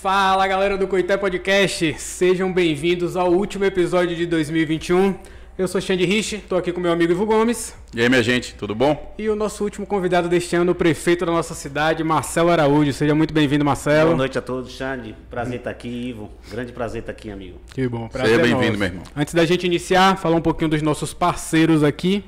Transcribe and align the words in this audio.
Fala 0.00 0.46
galera 0.46 0.78
do 0.78 0.88
Coité 0.88 1.14
Podcast, 1.14 1.94
sejam 1.98 2.50
bem-vindos 2.50 3.18
ao 3.18 3.30
último 3.30 3.66
episódio 3.66 4.16
de 4.16 4.24
2021. 4.24 5.14
Eu 5.58 5.68
sou 5.68 5.78
Xande 5.78 6.06
Rich, 6.06 6.36
estou 6.36 6.56
aqui 6.56 6.72
com 6.72 6.80
meu 6.80 6.90
amigo 6.90 7.12
Ivo 7.12 7.26
Gomes. 7.26 7.76
E 7.94 8.00
aí, 8.00 8.08
minha 8.08 8.22
gente, 8.22 8.54
tudo 8.54 8.74
bom? 8.74 9.14
E 9.18 9.28
o 9.28 9.36
nosso 9.36 9.62
último 9.62 9.86
convidado 9.86 10.26
deste 10.26 10.56
ano, 10.56 10.72
o 10.72 10.74
prefeito 10.74 11.26
da 11.26 11.32
nossa 11.32 11.52
cidade, 11.52 12.02
Marcelo 12.02 12.48
Araújo. 12.48 12.94
Seja 12.94 13.14
muito 13.14 13.34
bem-vindo, 13.34 13.62
Marcelo. 13.62 14.06
Boa 14.06 14.16
noite 14.16 14.38
a 14.38 14.40
todos, 14.40 14.72
Xande. 14.72 15.14
Prazer 15.28 15.56
estar 15.56 15.68
aqui, 15.68 15.88
Ivo. 15.88 16.30
Grande 16.50 16.72
prazer 16.72 17.00
estar 17.00 17.12
aqui, 17.12 17.30
amigo. 17.30 17.58
Que 17.74 17.86
bom, 17.86 18.08
prazer. 18.08 18.36
Seja 18.36 18.40
é 18.40 18.42
bem-vindo, 18.42 18.78
meu 18.78 18.88
irmão. 18.88 19.02
Antes 19.14 19.34
da 19.34 19.44
gente 19.44 19.66
iniciar, 19.66 20.16
falar 20.16 20.36
um 20.36 20.40
pouquinho 20.40 20.70
dos 20.70 20.80
nossos 20.80 21.12
parceiros 21.12 21.84
aqui. 21.84 22.24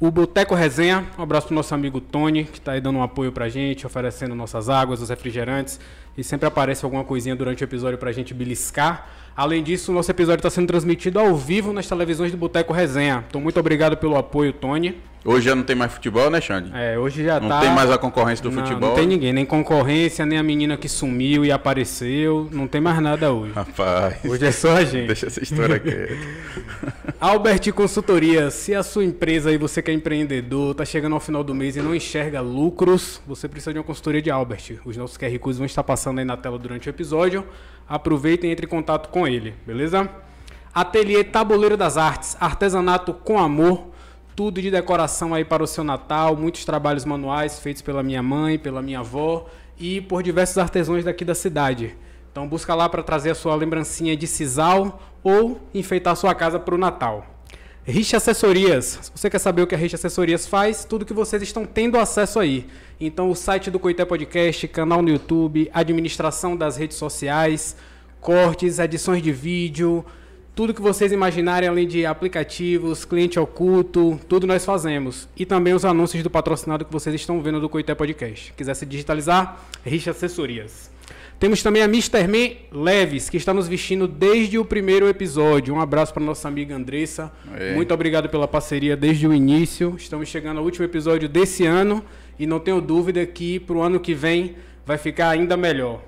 O 0.00 0.10
Boteco 0.10 0.54
Resenha, 0.54 1.06
um 1.16 1.22
abraço 1.22 1.46
pro 1.46 1.54
nosso 1.54 1.72
amigo 1.74 2.00
Tony, 2.00 2.44
que 2.44 2.58
está 2.58 2.72
aí 2.72 2.80
dando 2.80 2.98
um 2.98 3.02
apoio 3.04 3.30
pra 3.30 3.48
gente, 3.48 3.86
oferecendo 3.86 4.34
nossas 4.34 4.68
águas, 4.68 5.00
os 5.00 5.10
refrigerantes. 5.10 5.78
E 6.16 6.22
sempre 6.22 6.46
aparece 6.46 6.84
alguma 6.84 7.04
coisinha 7.04 7.34
durante 7.34 7.62
o 7.62 7.64
episódio 7.64 7.98
pra 7.98 8.12
gente 8.12 8.34
beliscar. 8.34 9.08
Além 9.36 9.62
disso, 9.62 9.90
o 9.90 9.94
nosso 9.94 10.10
episódio 10.10 10.40
está 10.40 10.50
sendo 10.50 10.66
transmitido 10.66 11.18
ao 11.18 11.34
vivo 11.34 11.72
nas 11.72 11.86
televisões 11.86 12.30
do 12.30 12.36
Boteco 12.36 12.72
Resenha. 12.72 13.24
Então, 13.28 13.40
muito 13.40 13.58
obrigado 13.58 13.96
pelo 13.96 14.16
apoio, 14.16 14.52
Tony. 14.52 14.96
Hoje 15.24 15.44
já 15.46 15.54
não 15.54 15.62
tem 15.62 15.76
mais 15.76 15.92
futebol, 15.92 16.28
né, 16.28 16.40
Xande? 16.40 16.72
É, 16.74 16.98
hoje 16.98 17.22
já 17.24 17.38
Não 17.38 17.48
tá. 17.48 17.60
tem 17.60 17.70
mais 17.70 17.88
a 17.92 17.96
concorrência 17.96 18.42
do 18.42 18.50
Não, 18.50 18.60
futebol. 18.60 18.88
Não 18.88 18.96
tem 18.96 19.06
ninguém, 19.06 19.32
nem 19.32 19.46
concorrência, 19.46 20.26
nem 20.26 20.36
a 20.36 20.42
menina 20.42 20.76
que 20.76 20.88
sumiu 20.88 21.44
e 21.44 21.52
apareceu. 21.52 22.48
Não 22.50 22.66
tem 22.66 22.80
mais 22.80 23.00
nada 23.00 23.32
hoje. 23.32 23.52
Rapaz, 23.52 24.16
Hoje 24.24 24.44
é 24.44 24.50
só 24.50 24.72
a 24.78 24.84
gente. 24.84 25.06
deixa 25.06 25.26
essa 25.28 25.40
história 25.40 25.78
quieta. 25.78 26.16
Albert 27.20 27.72
Consultoria, 27.72 28.50
se 28.50 28.74
a 28.74 28.82
sua 28.82 29.04
empresa 29.04 29.50
aí, 29.50 29.56
você 29.56 29.80
que 29.80 29.92
é 29.92 29.94
empreendedor, 29.94 30.74
tá 30.74 30.84
chegando 30.84 31.12
ao 31.14 31.20
final 31.20 31.44
do 31.44 31.54
mês 31.54 31.76
e 31.76 31.80
não 31.80 31.94
enxerga 31.94 32.40
lucros, 32.40 33.20
você 33.24 33.46
precisa 33.48 33.72
de 33.72 33.78
uma 33.78 33.84
consultoria 33.84 34.20
de 34.20 34.28
Albert. 34.30 34.80
Os 34.84 34.96
nossos 34.96 35.16
QR 35.16 35.38
Codes 35.38 35.58
vão 35.58 35.66
estar 35.66 35.84
passando 35.84 36.18
aí 36.18 36.24
na 36.24 36.36
tela 36.36 36.58
durante 36.58 36.88
o 36.88 36.90
episódio. 36.90 37.44
Aproveitem 37.92 38.48
e 38.48 38.52
entre 38.54 38.64
em 38.64 38.68
contato 38.70 39.10
com 39.10 39.28
ele, 39.28 39.52
beleza? 39.66 40.08
Ateliê 40.74 41.22
Tabuleiro 41.22 41.76
das 41.76 41.98
Artes, 41.98 42.34
artesanato 42.40 43.12
com 43.12 43.38
amor, 43.38 43.88
tudo 44.34 44.62
de 44.62 44.70
decoração 44.70 45.34
aí 45.34 45.44
para 45.44 45.62
o 45.62 45.66
seu 45.66 45.84
Natal, 45.84 46.34
muitos 46.34 46.64
trabalhos 46.64 47.04
manuais 47.04 47.58
feitos 47.58 47.82
pela 47.82 48.02
minha 48.02 48.22
mãe, 48.22 48.58
pela 48.58 48.80
minha 48.80 49.00
avó 49.00 49.44
e 49.78 50.00
por 50.00 50.22
diversos 50.22 50.56
artesãos 50.56 51.04
daqui 51.04 51.22
da 51.22 51.34
cidade. 51.34 51.94
Então 52.30 52.48
busca 52.48 52.74
lá 52.74 52.88
para 52.88 53.02
trazer 53.02 53.28
a 53.28 53.34
sua 53.34 53.54
lembrancinha 53.54 54.16
de 54.16 54.26
sisal 54.26 55.02
ou 55.22 55.60
enfeitar 55.74 56.14
a 56.14 56.16
sua 56.16 56.34
casa 56.34 56.58
para 56.58 56.74
o 56.74 56.78
Natal. 56.78 57.26
Rich 57.84 58.16
Assessorias. 58.16 59.00
Se 59.02 59.12
você 59.14 59.28
quer 59.28 59.38
saber 59.38 59.60
o 59.60 59.66
que 59.66 59.74
a 59.74 59.78
Rich 59.78 59.96
Assessorias 59.96 60.46
faz, 60.46 60.86
tudo 60.86 61.04
que 61.04 61.12
vocês 61.12 61.42
estão 61.42 61.66
tendo 61.66 61.98
acesso 61.98 62.40
aí. 62.40 62.66
Então 63.04 63.28
o 63.28 63.34
site 63.34 63.68
do 63.68 63.80
Coité 63.80 64.04
Podcast, 64.04 64.68
canal 64.68 65.02
no 65.02 65.08
YouTube, 65.08 65.68
administração 65.74 66.56
das 66.56 66.76
redes 66.76 66.96
sociais, 66.96 67.76
cortes, 68.20 68.78
edições 68.78 69.20
de 69.20 69.32
vídeo, 69.32 70.04
tudo 70.54 70.72
que 70.72 70.80
vocês 70.80 71.10
imaginarem 71.10 71.68
além 71.68 71.88
de 71.88 72.06
aplicativos, 72.06 73.04
cliente 73.04 73.40
oculto, 73.40 74.20
tudo 74.28 74.46
nós 74.46 74.64
fazemos. 74.64 75.28
E 75.36 75.44
também 75.44 75.74
os 75.74 75.84
anúncios 75.84 76.22
do 76.22 76.30
patrocinado 76.30 76.84
que 76.84 76.92
vocês 76.92 77.12
estão 77.16 77.42
vendo 77.42 77.60
do 77.60 77.68
Coité 77.68 77.92
Podcast. 77.92 78.54
Quiser 78.56 78.74
se 78.74 78.86
digitalizar, 78.86 79.60
Rich 79.84 80.08
Assessorias. 80.08 80.88
Temos 81.40 81.60
também 81.60 81.82
a 81.82 81.86
Mr. 81.86 82.28
Man 82.28 82.54
Leves, 82.70 83.28
que 83.28 83.36
está 83.36 83.52
nos 83.52 83.66
vestindo 83.66 84.06
desde 84.06 84.60
o 84.60 84.64
primeiro 84.64 85.08
episódio. 85.08 85.74
Um 85.74 85.80
abraço 85.80 86.14
para 86.14 86.22
nossa 86.22 86.46
amiga 86.46 86.76
Andressa. 86.76 87.32
É. 87.58 87.74
Muito 87.74 87.92
obrigado 87.92 88.28
pela 88.28 88.46
parceria 88.46 88.96
desde 88.96 89.26
o 89.26 89.34
início. 89.34 89.96
Estamos 89.98 90.28
chegando 90.28 90.58
ao 90.58 90.64
último 90.64 90.84
episódio 90.84 91.28
desse 91.28 91.66
ano 91.66 92.04
e 92.38 92.46
não 92.46 92.58
tenho 92.58 92.80
dúvida 92.80 93.24
que 93.26 93.60
para 93.60 93.76
o 93.76 93.82
ano 93.82 94.00
que 94.00 94.14
vem 94.14 94.56
vai 94.84 94.98
ficar 94.98 95.30
ainda 95.30 95.56
melhor. 95.56 96.00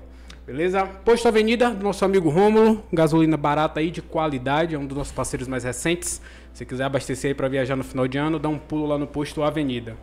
Beleza? 0.45 0.85
Posto 0.85 1.27
Avenida, 1.27 1.71
do 1.71 1.83
nosso 1.83 2.05
amigo 2.05 2.29
Rômulo, 2.29 2.83
gasolina 2.93 3.35
barata 3.35 3.79
aí 3.79 3.89
de 3.89 4.01
qualidade, 4.01 4.75
é 4.75 4.77
um 4.77 4.85
dos 4.85 4.97
nossos 4.97 5.13
parceiros 5.13 5.47
mais 5.47 5.63
recentes. 5.63 6.21
Se 6.53 6.63
quiser 6.63 6.83
abastecer 6.83 7.29
aí 7.29 7.33
para 7.33 7.47
viajar 7.47 7.75
no 7.75 7.83
final 7.83 8.07
de 8.07 8.17
ano, 8.17 8.37
dá 8.37 8.47
um 8.47 8.59
pulo 8.59 8.85
lá 8.85 8.97
no 8.97 9.07
Posto 9.07 9.41
Avenida. 9.41 9.97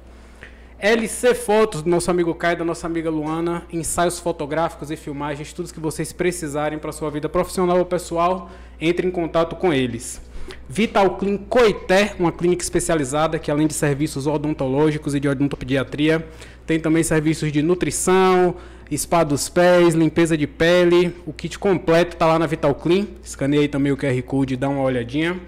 LC 0.81 1.37
Fotos, 1.37 1.81
do 1.81 1.89
nosso 1.89 2.11
amigo 2.11 2.35
Caio, 2.35 2.59
da 2.59 2.65
nossa 2.65 2.89
amiga 2.89 3.09
Luana, 3.09 3.63
ensaios 3.73 4.19
fotográficos 4.19 4.91
e 4.91 4.97
filmagens, 4.97 5.53
tudo 5.53 5.73
que 5.73 5.79
vocês 5.79 6.13
precisarem 6.13 6.77
para 6.77 6.91
sua 6.91 7.09
vida 7.09 7.29
profissional 7.29 7.79
ou 7.79 7.85
pessoal, 7.85 8.51
entre 8.81 9.07
em 9.07 9.13
contato 9.13 9.55
com 9.55 9.73
eles. 9.73 10.21
Vital 10.69 11.17
Clean 11.17 11.37
Coité, 11.37 12.15
uma 12.19 12.33
clínica 12.33 12.63
especializada 12.63 13.39
que 13.39 13.51
além 13.51 13.67
de 13.67 13.75
serviços 13.75 14.27
odontológicos 14.27 15.15
e 15.15 15.21
de 15.21 15.29
odontopediatria, 15.29 16.27
tem 16.67 16.81
também 16.81 17.03
serviços 17.03 17.53
de 17.53 17.63
nutrição, 17.63 18.57
spa 18.97 19.25
dos 19.25 19.49
pés, 19.49 19.95
limpeza 19.95 20.37
de 20.37 20.47
pele, 20.47 21.15
o 21.27 21.33
kit 21.33 21.59
completo 21.59 22.15
está 22.15 22.27
lá 22.27 22.39
na 22.39 22.47
Vital 22.47 22.75
Clean. 22.75 23.07
Escaneei 23.23 23.69
também 23.69 23.93
o 23.93 23.97
QR 23.97 24.23
Code 24.23 24.55
e 24.55 24.57
dá 24.57 24.69
uma 24.69 24.83
olhadinha. 24.83 25.41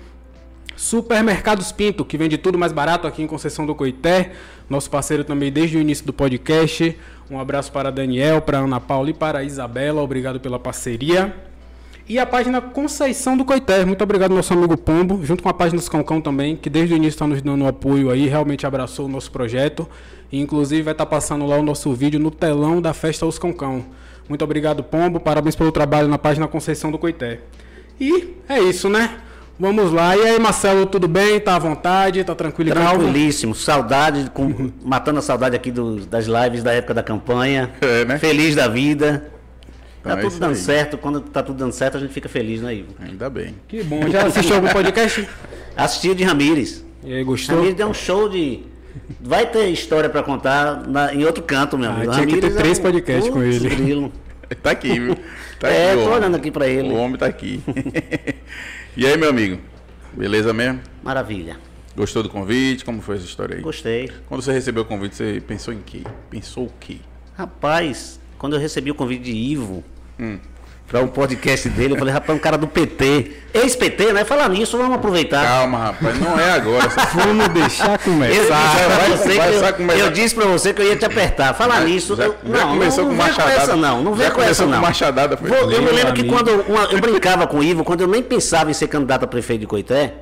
Supermercados 0.77 1.71
Pinto, 1.71 2.05
que 2.05 2.19
vende 2.19 2.37
tudo 2.37 2.59
mais 2.59 2.73
barato 2.73 3.07
aqui 3.07 3.23
em 3.23 3.27
Conceição 3.27 3.65
do 3.65 3.75
Coité. 3.75 4.33
Nosso 4.69 4.91
parceiro 4.91 5.23
também 5.23 5.53
desde 5.53 5.77
o 5.77 5.81
início 5.81 6.05
do 6.05 6.13
podcast. 6.13 6.99
Um 7.31 7.39
abraço 7.39 7.71
para 7.71 7.91
Daniel, 7.91 8.43
para 8.43 8.59
Ana 8.59 8.81
Paula 8.81 9.11
e 9.11 9.15
para 9.15 9.45
Isabela. 9.45 10.03
Obrigado 10.03 10.41
pela 10.41 10.59
parceria. 10.59 11.35
E 12.07 12.19
a 12.19 12.27
página 12.27 12.61
Conceição 12.61 13.35
do 13.37 13.45
Coité. 13.47 13.83
Muito 13.85 14.03
obrigado, 14.05 14.35
nosso 14.35 14.53
amigo 14.53 14.77
Pombo, 14.77 15.21
junto 15.25 15.43
com 15.43 15.49
a 15.49 15.55
página 15.55 15.79
dos 15.79 15.89
Cancão 15.89 16.21
também, 16.21 16.55
que 16.55 16.69
desde 16.69 16.93
o 16.95 16.97
início 16.97 17.15
está 17.17 17.27
nos 17.27 17.41
dando 17.41 17.67
apoio 17.67 18.11
aí, 18.11 18.27
realmente 18.27 18.67
abraçou 18.67 19.07
o 19.07 19.09
nosso 19.09 19.31
projeto. 19.31 19.89
E 20.31 20.39
inclusive 20.39 20.83
vai 20.83 20.93
estar 20.93 21.07
passando 21.07 21.47
lá 21.47 21.57
o 21.57 21.63
nosso 21.63 21.93
vídeo 21.95 22.21
no 22.21 22.31
telão 22.31 22.81
da 22.83 22.93
festa 22.93 23.25
Os 23.25 23.39
Cancão. 23.39 23.85
Muito 24.29 24.43
obrigado, 24.45 24.83
Pombo. 24.83 25.19
Parabéns 25.19 25.57
pelo 25.57 25.73
trabalho 25.73 26.09
na 26.09 26.19
página 26.19 26.47
Conceição 26.47 26.91
do 26.91 26.99
Coité. 26.99 27.41
E 27.99 28.35
é 28.49 28.59
isso, 28.61 28.89
né? 28.89 29.11
Vamos 29.59 29.93
lá. 29.93 30.17
E 30.17 30.21
aí, 30.27 30.39
Marcelo, 30.41 30.85
tudo 30.85 31.07
bem? 31.07 31.39
Tá 31.41 31.55
à 31.57 31.59
vontade? 31.59 32.23
Tá 32.25 32.35
tranquilo? 32.35 32.71
Tranquilíssimo. 32.73 33.55
Saudade, 33.55 34.29
com- 34.35 34.71
matando 34.85 35.21
a 35.21 35.23
saudade 35.23 35.55
aqui 35.55 35.71
dos- 35.71 36.05
das 36.07 36.27
lives 36.27 36.63
da 36.63 36.73
época 36.73 36.93
da 36.93 37.03
campanha. 37.03 37.71
É, 37.81 38.05
né? 38.05 38.19
Feliz 38.19 38.55
da 38.57 38.67
vida. 38.67 39.31
Então 40.05 40.13
tá 40.17 40.19
é 40.19 40.23
tudo 40.23 40.39
dando 40.39 40.51
aí. 40.51 40.57
certo. 40.57 40.99
Quando 40.99 41.21
tá 41.21 41.43
tudo 41.43 41.57
dando 41.59 41.73
certo, 41.73 41.97
a 41.97 42.01
gente 42.01 42.13
fica 42.13 42.29
feliz, 42.29 42.61
né, 42.61 42.75
Ivo? 42.75 42.95
Ainda 43.01 43.31
bem. 43.31 43.55
Que 43.67 43.83
bom. 43.83 44.07
Já 44.11 44.27
assistiu 44.27 44.57
algum 44.57 44.69
podcast? 44.69 45.27
Assisti 45.77 46.11
o 46.11 46.15
de 46.15 46.23
Ramires. 46.25 46.85
E 47.03 47.13
aí, 47.15 47.25
gostou? 47.25 47.57
Ramires 47.57 47.77
deu 47.77 47.89
um 47.89 47.95
show 47.95 48.29
de. 48.29 48.61
Vai 49.21 49.51
ter 49.51 49.67
história 49.71 50.09
pra 50.09 50.23
contar 50.23 50.87
na- 50.87 51.13
em 51.15 51.25
outro 51.25 51.43
canto, 51.43 51.77
meu 51.79 51.91
Ah, 51.91 51.95
amigo. 51.95 52.13
tinha 52.13 52.27
que 52.27 52.37
ter 52.41 52.47
é 52.47 52.51
três 52.51 52.79
um- 52.79 52.83
podcasts 52.83 53.33
com 53.33 53.43
ele. 53.43 53.69
grilo. 53.69 54.13
Tá 54.63 54.73
aqui, 54.73 55.01
viu? 55.01 55.17
Tá 55.59 55.69
É, 55.69 55.87
aqui, 55.93 55.97
tô 55.97 56.03
homem. 56.05 56.19
olhando 56.19 56.37
aqui 56.37 56.51
pra 56.51 56.69
ele. 56.69 56.91
O 56.91 56.95
homem 56.97 57.17
tá 57.17 57.25
aqui. 57.27 57.61
e 58.97 59.07
aí, 59.07 59.17
meu 59.17 59.31
amigo? 59.31 59.59
Beleza 60.13 60.53
mesmo? 60.53 60.81
Maravilha. 61.03 61.57
Gostou 61.97 62.23
do 62.23 62.29
convite? 62.29 62.85
Como 62.85 63.01
foi 63.01 63.17
essa 63.17 63.25
história 63.25 63.57
aí? 63.57 63.63
Gostei. 63.63 64.11
Quando 64.29 64.43
você 64.43 64.53
recebeu 64.53 64.83
o 64.83 64.87
convite, 64.87 65.17
você 65.17 65.43
pensou 65.45 65.73
em 65.73 65.81
quê? 65.85 66.03
Pensou 66.31 66.67
o 66.67 66.73
quê? 66.79 66.99
Rapaz, 67.37 68.21
quando 68.39 68.55
eu 68.55 68.61
recebi 68.61 68.91
o 68.91 68.95
convite 68.95 69.25
de 69.25 69.33
Ivo 69.33 69.83
Hum. 70.19 70.39
para 70.87 71.01
o 71.01 71.09
podcast 71.09 71.69
dele, 71.71 71.95
eu 71.95 71.99
falei, 71.99 72.13
rapaz, 72.15 72.39
um 72.39 72.41
cara 72.41 72.57
do 72.57 72.69
PT. 72.69 73.33
Ex-PT, 73.53 74.13
né? 74.13 74.25
Falar 74.25 74.49
nisso, 74.49 74.77
vamos 74.77 74.95
aproveitar. 74.97 75.45
Calma, 75.45 75.79
rapaz, 75.79 76.21
não 76.21 76.39
é 76.39 76.51
agora. 76.53 76.89
Vamos 77.15 77.49
deixar 77.49 77.93
Eu, 77.95 77.99
começar. 78.01 78.35
disse 78.35 78.85
pra 78.85 78.97
vai- 78.97 79.11
você 79.11 79.35
vai 79.35 79.49
que 79.49 79.55
eu- 79.55 79.61
só 79.61 79.73
começar. 79.73 79.99
eu 80.01 80.11
disse 80.11 80.35
pra 80.35 80.45
você 80.47 80.73
que 80.75 80.83
eu 80.83 80.87
ia 80.87 80.97
te 80.97 81.05
apertar. 81.05 81.55
Falar 81.55 81.81
Já- 81.81 81.85
nisso, 81.85 82.17
já- 82.17 82.25
eu- 82.25 82.35
já 82.45 82.65
não, 82.65 82.69
começou 82.73 83.05
não, 83.05 83.11
com 83.11 83.17
não 83.17 83.25
vem 83.25 83.33
com 83.35 83.41
machadada. 83.41 83.63
essa 83.63 83.77
não, 83.77 84.03
não 84.03 84.15
vem 84.15 84.27
Já 84.27 84.33
com 84.33 84.41
essa 84.43 84.45
começou 84.47 84.67
com 84.67 84.73
não. 84.73 84.81
machadada, 84.81 85.37
foi. 85.37 85.49
Vou- 85.49 85.71
eu 85.73 85.83
me 85.83 85.91
lembro 85.91 86.13
que 86.13 86.21
amigo. 86.23 86.35
quando 86.37 86.51
uma- 86.69 86.85
eu 86.85 87.01
brincava 87.01 87.47
com 87.47 87.59
o 87.59 87.63
Ivo, 87.65 87.83
quando 87.85 88.01
eu 88.03 88.09
nem 88.09 88.23
pensava 88.23 88.71
em 88.71 88.75
ser 88.75 88.89
candidato 88.89 89.25
a 89.25 89.27
prefeito 89.29 89.61
de 89.61 89.67
Coité, 89.69 90.15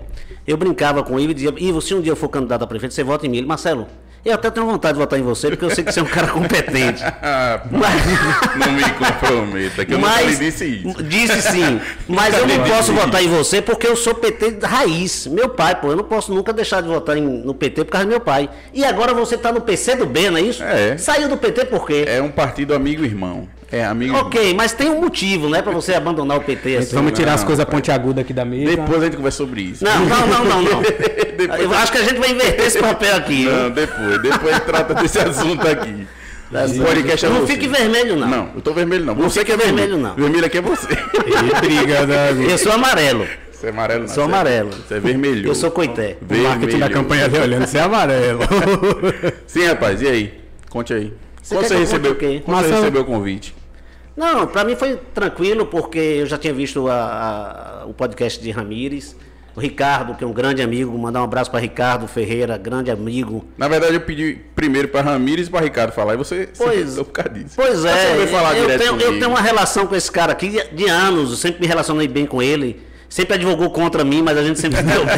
eu 0.47 0.57
brincava 0.57 1.03
com 1.03 1.15
o 1.15 1.21
Ivo 1.21 1.31
e 1.33 1.35
dizia, 1.35 1.53
Ivo, 1.59 1.81
se 1.81 1.95
um 1.95 2.01
dia 2.01 2.13
eu 2.13 2.17
for 2.17 2.29
candidato 2.29 2.63
a 2.63 2.67
prefeito, 2.67 2.95
você 2.95 3.03
vota 3.03 3.27
em 3.27 3.31
mim. 3.31 3.39
Ele, 3.39 3.47
Marcelo, 3.47 3.87
eu 4.25 4.35
até 4.35 4.51
tenho 4.51 4.67
vontade 4.67 4.95
de 4.95 4.99
votar 5.01 5.19
em 5.19 5.23
você, 5.23 5.49
porque 5.51 5.65
eu 5.65 5.71
sei 5.71 5.83
que 5.85 5.93
você 5.93 6.01
é 6.01 6.03
um 6.03 6.07
cara 6.07 6.29
competente. 6.29 7.03
Mas- 7.71 8.57
não 8.57 8.73
me 8.73 8.83
comprometa, 8.93 9.85
que 9.85 9.95
eu 9.95 9.99
nunca 9.99 10.11
Mas, 10.11 10.39
disse 10.39 10.65
isso. 10.87 11.03
disse 11.03 11.43
sim. 11.43 11.81
Mas 12.09 12.35
eu 12.37 12.47
não 12.47 12.57
Nunca 12.57 12.71
posso 12.71 12.93
votar 12.93 13.23
em 13.23 13.29
você 13.29 13.61
porque 13.63 13.87
eu 13.87 13.97
sou 13.97 14.15
PT 14.15 14.59
raiz. 14.63 15.27
Meu 15.27 15.49
pai, 15.49 15.75
pô, 15.81 15.89
eu 15.89 15.97
não 15.97 16.05
posso 16.05 16.33
nunca 16.33 16.53
deixar 16.53 16.81
de 16.83 16.89
votar 16.89 17.17
em- 17.17 17.43
no 17.43 17.55
PT 17.55 17.85
por 17.85 17.91
causa 17.93 18.07
do 18.07 18.11
meu 18.11 18.21
pai. 18.21 18.49
E 18.73 18.85
agora 18.85 19.13
você 19.15 19.37
tá 19.37 19.51
no 19.53 19.61
PC 19.61 19.97
do 19.97 20.07
B, 20.07 20.31
não 20.31 20.39
é 20.39 20.43
isso? 20.43 20.63
É. 20.63 20.97
Saiu 20.97 21.29
do 21.29 21.37
PT 21.37 21.65
por 21.67 21.87
quê? 21.87 22.05
É 22.07 22.21
um 22.23 22.31
partido 22.31 22.75
amigo 22.75 23.05
irmão. 23.05 23.49
É 23.73 23.83
amigo 23.85 24.15
Ok, 24.15 24.53
mas 24.55 24.73
tem 24.75 24.91
um 24.91 25.01
motivo, 25.01 25.49
né, 25.49 25.63
pra 25.63 25.73
você 25.73 25.95
abandonar 25.95 26.37
o 26.37 26.43
PT 26.43 26.77
assim. 26.77 26.95
Vamos 26.95 27.13
tirar 27.13 27.33
as 27.33 27.41
Não, 27.41 27.47
coisas 27.47 27.65
pontiagudas 27.65 28.23
aqui 28.23 28.35
da 28.35 28.45
mesa. 28.45 28.77
Depois 28.77 29.01
a 29.01 29.05
gente 29.07 29.17
conversa 29.17 29.39
sobre 29.39 29.63
isso. 29.63 29.83
Não, 29.83 30.05
não, 30.05 30.27
não, 30.27 30.45
não, 30.45 30.63
não. 30.63 30.83
Depois- 31.37 31.63
Eu 31.63 31.73
acho 31.73 31.91
que 31.91 31.99
a 31.99 32.03
gente 32.05 32.19
vai 32.21 32.31
inverter 32.33 32.67
esse 32.67 32.79
papel 32.79 33.17
aqui. 33.17 33.47
Não, 33.47 33.71
depois. 33.71 34.21
Depois 34.21 34.61
trata 34.61 34.95
desse 34.95 35.19
assunto 35.19 35.67
aqui. 35.67 36.07
O 36.53 36.85
podcast 36.85 37.25
é 37.25 37.29
Não 37.31 37.47
fique 37.47 37.67
vermelho, 37.67 38.15
não. 38.15 38.29
Não, 38.29 38.51
eu 38.55 38.61
tô 38.61 38.75
vermelho 38.75 39.07
não. 39.07 39.15
Você 39.15 39.43
que 39.43 39.53
é 39.53 39.57
vermelho. 39.57 39.77
vermelho, 39.79 40.03
não. 40.03 40.15
Vermelho 40.15 40.45
aqui 40.45 40.59
é 40.59 40.61
você. 40.61 40.87
Briga, 41.61 42.07
né? 42.07 42.31
Eu 42.53 42.59
sou 42.59 42.73
amarelo. 42.73 43.27
Você 43.51 43.69
é 43.69 43.71
amarelo 43.71 44.01
não. 44.03 44.09
Sou 44.09 44.25
é- 44.25 44.27
amarelo. 44.27 44.71
Você 44.71 44.95
é 44.95 45.01
vermelho. 45.01 45.49
Eu 45.49 45.55
sou 45.55 45.71
coité. 45.71 46.19
O 46.21 46.35
marketing 46.35 46.79
da 46.79 46.91
campanha 46.91 47.25
ali 47.25 47.39
olhando, 47.39 47.67
você 47.67 47.79
é 47.79 47.81
amarelo. 47.81 48.41
Sim, 49.47 49.65
rapaz, 49.65 50.03
e 50.03 50.09
aí? 50.09 50.41
Conte 50.69 50.93
aí. 50.93 51.15
Você 51.43 51.55
Quando 51.55 51.69
você 51.69 51.77
recebeu, 51.77 52.17
quando 52.45 52.67
você 52.67 52.75
recebeu 52.75 53.01
o 53.03 53.05
convite? 53.07 53.55
Não, 54.17 54.47
para 54.47 54.65
mim 54.65 54.77
foi 54.77 54.97
tranquilo, 55.15 55.67
porque 55.67 55.99
eu 55.99 56.27
já 56.27 56.37
tinha 56.37 56.53
visto 56.53 56.89
a, 56.89 57.83
a, 57.83 57.87
o 57.87 57.95
podcast 57.95 58.41
de 58.41 58.51
Ramires. 58.51 59.17
O 59.55 59.61
Ricardo, 59.61 60.15
que 60.15 60.25
é 60.25 60.27
um 60.27 60.33
grande 60.33 60.63
amigo, 60.63 60.97
mandar 60.97 61.21
um 61.21 61.25
abraço 61.25 61.51
para 61.51 61.61
Ricardo 61.61 62.09
Ferreira, 62.09 62.57
grande 62.57 62.91
amigo. 62.91 63.45
Na 63.59 63.69
verdade, 63.69 63.95
eu 63.95 64.01
pedi 64.01 64.39
primeiro 64.55 64.89
para 64.89 65.03
Ramires 65.03 65.49
e 65.49 65.51
para 65.51 65.61
Ricardo 65.61 65.93
falar, 65.93 66.15
e 66.15 66.17
você 66.17 66.49
pois, 66.57 66.95
por 66.95 67.05
causa 67.07 67.31
disso. 67.31 67.55
Pois 67.55 67.85
é, 67.85 68.27
falar 68.29 68.57
eu, 68.57 68.79
tenho, 68.79 68.99
eu 68.99 69.13
tenho 69.19 69.29
uma 69.29 69.43
relação 69.43 69.87
com 69.87 69.95
esse 69.95 70.11
cara 70.11 70.33
aqui 70.33 70.49
de, 70.49 70.69
de 70.75 70.89
anos, 70.89 71.31
eu 71.33 71.37
sempre 71.37 71.61
me 71.61 71.67
relacionei 71.67 72.09
bem 72.09 72.25
com 72.25 72.43
ele. 72.43 72.81
Sempre 73.11 73.35
advogou 73.35 73.69
contra 73.71 74.03
mim, 74.05 74.23
mas 74.23 74.39
a 74.39 74.43
gente 74.43 74.59
sempre 74.59 74.79
se 74.79 74.85
deu 74.85 75.05
bem. 75.05 75.15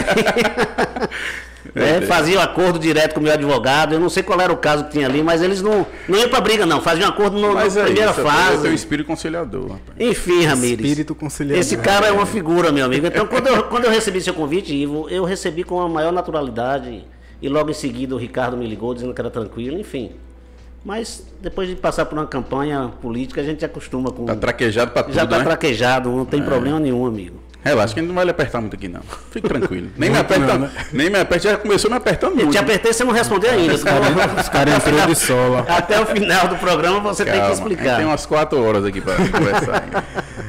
É, 1.75 2.00
fazia 2.03 2.38
um 2.38 2.43
acordo 2.43 2.79
direto 2.79 3.15
com 3.15 3.21
o 3.21 3.23
meu 3.23 3.32
advogado. 3.32 3.94
Eu 3.94 4.00
não 4.00 4.09
sei 4.09 4.23
qual 4.23 4.41
era 4.41 4.53
o 4.53 4.56
caso 4.56 4.85
que 4.85 4.93
tinha 4.93 5.06
ali, 5.06 5.23
mas 5.23 5.43
eles 5.43 5.61
não, 5.61 5.85
não 6.09 6.19
iam 6.19 6.29
pra 6.29 6.41
briga, 6.41 6.65
não. 6.65 6.81
Faziam 6.81 7.06
um 7.06 7.11
acordo 7.12 7.38
no, 7.38 7.53
mas 7.53 7.75
na 7.75 7.82
é 7.82 7.85
primeira 7.87 8.11
isso, 8.12 8.23
fase. 8.23 8.67
É 8.67 8.71
o 8.71 8.75
espírito 8.75 9.06
conciliador. 9.06 9.62
Rapaz. 9.62 9.81
Enfim, 9.99 10.44
Ramires. 10.44 10.79
Espírito 10.79 11.15
conciliador. 11.15 11.61
Esse 11.61 11.76
cara 11.76 12.06
é 12.06 12.12
uma 12.12 12.26
figura, 12.26 12.71
meu 12.71 12.85
amigo. 12.85 13.06
Então, 13.06 13.26
quando 13.26 13.49
eu, 13.49 13.65
quando 13.65 13.85
eu 13.87 13.91
recebi 13.91 14.21
seu 14.21 14.35
convite, 14.35 14.73
Ivo, 14.73 15.09
eu 15.09 15.25
recebi 15.25 15.65
com 15.65 15.81
a 15.81 15.88
maior 15.88 16.12
naturalidade. 16.12 17.05
E 17.43 17.49
logo 17.49 17.71
em 17.71 17.75
seguida 17.75 18.15
o 18.15 18.19
Ricardo 18.19 18.56
me 18.56 18.67
ligou 18.67 18.94
dizendo 18.94 19.12
que 19.12 19.21
era 19.21 19.31
tranquilo, 19.31 19.79
enfim. 19.79 20.12
Mas 20.85 21.26
depois 21.41 21.69
de 21.69 21.75
passar 21.75 22.05
por 22.05 22.19
uma 22.19 22.26
campanha 22.26 22.93
política, 23.00 23.41
a 23.41 23.44
gente 23.44 23.65
acostuma 23.65 24.11
com. 24.11 24.26
Tá 24.26 24.37
traquejado 24.37 24.93
pra 24.93 25.03
tudo, 25.03 25.15
Já 25.15 25.26
tá 25.26 25.38
né? 25.38 25.44
traquejado, 25.44 26.11
não 26.11 26.25
tem 26.26 26.41
é. 26.41 26.44
problema 26.44 26.79
nenhum, 26.79 27.06
amigo. 27.06 27.44
Relaxa, 27.64 27.94
que 27.94 28.02
não 28.02 28.14
vai 28.14 28.26
lhe 28.26 28.31
apertar 28.31 28.61
muito 28.61 28.76
aqui, 28.76 28.88
não. 28.88 29.00
Fique 29.31 29.49
tranquilo. 29.49 29.88
Nem 29.96 30.11
me 30.11 30.19
aperta, 30.19 30.46
não, 30.46 30.58
né? 30.58 30.70
nem 30.93 31.08
me 31.08 31.19
aperta, 31.19 31.49
já 31.49 31.56
começou 31.56 31.90
me 31.90 31.96
apertando 31.96 32.34
muito. 32.34 32.49
Eu 32.49 32.52
te 32.52 32.58
apertei 32.58 32.93
você 32.93 33.05
não 33.05 33.12
respondeu 33.12 33.50
ainda. 33.50 33.75
Os 33.75 33.82
caras 33.82 34.49
cara 34.50 34.70
entrou 34.70 35.06
de 35.06 35.14
sola. 35.14 35.64
Até 35.66 35.99
o 35.99 36.05
final 36.05 36.49
do 36.49 36.56
programa 36.56 37.00
você 37.00 37.25
Calma, 37.25 37.40
tem 37.40 37.50
que 37.50 37.56
explicar. 37.56 37.96
Tem 37.96 38.05
umas 38.05 38.26
quatro 38.26 38.62
horas 38.62 38.84
aqui 38.84 39.00
para 39.00 39.16
conversar. 39.16 40.05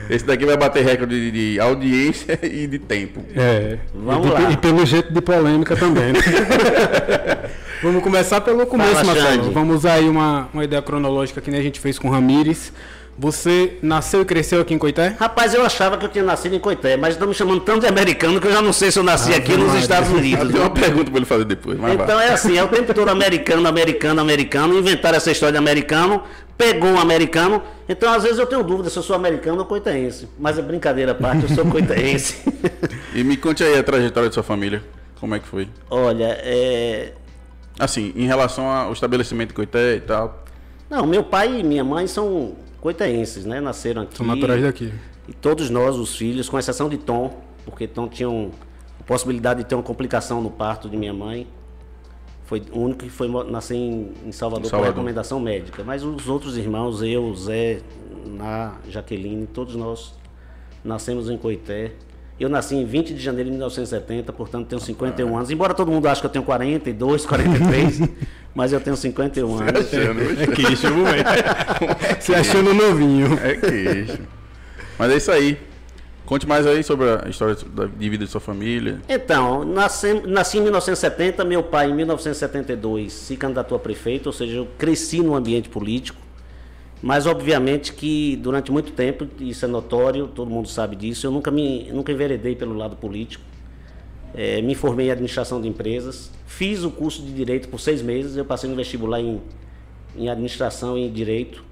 Esse 0.10 0.26
daqui 0.26 0.46
vai 0.46 0.58
bater 0.58 0.84
recorde 0.84 1.32
de, 1.32 1.54
de, 1.54 1.60
audiência 1.60 2.38
e 2.44 2.68
de 2.68 2.80
tempo. 2.80 3.24
É. 3.36 3.78
Vamos 3.94 4.28
e, 4.28 4.32
lá. 4.32 4.52
E 4.52 4.58
pelo 4.58 4.86
jeito 4.86 5.14
de 5.14 5.22
polêmica 5.22 5.76
também, 5.76 6.12
né? 6.12 6.20
Vamos 7.82 8.04
começar 8.04 8.42
pelo 8.42 8.66
começo, 8.66 9.06
Marcelo. 9.06 9.52
Vamos 9.52 9.78
usar 9.78 9.94
aí 9.94 10.10
uma, 10.10 10.50
uma 10.54 10.64
ideia 10.64 10.82
cronológica 10.82 11.42
que 11.42 11.52
nem 11.52 11.60
a 11.60 11.64
gente 11.64 11.80
fez 11.80 12.00
com 12.00 12.08
o 12.08 12.12
Ramires. 12.12 12.72
Você 13.18 13.78
nasceu 13.82 14.22
e 14.22 14.26
cresceu 14.26 14.60
aqui 14.60 14.74
em 14.74 14.78
Coité? 14.78 15.16
Rapaz, 15.18 15.54
eu 15.54 15.66
achava 15.66 15.98
que 15.98 16.06
eu 16.06 16.10
tinha 16.10 16.24
nascido 16.24 16.54
em 16.54 16.60
Coité, 16.60 16.98
mas 16.98 17.14
estão 17.14 17.28
me 17.28 17.34
chamando 17.34 17.62
tanto 17.62 17.82
de 17.82 17.88
americano 17.88 18.42
que 18.42 18.48
eu 18.48 18.52
já 18.52 18.62
não 18.62 18.74
sei 18.74 18.92
se 18.92 19.00
eu 19.00 19.04
nasci 19.04 19.34
ah, 19.34 19.38
aqui 19.38 19.56
nos 19.56 19.74
Estados 19.76 20.10
Unidos. 20.10 20.52
Tem 20.52 20.60
uma 20.60 20.70
pergunta 20.70 21.10
para 21.10 21.18
ele 21.18 21.26
fazer 21.26 21.46
depois. 21.46 21.80
então 21.80 22.20
é 22.20 22.34
assim, 22.34 22.58
é 22.58 22.64
o 22.64 22.68
tempo 22.68 22.94
todo 22.94 23.08
americano, 23.08 23.66
americano, 23.68 24.20
americano, 24.20 24.78
inventaram 24.78 25.16
essa 25.16 25.32
história 25.32 25.54
de 25.54 25.58
americano, 25.58 26.24
pegou 26.58 26.90
um 26.90 27.00
americano. 27.00 27.62
Então, 27.88 28.12
às 28.12 28.24
vezes 28.24 28.38
eu 28.38 28.46
tenho 28.46 28.64
dúvida 28.64 28.90
se 28.90 28.98
eu 28.98 29.04
sou 29.04 29.16
americano 29.16 29.60
ou 29.60 29.66
coitaense. 29.66 30.28
Mas 30.38 30.60
é 30.60 30.62
brincadeira 30.62 31.14
à 31.14 31.16
parte, 31.16 31.44
eu 31.44 31.50
sou 31.50 31.66
coitaense. 31.66 32.44
e 33.16 33.24
me 33.24 33.38
conte 33.38 33.64
aí 33.64 33.78
a 33.78 33.84
trajetória 33.84 34.28
de 34.28 34.34
sua 34.34 34.44
família. 34.44 34.84
Como 35.22 35.34
é 35.34 35.40
que 35.40 35.48
foi? 35.48 35.70
Olha, 35.90 36.38
é... 36.42 37.14
Assim, 37.80 38.12
em 38.14 38.28
relação 38.28 38.70
ao 38.70 38.92
estabelecimento 38.92 39.50
de 39.50 39.54
Coité 39.54 39.96
e 39.96 40.02
tal. 40.02 40.44
Não, 40.90 41.06
meu 41.06 41.24
pai 41.24 41.60
e 41.60 41.64
minha 41.64 41.84
mãe 41.84 42.08
são 42.08 42.56
coitaenses, 42.86 43.46
né? 43.46 43.60
Nasceram 43.60 44.04
aqui. 44.04 44.16
São 44.16 44.28
naturais 44.28 44.62
daqui. 44.62 44.94
E 45.28 45.34
todos 45.34 45.72
nós, 45.72 45.96
os 45.96 46.16
filhos, 46.16 46.48
com 46.48 46.60
exceção 46.60 46.88
de 46.88 47.00
Tom, 47.00 47.42
porque 47.66 47.88
Tom 47.88 48.08
tinha 48.08 48.30
um, 48.30 48.52
a 49.00 49.04
possibilidade 49.04 49.64
de 49.64 49.68
ter 49.68 49.74
uma 49.74 49.84
complicação 49.84 50.40
no 50.40 50.52
parto 50.52 50.88
de 50.88 50.96
minha 50.96 51.14
mãe. 51.14 51.48
Foi 52.44 52.62
o 52.72 52.80
único 52.82 53.00
que 53.00 53.10
foi 53.10 53.28
nascer 53.50 53.74
em, 53.74 54.14
em 54.24 54.32
Salvador, 54.32 54.70
Salvador 54.70 54.94
por 54.94 54.98
recomendação 55.00 55.40
médica. 55.40 55.84
Mas 55.84 56.04
os 56.04 56.30
outros 56.30 56.58
irmãos, 56.58 57.02
eu, 57.02 57.34
Zé, 57.34 57.82
Na, 58.24 58.76
Jaqueline, 58.88 59.48
todos 59.48 59.76
nós 59.76 60.14
nascemos 60.84 61.28
em 61.28 61.40
Coité. 61.40 61.94
Eu 62.38 62.50
nasci 62.50 62.76
em 62.76 62.86
20 62.86 63.14
de 63.14 63.24
janeiro 63.24 63.46
de 63.46 63.52
1970, 63.52 64.34
portanto 64.34 64.68
tenho 64.68 64.82
51 64.82 65.38
anos. 65.38 65.52
Embora 65.52 65.74
todo 65.74 65.90
mundo 65.90 66.08
ache 66.08 66.20
que 66.20 66.28
eu 66.28 66.32
tenho 66.32 66.44
42, 66.44 67.26
43, 67.26 68.02
mas 68.54 68.74
eu 68.74 68.82
tenho 68.82 68.98
51 68.98 69.58
anos. 69.58 69.86
Se 69.88 69.96
achando, 69.96 70.22
é 70.42 70.48
queixo, 70.48 70.88
Se 72.20 72.36
achando 72.36 72.74
novinho. 72.74 73.40
É 73.42 73.56
queixo. 73.56 74.20
Mas 75.00 75.12
é 75.12 75.18
isso 75.18 75.32
aí. 75.32 75.58
Conte 76.26 76.48
mais 76.48 76.66
aí 76.66 76.84
sobre 76.84 77.08
a 77.08 77.30
história 77.30 77.56
de 77.56 78.10
vida 78.10 78.26
de 78.26 78.32
sua 78.32 78.42
família. 78.42 79.00
Então, 79.08 79.64
nasci, 79.64 80.14
nasci 80.26 80.58
em 80.58 80.62
1970, 80.62 81.46
meu 81.46 81.62
pai 81.62 81.92
em 81.92 81.94
1972 81.94 83.14
se 83.14 83.38
candidatou 83.38 83.76
a 83.76 83.80
prefeito, 83.80 84.26
ou 84.28 84.34
seja, 84.34 84.58
eu 84.58 84.68
cresci 84.78 85.22
no 85.22 85.36
ambiente 85.36 85.70
político. 85.70 86.25
Mas 87.02 87.26
obviamente 87.26 87.94
que 87.94 88.36
durante 88.38 88.72
muito 88.72 88.92
tempo, 88.92 89.28
isso 89.40 89.66
é 89.66 89.68
notório, 89.68 90.28
todo 90.28 90.50
mundo 90.50 90.68
sabe 90.68 90.96
disso, 90.96 91.28
eu 91.28 91.32
nunca 91.32 91.52
me 91.52 91.92
nunca 91.92 92.12
enveredei 92.12 92.56
pelo 92.56 92.74
lado 92.74 92.96
político. 92.96 93.44
É, 94.34 94.62
me 94.62 94.76
formei 94.76 95.08
em 95.08 95.12
administração 95.12 95.62
de 95.62 95.68
empresas, 95.68 96.30
fiz 96.46 96.84
o 96.84 96.92
curso 96.92 97.22
de 97.22 97.32
direito 97.32 97.70
por 97.70 97.80
seis 97.80 98.02
meses, 98.02 98.36
eu 98.36 98.44
passei 98.44 98.70
no 98.70 98.76
vestibular 98.76 99.22
em, 99.22 99.42
em 100.18 100.30
administração 100.30 100.98
e 100.98 101.06
em 101.06 101.12
direito. 101.12 101.64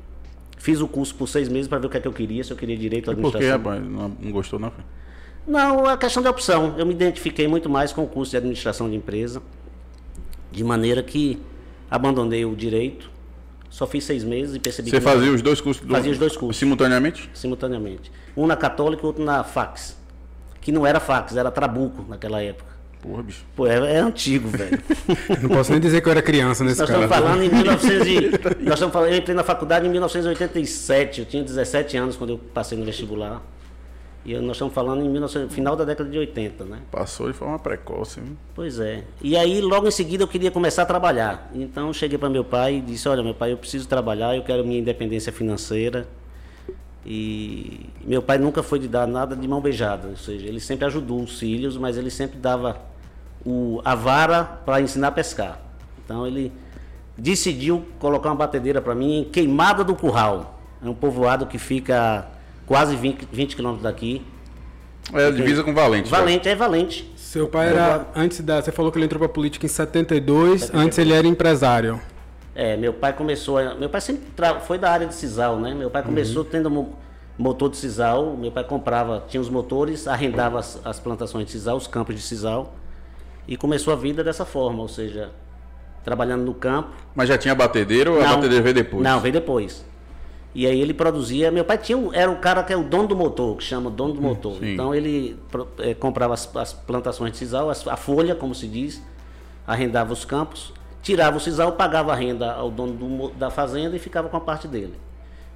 Fiz 0.57 0.79
o 0.79 0.87
curso 0.87 1.13
por 1.15 1.27
seis 1.27 1.49
meses 1.49 1.67
para 1.67 1.79
ver 1.79 1.87
o 1.87 1.89
que 1.89 1.97
é 1.97 1.99
que 1.99 2.07
eu 2.07 2.13
queria, 2.13 2.41
se 2.41 2.51
eu 2.51 2.55
queria 2.55 2.77
direito 2.77 3.09
ou 3.09 3.11
administração. 3.11 3.59
por 3.59 3.73
que, 3.73 3.79
rapaz? 3.79 3.91
Não, 3.91 4.15
não 4.17 4.31
gostou, 4.31 4.57
não? 4.57 4.71
Não, 5.45 5.85
a 5.87 5.97
questão 5.97 6.23
de 6.23 6.29
opção. 6.29 6.75
Eu 6.77 6.85
me 6.85 6.93
identifiquei 6.93 7.49
muito 7.49 7.69
mais 7.69 7.91
com 7.91 8.03
o 8.03 8.07
curso 8.07 8.31
de 8.31 8.37
administração 8.37 8.89
de 8.89 8.95
empresa, 8.95 9.41
de 10.49 10.63
maneira 10.63 11.03
que 11.03 11.37
abandonei 11.91 12.45
o 12.45 12.55
direito 12.55 13.11
só 13.73 13.87
fiz 13.87 14.03
seis 14.03 14.23
meses 14.23 14.55
e 14.55 14.59
percebi 14.59 14.91
Você 14.91 14.97
que. 14.97 15.03
Você 15.03 15.09
fazia 15.09 15.27
não... 15.29 15.33
os 15.35 15.41
dois 15.41 15.59
cursos? 15.59 15.83
Do... 15.83 15.91
Fazia 15.91 16.11
os 16.11 16.17
dois 16.19 16.37
cursos. 16.37 16.57
Simultaneamente? 16.57 17.27
Simultaneamente. 17.33 18.11
Um 18.37 18.45
na 18.45 18.55
Católica 18.55 19.01
e 19.01 19.05
outro 19.07 19.25
na 19.25 19.43
Fax. 19.43 19.97
Que 20.61 20.71
não 20.71 20.85
era 20.85 20.99
Fax, 20.99 21.35
era 21.35 21.49
Trabuco 21.49 22.05
naquela 22.07 22.39
época. 22.39 22.71
Porra, 23.01 23.23
bicho. 23.23 23.43
Pô, 23.55 23.65
é, 23.65 23.95
é 23.95 23.97
antigo, 23.97 24.47
velho. 24.47 24.79
não 25.41 25.49
posso 25.49 25.71
nem 25.71 25.81
dizer 25.81 26.01
que 26.01 26.07
eu 26.07 26.11
era 26.11 26.21
criança 26.21 26.63
nesse 26.63 26.81
Nós 26.81 26.89
estamos 26.89 27.09
falando 27.09 27.41
em 27.41 27.49
1900 27.49 28.07
e... 28.07 28.21
Nós 28.63 28.75
estamos 28.75 28.93
falando... 28.93 29.09
Eu 29.09 29.17
entrei 29.17 29.35
na 29.35 29.43
faculdade 29.43 29.87
em 29.87 29.89
1987. 29.89 31.21
Eu 31.21 31.25
tinha 31.25 31.43
17 31.43 31.97
anos 31.97 32.15
quando 32.15 32.29
eu 32.29 32.37
passei 32.37 32.77
no 32.77 32.85
vestibular. 32.85 33.41
E 34.25 34.33
nós 34.35 34.51
estamos 34.51 34.73
falando 34.73 35.03
em 35.03 35.11
19... 35.11 35.49
final 35.49 35.75
da 35.75 35.83
década 35.83 36.09
de 36.09 36.17
80, 36.17 36.63
né? 36.63 36.79
Passou 36.89 37.27
de 37.27 37.33
forma 37.33 37.59
precoce. 37.59 38.21
Hein? 38.21 38.37
Pois 38.55 38.79
é. 38.79 39.03
E 39.21 39.35
aí, 39.35 39.59
logo 39.59 39.87
em 39.87 39.91
seguida, 39.91 40.23
eu 40.23 40.27
queria 40.27 40.49
começar 40.49 40.83
a 40.83 40.85
trabalhar. 40.85 41.51
Então, 41.53 41.87
eu 41.87 41.93
cheguei 41.93 42.17
para 42.17 42.29
meu 42.29 42.43
pai 42.43 42.75
e 42.75 42.81
disse: 42.81 43.09
Olha, 43.09 43.21
meu 43.21 43.33
pai, 43.33 43.51
eu 43.51 43.57
preciso 43.57 43.87
trabalhar, 43.87 44.35
eu 44.35 44.43
quero 44.43 44.63
minha 44.63 44.79
independência 44.79 45.31
financeira. 45.31 46.07
E 47.05 47.89
meu 48.01 48.21
pai 48.21 48.37
nunca 48.37 48.63
foi 48.63 48.79
de 48.79 48.87
dar 48.87 49.05
nada 49.05 49.35
de 49.35 49.45
mão 49.45 49.59
beijada. 49.59 50.07
Ou 50.07 50.15
seja, 50.15 50.47
ele 50.47 50.61
sempre 50.61 50.85
ajudou 50.85 51.21
os 51.21 51.37
filhos, 51.37 51.75
mas 51.75 51.97
ele 51.97 52.09
sempre 52.09 52.39
dava 52.39 52.81
o, 53.45 53.81
a 53.83 53.93
vara 53.93 54.43
para 54.43 54.79
ensinar 54.79 55.09
a 55.09 55.11
pescar. 55.11 55.59
Então, 56.05 56.25
ele 56.25 56.49
decidiu 57.17 57.85
colocar 57.99 58.29
uma 58.29 58.35
batedeira 58.35 58.81
para 58.81 58.95
mim 58.95 59.19
em 59.19 59.23
Queimada 59.25 59.83
do 59.83 59.95
Curral. 59.95 60.61
É 60.81 60.87
um 60.87 60.93
povoado 60.93 61.45
que 61.45 61.57
fica 61.57 62.25
quase 62.65 62.95
20, 62.95 63.27
20 63.31 63.55
quilômetros 63.55 63.83
daqui. 63.83 64.25
É, 65.13 65.31
divisa 65.31 65.63
com 65.63 65.73
Valente. 65.73 66.11
Né? 66.11 66.17
Valente, 66.17 66.49
é 66.49 66.55
Valente. 66.55 67.13
Seu 67.15 67.47
pai 67.47 67.69
era, 67.69 68.07
antes 68.15 68.39
da, 68.41 68.61
você 68.61 68.71
falou 68.71 68.91
que 68.91 68.97
ele 68.97 69.05
entrou 69.05 69.19
para 69.19 69.27
política 69.27 69.65
em 69.65 69.69
72, 69.69 70.61
72, 70.61 70.85
antes 70.85 70.97
ele 70.97 71.13
era 71.13 71.27
empresário. 71.27 71.99
É, 72.55 72.77
meu 72.77 72.93
pai 72.93 73.11
começou, 73.13 73.57
meu 73.79 73.89
pai 73.89 73.99
sempre 73.99 74.23
foi 74.65 74.77
da 74.77 74.91
área 74.91 75.07
de 75.07 75.15
sisal, 75.15 75.59
né? 75.59 75.73
Meu 75.73 75.89
pai 75.89 76.03
começou 76.03 76.43
uhum. 76.43 76.49
tendo 76.49 76.93
motor 77.37 77.69
de 77.69 77.77
sisal, 77.77 78.37
meu 78.37 78.51
pai 78.51 78.63
comprava, 78.63 79.23
tinha 79.27 79.41
os 79.41 79.49
motores, 79.49 80.07
arrendava 80.07 80.59
as, 80.59 80.79
as 80.85 80.99
plantações 80.99 81.45
de 81.45 81.51
sisal, 81.51 81.75
os 81.75 81.87
campos 81.87 82.15
de 82.15 82.21
sisal, 82.21 82.75
e 83.47 83.57
começou 83.57 83.91
a 83.91 83.95
vida 83.95 84.23
dessa 84.23 84.45
forma, 84.45 84.81
ou 84.83 84.87
seja, 84.87 85.31
trabalhando 86.03 86.43
no 86.43 86.53
campo. 86.53 86.91
Mas 87.15 87.29
já 87.29 87.37
tinha 87.37 87.55
batedeiro 87.55 88.13
ou 88.13 88.19
não, 88.21 88.27
a 88.27 88.35
batedeira 88.35 88.63
veio 88.63 88.75
depois? 88.75 89.03
Não, 89.03 89.19
veio 89.19 89.33
depois. 89.33 89.83
E 90.55 90.67
aí 90.67 90.79
ele 90.79 90.93
produzia. 90.93 91.49
Meu 91.49 91.65
pai 91.65 91.77
tinha 91.77 91.97
era 92.13 92.29
o 92.29 92.37
cara 92.37 92.63
que 92.63 92.71
é 92.71 92.77
o 92.77 92.83
dono 92.83 93.07
do 93.07 93.15
motor, 93.15 93.57
que 93.57 93.63
chama 93.63 93.89
dono 93.89 94.13
do 94.13 94.19
hum, 94.19 94.23
motor. 94.23 94.59
Sim. 94.59 94.73
Então 94.73 94.93
ele 94.93 95.37
é, 95.79 95.93
comprava 95.93 96.33
as, 96.33 96.55
as, 96.55 96.73
plantações 96.73 97.31
de 97.31 97.37
sisal, 97.37 97.69
as, 97.69 97.87
a 97.87 97.97
folha, 97.97 98.35
como 98.35 98.53
se 98.53 98.67
diz, 98.67 99.01
arrendava 99.65 100.13
os 100.13 100.25
campos, 100.25 100.73
tirava 101.01 101.37
o 101.37 101.39
sisal, 101.39 101.71
pagava 101.71 102.11
a 102.11 102.15
renda 102.15 102.51
ao 102.51 102.69
dono 102.69 102.93
do, 102.93 103.29
da 103.29 103.49
fazenda 103.49 103.95
e 103.95 103.99
ficava 103.99 104.29
com 104.29 104.37
a 104.37 104.41
parte 104.41 104.67
dele. 104.67 104.93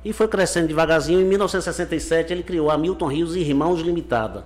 E 0.03 0.13
foi 0.13 0.27
crescendo 0.27 0.67
devagarzinho. 0.67 1.21
Em 1.21 1.25
1967 1.25 2.33
ele 2.33 2.43
criou 2.43 2.71
a 2.71 2.77
Milton 2.77 3.07
Rios 3.07 3.35
Irmãos 3.35 3.81
Limitada, 3.81 4.45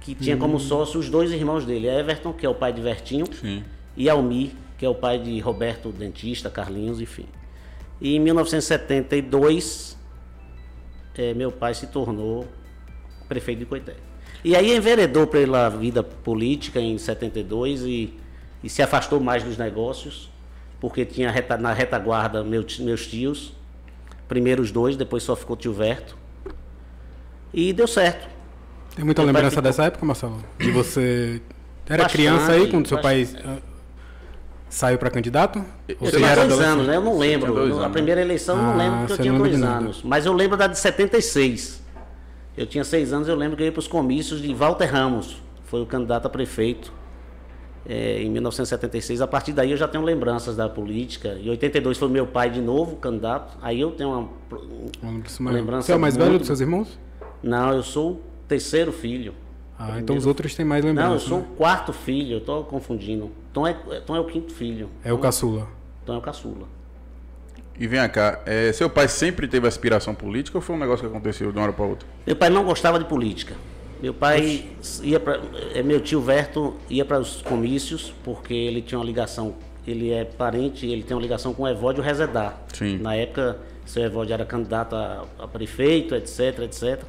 que 0.00 0.14
tinha 0.14 0.36
hum. 0.36 0.38
como 0.38 0.58
sócio 0.58 0.98
os 0.98 1.10
dois 1.10 1.30
irmãos 1.32 1.66
dele, 1.66 1.86
Everton, 1.86 2.32
que 2.32 2.46
é 2.46 2.48
o 2.48 2.54
pai 2.54 2.72
de 2.72 2.80
Vertinho, 2.80 3.26
Sim. 3.30 3.62
e 3.94 4.08
Almir, 4.08 4.52
que 4.78 4.86
é 4.86 4.88
o 4.88 4.94
pai 4.94 5.18
de 5.18 5.38
Roberto 5.40 5.90
Dentista, 5.90 6.48
Carlinhos, 6.48 6.98
enfim. 7.00 7.26
E 8.00 8.16
em 8.16 8.20
1972, 8.20 9.96
é, 11.16 11.32
meu 11.34 11.50
pai 11.50 11.74
se 11.74 11.86
tornou 11.86 12.46
prefeito 13.28 13.60
de 13.60 13.66
Coité. 13.66 13.94
E 14.44 14.54
aí 14.54 14.76
enveredou 14.76 15.26
pela 15.26 15.68
vida 15.68 16.02
política 16.02 16.78
em 16.80 16.96
72 16.98 17.82
e, 17.82 18.14
e 18.62 18.68
se 18.68 18.82
afastou 18.82 19.18
mais 19.18 19.42
dos 19.42 19.56
negócios, 19.56 20.30
porque 20.80 21.04
tinha 21.04 21.30
reta, 21.30 21.56
na 21.56 21.72
retaguarda 21.72 22.44
meus, 22.44 22.78
meus 22.78 23.06
tios, 23.06 23.54
Primeiro 24.28 24.60
os 24.60 24.72
dois, 24.72 24.96
depois 24.96 25.22
só 25.22 25.36
ficou 25.36 25.56
tio 25.56 25.72
Verto. 25.72 26.16
E 27.54 27.72
deu 27.72 27.86
certo. 27.86 28.28
Tem 28.96 29.04
muita 29.04 29.22
Meu 29.22 29.32
pai 29.32 29.34
lembrança 29.40 29.50
ficou- 29.50 29.62
dessa 29.62 29.84
época, 29.84 30.04
Marcelo? 30.04 30.44
De 30.58 30.70
você. 30.72 31.40
Era 31.88 32.02
Bastante, 32.02 32.12
criança 32.12 32.50
aí 32.50 32.68
quando 32.68 32.88
seu 32.88 33.00
pai 33.00 33.20
bastante. 33.24 33.46
ah, 33.46 33.58
saiu 34.68 34.98
para 34.98 35.10
candidato? 35.10 35.58
Ou 35.58 35.64
Eu 35.88 35.96
você 36.10 36.16
tinha 36.16 36.34
dois 36.46 36.60
anos, 36.60 36.86
né? 36.86 36.96
Eu 36.96 37.00
não 37.02 37.18
lembro. 37.18 37.52
Dois 37.52 37.78
a 37.78 37.88
primeira 37.90 38.20
eleição 38.20 38.56
eu 38.56 38.62
Ah, 38.62 38.66
não 38.70 38.76
lembro 38.76 38.98
porque 39.00 39.12
eu 39.12 39.16
tinha 39.18 39.32
dois 39.38 39.62
anos. 39.62 40.02
Mas 40.04 40.26
eu 40.26 40.32
lembro 40.32 40.56
da 40.56 40.66
de 40.66 40.78
76. 40.78 41.82
Eu 42.56 42.66
tinha 42.66 42.84
seis 42.84 43.12
anos, 43.12 43.28
eu 43.28 43.36
lembro 43.36 43.56
que 43.56 43.62
eu 43.62 43.66
ia 43.66 43.72
para 43.72 43.80
os 43.80 43.88
comícios 43.88 44.40
de 44.40 44.52
Walter 44.54 44.86
Ramos. 44.86 45.36
Foi 45.64 45.82
o 45.82 45.86
candidato 45.86 46.26
a 46.26 46.30
prefeito 46.30 46.92
eh, 47.86 48.22
em 48.22 48.30
1976. 48.30 49.20
A 49.20 49.26
partir 49.26 49.52
daí 49.52 49.70
eu 49.72 49.76
já 49.76 49.86
tenho 49.86 50.02
lembranças 50.04 50.56
da 50.56 50.68
política. 50.68 51.36
Em 51.40 51.50
82 51.50 51.98
foi 51.98 52.08
meu 52.08 52.26
pai 52.26 52.48
de 52.50 52.60
novo 52.60 52.96
candidato. 52.96 53.58
Aí 53.60 53.80
eu 53.80 53.90
tenho 53.92 54.10
uma. 54.10 54.28
Uma 55.40 55.50
lembrança 55.50 55.86
Você 55.86 55.92
é 55.92 55.96
o 55.96 56.00
mais 56.00 56.16
velho 56.16 56.30
muito- 56.30 56.40
dos 56.40 56.46
seus 56.46 56.60
irmãos? 56.60 56.98
Não, 57.42 57.72
eu 57.74 57.82
sou 57.82 58.12
o 58.12 58.20
terceiro 58.48 58.90
filho. 58.92 59.34
Ah, 59.78 60.00
então 60.00 60.16
os 60.16 60.26
outros 60.26 60.54
têm 60.54 60.64
mais 60.64 60.84
lembrança. 60.84 61.08
Não, 61.08 61.14
eu 61.14 61.20
sou 61.20 61.38
né? 61.40 61.46
o 61.50 61.56
quarto 61.56 61.92
filho, 61.92 62.36
eu 62.36 62.40
tô 62.40 62.64
confundindo. 62.64 63.30
Tom 63.52 63.66
é, 63.66 63.74
Tom 64.04 64.16
é 64.16 64.20
o 64.20 64.24
quinto 64.24 64.52
filho. 64.52 64.88
É 65.04 65.12
o 65.12 65.18
caçula. 65.18 65.68
Tom 66.04 66.14
é 66.14 66.18
o 66.18 66.20
caçula. 66.20 66.66
E 67.78 67.86
vem 67.86 68.08
cá, 68.08 68.40
é, 68.46 68.72
seu 68.72 68.88
pai 68.88 69.06
sempre 69.06 69.46
teve 69.46 69.68
aspiração 69.68 70.14
política 70.14 70.56
ou 70.56 70.62
foi 70.62 70.74
um 70.74 70.78
negócio 70.78 71.06
que 71.06 71.14
aconteceu 71.14 71.52
de 71.52 71.58
uma 71.58 71.64
hora 71.64 71.72
para 71.74 71.84
outra? 71.84 72.08
Meu 72.26 72.34
pai 72.34 72.48
não 72.48 72.64
gostava 72.64 72.98
de 72.98 73.04
política. 73.04 73.54
Meu 74.00 74.14
pai 74.14 74.66
ia 75.02 75.20
para. 75.20 75.40
Meu 75.84 76.00
tio 76.00 76.20
Verto 76.20 76.74
ia 76.88 77.04
para 77.04 77.18
os 77.18 77.42
comícios 77.42 78.14
porque 78.24 78.54
ele 78.54 78.80
tinha 78.80 78.98
uma 78.98 79.04
ligação. 79.04 79.54
Ele 79.86 80.10
é 80.10 80.24
parente, 80.24 80.86
ele 80.86 81.02
tem 81.02 81.16
uma 81.16 81.22
ligação 81.22 81.54
com 81.54 81.62
o 81.62 81.68
Evódio 81.68 82.02
Rezedar. 82.02 82.60
Sim. 82.72 82.98
Na 82.98 83.14
época, 83.14 83.58
seu 83.84 84.02
Evódio 84.02 84.34
era 84.34 84.44
candidato 84.44 84.96
a, 84.96 85.24
a 85.38 85.46
prefeito, 85.46 86.14
etc, 86.14 86.60
etc. 86.60 87.02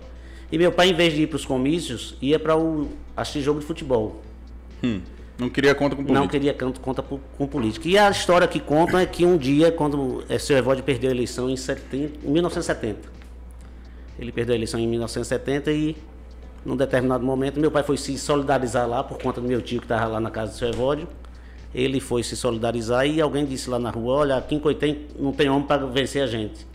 E 0.51 0.57
meu 0.57 0.71
pai, 0.71 0.89
em 0.89 0.93
vez 0.93 1.13
de 1.13 1.23
ir 1.23 1.27
para 1.27 1.35
os 1.35 1.45
comícios, 1.45 2.15
ia 2.21 2.39
para 2.39 2.57
o 2.57 2.89
assistir 3.15 3.41
jogo 3.41 3.59
de 3.59 3.65
futebol. 3.65 4.21
Hum, 4.83 5.01
não 5.37 5.49
queria 5.49 5.75
conta 5.75 5.95
com 5.95 6.03
política. 6.03 6.19
Não 6.19 6.27
queria 6.27 6.53
conta 6.53 7.03
com 7.03 7.47
política. 7.47 7.87
E 7.87 7.97
a 7.97 8.09
história 8.09 8.47
que 8.47 8.59
contam 8.59 8.99
é 8.99 9.05
que 9.05 9.25
um 9.25 9.37
dia, 9.37 9.71
quando 9.71 10.23
eh, 10.29 10.39
seu 10.39 10.57
Evódio 10.57 10.83
perdeu 10.83 11.09
a 11.11 11.13
eleição 11.13 11.49
em, 11.49 11.57
70, 11.57 12.25
em 12.25 12.31
1970. 12.31 13.17
Ele 14.17 14.31
perdeu 14.31 14.53
a 14.53 14.55
eleição 14.55 14.79
em 14.79 14.87
1970 14.87 15.71
e, 15.71 15.95
num 16.65 16.75
determinado 16.75 17.23
momento, 17.23 17.59
meu 17.59 17.69
pai 17.69 17.83
foi 17.83 17.97
se 17.97 18.17
solidarizar 18.17 18.87
lá 18.87 19.03
por 19.03 19.21
conta 19.21 19.39
do 19.39 19.47
meu 19.47 19.61
tio 19.61 19.79
que 19.79 19.85
estava 19.85 20.07
lá 20.07 20.19
na 20.19 20.31
casa 20.31 20.53
do 20.53 20.57
seu 20.57 20.69
Evódio. 20.69 21.07
Ele 21.75 21.99
foi 21.99 22.23
se 22.23 22.35
solidarizar 22.35 23.05
e 23.05 23.21
alguém 23.21 23.45
disse 23.45 23.69
lá 23.69 23.77
na 23.77 23.91
rua: 23.91 24.15
Olha, 24.15 24.37
aqui 24.37 24.55
em 24.55 24.59
Coitém 24.59 25.05
não 25.19 25.33
tem 25.33 25.49
homem 25.49 25.67
para 25.67 25.85
vencer 25.85 26.23
a 26.23 26.27
gente. 26.27 26.65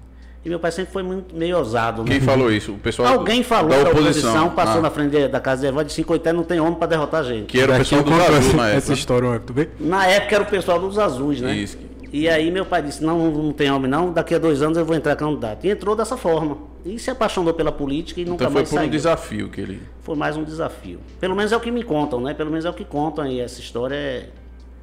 E 0.45 0.49
meu 0.49 0.59
pai 0.59 0.73
sempre 0.73 0.93
foi 0.93 1.03
muito 1.05 1.35
meio 1.37 1.57
ousado. 1.57 2.03
né? 2.03 2.09
Quem 2.11 2.21
falou 2.21 2.51
isso? 2.51 2.73
O 2.73 2.79
pessoal 2.79 3.13
Alguém 3.15 3.43
falou 3.45 3.71
da 3.71 3.85
da 3.85 3.91
oposição. 3.91 4.31
oposição, 4.31 4.51
passou 4.51 4.79
Ah, 4.79 4.83
na 4.83 4.91
frente 4.91 5.11
de- 5.13 5.29
da 5.29 5.39
casa 5.41 5.63
do 5.63 5.69
Evódio 5.69 5.87
e 5.95 6.05
disse: 6.05 6.33
não 6.33 6.43
tem 6.43 6.59
homem 6.59 6.75
para 6.75 6.89
derrotar 6.89 7.21
a 7.21 7.23
gente. 7.23 7.47
Que 7.47 7.61
era 7.61 7.75
o 7.75 7.77
pessoal 7.79 8.03
dos 8.03 8.13
azuis 8.19 8.55
na 8.55 8.65
época. 8.67 8.79
essa 8.79 8.93
história, 8.93 9.29
ó, 9.29 9.39
tu 9.39 9.53
vê? 9.53 9.69
Na 9.79 10.05
época 10.07 10.35
era 10.35 10.45
o 10.45 10.47
pessoal 10.47 10.81
dos 10.81 10.99
azuis, 10.99 11.41
né? 11.41 11.55
Isso. 11.55 11.79
E 12.13 12.29
aí 12.29 12.51
meu 12.51 12.67
pai 12.67 12.83
disse, 12.83 13.03
não, 13.03 13.31
não 13.31 13.53
tem 13.53 13.71
homem 13.71 13.91
não, 13.91 14.13
daqui 14.13 14.35
a 14.35 14.39
dois 14.39 14.61
anos 14.61 14.77
eu 14.77 14.85
vou 14.85 14.95
entrar 14.95 15.17
candidato. 15.17 15.65
E 15.65 15.71
entrou 15.71 15.97
dessa 15.97 16.15
forma. 16.17 16.59
E 16.85 16.99
se 16.99 17.11
apaixonou 17.11 17.55
pela 17.55 17.71
política 17.73 18.21
e 18.21 18.25
nunca 18.25 18.43
Então 18.45 18.53
foi 18.53 18.61
mais 18.63 18.69
por 18.69 18.75
um 18.75 18.79
saiu. 18.81 18.91
desafio 18.91 19.49
que 19.49 19.61
ele. 19.61 19.81
Foi 20.03 20.17
mais 20.17 20.37
um 20.37 20.43
desafio. 20.45 20.99
Pelo 21.21 21.35
menos 21.37 21.53
é 21.53 21.57
o 21.57 21.61
que 21.61 21.71
me 21.71 21.83
contam, 21.85 22.21
né? 22.21 22.35
Pelo 22.35 22.51
menos 22.51 22.65
é 22.67 22.71
o 22.71 22.75
que 22.75 22.85
contam 22.85 23.25
e 23.27 23.41
essa 23.41 23.61
história 23.61 23.95
é 23.95 24.27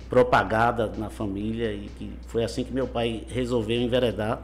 propagada 0.09 0.91
na 0.97 1.09
família 1.09 1.71
e 1.71 1.89
que 1.97 2.11
foi 2.27 2.43
assim 2.43 2.63
que 2.63 2.73
meu 2.73 2.87
pai 2.87 3.23
resolveu 3.29 3.79
enveredar 3.79 4.41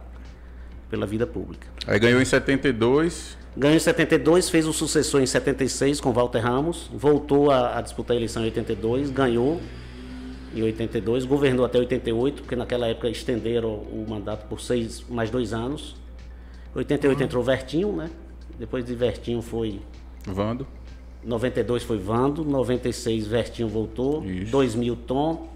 pela 0.89 1.05
vida 1.05 1.25
pública. 1.25 1.67
Aí 1.87 1.99
ganhou 1.99 2.21
em 2.21 2.25
72. 2.25 3.37
Ganhou 3.57 3.77
em 3.77 3.79
72, 3.79 4.49
fez 4.49 4.67
o 4.67 4.73
sucessor 4.73 5.21
em 5.21 5.25
76 5.25 6.01
com 6.01 6.11
Walter 6.11 6.39
Ramos, 6.39 6.89
voltou 6.93 7.49
a, 7.51 7.77
a 7.77 7.81
disputar 7.81 8.13
a 8.13 8.17
eleição 8.17 8.41
em 8.41 8.45
82, 8.45 9.09
ganhou 9.11 9.61
em 10.53 10.61
82, 10.61 11.23
governou 11.23 11.65
até 11.65 11.79
88, 11.79 12.41
porque 12.41 12.55
naquela 12.55 12.87
época 12.87 13.09
estenderam 13.09 13.69
o 13.69 14.05
mandato 14.09 14.45
por 14.47 14.59
seis 14.59 15.05
mais 15.09 15.29
dois 15.29 15.53
anos. 15.53 15.95
88 16.73 17.23
entrou 17.23 17.41
Vertinho, 17.41 17.93
né? 17.93 18.09
Depois 18.59 18.83
de 18.83 18.93
Vertinho 18.93 19.41
foi 19.41 19.79
Vando. 20.25 20.67
92 21.23 21.83
foi 21.83 21.97
Vando, 21.97 22.43
96 22.43 23.25
Vertinho 23.25 23.69
voltou, 23.69 24.23
Isso. 24.25 24.51
2000 24.51 24.95
Tom, 25.07 25.49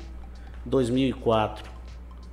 2004 0.65 1.69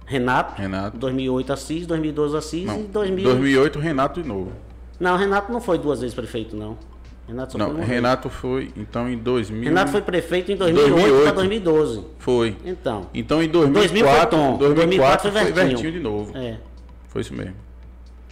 Renato, 0.07 0.55
Renato. 0.61 0.97
2008 0.97 1.53
Assis, 1.53 1.87
2012 1.87 2.37
Assis 2.37 2.65
Não. 2.65 2.81
e 2.81 2.83
2000 2.85 3.25
2008, 3.25 3.79
Renato 3.81 4.23
de 4.23 4.29
novo. 4.29 4.53
Não, 5.01 5.17
Renato 5.17 5.53
não 5.53 5.61
foi 5.61 5.79
duas 5.79 6.01
vezes 6.01 6.15
prefeito, 6.15 6.55
não. 6.57 6.79
Renato 7.27 7.53
só 7.53 7.59
Não, 7.59 7.67
foi 7.67 7.75
uma 7.75 7.81
vez. 7.81 7.91
Renato 7.91 8.31
foi, 8.31 8.73
então 8.77 9.09
em 9.09 9.19
2000. 9.19 9.65
Renato 9.65 9.91
foi 9.91 10.01
prefeito 10.01 10.53
em 10.53 10.57
2008, 10.57 10.95
2008. 10.95 11.23
para 11.25 11.33
2012. 11.35 12.05
Foi. 12.21 12.57
Então. 12.65 13.07
Então 13.13 13.43
em 13.43 13.49
2000 13.49 13.75
foi 13.75 13.89
2004, 13.89 14.31
Tom, 14.39 14.57
2004 14.59 14.77
2004 14.77 15.33
foi 15.33 15.41
foi 15.43 15.53
Vertinho. 15.53 15.69
Vertinho 15.77 15.93
de 15.93 16.01
novo. 16.01 16.39
É. 16.39 16.57
Foi 17.09 17.21
isso 17.23 17.35
mesmo. 17.35 17.55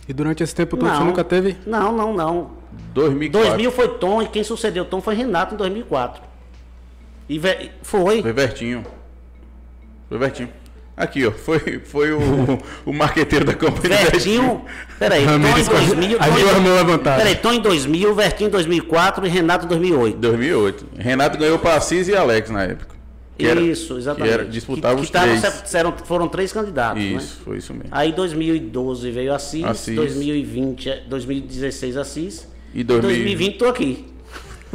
E 0.09 0.13
durante 0.13 0.43
esse 0.45 0.55
tempo 0.55 0.77
todo 0.77 0.89
Não. 0.89 0.97
você 0.99 1.05
nunca 1.05 1.25
teve? 1.25 1.57
Não, 1.67 1.91
não, 1.97 2.15
não. 2.15 2.51
2004. 2.93 3.49
2000 3.51 3.73
foi 3.73 3.89
Tom 3.99 4.23
e 4.23 4.29
quem 4.29 4.45
sucedeu 4.45 4.85
Tom 4.85 5.01
foi 5.01 5.15
Renato 5.17 5.55
em 5.55 5.57
2004. 5.59 6.23
E 7.29 7.37
Ve- 7.39 7.71
foi. 7.83 8.23
Foi 8.23 8.33
Vertinho. 8.33 8.85
Foi 10.09 10.19
Vertinho. 10.19 10.51
Aqui, 10.97 11.27
ó. 11.27 11.33
Foi, 11.33 11.81
foi 11.85 12.13
o, 12.13 12.21
o 12.87 12.93
marqueteiro 12.93 13.45
da 13.45 13.53
campanha 13.55 13.97
do 13.97 14.11
Vertinho. 14.11 14.65
Peraí, 14.99 15.25
Tom 15.25 15.31
em 15.31 15.33
Ramirez 15.33 15.69
com 15.69 15.77
as- 15.77 15.87
2000. 15.87 16.17
as 16.21 16.27
Tom 16.29 16.75
levantadas. 16.75 17.19
Peraí, 17.23 17.37
Tom 17.37 17.53
em 17.53 17.61
2000, 17.61 18.15
Vertinho 18.15 18.49
em 18.49 18.51
2004 18.51 19.27
e 19.27 19.29
Renato 19.29 19.65
em 19.65 19.69
2008. 19.69 20.19
2008. 20.19 20.87
Renato 20.97 21.37
ganhou 21.39 21.59
para 21.59 21.75
Assis 21.77 22.07
e 22.09 22.15
Alex 22.15 22.49
na 22.51 22.63
época. 22.63 22.95
Era- 23.37 23.61
isso, 23.61 23.99
exatamente. 23.99 24.29
Que 24.29 24.35
era, 24.35 24.45
disputava 24.45 24.95
que, 24.95 25.01
os 25.03 25.11
que 25.11 25.19
três. 25.19 25.43
foram 26.05 26.29
três 26.29 26.53
candidatos, 26.53 27.03
né? 27.03 27.09
Isso, 27.11 27.41
foi 27.45 27.59
isso 27.59 27.73
mesmo. 27.75 27.89
Aí 27.91 28.13
2012 28.13 29.11
veio 29.11 29.35
Assis, 29.35 29.65
Assis. 29.65 29.97
2020, 29.97 30.89
é- 30.89 31.03
2016 31.09 31.97
Assis. 31.97 32.47
E 32.73 32.85
2000 32.85 33.09
2020 33.11 33.59
tô 33.59 33.67
aqui. 33.67 34.07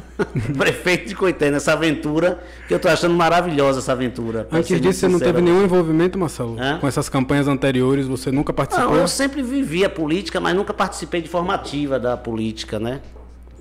Prefeito 0.58 1.08
de 1.08 1.16
Coité, 1.16 1.50
nessa 1.52 1.74
aventura, 1.74 2.40
que 2.68 2.74
eu 2.74 2.80
tô 2.80 2.88
achando 2.88 3.14
maravilhosa 3.14 3.80
essa 3.80 3.92
aventura. 3.92 4.48
Antes 4.52 4.80
disso, 4.82 5.00
você 5.00 5.08
não 5.08 5.20
teve 5.20 5.42
nenhum 5.42 5.64
envolvimento, 5.64 6.18
Marcelo? 6.18 6.58
Hã? 6.60 6.78
Com 6.80 6.88
essas 6.88 7.10
campanhas 7.10 7.48
anteriores, 7.48 8.08
você 8.08 8.32
nunca 8.32 8.52
participou? 8.54 8.92
Não, 8.92 8.98
eu 8.98 9.08
sempre 9.08 9.42
vivi 9.42 9.84
a 9.86 9.90
política, 9.90 10.40
mas 10.40 10.56
nunca 10.56 10.74
participei 10.74 11.22
de 11.22 11.30
formativa 11.30 12.00
da 12.00 12.16
política, 12.18 12.80
né? 12.80 13.02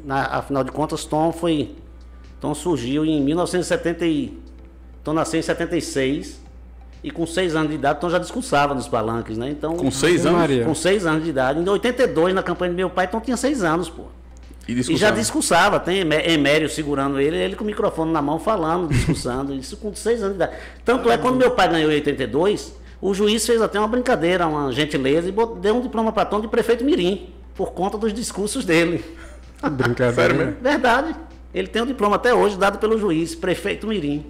Na- 0.05 0.27
afinal 0.27 0.65
de 0.65 0.71
contas, 0.73 1.05
Tom 1.05 1.33
foi. 1.33 1.73
Tom 2.41 2.55
surgiu 2.55 3.05
em 3.05 3.21
1970. 3.23 4.07
e- 4.07 4.39
Tom 5.05 5.13
nasceu 5.13 5.39
em 5.41 5.43
76. 5.43 6.41
E 7.03 7.11
com 7.13 7.25
seis 7.27 7.55
anos 7.55 7.69
de 7.71 7.77
idade, 7.77 8.01
Tom 8.01 8.11
já 8.11 8.19
discursava 8.19 8.75
nos 8.75 8.89
palanques, 8.89 9.39
né? 9.39 9.49
Então, 9.51 9.77
Com 9.77 9.91
seis 9.91 10.27
anos. 10.27 10.65
Com 10.65 10.75
seis 10.75 11.07
anos 11.07 11.23
de 11.23 11.31
idade. 11.31 11.61
Em 11.61 11.69
82, 11.69 12.35
na 12.35 12.43
campanha 12.43 12.73
do 12.73 12.77
meu 12.77 12.91
pai, 12.91 13.07
Tom 13.07 13.21
tinha 13.21 13.37
seis 13.37 13.63
anos, 13.63 13.89
pô. 13.89 14.05
E, 14.69 14.73
E 14.93 14.97
já 14.97 15.11
discursava, 15.11 15.81
tem 15.81 16.01
Emé- 16.01 16.31
Emério 16.31 16.69
segurando 16.69 17.19
ele, 17.19 17.39
ele 17.39 17.57
com 17.57 17.65
o 17.65 17.67
microfone 17.67 18.13
na 18.13 18.21
mão 18.21 18.39
falando, 18.39 18.89
discursando, 18.89 19.55
isso 19.57 19.79
com 19.79 19.95
seis 19.95 20.23
anos 20.23 20.37
de 20.37 20.43
idade. 20.45 20.59
Tanto 20.85 21.11
é 21.11 21.17
quando 21.17 21.37
meu 21.37 21.53
pai 21.53 21.71
ganhou 21.71 21.91
em 21.91 21.95
82, 21.95 22.75
o 23.01 23.15
juiz 23.15 23.47
fez 23.47 23.63
até 23.63 23.79
uma 23.79 23.89
brincadeira, 23.89 24.47
uma 24.47 24.71
gentileza, 24.71 25.27
e 25.27 25.35
deu 25.61 25.75
um 25.77 25.81
diploma 25.81 26.13
para 26.13 26.27
Tom 26.27 26.43
de 26.43 26.49
prefeito 26.49 26.85
Mirim, 26.85 27.33
por 27.55 27.73
conta 27.73 27.97
dos 27.97 28.13
discursos 28.13 28.67
dele. 28.67 29.03
Brincadeira. 29.63 30.13
Sério 30.13 30.37
né? 30.37 30.45
mesmo? 30.45 30.61
Verdade. 30.61 31.17
Ele 31.55 31.67
tem 31.67 31.81
um 31.81 31.87
diploma 31.87 32.17
até 32.17 32.35
hoje, 32.35 32.59
dado 32.59 32.79
pelo 32.79 32.99
juiz, 32.99 33.35
prefeito 33.35 33.87
Mirim. 33.87 34.27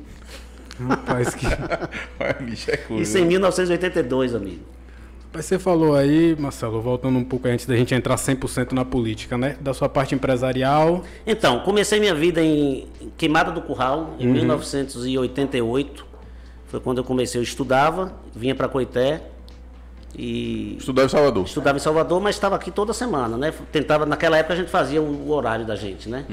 Rapaz, 0.86 1.34
que... 1.34 1.46
É 2.70 2.76
coisa. 2.76 3.02
Isso 3.02 3.18
em 3.18 3.24
1982, 3.24 4.36
amigo. 4.36 4.77
Mas 5.32 5.44
você 5.44 5.58
falou 5.58 5.94
aí, 5.94 6.34
Marcelo, 6.38 6.80
voltando 6.80 7.18
um 7.18 7.24
pouco 7.24 7.48
antes 7.48 7.66
da 7.66 7.76
gente 7.76 7.94
entrar 7.94 8.16
100% 8.16 8.72
na 8.72 8.84
política, 8.84 9.36
né? 9.36 9.56
Da 9.60 9.74
sua 9.74 9.88
parte 9.88 10.14
empresarial. 10.14 11.04
Então, 11.26 11.60
comecei 11.60 12.00
minha 12.00 12.14
vida 12.14 12.42
em 12.42 12.88
Queimada 13.16 13.52
do 13.52 13.60
Curral, 13.60 14.16
em 14.18 14.26
1988. 14.26 16.06
Foi 16.66 16.80
quando 16.80 16.98
eu 16.98 17.04
comecei, 17.04 17.38
eu 17.38 17.42
estudava, 17.42 18.12
vinha 18.34 18.54
para 18.54 18.68
Coité 18.68 19.22
e 20.16 20.76
Estudava 20.78 21.06
em 21.06 21.10
Salvador. 21.10 21.44
estudava 21.44 21.76
em 21.76 21.80
Salvador, 21.80 22.20
mas 22.20 22.36
estava 22.36 22.56
aqui 22.56 22.70
toda 22.70 22.92
semana, 22.94 23.36
né? 23.36 23.52
Tentava, 23.70 24.06
naquela 24.06 24.38
época 24.38 24.54
a 24.54 24.56
gente 24.56 24.70
fazia 24.70 25.02
o, 25.02 25.30
horário 25.30 25.66
da 25.66 25.76
gente, 25.76 26.08
né? 26.08 26.24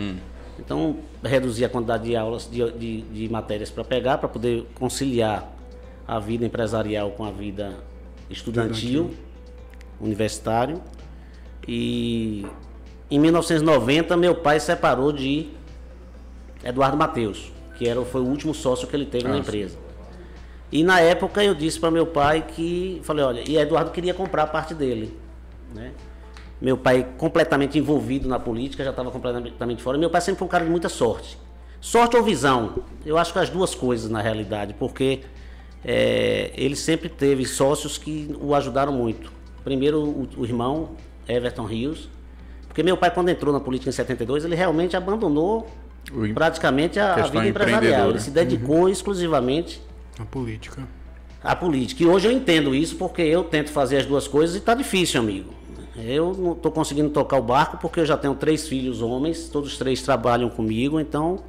Então, 0.58 0.98
reduzia 1.22 1.68
a 1.68 1.70
quantidade 1.70 2.06
de 2.06 2.16
aulas, 2.16 2.50
de, 2.50 2.72
de, 2.72 3.02
de 3.02 3.30
matérias 3.30 3.70
para 3.70 3.84
pegar, 3.84 4.18
para 4.18 4.30
poder 4.30 4.66
conciliar 4.76 5.52
a 6.08 6.18
vida 6.18 6.46
empresarial 6.46 7.12
com 7.12 7.26
a 7.26 7.32
vida 7.32 7.76
estudantil, 8.30 9.12
universitário. 10.00 10.82
E 11.68 12.46
em 13.10 13.20
1990, 13.20 14.16
meu 14.18 14.36
pai 14.36 14.60
separou 14.60 15.12
de 15.12 15.50
Eduardo 16.64 16.98
Mateus, 16.98 17.52
que 17.78 17.88
era, 17.88 18.02
foi 18.04 18.22
o 18.22 18.26
último 18.26 18.54
sócio 18.54 18.88
que 18.88 18.96
ele 18.96 19.06
teve 19.06 19.28
na 19.28 19.36
Ah, 19.36 19.40
empresa. 19.40 19.78
E 20.72 20.84
na 20.84 21.00
época 21.00 21.44
eu 21.44 21.54
disse 21.54 21.80
para 21.80 21.92
meu 21.92 22.06
pai 22.08 22.42
que, 22.48 23.00
falei, 23.04 23.24
olha, 23.24 23.44
e 23.48 23.58
Eduardo 23.58 23.92
queria 23.92 24.14
comprar 24.14 24.44
a 24.44 24.48
parte 24.48 24.74
dele. 24.74 25.18
né? 25.74 25.92
Meu 26.62 26.78
pai 26.78 27.06
completamente 27.18 27.78
envolvido 27.78 28.28
na 28.30 28.40
política, 28.40 28.84
já 28.84 28.90
estava 28.92 29.12
completamente 29.12 29.84
fora. 29.84 29.98
Meu 29.98 30.10
pai 30.10 30.22
sempre 30.22 30.40
foi 30.40 30.46
um 30.48 30.50
cara 30.50 30.64
de 30.64 30.72
muita 30.72 30.88
sorte. 30.88 31.38
Sorte 31.82 32.16
ou 32.16 32.24
visão? 32.24 32.78
Eu 33.06 33.18
acho 33.18 33.34
que 33.34 33.40
as 33.40 33.50
duas 33.50 33.76
coisas 33.76 34.10
na 34.10 34.22
realidade, 34.22 34.74
porque 34.74 35.22
é, 35.88 36.52
ele 36.58 36.76
sempre 36.76 37.08
teve 37.08 37.46
sócios 37.46 37.96
que 37.96 38.36
o 38.42 38.56
ajudaram 38.56 38.92
muito. 38.92 39.32
Primeiro, 39.64 40.02
o, 40.02 40.28
o 40.38 40.46
irmão, 40.46 40.92
Everton 41.28 41.66
Rios, 41.66 42.10
porque 42.68 42.82
meu 42.82 42.98
pai, 42.98 43.12
quando 43.12 43.30
entrou 43.30 43.54
na 43.54 43.60
política 43.60 43.90
em 43.90 43.94
72, 43.94 44.44
ele 44.44 44.56
realmente 44.56 44.98
abandonou 44.98 45.70
praticamente 46.34 47.00
a, 47.00 47.14
a 47.14 47.28
vida 47.28 47.48
empresarial. 47.48 48.10
Ele 48.10 48.20
se 48.20 48.32
dedicou 48.32 48.82
uhum. 48.82 48.90
exclusivamente 48.90 49.82
à 50.20 50.26
política. 50.26 50.88
À 51.44 51.56
política. 51.56 52.04
E 52.04 52.08
hoje 52.08 52.28
eu 52.28 52.32
entendo 52.32 52.74
isso 52.74 52.96
porque 52.96 53.22
eu 53.22 53.44
tento 53.44 53.70
fazer 53.70 53.98
as 53.98 54.06
duas 54.06 54.28
coisas 54.28 54.56
e 54.56 54.60
está 54.60 54.74
difícil, 54.74 55.22
amigo. 55.22 55.54
Eu 55.96 56.34
não 56.34 56.52
estou 56.54 56.72
conseguindo 56.72 57.10
tocar 57.12 57.38
o 57.38 57.42
barco 57.42 57.78
porque 57.78 58.00
eu 58.00 58.06
já 58.06 58.18
tenho 58.18 58.36
três 58.36 58.68
filhos 58.68 59.02
homens, 59.02 59.48
todos 59.48 59.72
os 59.72 59.78
três 59.78 60.02
trabalham 60.02 60.50
comigo, 60.50 61.00
então 61.00 61.44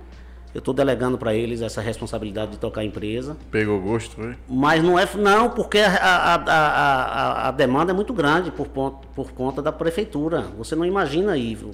eu 0.57 0.61
estou 0.61 0.73
delegando 0.73 1.19
para 1.19 1.35
eles 1.35 1.61
essa 1.61 1.83
responsabilidade 1.83 2.53
de 2.53 2.57
tocar 2.57 2.81
a 2.81 2.85
empresa. 2.85 3.37
Pegou 3.51 3.79
gosto, 3.79 4.17
foi? 4.17 4.35
Mas 4.49 4.83
não 4.83 4.99
é. 4.99 5.07
Não, 5.15 5.51
porque 5.51 5.77
a, 5.81 5.91
a, 5.91 6.35
a, 6.35 7.49
a, 7.49 7.51
demanda 7.51 7.93
é 7.93 7.95
muito 7.95 8.15
grande 8.15 8.51
por, 8.51 8.67
por 8.67 9.33
conta 9.33 9.61
da 9.61 9.71
prefeitura. 9.71 10.47
Você 10.57 10.75
não 10.75 10.87
imagina, 10.87 11.37
Ivo, 11.37 11.73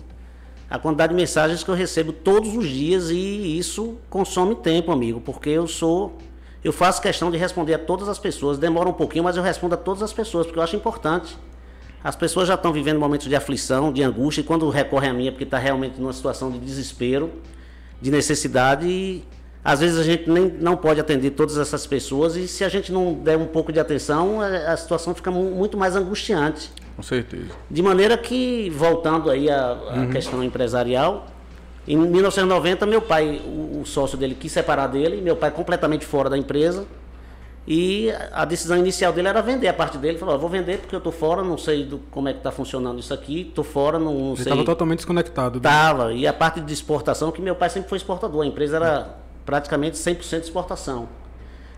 a 0.69 0.81
quantidade 0.81 1.11
de 1.11 1.17
mensagens 1.17 1.63
que 1.63 1.71
eu 1.71 1.77
recebo 1.77 2.13
todos 2.13 2.57
os 2.57 2.67
dias 2.67 3.09
e 3.11 3.57
isso 3.57 3.99
consome 4.11 4.57
tempo, 4.57 4.91
amigo, 4.91 5.21
porque 5.21 5.51
eu 5.51 5.69
sou. 5.69 6.19
Eu 6.65 6.73
faço 6.73 7.01
questão 7.01 7.31
de 7.31 7.37
responder 7.37 7.75
a 7.75 7.79
todas 7.79 8.09
as 8.09 8.19
pessoas. 8.19 8.59
Demora 8.59 8.89
um 8.89 8.93
pouquinho, 8.93 9.23
mas 9.23 9.37
eu 9.37 9.45
respondo 9.45 9.77
a 9.77 9.79
todas 9.79 10.03
as 10.03 10.13
pessoas, 10.13 10.45
porque 10.45 10.59
eu 10.59 10.63
acho 10.65 10.75
importante. 10.75 11.39
As 12.03 12.17
pessoas 12.17 12.49
já 12.49 12.55
estão 12.55 12.73
vivendo 12.73 12.99
momentos 12.99 13.29
de 13.29 13.37
aflição, 13.37 13.93
de 13.93 14.03
angústia, 14.03 14.41
e 14.41 14.45
quando 14.45 14.69
recorrem 14.71 15.11
a 15.11 15.15
mim 15.15 15.29
é 15.29 15.31
porque 15.31 15.45
está 15.45 15.57
realmente 15.57 16.01
numa 16.01 16.13
situação 16.13 16.51
de 16.51 16.59
desespero, 16.59 17.31
de 18.03 18.11
necessidade, 18.11 18.87
e 18.87 19.25
às 19.65 19.79
vezes 19.79 19.97
a 19.97 20.03
gente 20.03 20.29
nem, 20.29 20.49
não 20.61 20.77
pode 20.77 21.01
atender 21.01 21.31
todas 21.31 21.57
essas 21.57 21.87
pessoas, 21.87 22.35
e 22.35 22.49
se 22.49 22.65
a 22.65 22.69
gente 22.69 22.93
não 22.93 23.15
der 23.15 23.39
um 23.39 23.47
pouco 23.47 23.73
de 23.73 23.79
atenção, 23.79 24.41
a, 24.41 24.73
a 24.73 24.77
situação 24.77 25.15
fica 25.15 25.31
muito 25.31 25.79
mais 25.79 25.95
angustiante. 25.95 26.71
Com 26.97 27.03
certeza. 27.03 27.47
De 27.71 27.81
maneira 27.81 28.19
que, 28.19 28.69
voltando 28.71 29.31
aí 29.31 29.49
à, 29.49 29.69
à 29.71 29.95
uhum. 29.95 30.11
questão 30.11 30.43
empresarial, 30.43 31.29
em 31.87 31.97
1990 31.97 32.85
meu 32.87 33.01
pai, 33.01 33.41
o, 33.45 33.81
o 33.81 33.87
sócio 33.87 34.19
dele 34.19 34.35
quis 34.35 34.51
separar 34.51 34.89
dele, 34.89 35.21
meu 35.21 35.37
pai 35.37 35.53
completamente 35.53 36.05
fora 36.05 36.29
da 36.29 36.37
empresa, 36.37 36.85
e 37.67 38.11
a 38.33 38.45
decisão 38.45 38.77
inicial 38.77 39.13
dele 39.13 39.29
era 39.29 39.41
vender 39.41 39.69
a 39.69 39.73
parte 39.73 39.97
dele. 39.97 40.15
Ele 40.15 40.19
falou: 40.19 40.39
vou 40.39 40.49
vender 40.49 40.79
porque 40.79 40.95
eu 40.95 40.99
estou 40.99 41.13
fora, 41.13 41.43
não 41.43 41.57
sei 41.57 41.85
do, 41.85 41.99
como 42.11 42.29
é 42.29 42.33
que 42.33 42.39
está 42.39 42.51
funcionando 42.51 42.99
isso 42.99 43.15
aqui, 43.15 43.43
estou 43.49 43.63
fora, 43.63 43.99
não, 43.99 44.13
não 44.13 44.27
Ele 44.29 44.37
sei. 44.37 44.45
estava 44.45 44.65
totalmente 44.65 44.99
desconectado. 44.99 45.59
Estava. 45.59 46.09
Né? 46.09 46.17
E 46.17 46.27
a 46.27 46.33
parte 46.33 46.61
de 46.61 46.73
exportação, 46.73 47.31
que 47.31 47.41
meu 47.41 47.55
pai 47.55 47.71
sempre 47.71 47.89
foi 47.89 47.99
exportador, 47.99 48.43
a 48.43 48.47
empresa 48.47 48.77
era 48.77 49.17
praticamente 49.47 49.97
100% 49.97 50.39
de 50.39 50.45
exportação. 50.45 51.09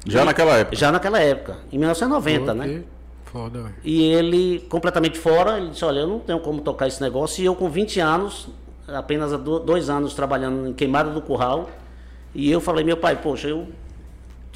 Já 0.06 0.22
e, 0.22 0.24
naquela 0.24 0.56
época? 0.56 0.76
Já 0.76 0.90
naquela 0.90 1.20
época, 1.20 1.58
em 1.70 1.78
1990, 1.78 2.46
Pô, 2.46 2.54
né? 2.54 2.82
Foda, 3.26 3.62
véio. 3.62 3.74
E 3.84 4.02
ele, 4.04 4.60
completamente 4.70 5.18
fora, 5.18 5.58
ele 5.58 5.70
disse: 5.70 5.84
Olha, 5.84 6.00
eu 6.00 6.06
não 6.06 6.18
tenho 6.18 6.40
como 6.40 6.62
tocar 6.62 6.86
esse 6.86 7.02
negócio. 7.02 7.42
E 7.42 7.44
eu, 7.44 7.54
com 7.54 7.68
20 7.68 8.00
anos, 8.00 8.48
apenas 8.88 9.34
há 9.34 9.36
dois 9.36 9.90
anos 9.90 10.14
trabalhando 10.14 10.68
em 10.68 10.72
Queimada 10.72 11.10
do 11.10 11.20
Curral, 11.20 11.68
e 12.34 12.50
eu 12.50 12.60
falei: 12.60 12.84
Meu 12.84 12.96
pai, 12.96 13.16
poxa, 13.16 13.48
eu 13.48 13.68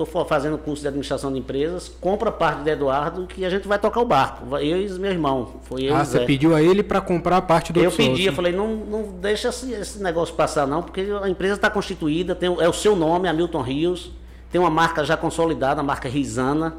estou 0.05 0.25
fazendo 0.25 0.57
curso 0.57 0.83
de 0.83 0.89
administração 0.89 1.33
de 1.33 1.39
empresas, 1.39 1.89
compra 2.01 2.31
parte 2.31 2.63
do 2.63 2.69
Eduardo 2.69 3.27
que 3.27 3.45
a 3.45 3.51
gente 3.51 3.67
vai 3.67 3.79
tocar 3.79 4.01
o 4.01 4.05
barco. 4.05 4.57
Eu 4.59 4.81
e 4.81 4.89
meu 4.99 5.11
irmão. 5.11 5.55
Foi 5.63 5.83
eu 5.83 5.97
ah, 5.97 6.05
você 6.05 6.21
pediu 6.21 6.55
a 6.55 6.63
ele 6.63 6.83
para 6.83 7.01
comprar 7.01 7.43
parte 7.43 7.73
do 7.73 7.81
Eu 7.81 7.91
pedi, 7.91 8.27
eu 8.27 8.33
falei, 8.33 8.53
não, 8.53 8.77
não 8.77 9.03
deixa 9.21 9.49
esse, 9.49 9.73
esse 9.73 10.03
negócio 10.03 10.35
passar 10.35 10.67
não, 10.67 10.83
porque 10.83 11.07
a 11.21 11.29
empresa 11.29 11.55
está 11.55 11.69
constituída, 11.69 12.35
tem, 12.35 12.49
é 12.49 12.69
o 12.69 12.73
seu 12.73 12.95
nome, 12.95 13.29
Hamilton 13.29 13.63
Rios, 13.63 14.13
tem 14.51 14.61
uma 14.61 14.71
marca 14.71 15.05
já 15.05 15.17
consolidada, 15.17 15.81
a 15.81 15.85
marca 15.85 16.09
Risana. 16.09 16.77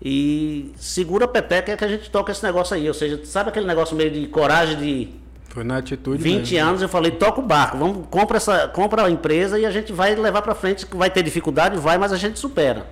E 0.00 0.72
segura 0.76 1.24
a 1.24 1.28
pepeca 1.28 1.76
que 1.76 1.84
a 1.84 1.88
gente 1.88 2.10
toca 2.10 2.30
esse 2.30 2.44
negócio 2.44 2.76
aí. 2.76 2.86
Ou 2.86 2.94
seja, 2.94 3.20
sabe 3.24 3.48
aquele 3.48 3.66
negócio 3.66 3.96
meio 3.96 4.10
de 4.10 4.26
coragem 4.26 4.76
de 4.78 5.08
foi 5.56 5.64
na 5.64 5.78
atitude 5.78 6.22
20 6.22 6.52
mesmo. 6.52 6.68
anos 6.68 6.82
eu 6.82 6.88
falei, 6.88 7.12
toca 7.12 7.40
o 7.40 7.42
barco, 7.42 7.78
vamos, 7.78 8.06
compra, 8.10 8.36
essa, 8.36 8.68
compra 8.68 9.06
a 9.06 9.10
empresa 9.10 9.58
e 9.58 9.64
a 9.64 9.70
gente 9.70 9.90
vai 9.90 10.14
levar 10.14 10.42
para 10.42 10.54
frente, 10.54 10.86
vai 10.92 11.08
ter 11.08 11.22
dificuldade, 11.22 11.78
vai, 11.78 11.96
mas 11.96 12.12
a 12.12 12.16
gente 12.18 12.38
supera. 12.38 12.86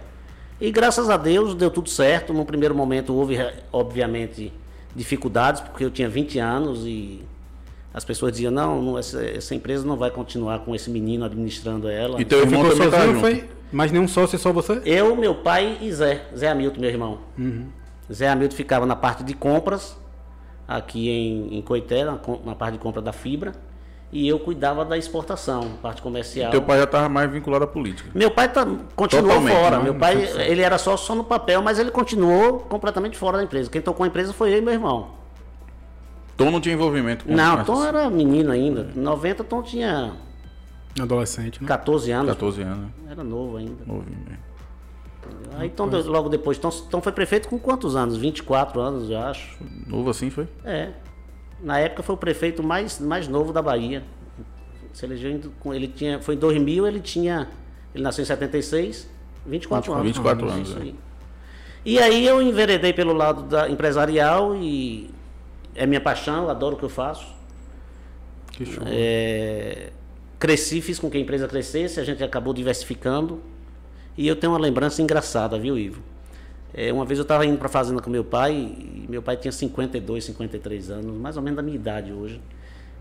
E 0.58 0.70
graças 0.72 1.10
a 1.10 1.18
Deus 1.18 1.54
deu 1.54 1.70
tudo 1.70 1.90
certo. 1.90 2.32
No 2.32 2.42
primeiro 2.46 2.74
momento 2.74 3.12
houve, 3.12 3.36
obviamente, 3.70 4.50
dificuldades, 4.96 5.60
porque 5.60 5.84
eu 5.84 5.90
tinha 5.90 6.08
20 6.08 6.38
anos 6.38 6.86
e 6.86 7.22
as 7.92 8.02
pessoas 8.02 8.32
diziam, 8.32 8.50
não, 8.50 8.80
não 8.80 8.98
essa, 8.98 9.22
essa, 9.22 9.54
empresa 9.54 9.86
não 9.86 9.98
vai 9.98 10.10
continuar 10.10 10.60
com 10.60 10.74
esse 10.74 10.88
menino 10.88 11.22
administrando 11.26 11.86
ela. 11.86 12.18
Então 12.18 12.38
irmão 12.38 12.64
ficou 12.70 12.90
sozinho, 12.90 13.20
foi? 13.20 13.44
Mas 13.70 13.92
nenhum 13.92 14.08
sócio, 14.08 14.38
só 14.38 14.54
você? 14.54 14.80
Eu, 14.86 15.14
meu 15.14 15.34
pai 15.34 15.76
e 15.82 15.92
Zé, 15.92 16.24
Zé 16.34 16.48
Hamilton, 16.48 16.80
meu 16.80 16.90
irmão. 16.90 17.18
Uhum. 17.36 17.66
Zé 18.10 18.26
Hamilton 18.28 18.56
ficava 18.56 18.86
na 18.86 18.96
parte 18.96 19.22
de 19.22 19.34
compras 19.34 20.02
aqui 20.66 21.10
em, 21.10 21.58
em 21.58 21.62
Coité, 21.62 22.04
na, 22.04 22.18
na 22.44 22.54
parte 22.54 22.74
de 22.74 22.78
compra 22.78 23.02
da 23.02 23.12
fibra 23.12 23.52
e 24.14 24.28
eu 24.28 24.38
cuidava 24.38 24.84
da 24.84 24.96
exportação, 24.96 25.72
parte 25.82 26.00
comercial. 26.00 26.48
E 26.48 26.52
teu 26.52 26.62
pai 26.62 26.78
já 26.78 26.84
estava 26.84 27.08
mais 27.08 27.28
vinculado 27.28 27.64
à 27.64 27.66
política? 27.66 28.08
Meu 28.14 28.30
pai 28.30 28.50
tá, 28.50 28.64
continuou 28.94 29.28
Totalmente, 29.28 29.56
fora. 29.56 29.78
Né? 29.78 29.82
Meu 29.82 29.94
pai, 29.96 30.22
ele 30.48 30.62
era 30.62 30.78
só, 30.78 30.96
só 30.96 31.16
no 31.16 31.24
papel, 31.24 31.60
mas 31.60 31.80
ele 31.80 31.90
continuou 31.90 32.60
completamente 32.60 33.18
fora 33.18 33.38
da 33.38 33.42
empresa. 33.42 33.68
Quem 33.68 33.82
tocou 33.82 34.04
a 34.04 34.06
empresa 34.06 34.32
foi 34.32 34.54
eu 34.54 34.58
e 34.58 34.60
meu 34.60 34.72
irmão. 34.72 35.08
Tom 36.36 36.50
não 36.52 36.60
tinha 36.60 36.74
envolvimento 36.74 37.24
com 37.24 37.32
Não, 37.32 37.64
Tom 37.64 37.84
era 37.84 38.08
menino 38.08 38.52
ainda. 38.52 38.88
Em 38.94 39.00
90 39.00 39.42
Tom 39.42 39.62
tinha. 39.62 40.12
Adolescente, 41.00 41.60
né? 41.60 41.66
14 41.66 42.12
anos. 42.12 42.32
14 42.34 42.62
anos. 42.62 42.90
Era 43.10 43.24
novo 43.24 43.56
ainda. 43.56 43.84
Novinho, 43.84 44.26
Aí 45.56 45.68
então, 45.68 45.86
logo 45.86 46.28
depois, 46.28 46.58
então, 46.58 46.70
então 46.88 47.00
foi 47.00 47.12
prefeito 47.12 47.48
com 47.48 47.58
quantos 47.58 47.94
anos? 47.96 48.16
24 48.16 48.80
anos, 48.80 49.10
eu 49.10 49.18
acho. 49.18 49.56
Novo 49.86 50.10
assim 50.10 50.30
foi? 50.30 50.48
É. 50.64 50.90
Na 51.62 51.78
época 51.78 52.02
foi 52.02 52.14
o 52.14 52.18
prefeito 52.18 52.62
mais, 52.62 52.98
mais 52.98 53.28
novo 53.28 53.52
da 53.52 53.62
Bahia. 53.62 54.02
Se 54.92 55.04
elegeu 55.04 55.40
com 55.60 55.74
ele 55.74 55.88
tinha, 55.88 56.20
foi 56.20 56.34
em 56.34 56.38
2000, 56.38 56.86
ele 56.86 57.00
tinha, 57.00 57.48
ele 57.94 58.04
nasceu 58.04 58.22
em 58.22 58.26
76, 58.26 59.08
24 59.46 59.92
anos. 59.92 60.06
24 60.06 60.50
anos. 60.50 60.76
É. 60.76 60.80
Aí. 60.80 60.94
E 61.84 61.98
aí 61.98 62.26
eu 62.26 62.40
enveredei 62.40 62.92
pelo 62.92 63.12
lado 63.12 63.42
da 63.42 63.68
empresarial 63.68 64.56
e 64.56 65.10
é 65.74 65.86
minha 65.86 66.00
paixão, 66.00 66.48
adoro 66.48 66.76
o 66.76 66.78
que 66.78 66.84
eu 66.84 66.88
faço. 66.88 67.26
Que 68.52 68.64
show. 68.64 68.84
É, 68.86 69.90
cresci, 70.38 70.80
fiz 70.80 70.98
com 70.98 71.10
que 71.10 71.16
a 71.16 71.20
empresa 71.20 71.46
crescesse, 71.48 72.00
a 72.00 72.04
gente 72.04 72.22
acabou 72.22 72.54
diversificando. 72.54 73.42
E 74.16 74.28
eu 74.28 74.36
tenho 74.36 74.52
uma 74.52 74.58
lembrança 74.58 75.02
engraçada, 75.02 75.58
viu, 75.58 75.76
Ivo? 75.76 76.00
É, 76.72 76.92
uma 76.92 77.04
vez 77.04 77.18
eu 77.18 77.22
estava 77.22 77.46
indo 77.46 77.56
para 77.56 77.66
a 77.66 77.70
fazenda 77.70 78.00
com 78.02 78.10
meu 78.10 78.24
pai, 78.24 78.52
e 78.52 79.06
meu 79.08 79.22
pai 79.22 79.36
tinha 79.36 79.52
52, 79.52 80.24
53 80.24 80.90
anos, 80.90 81.16
mais 81.16 81.36
ou 81.36 81.42
menos 81.42 81.56
da 81.56 81.62
minha 81.62 81.76
idade 81.76 82.12
hoje. 82.12 82.40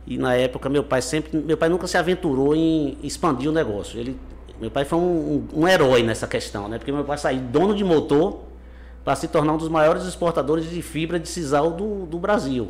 E 0.06 0.18
na 0.18 0.36
época 0.36 0.70
meu 0.70 0.84
pai 0.84 1.02
sempre, 1.02 1.38
meu 1.38 1.58
pai 1.58 1.70
nunca 1.70 1.88
se 1.88 1.98
aventurou 1.98 2.56
em 2.56 2.98
expandir 3.02 3.50
o 3.50 3.54
negócio. 3.54 4.00
Ele, 4.00 4.18
meu 4.60 4.70
pai 4.70 4.86
foi 4.86 5.00
um, 5.00 5.48
um, 5.54 5.62
um 5.62 5.68
herói 5.68 6.04
nessa 6.04 6.28
questão, 6.28 6.68
né? 6.68 6.78
Porque 6.78 6.92
meu 6.92 7.04
pai 7.04 7.18
saiu 7.18 7.40
dono 7.40 7.74
de 7.74 7.84
motor 7.84 8.42
para 9.04 9.16
se 9.16 9.28
tornar 9.28 9.54
um 9.54 9.58
dos 9.58 9.70
maiores 9.70 10.04
exportadores 10.04 10.70
de 10.70 10.82
fibra 10.82 11.20
de 11.20 11.28
sisal 11.28 11.72
do, 11.72 12.06
do 12.06 12.20
Brasil. 12.20 12.70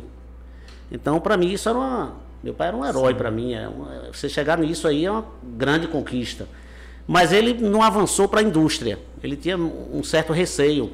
Então, 0.90 1.20
para 1.20 1.36
mim 1.36 1.52
isso 1.52 1.68
era 1.68 1.76
uma, 1.76 2.14
meu 2.42 2.54
pai 2.54 2.68
era 2.68 2.76
um 2.76 2.84
herói 2.84 3.14
para 3.14 3.30
mim. 3.30 3.52
É 3.52 3.68
uma, 3.68 4.12
você 4.12 4.28
chegar 4.28 4.58
nisso 4.58 4.88
aí 4.88 5.04
é 5.04 5.10
uma 5.10 5.24
grande 5.42 5.86
conquista. 5.86 6.46
Mas 7.06 7.32
ele 7.32 7.54
não 7.54 7.82
avançou 7.82 8.28
para 8.28 8.40
a 8.40 8.42
indústria. 8.42 8.98
Ele 9.22 9.36
tinha 9.36 9.56
um 9.56 10.02
certo 10.02 10.32
receio. 10.32 10.90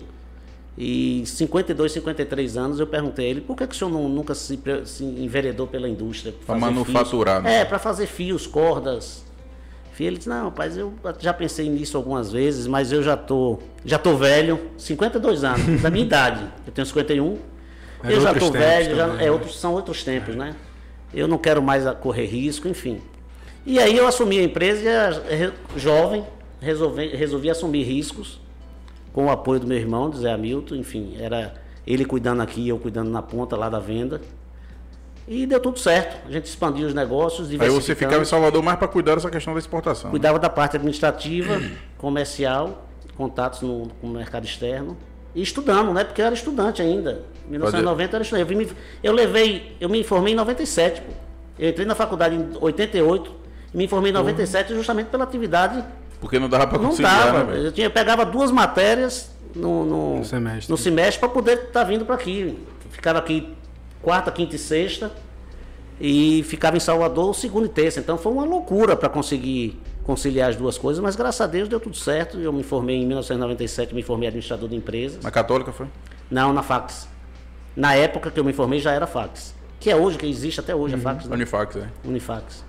E 0.79 1.25
52, 1.27 1.93
53 1.93 2.57
anos 2.57 2.81
eu 2.81 2.87
perguntei 2.87 3.27
a 3.27 3.29
ele 3.29 3.41
por 3.41 3.57
que, 3.57 3.67
que 3.67 3.75
o 3.75 3.79
senhor 3.79 3.91
não, 3.91 4.09
nunca 4.09 4.35
se, 4.35 4.59
se 4.87 5.05
enveredou 5.05 5.67
pela 5.67 5.89
indústria? 5.89 6.35
Para 6.47 6.59
manufaturar, 6.59 7.43
né? 7.43 7.61
É, 7.61 7.65
para 7.65 7.79
fazer 7.79 8.07
fios, 8.07 8.47
cordas. 8.47 9.25
Ele 10.05 10.17
disse, 10.17 10.29
não, 10.29 10.45
rapaz, 10.45 10.77
eu 10.77 10.95
já 11.19 11.33
pensei 11.33 11.69
nisso 11.69 11.97
algumas 11.97 12.33
vezes, 12.33 12.67
mas 12.67 12.91
eu 12.91 13.03
já 13.03 13.17
tô, 13.17 13.59
já 13.85 13.99
tô 13.99 14.17
velho, 14.17 14.59
52 14.79 15.45
anos, 15.45 15.83
da 15.83 15.91
minha 15.91 16.05
idade. 16.07 16.45
Eu 16.67 16.73
tenho 16.73 16.87
51. 16.87 17.39
É 18.03 18.13
eu 18.13 18.21
já 18.21 18.35
tô 18.35 18.51
velho, 18.51 18.97
já, 18.97 19.05
é, 19.05 19.17
né? 19.17 19.31
outros, 19.31 19.61
são 19.61 19.75
outros 19.75 20.03
tempos, 20.03 20.35
né? 20.35 20.57
Eu 21.13 21.29
não 21.29 21.37
quero 21.37 21.61
mais 21.61 21.85
correr 22.01 22.25
risco, 22.25 22.67
enfim. 22.67 23.01
E 23.71 23.79
aí 23.79 23.97
eu 23.97 24.05
assumi 24.05 24.37
a 24.37 24.43
empresa, 24.43 25.23
jovem, 25.77 26.27
resolvi, 26.61 27.07
resolvi 27.07 27.49
assumir 27.49 27.85
riscos, 27.85 28.41
com 29.13 29.27
o 29.27 29.31
apoio 29.31 29.61
do 29.61 29.67
meu 29.69 29.79
irmão, 29.79 30.13
Zé 30.13 30.33
Hamilton, 30.33 30.75
enfim, 30.75 31.17
era 31.21 31.55
ele 31.87 32.05
cuidando 32.05 32.43
aqui, 32.43 32.69
eu 32.69 32.81
cuidando 32.81 33.11
na 33.11 33.23
ponta 33.23 33.57
lá 33.57 33.69
da 33.69 33.79
venda. 33.79 34.21
E 35.29 35.47
deu 35.47 35.61
tudo 35.61 35.79
certo. 35.79 36.27
A 36.27 36.33
gente 36.33 36.47
expandiu 36.47 36.85
os 36.85 36.95
negócios. 36.95 37.49
Aí 37.49 37.69
você 37.69 37.95
ficava 37.95 38.21
em 38.21 38.25
Salvador 38.25 38.61
mais 38.61 38.77
para 38.77 38.89
cuidar 38.89 39.15
dessa 39.15 39.31
questão 39.31 39.53
da 39.53 39.61
exportação. 39.61 40.07
Né? 40.07 40.11
Cuidava 40.11 40.39
né? 40.39 40.43
da 40.43 40.51
parte 40.51 40.75
administrativa, 40.75 41.63
comercial, 41.97 42.89
contatos 43.17 43.63
no, 43.63 43.89
com 44.01 44.09
o 44.09 44.11
mercado 44.11 44.45
externo. 44.47 44.97
E 45.33 45.43
estudando, 45.43 45.95
né? 45.95 46.03
Porque 46.03 46.21
eu 46.21 46.27
era 46.27 46.35
estudante 46.35 46.83
ainda. 46.83 47.23
Em 47.47 47.53
1990 47.53 48.11
eu 48.11 48.17
era 48.17 48.25
estudante. 48.25 48.53
Eu, 48.53 48.59
me, 48.59 48.69
eu 49.01 49.13
levei, 49.13 49.77
eu 49.81 49.89
me 49.89 50.01
informei 50.01 50.33
em 50.33 50.37
97, 50.37 51.03
pô. 51.03 51.13
Eu 51.57 51.71
entrei 51.71 51.87
na 51.87 51.95
faculdade 51.95 52.35
em 52.35 52.51
88 52.61 53.40
e 53.73 53.77
me 53.77 53.85
informei 53.85 54.11
em 54.11 54.15
97 54.15 54.73
uhum. 54.73 54.79
justamente 54.79 55.09
pela 55.09 55.25
atividade. 55.25 55.85
Porque 56.21 56.39
não 56.39 56.49
dava 56.49 56.67
para 56.67 56.79
conseguir. 56.79 57.03
Não 57.03 57.11
dava. 57.11 57.45
Né, 57.45 57.67
eu, 57.67 57.73
tinha, 57.73 57.87
eu 57.87 57.91
pegava 57.91 58.25
duas 58.25 58.51
matérias 58.51 59.31
no, 59.55 59.85
no, 59.85 60.19
no 60.19 60.25
semestre, 60.25 60.71
no 60.71 60.77
semestre 60.77 61.19
para 61.19 61.29
poder 61.29 61.55
estar 61.55 61.81
tá 61.81 61.85
vindo 61.85 62.05
para 62.05 62.15
aqui. 62.15 62.59
Ficava 62.91 63.19
aqui 63.19 63.55
quarta, 64.03 64.31
quinta 64.31 64.57
e 64.57 64.59
sexta 64.59 65.11
e 66.01 66.43
ficava 66.45 66.77
em 66.77 66.81
Salvador 66.81 67.35
segunda 67.35 67.67
e 67.67 67.69
terça. 67.69 68.01
Então 68.01 68.17
foi 68.17 68.33
uma 68.33 68.45
loucura 68.45 68.97
para 68.97 69.09
conseguir 69.09 69.79
conciliar 70.03 70.51
as 70.51 70.57
duas 70.57 70.79
coisas, 70.79 71.03
mas 71.03 71.15
graças 71.15 71.41
a 71.41 71.47
Deus 71.47 71.69
deu 71.69 71.79
tudo 71.79 71.97
certo. 71.97 72.39
Eu 72.39 72.53
me 72.53 72.63
formei 72.63 72.97
em 72.97 73.07
1997, 73.07 73.95
me 73.95 74.03
formei 74.03 74.29
administrador 74.29 74.69
de 74.69 74.75
empresas. 74.75 75.23
Na 75.23 75.31
Católica 75.31 75.73
foi? 75.73 75.87
Não, 76.31 76.53
na 76.53 76.63
Fax. 76.63 77.09
Na 77.77 77.95
época 77.95 78.31
que 78.31 78.41
eu 78.41 78.45
me 78.45 78.53
formei 78.53 78.81
já 78.81 78.93
era 78.93 79.07
Fax. 79.07 79.55
Que 79.79 79.91
é 79.91 79.97
hoje, 79.97 80.19
que 80.19 80.27
existe 80.27 80.61
até 80.61 80.75
hoje 80.75 80.95
uhum. 80.95 81.01
a 81.01 81.05
Fax. 81.05 81.27
Né? 81.27 81.35
Unifax, 81.35 81.77
é. 81.77 81.89
Unifax. 82.05 82.65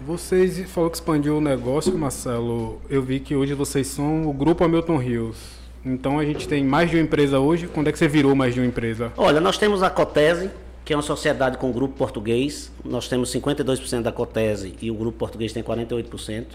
Vocês 0.00 0.58
falou 0.70 0.88
que 0.88 0.96
expandiu 0.96 1.36
o 1.36 1.40
negócio, 1.42 1.96
Marcelo. 1.96 2.80
Eu 2.88 3.02
vi 3.02 3.20
que 3.20 3.36
hoje 3.36 3.52
vocês 3.52 3.86
são 3.86 4.26
o 4.28 4.32
grupo 4.32 4.64
Hamilton 4.64 4.96
Rios. 4.96 5.36
Então 5.84 6.18
a 6.18 6.24
gente 6.24 6.48
tem 6.48 6.64
mais 6.64 6.88
de 6.88 6.96
uma 6.96 7.02
empresa 7.02 7.38
hoje. 7.38 7.66
Quando 7.66 7.88
é 7.88 7.92
que 7.92 7.98
você 7.98 8.08
virou 8.08 8.34
mais 8.34 8.54
de 8.54 8.60
uma 8.60 8.66
empresa? 8.66 9.12
Olha, 9.14 9.40
nós 9.42 9.58
temos 9.58 9.82
a 9.82 9.90
Cotese, 9.90 10.50
que 10.86 10.94
é 10.94 10.96
uma 10.96 11.02
sociedade 11.02 11.58
com 11.58 11.68
o 11.68 11.72
grupo 11.72 11.96
português. 11.96 12.72
Nós 12.82 13.08
temos 13.08 13.30
52% 13.30 14.00
da 14.00 14.10
Cotese 14.10 14.74
e 14.80 14.90
o 14.90 14.94
grupo 14.94 15.18
português 15.18 15.52
tem 15.52 15.62
48%. 15.62 16.46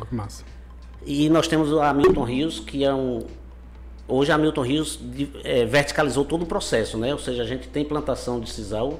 Oh, 0.00 0.06
que 0.06 0.14
massa. 0.14 0.44
E 1.04 1.28
nós 1.28 1.46
temos 1.46 1.70
a 1.74 1.92
Milton 1.92 2.24
Rios, 2.24 2.58
que 2.58 2.84
é 2.84 2.94
um. 2.94 3.26
Hoje 4.08 4.32
a 4.32 4.38
Milton 4.38 4.62
Rios 4.62 4.98
é, 5.44 5.66
verticalizou 5.66 6.24
todo 6.24 6.42
o 6.42 6.46
processo, 6.46 6.96
né? 6.96 7.12
Ou 7.12 7.18
seja, 7.18 7.42
a 7.42 7.46
gente 7.46 7.68
tem 7.68 7.84
plantação 7.84 8.40
de 8.40 8.50
sisal, 8.50 8.98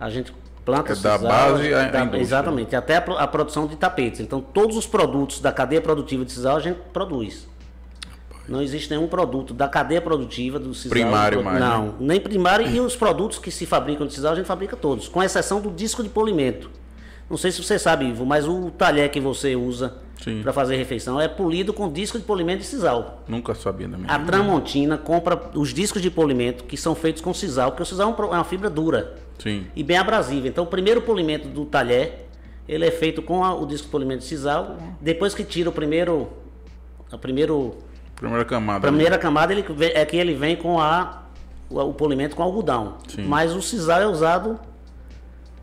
a 0.00 0.10
gente 0.10 0.32
planta 0.64 0.92
é 0.92 0.94
sisal, 0.94 1.18
da 1.18 1.28
base 1.28 1.74
a, 1.74 1.88
da, 1.88 2.02
a 2.02 2.18
Exatamente, 2.18 2.74
até 2.74 2.96
a, 2.96 2.98
a, 2.98 3.26
produção 3.26 3.66
de 3.66 3.76
tapetes. 3.76 4.20
Então, 4.20 4.40
todos 4.40 4.76
os 4.76 4.86
produtos 4.86 5.40
da 5.40 5.52
cadeia 5.52 5.80
produtiva 5.80 6.24
de 6.24 6.32
sisal 6.32 6.56
a 6.56 6.60
gente 6.60 6.78
produz. 6.92 7.46
Não 8.48 8.60
existe 8.60 8.90
nenhum 8.90 9.06
produto 9.06 9.54
da 9.54 9.68
cadeia 9.68 10.00
produtiva 10.02 10.58
do 10.58 10.74
sisal. 10.74 10.90
Primário, 10.90 11.42
mais, 11.42 11.60
Não, 11.60 11.86
né? 11.86 11.92
nem 12.00 12.20
primário 12.20 12.66
e 12.66 12.78
os 12.78 12.94
produtos 12.94 13.38
que 13.38 13.50
se 13.50 13.64
fabricam 13.64 14.06
de 14.06 14.12
sisal 14.12 14.32
a 14.32 14.36
gente 14.36 14.46
fabrica 14.46 14.76
todos, 14.76 15.08
com 15.08 15.22
exceção 15.22 15.60
do 15.60 15.70
disco 15.70 16.02
de 16.02 16.08
polimento. 16.08 16.70
Não 17.28 17.36
sei 17.36 17.50
se 17.50 17.62
você 17.62 17.78
sabe, 17.78 18.06
Ivo, 18.06 18.26
mas 18.26 18.46
o 18.46 18.70
talher 18.70 19.10
que 19.10 19.20
você 19.20 19.56
usa 19.56 19.94
para 20.42 20.52
fazer 20.52 20.76
refeição 20.76 21.20
é 21.20 21.28
polido 21.28 21.72
com 21.72 21.90
disco 21.90 22.18
de 22.18 22.24
polimento 22.24 22.60
de 22.60 22.66
sisal. 22.66 23.22
Nunca 23.28 23.54
sabia 23.54 23.88
da 23.88 23.98
minha 23.98 24.10
A 24.10 24.18
Tramontina 24.18 24.96
compra 24.96 25.50
os 25.54 25.72
discos 25.74 26.00
de 26.00 26.10
polimento 26.10 26.64
que 26.64 26.76
são 26.76 26.94
feitos 26.94 27.20
com 27.20 27.34
sisal, 27.34 27.70
porque 27.70 27.82
o 27.82 27.86
sisal 27.86 28.10
é, 28.10 28.22
é 28.22 28.24
uma 28.24 28.44
fibra 28.44 28.70
dura 28.70 29.14
Sim. 29.38 29.66
e 29.74 29.82
bem 29.82 29.96
abrasiva. 29.96 30.48
Então, 30.48 30.64
o 30.64 30.66
primeiro 30.66 31.02
polimento 31.02 31.48
do 31.48 31.64
talher 31.64 32.26
ele 32.66 32.86
é 32.86 32.90
feito 32.90 33.20
com 33.20 33.44
a, 33.44 33.54
o 33.54 33.66
disco 33.66 33.86
de 33.86 33.90
polimento 33.90 34.20
de 34.20 34.26
sisal. 34.26 34.76
Depois 35.00 35.34
que 35.34 35.44
tira 35.44 35.68
o 35.68 35.72
primeiro, 35.72 36.28
a 37.12 37.18
primeiro 37.18 37.76
Primeira 38.16 38.44
camada. 38.44 38.86
Primeira 38.86 39.18
camada 39.18 39.52
ele, 39.52 39.64
é 39.92 40.04
que 40.04 40.16
ele 40.16 40.34
vem 40.34 40.56
com 40.56 40.80
a, 40.80 41.24
o, 41.68 41.80
o 41.80 41.92
polimento 41.92 42.36
com 42.36 42.42
algodão. 42.42 42.96
Sim. 43.08 43.24
Mas 43.24 43.54
o 43.54 43.60
sisal 43.60 44.00
é 44.00 44.06
usado 44.06 44.58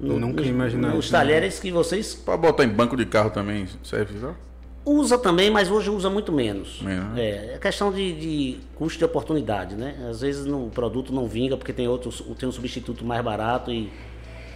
no, 0.02 0.20
nunca 0.20 0.42
imaginava. 0.42 0.96
Nos 0.96 1.10
talheres 1.10 1.60
que 1.60 1.72
vocês. 1.72 2.16
Para 2.16 2.36
botar 2.36 2.64
em 2.64 2.70
banco 2.70 2.98
de 2.98 3.06
carro 3.06 3.30
também 3.30 3.68
serve 3.84 4.14
sisal? 4.14 4.36
Usa 4.84 5.16
também, 5.18 5.52
mas 5.52 5.70
hoje 5.70 5.92
usa 5.92 6.10
muito 6.10 6.32
menos. 6.32 6.82
menos. 6.82 7.18
É, 7.18 7.54
é 7.54 7.58
questão 7.60 7.92
de, 7.92 8.14
de, 8.14 8.60
custo 8.76 8.98
de 8.98 9.06
oportunidade, 9.06 9.76
né? 9.76 9.96
Às 10.10 10.22
vezes 10.22 10.46
no, 10.46 10.66
o 10.66 10.70
produto 10.72 11.14
não 11.14 11.28
vinga 11.28 11.56
porque 11.56 11.72
tem 11.72 11.88
outros, 11.88 12.24
tem 12.40 12.50
um 12.50 12.52
substituto 12.52 13.06
mais 13.06 13.24
barato 13.24 13.72
e. 13.72 13.92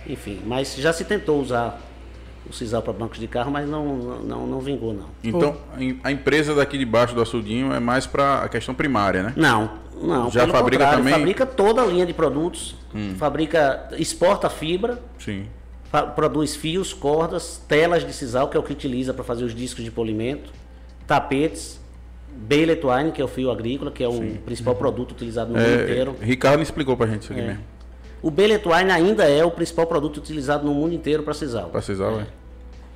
Enfim, 0.08 0.42
mas 0.46 0.76
já 0.76 0.94
se 0.94 1.04
tentou 1.04 1.42
usar 1.42 1.82
o 2.50 2.54
sisal 2.54 2.82
para 2.82 2.94
bancos 2.94 3.20
de 3.20 3.28
carro, 3.28 3.52
mas 3.52 3.68
não, 3.68 3.96
não, 4.24 4.48
não 4.48 4.60
vingou, 4.60 4.94
não. 4.94 5.06
Então, 5.24 5.56
a 6.04 6.12
empresa 6.12 6.54
daqui 6.54 6.78
de 6.78 6.86
baixo 6.86 7.16
do 7.16 7.22
açudinho 7.22 7.74
é 7.74 7.80
mais 7.80 8.06
para 8.06 8.44
a 8.44 8.50
questão 8.50 8.74
primária, 8.76 9.24
né? 9.24 9.34
Não, 9.36 9.72
não. 10.02 10.30
Já 10.30 10.48
fabrica 10.48 10.88
também? 10.88 11.14
Fabrica 11.14 11.46
toda 11.46 11.82
a 11.82 11.86
linha 11.86 12.06
de 12.06 12.14
produtos, 12.14 12.76
hum. 12.94 13.16
fabrica, 13.18 13.90
exporta 13.98 14.50
fibra, 14.50 15.02
Sim. 15.20 15.46
produz 16.16 16.56
fios, 16.56 16.94
cordas, 16.94 17.62
telas 17.68 18.06
de 18.06 18.14
sisal, 18.14 18.48
que 18.50 18.58
é 18.58 18.60
o 18.60 18.64
que 18.64 18.72
utiliza 18.72 19.14
para 19.14 19.24
fazer 19.24 19.44
os 19.44 19.56
discos 19.56 19.84
de 19.84 19.92
polimento, 19.92 20.52
tapetes, 21.08 21.80
Balet 22.36 22.82
Twine, 22.82 23.12
que 23.12 23.22
é 23.22 23.26
o 23.26 23.30
fio 23.30 23.50
agrícola, 23.50 23.92
que 23.92 24.04
é 24.04 24.08
o 24.08 24.14
Sim. 24.14 24.38
principal 24.46 24.76
produto 24.76 25.14
utilizado 25.14 25.54
no 25.54 25.60
é, 25.60 25.68
mundo 25.68 25.84
inteiro. 25.84 26.16
Ricardo 26.22 26.62
explicou 26.62 26.98
para 26.98 27.06
a 27.06 27.10
gente 27.10 27.24
isso 27.24 27.32
aqui 27.32 27.42
é. 27.42 27.48
mesmo. 27.48 27.64
O 28.26 28.32
Beletwine 28.32 28.90
ainda 28.90 29.24
é 29.26 29.46
o 29.46 29.52
principal 29.52 29.86
produto 29.86 30.18
utilizado 30.18 30.66
no 30.66 30.74
mundo 30.74 30.96
inteiro 30.96 31.22
para 31.22 31.36
sisal. 31.36 31.70
Para 31.70 31.80
sisal, 31.80 32.22
é. 32.22 32.22
é. 32.24 32.28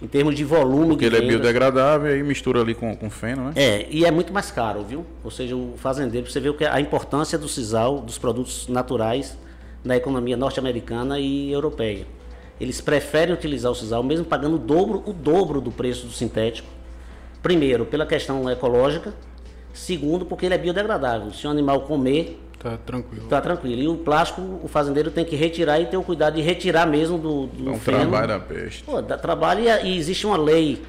Em 0.01 0.07
termos 0.07 0.33
de 0.33 0.43
volume 0.43 0.87
Porque 0.87 1.05
ele 1.05 1.17
é 1.17 1.21
biodegradável 1.21 2.17
e 2.17 2.23
mistura 2.23 2.61
ali 2.61 2.73
com, 2.73 2.95
com 2.95 3.11
feno, 3.11 3.43
né? 3.43 3.53
É, 3.55 3.87
e 3.91 4.05
é 4.05 4.09
muito 4.09 4.33
mais 4.33 4.49
caro, 4.49 4.83
viu? 4.83 5.05
Ou 5.23 5.29
seja, 5.29 5.55
o 5.55 5.75
fazendeiro, 5.77 6.27
você 6.27 6.39
vê 6.39 6.49
a 6.65 6.81
importância 6.81 7.37
do 7.37 7.47
sisal, 7.47 7.99
dos 7.99 8.17
produtos 8.17 8.67
naturais 8.67 9.37
na 9.83 9.95
economia 9.95 10.35
norte-americana 10.35 11.19
e 11.19 11.51
europeia. 11.51 12.07
Eles 12.59 12.81
preferem 12.81 13.31
utilizar 13.31 13.71
o 13.71 13.75
sisal, 13.75 14.01
mesmo 14.01 14.25
pagando 14.25 14.55
o 14.55 14.59
dobro, 14.59 15.03
o 15.05 15.13
dobro 15.13 15.61
do 15.61 15.69
preço 15.69 16.07
do 16.07 16.11
sintético. 16.11 16.67
Primeiro, 17.43 17.85
pela 17.85 18.07
questão 18.07 18.49
ecológica. 18.49 19.13
Segundo, 19.73 20.25
porque 20.25 20.47
ele 20.47 20.55
é 20.55 20.57
biodegradável. 20.57 21.31
Se 21.31 21.45
o 21.45 21.51
animal 21.51 21.81
comer, 21.81 22.41
Tá 22.60 22.78
tranquilo. 22.78 23.28
Tá 23.28 23.39
tranquilo. 23.39 23.82
E 23.82 23.88
o 23.88 23.95
plástico, 23.95 24.41
o 24.62 24.67
fazendeiro 24.67 25.10
tem 25.10 25.24
que 25.24 25.36
retirar 25.36 25.80
e 25.80 25.86
ter 25.86 25.95
o 25.95 26.04
cuidado 26.04 26.36
de 26.36 26.41
retirar 26.41 26.86
mesmo 26.86 27.17
do, 27.17 27.48
do 27.48 27.69
é 27.69 27.72
um 27.72 27.80
feno. 27.80 28.00
trabalho 28.00 28.34
a 28.34 28.39
peste. 28.39 28.84
Pô, 28.84 29.02
dá 29.02 29.17
trabalho 29.17 29.63
e, 29.63 29.88
e, 29.88 29.98
existe 29.98 30.28
uma 30.28 30.36
lei 30.36 30.82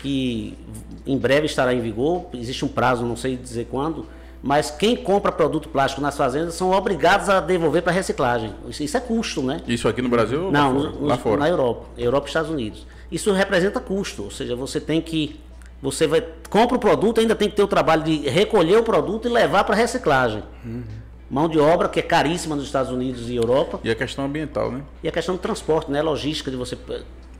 que 0.00 0.58
em 1.06 1.16
breve 1.16 1.46
estará 1.46 1.72
em 1.72 1.80
vigor, 1.80 2.26
existe 2.34 2.64
um 2.64 2.68
prazo, 2.68 3.04
não 3.04 3.16
sei 3.16 3.36
dizer 3.36 3.68
quando, 3.70 4.04
mas 4.42 4.72
quem 4.72 4.96
compra 4.96 5.30
produto 5.30 5.68
plástico 5.68 6.02
nas 6.02 6.16
fazendas 6.16 6.54
são 6.54 6.72
obrigados 6.72 7.28
a 7.28 7.38
devolver 7.38 7.82
para 7.82 7.92
reciclagem. 7.92 8.52
Isso, 8.68 8.82
isso, 8.82 8.96
é 8.96 9.00
custo, 9.00 9.42
né? 9.42 9.60
Isso 9.68 9.86
aqui 9.86 10.02
no 10.02 10.08
Brasil 10.08 10.46
ou 10.46 10.52
não, 10.52 10.76
lá, 10.76 10.90
fora? 10.90 11.06
lá 11.06 11.18
fora? 11.18 11.36
Na 11.36 11.48
Europa, 11.48 11.86
Europa 11.96 12.26
e 12.26 12.28
Estados 12.28 12.50
Unidos. 12.50 12.86
Isso 13.12 13.30
representa 13.32 13.78
custo, 13.78 14.24
ou 14.24 14.30
seja, 14.32 14.56
você 14.56 14.80
tem 14.80 15.00
que 15.00 15.38
você 15.80 16.06
vai 16.06 16.24
compra 16.48 16.76
o 16.76 16.80
produto, 16.80 17.20
ainda 17.20 17.34
tem 17.34 17.48
que 17.48 17.56
ter 17.56 17.62
o 17.62 17.68
trabalho 17.68 18.02
de 18.02 18.28
recolher 18.28 18.76
o 18.76 18.82
produto 18.82 19.28
e 19.28 19.30
levar 19.30 19.62
para 19.62 19.76
reciclagem. 19.76 20.42
Uhum 20.64 21.01
mão 21.32 21.48
de 21.48 21.58
obra 21.58 21.88
que 21.88 21.98
é 21.98 22.02
caríssima 22.02 22.54
nos 22.54 22.66
Estados 22.66 22.92
Unidos 22.92 23.30
e 23.30 23.36
Europa. 23.36 23.80
E 23.82 23.90
a 23.90 23.94
questão 23.94 24.26
ambiental, 24.26 24.70
né? 24.70 24.82
E 25.02 25.08
a 25.08 25.10
questão 25.10 25.34
do 25.34 25.40
transporte, 25.40 25.90
né? 25.90 26.02
Logística 26.02 26.50
de 26.50 26.58
você 26.58 26.76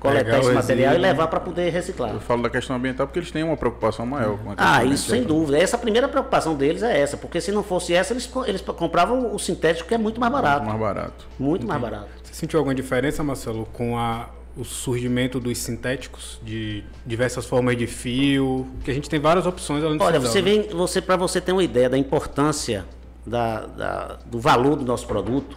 coletar 0.00 0.24
Legal, 0.24 0.40
esse 0.40 0.52
material 0.52 0.94
e 0.94 0.98
né? 0.98 1.09
levar 1.09 1.26
para 1.26 1.38
poder 1.38 1.68
reciclar. 1.70 2.14
Eu 2.14 2.20
falo 2.20 2.42
da 2.42 2.48
questão 2.48 2.74
ambiental 2.74 3.07
porque 3.07 3.18
eles 3.18 3.31
têm 3.31 3.42
uma 3.42 3.57
preocupação 3.57 4.07
maior 4.07 4.38
com 4.38 4.50
a 4.50 4.55
Ah, 4.57 4.83
isso 4.83 5.11
sem 5.11 5.22
dúvida. 5.22 5.59
Essa 5.59 5.76
primeira 5.76 6.09
preocupação 6.09 6.55
deles 6.55 6.83
é 6.83 6.98
essa, 6.98 7.18
porque 7.18 7.38
se 7.38 7.52
não 7.52 7.62
fosse 7.62 7.92
essa, 7.92 8.14
eles, 8.14 8.28
eles 8.46 8.62
compravam 8.62 9.35
o 9.35 9.38
sintético 9.38 9.90
que 9.90 9.94
é 9.94 9.98
muito 9.98 10.18
mais 10.18 10.33
barato. 10.33 10.64
Muito 10.64 10.68
mais 10.68 10.81
barato. 10.81 11.26
Muito 11.38 11.64
Entendi. 11.66 11.68
mais 11.68 11.83
barato. 11.83 12.09
Você 12.22 12.33
sentiu 12.33 12.59
alguma 12.59 12.74
diferença, 12.74 13.22
Marcelo, 13.22 13.68
com 13.74 13.98
a, 13.98 14.31
o 14.57 14.64
surgimento 14.64 15.38
dos 15.38 15.59
sintéticos, 15.59 16.40
de 16.42 16.83
diversas 17.05 17.44
formas 17.44 17.76
de 17.76 17.87
fio, 17.87 18.66
que 18.83 18.90
a 18.90 18.94
gente 18.94 19.09
tem 19.11 19.20
várias 19.20 19.44
opções 19.44 19.85
além 19.85 19.98
do 19.98 20.02
Olha, 20.02 20.18
você 20.18 20.40
vem, 20.40 20.62
você 20.68 21.02
para 21.02 21.16
você 21.16 21.42
ter 21.42 21.52
uma 21.52 21.62
ideia 21.62 21.90
da 21.90 21.98
importância 21.98 22.87
da, 23.26 23.66
da, 23.66 24.18
do 24.26 24.38
valor 24.38 24.76
do 24.76 24.85
nosso 24.85 25.06
produto. 25.06 25.56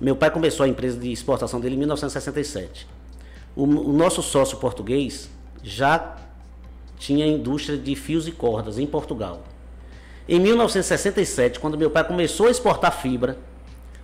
Meu 0.00 0.16
pai 0.16 0.30
começou 0.30 0.64
a 0.64 0.68
empresa 0.68 0.98
de 0.98 1.12
exportação 1.12 1.60
dele 1.60 1.74
em 1.76 1.78
1967. 1.78 2.86
O, 3.54 3.64
o 3.64 3.92
nosso 3.92 4.22
sócio 4.22 4.58
português 4.58 5.30
já 5.62 6.16
tinha 6.98 7.26
indústria 7.26 7.76
de 7.76 7.94
fios 7.94 8.26
e 8.26 8.32
cordas 8.32 8.78
em 8.78 8.86
Portugal. 8.86 9.42
Em 10.28 10.38
1967, 10.38 11.58
quando 11.58 11.76
meu 11.76 11.90
pai 11.90 12.04
começou 12.04 12.46
a 12.46 12.50
exportar 12.50 12.96
fibra, 13.00 13.36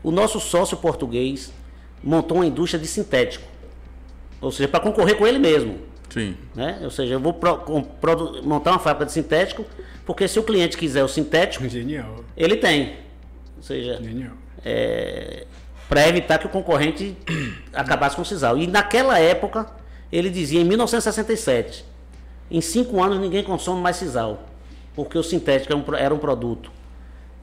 o 0.03 0.11
nosso 0.11 0.41
sócio 0.41 0.77
português 0.77 1.53
montou 2.03 2.39
uma 2.39 2.47
indústria 2.47 2.81
de 2.81 2.87
sintético. 2.87 3.47
Ou 4.41 4.51
seja, 4.51 4.69
para 4.69 4.81
concorrer 4.81 5.17
com 5.17 5.27
ele 5.27 5.39
mesmo. 5.39 5.79
Sim. 6.11 6.37
Né? 6.55 6.81
Ou 6.83 6.91
seja, 6.91 7.15
eu 7.15 7.21
vou 7.21 7.33
pro, 7.33 7.83
pro, 8.01 8.43
montar 8.43 8.73
uma 8.73 8.79
fábrica 8.79 9.07
de 9.07 9.13
sintético, 9.13 9.65
porque 10.09 10.27
se 10.27 10.39
o 10.39 10.43
cliente 10.43 10.75
quiser 10.75 11.05
o 11.05 11.09
sintético, 11.09 11.69
Genial. 11.69 12.25
ele 12.35 12.57
tem. 12.57 12.95
Ou 13.59 13.63
seja, 13.63 14.01
é, 14.65 15.45
para 15.87 16.09
evitar 16.09 16.39
que 16.39 16.47
o 16.47 16.49
concorrente 16.49 17.15
acabasse 17.75 18.17
com 18.17 18.23
o 18.23 18.25
sisal. 18.25 18.57
E 18.57 18.67
naquela 18.67 19.19
época, 19.19 19.67
ele 20.11 20.31
dizia, 20.31 20.63
em 20.63 20.65
1967, 20.65 21.85
em 22.51 22.63
cinco 22.63 23.03
anos 23.03 23.21
ninguém 23.21 23.45
consome 23.45 23.83
mais 23.83 23.97
sisal, 23.97 24.45
porque 24.97 25.19
o 25.19 25.23
sintético 25.23 25.75
era 25.75 25.79
um, 25.79 25.95
era 25.95 26.15
um 26.15 26.19
produto 26.19 26.71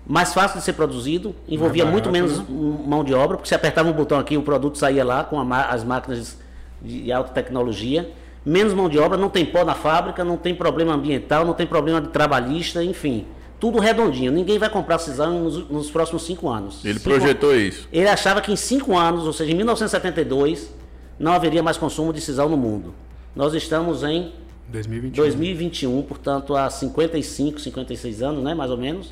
mais 0.03 0.33
fácil 0.33 0.57
de 0.57 0.65
ser 0.65 0.73
produzido, 0.73 1.35
envolvia 1.47 1.85
barato, 1.85 1.93
muito 1.93 2.11
menos 2.11 2.39
né? 2.39 2.45
mão 2.49 3.03
de 3.03 3.13
obra, 3.13 3.37
porque 3.37 3.47
você 3.47 3.53
apertava 3.53 3.89
um 3.89 3.93
botão 3.93 4.17
aqui, 4.17 4.37
o 4.37 4.41
produto 4.41 4.79
saía 4.79 5.05
lá 5.05 5.23
com 5.23 5.39
a, 5.39 5.65
as 5.65 5.83
máquinas 5.83 6.35
de 6.81 7.11
alta 7.11 7.31
tecnologia 7.31 8.09
menos 8.45 8.73
mão 8.73 8.87
de 8.87 8.99
obra, 8.99 9.17
não 9.17 9.29
tem 9.29 9.45
pó 9.45 9.65
na 9.65 9.73
fábrica, 9.73 10.23
não 10.23 10.37
tem 10.37 10.53
problema 10.53 10.93
ambiental, 10.93 11.45
não 11.45 11.53
tem 11.53 11.65
problema 11.65 11.99
de 11.99 12.09
trabalhista, 12.09 12.83
enfim. 12.83 13.25
tudo 13.59 13.79
redondinho. 13.79 14.31
Ninguém 14.31 14.59
vai 14.59 14.69
comprar 14.69 14.99
Cisal 14.99 15.31
nos, 15.31 15.69
nos 15.69 15.89
próximos 15.89 16.23
cinco 16.23 16.49
anos. 16.49 16.85
Ele 16.85 16.99
cinco 16.99 17.09
projetou 17.09 17.51
an... 17.51 17.57
isso. 17.57 17.89
Ele 17.91 18.07
achava 18.07 18.41
que 18.41 18.51
em 18.51 18.55
cinco 18.55 18.95
anos, 18.95 19.25
ou 19.25 19.33
seja, 19.33 19.51
em 19.51 19.55
1972, 19.55 20.71
não 21.17 21.33
haveria 21.33 21.63
mais 21.63 21.77
consumo 21.77 22.13
de 22.13 22.21
Cisal 22.21 22.47
no 22.47 22.57
mundo. 22.57 22.93
Nós 23.35 23.53
estamos 23.53 24.03
em 24.03 24.31
2021. 24.67 25.23
2021, 25.23 26.01
portanto, 26.03 26.55
há 26.55 26.69
55, 26.69 27.59
56 27.59 28.21
anos, 28.21 28.43
né, 28.43 28.53
mais 28.53 28.69
ou 28.69 28.77
menos. 28.77 29.11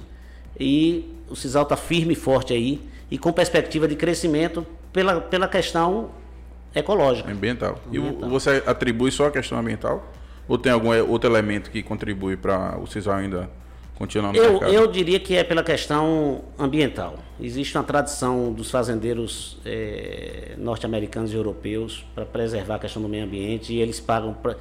E 0.60 1.06
o 1.30 1.36
Cisal 1.36 1.64
está 1.64 1.76
firme 1.76 2.14
e 2.14 2.16
forte 2.16 2.54
aí 2.54 2.80
e 3.10 3.18
com 3.18 3.32
perspectiva 3.32 3.88
de 3.88 3.96
crescimento 3.96 4.66
pela, 4.92 5.20
pela 5.20 5.48
questão 5.48 6.10
ecológica. 6.74 7.32
Ambiental. 7.32 7.80
ambiental. 7.88 8.28
E 8.28 8.32
você 8.32 8.64
atribui 8.66 9.12
só 9.12 9.28
a 9.28 9.32
questão 9.32 9.58
ambiental? 9.58 10.12
Ou 10.48 10.58
tem 10.58 10.72
algum 10.72 10.90
outro 11.10 11.30
elemento 11.30 11.72
que 11.72 11.82
contribui 11.82 12.36
para 12.36 12.78
o 12.78 12.86
Cisal 12.86 13.16
ainda 13.16 13.50
continuar 13.96 14.34
no 14.34 14.38
eu, 14.38 14.52
mercado? 14.52 14.74
Eu 14.74 14.88
diria 14.88 15.20
que 15.20 15.36
é 15.36 15.44
pela 15.44 15.64
questão 15.64 16.44
ambiental. 16.60 17.16
Existe 17.40 17.78
uma 17.78 17.84
tradição 17.84 18.52
dos 18.52 18.70
fazendeiros 18.70 19.60
é, 19.66 20.56
norte-americanos 20.58 21.32
e 21.32 21.36
europeus 21.36 22.06
para 22.14 22.26
preservar 22.26 22.76
a 22.76 22.80
questão 22.80 23.02
do 23.02 23.08
meio 23.08 23.24
ambiente 23.24 23.74
e 23.74 23.80
eles 23.80 24.00
pagam... 24.00 24.34
Pra, 24.34 24.56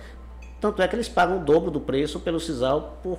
tanto 0.60 0.80
é 0.80 0.86
que 0.86 0.94
eles 0.94 1.08
pagam 1.08 1.38
o 1.38 1.44
dobro 1.44 1.70
do 1.70 1.80
preço 1.80 2.20
pelo 2.20 2.38
Cisal 2.38 3.00
por, 3.02 3.18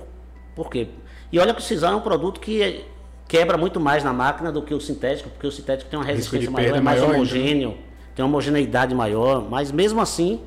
por 0.56 0.70
quê? 0.70 0.88
E 1.30 1.38
olha 1.38 1.52
que 1.52 1.60
o 1.60 1.62
Cisal 1.62 1.92
é 1.92 1.96
um 1.96 2.00
produto 2.00 2.40
que 2.40 2.84
quebra 3.28 3.56
muito 3.56 3.78
mais 3.78 4.02
na 4.02 4.12
máquina 4.12 4.52
do 4.52 4.62
que 4.62 4.72
o 4.72 4.80
sintético, 4.80 5.28
porque 5.30 5.46
o 5.46 5.52
sintético 5.52 5.90
tem 5.90 5.98
uma 5.98 6.04
resistência 6.04 6.50
maior, 6.50 6.76
é 6.76 6.80
mais 6.80 7.00
maior 7.00 7.14
homogêneo, 7.14 7.70
ainda. 7.70 7.83
Tem 8.14 8.24
uma 8.24 8.28
homogeneidade 8.28 8.94
maior, 8.94 9.48
mas 9.48 9.72
mesmo 9.72 10.00
assim 10.00 10.40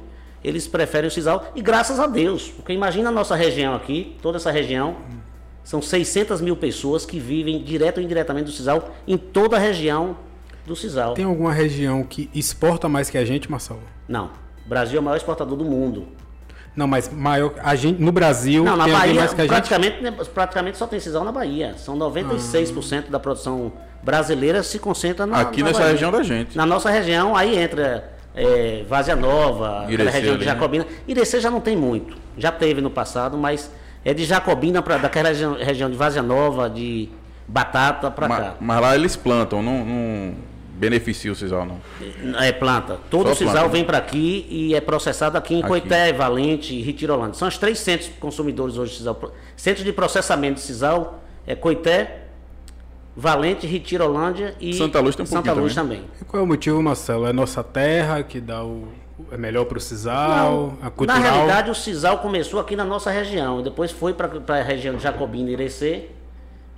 eles 0.44 0.68
preferem 0.68 1.08
o 1.08 1.12
sisal 1.12 1.52
e 1.56 1.62
graças 1.62 2.00
a 2.00 2.08
Deus, 2.08 2.50
porque 2.50 2.72
imagina 2.72 3.10
a 3.10 3.12
nossa 3.12 3.36
região 3.36 3.76
aqui, 3.76 4.16
toda 4.22 4.38
essa 4.38 4.52
região, 4.52 4.96
são 5.64 5.82
600 5.82 6.40
mil 6.40 6.56
pessoas 6.56 7.06
que 7.06 7.20
vivem 7.20 7.62
direto 7.62 7.98
ou 7.98 8.04
indiretamente 8.04 8.46
do 8.46 8.52
sisal 8.52 8.96
em 9.06 9.18
toda 9.18 9.58
a 9.58 9.60
região 9.60 10.16
do 10.66 10.76
sisal. 10.76 11.14
Tem 11.14 11.26
alguma 11.26 11.52
região 11.52 12.04
que 12.04 12.30
exporta 12.34 12.88
mais 12.88 13.10
que 13.10 13.18
a 13.18 13.26
gente, 13.26 13.50
Marcelo? 13.52 13.82
Não. 14.08 14.32
O 14.66 14.70
Brasil 14.70 14.98
é 14.98 15.02
o 15.02 15.04
maior 15.04 15.18
exportador 15.18 15.58
do 15.58 15.66
mundo. 15.66 16.08
Não, 16.76 16.86
mas 16.86 17.12
maior, 17.12 17.54
a 17.64 17.76
gente, 17.76 18.00
no 18.00 18.12
Brasil, 18.12 18.64
não, 18.64 18.78
na 18.78 18.88
Bahia, 18.88 19.16
mais 19.16 19.34
que 19.34 19.42
a 19.42 19.46
praticamente, 19.46 20.02
gente... 20.02 20.30
praticamente 20.30 20.78
só 20.78 20.86
tem 20.86 21.00
sisal 21.00 21.24
na 21.24 21.32
Bahia. 21.32 21.74
São 21.78 21.98
96% 21.98 23.06
ah. 23.08 23.12
da 23.12 23.20
produção 23.20 23.74
brasileira 24.04 24.64
se 24.64 24.80
concentra 24.80 25.26
na 25.26 25.42
Aqui 25.42 25.62
na 25.62 25.68
nessa 25.68 25.80
Bahia. 25.80 25.94
região 25.94 26.12
da 26.12 26.24
gente. 26.24 26.56
Na 26.56 26.66
nossa 26.66 26.90
região, 26.90 27.36
aí 27.36 27.58
entra 27.58 28.14
é, 28.36 28.84
Vazia 28.88 29.16
Nova, 29.16 29.86
Irecê, 29.90 30.10
região 30.12 30.38
de 30.38 30.46
né? 30.46 30.52
Jacobina. 30.52 30.84
Né? 30.84 30.90
Irecê 31.08 31.42
já 31.42 31.50
não 31.50 31.60
tem 31.60 31.76
muito. 31.76 32.16
Já 32.38 32.52
teve 32.52 32.82
no 32.82 32.90
passado, 32.90 33.38
mas 33.38 33.72
é 34.06 34.14
de 34.14 34.24
Jacobina 34.26 34.82
daquela 34.82 35.30
região, 35.30 35.56
região 35.56 35.90
de 35.90 35.98
Vazia 35.98 36.22
Nova, 36.22 36.70
de 36.70 37.10
Batata 37.48 38.12
para 38.12 38.28
cá. 38.28 38.56
Mas 38.60 38.82
lá 38.82 38.96
eles 38.96 39.16
plantam, 39.16 39.64
não, 39.64 39.84
não 39.84 40.36
beneficia 40.76 41.32
o 41.32 41.36
sisal, 41.36 41.66
não? 41.66 41.82
É 42.40 42.52
planta. 42.52 43.00
Todo 43.10 43.28
Só 43.28 43.34
o 43.34 43.36
sisal 43.36 43.54
planta, 43.54 43.70
vem 43.70 43.84
para 43.84 43.98
aqui 43.98 44.46
e 44.50 44.76
é 44.76 44.82
processado 44.82 45.38
aqui 45.38 45.56
em 45.56 45.60
aqui. 45.60 45.68
Coité, 45.68 46.14
Valente 46.14 46.76
e 46.76 46.82
Ritirolândia. 46.82 47.34
São 47.34 47.48
os 47.48 47.58
três 47.58 47.80
centros 47.80 48.12
consumidores 48.20 48.78
hoje 48.78 48.92
de 48.92 48.98
sisal. 49.00 49.20
Centros 49.56 49.84
de 49.84 49.92
processamento 49.92 50.56
de 50.56 50.62
sisal 50.62 51.24
é 51.48 51.56
Coité, 51.56 52.27
Valente, 53.20 53.66
Ritirolândia 53.66 54.56
e 54.62 54.76
Santa 54.76 55.00
Luz, 55.00 55.16
tem 55.16 55.24
um 55.24 55.28
Santa 55.28 55.52
Luz 55.52 55.74
também. 55.74 55.98
também. 56.02 56.12
E 56.22 56.24
qual 56.24 56.40
é 56.40 56.44
o 56.44 56.48
motivo, 56.48 56.84
Marcelo? 56.84 57.26
É 57.26 57.34
nossa 57.34 57.64
terra 57.64 58.22
que 58.22 58.40
dá 58.40 58.64
o 58.64 58.88
é 59.32 59.38
melhor 59.38 59.66
para 59.66 59.80
o 59.80 59.82
sisal, 59.82 60.78
Não, 60.80 60.88
a 60.88 60.92
cultural? 60.92 61.20
Na 61.20 61.32
realidade, 61.32 61.72
o 61.72 61.76
sisal 61.76 62.20
começou 62.20 62.60
aqui 62.60 62.76
na 62.76 62.86
nossa 62.86 63.10
região, 63.10 63.64
depois 63.64 63.92
foi 63.92 64.14
para 64.14 64.60
a 64.60 64.62
região 64.62 64.96
de 64.96 65.02
Jacobina 65.02 65.50
e 65.50 65.54
Irecê, 65.54 66.10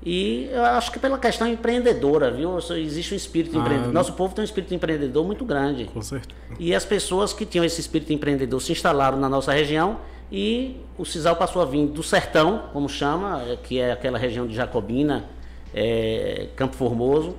e 0.02 0.50
eu 0.54 0.64
acho 0.64 0.94
que 0.94 1.00
pela 1.00 1.18
questão 1.18 1.46
empreendedora, 1.46 2.32
viu? 2.32 2.58
Existe 2.58 3.14
um 3.14 3.18
espírito 3.18 3.58
ah, 3.58 3.62
empreendedor. 3.62 3.94
Nosso 3.94 4.14
povo 4.14 4.34
tem 4.34 4.42
um 4.42 4.46
espírito 4.46 4.74
empreendedor 4.74 5.26
muito 5.26 5.44
grande. 5.44 5.86
Com 5.86 6.02
certeza. 6.02 6.34
E 6.58 6.74
as 6.74 6.86
pessoas 6.86 7.34
que 7.34 7.46
tinham 7.46 7.66
esse 7.66 7.82
espírito 7.82 8.14
empreendedor 8.14 8.62
se 8.62 8.72
instalaram 8.72 9.20
na 9.20 9.28
nossa 9.28 9.52
região 9.52 9.98
e 10.32 10.78
o 10.98 11.04
Cisal 11.04 11.36
passou 11.36 11.62
a 11.62 11.66
vir 11.66 11.88
do 11.88 12.02
sertão, 12.02 12.70
como 12.72 12.88
chama, 12.88 13.44
que 13.62 13.78
é 13.78 13.92
aquela 13.92 14.18
região 14.18 14.48
de 14.48 14.56
Jacobina, 14.56 15.26
é, 15.74 16.48
Campo 16.56 16.76
Formoso, 16.76 17.36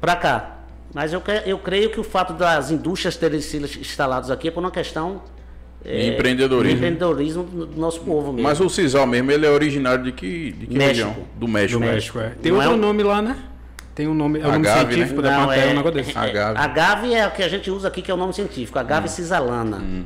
para 0.00 0.16
cá. 0.16 0.50
Mas 0.94 1.12
eu, 1.12 1.22
eu 1.44 1.58
creio 1.58 1.90
que 1.90 1.98
o 1.98 2.04
fato 2.04 2.32
das 2.34 2.70
indústrias 2.70 3.16
terem 3.16 3.40
sido 3.40 3.64
instaladas 3.64 4.30
aqui 4.30 4.48
é 4.48 4.50
por 4.50 4.60
uma 4.60 4.70
questão 4.70 5.22
é, 5.84 6.08
empreendedorismo. 6.08 6.76
empreendedorismo 6.76 7.42
do 7.42 7.78
nosso 7.78 8.00
povo 8.00 8.32
mesmo. 8.32 8.48
Mas 8.48 8.60
o 8.60 8.70
Cisal 8.70 9.06
mesmo, 9.06 9.30
ele 9.30 9.44
é 9.44 9.50
originário 9.50 10.04
de 10.04 10.12
que, 10.12 10.52
de 10.52 10.66
que 10.66 10.78
México. 10.78 11.08
região? 11.08 11.16
Do 11.36 11.46
México. 11.46 11.80
Do 11.80 11.86
México, 11.86 12.18
é. 12.20 12.30
Tem 12.40 12.52
Não 12.52 12.58
outro 12.58 12.74
é 12.74 12.76
nome 12.76 13.02
lá, 13.02 13.20
né? 13.20 13.36
Tem 13.94 14.08
um 14.08 14.14
nome, 14.14 14.40
é 14.40 14.46
o 14.46 14.52
nome 14.52 14.66
Agave, 14.66 14.94
científico 14.94 15.22
né? 15.22 15.28
da 15.28 15.56
é, 15.56 15.68
é 15.68 15.72
um 15.72 15.76
negócio 15.76 15.92
desse. 15.92 16.16
Agave. 16.18 16.58
Agave 16.58 17.14
é 17.14 17.26
o 17.26 17.30
que 17.30 17.42
a 17.42 17.48
gente 17.48 17.70
usa 17.70 17.88
aqui, 17.88 18.02
que 18.02 18.10
é 18.10 18.14
o 18.14 18.16
nome 18.16 18.32
científico, 18.32 18.78
Agave 18.78 19.06
hum. 19.06 19.10
cisalana. 19.10 19.76
Hum. 19.76 20.04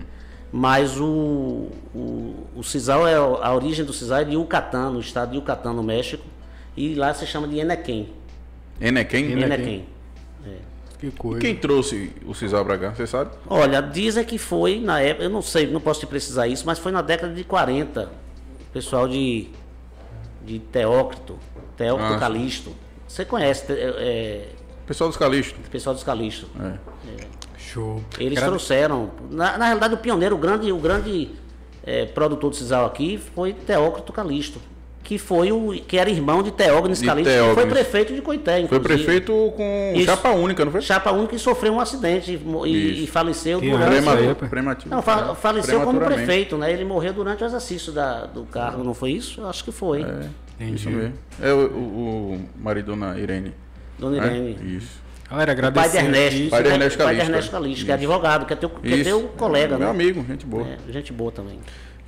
Mas 0.50 0.98
o, 0.98 1.70
o, 1.94 2.34
o 2.56 2.64
cisal, 2.64 3.06
é, 3.06 3.14
a 3.14 3.54
origem 3.54 3.84
do 3.84 3.92
cisal 3.92 4.18
é 4.20 4.24
de 4.24 4.34
Yucatán, 4.34 4.90
no 4.90 5.00
estado 5.00 5.30
de 5.30 5.36
Yucatán, 5.36 5.74
no 5.74 5.82
México. 5.82 6.24
E 6.78 6.94
lá 6.94 7.12
se 7.12 7.26
chama 7.26 7.48
de 7.48 7.58
Enequém. 7.58 8.08
Enequém? 8.80 9.32
Enequém. 9.32 9.84
Que 11.00 11.10
coisa. 11.10 11.40
Quem 11.40 11.56
trouxe 11.56 12.12
o 12.24 12.32
Cisal 12.34 12.64
para 12.64 12.78
cá, 12.78 12.90
você 12.90 13.04
sabe? 13.04 13.32
Olha, 13.48 13.80
dizem 13.80 14.24
que 14.24 14.38
foi 14.38 14.78
na 14.80 15.00
época, 15.00 15.24
eu 15.24 15.30
não 15.30 15.42
sei, 15.42 15.66
não 15.66 15.80
posso 15.80 16.00
te 16.00 16.06
precisar 16.06 16.46
isso, 16.46 16.64
mas 16.64 16.78
foi 16.78 16.92
na 16.92 17.02
década 17.02 17.34
de 17.34 17.42
40. 17.42 18.04
O 18.04 18.72
pessoal 18.72 19.08
de, 19.08 19.48
de 20.44 20.60
Teócrito, 20.60 21.36
Teócrito 21.76 22.14
ah. 22.14 22.18
Calisto. 22.18 22.72
Você 23.08 23.24
conhece? 23.24 23.72
É, 23.72 23.74
é, 23.74 24.48
pessoal 24.86 25.10
dos 25.10 25.16
Calisto. 25.16 25.58
Pessoal 25.70 25.94
dos 25.94 26.04
Calisto. 26.04 26.48
É. 26.60 26.66
É. 26.66 27.26
Show. 27.58 28.04
Eles 28.20 28.40
trouxeram. 28.40 29.10
Na, 29.30 29.58
na 29.58 29.64
realidade, 29.66 29.94
o 29.94 29.98
pioneiro, 29.98 30.36
o 30.36 30.38
grande, 30.38 30.70
o 30.70 30.78
grande 30.78 31.30
é, 31.82 32.06
produtor 32.06 32.52
de 32.52 32.56
Cisal 32.56 32.86
aqui 32.86 33.18
foi 33.34 33.52
Teócrito 33.52 34.12
Calisto 34.12 34.60
que 35.08 35.16
foi 35.16 35.50
o 35.50 35.70
que 35.88 35.96
era 35.96 36.10
irmão 36.10 36.42
de 36.42 36.50
Teógenes 36.50 37.00
Calixto, 37.00 37.32
que 37.32 37.54
foi 37.54 37.66
prefeito 37.66 38.14
de 38.14 38.20
Coité, 38.20 38.60
inclusive. 38.60 38.88
Foi 38.88 38.96
prefeito 38.96 39.32
com 39.56 39.92
Isso, 39.96 40.04
chapa 40.04 40.28
única, 40.32 40.62
não 40.66 40.70
foi? 40.70 40.82
Chapa 40.82 41.10
única 41.12 41.34
e 41.34 41.38
sofreu 41.38 41.72
um 41.72 41.80
acidente 41.80 42.38
e, 42.66 43.04
e 43.04 43.06
faleceu 43.06 43.58
que 43.58 43.70
durante 43.70 44.50
prematuro, 44.50 44.94
Não, 44.94 45.00
fa 45.00 45.34
faleceu 45.34 45.80
como 45.80 45.98
prefeito, 45.98 46.58
né? 46.58 46.70
Ele 46.70 46.84
morreu 46.84 47.14
durante 47.14 47.42
o 47.42 47.46
exercício 47.46 47.90
da, 47.90 48.26
do 48.26 48.42
cargo, 48.44 48.84
não 48.84 48.92
foi 48.92 49.12
isso? 49.12 49.42
Acho 49.46 49.64
que 49.64 49.72
foi. 49.72 50.04
É, 50.60 50.64
isso 50.66 50.90
mesmo. 50.90 51.14
É 51.40 51.54
o, 51.54 51.58
o, 51.58 52.40
marido 52.60 52.88
Dona 52.88 53.18
Irene. 53.18 53.54
Dona 53.98 54.22
é? 54.22 54.26
Irene. 54.26 54.58
É? 54.60 54.64
Isso. 54.76 55.00
Galera, 55.30 55.52
agradecer. 55.52 55.80
Pai 55.80 55.90
de 55.90 56.06
Ernesto. 56.06 56.50
Pai 56.50 56.62
de 56.62 56.68
Ernesto 56.68 56.98
Calixto. 56.98 57.04
Pai 57.04 57.14
de 57.14 57.20
Ernesto 57.22 57.50
Calixto, 57.50 57.84
que 57.86 57.90
é 57.90 57.94
advogado, 57.94 58.44
que 58.44 58.52
é 58.52 58.56
teu, 58.56 58.68
que 58.68 58.92
é 58.92 59.04
teu 59.04 59.22
colega, 59.38 59.76
é, 59.76 59.78
né? 59.78 59.84
Meu 59.84 59.88
amigo, 59.88 60.22
gente 60.28 60.44
boa. 60.44 60.66
É, 60.66 60.92
gente 60.92 61.14
boa 61.14 61.32
também. 61.32 61.58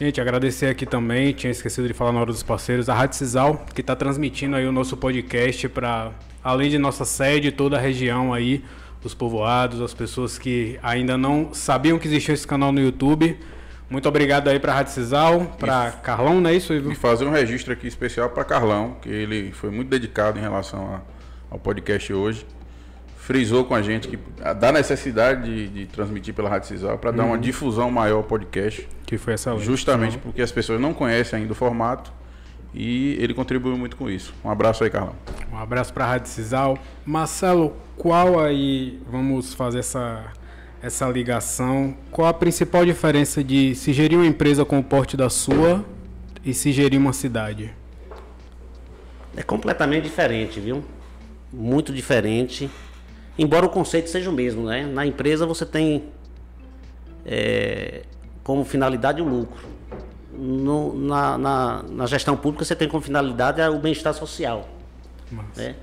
Gente, 0.00 0.18
agradecer 0.18 0.64
aqui 0.68 0.86
também, 0.86 1.30
tinha 1.34 1.50
esquecido 1.50 1.86
de 1.86 1.92
falar 1.92 2.10
na 2.10 2.20
hora 2.20 2.32
dos 2.32 2.42
parceiros, 2.42 2.88
a 2.88 2.94
Rádio 2.94 3.18
Cisal, 3.18 3.66
que 3.74 3.82
está 3.82 3.94
transmitindo 3.94 4.56
aí 4.56 4.66
o 4.66 4.72
nosso 4.72 4.96
podcast 4.96 5.68
para, 5.68 6.10
além 6.42 6.70
de 6.70 6.78
nossa 6.78 7.04
sede, 7.04 7.52
toda 7.52 7.76
a 7.76 7.78
região 7.78 8.32
aí, 8.32 8.64
os 9.04 9.12
povoados, 9.12 9.78
as 9.82 9.92
pessoas 9.92 10.38
que 10.38 10.78
ainda 10.82 11.18
não 11.18 11.52
sabiam 11.52 11.98
que 11.98 12.08
existia 12.08 12.32
esse 12.32 12.46
canal 12.46 12.72
no 12.72 12.80
YouTube. 12.80 13.38
Muito 13.90 14.08
obrigado 14.08 14.48
aí 14.48 14.58
para 14.58 14.72
a 14.72 14.76
Rádio 14.76 14.94
Cisal, 14.94 15.44
para 15.58 15.90
Carlão, 15.90 16.40
não 16.40 16.48
é 16.48 16.54
isso, 16.54 16.72
Ivo? 16.72 16.90
E 16.90 16.94
fazer 16.94 17.26
um 17.26 17.30
registro 17.30 17.70
aqui 17.70 17.86
especial 17.86 18.30
para 18.30 18.42
Carlão, 18.42 18.96
que 19.02 19.10
ele 19.10 19.52
foi 19.52 19.68
muito 19.68 19.90
dedicado 19.90 20.38
em 20.38 20.42
relação 20.42 20.94
a, 20.94 21.02
ao 21.50 21.58
podcast 21.58 22.10
hoje 22.10 22.46
frisou 23.30 23.64
com 23.64 23.76
a 23.76 23.80
gente 23.80 24.08
que 24.08 24.18
da 24.54 24.72
necessidade 24.72 25.44
de, 25.44 25.68
de 25.68 25.86
transmitir 25.86 26.34
pela 26.34 26.50
Rádio 26.50 26.66
Cisal 26.66 26.98
para 26.98 27.10
uhum. 27.10 27.16
dar 27.16 27.24
uma 27.26 27.34
uhum. 27.36 27.40
difusão 27.40 27.88
maior 27.88 28.16
ao 28.16 28.22
podcast. 28.24 28.88
Que 29.06 29.16
foi 29.16 29.34
essa 29.34 29.56
Justamente 29.56 30.16
então. 30.16 30.22
porque 30.22 30.42
as 30.42 30.50
pessoas 30.50 30.80
não 30.80 30.92
conhecem 30.92 31.38
ainda 31.38 31.52
o 31.52 31.54
formato 31.54 32.12
e 32.74 33.16
ele 33.20 33.32
contribuiu 33.32 33.78
muito 33.78 33.96
com 33.96 34.10
isso. 34.10 34.34
Um 34.44 34.50
abraço 34.50 34.82
aí, 34.82 34.90
Carlão. 34.90 35.14
Um 35.52 35.56
abraço 35.56 35.92
para 35.94 36.06
a 36.06 36.08
Rádio 36.08 36.28
Cisal. 36.28 36.76
Marcelo, 37.06 37.76
qual 37.96 38.40
aí, 38.40 39.00
vamos 39.08 39.54
fazer 39.54 39.78
essa, 39.78 40.24
essa 40.82 41.08
ligação, 41.08 41.96
qual 42.10 42.26
a 42.26 42.34
principal 42.34 42.84
diferença 42.84 43.44
de 43.44 43.76
se 43.76 43.92
gerir 43.92 44.18
uma 44.18 44.26
empresa 44.26 44.64
com 44.64 44.80
o 44.80 44.82
porte 44.82 45.16
da 45.16 45.30
sua 45.30 45.84
e 46.44 46.52
se 46.52 46.72
gerir 46.72 46.98
uma 46.98 47.12
cidade? 47.12 47.72
É 49.36 49.42
completamente 49.44 50.02
diferente, 50.02 50.58
viu? 50.58 50.82
Muito 51.52 51.92
diferente 51.92 52.68
embora 53.40 53.64
o 53.64 53.70
conceito 53.70 54.11
seja 54.11 54.29
o 54.29 54.33
mesmo, 54.33 54.66
né? 54.66 54.85
Na 54.85 55.07
empresa 55.07 55.46
você 55.46 55.64
tem 55.64 56.05
é, 57.24 58.03
como 58.44 58.64
finalidade 58.64 59.22
o 59.22 59.24
lucro. 59.24 59.68
No, 60.33 60.94
na, 60.94 61.37
na, 61.37 61.83
na, 61.83 62.07
gestão 62.07 62.37
pública 62.37 62.64
você 62.64 62.76
tem 62.76 62.88
como 62.88 63.03
finalidade 63.03 63.61
o 63.62 63.79
bem-estar 63.79 64.14
social. 64.14 64.68
Né? 65.57 65.74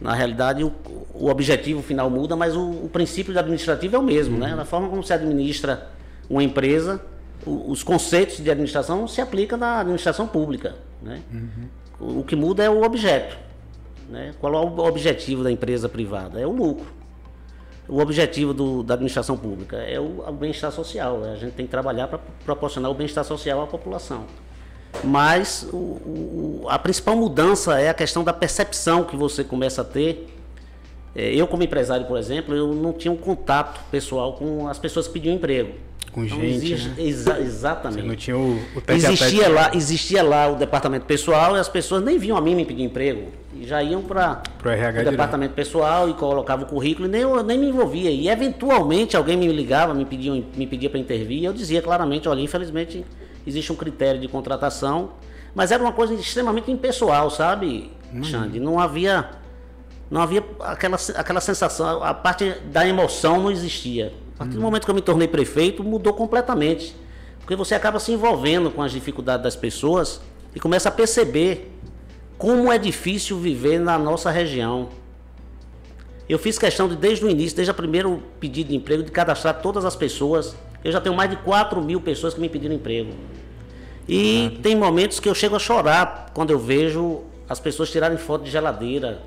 Na 0.00 0.14
realidade, 0.14 0.64
o, 0.64 0.72
o, 1.14 1.28
objetivo 1.28 1.82
final 1.82 2.08
muda, 2.08 2.34
mas 2.34 2.56
o, 2.56 2.62
o 2.62 2.88
princípio 2.90 3.38
administrativo 3.38 3.96
é 3.96 3.98
o 3.98 4.02
mesmo. 4.02 4.38
Né? 4.38 4.46
Uhum. 4.46 4.50
Né? 4.50 4.56
Na 4.56 4.64
forma 4.64 4.88
como 4.88 5.02
se 5.02 5.12
administra 5.12 5.90
uma 6.28 6.42
empresa, 6.42 7.00
o, 7.44 7.70
os 7.70 7.82
conceitos 7.82 8.38
de 8.38 8.50
administração 8.50 9.06
se 9.06 9.20
aplicam 9.20 9.58
na 9.58 9.80
administração 9.80 10.26
pública. 10.26 10.76
Né? 11.02 11.20
Uhum. 11.32 12.18
O 12.20 12.24
que 12.24 12.34
muda 12.34 12.64
é 12.64 12.70
o 12.70 12.82
objeto. 12.82 13.36
Né? 14.08 14.32
Qual 14.40 14.54
é 14.54 14.56
o 14.56 14.78
objetivo 14.78 15.44
da 15.44 15.52
empresa 15.52 15.88
privada? 15.88 16.40
É 16.40 16.46
o 16.46 16.52
lucro. 16.52 16.99
O 17.90 17.98
objetivo 18.00 18.54
do, 18.54 18.84
da 18.84 18.94
administração 18.94 19.36
pública 19.36 19.76
é 19.78 19.98
o, 19.98 20.24
o 20.24 20.32
bem-estar 20.32 20.70
social. 20.70 21.24
A 21.24 21.34
gente 21.34 21.54
tem 21.54 21.66
que 21.66 21.70
trabalhar 21.70 22.06
para 22.06 22.20
proporcionar 22.44 22.88
o 22.88 22.94
bem-estar 22.94 23.24
social 23.24 23.60
à 23.60 23.66
população. 23.66 24.26
Mas 25.02 25.66
o, 25.72 25.76
o, 25.76 26.66
a 26.68 26.78
principal 26.78 27.16
mudança 27.16 27.80
é 27.80 27.88
a 27.88 27.94
questão 27.94 28.22
da 28.22 28.32
percepção 28.32 29.02
que 29.02 29.16
você 29.16 29.42
começa 29.42 29.82
a 29.82 29.84
ter. 29.84 30.39
É, 31.14 31.34
eu, 31.34 31.46
como 31.46 31.62
empresário, 31.62 32.06
por 32.06 32.18
exemplo, 32.18 32.54
eu 32.54 32.72
não 32.72 32.92
tinha 32.92 33.10
um 33.10 33.16
contato 33.16 33.80
pessoal 33.90 34.34
com 34.34 34.68
as 34.68 34.78
pessoas 34.78 35.06
que 35.06 35.14
pediam 35.14 35.34
emprego. 35.34 35.72
Com 36.12 36.24
então, 36.24 36.40
gente, 36.40 36.88
né? 36.88 36.94
exa 36.98 37.38
exatamente. 37.38 38.02
Você 38.02 38.08
não 38.08 38.16
tinha 38.16 38.36
o, 38.36 38.56
o 38.56 38.82
existia 38.88 39.48
lá, 39.48 39.70
existia 39.74 40.22
lá 40.22 40.48
o 40.48 40.56
departamento 40.56 41.06
pessoal 41.06 41.56
e 41.56 41.60
as 41.60 41.68
pessoas 41.68 42.02
nem 42.02 42.18
vinham 42.18 42.36
a 42.36 42.40
mim 42.40 42.54
me 42.54 42.64
pedir 42.64 42.82
emprego. 42.82 43.28
E 43.54 43.64
já 43.64 43.80
iam 43.80 44.02
para 44.02 44.42
o 44.62 45.10
departamento 45.10 45.54
pessoal 45.54 46.08
e 46.08 46.14
colocavam 46.14 46.66
o 46.66 46.68
currículo 46.68 47.06
e 47.06 47.10
nem, 47.10 47.20
eu, 47.20 47.42
nem 47.44 47.58
me 47.58 47.68
envolvia. 47.68 48.10
E 48.10 48.28
eventualmente 48.28 49.16
alguém 49.16 49.36
me 49.36 49.46
ligava, 49.52 49.94
me 49.94 50.04
pedia, 50.04 50.32
me 50.32 50.66
pedia 50.66 50.90
para 50.90 50.98
intervir 50.98 51.42
e 51.42 51.44
eu 51.44 51.52
dizia 51.52 51.80
claramente, 51.80 52.28
olha, 52.28 52.40
infelizmente 52.40 53.04
existe 53.46 53.72
um 53.72 53.76
critério 53.76 54.20
de 54.20 54.26
contratação, 54.26 55.10
mas 55.54 55.70
era 55.70 55.82
uma 55.82 55.92
coisa 55.92 56.12
extremamente 56.14 56.70
impessoal, 56.72 57.30
sabe, 57.30 57.90
hum. 58.12 58.22
Xande? 58.24 58.58
Não 58.58 58.80
havia 58.80 59.30
não 60.10 60.20
havia 60.20 60.44
aquela, 60.60 60.98
aquela 61.14 61.40
sensação, 61.40 62.02
a 62.02 62.12
parte 62.12 62.50
da 62.64 62.86
emoção 62.86 63.40
não 63.40 63.50
existia. 63.50 64.12
A 64.34 64.38
partir 64.38 64.54
do 64.54 64.56
uhum. 64.56 64.64
momento 64.64 64.84
que 64.84 64.90
eu 64.90 64.94
me 64.94 65.00
tornei 65.00 65.28
prefeito, 65.28 65.84
mudou 65.84 66.12
completamente. 66.12 66.96
Porque 67.38 67.54
você 67.54 67.74
acaba 67.74 68.00
se 68.00 68.10
envolvendo 68.10 68.70
com 68.70 68.82
as 68.82 68.90
dificuldades 68.90 69.44
das 69.44 69.54
pessoas 69.54 70.20
e 70.54 70.58
começa 70.58 70.88
a 70.88 70.92
perceber 70.92 71.76
como 72.36 72.72
é 72.72 72.78
difícil 72.78 73.38
viver 73.38 73.78
na 73.78 73.98
nossa 73.98 74.30
região. 74.30 74.88
Eu 76.28 76.38
fiz 76.38 76.58
questão 76.58 76.88
de, 76.88 76.96
desde 76.96 77.24
o 77.24 77.28
início, 77.28 77.54
desde 77.56 77.70
o 77.70 77.74
primeiro 77.74 78.22
pedido 78.40 78.70
de 78.70 78.76
emprego, 78.76 79.02
de 79.02 79.10
cadastrar 79.10 79.60
todas 79.60 79.84
as 79.84 79.94
pessoas. 79.94 80.56
Eu 80.82 80.90
já 80.90 81.00
tenho 81.00 81.14
mais 81.14 81.30
de 81.30 81.36
4 81.36 81.80
mil 81.82 82.00
pessoas 82.00 82.34
que 82.34 82.40
me 82.40 82.48
pediram 82.48 82.74
emprego. 82.74 83.12
E 84.08 84.58
tem 84.62 84.74
momentos 84.74 85.20
que 85.20 85.28
eu 85.28 85.34
chego 85.34 85.54
a 85.54 85.58
chorar 85.58 86.30
quando 86.32 86.50
eu 86.50 86.58
vejo 86.58 87.20
as 87.48 87.60
pessoas 87.60 87.90
tirarem 87.90 88.16
foto 88.16 88.44
de 88.44 88.50
geladeira, 88.50 89.20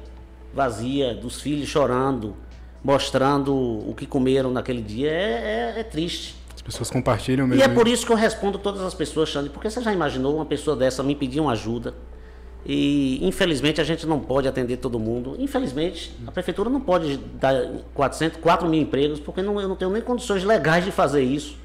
vazia, 0.54 1.14
dos 1.14 1.42
filhos 1.42 1.68
chorando, 1.68 2.36
mostrando 2.84 3.54
o 3.54 3.94
que 3.96 4.06
comeram 4.06 4.52
naquele 4.52 4.82
dia, 4.82 5.10
é, 5.12 5.74
é, 5.76 5.80
é 5.80 5.84
triste. 5.84 6.36
As 6.56 6.62
pessoas 6.62 6.90
compartilham 6.90 7.48
mesmo. 7.48 7.62
E 7.62 7.64
é 7.64 7.68
por 7.68 7.88
isso 7.88 8.06
que 8.06 8.12
eu 8.12 8.16
respondo 8.16 8.58
todas 8.58 8.82
as 8.82 8.94
pessoas, 8.94 9.30
Xande, 9.30 9.50
porque 9.50 9.70
você 9.70 9.82
já 9.82 9.92
imaginou 9.92 10.36
uma 10.36 10.46
pessoa 10.46 10.76
dessa 10.76 11.02
me 11.02 11.16
pedir 11.16 11.40
uma 11.40 11.54
ajuda? 11.54 11.94
E 12.66 13.20
infelizmente 13.22 13.82
a 13.82 13.84
gente 13.84 14.06
não 14.08 14.20
pode 14.20 14.48
atender 14.48 14.78
todo 14.78 14.98
mundo. 14.98 15.36
Infelizmente, 15.38 16.16
a 16.26 16.32
prefeitura 16.32 16.70
não 16.70 16.80
pode 16.80 17.18
dar 17.18 17.54
400, 17.94 18.40
4 18.40 18.70
mil 18.70 18.82
empregos, 18.82 19.20
porque 19.20 19.42
não, 19.42 19.60
eu 19.60 19.68
não 19.68 19.76
tenho 19.76 19.92
nem 19.92 20.02
condições 20.02 20.44
legais 20.44 20.86
de 20.86 20.92
fazer 20.92 21.24
isso. 21.24 21.58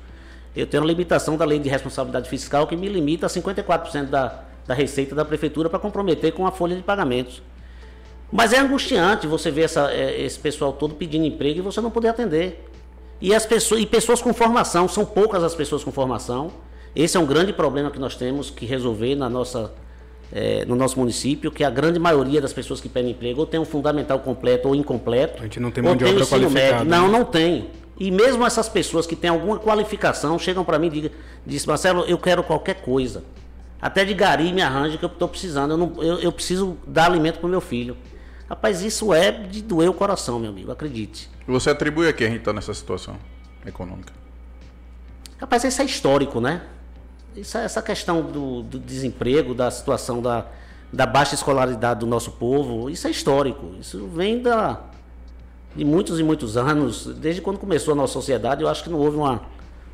Eu 0.56 0.66
tenho 0.66 0.82
a 0.82 0.86
limitação 0.86 1.36
da 1.36 1.44
lei 1.44 1.60
de 1.60 1.68
responsabilidade 1.68 2.28
fiscal 2.28 2.66
que 2.66 2.76
me 2.76 2.88
limita 2.88 3.26
a 3.26 3.28
54% 3.28 4.06
da, 4.06 4.42
da 4.66 4.74
receita 4.74 5.14
da 5.14 5.24
prefeitura 5.24 5.70
para 5.70 5.78
comprometer 5.78 6.32
com 6.32 6.46
a 6.46 6.50
folha 6.50 6.74
de 6.74 6.82
pagamentos. 6.82 7.40
Mas 8.30 8.52
é 8.52 8.58
angustiante 8.58 9.26
você 9.26 9.50
ver 9.50 9.62
essa, 9.62 9.90
é, 9.90 10.20
esse 10.20 10.38
pessoal 10.38 10.72
todo 10.72 10.94
pedindo 10.94 11.24
emprego 11.24 11.58
e 11.58 11.62
você 11.62 11.80
não 11.80 11.90
poder 11.90 12.08
atender. 12.08 12.64
E 13.20 13.34
as 13.34 13.46
pessoas, 13.46 13.80
e 13.80 13.86
pessoas 13.86 14.22
com 14.22 14.32
formação, 14.32 14.86
são 14.86 15.04
poucas 15.04 15.42
as 15.42 15.54
pessoas 15.54 15.82
com 15.82 15.90
formação. 15.90 16.50
Esse 16.94 17.16
é 17.16 17.20
um 17.20 17.26
grande 17.26 17.52
problema 17.52 17.90
que 17.90 17.98
nós 17.98 18.16
temos 18.16 18.50
que 18.50 18.66
resolver 18.66 19.14
na 19.14 19.28
nossa, 19.28 19.72
é, 20.32 20.64
no 20.66 20.76
nosso 20.76 20.98
município, 20.98 21.50
que 21.50 21.64
a 21.64 21.70
grande 21.70 21.98
maioria 21.98 22.40
das 22.40 22.52
pessoas 22.52 22.80
que 22.80 22.88
pedem 22.88 23.12
emprego 23.12 23.40
ou 23.40 23.46
tem 23.46 23.58
um 23.58 23.64
fundamental 23.64 24.20
completo 24.20 24.68
ou 24.68 24.74
incompleto. 24.74 25.40
A 25.40 25.44
gente 25.44 25.58
não 25.58 25.70
tem 25.70 25.82
mão 25.82 25.96
de 25.96 26.04
obra 26.04 26.26
qualificada. 26.26 26.84
Né? 26.84 26.90
Não, 26.90 27.08
não 27.08 27.24
tem. 27.24 27.70
E 27.98 28.10
mesmo 28.10 28.46
essas 28.46 28.68
pessoas 28.68 29.06
que 29.06 29.16
têm 29.16 29.30
alguma 29.30 29.58
qualificação 29.58 30.38
chegam 30.38 30.64
para 30.64 30.78
mim 30.78 30.86
e 30.92 31.10
dizem, 31.44 31.66
Marcelo, 31.66 32.04
eu 32.06 32.18
quero 32.18 32.44
qualquer 32.44 32.82
coisa. 32.82 33.24
Até 33.80 34.04
de 34.04 34.14
gari 34.14 34.52
me 34.52 34.62
arranja 34.62 34.96
que 34.96 35.04
eu 35.04 35.08
estou 35.08 35.28
precisando. 35.28 35.72
Eu, 35.72 35.76
não, 35.76 35.92
eu, 36.02 36.18
eu 36.20 36.32
preciso 36.32 36.76
dar 36.86 37.06
alimento 37.06 37.38
para 37.38 37.46
o 37.46 37.50
meu 37.50 37.60
filho. 37.60 37.96
Rapaz, 38.48 38.82
isso 38.82 39.12
é 39.12 39.30
de 39.30 39.62
doer 39.62 39.90
o 39.90 39.94
coração, 39.94 40.38
meu 40.38 40.50
amigo, 40.50 40.72
acredite. 40.72 41.28
E 41.46 41.50
você 41.50 41.70
atribui 41.70 42.08
a 42.08 42.12
quem 42.12 42.26
a 42.26 42.30
gente 42.30 42.40
está 42.40 42.52
nessa 42.52 42.72
situação 42.72 43.16
econômica? 43.66 44.12
Rapaz, 45.38 45.64
isso 45.64 45.82
é 45.82 45.84
histórico, 45.84 46.40
né? 46.40 46.62
Isso, 47.36 47.58
é 47.58 47.64
essa 47.64 47.82
questão 47.82 48.22
do, 48.22 48.62
do, 48.62 48.78
desemprego, 48.78 49.54
da 49.54 49.70
situação 49.70 50.22
da, 50.22 50.46
da 50.92 51.06
baixa 51.06 51.34
escolaridade 51.34 52.00
do 52.00 52.06
nosso 52.06 52.32
povo, 52.32 52.88
isso 52.88 53.06
é 53.06 53.10
histórico. 53.10 53.74
Isso 53.78 54.08
vem 54.08 54.40
da, 54.40 54.80
de 55.76 55.84
muitos 55.84 56.18
e 56.18 56.22
muitos 56.22 56.56
anos. 56.56 57.06
Desde 57.06 57.42
quando 57.42 57.58
começou 57.58 57.92
a 57.92 57.96
nossa 57.96 58.14
sociedade, 58.14 58.62
eu 58.62 58.68
acho 58.68 58.82
que 58.82 58.90
não 58.90 58.98
houve 58.98 59.18
uma, 59.18 59.42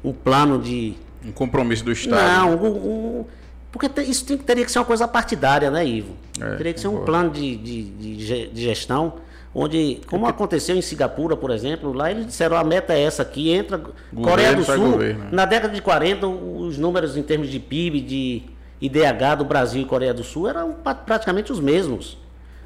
um 0.02 0.12
plano 0.12 0.60
de. 0.60 0.94
Um 1.24 1.32
compromisso 1.32 1.84
do 1.84 1.90
Estado. 1.90 2.22
Não, 2.22 2.56
um, 2.56 3.20
um 3.20 3.26
porque 3.74 4.02
isso 4.02 4.24
teria 4.38 4.64
que 4.64 4.70
ser 4.70 4.78
uma 4.78 4.84
coisa 4.84 5.08
partidária, 5.08 5.68
né, 5.68 5.84
Ivo? 5.84 6.14
É, 6.40 6.54
teria 6.54 6.72
que 6.72 6.78
ser 6.78 6.86
um 6.86 7.04
plano 7.04 7.30
de, 7.30 7.56
de, 7.56 7.82
de, 7.82 8.46
de 8.46 8.62
gestão 8.62 9.14
onde, 9.52 10.00
como 10.08 10.28
aconteceu 10.28 10.76
em 10.76 10.80
Singapura, 10.80 11.36
por 11.36 11.50
exemplo, 11.50 11.92
lá 11.92 12.08
eles 12.08 12.28
disseram 12.28 12.56
a 12.56 12.62
meta 12.62 12.92
é 12.92 13.02
essa 13.02 13.22
aqui, 13.22 13.50
entra 13.50 13.78
governo 13.78 14.30
Coreia 14.30 14.54
do 14.54 14.64
Sul, 14.64 14.92
governo, 14.92 15.26
na 15.32 15.44
década 15.44 15.74
de 15.74 15.82
40, 15.82 16.24
os 16.24 16.78
números 16.78 17.16
em 17.16 17.22
termos 17.24 17.48
de 17.48 17.58
PIB, 17.58 18.00
de 18.00 18.42
IDH 18.80 19.38
do 19.38 19.44
Brasil 19.44 19.82
e 19.82 19.84
Coreia 19.84 20.14
do 20.14 20.22
Sul 20.22 20.48
eram 20.48 20.76
praticamente 21.04 21.50
os 21.50 21.58
mesmos. 21.58 22.16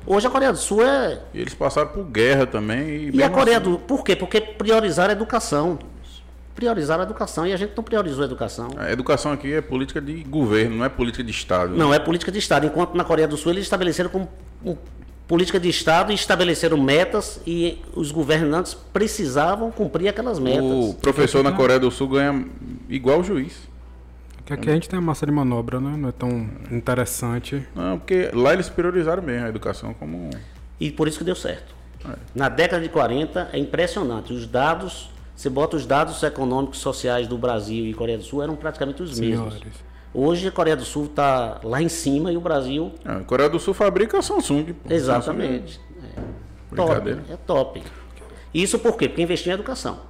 Hoje 0.07 0.27
a 0.27 0.31
Coreia 0.31 0.53
do 0.53 0.59
Sul 0.59 0.85
é. 0.85 1.21
E 1.33 1.40
eles 1.40 1.55
passaram 1.55 1.88
por 1.88 2.05
guerra 2.05 2.47
também. 2.47 2.87
E, 2.87 3.16
e 3.16 3.23
a 3.23 3.31
Coreia 3.31 3.59
assim... 3.59 3.71
do. 3.71 3.79
Por 3.79 4.05
quê? 4.05 4.14
Porque 4.14 4.42
priorizaram 4.42 5.11
a 5.11 5.12
educação 5.12 5.79
priorizaram 6.59 7.03
a 7.03 7.07
educação 7.07 7.47
e 7.47 7.53
a 7.53 7.57
gente 7.57 7.73
não 7.77 7.85
priorizou 7.85 8.23
a 8.23 8.27
educação. 8.27 8.71
A 8.77 8.90
educação 8.90 9.31
aqui 9.31 9.53
é 9.53 9.61
política 9.61 10.01
de 10.01 10.25
governo, 10.25 10.79
não 10.79 10.85
é 10.85 10.88
política 10.88 11.23
de 11.23 11.31
Estado. 11.31 11.77
Não, 11.77 11.94
é 11.94 12.01
política 12.01 12.33
de 12.33 12.38
Estado. 12.40 12.66
Enquanto 12.66 12.97
na 12.97 13.05
Coreia 13.05 13.29
do 13.29 13.37
Sul 13.37 13.53
eles 13.53 13.62
estabeleceram 13.62 14.11
como 14.11 14.29
política 15.29 15.61
de 15.61 15.68
Estado 15.68 16.11
e 16.11 16.16
estabeleceram 16.16 16.77
metas 16.77 17.40
e 17.47 17.81
os 17.94 18.11
governantes 18.11 18.75
precisavam 18.75 19.71
cumprir 19.71 20.09
aquelas 20.09 20.40
metas. 20.40 20.64
O 20.64 20.94
professor 20.94 21.44
na 21.44 21.53
Coreia 21.53 21.79
do 21.79 21.92
Sul 21.92 22.09
ganha 22.09 22.44
igual 22.88 23.21
o 23.21 23.23
juiz. 23.23 23.68
Porque 24.38 24.53
aqui 24.53 24.68
a 24.68 24.75
gente 24.75 24.88
tem 24.88 24.99
a 24.99 25.03
massa 25.03 25.25
de 25.25 25.31
manobra, 25.31 25.79
né? 25.79 25.94
Não 25.97 26.09
é 26.09 26.12
tão 26.12 26.51
interessante. 26.73 27.64
Não, 27.73 28.01
porque 28.01 28.31
lá 28.33 28.53
eles 28.53 28.68
priorizaram 28.68 29.23
mesmo 29.23 29.47
a 29.47 29.49
educação 29.49 29.94
como. 29.94 30.29
E 30.81 30.90
por 30.90 31.07
isso 31.07 31.18
que 31.18 31.25
deu 31.25 31.37
certo. 31.37 31.73
É. 32.05 32.16
Na 32.35 32.49
década 32.49 32.83
de 32.83 32.88
40 32.88 33.51
é 33.53 33.59
impressionante. 33.59 34.33
Os 34.33 34.44
dados 34.44 35.11
você 35.38 35.48
bota 35.48 35.77
os 35.77 35.87
dados 35.87 36.20
econômicos 36.24 36.81
sociais 36.81 37.29
do 37.29 37.38
Brasil 37.38 37.87
e 37.87 37.94
Coreia 37.94 38.18
do 38.18 38.24
Sul 38.24 38.42
eram 38.42 38.57
praticamente 38.57 39.05
os 39.05 39.14
Senhores. 39.14 39.55
mesmos. 39.55 39.72
Hoje 40.12 40.48
a 40.48 40.51
Coreia 40.51 40.74
do 40.74 40.85
Sul 40.85 41.05
está 41.05 41.61
lá 41.62 41.81
em 41.81 41.88
cima 41.88 42.33
e 42.33 42.37
o 42.37 42.40
Brasil. 42.40 42.90
É, 43.05 43.12
a 43.12 43.20
Coreia 43.20 43.48
do 43.48 43.61
Sul 43.61 43.72
fabrica 43.72 44.18
a 44.18 44.22
Samsung. 44.22 44.72
Pô. 44.72 44.92
Exatamente. 44.92 45.79
Samsung 45.79 45.92
é. 46.12 46.72
é 46.72 46.77
top. 46.77 47.11
É 47.31 47.37
top. 47.46 47.83
Isso 48.53 48.81
por 48.81 48.96
quê? 48.96 49.09
Porque 49.09 49.22
investiu 49.22 49.53
em 49.53 49.55
educação. 49.55 50.01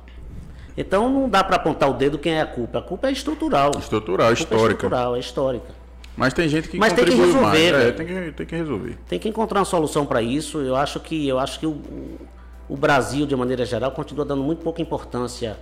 Então 0.74 1.10
não 1.10 1.28
dá 1.28 1.44
para 1.44 1.56
apontar 1.56 1.90
o 1.90 1.92
dedo 1.92 2.18
quem 2.18 2.32
é 2.32 2.40
a 2.40 2.46
culpa. 2.46 2.78
A 2.78 2.82
culpa 2.82 3.08
é 3.08 3.12
estrutural. 3.12 3.72
Estrutural, 3.78 4.32
histórica. 4.32 4.64
É 4.64 4.72
estrutural, 4.72 5.16
é 5.16 5.18
histórica. 5.18 5.74
Mas 6.16 6.32
tem 6.32 6.48
gente 6.48 6.70
que 6.70 6.78
Mas 6.78 6.94
tem 6.94 7.04
que 7.04 7.14
resolver. 7.14 7.40
Mais. 7.42 7.60
É, 7.60 7.92
tem, 7.92 8.06
que, 8.06 8.32
tem 8.32 8.46
que 8.46 8.56
resolver. 8.56 8.98
Tem 9.06 9.18
que 9.18 9.28
encontrar 9.28 9.58
uma 9.58 9.66
solução 9.66 10.06
para 10.06 10.22
isso. 10.22 10.58
Eu 10.62 10.74
acho 10.74 10.98
que 11.00 11.28
eu 11.28 11.38
acho 11.38 11.60
que 11.60 11.66
o, 11.66 11.82
o 12.68 12.76
Brasil, 12.76 13.26
de 13.26 13.34
maneira 13.34 13.64
geral, 13.64 13.90
continua 13.92 14.24
dando 14.24 14.42
muito 14.42 14.62
pouca 14.62 14.82
importância 14.82 15.58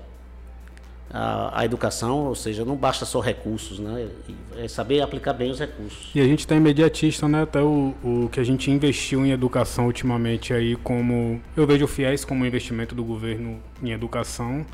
à, 1.10 1.60
à 1.60 1.64
educação, 1.64 2.26
ou 2.26 2.34
seja, 2.34 2.64
não 2.64 2.76
basta 2.76 3.04
só 3.04 3.20
recursos, 3.20 3.78
né? 3.78 4.08
É 4.56 4.66
saber 4.66 5.00
aplicar 5.00 5.32
bem 5.32 5.50
os 5.50 5.58
recursos. 5.58 6.10
E 6.14 6.20
a 6.20 6.24
gente 6.24 6.40
está 6.40 6.56
imediatista, 6.56 7.28
né? 7.28 7.42
Até 7.42 7.60
o, 7.60 7.94
o 8.02 8.28
que 8.30 8.40
a 8.40 8.44
gente 8.44 8.70
investiu 8.70 9.24
em 9.24 9.30
educação 9.30 9.86
ultimamente 9.86 10.52
aí, 10.52 10.76
como 10.76 11.40
eu 11.56 11.66
vejo 11.66 11.84
o 11.84 11.88
FIES 11.88 12.24
como 12.24 12.42
um 12.42 12.46
investimento 12.46 12.94
do 12.94 13.04
governo 13.04 13.60
em 13.82 13.92
educação, 13.92 14.66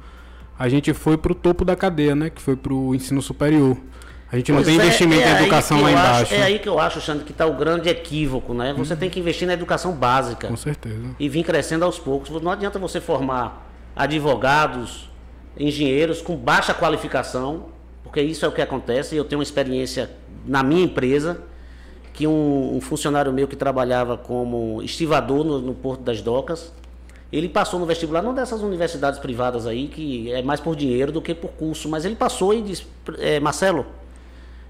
a 0.58 0.68
gente 0.68 0.92
foi 0.94 1.16
para 1.16 1.32
o 1.32 1.34
topo 1.34 1.64
da 1.64 1.76
cadeia, 1.76 2.14
né? 2.14 2.30
Que 2.30 2.40
foi 2.40 2.56
para 2.56 2.72
o 2.72 2.94
ensino 2.94 3.20
superior. 3.20 3.76
A 4.32 4.36
gente 4.38 4.50
não 4.50 4.62
tem 4.62 4.72
é, 4.72 4.76
investimento 4.76 5.20
é, 5.20 5.24
é 5.24 5.30
em 5.30 5.42
educação 5.42 5.82
lá 5.82 5.90
embaixo. 5.90 6.22
Acho, 6.22 6.34
é 6.34 6.42
aí 6.42 6.58
que 6.58 6.66
eu 6.66 6.80
acho, 6.80 7.02
Xandre, 7.02 7.22
que 7.22 7.32
está 7.32 7.44
o 7.44 7.52
grande 7.52 7.90
equívoco, 7.90 8.54
né? 8.54 8.72
Você 8.78 8.94
uhum. 8.94 8.98
tem 8.98 9.10
que 9.10 9.20
investir 9.20 9.46
na 9.46 9.52
educação 9.52 9.92
básica. 9.92 10.48
Com 10.48 10.56
certeza. 10.56 11.04
E 11.20 11.28
vir 11.28 11.44
crescendo 11.44 11.84
aos 11.84 11.98
poucos. 11.98 12.30
Não 12.40 12.50
adianta 12.50 12.78
você 12.78 12.98
formar 12.98 13.70
advogados, 13.94 15.10
engenheiros 15.54 16.22
com 16.22 16.34
baixa 16.34 16.72
qualificação, 16.72 17.66
porque 18.02 18.22
isso 18.22 18.46
é 18.46 18.48
o 18.48 18.52
que 18.52 18.62
acontece. 18.62 19.14
Eu 19.14 19.24
tenho 19.26 19.38
uma 19.38 19.44
experiência 19.44 20.10
na 20.46 20.62
minha 20.62 20.82
empresa, 20.82 21.42
que 22.14 22.26
um, 22.26 22.76
um 22.76 22.80
funcionário 22.80 23.30
meu 23.34 23.46
que 23.46 23.56
trabalhava 23.56 24.16
como 24.16 24.82
estivador 24.82 25.44
no, 25.44 25.60
no 25.60 25.74
Porto 25.74 26.04
das 26.04 26.22
Docas, 26.22 26.72
ele 27.30 27.50
passou 27.50 27.78
no 27.78 27.84
vestibular, 27.84 28.22
não 28.22 28.32
dessas 28.32 28.62
universidades 28.62 29.20
privadas 29.20 29.66
aí, 29.66 29.88
que 29.88 30.32
é 30.32 30.40
mais 30.40 30.58
por 30.58 30.74
dinheiro 30.74 31.12
do 31.12 31.20
que 31.20 31.34
por 31.34 31.50
curso, 31.50 31.86
mas 31.86 32.06
ele 32.06 32.16
passou 32.16 32.54
e 32.54 32.62
disse, 32.62 32.86
é, 33.18 33.38
Marcelo, 33.38 33.84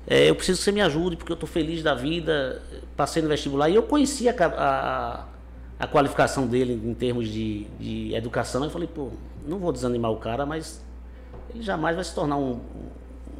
é, 0.06 0.28
eu 0.28 0.34
preciso 0.34 0.58
que 0.58 0.64
você 0.64 0.72
me 0.72 0.80
ajude, 0.80 1.16
porque 1.16 1.32
eu 1.32 1.34
estou 1.34 1.48
feliz 1.48 1.82
da 1.82 1.94
vida, 1.94 2.60
passei 2.96 3.22
no 3.22 3.28
vestibular. 3.28 3.68
E 3.68 3.74
eu 3.74 3.82
conhecia 3.82 4.34
a, 4.36 4.46
a, 4.46 5.24
a 5.78 5.86
qualificação 5.86 6.46
dele 6.46 6.72
em 6.72 6.94
termos 6.94 7.28
de, 7.28 7.64
de 7.78 8.14
educação. 8.14 8.64
Eu 8.64 8.70
falei, 8.70 8.88
pô, 8.88 9.10
não 9.46 9.58
vou 9.58 9.72
desanimar 9.72 10.10
o 10.10 10.16
cara, 10.16 10.44
mas 10.44 10.82
ele 11.54 11.62
jamais 11.62 11.94
vai 11.94 12.04
se 12.04 12.14
tornar 12.14 12.36
um, 12.36 12.60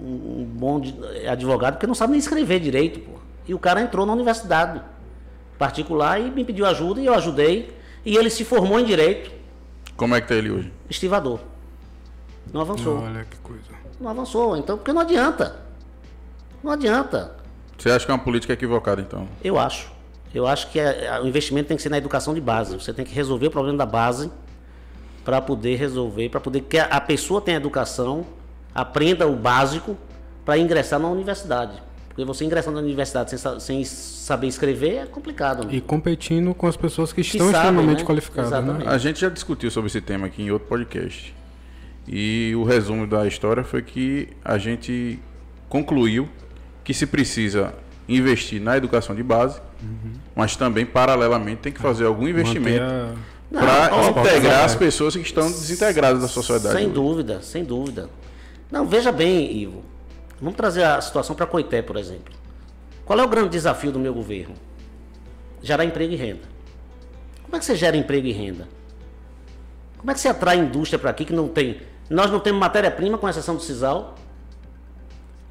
um, 0.00 0.40
um 0.40 0.44
bom 0.44 0.80
advogado, 1.28 1.74
porque 1.74 1.86
não 1.86 1.94
sabe 1.94 2.12
nem 2.12 2.20
escrever 2.20 2.60
direito, 2.60 3.00
pô. 3.00 3.18
E 3.46 3.54
o 3.54 3.58
cara 3.58 3.80
entrou 3.80 4.06
na 4.06 4.12
universidade 4.12 4.80
particular 5.58 6.20
e 6.20 6.30
me 6.30 6.44
pediu 6.44 6.64
ajuda 6.64 7.00
e 7.00 7.06
eu 7.06 7.14
ajudei. 7.14 7.76
E 8.04 8.16
ele 8.16 8.30
se 8.30 8.44
formou 8.44 8.78
em 8.78 8.84
direito. 8.84 9.32
Como 9.96 10.14
é 10.14 10.20
que 10.20 10.28
tá 10.28 10.34
ele 10.34 10.50
hoje? 10.50 10.72
Estivador. 10.88 11.40
Não 12.52 12.60
avançou. 12.60 12.98
Olha 12.98 13.24
que 13.24 13.36
coisa. 13.38 13.62
Não 14.00 14.10
avançou. 14.10 14.56
Então, 14.56 14.76
porque 14.76 14.92
não 14.92 15.02
adianta. 15.02 15.61
Não 16.62 16.72
adianta. 16.72 17.34
Você 17.76 17.90
acha 17.90 18.04
que 18.04 18.10
é 18.10 18.14
uma 18.14 18.22
política 18.22 18.52
equivocada, 18.52 19.00
então? 19.00 19.26
Eu 19.42 19.58
acho. 19.58 19.90
Eu 20.34 20.46
acho 20.46 20.70
que 20.70 20.78
é, 20.78 21.06
é, 21.06 21.20
o 21.20 21.26
investimento 21.26 21.68
tem 21.68 21.76
que 21.76 21.82
ser 21.82 21.88
na 21.88 21.98
educação 21.98 22.32
de 22.32 22.40
base. 22.40 22.74
Você 22.74 22.92
tem 22.92 23.04
que 23.04 23.14
resolver 23.14 23.48
o 23.48 23.50
problema 23.50 23.76
da 23.76 23.86
base 23.86 24.30
para 25.24 25.40
poder 25.40 25.76
resolver, 25.76 26.28
para 26.28 26.40
poder 26.40 26.62
que 26.62 26.78
a 26.78 27.00
pessoa 27.00 27.40
tenha 27.40 27.56
educação, 27.56 28.26
aprenda 28.74 29.26
o 29.26 29.36
básico 29.36 29.96
para 30.44 30.58
ingressar 30.58 30.98
na 30.98 31.08
universidade. 31.08 31.82
Porque 32.08 32.24
você 32.24 32.44
ingressando 32.44 32.76
na 32.76 32.82
universidade 32.82 33.38
sem, 33.38 33.60
sem 33.60 33.84
saber 33.84 34.46
escrever 34.46 34.96
é 34.96 35.06
complicado. 35.06 35.64
Né? 35.64 35.76
E 35.76 35.80
competindo 35.80 36.54
com 36.54 36.66
as 36.66 36.76
pessoas 36.76 37.12
que, 37.12 37.22
que 37.22 37.28
estão 37.28 37.50
sabem, 37.50 37.70
extremamente 37.70 38.00
né? 38.00 38.04
qualificadas. 38.04 38.64
Né? 38.64 38.84
A 38.86 38.98
gente 38.98 39.20
já 39.20 39.28
discutiu 39.28 39.70
sobre 39.70 39.88
esse 39.88 40.00
tema 40.00 40.26
aqui 40.26 40.42
em 40.42 40.50
outro 40.50 40.68
podcast. 40.68 41.34
E 42.06 42.52
o 42.56 42.64
resumo 42.64 43.06
da 43.06 43.26
história 43.26 43.64
foi 43.64 43.80
que 43.80 44.28
a 44.44 44.58
gente 44.58 45.20
concluiu 45.68 46.28
que 46.84 46.92
se 46.92 47.06
precisa 47.06 47.74
investir 48.08 48.60
na 48.60 48.76
educação 48.76 49.14
de 49.14 49.22
base, 49.22 49.60
uhum. 49.82 50.12
mas 50.34 50.56
também, 50.56 50.84
paralelamente, 50.84 51.62
tem 51.62 51.72
que 51.72 51.80
fazer 51.80 52.04
algum 52.04 52.26
investimento 52.28 53.16
para 53.50 53.90
integrar 54.08 54.64
as 54.64 54.74
pessoas 54.74 55.14
que 55.14 55.22
estão 55.22 55.46
desintegradas 55.50 56.20
da 56.20 56.28
sociedade. 56.28 56.74
Sem 56.74 56.88
dúvida, 56.88 57.42
sem 57.42 57.64
dúvida. 57.64 58.08
Não, 58.70 58.86
veja 58.86 59.12
bem, 59.12 59.54
Ivo. 59.56 59.82
Vamos 60.40 60.56
trazer 60.56 60.82
a 60.82 61.00
situação 61.00 61.36
para 61.36 61.46
Coité, 61.46 61.82
por 61.82 61.96
exemplo. 61.96 62.34
Qual 63.04 63.18
é 63.18 63.22
o 63.22 63.28
grande 63.28 63.50
desafio 63.50 63.92
do 63.92 63.98
meu 63.98 64.14
governo? 64.14 64.54
Gerar 65.62 65.84
emprego 65.84 66.12
e 66.12 66.16
renda. 66.16 66.52
Como 67.44 67.56
é 67.56 67.58
que 67.58 67.64
você 67.64 67.76
gera 67.76 67.96
emprego 67.96 68.26
e 68.26 68.32
renda? 68.32 68.66
Como 69.98 70.10
é 70.10 70.14
que 70.14 70.20
você 70.20 70.28
atrai 70.28 70.58
indústria 70.58 70.98
para 70.98 71.10
aqui 71.10 71.24
que 71.24 71.32
não 71.32 71.46
tem. 71.46 71.80
Nós 72.10 72.30
não 72.30 72.40
temos 72.40 72.58
matéria-prima, 72.58 73.18
com 73.18 73.28
exceção 73.28 73.54
do 73.54 73.62
Cisal, 73.62 74.16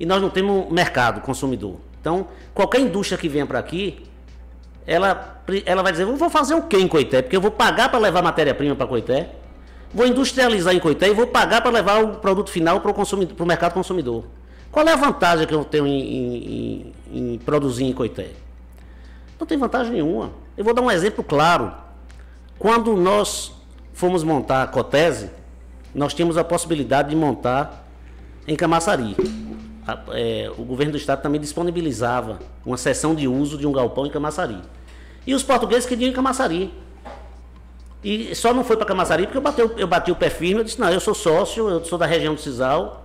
e 0.02 0.06
nós 0.06 0.20
não 0.20 0.32
temos 0.32 0.68
mercado 0.72 1.22
consumidor. 1.22 1.76
Então, 2.00 2.26
qualquer 2.56 2.82
indústria 2.82 3.20
que 3.20 3.30
venha 3.30 3.46
para 3.46 3.60
aqui, 3.60 4.04
ela, 4.88 5.44
ela 5.64 5.84
vai 5.84 5.92
dizer: 5.92 6.06
vou 6.06 6.28
fazer 6.28 6.56
o 6.56 6.64
quê 6.64 6.78
em 6.78 6.88
Coité? 6.88 7.22
Porque 7.22 7.36
eu 7.36 7.42
vou 7.42 7.52
pagar 7.52 7.90
para 7.90 8.00
levar 8.00 8.24
matéria-prima 8.24 8.76
para 8.76 8.88
Coité, 8.88 9.30
vou 9.94 10.08
industrializar 10.08 10.74
em 10.74 10.80
Coité 10.80 11.08
e 11.08 11.14
vou 11.14 11.28
pagar 11.28 11.62
para 11.62 11.70
levar 11.70 12.04
o 12.04 12.16
produto 12.16 12.50
final 12.50 12.82
para 12.82 12.92
o 12.92 13.46
mercado 13.46 13.74
consumidor. 13.74 14.24
Qual 14.72 14.88
é 14.88 14.92
a 14.92 14.96
vantagem 14.96 15.46
que 15.46 15.54
eu 15.54 15.64
tenho 15.64 15.86
em, 15.86 16.94
em, 17.12 17.34
em 17.34 17.38
produzir 17.38 17.84
em 17.84 17.94
Coité? 17.94 18.32
Não 19.40 19.46
tem 19.46 19.56
vantagem 19.56 19.94
nenhuma. 19.94 20.32
Eu 20.58 20.64
vou 20.64 20.74
dar 20.74 20.82
um 20.82 20.90
exemplo 20.90 21.24
claro. 21.24 21.72
Quando 22.58 22.98
nós 22.98 23.52
fomos 23.94 24.24
montar 24.24 24.64
a 24.64 24.68
Cotese, 24.68 25.30
nós 25.94 26.12
tínhamos 26.12 26.40
a 26.40 26.44
possibilidade 26.44 27.12
de 27.12 27.16
montar 27.16 27.88
em 28.48 28.56
Camaçari. 28.56 29.16
A, 29.88 30.00
é, 30.12 30.52
o 30.58 30.64
governo 30.64 30.92
do 30.92 30.98
estado 30.98 31.22
também 31.22 31.40
disponibilizava 31.42 32.40
uma 32.66 32.78
sessão 32.78 33.16
de 33.16 33.28
uso 33.28 33.58
de 33.58 33.66
um 33.66 33.72
galpão 33.72 34.06
em 34.06 34.10
Camaçari. 34.10 34.60
E 35.26 35.34
os 35.34 35.44
portugueses 35.44 35.86
queriam 35.86 36.10
em 36.10 36.14
Camaçari. 36.14 36.74
E 38.04 38.34
só 38.36 38.54
não 38.54 38.64
foi 38.64 38.78
para 38.78 38.86
Camaçari 38.86 39.24
porque 39.24 39.38
eu 39.38 39.42
bati, 39.42 39.62
eu 39.78 39.88
bati 39.88 40.12
o 40.12 40.16
pé 40.16 40.30
firme. 40.30 40.62
Eu 40.62 40.64
disse: 40.64 40.80
não, 40.80 40.90
eu 40.90 41.00
sou 41.00 41.14
sócio, 41.14 41.70
eu 41.70 41.84
sou 41.86 41.98
da 41.98 42.06
região 42.06 42.34
do 42.34 42.42
Cisal 42.42 43.02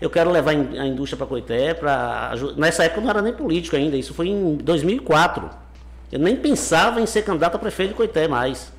eu 0.00 0.08
quero 0.08 0.30
levar 0.30 0.52
a 0.52 0.86
indústria 0.86 1.16
para 1.16 1.26
Coité, 1.26 1.74
para 1.74 2.32
nessa 2.56 2.84
época 2.84 3.00
eu 3.00 3.04
não 3.04 3.10
era 3.10 3.22
nem 3.22 3.32
político 3.32 3.74
ainda, 3.74 3.96
isso 3.96 4.14
foi 4.14 4.28
em 4.28 4.56
2004. 4.56 5.50
Eu 6.10 6.18
nem 6.20 6.36
pensava 6.36 7.00
em 7.00 7.06
ser 7.06 7.22
candidato 7.22 7.56
a 7.56 7.58
prefeito 7.58 7.90
de 7.90 7.94
Coité 7.96 8.28
mais. 8.28 8.72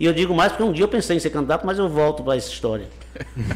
E 0.00 0.04
eu 0.04 0.12
digo 0.12 0.32
mais 0.32 0.52
porque 0.52 0.62
um 0.62 0.72
dia 0.72 0.84
eu 0.84 0.88
pensei 0.88 1.16
em 1.16 1.20
ser 1.20 1.30
candidato, 1.30 1.66
mas 1.66 1.78
eu 1.78 1.88
volto 1.88 2.22
para 2.22 2.36
essa 2.36 2.48
história. 2.48 2.86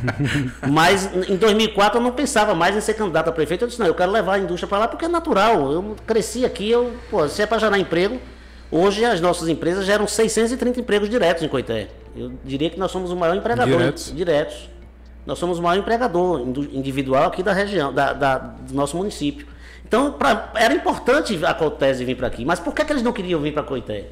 mas 0.69 1.09
em 1.29 1.37
2004 1.37 1.99
eu 1.99 2.03
não 2.03 2.11
pensava 2.11 2.53
mais 2.53 2.77
em 2.77 2.81
ser 2.81 2.95
candidato 2.95 3.29
a 3.29 3.33
prefeito. 3.33 3.63
Eu 3.63 3.69
disse, 3.69 3.79
não, 3.79 3.87
eu 3.87 3.95
quero 3.95 4.11
levar 4.11 4.35
a 4.35 4.39
indústria 4.39 4.67
para 4.67 4.79
lá 4.79 4.89
porque 4.89 5.05
é 5.05 5.09
natural. 5.09 5.71
Eu 5.71 5.97
cresci 6.05 6.45
aqui, 6.45 6.69
eu, 6.69 6.93
pô, 7.11 7.29
se 7.29 7.43
é 7.43 7.47
para 7.47 7.59
gerar 7.59 7.79
emprego, 7.79 8.19
hoje 8.73 9.05
as 9.05 9.21
nossas 9.21 9.49
empresas 9.49 9.87
geram 9.87 10.07
630 10.07 10.81
empregos 10.81 11.09
diretos 11.09 11.45
em 11.45 11.49
Coité. 11.49 11.89
Eu 12.17 12.33
diria 12.45 12.71
que 12.71 12.79
nós 12.79 12.91
somos 12.91 13.13
o 13.13 13.17
maior 13.17 13.37
empregador. 13.37 13.79
Diretos. 13.79 14.13
diretos. 14.15 14.69
Nós 15.25 15.39
somos 15.39 15.61
o 15.61 15.63
maior 15.63 15.79
empregador 15.79 16.41
individual 16.73 17.27
aqui 17.27 17.45
da 17.45 17.53
região, 17.53 17.95
da, 17.95 18.13
da 18.13 18.39
do 18.39 18.75
nosso 18.75 18.97
município. 18.97 19.47
Então, 19.87 20.13
pra, 20.13 20.51
era 20.57 20.75
importante 20.75 21.39
a 21.45 21.55
Cotese 21.55 22.05
vir 22.05 22.17
para 22.17 22.27
aqui. 22.27 22.45
Mas 22.45 22.59
por 22.59 22.75
que, 22.75 22.85
que 22.85 22.93
eles 22.93 23.03
não 23.03 23.13
queriam 23.13 23.41
vir 23.41 23.53
para 23.53 23.63
Coité? 23.63 24.09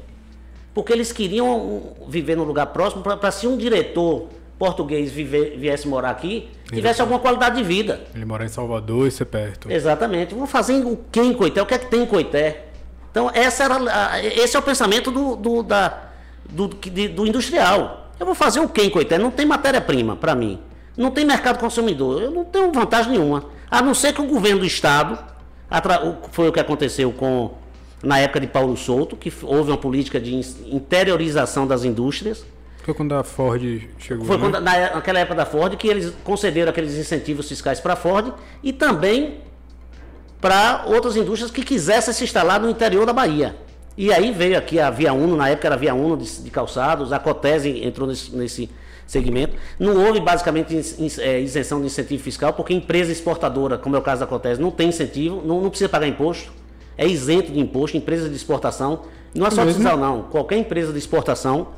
Porque 0.73 0.93
eles 0.93 1.11
queriam 1.11 1.93
viver 2.07 2.35
num 2.35 2.43
lugar 2.43 2.67
próximo 2.67 3.03
para 3.03 3.31
se 3.31 3.45
um 3.45 3.57
diretor 3.57 4.27
português 4.57 5.11
viver, 5.11 5.57
viesse 5.57 5.87
morar 5.87 6.11
aqui, 6.11 6.47
tivesse 6.71 7.01
alguma 7.01 7.19
qualidade 7.19 7.57
de 7.57 7.63
vida. 7.63 8.01
Ele 8.13 8.25
morar 8.25 8.45
em 8.45 8.49
Salvador 8.49 9.07
e 9.07 9.11
ser 9.11 9.25
perto. 9.25 9.71
Exatamente. 9.71 10.35
Vamos 10.35 10.51
fazer 10.51 10.85
o 10.85 10.97
que 11.11 11.19
em 11.19 11.33
Coité? 11.33 11.61
O 11.61 11.65
que 11.65 11.73
é 11.73 11.77
que 11.79 11.87
tem 11.87 12.03
em 12.03 12.05
Coité? 12.05 12.65
Então, 13.09 13.29
essa 13.33 13.63
era, 13.63 14.23
esse 14.23 14.55
é 14.55 14.59
o 14.59 14.61
pensamento 14.61 15.09
do, 15.09 15.35
do, 15.35 15.63
da, 15.63 16.11
do, 16.47 16.67
do 16.67 17.25
industrial. 17.25 18.11
Eu 18.19 18.25
vou 18.25 18.35
fazer 18.35 18.59
o 18.59 18.69
que 18.69 18.83
em 18.83 18.89
Coité? 18.91 19.17
Não 19.17 19.31
tem 19.31 19.47
matéria-prima 19.47 20.15
para 20.15 20.35
mim. 20.35 20.59
Não 20.95 21.09
tem 21.09 21.25
mercado 21.25 21.57
consumidor. 21.57 22.21
Eu 22.21 22.29
não 22.29 22.45
tenho 22.45 22.71
vantagem 22.71 23.13
nenhuma. 23.13 23.45
A 23.69 23.81
não 23.81 23.95
ser 23.95 24.13
que 24.13 24.21
o 24.21 24.27
governo 24.27 24.59
do 24.59 24.65
Estado, 24.65 25.17
foi 26.31 26.49
o 26.49 26.51
que 26.51 26.59
aconteceu 26.59 27.11
com 27.11 27.51
na 28.03 28.19
época 28.19 28.39
de 28.39 28.47
Paulo 28.47 28.75
Souto, 28.75 29.15
que 29.15 29.31
houve 29.43 29.71
uma 29.71 29.77
política 29.77 30.19
de 30.19 30.35
interiorização 30.67 31.67
das 31.67 31.83
indústrias. 31.83 32.45
Foi 32.83 32.93
quando 32.93 33.13
a 33.13 33.23
Ford 33.23 33.61
chegou. 33.99 34.25
Foi 34.25 34.37
né? 34.37 34.43
quando, 34.43 34.59
naquela 34.59 35.19
época 35.19 35.35
da 35.35 35.45
Ford 35.45 35.75
que 35.75 35.87
eles 35.87 36.13
concederam 36.23 36.71
aqueles 36.71 36.95
incentivos 36.95 37.47
fiscais 37.47 37.79
para 37.79 37.93
a 37.93 37.95
Ford 37.95 38.33
e 38.63 38.73
também 38.73 39.39
para 40.39 40.85
outras 40.87 41.15
indústrias 41.15 41.51
que 41.51 41.63
quisessem 41.63 42.13
se 42.13 42.23
instalar 42.23 42.59
no 42.59 42.69
interior 42.69 43.05
da 43.05 43.13
Bahia. 43.13 43.55
E 43.95 44.11
aí 44.11 44.31
veio 44.31 44.57
aqui 44.57 44.79
a 44.79 44.89
Via 44.89 45.13
Uno, 45.13 45.35
na 45.35 45.49
época 45.49 45.67
era 45.67 45.75
a 45.75 45.77
Via 45.77 45.93
Uno 45.93 46.17
de, 46.17 46.43
de 46.43 46.49
calçados, 46.49 47.13
a 47.13 47.19
Cotese 47.19 47.83
entrou 47.85 48.07
nesse, 48.07 48.35
nesse 48.35 48.69
segmento. 49.05 49.55
Não 49.77 50.03
houve 50.03 50.19
basicamente 50.19 50.75
é, 51.19 51.39
isenção 51.39 51.79
de 51.79 51.85
incentivo 51.85 52.23
fiscal, 52.23 52.53
porque 52.53 52.73
empresa 52.73 53.11
exportadora, 53.11 53.77
como 53.77 53.95
é 53.95 53.99
o 53.99 54.01
caso 54.01 54.21
da 54.21 54.27
Cotese, 54.27 54.59
não 54.59 54.71
tem 54.71 54.89
incentivo, 54.89 55.43
não, 55.45 55.61
não 55.61 55.69
precisa 55.69 55.89
pagar 55.89 56.07
imposto, 56.07 56.51
é 56.97 57.07
isento 57.07 57.51
de 57.51 57.59
imposto, 57.59 57.97
empresa 57.97 58.29
de 58.29 58.35
exportação. 58.35 59.01
Não 59.33 59.47
é 59.47 59.51
só 59.51 59.65
fiscal, 59.65 59.97
não. 59.97 60.23
Qualquer 60.23 60.57
empresa 60.57 60.91
de 60.91 60.99
exportação, 60.99 61.69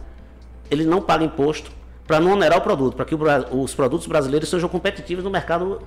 ele 0.70 0.86
não 0.86 1.02
paga 1.02 1.24
imposto 1.24 1.72
para 2.08 2.20
não 2.20 2.34
onerar 2.34 2.58
o 2.58 2.62
produto, 2.62 2.96
para 2.96 3.06
que 3.06 3.16
os 3.16 3.74
produtos 3.74 4.08
brasileiros 4.08 4.50
sejam 4.50 4.68
competitivos 4.68 5.24
no 5.24 5.30
mercado. 5.30 5.82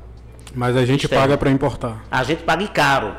Mas 0.54 0.76
a 0.76 0.86
gente 0.86 1.04
externo. 1.04 1.24
paga 1.24 1.38
para 1.38 1.50
importar. 1.50 2.04
A 2.10 2.22
gente 2.22 2.42
paga 2.42 2.62
e 2.62 2.68
caro. 2.68 3.14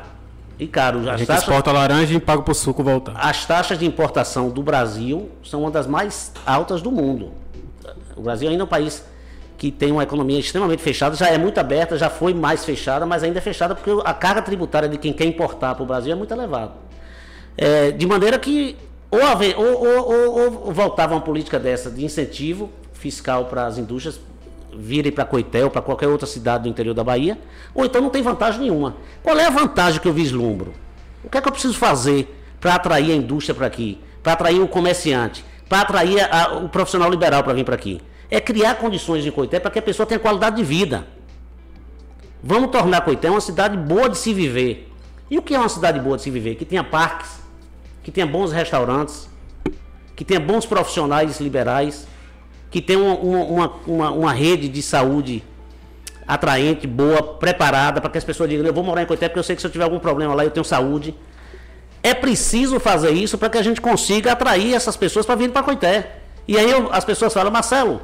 E 0.58 0.66
caro. 0.66 1.00
As 1.00 1.08
a 1.08 1.16
gente 1.16 1.28
taxas, 1.28 1.44
exporta 1.44 1.70
laranja 1.70 2.12
e 2.14 2.18
paga 2.18 2.42
para 2.42 2.50
o 2.50 2.54
suco 2.54 2.82
voltar. 2.82 3.12
As 3.16 3.46
taxas 3.46 3.78
de 3.78 3.86
importação 3.86 4.50
do 4.50 4.62
Brasil 4.62 5.30
são 5.44 5.60
uma 5.60 5.70
das 5.70 5.86
mais 5.86 6.32
altas 6.44 6.82
do 6.82 6.90
mundo. 6.90 7.30
O 8.16 8.22
Brasil 8.22 8.48
ainda 8.48 8.62
é 8.62 8.64
um 8.64 8.68
país 8.68 9.04
que 9.58 9.72
tem 9.72 9.90
uma 9.90 10.04
economia 10.04 10.38
extremamente 10.38 10.80
fechada, 10.80 11.16
já 11.16 11.26
é 11.28 11.36
muito 11.36 11.58
aberta, 11.58 11.98
já 11.98 12.08
foi 12.08 12.32
mais 12.32 12.64
fechada, 12.64 13.04
mas 13.04 13.24
ainda 13.24 13.38
é 13.38 13.42
fechada 13.42 13.74
porque 13.74 13.90
a 14.04 14.14
carga 14.14 14.40
tributária 14.40 14.88
de 14.88 14.96
quem 14.96 15.12
quer 15.12 15.24
importar 15.24 15.74
para 15.74 15.82
o 15.82 15.86
Brasil 15.86 16.12
é 16.12 16.14
muito 16.14 16.32
elevada. 16.32 16.72
É, 17.56 17.90
de 17.90 18.06
maneira 18.06 18.38
que 18.38 18.76
ou, 19.10 19.20
haver, 19.20 19.58
ou, 19.58 19.84
ou, 19.84 20.38
ou, 20.38 20.72
voltava 20.72 21.14
uma 21.14 21.20
política 21.20 21.58
dessa 21.58 21.90
de 21.90 22.04
incentivo 22.04 22.70
fiscal 22.92 23.46
para 23.46 23.66
as 23.66 23.78
indústrias 23.78 24.20
virem 24.76 25.10
para 25.10 25.24
Coitel, 25.24 25.70
para 25.70 25.82
qualquer 25.82 26.06
outra 26.06 26.26
cidade 26.26 26.64
do 26.64 26.68
interior 26.68 26.94
da 26.94 27.02
Bahia, 27.02 27.36
ou 27.74 27.84
então 27.84 28.00
não 28.00 28.10
tem 28.10 28.22
vantagem 28.22 28.60
nenhuma. 28.60 28.96
Qual 29.24 29.36
é 29.36 29.46
a 29.46 29.50
vantagem 29.50 30.00
que 30.00 30.06
eu 30.06 30.12
vislumbro? 30.12 30.72
O 31.24 31.28
que 31.28 31.36
é 31.36 31.40
que 31.40 31.48
eu 31.48 31.52
preciso 31.52 31.76
fazer 31.76 32.32
para 32.60 32.74
atrair 32.74 33.10
a 33.10 33.16
indústria 33.16 33.54
para 33.54 33.66
aqui, 33.66 33.98
para 34.22 34.34
atrair 34.34 34.60
o 34.60 34.68
comerciante, 34.68 35.44
para 35.68 35.80
atrair 35.80 36.28
a, 36.32 36.58
o 36.58 36.68
profissional 36.68 37.10
liberal 37.10 37.42
para 37.42 37.54
vir 37.54 37.64
para 37.64 37.74
aqui. 37.74 38.00
É 38.30 38.40
criar 38.40 38.74
condições 38.76 39.24
em 39.24 39.30
Coité 39.30 39.58
para 39.58 39.70
que 39.70 39.78
a 39.78 39.82
pessoa 39.82 40.06
tenha 40.06 40.18
qualidade 40.18 40.56
de 40.56 40.64
vida. 40.64 41.06
Vamos 42.42 42.70
tornar 42.70 43.00
Coité 43.00 43.30
uma 43.30 43.40
cidade 43.40 43.76
boa 43.76 44.08
de 44.08 44.18
se 44.18 44.32
viver. 44.34 44.92
E 45.30 45.38
o 45.38 45.42
que 45.42 45.54
é 45.54 45.58
uma 45.58 45.68
cidade 45.68 45.98
boa 46.00 46.16
de 46.16 46.22
se 46.22 46.30
viver? 46.30 46.54
Que 46.54 46.64
tenha 46.64 46.84
parques, 46.84 47.40
que 48.02 48.10
tenha 48.10 48.26
bons 48.26 48.52
restaurantes, 48.52 49.28
que 50.16 50.24
tenha 50.24 50.40
bons 50.40 50.64
profissionais 50.64 51.40
liberais, 51.40 52.06
que 52.70 52.80
tenha 52.80 52.98
uma, 52.98 53.14
uma, 53.14 53.72
uma, 53.86 54.10
uma 54.10 54.32
rede 54.32 54.68
de 54.68 54.82
saúde 54.82 55.42
atraente, 56.26 56.86
boa, 56.86 57.22
preparada, 57.22 58.00
para 58.00 58.10
que 58.10 58.18
as 58.18 58.24
pessoas 58.24 58.50
digam, 58.50 58.66
eu 58.66 58.72
vou 58.72 58.84
morar 58.84 59.02
em 59.02 59.06
Coité 59.06 59.28
porque 59.28 59.38
eu 59.38 59.42
sei 59.42 59.56
que 59.56 59.62
se 59.62 59.66
eu 59.66 59.70
tiver 59.70 59.84
algum 59.84 59.98
problema 59.98 60.34
lá 60.34 60.44
eu 60.44 60.50
tenho 60.50 60.64
saúde. 60.64 61.14
É 62.02 62.14
preciso 62.14 62.78
fazer 62.78 63.10
isso 63.10 63.38
para 63.38 63.48
que 63.48 63.58
a 63.58 63.62
gente 63.62 63.80
consiga 63.80 64.32
atrair 64.32 64.74
essas 64.74 64.96
pessoas 64.96 65.24
para 65.24 65.34
vir 65.34 65.50
para 65.50 65.62
Coité. 65.62 66.20
E 66.46 66.56
aí 66.56 66.70
eu, 66.70 66.92
as 66.92 67.04
pessoas 67.04 67.32
falam, 67.32 67.50
Marcelo, 67.50 68.00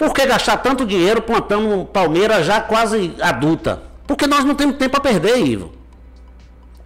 por 0.00 0.14
que 0.14 0.24
gastar 0.24 0.56
tanto 0.56 0.86
dinheiro 0.86 1.20
plantando 1.20 1.84
palmeira 1.84 2.42
já 2.42 2.58
quase 2.58 3.14
adulta? 3.20 3.82
Porque 4.06 4.26
nós 4.26 4.46
não 4.46 4.54
temos 4.54 4.76
tempo 4.78 4.96
a 4.96 5.00
perder, 5.00 5.36
Ivo. 5.36 5.72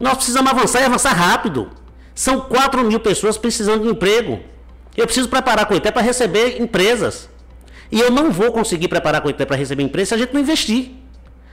Nós 0.00 0.14
precisamos 0.14 0.50
avançar 0.50 0.80
e 0.80 0.84
avançar 0.84 1.12
rápido. 1.12 1.70
São 2.12 2.40
4 2.40 2.82
mil 2.82 2.98
pessoas 2.98 3.38
precisando 3.38 3.84
de 3.84 3.88
emprego. 3.88 4.40
Eu 4.96 5.06
preciso 5.06 5.28
preparar 5.28 5.62
a 5.62 5.64
Coité 5.64 5.92
para 5.92 6.02
receber 6.02 6.60
empresas. 6.60 7.30
E 7.88 8.00
eu 8.00 8.10
não 8.10 8.32
vou 8.32 8.50
conseguir 8.50 8.88
preparar 8.88 9.20
a 9.20 9.22
Coité 9.22 9.46
para 9.46 9.54
receber 9.54 9.84
empresas 9.84 10.08
se 10.08 10.14
a 10.16 10.18
gente 10.18 10.34
não 10.34 10.40
investir. 10.40 10.90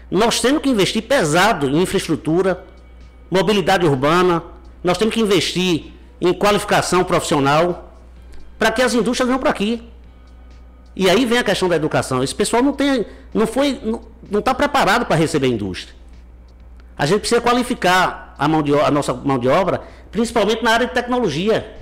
Nós 0.09 0.39
temos 0.39 0.64
que 0.64 0.70
investir 0.70 1.03
pesado 1.03 1.70
em 1.70 1.80
infraestrutura, 1.80 2.66
mobilidade 3.30 3.86
urbana, 3.86 4.41
nós 4.84 4.97
temos 4.97 5.14
que 5.14 5.22
investir 5.22 5.93
em 6.20 6.34
qualificação 6.34 7.03
profissional 7.03 7.95
para 8.57 8.72
que 8.72 8.82
as 8.82 8.95
indústrias 8.95 9.28
venham 9.28 9.39
para 9.39 9.51
aqui. 9.51 9.91
E 11.02 11.10
aí 11.10 11.26
vem 11.26 11.39
a 11.39 11.43
questão 11.43 11.68
da 11.68 11.76
educação. 11.76 12.24
Esse 12.24 12.36
pessoal 12.36 12.62
não 12.62 12.74
tem, 12.74 13.08
não 13.34 13.47
foi, 13.47 13.80
não 14.30 14.39
está 14.39 14.54
preparado 14.54 15.04
para 15.08 15.16
receber 15.16 15.47
indústria. 15.47 15.95
A 16.95 17.08
gente 17.08 17.22
precisa 17.22 17.41
qualificar 17.41 18.36
a, 18.38 18.47
mão 18.47 18.62
de, 18.62 18.72
a 18.80 18.91
nossa 18.91 19.12
mão 19.12 19.39
de 19.39 19.47
obra, 19.47 19.82
principalmente 20.12 20.64
na 20.64 20.70
área 20.70 20.86
de 20.86 20.93
tecnologia, 20.93 21.76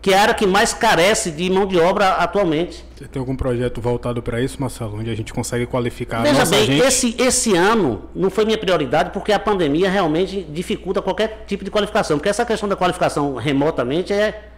que 0.00 0.12
é 0.12 0.18
a 0.18 0.22
área 0.22 0.34
que 0.34 0.44
mais 0.44 0.74
carece 0.74 1.30
de 1.30 1.48
mão 1.48 1.68
de 1.68 1.78
obra 1.78 2.14
atualmente. 2.14 2.84
Você 2.96 3.06
tem 3.06 3.20
algum 3.20 3.36
projeto 3.36 3.80
voltado 3.80 4.20
para 4.20 4.40
isso, 4.40 4.60
Marcelo, 4.60 4.98
onde 4.98 5.08
a 5.08 5.14
gente 5.14 5.32
consegue 5.32 5.64
qualificar 5.64 6.22
Veja 6.22 6.34
a 6.34 6.38
nossa 6.40 6.56
bem, 6.56 6.66
gente? 6.66 6.84
Esse, 6.84 7.14
esse 7.22 7.56
ano 7.56 8.08
não 8.12 8.28
foi 8.28 8.44
minha 8.44 8.58
prioridade 8.58 9.10
porque 9.10 9.30
a 9.32 9.38
pandemia 9.38 9.88
realmente 9.88 10.42
dificulta 10.42 11.00
qualquer 11.00 11.44
tipo 11.46 11.64
de 11.64 11.70
qualificação. 11.70 12.18
Porque 12.18 12.28
essa 12.28 12.44
questão 12.44 12.68
da 12.68 12.74
qualificação 12.74 13.36
remotamente 13.36 14.12
é 14.12 14.48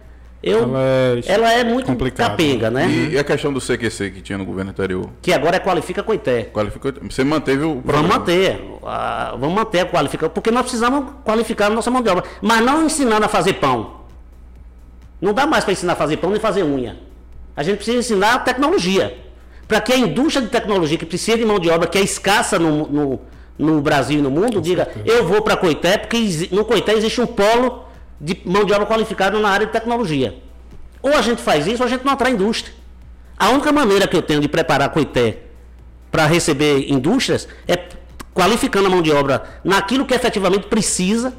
eu, 0.43 0.59
ela, 0.63 0.79
é, 0.83 1.21
ela 1.25 1.53
é 1.53 1.63
muito 1.63 1.95
capenga, 2.11 2.69
né? 2.69 2.87
E 3.11 3.17
a 3.17 3.23
questão 3.23 3.51
do 3.51 3.59
CQC 3.59 4.11
que 4.11 4.21
tinha 4.21 4.37
no 4.37 4.45
governo 4.45 4.71
anterior? 4.71 5.09
Que 5.21 5.33
agora 5.33 5.57
é 5.57 5.59
Qualifica 5.59 6.03
Coité. 6.03 6.43
Qualifica, 6.53 6.93
você 7.09 7.23
manteve 7.23 7.63
o 7.63 7.77
programa? 7.81 8.07
Vamos 8.09 8.17
manter. 8.17 8.59
Uh, 8.59 9.37
vamos 9.39 9.55
manter 9.55 9.79
a 9.79 9.85
qualificação. 9.85 10.31
Porque 10.33 10.51
nós 10.51 10.61
precisamos 10.63 11.05
qualificar 11.23 11.67
a 11.67 11.69
nossa 11.71 11.89
mão 11.89 12.01
de 12.01 12.09
obra. 12.09 12.23
Mas 12.41 12.63
não 12.63 12.85
ensinando 12.85 13.25
a 13.25 13.27
fazer 13.27 13.53
pão. 13.53 14.01
Não 15.19 15.33
dá 15.33 15.47
mais 15.47 15.63
para 15.63 15.73
ensinar 15.73 15.93
a 15.93 15.95
fazer 15.95 16.17
pão 16.17 16.29
nem 16.29 16.39
fazer 16.39 16.63
unha. 16.63 16.99
A 17.55 17.63
gente 17.63 17.77
precisa 17.77 17.97
ensinar 17.97 18.35
a 18.35 18.39
tecnologia. 18.39 19.17
Para 19.67 19.81
que 19.81 19.93
a 19.93 19.97
indústria 19.97 20.45
de 20.45 20.51
tecnologia, 20.51 20.97
que 20.97 21.05
precisa 21.07 21.37
de 21.37 21.45
mão 21.45 21.57
de 21.57 21.71
obra, 21.71 21.87
que 21.87 21.97
é 21.97 22.01
escassa 22.01 22.59
no, 22.59 22.85
no, 22.87 23.19
no 23.57 23.81
Brasil 23.81 24.19
e 24.19 24.21
no 24.21 24.29
mundo, 24.29 24.55
Com 24.57 24.61
diga, 24.61 24.85
certeza. 24.85 25.07
eu 25.07 25.25
vou 25.27 25.41
para 25.41 25.57
Coité, 25.57 25.97
porque 25.97 26.49
no 26.51 26.63
Coité 26.65 26.93
existe 26.93 27.19
um 27.19 27.25
polo 27.25 27.85
de 28.19 28.41
mão 28.45 28.65
de 28.65 28.73
obra 28.73 28.85
qualificada 28.85 29.39
na 29.39 29.49
área 29.49 29.65
de 29.65 29.71
tecnologia. 29.71 30.35
Ou 31.01 31.13
a 31.13 31.21
gente 31.21 31.41
faz 31.41 31.67
isso, 31.67 31.83
ou 31.83 31.87
a 31.87 31.89
gente 31.89 32.05
não 32.05 32.13
atrai 32.13 32.31
indústria. 32.31 32.73
A 33.37 33.49
única 33.49 33.71
maneira 33.71 34.07
que 34.07 34.15
eu 34.15 34.21
tenho 34.21 34.39
de 34.39 34.47
preparar 34.47 34.89
Coité 34.89 35.39
para 36.09 36.25
receber 36.25 36.89
indústrias 36.91 37.47
é 37.67 37.77
qualificando 38.33 38.87
a 38.87 38.89
mão 38.89 39.01
de 39.01 39.11
obra 39.11 39.43
naquilo 39.63 40.05
que 40.05 40.13
efetivamente 40.13 40.67
precisa, 40.67 41.33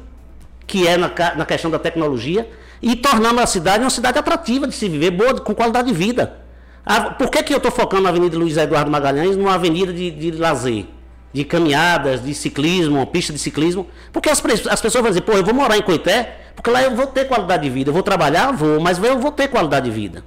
que 0.65 0.87
é 0.87 0.97
na, 0.97 1.11
na 1.35 1.45
questão 1.45 1.71
da 1.71 1.79
tecnologia, 1.79 2.49
e 2.81 2.95
tornando 2.95 3.39
a 3.39 3.47
cidade 3.47 3.83
uma 3.83 3.89
cidade 3.89 4.19
atrativa 4.19 4.67
de 4.67 4.75
se 4.75 4.87
viver, 4.87 5.11
boa, 5.11 5.33
com 5.39 5.53
qualidade 5.55 5.87
de 5.87 5.93
vida. 5.93 6.39
A, 6.85 7.01
por 7.01 7.29
que, 7.29 7.41
que 7.43 7.53
eu 7.53 7.57
estou 7.57 7.71
focando 7.71 8.03
na 8.03 8.09
Avenida 8.09 8.37
Luiz 8.37 8.55
Eduardo 8.55 8.89
Magalhães 8.89 9.35
numa 9.35 9.55
avenida 9.55 9.91
de, 9.91 10.11
de 10.11 10.31
lazer? 10.31 10.85
de 11.33 11.43
caminhadas, 11.43 12.23
de 12.23 12.33
ciclismo, 12.33 13.05
pista 13.05 13.31
de 13.31 13.37
ciclismo, 13.37 13.85
porque 14.11 14.29
as, 14.29 14.41
as 14.69 14.81
pessoas 14.81 15.01
vão 15.03 15.11
dizer, 15.11 15.21
pô, 15.21 15.33
eu 15.33 15.43
vou 15.43 15.53
morar 15.53 15.77
em 15.77 15.83
Coité, 15.83 16.35
porque 16.57 16.71
lá 16.71 16.81
eu 16.81 16.95
vou 16.95 17.05
ter 17.05 17.25
qualidade 17.25 17.63
de 17.63 17.69
vida, 17.69 17.91
eu 17.91 17.93
vou 17.93 18.01
trabalhar, 18.01 18.51
vou, 18.51 18.81
mas 18.81 18.97
eu 18.97 19.19
vou 19.19 19.31
ter 19.31 19.47
qualidade 19.47 19.85
de 19.85 19.95
vida. 19.95 20.25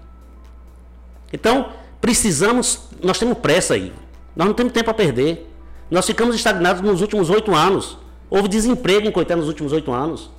Então, 1.33 1.73
precisamos, 2.01 2.89
nós 3.03 3.19
temos 3.19 3.37
pressa 3.39 3.75
aí, 3.75 3.93
nós 4.35 4.47
não 4.47 4.55
temos 4.55 4.73
tempo 4.73 4.89
a 4.91 4.95
perder. 4.95 5.49
Nós 5.91 6.07
ficamos 6.07 6.37
estagnados 6.37 6.81
nos 6.81 7.01
últimos 7.01 7.31
oito 7.31 7.53
anos. 7.53 7.99
Houve 8.29 8.47
desemprego 8.47 9.09
em 9.09 9.11
Coité 9.11 9.35
nos 9.35 9.49
últimos 9.49 9.73
oito 9.73 9.93
anos. 9.93 10.31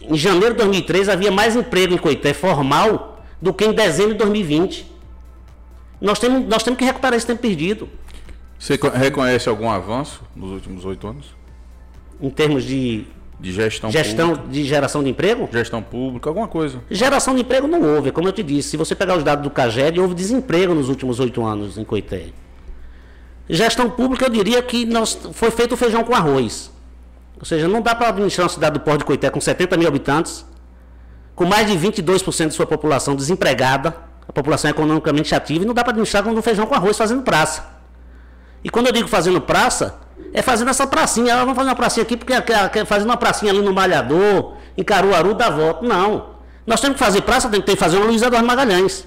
Em 0.00 0.16
janeiro 0.16 0.54
de 0.54 0.62
2003 0.62 1.10
havia 1.10 1.30
mais 1.30 1.54
emprego 1.54 1.92
em 1.92 1.98
Coité 1.98 2.32
formal 2.32 3.22
do 3.40 3.52
que 3.52 3.64
em 3.64 3.72
dezembro 3.72 4.12
de 4.12 4.18
2020. 4.18 4.90
Nós 6.00 6.18
temos, 6.18 6.48
nós 6.48 6.62
temos 6.62 6.78
que 6.78 6.84
recuperar 6.84 7.14
esse 7.14 7.26
tempo 7.26 7.42
perdido. 7.42 7.88
Você 8.58 8.78
reconhece 8.94 9.48
algum 9.48 9.70
avanço 9.70 10.22
nos 10.34 10.50
últimos 10.50 10.84
oito 10.84 11.06
anos? 11.06 11.26
Em 12.20 12.30
termos 12.30 12.64
de. 12.64 13.04
De 13.40 13.52
gestão, 13.52 13.90
gestão 13.90 14.28
pública. 14.30 14.52
de 14.52 14.64
geração 14.64 15.02
de 15.02 15.10
emprego? 15.10 15.48
Gestão 15.52 15.82
pública, 15.82 16.30
alguma 16.30 16.46
coisa. 16.46 16.80
Geração 16.90 17.34
de 17.34 17.40
emprego 17.40 17.66
não 17.66 17.82
houve, 17.82 18.10
é 18.10 18.12
como 18.12 18.28
eu 18.28 18.32
te 18.32 18.42
disse. 18.42 18.70
Se 18.70 18.76
você 18.76 18.94
pegar 18.94 19.16
os 19.16 19.24
dados 19.24 19.42
do 19.42 19.50
CAGED, 19.50 19.98
houve 19.98 20.14
desemprego 20.14 20.74
nos 20.74 20.88
últimos 20.88 21.18
oito 21.18 21.44
anos 21.44 21.76
em 21.76 21.84
Coité. 21.84 22.26
Gestão 23.48 23.90
pública, 23.90 24.26
eu 24.26 24.30
diria 24.30 24.62
que 24.62 24.86
nós, 24.86 25.18
foi 25.32 25.50
feito 25.50 25.72
o 25.72 25.76
feijão 25.76 26.04
com 26.04 26.14
arroz. 26.14 26.70
Ou 27.38 27.44
seja, 27.44 27.66
não 27.66 27.82
dá 27.82 27.94
para 27.94 28.08
administrar 28.08 28.44
uma 28.44 28.52
cidade 28.52 28.74
do 28.74 28.80
Porto 28.80 29.00
de 29.00 29.04
Coité 29.04 29.28
com 29.28 29.40
70 29.40 29.76
mil 29.76 29.88
habitantes, 29.88 30.46
com 31.34 31.44
mais 31.44 31.66
de 31.68 31.76
22% 31.76 32.48
de 32.48 32.54
sua 32.54 32.66
população 32.66 33.16
desempregada, 33.16 33.96
a 34.28 34.32
população 34.32 34.70
economicamente 34.70 35.34
ativa, 35.34 35.64
e 35.64 35.66
não 35.66 35.74
dá 35.74 35.82
para 35.82 35.90
administrar 35.90 36.22
com 36.22 36.30
um 36.30 36.40
feijão 36.40 36.66
com 36.66 36.74
arroz 36.74 36.96
fazendo 36.96 37.22
praça. 37.22 37.81
E 38.64 38.70
quando 38.70 38.86
eu 38.86 38.92
digo 38.92 39.08
fazendo 39.08 39.40
praça, 39.40 40.00
é 40.32 40.40
fazendo 40.40 40.70
essa 40.70 40.86
pracinha. 40.86 41.34
Ah, 41.34 41.38
vamos 41.40 41.56
fazer 41.56 41.68
uma 41.68 41.76
pracinha 41.76 42.02
aqui, 42.02 42.16
porque 42.16 42.34
fazendo 42.86 43.08
uma 43.08 43.16
pracinha 43.16 43.52
ali 43.52 43.60
no 43.60 43.72
Malhador, 43.72 44.54
em 44.76 44.82
Caruaru, 44.82 45.34
dá 45.34 45.50
volta. 45.50 45.86
Não. 45.86 46.32
Nós 46.66 46.80
temos 46.80 46.96
que 46.96 47.04
fazer 47.04 47.22
praça, 47.22 47.48
tem 47.48 47.60
que 47.60 47.76
fazer 47.76 47.96
uma 47.96 48.06
Luiz 48.06 48.22
Eduardo 48.22 48.46
Magalhães, 48.46 49.06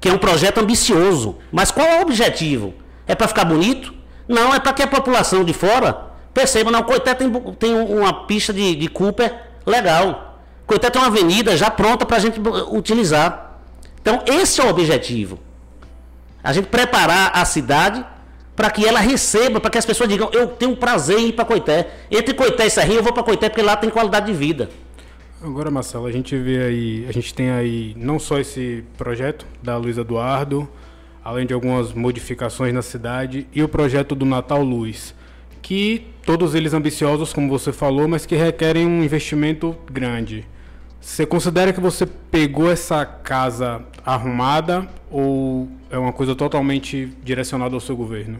que 0.00 0.08
é 0.08 0.12
um 0.12 0.18
projeto 0.18 0.58
ambicioso. 0.58 1.36
Mas 1.50 1.70
qual 1.70 1.86
é 1.86 1.98
o 1.98 2.02
objetivo? 2.02 2.74
É 3.06 3.14
para 3.14 3.26
ficar 3.26 3.44
bonito? 3.44 3.92
Não, 4.28 4.54
é 4.54 4.60
para 4.60 4.72
que 4.72 4.82
a 4.82 4.86
população 4.86 5.44
de 5.44 5.52
fora 5.52 6.12
perceba, 6.32 6.70
não, 6.70 6.82
Coité 6.82 7.14
tem, 7.14 7.30
tem 7.58 7.74
uma 7.74 8.26
pista 8.26 8.52
de, 8.52 8.74
de 8.74 8.88
Cooper 8.88 9.34
legal. 9.64 10.38
Coité 10.66 10.90
tem 10.90 11.00
uma 11.00 11.08
avenida 11.08 11.56
já 11.56 11.70
pronta 11.70 12.04
para 12.04 12.16
a 12.16 12.20
gente 12.20 12.40
utilizar. 12.70 13.58
Então, 14.00 14.22
esse 14.26 14.60
é 14.60 14.64
o 14.64 14.68
objetivo. 14.68 15.38
A 16.42 16.52
gente 16.52 16.66
preparar 16.66 17.30
a 17.34 17.44
cidade 17.44 18.04
para 18.56 18.70
que 18.70 18.86
ela 18.86 19.00
receba, 19.00 19.60
para 19.60 19.70
que 19.70 19.78
as 19.78 19.86
pessoas 19.86 20.08
digam, 20.08 20.30
eu 20.32 20.46
tenho 20.48 20.76
prazer 20.76 21.18
em 21.18 21.28
ir 21.28 21.32
para 21.32 21.44
Coité. 21.44 21.90
Entre 22.10 22.34
Coité 22.34 22.66
e 22.66 22.70
Serrinha, 22.70 22.98
eu 22.98 23.02
vou 23.02 23.12
para 23.12 23.22
Coité 23.22 23.48
porque 23.48 23.62
lá 23.62 23.76
tem 23.76 23.90
qualidade 23.90 24.26
de 24.26 24.32
vida. 24.32 24.70
Agora, 25.42 25.70
Marcelo, 25.70 26.06
a 26.06 26.12
gente 26.12 26.36
vê 26.36 26.62
aí, 26.62 27.06
a 27.08 27.12
gente 27.12 27.34
tem 27.34 27.50
aí 27.50 27.94
não 27.98 28.18
só 28.18 28.38
esse 28.38 28.82
projeto 28.96 29.44
da 29.62 29.76
Luiz 29.76 29.98
Eduardo, 29.98 30.68
além 31.22 31.46
de 31.46 31.52
algumas 31.52 31.92
modificações 31.92 32.72
na 32.72 32.80
cidade, 32.80 33.46
e 33.52 33.62
o 33.62 33.68
projeto 33.68 34.14
do 34.14 34.24
Natal 34.24 34.62
Luz, 34.62 35.14
que 35.60 36.06
todos 36.24 36.54
eles 36.54 36.72
ambiciosos, 36.72 37.32
como 37.32 37.48
você 37.48 37.72
falou, 37.72 38.08
mas 38.08 38.24
que 38.24 38.36
requerem 38.36 38.86
um 38.86 39.02
investimento 39.02 39.76
grande. 39.90 40.46
Você 41.04 41.26
considera 41.26 41.70
que 41.70 41.80
você 41.80 42.06
pegou 42.06 42.72
essa 42.72 43.04
casa 43.04 43.82
arrumada 44.04 44.88
ou 45.10 45.68
é 45.90 45.98
uma 45.98 46.14
coisa 46.14 46.34
totalmente 46.34 47.12
direcionada 47.22 47.74
ao 47.74 47.80
seu 47.80 47.94
governo? 47.94 48.38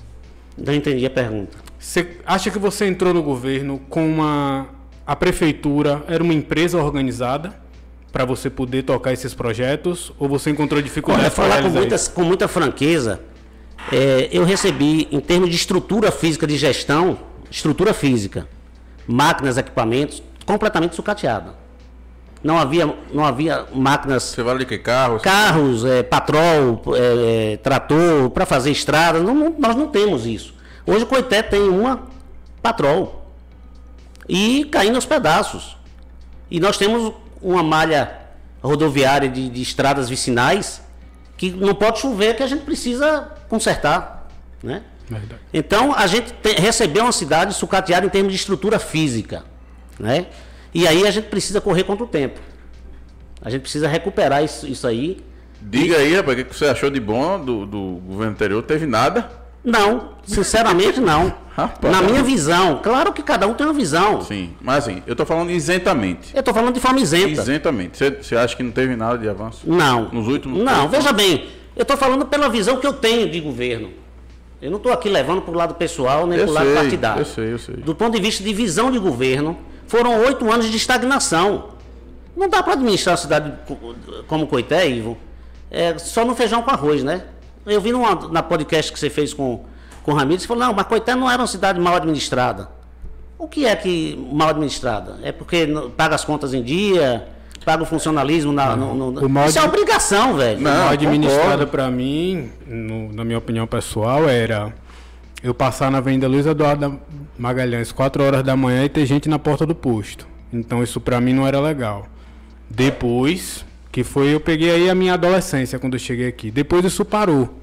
Não 0.57 0.73
entendi 0.73 1.05
a 1.05 1.11
pergunta. 1.11 1.59
Você 1.79 2.17
acha 2.25 2.51
que 2.51 2.59
você 2.59 2.87
entrou 2.87 3.13
no 3.13 3.23
governo 3.23 3.79
com 3.91 4.09
uma 4.09 4.67
a 5.07 5.15
prefeitura 5.15 6.03
era 6.09 6.25
uma 6.25 6.33
empresa 6.33 6.83
organizada 6.83 7.55
para 8.11 8.25
você 8.25 8.49
poder 8.49 8.83
tocar 8.83 9.13
esses 9.13 9.35
projetos 9.35 10.11
ou 10.19 10.27
você 10.27 10.49
encontrou 10.49 10.81
dificuldades 10.81 11.35
para 11.35 11.45
falar 11.45 11.63
com 11.63 11.69
muita, 11.69 11.99
com 11.99 12.25
muita 12.25 12.49
franqueza, 12.49 13.21
é, 13.93 14.31
eu 14.33 14.43
recebi 14.43 15.07
em 15.13 15.21
termos 15.21 15.51
de 15.51 15.57
estrutura 15.57 16.11
física 16.11 16.47
de 16.47 16.57
gestão, 16.57 17.19
estrutura 17.51 17.93
física, 17.93 18.49
máquinas, 19.07 19.59
equipamentos 19.59 20.23
completamente 20.47 20.97
sucateada 20.97 21.64
não 22.45 22.59
havia, 22.59 22.95
não 23.11 23.25
havia 23.25 23.67
máquinas. 23.73 24.23
Você 24.23 24.43
vale 24.43 24.61
de 24.61 24.67
que 24.67 24.77
carros? 24.77 25.23
Carros, 25.23 25.85
é, 25.85 26.03
patrol, 26.03 26.83
é, 26.95 27.55
é 27.55 27.57
trator, 27.57 28.29
para 28.29 28.45
fazer 28.45 28.71
estrada. 28.71 29.19
Não, 29.19 29.35
não, 29.35 29.57
nós 29.59 29.75
não 29.75 29.89
temos 29.89 30.27
isso. 30.27 30.55
Hoje 30.87 31.05
o 31.05 31.07
Coité 31.07 31.43
tem 31.43 31.63
uma 31.63 32.03
patrol. 32.63 33.27
E 34.29 34.67
caindo 34.67 34.97
aos 34.97 35.07
pedaços. 35.07 35.79
E 36.51 36.61
nós 36.61 36.77
temos 36.77 37.15
uma 37.41 37.63
malha 37.63 38.21
rodoviária 38.63 39.29
de, 39.29 39.49
de 39.49 39.63
estradas 39.63 40.11
vicinais 40.11 40.83
que 41.39 41.51
não 41.51 41.75
pode 41.75 41.99
chover 41.99 42.37
que 42.37 42.43
a 42.43 42.47
gente 42.47 42.63
precisa 42.63 43.33
consertar. 43.49 44.29
Né? 44.63 44.83
Verdade. 45.09 45.41
Então 45.53 45.95
a 45.95 46.07
gente 46.07 46.33
te, 46.33 46.53
recebeu 46.61 47.05
uma 47.05 47.13
cidade 47.13 47.55
sucateada 47.55 48.05
em 48.05 48.11
termos 48.11 48.33
de 48.33 48.39
estrutura 48.39 48.79
física. 48.79 49.45
Né? 49.99 50.27
E 50.75 50.87
aí 50.89 51.07
a 51.07 51.11
gente 51.11 51.29
precisa 51.29 51.61
correr 51.61 51.85
contra 51.85 52.05
o 52.05 52.07
tempo. 52.09 52.41
A 53.41 53.49
gente 53.49 53.63
precisa 53.63 53.87
recuperar 53.87 54.43
isso, 54.43 54.67
isso 54.67 54.87
aí. 54.87 55.19
Diga 55.61 55.97
aí, 55.97 56.15
rapaz, 56.15 56.39
o 56.39 56.45
que 56.45 56.57
você 56.57 56.67
achou 56.67 56.91
de 56.91 57.01
bom 57.01 57.43
do, 57.43 57.65
do 57.65 57.81
governo 58.07 58.33
anterior? 58.33 58.63
Teve 58.63 58.87
nada? 58.87 59.31
Não, 59.65 60.11
sinceramente 60.25 61.01
não. 61.01 61.33
Rapaz. 61.57 61.95
Na 61.95 62.03
minha 62.03 62.23
visão. 62.23 62.81
Claro 62.83 63.13
que 63.13 63.23
cada 63.23 63.47
um 63.47 63.55
tem 63.55 63.65
uma 63.67 63.73
visão. 63.73 64.21
Sim, 64.21 64.53
mas 64.61 64.85
assim, 64.87 65.03
eu 65.07 65.13
estou 65.13 65.25
falando 65.25 65.51
isentamente. 65.51 66.35
Eu 66.35 66.41
estou 66.41 66.53
falando 66.53 66.75
de 66.75 66.81
forma 66.81 67.01
isenta. 67.01 67.41
Isentamente. 67.41 67.97
Você- 67.97 68.11
Você 68.11 68.37
acha 68.37 68.57
que 68.57 68.63
não 68.63 68.73
teve 68.73 68.97
nada 68.97 69.17
de 69.17 69.29
avanço? 69.29 69.61
Não. 69.65 70.09
Nos 70.11 70.27
últimos 70.27 70.63
Não, 70.63 70.89
veja 70.89 71.13
bem. 71.13 71.47
Eu 71.77 71.83
estou 71.83 71.97
falando 71.97 72.27
pela 72.27 72.49
visão 72.49 72.77
que 72.77 72.87
eu 72.87 72.93
tenho 72.93 73.31
de 73.31 73.41
governo. 73.41 73.91
Eu 74.61 74.71
não 74.71 74.79
estou 74.79 74.93
aqui 74.93 75.09
levando 75.09 75.43
para 75.43 75.53
o 75.53 75.57
lado 75.57 75.75
pessoal 75.75 76.27
nem 76.27 76.39
para 76.41 76.49
o 76.49 76.53
lado 76.53 76.67
sei, 76.67 76.75
partidário. 76.75 77.21
eu 77.21 77.25
sei, 77.27 77.53
eu 77.53 77.59
sei. 77.59 77.77
Do 77.77 77.95
ponto 77.95 78.15
de 78.17 78.21
vista 78.21 78.43
de 78.43 78.53
visão 78.53 78.91
de 78.91 78.99
governo, 78.99 79.57
foram 79.95 80.19
oito 80.25 80.51
anos 80.51 80.67
de 80.69 80.77
estagnação. 80.77 81.69
Não 82.37 82.49
dá 82.49 82.63
para 82.65 82.73
administrar 82.73 83.15
a 83.15 83.17
cidade 83.17 83.53
co- 83.67 83.95
como 84.27 84.47
Coité, 84.49 84.89
Ivo, 84.89 85.17
é, 85.71 85.97
só 85.99 86.25
no 86.25 86.35
feijão 86.35 86.63
com 86.63 86.71
arroz, 86.71 87.05
né? 87.05 87.23
Eu 87.65 87.81
vi 87.81 87.93
numa, 87.93 88.15
na 88.29 88.43
podcast 88.43 88.93
que 88.93 88.99
você 88.99 89.09
fez 89.09 89.33
com, 89.33 89.65
com 90.03 90.11
o 90.11 90.15
Ramiro, 90.15 90.41
você 90.41 90.47
falou, 90.49 90.65
não, 90.65 90.75
mas 90.75 90.87
Coité 90.89 91.15
não 91.15 91.31
era 91.31 91.41
uma 91.41 91.47
cidade 91.47 91.79
mal 91.79 91.95
administrada. 91.95 92.69
O 93.39 93.47
que 93.47 93.67
é 93.67 93.77
que 93.77 94.17
mal 94.33 94.49
administrada? 94.49 95.19
É 95.23 95.31
porque 95.31 95.65
não- 95.67 95.91
paga 95.91 96.17
as 96.17 96.25
contas 96.25 96.53
em 96.55 96.63
dia, 96.63 97.29
paga 97.65 97.85
o 97.85 97.87
funcionalismo 97.87 98.53
na, 98.53 98.75
no, 98.75 98.95
no- 99.13 99.27
o 99.27 99.29
mal 99.29 99.47
Isso 99.49 99.59
é 99.61 99.63
obrigação, 99.63 100.35
velho. 100.35 100.61
Não, 100.61 100.71
Mal 100.73 100.89
administrada 100.89 101.67
para 101.69 101.89
mim, 101.89 102.51
no- 102.67 103.13
na 103.13 103.25
minha 103.25 103.39
opinião 103.39 103.65
pessoal, 103.67 104.29
era 104.29 104.75
eu 105.45 105.53
passar 105.53 105.91
na 105.91 105.99
Avenida 105.99 106.27
Luiz 106.27 106.47
Eduardo 106.47 106.99
Magalhães 107.39 107.93
4 107.93 108.25
horas 108.25 108.43
da 108.43 108.57
manhã 108.57 108.83
e 108.83 108.89
ter 108.89 109.05
gente 109.05 109.29
na 109.29 109.39
porta 109.39 109.67
do 109.67 109.75
posto. 109.75 110.27
Então 110.51 110.83
isso 110.83 110.99
para 110.99 111.21
mim 111.21 111.35
não 111.35 111.47
era 111.47 111.61
legal. 111.61 112.09
Depois, 112.71 113.63
que 113.93 114.03
foi 114.03 114.35
eu 114.35 114.41
peguei 114.41 114.71
aí 114.71 114.89
a 114.89 114.95
minha 114.95 115.13
adolescência 115.13 115.79
quando 115.79 115.93
eu 115.93 115.99
cheguei 115.99 116.29
aqui. 116.29 116.51
Depois 116.51 116.83
isso 116.83 117.05
parou. 117.05 117.61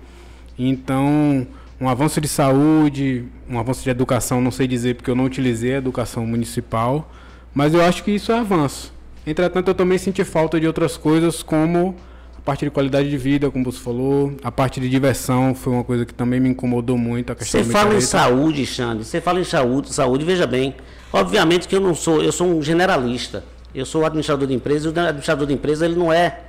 Então, 0.60 1.48
um 1.80 1.90
avanço 1.90 2.22
de 2.22 2.28
saúde, 2.28 3.26
um 3.50 3.58
avanço 3.58 3.84
de 3.84 3.90
educação, 3.90 4.40
não 4.40 4.52
sei 4.52 4.68
dizer 4.68 4.94
porque 4.94 5.10
eu 5.10 5.16
não 5.16 5.26
utilizei 5.26 5.74
a 5.74 5.78
educação 5.80 6.24
municipal, 6.24 7.12
mas 7.52 7.74
eu 7.74 7.84
acho 7.84 8.04
que 8.04 8.12
isso 8.12 8.32
é 8.32 8.38
avanço. 8.38 8.94
Entretanto, 9.26 9.70
eu 9.70 9.74
também 9.74 9.98
senti 9.98 10.24
falta 10.24 10.60
de 10.60 10.68
outras 10.68 10.98
coisas, 10.98 11.42
como 11.42 11.96
a 12.42 12.44
parte 12.44 12.66
de 12.66 12.72
qualidade 12.72 13.08
de 13.08 13.18
vida, 13.18 13.52
como 13.52 13.64
você 13.64 13.78
falou, 13.78 14.34
a 14.44 14.52
parte 14.52 14.80
de 14.80 14.90
diversão 14.90 15.54
foi 15.54 15.74
uma 15.74 15.84
coisa 15.84 16.08
que 16.08 16.14
também 16.14 16.40
me 16.40 16.50
incomodou 16.50 16.98
muito. 16.98 17.32
Você 17.38 17.64
fala 17.64 17.94
em 17.94 18.02
saúde, 18.02 18.66
Xande. 18.66 19.06
Você 19.06 19.22
fala 19.22 19.40
em 19.40 19.44
saúde, 19.44 19.94
saúde, 19.94 20.26
veja 20.26 20.48
bem. 20.48 20.76
Obviamente 21.14 21.68
que 21.68 21.76
eu 21.76 21.80
não 21.80 21.94
sou, 21.94 22.20
eu 22.24 22.32
sou 22.32 22.48
um 22.48 22.60
generalista. 22.64 23.44
Eu 23.76 23.86
sou 23.86 24.04
administrador 24.04 24.48
de 24.48 24.56
empresa, 24.56 24.90
e 24.90 24.92
o 24.92 25.00
administrador 25.00 25.46
de 25.46 25.54
empresa 25.54 25.86
ele 25.86 25.96
não 25.96 26.12
é, 26.12 26.40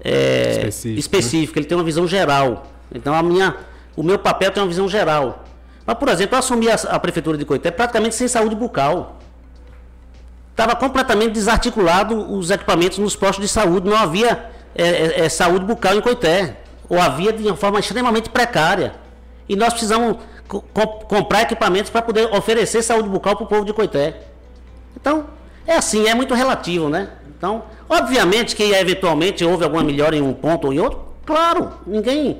é, 0.00 0.58
Específico, 0.58 1.00
específico, 1.00 1.58
ele 1.58 1.66
tem 1.66 1.76
uma 1.76 1.82
visão 1.82 2.06
geral. 2.06 2.70
Então 2.94 3.12
a 3.12 3.20
minha, 3.20 3.56
o 3.96 4.04
meu 4.04 4.20
papel 4.20 4.52
tem 4.52 4.62
uma 4.62 4.68
visão 4.68 4.88
geral. 4.88 5.44
Mas, 5.84 5.98
por 5.98 6.08
exemplo, 6.08 6.36
eu 6.36 6.38
assumi 6.38 6.70
a, 6.70 6.74
a 6.74 7.00
prefeitura 7.00 7.36
de 7.36 7.44
Coité 7.44 7.72
praticamente 7.72 8.14
sem 8.14 8.28
saúde 8.28 8.54
bucal. 8.54 9.18
Estava 10.52 10.76
completamente 10.76 11.32
desarticulado 11.32 12.32
os 12.32 12.48
equipamentos 12.52 12.98
nos 12.98 13.16
postos 13.16 13.44
de 13.44 13.48
saúde, 13.50 13.90
não 13.90 13.96
havia 13.96 14.54
é, 14.76 14.82
é, 14.88 15.20
é, 15.24 15.28
saúde 15.28 15.64
bucal 15.64 15.94
em 15.96 16.00
Coité, 16.00 16.56
ou 16.88 17.00
havia 17.00 17.32
de 17.32 17.42
uma 17.44 17.56
forma 17.56 17.78
extremamente 17.80 18.28
precária. 18.30 18.94
E 19.48 19.56
nós 19.56 19.70
precisamos 19.72 20.16
co- 20.48 20.60
com- 20.72 20.86
comprar 20.86 21.42
equipamentos 21.42 21.90
para 21.90 22.02
poder 22.02 22.26
oferecer 22.34 22.82
saúde 22.82 23.08
bucal 23.08 23.36
para 23.36 23.44
o 23.44 23.48
povo 23.48 23.64
de 23.64 23.72
Coité. 23.72 24.20
Então, 24.96 25.26
é 25.66 25.74
assim, 25.76 26.06
é 26.08 26.14
muito 26.14 26.34
relativo, 26.34 26.88
né? 26.88 27.08
Então, 27.36 27.64
obviamente 27.88 28.56
que 28.56 28.62
eventualmente 28.72 29.44
houve 29.44 29.64
alguma 29.64 29.84
melhora 29.84 30.16
em 30.16 30.22
um 30.22 30.32
ponto 30.32 30.66
ou 30.68 30.72
em 30.72 30.78
outro, 30.80 31.00
claro, 31.24 31.72
ninguém. 31.86 32.38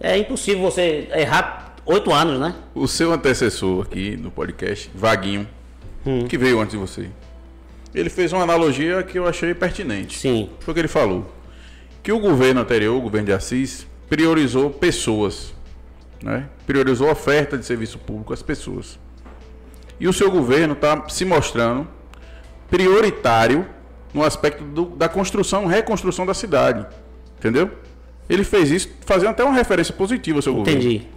É 0.00 0.18
impossível 0.18 0.62
você 0.62 1.08
errar 1.14 1.74
oito 1.86 2.12
anos, 2.12 2.38
né? 2.38 2.54
O 2.74 2.86
seu 2.86 3.12
antecessor 3.12 3.82
aqui 3.82 4.16
no 4.16 4.30
podcast, 4.30 4.90
Vaguinho, 4.94 5.48
Hum. 6.06 6.26
que 6.28 6.36
veio 6.36 6.60
antes 6.60 6.72
de 6.72 6.76
você, 6.78 7.08
ele 7.94 8.10
fez 8.10 8.30
uma 8.32 8.42
analogia 8.42 9.02
que 9.02 9.18
eu 9.18 9.26
achei 9.26 9.54
pertinente. 9.54 10.18
Sim. 10.18 10.50
Foi 10.60 10.72
o 10.72 10.74
que 10.74 10.80
ele 10.80 10.88
falou. 10.88 11.24
Que 12.04 12.12
o 12.12 12.20
governo 12.20 12.60
anterior, 12.60 12.96
o 12.96 13.00
governo 13.00 13.26
de 13.26 13.32
Assis, 13.32 13.86
priorizou 14.08 14.70
pessoas. 14.70 15.52
Né? 16.22 16.48
Priorizou 16.66 17.08
a 17.08 17.12
oferta 17.12 17.58
de 17.58 17.64
serviço 17.66 17.98
público 17.98 18.32
às 18.32 18.42
pessoas. 18.42 18.98
E 19.98 20.06
o 20.06 20.12
seu 20.12 20.30
governo 20.30 20.74
está 20.74 21.08
se 21.08 21.24
mostrando 21.24 21.88
prioritário 22.70 23.66
no 24.12 24.22
aspecto 24.22 24.62
do- 24.64 24.86
da 24.86 25.08
construção, 25.08 25.66
reconstrução 25.66 26.24
da 26.26 26.34
cidade. 26.34 26.86
Entendeu? 27.38 27.70
Ele 28.28 28.44
fez 28.44 28.70
isso 28.70 28.88
fazendo 29.04 29.30
até 29.30 29.42
uma 29.44 29.54
referência 29.54 29.92
positiva 29.94 30.38
ao 30.38 30.42
seu 30.42 30.54
governo 30.54 30.80
Entendi. 30.80 31.08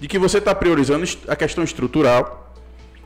de 0.00 0.08
que 0.08 0.18
você 0.18 0.38
está 0.38 0.54
priorizando 0.54 1.04
a 1.28 1.34
questão 1.36 1.64
estrutural, 1.64 2.52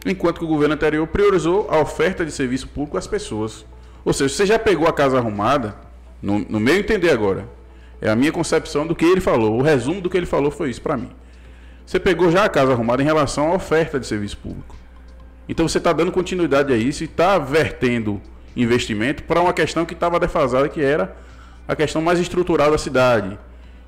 enquanto 0.05 0.39
que 0.39 0.45
o 0.45 0.49
governo 0.49 0.75
anterior 0.75 1.07
priorizou 1.07 1.67
a 1.71 1.79
oferta 1.79 2.25
de 2.25 2.31
serviço 2.33 2.69
público 2.69 2.97
às 2.97 3.07
pessoas. 3.07 3.65
Ou 4.05 4.13
seja, 4.13 4.35
você 4.35 4.47
já 4.47 4.59
pegou 4.59 4.87
a 4.89 4.93
casa 4.93 5.19
arrumada, 5.19 5.75
no, 6.23 6.39
no 6.41 6.61
meu 6.61 6.77
entender 6.77 7.11
agora, 7.11 7.49
é 8.01 8.09
a 8.11 8.17
minha 8.17 8.33
concepção 8.33 8.87
do 8.87 8.95
que 8.95 9.05
ele 9.05 9.21
falou, 9.21 9.59
o 9.59 9.63
resumo 9.63 10.01
do 10.01 10.11
que 10.11 10.17
ele 10.17 10.27
falou 10.27 10.51
foi 10.51 10.71
isso 10.71 10.83
para 10.83 10.97
mim. 10.97 11.11
Você 11.85 12.01
pegou 12.01 12.31
já 12.31 12.45
a 12.45 12.49
casa 12.49 12.73
arrumada 12.73 13.03
em 13.03 13.07
relação 13.07 13.53
à 13.53 13.55
oferta 13.55 13.99
de 14.01 14.07
serviço 14.07 14.37
público. 14.39 14.75
Então 15.49 15.69
você 15.69 15.79
está 15.79 15.93
dando 15.93 16.11
continuidade 16.11 16.73
a 16.73 16.77
isso 16.77 17.05
e 17.05 17.07
está 17.07 17.39
vertendo 17.39 18.21
investimento 18.57 19.23
para 19.23 19.41
uma 19.41 19.53
questão 19.53 19.85
que 19.85 19.95
estava 19.95 20.19
defasada, 20.19 20.69
que 20.69 20.83
era 20.83 21.17
a 21.69 21.77
questão 21.77 22.03
mais 22.03 22.19
estrutural 22.19 22.71
da 22.71 22.79
cidade. 22.79 23.39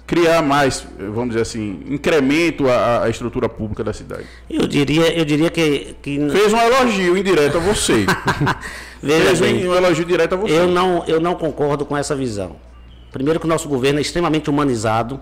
Criar 0.06 0.40
mais, 0.40 0.86
vamos 0.96 1.30
dizer 1.30 1.42
assim, 1.42 1.82
incremento 1.86 2.68
à, 2.68 3.04
à 3.04 3.10
estrutura 3.10 3.48
pública 3.48 3.84
da 3.84 3.92
cidade. 3.92 4.24
Eu 4.48 4.66
diria, 4.66 5.12
eu 5.12 5.24
diria 5.24 5.50
que, 5.50 5.96
que 6.00 6.30
Fez 6.30 6.52
um 6.52 6.58
elogio 6.58 7.16
indireto 7.16 7.58
a 7.58 7.60
você. 7.60 8.06
veja 9.02 9.24
Fez 9.26 9.40
bem, 9.40 9.68
um 9.68 9.74
elogio 9.74 10.04
direto 10.04 10.34
a 10.34 10.36
você. 10.36 10.52
eu 10.58 10.66
não, 10.68 11.04
eu 11.06 11.20
não 11.20 11.34
concordo 11.34 11.84
com 11.84 11.96
essa 11.96 12.14
visão. 12.14 12.56
Primeiro 13.12 13.38
que 13.40 13.46
o 13.46 13.48
nosso 13.48 13.68
governo 13.68 13.98
é 13.98 14.02
extremamente 14.02 14.50
humanizado. 14.50 15.20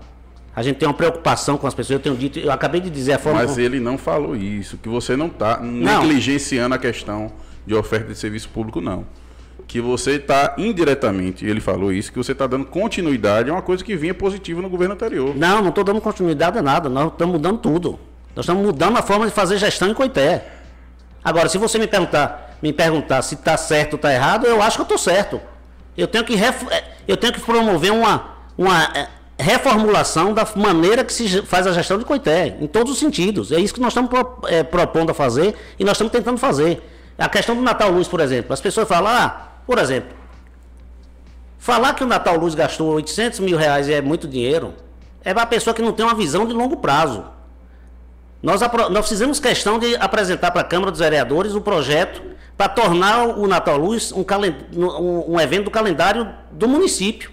A 0.55 0.61
gente 0.63 0.77
tem 0.77 0.87
uma 0.87 0.93
preocupação 0.93 1.57
com 1.57 1.67
as 1.67 1.73
pessoas. 1.73 1.91
Eu 1.97 1.99
tenho 2.03 2.15
dito, 2.15 2.39
eu 2.39 2.51
acabei 2.51 2.81
de 2.81 2.89
dizer 2.89 3.13
a 3.13 3.19
forma 3.19 3.39
Mas 3.41 3.51
como- 3.51 3.61
ele 3.61 3.79
não 3.79 3.97
falou 3.97 4.35
isso, 4.35 4.77
que 4.77 4.89
você 4.89 5.15
não 5.15 5.27
está 5.27 5.59
negligenciando 5.61 6.73
a 6.75 6.77
questão 6.77 7.31
de 7.65 7.75
oferta 7.75 8.07
de 8.11 8.17
serviço 8.17 8.49
público, 8.49 8.81
não. 8.81 9.05
Que 9.67 9.79
você 9.81 10.11
está 10.13 10.55
indiretamente, 10.57 11.45
ele 11.45 11.59
falou 11.59 11.91
isso, 11.91 12.11
que 12.11 12.17
você 12.17 12.31
está 12.31 12.47
dando 12.47 12.65
continuidade 12.65 13.49
a 13.49 13.53
uma 13.53 13.61
coisa 13.61 13.83
que 13.83 13.95
vinha 13.95 14.13
positiva 14.13 14.61
no 14.61 14.69
governo 14.69 14.93
anterior. 14.95 15.35
Não, 15.35 15.61
não 15.61 15.69
estou 15.69 15.83
dando 15.83 15.99
continuidade 16.01 16.57
a 16.57 16.61
nada. 16.61 16.89
Nós 16.89 17.11
estamos 17.11 17.33
mudando 17.33 17.59
tudo. 17.59 17.99
Nós 18.35 18.45
estamos 18.45 18.63
mudando 18.65 18.97
a 18.97 19.01
forma 19.01 19.25
de 19.25 19.31
fazer 19.31 19.57
gestão 19.57 19.89
em 19.89 19.93
Coité. 19.93 20.45
Agora, 21.23 21.49
se 21.49 21.57
você 21.57 21.77
me 21.77 21.87
perguntar, 21.87 22.46
me 22.61 22.73
perguntar 22.73 23.21
se 23.21 23.35
está 23.35 23.55
certo 23.57 23.93
ou 23.93 23.97
está 23.97 24.13
errado, 24.13 24.45
eu 24.45 24.61
acho 24.61 24.77
que 24.77 24.81
eu 24.81 24.85
estou 24.85 24.97
certo. 24.97 25.39
Eu 25.97 26.07
tenho 26.07 26.23
que, 26.23 26.35
eh, 26.35 26.83
eu 27.07 27.17
tenho 27.17 27.33
que 27.33 27.39
promover 27.39 27.91
uma, 27.91 28.35
uma 28.57 28.83
eh, 28.95 29.07
reformulação 29.39 30.33
da 30.33 30.47
maneira 30.55 31.03
que 31.03 31.13
se 31.13 31.41
faz 31.43 31.65
a 31.67 31.71
gestão 31.71 31.97
de 31.97 32.05
Coité, 32.05 32.55
em 32.59 32.67
todos 32.67 32.93
os 32.93 32.99
sentidos. 32.99 33.51
É 33.51 33.59
isso 33.59 33.73
que 33.73 33.79
nós 33.79 33.89
estamos 33.89 34.09
pro- 34.09 34.39
eh, 34.47 34.63
propondo 34.63 35.09
a 35.11 35.13
fazer 35.13 35.55
e 35.79 35.83
nós 35.83 35.93
estamos 35.93 36.11
tentando 36.11 36.37
fazer. 36.37 36.81
A 37.17 37.27
questão 37.27 37.55
do 37.55 37.61
Natal 37.61 37.89
Luz, 37.91 38.07
por 38.07 38.19
exemplo. 38.19 38.53
As 38.53 38.61
pessoas 38.61 38.87
falam, 38.87 39.11
ah, 39.11 39.47
por 39.65 39.77
exemplo, 39.79 40.15
Falar 41.59 41.93
que 41.95 42.03
o 42.03 42.07
Natal 42.07 42.37
Luz 42.37 42.55
gastou 42.55 42.93
800 42.93 43.39
mil 43.39 43.57
reais 43.57 43.89
é 43.89 43.99
muito 44.01 44.27
dinheiro 44.27 44.73
é 45.23 45.33
para 45.33 45.43
a 45.43 45.45
pessoa 45.47 45.73
que 45.73 45.81
não 45.81 45.91
tem 45.91 46.05
uma 46.05 46.15
visão 46.15 46.45
de 46.45 46.53
longo 46.53 46.77
prazo. 46.77 47.25
Nós, 48.41 48.61
nós 48.91 49.09
fizemos 49.09 49.39
questão 49.39 49.77
de 49.77 49.93
apresentar 49.97 50.51
para 50.51 50.61
a 50.61 50.63
Câmara 50.63 50.91
dos 50.91 50.99
Vereadores 51.01 51.53
o 51.55 51.59
projeto 51.59 52.21
para 52.57 52.69
tornar 52.69 53.27
o 53.37 53.47
Natal 53.47 53.77
Luz 53.77 54.11
um, 54.11 54.25
um- 55.33 55.39
evento 55.39 55.65
do 55.65 55.71
calendário 55.71 56.27
do 56.51 56.67
município. 56.67 57.29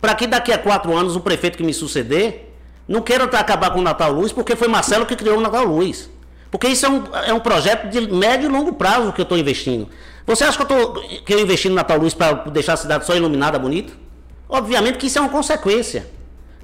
Para 0.00 0.14
que 0.14 0.26
daqui 0.26 0.52
a 0.52 0.58
quatro 0.58 0.96
anos 0.96 1.14
o 1.14 1.20
prefeito 1.20 1.58
que 1.58 1.62
me 1.62 1.74
suceder 1.74 2.52
não 2.88 3.02
queira 3.02 3.24
acabar 3.24 3.70
com 3.70 3.78
o 3.78 3.82
Natal 3.82 4.10
Luz, 4.10 4.32
porque 4.32 4.56
foi 4.56 4.66
Marcelo 4.68 5.06
que 5.06 5.14
criou 5.14 5.38
o 5.38 5.40
Natal 5.40 5.64
Luz. 5.64 6.10
Porque 6.50 6.68
isso 6.68 6.84
é 6.84 6.88
um, 6.88 7.04
é 7.26 7.32
um 7.34 7.40
projeto 7.40 7.88
de 7.88 8.00
médio 8.12 8.48
e 8.48 8.52
longo 8.52 8.72
prazo 8.72 9.12
que 9.12 9.20
eu 9.20 9.24
estou 9.24 9.38
investindo. 9.38 9.88
Você 10.26 10.44
acha 10.44 10.56
que 10.56 10.62
eu, 10.62 10.66
tô, 10.66 11.00
que 11.24 11.34
eu 11.34 11.40
investi 11.40 11.68
no 11.68 11.74
Natal 11.74 11.98
Luz 11.98 12.14
para 12.14 12.32
deixar 12.50 12.72
a 12.72 12.76
cidade 12.76 13.04
só 13.06 13.14
iluminada, 13.14 13.58
bonita? 13.58 13.92
Obviamente 14.48 14.98
que 14.98 15.06
isso 15.06 15.18
é 15.18 15.20
uma 15.20 15.30
consequência. 15.30 16.10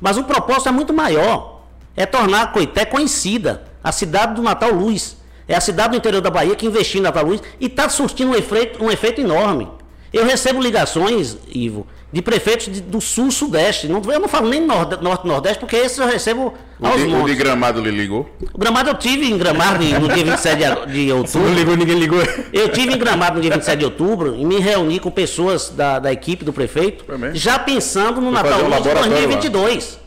Mas 0.00 0.16
o 0.16 0.24
propósito 0.24 0.68
é 0.68 0.72
muito 0.72 0.92
maior. 0.94 1.62
É 1.96 2.06
tornar 2.06 2.42
a 2.42 2.46
Coité 2.46 2.84
conhecida. 2.84 3.64
A 3.82 3.92
cidade 3.92 4.34
do 4.34 4.42
Natal 4.42 4.70
Luz. 4.72 5.16
É 5.48 5.54
a 5.56 5.60
cidade 5.60 5.90
do 5.92 5.96
interior 5.96 6.20
da 6.20 6.30
Bahia 6.30 6.54
que 6.54 6.66
investiu 6.66 7.00
em 7.00 7.02
Natal 7.02 7.24
Luz 7.24 7.42
e 7.58 7.66
está 7.66 7.88
surtindo 7.88 8.30
um 8.32 8.34
efeito, 8.34 8.84
um 8.84 8.90
efeito 8.90 9.20
enorme. 9.20 9.66
Eu 10.12 10.24
recebo 10.24 10.60
ligações, 10.62 11.36
Ivo, 11.54 11.86
de 12.10 12.22
prefeitos 12.22 12.66
de- 12.72 12.80
do 12.80 12.98
sul 12.98 13.30
sudeste. 13.30 13.86
Não, 13.88 14.00
eu 14.10 14.18
não 14.20 14.28
falo 14.28 14.48
nem 14.48 14.58
nord, 14.58 15.02
norte 15.02 15.26
nordeste, 15.26 15.58
porque 15.60 15.76
esses 15.76 15.98
eu 15.98 16.06
recebo 16.06 16.54
O 16.80 16.86
aos 16.86 16.96
de, 16.96 17.14
o 17.14 17.26
de. 17.26 17.34
Gramado 17.34 17.78
lhe 17.82 17.90
ligou? 17.90 18.26
O 18.54 18.58
Gramado 18.58 18.88
eu 18.88 18.94
tive 18.94 19.26
em 19.30 19.36
Gramado 19.36 19.84
no 19.84 20.08
dia 20.08 20.24
27 20.24 20.56
de, 20.86 20.92
de 20.92 21.06
Não 21.12 21.18
outubro. 21.18 21.52
ligou, 21.52 21.76
ninguém 21.76 21.98
ligou. 21.98 22.20
Eu 22.54 22.70
tive 22.70 22.94
em 22.94 22.98
Gramado 22.98 23.36
no 23.36 23.42
dia 23.42 23.50
27 23.50 23.78
de 23.80 23.84
outubro 23.84 24.34
e 24.34 24.44
me 24.46 24.58
reuni 24.60 24.98
com 24.98 25.10
pessoas 25.10 25.68
da, 25.68 25.98
da 25.98 26.10
equipe 26.10 26.42
do 26.42 26.52
prefeito, 26.54 27.04
já 27.34 27.58
pensando 27.58 28.18
no 28.20 28.32
Foi 28.32 28.42
Natal 28.42 28.60
um 28.60 28.68
Luz 28.68 28.82
de 28.82 28.88
laboratório 28.88 29.10
lá. 29.10 29.16
2022. 29.18 30.00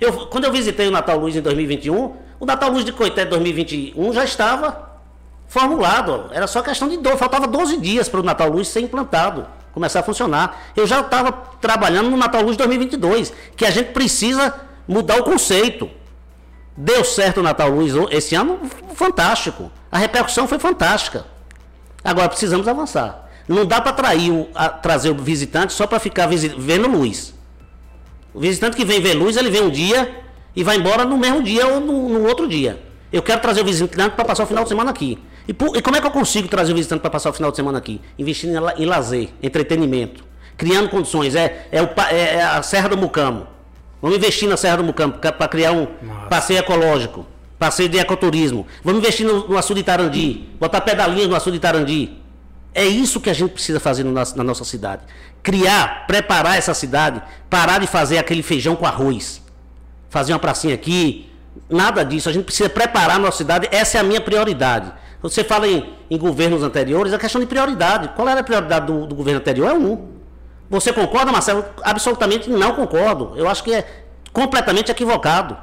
Eu, 0.00 0.12
quando 0.28 0.44
eu 0.44 0.52
visitei 0.52 0.86
o 0.86 0.90
Natal 0.92 1.18
Luz 1.18 1.34
em 1.34 1.40
2021, 1.40 2.12
O 2.40 2.46
Natal 2.46 2.70
Luz 2.70 2.86
de 2.86 2.92
Coité 2.92 3.26
2021 3.26 4.14
já 4.14 4.24
estava 4.24 4.98
formulado. 5.46 6.30
Era 6.32 6.46
só 6.46 6.62
questão 6.62 6.88
de 6.88 6.96
dor. 6.96 7.18
Faltava 7.18 7.46
12 7.46 7.76
dias 7.76 8.08
para 8.08 8.20
o 8.20 8.22
Natal 8.22 8.48
Luz 8.48 8.66
ser 8.68 8.80
implantado, 8.80 9.46
começar 9.74 10.00
a 10.00 10.02
funcionar. 10.02 10.58
Eu 10.74 10.86
já 10.86 11.00
estava 11.00 11.30
trabalhando 11.60 12.08
no 12.08 12.16
Natal 12.16 12.40
Luz 12.40 12.56
2022, 12.56 13.30
que 13.54 13.66
a 13.66 13.70
gente 13.70 13.92
precisa 13.92 14.54
mudar 14.88 15.20
o 15.20 15.24
conceito. 15.24 15.90
Deu 16.74 17.04
certo 17.04 17.40
o 17.40 17.42
Natal 17.42 17.68
Luz 17.68 17.92
esse 18.10 18.34
ano, 18.34 18.58
fantástico. 18.94 19.70
A 19.92 19.98
repercussão 19.98 20.48
foi 20.48 20.58
fantástica. 20.58 21.26
Agora 22.02 22.28
precisamos 22.28 22.66
avançar. 22.66 23.28
Não 23.46 23.66
dá 23.66 23.82
para 23.82 23.92
trazer 24.80 25.10
o 25.10 25.14
visitante 25.16 25.74
só 25.74 25.86
para 25.86 26.00
ficar 26.00 26.26
vendo 26.26 26.88
luz. 26.88 27.34
O 28.32 28.40
visitante 28.40 28.76
que 28.76 28.84
vem 28.84 29.00
ver 29.00 29.12
luz, 29.12 29.36
ele 29.36 29.50
vem 29.50 29.60
um 29.60 29.70
dia 29.70 30.24
e 30.54 30.64
vai 30.64 30.76
embora 30.76 31.04
no 31.04 31.16
mesmo 31.16 31.42
dia 31.42 31.66
ou 31.66 31.80
no, 31.80 32.08
no 32.08 32.28
outro 32.28 32.48
dia. 32.48 32.80
Eu 33.12 33.22
quero 33.22 33.40
trazer 33.40 33.60
o 33.62 33.64
visitante 33.64 34.14
para 34.14 34.24
passar 34.24 34.44
o 34.44 34.46
final 34.46 34.62
de 34.62 34.68
semana 34.68 34.90
aqui. 34.90 35.18
E, 35.48 35.52
por, 35.52 35.76
e, 35.76 35.82
como 35.82 35.96
é 35.96 36.00
que 36.00 36.06
eu 36.06 36.10
consigo 36.10 36.48
trazer 36.48 36.72
o 36.72 36.76
visitante 36.76 37.00
para 37.00 37.10
passar 37.10 37.30
o 37.30 37.32
final 37.32 37.50
de 37.50 37.56
semana 37.56 37.78
aqui? 37.78 38.00
Investindo 38.18 38.52
em, 38.76 38.82
em 38.82 38.86
lazer, 38.86 39.30
entretenimento, 39.42 40.24
criando 40.56 40.88
condições. 40.88 41.34
É, 41.34 41.66
é, 41.72 41.82
o, 41.82 41.88
é, 42.10 42.34
é 42.36 42.42
a 42.42 42.62
Serra 42.62 42.88
do 42.88 42.96
Mucamo. 42.96 43.46
Vamos 44.00 44.16
investir 44.16 44.48
na 44.48 44.56
Serra 44.56 44.78
do 44.78 44.84
Mucamo 44.84 45.14
para 45.14 45.48
criar 45.48 45.72
um 45.72 45.88
Nossa. 46.02 46.26
passeio 46.28 46.60
ecológico, 46.60 47.26
passeio 47.58 47.88
de 47.88 47.98
ecoturismo. 47.98 48.66
Vamos 48.84 49.00
investir 49.00 49.26
no, 49.26 49.48
no 49.48 49.58
açude 49.58 49.80
de 49.80 49.86
Tarandi, 49.86 50.48
botar 50.58 50.80
pedalinhas 50.80 51.28
no 51.28 51.34
açude 51.34 51.56
de 51.56 51.60
Tarandi. 51.60 52.16
É 52.72 52.84
isso 52.84 53.20
que 53.20 53.28
a 53.28 53.32
gente 53.32 53.50
precisa 53.50 53.80
fazer 53.80 54.04
no, 54.04 54.12
na 54.12 54.44
nossa 54.44 54.64
cidade. 54.64 55.02
Criar, 55.42 56.06
preparar 56.06 56.56
essa 56.56 56.72
cidade, 56.72 57.20
parar 57.48 57.80
de 57.80 57.88
fazer 57.88 58.18
aquele 58.18 58.42
feijão 58.42 58.76
com 58.76 58.86
arroz. 58.86 59.42
Fazer 60.10 60.32
uma 60.34 60.38
pracinha 60.38 60.74
aqui, 60.74 61.30
nada 61.68 62.04
disso. 62.04 62.28
A 62.28 62.32
gente 62.32 62.44
precisa 62.44 62.68
preparar 62.68 63.16
a 63.16 63.18
nossa 63.18 63.38
cidade, 63.38 63.68
essa 63.70 63.96
é 63.96 64.00
a 64.00 64.04
minha 64.04 64.20
prioridade. 64.20 64.92
Você 65.22 65.44
fala 65.44 65.66
em, 65.66 65.94
em 66.10 66.18
governos 66.18 66.62
anteriores, 66.62 67.12
é 67.12 67.18
questão 67.18 67.40
de 67.40 67.46
prioridade. 67.46 68.10
Qual 68.16 68.28
era 68.28 68.40
a 68.40 68.44
prioridade 68.44 68.86
do, 68.86 69.06
do 69.06 69.14
governo 69.14 69.40
anterior? 69.40 69.70
É 69.70 69.74
um. 69.74 70.08
Você 70.68 70.92
concorda, 70.92 71.30
Marcelo? 71.32 71.64
Absolutamente 71.82 72.50
não 72.50 72.74
concordo. 72.74 73.32
Eu 73.36 73.48
acho 73.48 73.62
que 73.62 73.72
é 73.72 73.86
completamente 74.32 74.90
equivocado. 74.90 75.56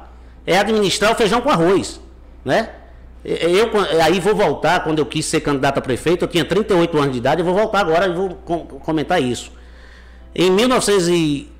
É 0.46 0.58
administrar 0.58 1.12
o 1.12 1.14
feijão 1.14 1.40
com 1.40 1.50
arroz. 1.50 2.00
Né? 2.44 2.70
Eu 3.24 3.70
aí 4.02 4.20
vou 4.20 4.34
voltar, 4.34 4.84
quando 4.84 5.00
eu 5.00 5.06
quis 5.06 5.26
ser 5.26 5.40
candidato 5.40 5.78
a 5.78 5.80
prefeito, 5.82 6.24
eu 6.24 6.28
tinha 6.28 6.44
38 6.44 6.96
anos 6.96 7.12
de 7.12 7.18
idade, 7.18 7.40
eu 7.40 7.44
vou 7.44 7.54
voltar 7.54 7.80
agora 7.80 8.06
e 8.06 8.14
vou 8.14 8.30
com, 8.44 8.60
comentar 8.64 9.20
isso. 9.20 9.52
Em 10.34 10.50
1900 10.50 11.08
e, 11.08 11.52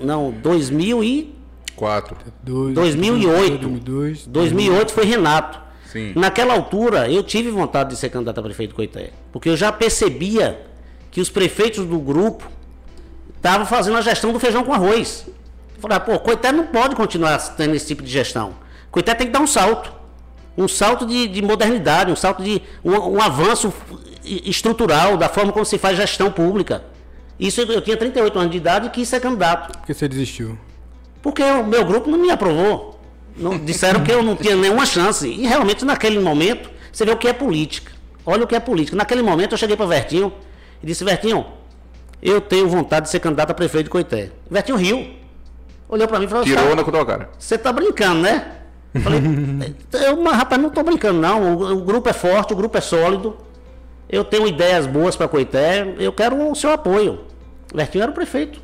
não, 0.00 0.30
2000 0.30 1.04
e 1.04 1.35
4. 1.76 2.16
2008. 2.42 3.58
2002, 3.58 4.26
2008 4.26 4.92
foi 4.92 5.04
Renato. 5.04 5.60
Sim. 5.92 6.12
Naquela 6.16 6.54
altura, 6.54 7.10
eu 7.10 7.22
tive 7.22 7.50
vontade 7.50 7.90
de 7.90 7.96
ser 7.96 8.08
candidato 8.08 8.38
a 8.40 8.42
prefeito 8.42 8.70
de 8.70 8.76
Coité, 8.76 9.10
porque 9.32 9.48
eu 9.48 9.56
já 9.56 9.70
percebia 9.70 10.60
que 11.10 11.20
os 11.20 11.30
prefeitos 11.30 11.86
do 11.86 11.98
grupo 11.98 12.44
estavam 13.36 13.66
fazendo 13.66 13.96
a 13.96 14.00
gestão 14.00 14.32
do 14.32 14.40
feijão 14.40 14.64
com 14.64 14.72
arroz. 14.72 15.26
Eu 15.76 15.80
falei, 15.80 15.96
ah, 15.96 16.00
pô, 16.00 16.18
Coité 16.18 16.50
não 16.50 16.66
pode 16.66 16.96
continuar 16.96 17.38
tendo 17.56 17.74
esse 17.74 17.86
tipo 17.86 18.02
de 18.02 18.10
gestão. 18.10 18.54
Coité 18.90 19.14
tem 19.14 19.28
que 19.28 19.32
dar 19.32 19.40
um 19.40 19.46
salto 19.46 19.96
um 20.56 20.66
salto 20.66 21.04
de, 21.04 21.28
de 21.28 21.42
modernidade, 21.42 22.10
um 22.10 22.16
salto 22.16 22.42
de 22.42 22.62
um, 22.82 22.92
um, 22.92 23.20
avanço 23.20 23.72
estrutural 24.24 25.16
da 25.16 25.28
forma 25.28 25.52
como 25.52 25.64
se 25.64 25.78
faz 25.78 25.96
gestão 25.96 26.32
pública. 26.32 26.82
Isso 27.38 27.60
eu, 27.60 27.66
eu 27.66 27.80
tinha 27.82 27.96
38 27.96 28.38
anos 28.38 28.50
de 28.50 28.56
idade 28.56 28.86
e 28.86 28.90
quis 28.90 29.08
ser 29.08 29.20
candidato. 29.20 29.78
Por 29.78 29.86
que 29.86 29.92
você 29.92 30.08
desistiu? 30.08 30.58
Porque 31.22 31.42
o 31.42 31.64
meu 31.64 31.84
grupo 31.84 32.10
não 32.10 32.18
me 32.18 32.30
aprovou. 32.30 33.00
Não, 33.36 33.58
disseram 33.58 34.02
que 34.02 34.10
eu 34.10 34.22
não 34.22 34.34
tinha 34.34 34.56
nenhuma 34.56 34.86
chance. 34.86 35.28
E 35.28 35.46
realmente 35.46 35.84
naquele 35.84 36.18
momento, 36.18 36.70
você 36.92 37.04
vê 37.04 37.10
o 37.10 37.16
que 37.16 37.28
é 37.28 37.32
política. 37.32 37.92
Olha 38.24 38.44
o 38.44 38.46
que 38.46 38.56
é 38.56 38.60
política. 38.60 38.96
Naquele 38.96 39.22
momento 39.22 39.52
eu 39.52 39.58
cheguei 39.58 39.76
para 39.76 39.86
Vertinho 39.86 40.32
e 40.82 40.86
disse, 40.86 41.04
Vertinho, 41.04 41.46
eu 42.22 42.40
tenho 42.40 42.68
vontade 42.68 43.06
de 43.06 43.10
ser 43.10 43.20
candidato 43.20 43.50
a 43.50 43.54
prefeito 43.54 43.84
de 43.84 43.90
Coité. 43.90 44.30
Vertinho 44.50 44.78
riu. 44.78 45.14
Olhou 45.88 46.08
para 46.08 46.18
mim 46.18 46.24
e 46.24 46.28
falou 46.28 46.44
Tirou 46.44 46.74
na 46.74 46.82
tá, 46.82 47.04
cara. 47.04 47.30
Você 47.38 47.56
tá 47.56 47.72
brincando, 47.72 48.22
né? 48.22 48.52
Falei, 49.02 49.20
eu, 50.04 50.16
mas 50.22 50.36
rapaz, 50.36 50.60
não 50.60 50.68
estou 50.68 50.82
brincando 50.82 51.20
não. 51.20 51.56
O, 51.56 51.72
o, 51.74 51.82
grupo 51.82 52.08
é 52.08 52.12
forte, 52.12 52.52
o 52.52 52.56
grupo 52.56 52.76
é 52.76 52.80
sólido. 52.80 53.36
Eu 54.08 54.24
tenho 54.24 54.46
ideias 54.48 54.86
boas 54.86 55.14
para 55.14 55.28
Coité. 55.28 55.94
Eu 55.98 56.12
quero 56.12 56.50
o 56.50 56.54
seu 56.54 56.70
apoio. 56.70 57.20
Lertinho 57.72 58.02
era 58.02 58.10
o 58.10 58.14
prefeito. 58.14 58.60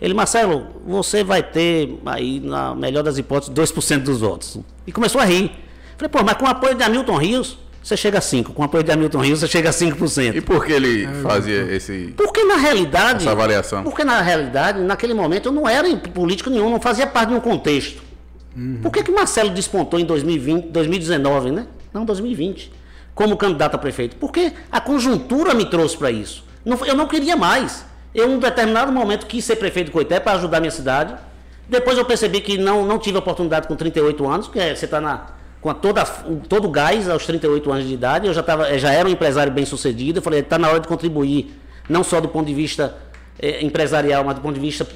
Ele, 0.00 0.12
Marcelo, 0.12 0.66
você 0.86 1.22
vai 1.22 1.42
ter 1.42 1.98
aí, 2.06 2.40
na 2.40 2.74
melhor 2.74 3.02
das 3.02 3.16
hipóteses, 3.16 3.54
2% 3.54 4.02
dos 4.02 4.20
votos. 4.20 4.58
E 4.86 4.92
começou 4.92 5.20
a 5.20 5.24
rir. 5.24 5.50
Falei, 5.96 6.10
pô, 6.10 6.22
mas 6.24 6.36
com 6.36 6.44
o 6.44 6.48
apoio 6.48 6.74
de 6.74 6.82
Hamilton 6.82 7.16
Rios, 7.16 7.58
você 7.82 7.96
chega 7.96 8.18
a 8.18 8.20
5%. 8.20 8.54
Com 8.54 8.62
o 8.62 8.64
apoio 8.64 8.82
de 8.82 8.90
Hamilton 8.90 9.20
Rios, 9.20 9.40
você 9.40 9.46
chega 9.46 9.68
a 9.68 9.72
5%. 9.72 10.36
E 10.36 10.40
por 10.40 10.64
que 10.64 10.72
ele 10.72 11.06
fazia 11.22 11.62
esse. 11.70 12.14
Porque 12.16 12.42
na 12.44 12.56
realidade. 12.56 13.22
Essa 13.22 13.32
avaliação. 13.32 13.84
Porque 13.84 14.02
na 14.02 14.20
realidade, 14.22 14.80
naquele 14.80 15.14
momento, 15.14 15.50
eu 15.50 15.52
não 15.52 15.68
era 15.68 15.94
político 15.96 16.48
nenhum, 16.50 16.70
não 16.70 16.80
fazia 16.80 17.06
parte 17.06 17.28
de 17.28 17.34
um 17.36 17.40
contexto. 17.40 18.02
Uhum. 18.56 18.78
Por 18.82 18.90
que, 18.90 19.02
que 19.02 19.10
Marcelo 19.10 19.50
despontou 19.50 20.00
em 20.00 20.04
2020, 20.04 20.68
2019, 20.68 21.50
né? 21.50 21.66
Não, 21.92 22.04
2020, 22.04 22.72
como 23.14 23.36
candidato 23.36 23.74
a 23.74 23.78
prefeito? 23.78 24.16
Porque 24.16 24.52
a 24.70 24.80
conjuntura 24.80 25.54
me 25.54 25.66
trouxe 25.66 25.96
para 25.96 26.10
isso. 26.10 26.44
Não, 26.64 26.84
eu 26.86 26.94
não 26.94 27.06
queria 27.06 27.36
mais. 27.36 27.84
Eu, 28.14 28.30
em 28.30 28.34
um 28.34 28.38
determinado 28.38 28.92
momento, 28.92 29.26
quis 29.26 29.44
ser 29.44 29.56
prefeito 29.56 29.86
de 29.86 29.92
Coité 29.92 30.20
para 30.20 30.32
ajudar 30.32 30.58
a 30.58 30.60
minha 30.60 30.70
cidade. 30.70 31.14
Depois 31.68 31.98
eu 31.98 32.04
percebi 32.04 32.40
que 32.40 32.56
não, 32.56 32.84
não 32.86 32.98
tive 32.98 33.18
oportunidade 33.18 33.66
com 33.66 33.74
38 33.74 34.26
anos, 34.28 34.46
porque 34.46 34.60
você 34.74 34.84
está 34.84 35.00
na, 35.00 35.26
com 35.60 35.70
a 35.70 35.74
toda, 35.74 36.04
todo 36.04 36.66
o 36.66 36.70
gás 36.70 37.08
aos 37.08 37.26
38 37.26 37.72
anos 37.72 37.88
de 37.88 37.94
idade. 37.94 38.26
Eu 38.26 38.34
já, 38.34 38.42
tava, 38.42 38.78
já 38.78 38.92
era 38.92 39.08
um 39.08 39.10
empresário 39.10 39.50
bem 39.52 39.64
sucedido. 39.64 40.18
Eu 40.18 40.22
falei, 40.22 40.40
está 40.40 40.58
na 40.58 40.68
hora 40.68 40.80
de 40.80 40.86
contribuir, 40.86 41.58
não 41.88 42.04
só 42.04 42.20
do 42.20 42.28
ponto 42.28 42.46
de 42.46 42.54
vista 42.54 42.94
eh, 43.40 43.64
empresarial, 43.64 44.22
mas 44.22 44.36
do 44.36 44.42
ponto 44.42 44.54
de 44.54 44.60
vista 44.60 44.86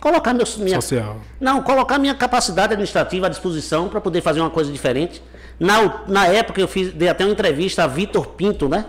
colocar 0.00 0.32
meu, 0.32 0.46
minha, 0.58 0.80
Social. 0.80 1.20
Não, 1.40 1.62
colocar 1.62 1.98
minha 1.98 2.14
capacidade 2.14 2.72
administrativa 2.72 3.26
à 3.26 3.28
disposição 3.28 3.88
para 3.88 4.00
poder 4.00 4.20
fazer 4.20 4.40
uma 4.40 4.50
coisa 4.50 4.72
diferente. 4.72 5.22
Na, 5.58 6.04
na 6.06 6.26
época 6.26 6.60
eu 6.60 6.68
fiz, 6.68 6.92
dei 6.92 7.08
até 7.08 7.24
uma 7.24 7.32
entrevista 7.32 7.84
a 7.84 7.86
Vitor 7.86 8.28
Pinto, 8.28 8.68
né? 8.68 8.86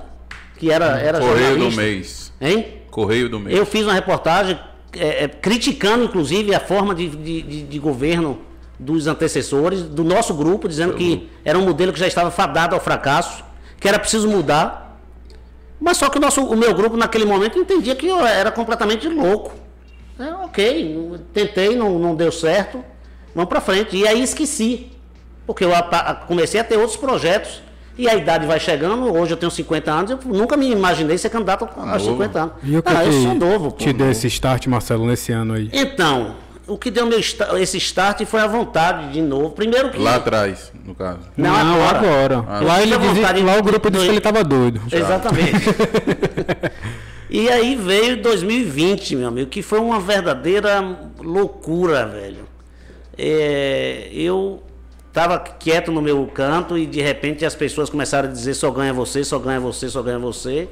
Que 0.57 0.71
era, 0.71 0.99
era 0.99 1.19
Correio 1.19 1.57
do 1.57 1.71
mês. 1.71 2.26
Hein? 2.39 2.81
Correio 2.91 3.29
do 3.29 3.39
mês. 3.39 3.57
Eu 3.57 3.65
fiz 3.65 3.83
uma 3.83 3.93
reportagem 3.93 4.59
é, 4.93 5.25
é, 5.25 5.27
criticando, 5.27 6.05
inclusive, 6.05 6.53
a 6.53 6.59
forma 6.59 6.93
de, 6.95 7.09
de, 7.09 7.63
de, 7.63 7.79
governo 7.79 8.39
dos 8.79 9.07
antecessores, 9.07 9.83
do 9.83 10.03
nosso 10.03 10.33
grupo, 10.33 10.67
dizendo 10.67 10.93
que 10.93 11.29
era 11.43 11.57
um 11.57 11.65
modelo 11.65 11.91
que 11.91 11.99
já 11.99 12.07
estava 12.07 12.31
fadado 12.31 12.75
ao 12.75 12.81
fracasso, 12.81 13.43
que 13.79 13.87
era 13.87 13.99
preciso 13.99 14.27
mudar. 14.27 14.99
Mas 15.79 15.97
só 15.97 16.09
que 16.09 16.17
o, 16.17 16.21
nosso, 16.21 16.43
o 16.43 16.55
meu 16.55 16.73
grupo, 16.73 16.95
naquele 16.95 17.25
momento, 17.25 17.59
entendia 17.59 17.95
que 17.95 18.07
eu 18.07 18.25
era 18.25 18.51
completamente 18.51 19.07
louco. 19.07 19.53
É, 20.19 20.33
ok, 20.33 21.19
tentei, 21.33 21.75
não, 21.75 21.99
não 21.99 22.15
deu 22.15 22.31
certo, 22.31 22.83
vamos 23.35 23.49
para 23.49 23.61
frente. 23.61 23.95
E 23.95 24.07
aí 24.07 24.23
esqueci, 24.23 24.91
porque 25.45 25.63
eu 25.63 25.71
comecei 26.27 26.59
a 26.59 26.63
ter 26.63 26.77
outros 26.77 26.97
projetos 26.97 27.61
e 27.97 28.07
a 28.07 28.15
idade 28.15 28.45
vai 28.45 28.59
chegando, 28.59 29.11
hoje 29.13 29.31
eu 29.31 29.37
tenho 29.37 29.51
50 29.51 29.91
anos, 29.91 30.11
eu 30.11 30.19
nunca 30.25 30.55
me 30.55 30.71
imaginei 30.71 31.17
ser 31.17 31.29
candidato 31.29 31.67
aos 31.75 32.03
50 32.03 32.39
anos. 32.39 32.53
E 32.63 32.77
o 32.77 32.83
que, 32.83 32.93
ah, 32.95 33.05
eu 33.05 33.11
sou 33.11 33.33
novo. 33.33 33.71
Pô, 33.71 33.77
te 33.77 33.91
deu 33.91 34.11
esse 34.11 34.27
start, 34.27 34.67
Marcelo, 34.67 35.05
nesse 35.05 35.31
ano 35.31 35.53
aí? 35.53 35.69
Então, 35.73 36.35
o 36.67 36.77
que 36.77 36.91
deu 36.91 37.05
meu, 37.05 37.19
esse 37.19 37.77
start 37.77 38.23
foi 38.25 38.41
a 38.41 38.47
vontade 38.47 39.13
de 39.13 39.21
novo. 39.21 39.51
Primeiro 39.51 39.89
que. 39.89 39.97
Lá 39.97 40.15
atrás, 40.15 40.71
no 40.85 40.93
caso. 40.93 41.19
Não, 41.35 41.51
não 41.63 41.87
agora. 41.87 41.97
agora. 41.97 42.45
Ah, 42.47 42.59
lá, 42.61 42.81
ele 42.81 42.97
dizia, 42.97 43.43
lá 43.43 43.57
o 43.57 43.63
grupo 43.63 43.89
disse 43.89 44.03
que 44.03 44.11
ele 44.11 44.17
estava 44.17 44.43
doido. 44.43 44.81
Exatamente. 44.91 45.65
E 47.29 47.49
aí 47.49 47.75
veio 47.75 48.21
2020, 48.21 49.17
meu 49.17 49.27
amigo, 49.27 49.49
que 49.49 49.61
foi 49.61 49.79
uma 49.79 49.99
verdadeira 49.99 50.97
loucura, 51.19 52.05
velho. 52.05 52.47
É, 53.17 54.09
eu 54.13 54.63
estava 55.17 55.39
quieto 55.39 55.91
no 55.91 55.99
meu 55.99 56.27
canto 56.27 56.77
e 56.77 56.85
de 56.85 57.01
repente 57.01 57.43
as 57.43 57.55
pessoas 57.55 57.89
começaram 57.89 58.29
a 58.29 58.31
dizer 58.31 58.53
só 58.53 58.69
ganha 58.69 58.93
você, 58.93 59.23
só 59.23 59.39
ganha 59.39 59.59
você, 59.59 59.89
só 59.89 60.03
ganha 60.03 60.19
você. 60.19 60.69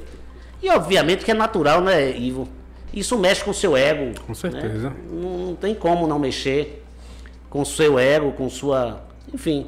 E 0.62 0.70
obviamente 0.70 1.24
que 1.24 1.32
é 1.32 1.34
natural, 1.34 1.80
né, 1.80 2.16
Ivo? 2.16 2.48
Isso 2.94 3.18
mexe 3.18 3.42
com 3.42 3.50
o 3.50 3.54
seu 3.54 3.76
ego. 3.76 4.18
Com 4.24 4.34
certeza. 4.34 4.90
Né? 4.90 4.96
Não, 5.10 5.38
não 5.38 5.54
tem 5.56 5.74
como 5.74 6.06
não 6.06 6.18
mexer 6.18 6.84
com 7.50 7.60
o 7.60 7.66
seu 7.66 7.98
ego, 7.98 8.32
com 8.32 8.48
sua. 8.48 9.02
Enfim. 9.34 9.66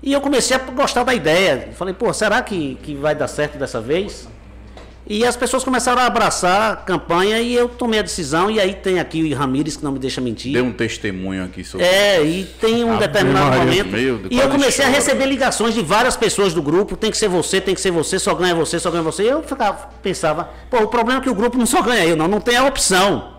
E 0.00 0.12
eu 0.12 0.20
comecei 0.20 0.56
a 0.56 0.60
gostar 0.60 1.02
da 1.02 1.12
ideia. 1.12 1.70
Falei, 1.72 1.92
pô, 1.92 2.12
será 2.12 2.40
que, 2.40 2.76
que 2.76 2.94
vai 2.94 3.14
dar 3.14 3.26
certo 3.26 3.58
dessa 3.58 3.80
vez? 3.80 4.28
E 5.10 5.26
as 5.26 5.34
pessoas 5.34 5.64
começaram 5.64 6.00
a 6.00 6.06
abraçar 6.06 6.72
a 6.72 6.76
campanha 6.76 7.40
e 7.40 7.52
eu 7.52 7.68
tomei 7.68 7.98
a 7.98 8.02
decisão. 8.02 8.48
E 8.48 8.60
aí 8.60 8.74
tem 8.74 9.00
aqui 9.00 9.24
o 9.24 9.36
Ramires, 9.36 9.76
que 9.76 9.82
não 9.82 9.90
me 9.90 9.98
deixa 9.98 10.20
mentir. 10.20 10.52
Deu 10.52 10.64
um 10.64 10.72
testemunho 10.72 11.44
aqui 11.44 11.64
sobre 11.64 11.84
É, 11.84 12.22
e 12.22 12.44
tem 12.44 12.84
um 12.84 12.96
determinado 12.96 13.56
momento. 13.56 13.96
E 14.30 14.38
eu 14.38 14.48
comecei 14.48 14.84
chora. 14.84 14.96
a 14.96 15.00
receber 15.00 15.26
ligações 15.26 15.74
de 15.74 15.82
várias 15.82 16.16
pessoas 16.16 16.54
do 16.54 16.62
grupo: 16.62 16.96
tem 16.96 17.10
que 17.10 17.16
ser 17.16 17.26
você, 17.26 17.60
tem 17.60 17.74
que 17.74 17.80
ser 17.80 17.90
você, 17.90 18.20
só 18.20 18.32
ganha 18.36 18.54
você, 18.54 18.78
só 18.78 18.88
ganha 18.88 19.02
você. 19.02 19.24
E 19.24 19.26
eu 19.26 19.42
ficava, 19.42 19.90
pensava: 20.00 20.48
pô, 20.70 20.78
o 20.78 20.86
problema 20.86 21.18
é 21.18 21.22
que 21.24 21.28
o 21.28 21.34
grupo 21.34 21.58
não 21.58 21.66
só 21.66 21.82
ganha 21.82 22.04
eu, 22.06 22.14
não, 22.14 22.28
não 22.28 22.40
tem 22.40 22.54
a 22.54 22.64
opção. 22.64 23.32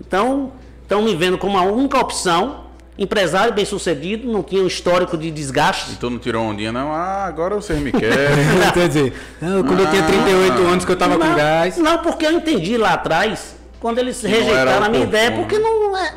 Então, 0.00 0.54
estão 0.80 1.02
me 1.02 1.14
vendo 1.14 1.36
como 1.36 1.58
a 1.58 1.62
única 1.62 1.98
opção 1.98 2.61
Empresário 2.98 3.54
bem 3.54 3.64
sucedido, 3.64 4.30
não 4.30 4.42
tinha 4.42 4.62
um 4.62 4.66
histórico 4.66 5.16
de 5.16 5.30
desgaste. 5.30 5.92
Então 5.92 6.10
não 6.10 6.18
tirou 6.18 6.44
ondinha, 6.44 6.70
não. 6.70 6.92
Ah, 6.92 7.24
agora 7.24 7.54
vocês 7.54 7.78
me 7.80 7.90
querem. 7.90 8.44
Quer 8.74 8.88
dizer, 8.88 9.12
não, 9.40 9.62
quando 9.64 9.80
eu 9.80 9.90
tinha 9.90 10.02
38 10.02 10.62
anos 10.62 10.84
que 10.84 10.92
eu 10.92 10.96
tava 10.96 11.18
com 11.18 11.34
gás. 11.34 11.78
não, 11.78 11.98
porque 11.98 12.26
eu 12.26 12.32
entendi 12.32 12.76
lá 12.76 12.92
atrás, 12.92 13.56
quando 13.80 13.98
eles 13.98 14.22
não 14.22 14.30
rejeitaram 14.30 14.84
a 14.84 14.88
minha 14.90 15.04
ideia, 15.04 15.32
porque 15.32 15.58
não 15.58 15.96
é. 15.96 16.14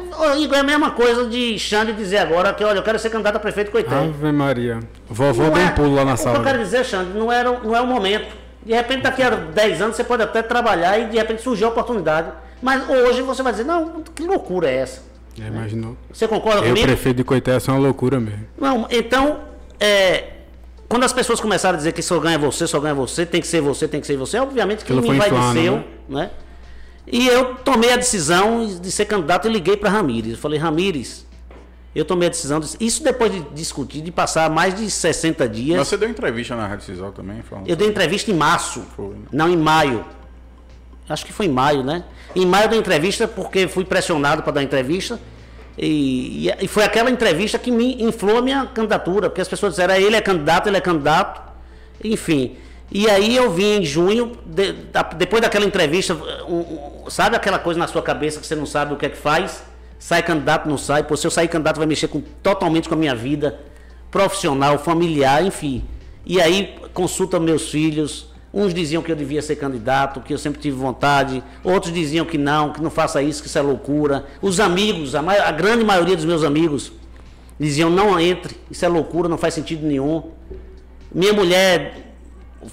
É 0.54 0.60
a 0.60 0.64
mesma 0.64 0.92
coisa 0.92 1.26
de 1.28 1.58
Xande 1.58 1.94
dizer 1.94 2.18
agora 2.18 2.54
que, 2.54 2.64
olha, 2.64 2.80
eu 2.80 2.84
quero 2.84 3.00
ser 3.00 3.10
candidato 3.10 3.38
a 3.38 3.40
prefeito 3.40 3.72
Coité. 3.72 3.96
Ave 3.96 4.32
Maria. 4.34 4.80
Vovô 5.10 5.50
deu 5.50 5.58
é- 5.58 5.66
um 5.66 5.70
pulo 5.70 5.96
lá 5.96 6.04
na 6.06 6.14
O 6.14 6.16
que 6.18 6.22
eu 6.22 6.32
sala. 6.34 6.44
quero 6.44 6.60
dizer, 6.60 6.84
Xande, 6.84 7.18
não, 7.18 7.32
era, 7.32 7.52
não 7.52 7.74
é 7.76 7.80
o 7.80 7.88
momento. 7.88 8.28
De 8.66 8.74
repente, 8.74 9.02
daqui 9.04 9.24
a 9.24 9.30
10 9.30 9.82
anos, 9.82 9.96
você 9.96 10.04
pode 10.04 10.24
até 10.24 10.42
trabalhar 10.42 11.00
e 11.00 11.06
de 11.06 11.18
repente 11.18 11.42
surgiu 11.42 11.68
a 11.68 11.70
oportunidade. 11.70 12.30
Mas 12.62 12.88
hoje 12.90 13.22
você 13.22 13.42
vai 13.42 13.54
dizer, 13.54 13.64
não, 13.64 14.04
que 14.14 14.24
loucura 14.24 14.70
é 14.70 14.76
essa? 14.78 15.15
Imaginou? 15.38 15.98
Você 16.12 16.28
concorda 16.28 16.62
Eu, 16.62 16.70
comigo? 16.70 16.86
prefeito 16.88 17.18
de 17.18 17.24
Coité, 17.24 17.52
é 17.56 17.72
uma 17.72 17.80
loucura 17.80 18.20
mesmo. 18.20 18.46
Não, 18.60 18.88
então, 18.90 19.40
é, 19.80 20.32
quando 20.88 21.04
as 21.04 21.12
pessoas 21.14 21.40
começaram 21.40 21.76
a 21.76 21.78
dizer 21.78 21.92
que 21.92 22.02
só 22.02 22.20
ganha 22.20 22.38
você, 22.38 22.66
só 22.68 22.80
ganha 22.80 22.94
você, 22.94 23.26
tem 23.26 23.42
que 23.42 23.48
ser 23.48 23.62
você, 23.62 23.88
tem 23.88 24.00
que 24.02 24.08
ser 24.08 24.18
você, 24.18 24.38
obviamente 24.40 24.86
que 24.86 24.92
Aquilo 24.94 25.02
me 25.12 25.18
vai 25.18 25.30
dizer, 25.30 25.72
né? 25.72 25.84
né? 26.08 26.32
E 27.08 27.28
eu 27.28 27.56
tomei 27.56 27.92
a 27.94 27.98
decisão 27.98 28.66
de 28.66 28.92
ser 28.92 29.06
candidato 29.06 29.48
e 29.48 29.52
liguei 29.52 29.78
para 29.78 29.90
Ramires. 29.92 30.32
Eu 30.34 30.38
falei, 30.40 30.58
Ramires, 30.58 31.26
eu 31.94 32.04
tomei 32.04 32.28
a 32.28 32.32
decisão, 32.32 32.60
de- 32.60 32.76
isso 32.80 33.04
depois 33.04 33.32
de 33.32 33.42
discutir, 33.54 34.02
de 34.02 34.12
passar 34.12 34.50
mais 34.50 34.74
de 34.74 34.90
60 34.90 35.48
dias. 35.48 35.78
Mas 35.78 35.88
você 35.88 35.98
deu 35.98 36.10
entrevista 36.10 36.56
na 36.56 36.66
Rádio 36.68 36.86
Cisal 36.86 37.12
também? 37.12 37.42
Falando 37.44 37.68
Eu 37.70 37.76
dei 37.76 37.88
entrevista 37.88 38.32
em 38.32 38.34
março, 38.34 38.82
Foi, 38.96 39.10
né? 39.10 39.26
não 39.32 39.48
em 39.50 39.56
maio. 39.58 40.04
Acho 41.08 41.26
que 41.26 41.34
foi 41.34 41.46
em 41.46 41.50
maio, 41.50 41.84
né? 41.84 42.04
Em 42.36 42.46
maio 42.46 42.68
dei 42.70 42.80
entrevista 42.80 43.28
porque 43.28 43.68
fui 43.68 43.86
pressionado 43.86 44.42
para 44.44 44.54
dar 44.54 44.64
entrevista. 44.64 45.20
E, 45.78 46.48
e- 46.50 46.66
e 46.66 46.68
foi 46.68 46.84
aquela 46.84 47.10
entrevista 47.12 47.60
que 47.60 47.70
me 47.72 48.02
inflou 48.02 48.38
a 48.38 48.42
minha 48.42 48.66
candidatura, 48.66 49.30
porque 49.30 49.42
as 49.42 49.48
pessoas 49.48 49.74
disseram, 49.74 49.94
"Ah, 49.94 50.00
ele 50.00 50.16
é 50.16 50.22
candidato, 50.22 50.68
ele 50.68 50.78
é 50.78 50.82
candidato, 50.82 51.42
enfim. 52.04 52.56
E 52.92 53.10
aí 53.10 53.36
eu 53.36 53.52
vim 53.52 53.80
em 53.80 53.84
junho, 53.86 54.38
de- 54.46 54.72
da- 54.74 55.04
depois 55.04 55.42
daquela 55.42 55.66
entrevista, 55.66 56.14
um- 56.48 56.56
um- 57.06 57.10
sabe 57.10 57.36
aquela 57.36 57.60
coisa 57.60 57.80
na 57.80 57.88
sua 57.88 58.02
cabeça 58.02 58.40
que 58.40 58.48
você 58.48 58.56
não 58.56 58.66
sabe 58.66 58.94
o 58.94 58.98
que 58.98 59.06
é 59.06 59.10
que 59.10 59.18
faz? 59.18 59.64
Sai 60.00 60.22
candidato, 60.24 60.68
não 60.70 60.78
sai. 60.78 61.04
Pô, 61.04 61.16
se 61.18 61.26
eu 61.28 61.32
sair 61.32 61.48
candidato 61.48 61.78
vai 61.78 61.88
mexer 61.88 62.08
com, 62.08 62.22
totalmente 62.42 62.88
com 62.88 62.96
a 62.96 62.98
minha 62.98 63.16
vida 63.16 63.60
profissional, 64.12 64.78
familiar, 64.80 65.44
enfim. 65.46 65.84
E 66.26 66.40
aí 66.42 66.76
consulta 66.94 67.40
meus 67.40 67.70
filhos. 67.70 68.28
Uns 68.58 68.74
diziam 68.74 69.04
que 69.04 69.12
eu 69.12 69.16
devia 69.18 69.42
ser 69.42 69.58
candidato, 69.58 70.22
que 70.22 70.34
eu 70.34 70.38
sempre 70.38 70.62
tive 70.62 70.78
vontade. 70.78 71.44
Outros 71.62 71.94
diziam 71.94 72.26
que 72.26 72.38
não, 72.38 72.72
que 72.72 72.82
não 72.82 72.90
faça 72.90 73.22
isso, 73.22 73.42
que 73.44 73.50
isso 73.50 73.58
é 73.58 73.62
loucura. 73.62 74.26
Os 74.42 74.62
amigos, 74.62 75.14
a, 75.14 75.20
a 75.20 75.52
grande 75.52 75.84
maioria 75.84 76.16
dos 76.16 76.24
meus 76.24 76.42
amigos, 76.42 76.94
diziam 77.60 77.90
não 77.90 78.18
entre, 78.18 78.56
isso 78.72 78.86
é 78.86 78.88
loucura, 78.88 79.28
não 79.28 79.38
faz 79.38 79.54
sentido 79.54 79.86
nenhum. 79.86 80.24
Minha 81.14 81.34
mulher, 81.34 82.14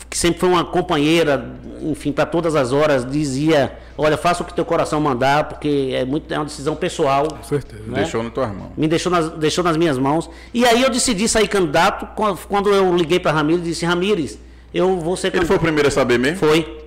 que 0.08 0.16
sempre 0.16 0.38
foi 0.38 0.48
uma 0.50 0.64
companheira, 0.64 1.50
enfim, 1.82 2.12
para 2.12 2.26
todas 2.26 2.54
as 2.54 2.72
horas, 2.72 3.04
dizia: 3.04 3.76
Olha, 3.98 4.16
faça 4.16 4.44
o 4.44 4.46
que 4.46 4.54
teu 4.54 4.64
coração 4.64 5.00
mandar, 5.00 5.44
porque 5.48 5.90
é, 5.94 6.04
muito, 6.04 6.32
é 6.32 6.38
uma 6.38 6.44
decisão 6.44 6.76
pessoal. 6.76 7.26
Com 7.26 7.42
certeza. 7.42 7.82
né? 7.88 8.02
Deixou 8.02 8.22
nas 8.22 8.32
tuas 8.32 8.48
mãos. 8.54 8.70
Me 8.76 8.86
deixou 8.86 9.10
nas, 9.10 9.30
deixou 9.32 9.64
nas 9.64 9.76
minhas 9.76 9.98
mãos. 9.98 10.30
E 10.54 10.64
aí 10.64 10.80
eu 10.80 10.90
decidi 10.90 11.28
sair 11.28 11.48
candidato 11.48 12.06
quan- 12.14 12.36
quando 12.48 12.70
eu 12.70 12.94
liguei 12.96 13.18
para 13.18 13.32
Ramires 13.32 13.62
e 13.66 13.70
disse: 13.70 13.84
Ramires, 13.84 14.38
eu 14.74 14.98
vou 14.98 15.16
ser 15.16 15.28
Ele 15.28 15.38
candidato. 15.38 15.48
foi 15.48 15.56
o 15.56 15.60
primeiro 15.60 15.88
a 15.88 15.90
saber 15.90 16.18
mesmo? 16.18 16.38
Foi. 16.38 16.78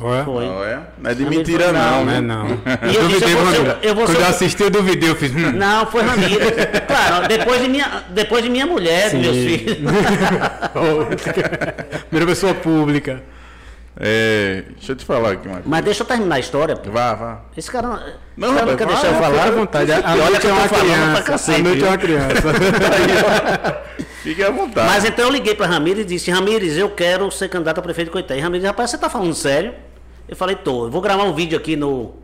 Ué? 0.00 0.24
Foi. 0.24 0.44
Não 0.46 0.64
é? 0.64 0.80
Não 0.98 1.10
é 1.10 1.14
de 1.14 1.24
mentira, 1.24 1.70
não, 1.72 2.04
não. 2.04 2.12
É 2.12 2.14
né? 2.14 2.20
não. 2.20 2.46
E 2.90 2.96
eu 2.96 3.06
disse, 3.08 3.30
eu 3.30 3.38
vou 3.38 3.46
ser- 3.52 3.56
quando, 3.56 3.84
eu 3.84 3.94
vou 3.94 4.04
quando 4.06 4.20
eu 4.20 4.26
assisti, 4.26 4.62
eu 4.64 4.70
duvidei. 4.70 5.08
Eu 5.10 5.14
fiz. 5.14 5.30
Hum. 5.32 5.52
Não, 5.52 5.86
foi 5.86 6.02
Ramires. 6.02 6.38
claro, 6.86 7.28
depois 7.28 7.62
de 7.62 7.68
minha, 7.68 8.02
depois 8.10 8.42
de 8.42 8.50
minha 8.50 8.66
mulher, 8.66 9.10
de 9.10 9.16
meus 9.18 9.36
Sim. 9.36 9.58
filhos. 9.58 9.78
Primeira 12.10 12.26
pessoa 12.26 12.54
pública. 12.54 13.22
É, 13.96 14.64
deixa 14.76 14.92
eu 14.92 14.96
te 14.96 15.04
falar 15.04 15.32
aqui, 15.32 15.46
Marcos. 15.46 15.66
Mas 15.66 15.84
deixa 15.84 16.02
eu 16.02 16.06
terminar 16.06 16.34
a 16.34 16.38
história. 16.40 16.74
pô. 16.76 16.90
Vá, 16.90 17.14
vá. 17.14 17.40
Esse 17.56 17.70
cara, 17.70 17.86
não- 17.88 18.00
Não, 18.36 18.54
cara 18.54 18.66
não 18.66 18.76
quer 18.76 18.86
deixar 18.88 19.06
eu 19.06 19.14
falar. 19.14 19.44
À 19.44 19.50
vontade. 19.52 19.92
A 19.92 19.96
olha 19.96 20.16
noite 20.16 20.40
que 20.40 20.46
é 20.48 20.52
uma 20.52 20.68
criança. 20.68 21.22
cacete, 21.22 21.60
A 21.60 21.62
noite 21.62 21.84
é 21.84 21.86
uma 21.88 21.98
criança. 21.98 22.42
Fique 24.22 24.42
à 24.42 24.50
vontade. 24.50 24.88
Mas 24.88 25.04
então 25.04 25.26
eu 25.26 25.30
liguei 25.30 25.54
para 25.54 25.66
Ramires 25.66 26.02
e 26.02 26.04
disse: 26.04 26.30
Ramires, 26.30 26.76
eu 26.76 26.90
quero 26.90 27.30
ser 27.30 27.48
candidato 27.48 27.78
a 27.78 27.82
prefeito 27.82 28.08
de 28.08 28.12
Coité. 28.12 28.36
E 28.36 28.40
Ramires, 28.40 28.66
rapaz, 28.66 28.90
você 28.90 28.98
tá 28.98 29.08
falando 29.08 29.34
sério? 29.34 29.74
Eu 30.28 30.34
falei: 30.34 30.56
tô. 30.56 30.86
Eu 30.86 30.90
vou 30.90 31.00
gravar 31.00 31.22
um 31.24 31.32
vídeo 31.34 31.56
aqui 31.56 31.76
no, 31.76 32.14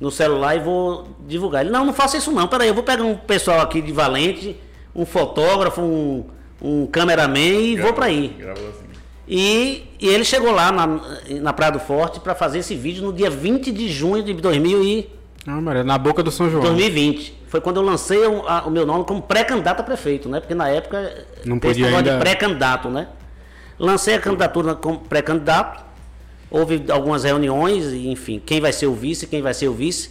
no 0.00 0.10
celular 0.10 0.56
e 0.56 0.60
vou 0.60 1.06
divulgar. 1.26 1.62
Ele: 1.62 1.70
não, 1.70 1.84
não 1.84 1.92
faça 1.92 2.16
isso 2.16 2.32
não. 2.32 2.48
Peraí, 2.48 2.68
eu 2.68 2.74
vou 2.74 2.82
pegar 2.82 3.04
um 3.04 3.14
pessoal 3.16 3.60
aqui 3.60 3.80
de 3.80 3.92
Valente, 3.92 4.60
um 4.94 5.04
fotógrafo, 5.06 5.80
um, 5.80 6.24
um 6.60 6.86
cameraman 6.86 7.38
e 7.38 7.76
vou 7.76 7.92
para 7.92 8.06
aí. 8.06 8.34
Gravou 8.38 8.68
assim. 8.70 8.83
E, 9.26 9.84
e 10.00 10.06
ele 10.08 10.24
chegou 10.24 10.52
lá 10.52 10.70
na, 10.70 11.00
na 11.40 11.52
Praia 11.52 11.72
do 11.72 11.78
Forte 11.80 12.20
para 12.20 12.34
fazer 12.34 12.58
esse 12.58 12.74
vídeo 12.74 13.02
no 13.02 13.12
dia 13.12 13.30
20 13.30 13.72
de 13.72 13.88
junho 13.88 14.22
de 14.22 14.34
2000 14.34 14.82
e 14.84 15.10
Não, 15.46 15.60
Maria, 15.62 15.82
na 15.82 15.96
boca 15.96 16.22
do 16.22 16.30
São 16.30 16.50
João. 16.50 16.62
2020. 16.62 17.42
Foi 17.48 17.60
quando 17.60 17.76
eu 17.76 17.82
lancei 17.82 18.18
o, 18.26 18.46
a- 18.46 18.64
o 18.66 18.70
meu 18.70 18.84
nome 18.84 19.04
como 19.04 19.22
pré-candidato 19.22 19.80
a 19.80 19.82
prefeito, 19.82 20.28
né? 20.28 20.40
Porque 20.40 20.54
na 20.54 20.68
época 20.68 21.24
Não 21.44 21.58
podia 21.58 21.86
negócio 21.86 22.04
de 22.04 22.10
ainda- 22.10 22.20
pré-candidato, 22.22 22.88
né? 22.90 23.08
Lancei 23.78 24.14
a 24.14 24.20
candidatura 24.20 24.74
como 24.74 24.98
pré-candidato. 25.00 25.84
Houve 26.50 26.84
algumas 26.90 27.24
reuniões, 27.24 27.92
enfim, 27.92 28.40
quem 28.44 28.60
vai 28.60 28.72
ser 28.72 28.86
o 28.86 28.94
vice, 28.94 29.26
quem 29.26 29.40
vai 29.42 29.54
ser 29.54 29.68
o 29.68 29.72
vice. 29.72 30.10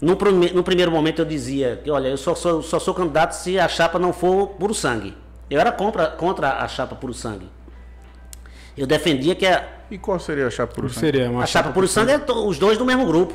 No, 0.00 0.16
prime- 0.16 0.50
no 0.50 0.62
primeiro 0.62 0.90
momento 0.90 1.20
eu 1.20 1.24
dizia 1.24 1.80
que, 1.82 1.90
olha, 1.90 2.08
eu 2.08 2.16
só 2.16 2.34
sou, 2.34 2.62
só 2.62 2.78
sou 2.78 2.92
candidato 2.94 3.32
se 3.32 3.58
a 3.58 3.68
chapa 3.68 3.98
não 3.98 4.12
for 4.12 4.48
puro 4.48 4.74
sangue. 4.74 5.14
Eu 5.50 5.60
era 5.60 5.70
contra, 5.70 6.06
contra 6.08 6.54
a 6.58 6.68
chapa 6.68 6.94
puro 6.96 7.14
sangue. 7.14 7.46
Eu 8.76 8.86
defendia 8.86 9.34
que 9.34 9.46
a, 9.46 9.64
E 9.90 9.98
qual 9.98 10.18
seria 10.18 10.46
a 10.46 10.50
chapa 10.50 10.74
por 10.74 10.90
Seria 10.90 11.30
uma 11.30 11.44
a 11.44 11.46
chapa 11.46 11.70
puro 11.70 11.88
sangue 11.88 12.12
é 12.12 12.20
os 12.32 12.58
dois 12.58 12.76
do 12.76 12.84
mesmo 12.84 13.06
grupo. 13.06 13.34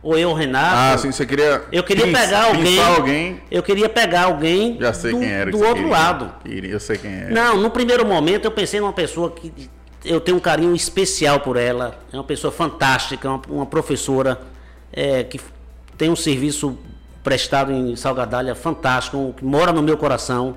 Ou 0.00 0.16
eu, 0.16 0.32
Renato. 0.32 0.76
Ah, 0.76 0.96
sim, 0.96 1.10
você 1.10 1.26
queria. 1.26 1.64
Eu 1.72 1.82
queria 1.82 2.06
pegar 2.06 2.44
alguém. 2.44 2.78
alguém. 2.80 3.42
Eu 3.50 3.62
queria 3.62 3.88
pegar 3.88 4.24
alguém 4.24 4.78
Já 4.78 4.92
sei 4.92 5.10
do, 5.10 5.18
quem 5.18 5.28
era. 5.28 5.50
que 5.50 5.56
do 5.56 5.58
outro 5.58 5.74
queria. 5.82 5.90
lado. 5.90 6.34
Queria, 6.44 6.70
eu 6.70 6.80
sei 6.80 6.96
quem 6.96 7.10
é. 7.10 7.30
Não, 7.30 7.56
no 7.56 7.68
primeiro 7.70 8.06
momento 8.06 8.44
eu 8.44 8.50
pensei 8.52 8.78
numa 8.78 8.92
pessoa 8.92 9.30
que 9.32 9.68
eu 10.04 10.20
tenho 10.20 10.36
um 10.36 10.40
carinho 10.40 10.74
especial 10.74 11.40
por 11.40 11.56
ela. 11.56 11.98
É 12.12 12.16
uma 12.16 12.24
pessoa 12.24 12.52
fantástica, 12.52 13.28
uma, 13.28 13.42
uma 13.48 13.66
professora 13.66 14.40
é, 14.92 15.24
que 15.24 15.40
tem 15.96 16.08
um 16.10 16.16
serviço 16.16 16.78
prestado 17.24 17.72
em 17.72 17.96
Salgadalha 17.96 18.54
fantástico, 18.54 19.34
que 19.36 19.44
mora 19.44 19.72
no 19.72 19.82
meu 19.82 19.96
coração. 19.98 20.56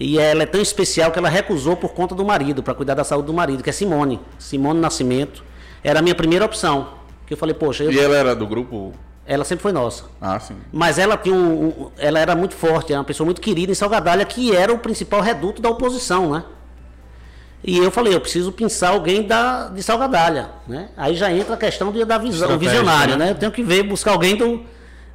E 0.00 0.16
ela 0.18 0.44
é 0.44 0.46
tão 0.46 0.60
especial 0.60 1.10
que 1.10 1.18
ela 1.18 1.28
recusou 1.28 1.76
por 1.76 1.90
conta 1.92 2.14
do 2.14 2.24
marido, 2.24 2.62
para 2.62 2.72
cuidar 2.72 2.94
da 2.94 3.02
saúde 3.02 3.26
do 3.26 3.34
marido, 3.34 3.64
que 3.64 3.70
é 3.70 3.72
Simone. 3.72 4.20
Simone 4.38 4.78
Nascimento. 4.78 5.42
Era 5.82 5.98
a 5.98 6.02
minha 6.02 6.14
primeira 6.14 6.44
opção. 6.44 6.90
Que 7.26 7.34
eu 7.34 7.36
falei, 7.36 7.54
poxa, 7.54 7.82
eu- 7.84 7.90
E 7.92 7.98
ela 7.98 8.16
era 8.16 8.34
do 8.36 8.46
grupo. 8.46 8.92
ela 9.26 9.44
sempre 9.44 9.62
foi 9.64 9.72
nossa. 9.72 10.04
Ah, 10.20 10.38
sim. 10.38 10.54
Mas 10.72 10.98
ela 10.98 11.16
tinha 11.16 11.34
um, 11.34 11.64
um- 11.66 11.90
ela 11.98 12.18
era 12.20 12.34
muito 12.36 12.54
forte, 12.54 12.92
era 12.92 13.00
uma 13.00 13.04
pessoa 13.04 13.24
muito 13.24 13.40
querida 13.40 13.72
em 13.72 13.74
Salgadalha, 13.74 14.24
que 14.24 14.54
era 14.54 14.72
o 14.72 14.78
principal 14.78 15.20
reduto 15.20 15.60
da 15.60 15.68
oposição, 15.68 16.30
né? 16.30 16.44
E 17.62 17.76
eu 17.76 17.90
falei, 17.90 18.14
eu 18.14 18.20
preciso 18.20 18.52
pensar 18.52 18.90
alguém 18.90 19.24
da, 19.24 19.68
de 19.68 19.82
Salgadalha, 19.82 20.50
né? 20.66 20.90
Aí 20.96 21.14
já 21.16 21.30
entra 21.32 21.54
a 21.54 21.56
questão 21.56 21.90
de, 21.90 22.04
da 22.04 22.16
visão, 22.16 22.56
visionário, 22.56 23.16
né? 23.16 23.24
né? 23.26 23.30
Eu 23.32 23.34
tenho 23.34 23.50
que 23.50 23.62
ver, 23.64 23.82
buscar 23.82 24.12
alguém 24.12 24.36
do, 24.36 24.62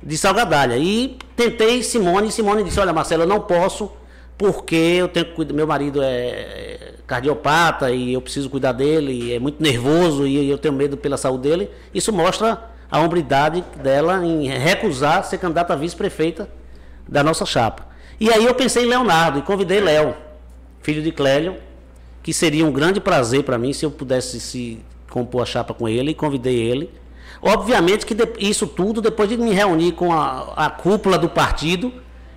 de 0.03 0.17
Salgadalha. 0.17 0.77
E 0.77 1.17
tentei 1.38 1.81
Simone, 1.81 2.27
e 2.27 2.31
Simone 2.31 2.63
disse, 2.63 2.79
olha 2.81 2.91
Marcelo, 2.91 3.23
eu 3.23 3.27
não 3.27 3.39
posso, 3.39 3.89
porque 4.38 4.75
eu 4.75 5.07
tenho 5.07 5.25
que 5.27 5.34
cuidar, 5.34 5.53
meu 5.53 5.67
marido 5.67 6.01
é 6.01 6.93
cardiopata 7.05 7.91
e 7.91 8.13
eu 8.13 8.21
preciso 8.21 8.49
cuidar 8.49 8.71
dele, 8.71 9.34
é 9.34 9.39
muito 9.39 9.61
nervoso 9.61 10.25
e 10.25 10.49
eu 10.49 10.57
tenho 10.57 10.73
medo 10.73 10.97
pela 10.97 11.17
saúde 11.17 11.49
dele. 11.49 11.69
Isso 11.93 12.11
mostra 12.11 12.71
a 12.89 12.99
hombridade 12.99 13.63
dela 13.81 14.25
em 14.25 14.47
recusar 14.47 15.23
ser 15.23 15.38
candidata 15.38 15.73
a 15.73 15.75
vice-prefeita 15.75 16.49
da 17.07 17.23
nossa 17.23 17.45
chapa. 17.45 17.88
E 18.19 18.31
aí 18.31 18.45
eu 18.45 18.53
pensei 18.53 18.86
em 18.86 18.88
Leonardo 18.88 19.39
e 19.39 19.41
convidei 19.41 19.79
Léo, 19.79 20.15
filho 20.81 21.01
de 21.01 21.11
Clélio, 21.11 21.57
que 22.21 22.34
seria 22.34 22.65
um 22.65 22.71
grande 22.71 22.99
prazer 22.99 23.43
para 23.43 23.57
mim 23.57 23.73
se 23.73 23.86
eu 23.86 23.91
pudesse 23.91 24.39
se 24.39 24.79
compor 25.09 25.41
a 25.41 25.45
chapa 25.45 25.73
com 25.73 25.88
ele 25.88 26.11
e 26.11 26.13
convidei 26.15 26.59
ele. 26.59 26.89
Obviamente 27.41 28.05
que 28.05 28.15
isso 28.39 28.65
tudo 28.65 29.01
depois 29.01 29.27
de 29.27 29.38
me 29.38 29.51
reunir 29.51 29.91
com 29.93 30.13
a, 30.13 30.53
a 30.55 30.69
cúpula 30.69 31.17
do 31.17 31.27
partido 31.27 31.91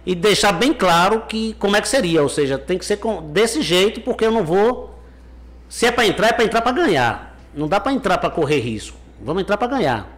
e 0.07 0.15
deixar 0.15 0.53
bem 0.53 0.73
claro 0.73 1.25
que 1.29 1.55
como 1.55 1.77
é 1.77 1.81
que 1.81 1.89
seria, 1.89 2.23
ou 2.23 2.29
seja, 2.29 2.57
tem 2.57 2.79
que 2.79 2.87
ser 2.87 2.99
com- 2.99 3.21
desse 3.33 3.61
jeito 3.61 4.01
porque 4.01 4.25
eu 4.25 4.31
não 4.31 4.45
vou 4.45 4.95
se 5.69 5.85
é 5.85 5.91
para 5.91 6.07
entrar 6.07 6.29
é 6.29 6.33
para 6.33 6.45
entrar 6.45 6.63
para 6.63 6.73
ganhar. 6.73 7.37
Não 7.53 7.67
dá 7.67 7.81
para 7.81 7.93
entrar 7.93 8.19
para 8.19 8.31
correr 8.31 8.61
risco. 8.61 8.97
Vamos 9.21 9.43
entrar 9.43 9.57
para 9.57 9.67
ganhar. 9.67 10.17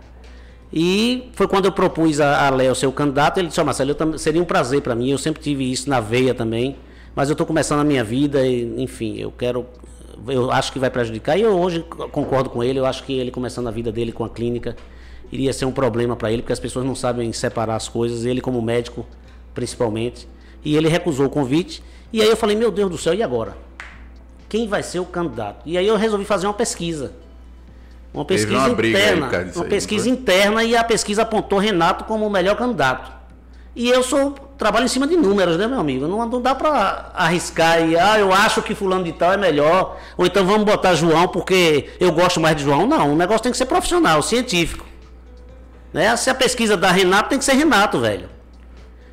E 0.71 1.31
foi 1.33 1.49
quando 1.49 1.65
eu 1.65 1.73
propus 1.73 2.21
a, 2.21 2.47
a 2.47 2.51
Léo 2.51 2.75
ser 2.75 2.87
o 2.87 2.93
candidato, 2.93 3.39
ele 3.39 3.49
disse, 3.49 3.61
ó 3.61 3.65
Marcelo, 3.65 3.97
eu 3.99 4.19
seria 4.19 4.43
um 4.43 4.45
prazer 4.45 4.83
para 4.83 4.95
mim, 4.95 5.11
eu 5.11 5.17
sempre 5.17 5.43
tive 5.43 5.71
isso 5.71 5.89
na 5.89 5.99
veia 6.01 6.35
também, 6.35 6.77
mas 7.15 7.31
eu 7.31 7.33
estou 7.33 7.47
começando 7.47 7.81
a 7.81 7.85
minha 7.85 8.05
vida 8.05 8.47
e, 8.47 8.83
enfim, 8.83 9.17
eu 9.17 9.31
quero, 9.33 9.65
eu 10.27 10.51
acho 10.51 10.71
que 10.71 10.79
vai 10.79 10.91
prejudicar, 10.91 11.39
e 11.39 11.43
eu 11.43 11.59
hoje 11.59 11.83
concordo 12.13 12.51
com 12.51 12.63
ele, 12.63 12.79
eu 12.79 12.85
acho 12.85 13.03
que 13.05 13.15
ele 13.15 13.31
começando 13.31 13.67
a 13.67 13.71
vida 13.71 13.91
dele 13.91 14.13
com 14.13 14.25
a 14.25 14.29
clínica, 14.29 14.77
iria 15.33 15.55
ser 15.55 15.65
um 15.65 15.73
problema 15.73 16.15
para 16.17 16.31
ele, 16.31 16.43
porque 16.43 16.53
as 16.53 16.61
pessoas 16.61 16.85
não 16.85 16.95
sabem 16.95 17.33
separar 17.33 17.77
as 17.77 17.89
coisas, 17.89 18.27
ele 18.27 18.43
como 18.43 18.61
médico 18.61 19.07
principalmente. 19.59 20.29
E 20.65 20.77
ele 20.77 20.89
recusou 20.89 21.27
o 21.27 21.29
convite. 21.29 21.83
E 22.13 22.23
aí 22.23 22.29
eu 22.29 22.37
falei, 22.37 22.55
meu 22.55 22.71
Deus 22.71 22.89
do 22.89 22.97
céu, 22.97 23.13
e 23.13 23.25
agora? 23.25 23.57
Quem 24.49 24.69
vai 24.69 24.85
ser 24.85 25.01
o 25.01 25.05
candidato? 25.05 25.63
E 25.67 25.77
aí 25.77 25.87
eu 25.87 25.97
resolvi 25.97 26.25
fazer 26.25 26.47
uma 26.47 26.55
pesquisa. 26.55 27.13
Uma 28.15 28.25
pesquisa 28.25 28.57
uma 28.57 28.71
interna. 28.71 29.29
Aí, 29.29 29.51
uma 29.53 29.65
aí, 29.65 29.69
pesquisa 29.69 30.09
interna 30.09 30.63
e 30.63 30.77
a 30.77 30.85
pesquisa 30.85 31.23
apontou 31.23 31.59
Renato 31.59 32.05
como 32.05 32.25
o 32.25 32.31
melhor 32.31 32.57
candidato. 32.57 33.11
E 33.75 33.89
eu 33.89 34.03
sou 34.03 34.31
trabalho 34.57 34.85
em 34.85 34.89
cima 34.89 35.09
de 35.09 35.17
números, 35.17 35.57
né, 35.57 35.67
meu 35.67 35.81
amigo? 35.81 36.07
Não, 36.07 36.25
não 36.25 36.41
dá 36.41 36.55
para 36.55 37.11
arriscar 37.15 37.83
e, 37.87 37.97
ah, 37.97 38.19
eu 38.19 38.33
acho 38.33 38.63
que 38.63 38.77
fulano 38.77 39.05
de 39.05 39.13
tal 39.13 39.33
é 39.33 39.37
melhor, 39.37 39.99
ou 40.17 40.25
então 40.25 40.45
vamos 40.45 40.65
botar 40.65 40.95
João 40.95 41.29
porque 41.29 41.91
eu 42.01 42.11
gosto 42.13 42.41
mais 42.41 42.57
de 42.57 42.63
João. 42.63 42.87
Não, 42.87 43.13
o 43.13 43.17
negócio 43.17 43.43
tem 43.43 43.53
que 43.53 43.59
ser 43.59 43.67
profissional, 43.67 44.23
científico. 44.23 44.87
Né? 45.93 46.17
Se 46.17 46.31
a 46.31 46.35
pesquisa 46.35 46.77
da 46.77 46.91
Renato, 46.91 47.29
tem 47.29 47.39
que 47.39 47.45
ser 47.45 47.55
Renato, 47.55 48.01
velho. 48.01 48.38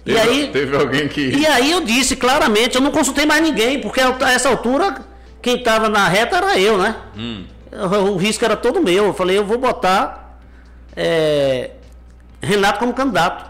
Teve, 0.05 0.17
e 0.17 0.21
aí, 0.21 0.47
teve 0.49 0.77
alguém 0.77 1.07
que. 1.07 1.35
E 1.35 1.47
aí 1.47 1.71
eu 1.71 1.81
disse 1.81 2.15
claramente, 2.15 2.75
eu 2.75 2.81
não 2.81 2.91
consultei 2.91 3.25
mais 3.25 3.41
ninguém, 3.41 3.81
porque 3.81 3.99
a 3.99 4.31
essa 4.31 4.47
altura, 4.47 5.03
quem 5.41 5.57
estava 5.57 5.89
na 5.89 6.07
reta 6.07 6.37
era 6.37 6.59
eu, 6.59 6.77
né? 6.77 6.95
Hum. 7.17 7.45
O, 8.11 8.15
risco 8.15 8.45
era 8.45 8.55
todo 8.55 8.79
meu. 8.79 9.05
Eu 9.05 9.13
falei, 9.15 9.35
eu 9.35 9.43
vou 9.43 9.57
botar 9.57 10.39
é, 10.95 11.71
Renato 12.39 12.77
como 12.77 12.93
candidato. 12.93 13.49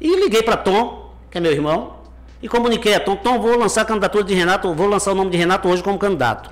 E 0.00 0.20
liguei 0.20 0.42
para 0.42 0.56
Tom, 0.56 1.12
que 1.28 1.38
é 1.38 1.40
meu 1.40 1.50
irmão, 1.50 1.96
e 2.40 2.48
comuniquei 2.48 2.94
a 2.94 3.00
Tom, 3.00 3.16
Tom, 3.16 3.40
vou 3.40 3.58
lançar 3.58 3.82
a 3.82 3.84
candidatura 3.84 4.22
de 4.22 4.34
Renato, 4.34 4.72
vou 4.74 4.86
lançar 4.86 5.10
o 5.10 5.14
nome 5.16 5.30
de 5.30 5.36
Renato 5.36 5.68
hoje 5.68 5.82
como 5.82 5.98
candidato. 5.98 6.50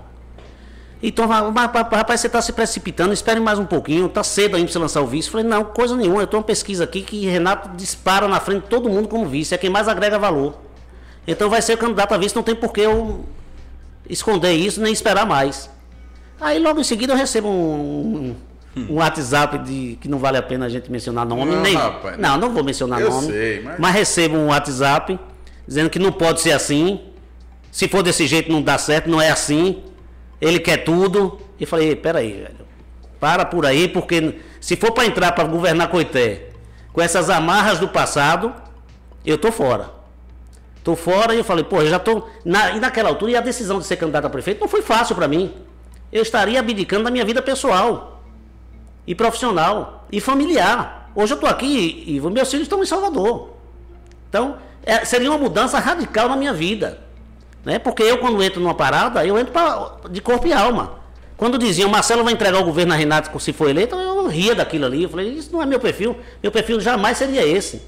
Então, 1.03 1.27
rapaz, 1.27 2.21
você 2.21 2.27
está 2.27 2.43
se 2.43 2.53
precipitando, 2.53 3.13
espere 3.13 3.41
mais 3.41 3.59
um 3.59 3.65
pouquinho, 3.65 4.07
está 4.07 4.23
cedo 4.23 4.57
ainda 4.57 4.67
para 4.67 4.73
você 4.73 4.79
lançar 4.79 5.01
o 5.01 5.07
vice. 5.07 5.31
Falei, 5.31 5.47
não, 5.47 5.65
coisa 5.65 5.97
nenhuma, 5.97 6.21
eu 6.21 6.25
estou 6.25 6.39
uma 6.39 6.45
pesquisa 6.45 6.85
aqui 6.85 7.01
que 7.01 7.25
Renato 7.27 7.71
dispara 7.75 8.29
na 8.29 8.39
frente 8.39 8.65
de 8.65 8.69
todo 8.69 8.89
mundo 8.89 9.09
como 9.09 9.27
vice, 9.27 9.55
é 9.55 9.59
quem 9.59 9.71
mais 9.71 9.89
agrega 9.89 10.19
valor. 10.19 10.59
Então 11.27 11.49
vai 11.49 11.63
ser 11.63 11.79
candidato 11.79 12.13
a 12.13 12.19
vice, 12.19 12.37
não 12.37 12.43
tem 12.43 12.55
por 12.55 12.73
que 12.73 12.83
eu 12.83 13.25
esconder 14.09 14.53
isso 14.53 14.81
nem 14.81 14.93
esperar 14.93 15.25
mais. 15.25 15.71
Aí 16.39 16.59
logo 16.59 16.81
em 16.81 16.85
seguida 16.85 17.15
eu 17.15 17.17
recebo 17.17 17.49
um, 17.49 18.35
um 18.77 18.95
WhatsApp 18.97 19.59
de 19.59 19.99
que 20.01 20.09
não 20.09 20.19
vale 20.19 20.37
a 20.37 20.43
pena 20.43 20.67
a 20.67 20.69
gente 20.69 20.91
mencionar 20.91 21.25
nome. 21.25 21.45
Não, 21.47 21.63
nem, 21.63 21.75
rapaz, 21.75 22.19
não, 22.19 22.37
não 22.37 22.51
vou 22.51 22.63
mencionar 22.63 23.01
eu 23.01 23.11
nome. 23.11 23.27
Sei, 23.27 23.61
mas... 23.63 23.79
mas 23.79 23.95
recebo 23.95 24.37
um 24.37 24.49
WhatsApp 24.49 25.19
dizendo 25.67 25.89
que 25.89 25.99
não 25.99 26.13
pode 26.13 26.41
ser 26.41 26.53
assim. 26.53 27.01
Se 27.71 27.89
for 27.89 28.03
desse 28.03 28.27
jeito 28.27 28.51
não 28.51 28.61
dá 28.61 28.77
certo, 28.77 29.09
não 29.09 29.21
é 29.21 29.31
assim. 29.31 29.83
Ele 30.41 30.59
quer 30.59 30.79
tudo. 30.79 31.39
E 31.59 31.67
falei, 31.67 31.95
peraí, 31.95 32.33
velho. 32.33 32.67
Para 33.19 33.45
por 33.45 33.67
aí, 33.67 33.87
porque 33.87 34.41
se 34.61 34.77
for 34.77 34.93
para 34.93 35.05
entrar 35.05 35.33
para 35.33 35.45
governar 35.45 35.89
Coité 35.89 36.49
com 36.93 37.03
essas 37.03 37.29
amarras 37.29 37.79
do 37.79 37.89
passado, 37.89 38.55
eu 39.25 39.37
tô 39.37 39.53
fora. 39.53 39.91
Tô 40.83 40.97
fora 40.97 41.35
e 41.35 41.39
eu 41.39 41.45
falei, 41.45 41.65
pô, 41.65 41.83
eu 41.83 41.91
já 41.91 41.99
tô. 41.99 42.27
Na, 42.45 42.71
e 42.71 42.81
naquela 42.81 43.11
altura, 43.11 43.33
e 43.33 43.37
a 43.37 43.41
decisão 43.41 43.79
de 43.79 43.85
ser 43.85 43.97
candidato 43.97 44.27
a 44.27 44.31
prefeito 44.31 44.61
não 44.61 44.69
foi 44.69 44.81
fácil 44.81 45.15
para 45.15 45.29
mim. 45.29 45.55
Eu 46.11 46.23
estaria 46.23 46.59
abdicando 46.59 47.05
da 47.05 47.11
minha 47.11 47.25
vida 47.25 47.43
pessoal 47.43 48.23
e 49.07 49.15
profissional 49.15 50.07
e 50.11 50.21
familiar. 50.21 51.11
Hoje 51.15 51.33
eu 51.33 51.37
estou 51.37 51.51
aqui 51.51 52.05
e 52.07 52.21
meus 52.21 52.51
filhos 52.51 52.65
estão 52.65 52.83
em 52.83 52.87
Salvador. 52.87 53.51
Então, 54.29 54.57
é, 54.85 55.05
seria 55.05 55.31
uma 55.31 55.39
mudança 55.39 55.79
radical 55.79 56.29
na 56.29 56.37
minha 56.37 56.55
vida. 56.55 57.10
Né? 57.65 57.79
Porque 57.79 58.03
eu, 58.03 58.19
quando 58.19 58.43
entro 58.43 58.61
numa 58.61 58.75
parada, 58.75 59.25
eu 59.25 59.39
entro 59.39 59.53
pra, 59.53 59.97
de 60.11 60.21
corpo 60.21 60.47
e 60.47 60.53
alma. 60.53 61.01
Quando 61.37 61.59
diziam, 61.59 61.89
Marcelo 61.89 62.23
vai 62.23 62.35
entregar 62.35 62.61
o 62.61 62.65
governo 62.65 62.93
a 62.93 62.97
Renato 62.97 63.39
se 63.41 63.53
for 63.53 63.71
eleito, 63.71 63.97
eu 63.97 64.27
ria 64.27 64.55
daquilo 64.55 64.85
ali. 64.85 65.05
Eu 65.05 65.09
falei, 65.09 65.29
isso 65.29 65.51
não 65.53 65.63
é 65.63 65.67
meu 65.67 65.81
perfil. 65.81 66.17
Meu 66.43 66.53
perfil 66.53 66.81
jamais 66.81 67.17
seria 67.17 67.47
esse. 67.47 67.83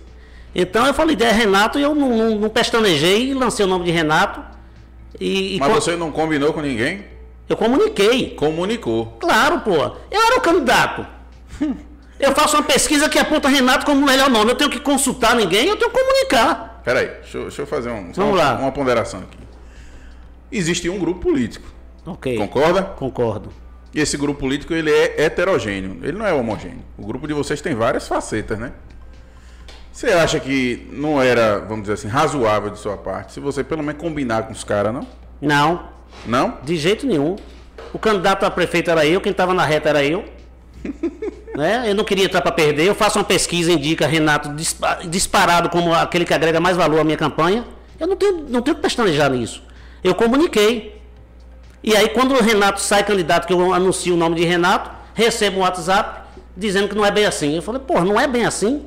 Então 0.54 0.86
eu 0.86 0.94
falei, 0.94 1.16
é 1.20 1.30
Renato, 1.30 1.78
e 1.78 1.82
eu 1.82 1.94
não, 1.94 2.08
não, 2.16 2.30
não 2.36 2.48
pestanejei, 2.48 3.34
lancei 3.34 3.64
o 3.64 3.68
nome 3.68 3.84
de 3.84 3.90
Renato. 3.90 4.42
E, 5.20 5.56
e 5.56 5.58
Mas 5.58 5.72
você 5.72 5.96
não 5.96 6.10
combinou 6.10 6.52
com 6.52 6.60
ninguém? 6.60 7.04
Eu 7.48 7.56
comuniquei. 7.56 8.30
Comunicou. 8.30 9.18
Claro, 9.20 9.60
pô. 9.60 9.74
Eu 9.74 10.20
era 10.26 10.38
o 10.38 10.40
candidato. 10.40 11.06
Eu 12.18 12.32
faço 12.32 12.56
uma 12.56 12.62
pesquisa 12.62 13.08
que 13.08 13.18
aponta 13.18 13.48
Renato 13.48 13.84
como 13.84 14.00
o 14.00 14.06
melhor 14.06 14.30
nome. 14.30 14.52
Eu 14.52 14.54
tenho 14.54 14.70
que 14.70 14.78
consultar 14.78 15.34
ninguém, 15.34 15.66
eu 15.66 15.76
tenho 15.76 15.90
que 15.90 15.98
comunicar. 15.98 16.80
Peraí, 16.84 17.08
deixa, 17.08 17.38
eu, 17.38 17.42
deixa 17.42 17.62
eu 17.62 17.66
fazer 17.66 17.90
um, 17.90 18.12
Vamos 18.12 18.34
uma, 18.34 18.36
lá. 18.36 18.54
uma 18.54 18.72
ponderação 18.72 19.20
aqui. 19.20 19.41
Existe 20.52 20.88
um 20.88 20.98
grupo 20.98 21.20
político. 21.20 21.66
Ok. 22.04 22.36
Concorda? 22.36 22.82
Concordo. 22.82 23.50
E 23.94 24.00
esse 24.00 24.16
grupo 24.16 24.40
político 24.40 24.72
ele 24.72 24.90
é 24.90 25.22
heterogêneo, 25.22 25.98
ele 26.02 26.16
não 26.16 26.26
é 26.26 26.32
homogêneo. 26.32 26.82
O 26.96 27.06
grupo 27.06 27.26
de 27.26 27.34
vocês 27.34 27.60
tem 27.60 27.74
várias 27.74 28.08
facetas, 28.08 28.58
né? 28.58 28.72
Você 29.92 30.06
acha 30.08 30.40
que 30.40 30.88
não 30.90 31.20
era, 31.20 31.58
vamos 31.58 31.82
dizer 31.82 31.94
assim, 31.94 32.08
razoável 32.08 32.70
de 32.70 32.78
sua 32.78 32.96
parte, 32.96 33.32
se 33.32 33.40
você 33.40 33.62
pelo 33.62 33.82
menos 33.82 34.00
combinar 34.00 34.44
com 34.44 34.52
os 34.52 34.64
caras, 34.64 34.92
não? 34.92 35.06
Não. 35.40 35.88
Não? 36.26 36.58
De 36.62 36.76
jeito 36.76 37.06
nenhum. 37.06 37.36
O 37.92 37.98
candidato 37.98 38.44
a 38.44 38.50
prefeito 38.50 38.90
era 38.90 39.04
eu, 39.04 39.20
quem 39.20 39.32
estava 39.32 39.52
na 39.52 39.64
reta 39.66 39.90
era 39.90 40.02
eu. 40.02 40.24
né? 41.54 41.84
Eu 41.86 41.94
não 41.94 42.04
queria 42.04 42.24
entrar 42.24 42.40
para 42.40 42.52
perder. 42.52 42.86
Eu 42.86 42.94
faço 42.94 43.18
uma 43.18 43.24
pesquisa, 43.24 43.70
indica 43.70 44.06
Renato 44.06 44.50
disparado 45.04 45.68
como 45.68 45.92
aquele 45.92 46.24
que 46.24 46.32
agrega 46.32 46.58
mais 46.58 46.76
valor 46.76 47.00
à 47.00 47.04
minha 47.04 47.18
campanha. 47.18 47.66
Eu 48.00 48.06
não 48.06 48.16
tenho, 48.16 48.48
não 48.48 48.62
tenho 48.62 48.76
que 48.76 48.82
pestanejar 48.82 49.30
nisso. 49.30 49.62
Eu 50.02 50.14
comuniquei. 50.14 51.00
E 51.82 51.96
aí, 51.96 52.08
quando 52.08 52.34
o 52.34 52.42
Renato 52.42 52.80
sai 52.80 53.04
candidato, 53.04 53.46
que 53.46 53.52
eu 53.52 53.72
anuncio 53.74 54.14
o 54.14 54.16
nome 54.16 54.36
de 54.36 54.44
Renato, 54.44 54.90
recebo 55.14 55.58
um 55.58 55.60
WhatsApp 55.62 56.22
dizendo 56.56 56.88
que 56.88 56.94
não 56.94 57.04
é 57.04 57.10
bem 57.10 57.24
assim. 57.24 57.56
Eu 57.56 57.62
falei, 57.62 57.80
pô, 57.80 58.00
não 58.00 58.20
é 58.20 58.26
bem 58.26 58.44
assim? 58.44 58.86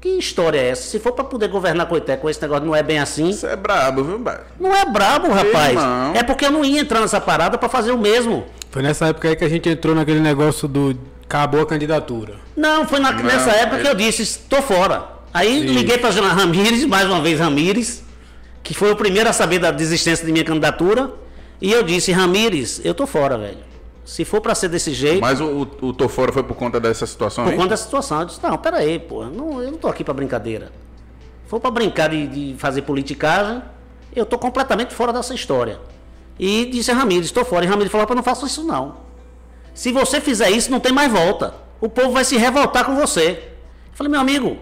Que 0.00 0.08
história 0.18 0.58
é 0.58 0.70
essa? 0.70 0.82
Se 0.82 0.98
for 0.98 1.12
para 1.12 1.22
poder 1.22 1.46
governar 1.46 1.86
Coité 1.86 2.16
com 2.16 2.28
esse 2.28 2.42
negócio, 2.42 2.64
não 2.64 2.74
é 2.74 2.82
bem 2.82 2.98
assim. 2.98 3.32
Você 3.32 3.46
é 3.46 3.54
brabo, 3.54 4.02
viu, 4.02 4.20
Não 4.58 4.74
é 4.74 4.84
brabo, 4.84 5.28
rapaz. 5.28 5.74
Irmão. 5.74 6.12
É 6.14 6.24
porque 6.24 6.44
eu 6.44 6.50
não 6.50 6.64
ia 6.64 6.80
entrar 6.80 7.00
nessa 7.00 7.20
parada 7.20 7.56
para 7.56 7.68
fazer 7.68 7.92
o 7.92 7.98
mesmo. 7.98 8.44
Foi 8.70 8.82
nessa 8.82 9.06
época 9.06 9.28
aí 9.28 9.36
que 9.36 9.44
a 9.44 9.48
gente 9.48 9.68
entrou 9.68 9.94
naquele 9.94 10.18
negócio 10.18 10.66
do 10.66 10.98
acabou 11.32 11.62
a 11.62 11.66
candidatura. 11.66 12.34
Não, 12.54 12.86
foi 12.86 13.00
na, 13.00 13.12
não, 13.12 13.22
nessa 13.22 13.50
época 13.52 13.78
é... 13.78 13.82
que 13.82 13.88
eu 13.88 13.94
disse, 13.94 14.22
estou 14.22 14.60
fora. 14.60 15.04
Aí 15.32 15.60
Sim. 15.60 15.74
liguei 15.74 15.96
para 15.96 16.10
a 16.10 16.32
Ramires, 16.32 16.84
mais 16.84 17.06
uma 17.06 17.20
vez 17.20 17.40
Ramires, 17.40 18.02
que 18.62 18.74
foi 18.74 18.92
o 18.92 18.96
primeiro 18.96 19.28
a 19.28 19.32
saber 19.32 19.58
da 19.58 19.70
desistência 19.70 20.24
de 20.24 20.32
minha 20.32 20.44
candidatura, 20.44 21.12
e 21.60 21.70
eu 21.70 21.82
disse, 21.82 22.12
Ramires, 22.12 22.80
eu 22.84 22.94
tô 22.94 23.06
fora, 23.06 23.38
velho. 23.38 23.58
Se 24.04 24.24
for 24.24 24.40
para 24.40 24.54
ser 24.54 24.68
desse 24.68 24.92
jeito. 24.92 25.20
Mas 25.20 25.40
o, 25.40 25.68
o, 25.80 25.86
o 25.86 25.92
tô 25.92 26.08
fora 26.08 26.32
foi 26.32 26.42
por 26.42 26.56
conta 26.56 26.80
dessa 26.80 27.06
situação? 27.06 27.44
Por 27.44 27.54
conta 27.54 27.68
dessa 27.68 27.84
situação. 27.84 28.20
Eu 28.20 28.26
disse, 28.26 28.42
não, 28.42 28.58
peraí, 28.58 28.98
pô, 28.98 29.24
não, 29.26 29.62
eu 29.62 29.70
não 29.70 29.78
tô 29.78 29.86
aqui 29.86 30.02
para 30.02 30.12
brincadeira. 30.12 30.72
Se 31.44 31.50
for 31.50 31.60
para 31.60 31.70
brincar 31.70 32.08
de, 32.08 32.26
de, 32.26 32.58
fazer 32.58 32.82
politicagem, 32.82 33.62
eu 34.14 34.26
tô 34.26 34.38
completamente 34.38 34.92
fora 34.92 35.12
dessa 35.12 35.34
história. 35.34 35.78
E 36.38 36.66
disse 36.66 36.90
a 36.90 36.94
Ramiro, 36.94 37.24
estou 37.24 37.44
fora. 37.44 37.64
E 37.64 37.68
Ramiro 37.68 37.90
falou, 37.90 38.06
não 38.14 38.22
faça 38.22 38.46
isso 38.46 38.64
não. 38.64 38.96
Se 39.72 39.92
você 39.92 40.20
fizer 40.20 40.50
isso, 40.50 40.70
não 40.70 40.80
tem 40.80 40.92
mais 40.92 41.12
volta. 41.12 41.54
O 41.80 41.88
povo 41.88 42.10
vai 42.10 42.24
se 42.24 42.36
revoltar 42.36 42.84
com 42.84 42.96
você. 42.96 43.30
Eu 43.90 43.96
falei, 43.96 44.10
meu 44.10 44.20
amigo, 44.20 44.56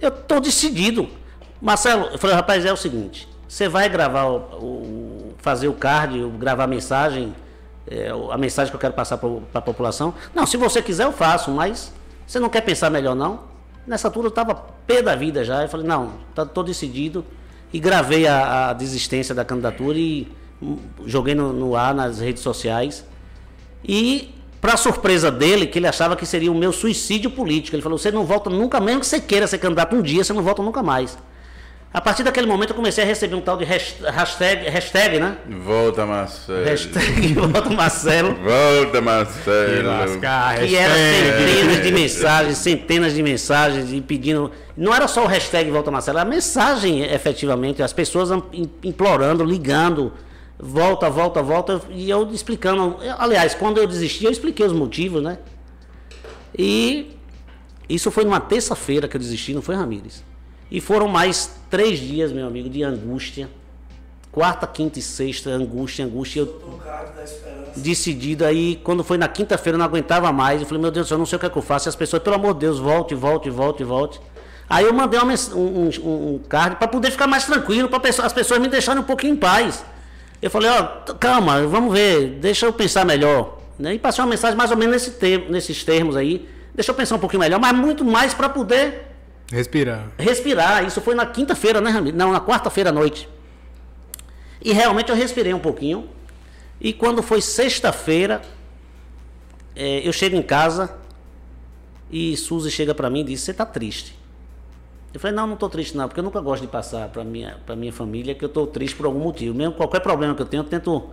eu 0.00 0.10
tô 0.10 0.40
decidido. 0.40 1.08
Marcelo, 1.60 2.06
eu 2.12 2.18
falei, 2.18 2.34
rapaz, 2.34 2.64
é 2.64 2.72
o 2.72 2.76
seguinte, 2.76 3.28
você 3.50 3.68
vai 3.68 3.88
gravar 3.88 4.26
o, 4.26 4.36
o 4.36 5.34
fazer 5.38 5.66
o 5.66 5.72
card, 5.72 6.24
gravar 6.38 6.64
a 6.64 6.66
mensagem 6.68 7.34
é, 7.88 8.08
a 8.30 8.38
mensagem 8.38 8.70
que 8.70 8.76
eu 8.76 8.80
quero 8.80 8.94
passar 8.94 9.18
para 9.18 9.28
a 9.54 9.60
população. 9.60 10.14
Não, 10.32 10.46
se 10.46 10.56
você 10.56 10.80
quiser 10.80 11.04
eu 11.04 11.12
faço, 11.12 11.50
mas 11.50 11.92
você 12.24 12.38
não 12.38 12.48
quer 12.48 12.60
pensar 12.60 12.90
melhor 12.90 13.16
não? 13.16 13.40
Nessa 13.84 14.06
altura 14.06 14.26
eu 14.26 14.30
estava 14.30 14.54
pé 14.54 15.02
da 15.02 15.16
vida 15.16 15.44
já. 15.44 15.62
Eu 15.62 15.68
falei, 15.68 15.84
não, 15.84 16.12
estou 16.28 16.46
tá, 16.46 16.62
decidido. 16.62 17.24
E 17.72 17.80
gravei 17.80 18.28
a, 18.28 18.70
a, 18.70 18.72
desistência 18.72 19.34
da 19.34 19.44
candidatura 19.44 19.98
e 19.98 20.28
hum, 20.62 20.78
joguei 21.04 21.34
no, 21.34 21.52
no 21.52 21.74
ar 21.74 21.92
nas 21.92 22.20
redes 22.20 22.44
sociais. 22.44 23.04
E, 23.84 24.32
para 24.60 24.76
surpresa 24.76 25.28
dele, 25.28 25.66
que 25.66 25.80
ele 25.80 25.88
achava 25.88 26.14
que 26.14 26.24
seria 26.24 26.52
o 26.52 26.54
meu 26.54 26.72
suicídio 26.72 27.30
político. 27.32 27.74
Ele 27.74 27.82
falou, 27.82 27.98
você 27.98 28.12
não 28.12 28.24
volta 28.24 28.48
nunca, 28.48 28.78
mesmo 28.78 29.00
que 29.00 29.06
você 29.06 29.20
queira 29.20 29.48
ser 29.48 29.58
candidato 29.58 29.96
um 29.96 30.02
dia, 30.02 30.22
você 30.22 30.32
não 30.32 30.42
volta 30.42 30.62
nunca 30.62 30.80
mais. 30.80 31.18
A 31.92 32.00
partir 32.00 32.22
daquele 32.22 32.46
momento 32.46 32.70
eu 32.70 32.76
comecei 32.76 33.02
a 33.02 33.06
receber 33.06 33.34
um 33.34 33.40
tal 33.40 33.56
de 33.56 33.64
hashtag, 33.64 34.70
hashtag 34.70 35.18
né? 35.18 35.36
Volta 35.64 36.06
Marcelo. 36.06 36.64
Hashtag 36.64 37.34
Volta 37.34 37.68
Marcelo. 37.68 38.36
Volta 38.36 39.00
Marcelo. 39.00 39.88
Lascar, 39.88 40.60
que 40.60 40.76
era 40.76 40.94
centenas 40.94 41.82
de 41.82 41.92
mensagens, 41.92 42.58
centenas 42.58 43.12
de 43.12 43.22
mensagens 43.24 43.92
e 43.92 44.00
pedindo. 44.00 44.52
Não 44.76 44.94
era 44.94 45.08
só 45.08 45.24
o 45.24 45.26
hashtag 45.26 45.68
Volta 45.72 45.90
Marcelo, 45.90 46.18
a 46.18 46.24
mensagem 46.24 47.02
efetivamente, 47.02 47.82
as 47.82 47.92
pessoas 47.92 48.30
implorando, 48.84 49.42
ligando. 49.42 50.12
Volta, 50.56 51.10
volta, 51.10 51.42
volta. 51.42 51.82
E 51.90 52.08
eu 52.08 52.30
explicando. 52.30 52.98
Aliás, 53.18 53.52
quando 53.52 53.78
eu 53.78 53.86
desisti, 53.88 54.24
eu 54.24 54.30
expliquei 54.30 54.64
os 54.64 54.72
motivos, 54.72 55.24
né? 55.24 55.38
E 56.56 57.16
isso 57.88 58.12
foi 58.12 58.22
numa 58.24 58.38
terça-feira 58.38 59.08
que 59.08 59.16
eu 59.16 59.20
desisti, 59.20 59.52
não 59.52 59.62
foi 59.62 59.74
Ramires. 59.74 60.29
E 60.70 60.80
foram 60.80 61.08
mais 61.08 61.50
três 61.68 61.98
dias, 61.98 62.32
meu 62.32 62.46
amigo, 62.46 62.68
de 62.68 62.82
angústia. 62.82 63.48
Quarta, 64.30 64.66
quinta 64.66 64.98
e 64.98 65.02
sexta, 65.02 65.50
angústia, 65.50 66.04
angústia. 66.04 66.40
Eu, 66.40 66.80
decidido 67.76 68.44
aí, 68.44 68.76
quando 68.84 69.02
foi 69.02 69.18
na 69.18 69.26
quinta-feira, 69.26 69.74
eu 69.74 69.78
não 69.78 69.84
aguentava 69.86 70.32
mais. 70.32 70.60
Eu 70.60 70.66
falei, 70.66 70.80
meu 70.80 70.90
Deus 70.90 71.06
do 71.06 71.08
céu, 71.08 71.16
eu 71.16 71.18
não 71.18 71.26
sei 71.26 71.36
o 71.36 71.40
que, 71.40 71.46
é 71.46 71.50
que 71.50 71.56
eu 71.58 71.62
faço. 71.62 71.88
E 71.88 71.90
as 71.90 71.96
pessoas, 71.96 72.22
pelo 72.22 72.36
amor 72.36 72.54
de 72.54 72.60
Deus, 72.60 72.78
volte, 72.78 73.14
volte, 73.14 73.50
volte, 73.50 73.82
volte. 73.82 74.20
Aí 74.68 74.84
eu 74.84 74.94
mandei 74.94 75.18
uma, 75.18 75.34
um, 75.54 75.90
um, 76.04 76.34
um 76.34 76.40
card 76.48 76.76
para 76.76 76.86
poder 76.86 77.10
ficar 77.10 77.26
mais 77.26 77.44
tranquilo, 77.44 77.88
para 77.88 78.08
as 78.08 78.32
pessoas 78.32 78.60
me 78.60 78.68
deixarem 78.68 79.02
um 79.02 79.04
pouquinho 79.04 79.34
em 79.34 79.36
paz. 79.36 79.84
Eu 80.40 80.48
falei, 80.48 80.70
ó, 80.70 80.84
calma, 81.14 81.66
vamos 81.66 81.92
ver, 81.92 82.38
deixa 82.40 82.66
eu 82.66 82.72
pensar 82.72 83.04
melhor. 83.04 83.58
Né? 83.76 83.94
E 83.94 83.98
passei 83.98 84.22
uma 84.22 84.30
mensagem 84.30 84.56
mais 84.56 84.70
ou 84.70 84.76
menos 84.76 84.94
nesse 84.94 85.10
termo, 85.18 85.50
nesses 85.50 85.82
termos 85.82 86.16
aí. 86.16 86.48
Deixa 86.72 86.92
eu 86.92 86.94
pensar 86.94 87.16
um 87.16 87.18
pouquinho 87.18 87.40
melhor, 87.40 87.58
mas 87.58 87.76
muito 87.76 88.04
mais 88.04 88.32
para 88.32 88.48
poder 88.48 89.09
respirar. 89.50 90.10
Respirar. 90.18 90.84
Isso 90.84 91.00
foi 91.00 91.14
na 91.14 91.26
quinta-feira, 91.26 91.80
né, 91.80 91.90
Ramiro? 91.90 92.16
Não, 92.16 92.32
na 92.32 92.40
quarta-feira 92.40 92.90
à 92.90 92.92
noite. 92.92 93.28
E 94.62 94.72
realmente 94.72 95.10
eu 95.10 95.16
respirei 95.16 95.52
um 95.54 95.58
pouquinho. 95.58 96.08
E 96.80 96.92
quando 96.92 97.22
foi 97.22 97.40
sexta-feira, 97.40 98.40
é, 99.74 100.06
eu 100.06 100.12
chego 100.12 100.36
em 100.36 100.42
casa 100.42 100.94
e 102.10 102.36
Suzy 102.36 102.70
chega 102.70 102.94
para 102.94 103.10
mim 103.10 103.20
e 103.20 103.24
diz: 103.24 103.40
Você 103.40 103.52
tá 103.52 103.66
triste? 103.66 104.18
Eu 105.12 105.18
falei, 105.18 105.36
não, 105.36 105.46
não 105.46 105.54
estou 105.54 105.68
triste 105.68 105.96
não, 105.96 106.06
porque 106.06 106.20
eu 106.20 106.24
nunca 106.24 106.40
gosto 106.40 106.62
de 106.62 106.68
passar 106.68 107.08
para 107.08 107.24
minha 107.24 107.56
para 107.66 107.74
minha 107.74 107.92
família 107.92 108.32
que 108.32 108.44
eu 108.44 108.48
estou 108.48 108.66
triste 108.66 108.94
por 108.94 109.06
algum 109.06 109.18
motivo. 109.18 109.54
Mesmo 109.54 109.74
qualquer 109.74 110.00
problema 110.00 110.34
que 110.34 110.42
eu 110.42 110.46
tenho, 110.46 110.62
eu 110.62 110.68
tento 110.68 111.10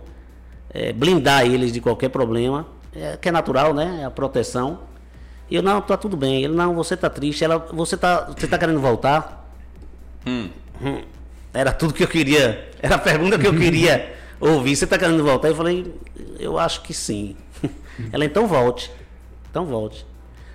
é, 0.70 0.92
blindar 0.92 1.44
eles 1.44 1.72
de 1.72 1.80
qualquer 1.80 2.08
problema, 2.08 2.66
é, 2.94 3.16
que 3.16 3.28
é 3.28 3.32
natural, 3.32 3.74
né? 3.74 4.00
É 4.02 4.04
a 4.04 4.10
proteção. 4.10 4.80
E 5.50 5.56
eu, 5.56 5.62
não, 5.62 5.80
tá 5.80 5.96
tudo 5.96 6.16
bem. 6.16 6.44
Ele, 6.44 6.54
não, 6.54 6.74
você 6.74 6.96
tá 6.96 7.08
triste. 7.08 7.44
Ela, 7.44 7.58
você 7.58 7.96
tá, 7.96 8.30
você 8.36 8.46
tá 8.46 8.58
querendo 8.58 8.80
voltar? 8.80 9.50
Hum. 10.26 10.50
Hum. 10.82 11.02
Era 11.52 11.72
tudo 11.72 11.94
que 11.94 12.02
eu 12.02 12.08
queria. 12.08 12.70
Era 12.80 12.96
a 12.96 12.98
pergunta 12.98 13.38
que 13.38 13.46
eu 13.46 13.56
queria 13.56 14.14
ouvir. 14.38 14.76
Você 14.76 14.86
tá 14.86 14.98
querendo 14.98 15.22
voltar? 15.24 15.48
Eu 15.48 15.56
falei, 15.56 15.94
eu 16.38 16.58
acho 16.58 16.82
que 16.82 16.92
sim. 16.92 17.36
Ela, 18.12 18.24
então 18.24 18.46
volte. 18.46 18.90
Então 19.50 19.64
volte. 19.64 20.06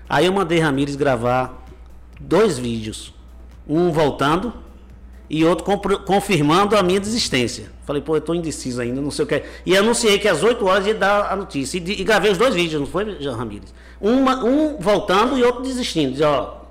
Aí 0.07 0.25
eu 0.25 0.33
mandei 0.33 0.59
Ramires 0.59 0.95
gravar 0.95 1.65
dois 2.19 2.59
vídeos 2.59 3.13
um 3.67 3.91
voltando 3.91 4.53
e 5.29 5.43
outro 5.45 5.65
confirmando 6.05 6.75
a 6.75 6.83
minha 6.83 6.99
desistência. 6.99 7.71
Falei, 7.85 8.01
pô, 8.01 8.15
eu 8.15 8.21
tô 8.21 8.33
indeciso 8.33 8.81
ainda, 8.81 9.01
não 9.01 9.11
sei 9.11 9.25
o 9.25 9.27
que. 9.27 9.43
E 9.65 9.75
anunciei 9.75 10.19
que 10.19 10.27
às 10.27 10.43
8 10.43 10.65
horas 10.65 10.85
ia 10.85 10.93
dar 10.93 11.31
a 11.31 11.35
notícia. 11.35 11.77
E, 11.77 12.01
e 12.01 12.03
gravei 12.03 12.31
os 12.31 12.37
dois 12.37 12.53
vídeos, 12.53 12.79
não 12.79 12.87
foi, 12.87 13.19
Jean 13.19 13.35
Ramírez? 13.35 13.73
Uma, 13.99 14.43
um 14.43 14.77
voltando 14.79 15.37
e 15.37 15.43
outro 15.43 15.63
desistindo. 15.63 16.13
Diz, 16.13 16.21
ó, 16.21 16.65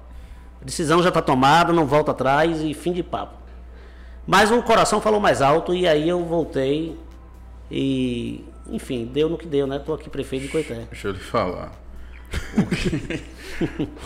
a 0.61 0.65
decisão 0.65 1.03
já 1.03 1.09
está 1.09 1.21
tomada, 1.21 1.73
não 1.73 1.87
volta 1.87 2.13
atrás 2.13 2.63
e 2.63 2.73
fim 2.73 2.93
de 2.93 3.03
papo. 3.03 3.37
Mas 4.27 4.51
o 4.51 4.63
coração 4.63 5.01
falou 5.01 5.19
mais 5.19 5.43
alto 5.43 5.75
e 5.75 5.89
aí 5.89 6.09
eu 6.09 6.25
voltei 6.25 6.97
e, 7.71 8.45
enfim, 8.71 9.05
deu 9.05 9.29
no 9.29 9.37
que 9.37 9.47
deu, 9.47 9.67
né? 9.67 9.79
Tô 9.81 9.95
aqui 9.95 10.09
prefeito 10.09 10.43
de 10.43 10.49
Coité. 10.49 10.87
Deixa 10.91 11.09
eu 11.09 11.13
lhe 11.13 11.19
falar. 11.19 11.73
O 12.57 12.67
que, 12.67 13.23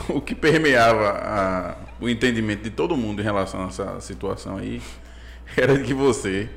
o 0.14 0.20
que 0.20 0.34
permeava 0.34 1.11
a, 1.11 1.76
o 2.01 2.09
entendimento 2.09 2.62
de 2.62 2.70
todo 2.70 2.97
mundo 2.97 3.20
em 3.20 3.24
relação 3.24 3.64
a 3.64 3.68
essa 3.68 4.01
situação 4.01 4.59
aí 4.59 4.80
era 5.57 5.76
de 5.76 5.84
que 5.84 5.94
você 5.94 6.49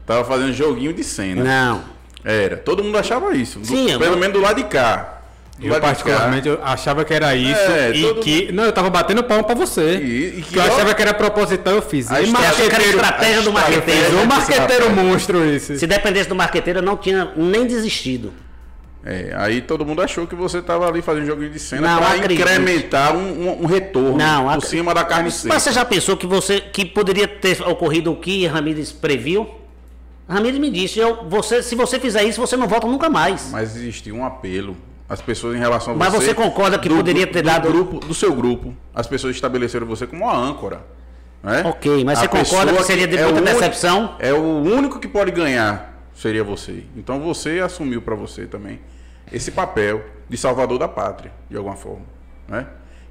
estava 0.00 0.24
fazendo 0.24 0.52
joguinho 0.52 0.92
de 0.92 1.04
cena. 1.04 1.44
Não. 1.44 1.84
Era. 2.24 2.56
Todo 2.56 2.82
mundo 2.82 2.98
achava 2.98 3.34
isso. 3.34 3.60
Sim, 3.64 3.92
do, 3.92 3.98
pelo 3.98 4.16
menos 4.16 4.36
do 4.36 4.40
lado 4.40 4.56
de 4.56 4.64
cá. 4.64 5.22
eu 5.60 5.80
particularmente 5.80 6.48
eu 6.48 6.60
achava 6.62 7.04
que 7.04 7.14
era 7.14 7.34
isso 7.36 7.60
é, 7.60 7.90
e 7.90 8.14
que 8.14 8.46
mundo... 8.46 8.54
não 8.54 8.64
eu 8.64 8.72
tava 8.72 8.90
batendo 8.90 9.22
palma 9.22 9.44
para 9.44 9.54
você. 9.54 9.96
E, 9.96 10.38
e 10.38 10.42
que 10.42 10.56
eu, 10.56 10.62
eu 10.62 10.72
achava 10.72 10.94
que 10.94 11.02
era 11.02 11.14
proposital, 11.14 11.74
eu 11.74 11.82
fiz. 11.82 12.10
A, 12.10 12.20
marqueteiro, 12.26 12.84
estratégia 12.84 13.42
do 13.42 13.52
marqueteiro. 13.52 14.22
O 14.22 14.26
marqueteiro 14.26 14.90
monstro 14.90 15.44
isso. 15.44 15.76
Se 15.76 15.86
dependesse 15.86 16.28
do 16.28 16.34
marqueteiro 16.34 16.80
eu 16.80 16.82
não 16.82 16.96
tinha 16.96 17.32
nem 17.36 17.66
desistido. 17.66 18.32
É, 19.10 19.32
aí 19.38 19.62
todo 19.62 19.86
mundo 19.86 20.02
achou 20.02 20.26
que 20.26 20.34
você 20.34 20.58
estava 20.58 20.86
ali 20.86 21.00
fazendo 21.00 21.24
jogo 21.24 21.48
de 21.48 21.58
cena 21.58 21.96
para 21.96 22.18
incrementar 22.18 23.16
um, 23.16 23.20
um, 23.20 23.62
um, 23.62 23.64
retorno 23.64 24.18
não, 24.18 24.52
por 24.52 24.62
cima 24.62 24.92
da 24.92 25.02
carne 25.02 25.30
seca. 25.30 25.54
Mas 25.54 25.62
você 25.62 25.72
já 25.72 25.82
pensou 25.82 26.14
que 26.14 26.26
você 26.26 26.60
que 26.60 26.84
poderia 26.84 27.26
ter 27.26 27.62
ocorrido 27.62 28.12
o 28.12 28.16
que 28.16 28.46
Ramires 28.46 28.92
previu? 28.92 29.48
Ramires 30.28 30.58
me 30.58 30.70
disse, 30.70 30.98
eu, 30.98 31.26
você, 31.26 31.62
se 31.62 31.74
você 31.74 31.98
fizer 31.98 32.22
isso, 32.24 32.38
você 32.38 32.54
não 32.54 32.68
volta 32.68 32.86
nunca 32.86 33.08
mais. 33.08 33.48
Mas 33.50 33.74
existia 33.76 34.14
um 34.14 34.26
apelo. 34.26 34.76
As 35.08 35.22
pessoas 35.22 35.56
em 35.56 35.58
relação 35.58 35.94
a 35.94 35.96
Mas 35.96 36.12
você, 36.12 36.26
você 36.26 36.34
concorda 36.34 36.78
que 36.78 36.86
do, 36.86 36.96
poderia 36.96 37.26
ter 37.26 37.40
do 37.40 37.46
dado. 37.46 37.66
Grupo, 37.66 38.00
do 38.00 38.12
seu 38.12 38.34
grupo, 38.34 38.76
as 38.94 39.06
pessoas 39.06 39.34
estabeleceram 39.34 39.86
você 39.86 40.06
como 40.06 40.24
uma 40.24 40.36
âncora. 40.36 40.84
Né? 41.42 41.62
Ok, 41.64 42.04
mas 42.04 42.18
a 42.18 42.20
você 42.20 42.28
concorda 42.28 42.74
que 42.74 42.82
seria 42.82 43.08
de 43.08 43.16
é 43.16 43.24
muita 43.24 43.40
decepção? 43.40 44.16
É 44.18 44.34
o 44.34 44.42
único 44.42 45.00
que 45.00 45.08
pode 45.08 45.30
ganhar 45.30 45.98
seria 46.14 46.44
você. 46.44 46.84
Então 46.94 47.20
você 47.20 47.60
assumiu 47.60 48.02
para 48.02 48.14
você 48.14 48.44
também 48.44 48.80
esse 49.32 49.50
papel 49.50 50.04
de 50.28 50.36
salvador 50.36 50.78
da 50.78 50.88
pátria, 50.88 51.32
de 51.50 51.56
alguma 51.56 51.76
forma. 51.76 52.04
Né? 52.48 52.66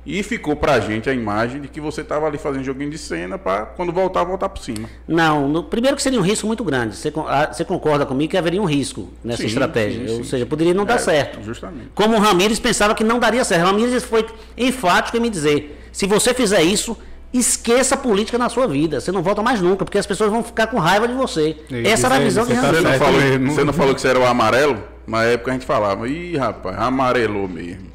E 0.09 0.23
ficou 0.23 0.55
pra 0.55 0.79
gente 0.79 1.09
a 1.09 1.13
imagem 1.13 1.59
de 1.59 1.67
que 1.67 1.81
você 1.81 1.99
estava 1.99 2.25
ali 2.25 2.37
fazendo 2.37 2.63
joguinho 2.63 2.89
de 2.89 2.97
cena 2.97 3.37
para 3.37 3.65
quando 3.65 3.91
voltar, 3.91 4.23
voltar 4.23 4.47
por 4.47 4.63
cima. 4.63 4.89
Não, 5.05 5.49
no, 5.49 5.65
primeiro 5.65 5.97
que 5.97 6.01
seria 6.01 6.17
um 6.17 6.23
risco 6.23 6.47
muito 6.47 6.63
grande. 6.63 6.95
Você, 6.95 7.11
a, 7.27 7.51
você 7.51 7.65
concorda 7.65 8.05
comigo 8.05 8.31
que 8.31 8.37
haveria 8.37 8.61
um 8.61 8.65
risco 8.65 9.09
nessa 9.21 9.41
sim, 9.41 9.49
estratégia. 9.49 10.07
Sim, 10.07 10.07
sim. 10.07 10.17
Ou 10.19 10.23
seja, 10.23 10.45
poderia 10.45 10.73
não 10.73 10.85
dar 10.85 10.95
é, 10.95 10.99
certo. 10.99 11.43
Justamente. 11.43 11.89
Como 11.93 12.15
o 12.15 12.19
Ramires 12.19 12.57
pensava 12.57 12.95
que 12.95 13.03
não 13.03 13.19
daria 13.19 13.43
certo. 13.43 13.63
O 13.63 13.65
Ramires 13.65 14.01
foi 14.05 14.25
enfático 14.57 15.17
em 15.17 15.19
me 15.19 15.29
dizer: 15.29 15.77
se 15.91 16.07
você 16.07 16.33
fizer 16.33 16.61
isso, 16.61 16.97
esqueça 17.33 17.95
a 17.95 17.97
política 17.97 18.37
na 18.37 18.47
sua 18.47 18.65
vida. 18.65 19.01
Você 19.01 19.11
não 19.11 19.21
volta 19.21 19.43
mais 19.43 19.59
nunca, 19.59 19.83
porque 19.83 19.97
as 19.97 20.05
pessoas 20.05 20.31
vão 20.31 20.41
ficar 20.41 20.67
com 20.67 20.77
raiva 20.77 21.05
de 21.05 21.15
você. 21.15 21.57
Essa 21.83 22.07
era 22.07 22.15
a 22.15 22.19
visão 22.19 22.45
que 22.45 22.53
Ramires. 22.53 22.77
Você 22.77 22.87
não, 22.87 22.97
falou, 22.97 23.21
você 23.21 23.63
não 23.65 23.73
falou 23.73 23.93
que 23.93 23.99
você 23.99 24.07
era 24.07 24.19
o 24.19 24.25
amarelo? 24.25 24.81
Na 25.07 25.23
época 25.23 25.51
a 25.51 25.53
gente 25.53 25.65
falava, 25.65 26.07
ih, 26.09 26.35
rapaz, 26.35 26.77
amarelou 26.77 27.47
mesmo. 27.47 27.89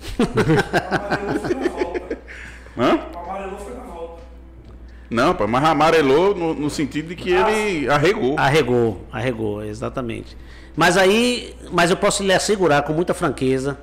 Hã? 2.78 3.00
Amarelou 3.14 3.58
foi 3.58 3.74
na 3.74 3.82
volta. 3.82 4.22
Não, 5.10 5.36
mas 5.46 5.64
amarelou 5.64 6.34
no, 6.34 6.54
no 6.54 6.70
sentido 6.70 7.08
de 7.08 7.16
que 7.16 7.30
ele 7.30 7.86
arregou. 7.90 8.38
Arregou, 8.38 9.06
arregou, 9.12 9.62
exatamente. 9.62 10.34
Mas 10.74 10.96
aí, 10.96 11.54
mas 11.70 11.90
eu 11.90 11.98
posso 11.98 12.22
lhe 12.22 12.32
assegurar 12.32 12.82
com 12.82 12.94
muita 12.94 13.12
franqueza 13.12 13.78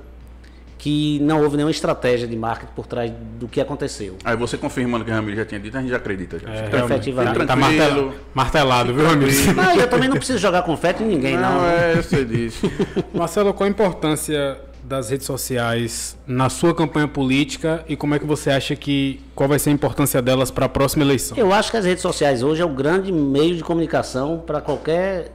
que 0.80 1.18
não 1.20 1.42
houve 1.42 1.58
nenhuma 1.58 1.70
estratégia 1.70 2.26
de 2.26 2.34
marketing 2.34 2.72
por 2.74 2.86
trás 2.86 3.12
do 3.38 3.46
que 3.46 3.60
aconteceu. 3.60 4.16
Aí 4.24 4.34
você 4.34 4.56
confirmando 4.56 5.04
que 5.04 5.10
o 5.10 5.14
Ramiro 5.14 5.36
já 5.36 5.44
tinha 5.44 5.60
dito, 5.60 5.76
a 5.76 5.80
gente 5.80 5.90
já 5.90 5.98
acredita. 5.98 6.38
Já. 6.38 6.48
É, 6.48 6.84
efetivamente. 6.84 7.46
Tá 7.46 7.54
martelado, 7.54 8.14
martelado 8.32 8.94
viu, 8.94 9.04
Ramiro? 9.04 9.30
Não, 9.54 9.74
eu 9.74 9.90
também 9.90 10.08
não 10.08 10.16
preciso 10.16 10.38
jogar 10.38 10.62
confete 10.62 11.02
em 11.02 11.06
ninguém, 11.06 11.36
não. 11.36 11.60
Não, 11.60 11.66
é, 11.66 11.98
eu 11.98 12.02
sei 12.02 12.24
disso. 12.24 12.70
Marcelo, 13.12 13.52
qual 13.52 13.66
a 13.66 13.70
importância 13.70 14.58
das 14.82 15.10
redes 15.10 15.26
sociais 15.26 16.16
na 16.26 16.48
sua 16.48 16.74
campanha 16.74 17.06
política 17.06 17.84
e 17.86 17.94
como 17.94 18.14
é 18.14 18.18
que 18.18 18.24
você 18.24 18.48
acha 18.48 18.74
que 18.74 19.20
qual 19.34 19.50
vai 19.50 19.58
ser 19.58 19.68
a 19.68 19.72
importância 19.74 20.22
delas 20.22 20.50
para 20.50 20.64
a 20.64 20.68
próxima 20.68 21.04
eleição? 21.04 21.36
Eu 21.36 21.52
acho 21.52 21.70
que 21.70 21.76
as 21.76 21.84
redes 21.84 22.00
sociais 22.00 22.42
hoje 22.42 22.62
é 22.62 22.64
o 22.64 22.70
grande 22.70 23.12
meio 23.12 23.54
de 23.54 23.62
comunicação 23.62 24.42
para 24.46 24.62
qualquer 24.62 25.30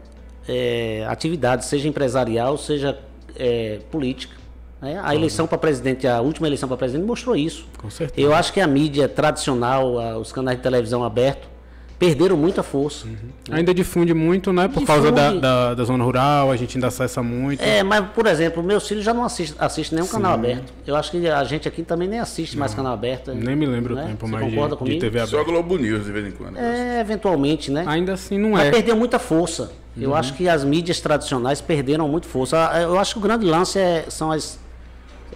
é, 0.47 1.05
atividade, 1.07 1.65
seja 1.65 1.87
empresarial, 1.87 2.57
seja 2.57 2.97
é, 3.37 3.79
política. 3.91 4.34
Né? 4.81 4.99
A 5.03 5.15
eleição 5.15 5.47
para 5.47 5.57
presidente, 5.57 6.07
a 6.07 6.21
última 6.21 6.47
eleição 6.47 6.67
para 6.67 6.77
presidente 6.77 7.05
mostrou 7.05 7.35
isso. 7.35 7.67
Com 7.77 7.89
certeza. 7.89 8.25
Eu 8.25 8.33
acho 8.33 8.53
que 8.53 8.59
a 8.59 8.67
mídia 8.67 9.07
tradicional, 9.07 10.19
os 10.19 10.31
canais 10.31 10.57
de 10.57 10.63
televisão 10.63 11.03
abertos, 11.03 11.55
perderam 11.97 12.35
muita 12.35 12.61
força. 12.61 13.07
Uhum. 13.07 13.13
Né? 13.49 13.57
Ainda 13.57 13.73
difunde 13.73 14.13
muito, 14.13 14.51
né? 14.51 14.67
Por 14.67 14.81
difunde. 14.81 14.85
causa 14.85 15.11
da, 15.11 15.33
da, 15.33 15.73
da, 15.73 15.83
zona 15.83 16.03
rural, 16.03 16.51
a 16.51 16.55
gente 16.55 16.77
ainda 16.77 16.87
acessa 16.87 17.23
muito. 17.23 17.61
É, 17.61 17.83
mas, 17.83 18.05
por 18.13 18.27
exemplo, 18.27 18.61
meus 18.61 18.87
filhos 18.87 19.03
já 19.03 19.13
não 19.13 19.23
assistem, 19.23 19.55
assistem 19.59 19.97
nenhum 19.97 20.07
Sim. 20.07 20.13
canal 20.13 20.33
aberto. 20.33 20.73
Eu 20.85 20.95
acho 20.95 21.11
que 21.11 21.27
a 21.27 21.43
gente 21.43 21.67
aqui 21.67 21.83
também 21.83 22.07
nem 22.07 22.19
assiste 22.19 22.53
não. 22.53 22.59
mais 22.59 22.73
canal 22.73 22.93
aberto. 22.93 23.33
Nem 23.33 23.55
me 23.55 23.65
lembro 23.65 23.95
né? 23.95 24.03
o 24.03 24.07
tempo 24.07 24.27
Você 24.27 24.31
mais 24.31 24.45
concorda 24.45 24.75
de, 24.75 24.79
comigo? 24.79 24.95
de 24.95 25.01
TV 25.01 25.19
aberta. 25.19 25.37
Só 25.37 25.43
Globo 25.43 25.77
News 25.77 26.05
de 26.05 26.11
vez 26.11 26.27
em 26.27 26.31
quando. 26.31 26.57
É, 26.57 26.99
eventualmente, 26.99 27.71
né? 27.71 27.85
Ainda 27.87 28.13
assim 28.13 28.37
não 28.37 28.51
mas 28.51 28.67
é. 28.67 28.71
perdeu 28.71 28.95
muita 28.95 29.17
força. 29.17 29.71
Uhum. 29.95 30.03
Eu 30.03 30.15
acho 30.15 30.33
que 30.33 30.49
as 30.49 30.63
mídias 30.63 30.99
tradicionais 30.99 31.61
perderam 31.61 32.07
muito 32.07 32.27
força. 32.27 32.57
Eu 32.81 32.99
acho 32.99 33.13
que 33.13 33.19
o 33.19 33.21
grande 33.21 33.45
lance 33.45 33.79
é, 33.79 34.05
são 34.09 34.31
as 34.31 34.59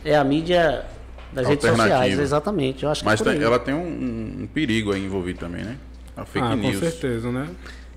é 0.04 0.16
a 0.16 0.24
mídia 0.24 0.86
das 1.32 1.48
redes 1.48 1.68
sociais, 1.70 2.20
exatamente. 2.20 2.84
Eu 2.84 2.90
acho 2.90 3.06
Mas 3.06 3.22
tem, 3.22 3.42
ela 3.42 3.60
tem 3.60 3.74
um, 3.74 4.42
um, 4.44 4.48
perigo 4.48 4.92
aí 4.92 5.04
envolvido 5.04 5.40
também, 5.40 5.64
né? 5.64 5.78
A 6.16 6.26
fake 6.26 6.46
ah, 6.46 6.56
news. 6.56 6.76
Com 6.76 6.82
certeza, 6.82 7.32
né? 7.32 7.48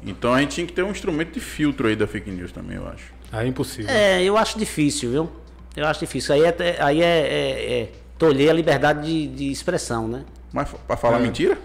Então 0.04 0.34
a 0.34 0.40
gente 0.40 0.54
tinha 0.54 0.66
que 0.66 0.72
ter 0.72 0.82
um 0.82 0.90
instrumento 0.90 1.32
de 1.32 1.40
filtro 1.40 1.88
aí 1.88 1.96
da 1.96 2.06
fake 2.06 2.30
news 2.30 2.52
também, 2.52 2.76
eu 2.76 2.86
acho. 2.88 3.12
Ah, 3.30 3.44
é 3.44 3.48
impossível. 3.48 3.90
É, 3.90 4.22
eu 4.22 4.36
acho 4.36 4.58
difícil, 4.58 5.10
viu? 5.10 5.30
Eu 5.74 5.86
acho 5.86 6.00
difícil. 6.00 6.34
Aí 6.34 6.42
é, 6.44 6.76
aí 6.80 7.02
é, 7.02 7.04
é, 7.06 7.80
é 7.80 7.88
tolher 8.18 8.50
a 8.50 8.52
liberdade 8.52 9.06
de, 9.06 9.26
de, 9.28 9.50
expressão, 9.50 10.06
né? 10.06 10.24
Mas 10.52 10.68
para 10.86 10.96
falar 10.96 11.18
é. 11.18 11.22
mentira? 11.22 11.56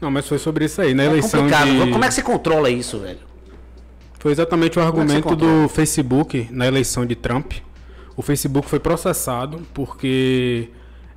Não, 0.00 0.10
mas 0.10 0.26
foi 0.26 0.38
sobre 0.38 0.64
isso 0.64 0.80
aí, 0.80 0.94
na 0.94 1.02
é 1.02 1.06
eleição 1.06 1.40
complicado. 1.40 1.68
de... 1.68 1.90
Como 1.90 2.04
é 2.04 2.08
que 2.08 2.14
você 2.14 2.22
controla 2.22 2.70
isso, 2.70 2.98
velho? 2.98 3.18
Foi 4.18 4.32
exatamente 4.32 4.78
o 4.78 4.82
é 4.82 4.84
argumento 4.84 5.36
do 5.36 5.68
Facebook 5.68 6.48
na 6.50 6.66
eleição 6.66 7.04
de 7.04 7.14
Trump 7.14 7.52
o 8.16 8.22
Facebook 8.22 8.68
foi 8.68 8.80
processado 8.80 9.60
porque 9.74 10.70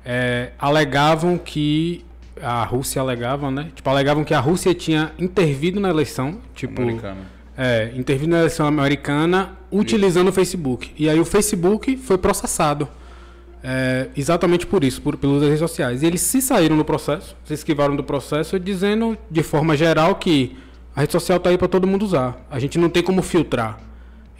é, 0.04 0.52
alegavam 0.58 1.38
que 1.38 2.04
a 2.42 2.64
Rússia 2.64 3.00
alegava, 3.00 3.50
né? 3.50 3.70
Tipo, 3.74 3.88
alegavam 3.90 4.24
que 4.24 4.34
a 4.34 4.40
Rússia 4.40 4.74
tinha 4.74 5.12
intervido 5.18 5.80
na 5.80 5.90
eleição, 5.90 6.38
tipo, 6.54 6.80
americana. 6.80 7.20
é, 7.56 7.92
intervido 7.94 8.30
na 8.30 8.38
eleição 8.38 8.66
americana 8.66 9.56
utilizando 9.70 10.28
Isso. 10.28 10.32
o 10.32 10.34
Facebook. 10.34 10.90
E 10.98 11.08
aí 11.08 11.20
o 11.20 11.24
Facebook 11.24 11.96
foi 11.96 12.18
processado. 12.18 12.88
é, 13.62 14.08
exatamente 14.16 14.66
por 14.66 14.82
isso, 14.82 15.02
por, 15.02 15.16
pelas 15.16 15.42
redes 15.42 15.58
sociais. 15.58 16.02
E 16.02 16.06
eles 16.06 16.22
se 16.22 16.40
saíram 16.40 16.76
do 16.78 16.84
processo, 16.84 17.36
se 17.44 17.52
esquivaram 17.54 17.94
do 17.94 18.02
processo, 18.02 18.58
dizendo 18.58 19.16
de 19.30 19.42
forma 19.42 19.76
geral 19.76 20.14
que 20.14 20.56
a 20.96 21.00
rede 21.02 21.12
social 21.12 21.36
está 21.36 21.50
aí 21.50 21.58
para 21.58 21.68
todo 21.68 21.86
mundo 21.86 22.02
usar. 22.04 22.38
A 22.50 22.58
gente 22.58 22.78
não 22.78 22.88
tem 22.88 23.02
como 23.02 23.20
filtrar. 23.22 23.78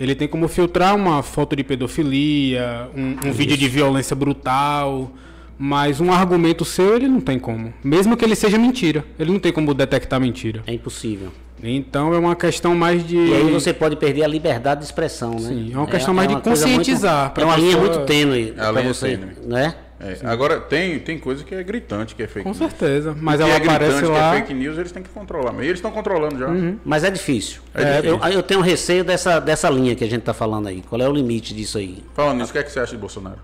Ele 0.01 0.15
tem 0.15 0.27
como 0.27 0.49
filtrar 0.49 0.97
uma 0.97 1.23
foto 1.23 1.55
de 1.55 1.63
pedofilia, 1.63 2.89
um, 2.97 3.29
um 3.29 3.33
vídeo 3.33 3.55
de 3.55 3.69
violência 3.69 4.17
brutal, 4.17 5.13
mas 5.59 6.01
um 6.01 6.11
argumento 6.11 6.65
seu 6.65 6.97
ele 6.97 7.07
não 7.07 7.21
tem 7.21 7.39
como. 7.39 7.75
Mesmo 7.85 8.17
que 8.17 8.25
ele 8.25 8.35
seja 8.35 8.57
mentira, 8.57 9.05
ele 9.19 9.31
não 9.31 9.39
tem 9.39 9.53
como 9.53 9.75
detectar 9.75 10.19
mentira. 10.19 10.63
É 10.67 10.73
impossível. 10.73 11.31
Então 11.63 12.15
é 12.15 12.19
uma 12.19 12.35
questão 12.35 12.75
mais 12.75 13.07
de. 13.07 13.17
E 13.17 13.35
aí 13.35 13.51
você 13.51 13.75
pode 13.75 13.95
perder 13.97 14.25
a 14.25 14.27
liberdade 14.27 14.81
de 14.81 14.87
expressão, 14.87 15.33
né? 15.33 15.49
Sim, 15.49 15.71
é 15.75 15.77
uma 15.77 15.87
questão 15.87 16.15
é, 16.15 16.17
mais 16.17 16.29
é 16.31 16.33
uma 16.33 16.41
de 16.41 16.49
conscientizar. 16.49 17.25
Muito, 17.27 17.41
é 17.41 17.45
uma 17.45 17.57
linha 17.57 17.77
muito 17.77 17.99
tênue. 18.07 18.55
É 18.57 18.61
a 18.63 18.73
linha 18.73 18.95
você, 18.95 19.09
tênue. 19.09 19.33
Né? 19.47 19.75
É, 20.03 20.19
agora 20.27 20.59
tem, 20.59 20.99
tem 20.99 21.19
coisa 21.19 21.45
que 21.45 21.55
é 21.55 21.63
gritante, 21.63 22.15
que 22.15 22.23
é 22.23 22.27
fake 22.27 22.43
Com 22.43 22.51
news. 22.51 22.57
certeza, 22.57 23.15
mas 23.21 23.39
ela 23.39 23.51
é 23.51 23.57
aparece 23.57 23.99
gritante, 23.99 24.11
lá... 24.11 24.31
que 24.31 24.37
é 24.37 24.41
fake 24.41 24.55
news, 24.55 24.79
eles 24.79 24.93
têm 24.93 25.03
que 25.03 25.11
controlar. 25.11 25.53
E 25.63 25.67
eles 25.67 25.75
estão 25.75 25.91
controlando 25.91 26.39
já. 26.39 26.49
Uhum. 26.49 26.79
Mas 26.83 27.05
é 27.05 27.11
difícil. 27.11 27.61
É 27.75 28.01
difícil. 28.01 28.19
Eu, 28.19 28.29
eu, 28.31 28.43
tenho 28.43 28.63
receio 28.63 29.05
dessa, 29.05 29.39
dessa 29.39 29.69
linha 29.69 29.95
que 29.95 30.03
a 30.03 30.09
gente 30.09 30.21
está 30.21 30.33
falando 30.33 30.69
aí. 30.69 30.83
Qual 30.89 30.99
é 30.99 31.07
o 31.07 31.13
limite 31.13 31.55
disso 31.55 31.77
aí? 31.77 32.03
Falando 32.15 32.39
nisso, 32.39 32.49
o 32.49 32.53
que, 32.53 32.59
é 32.59 32.63
que 32.63 32.73
você 32.73 32.81
acha 32.81 32.93
de 32.93 32.99
Bolsonaro? 32.99 33.39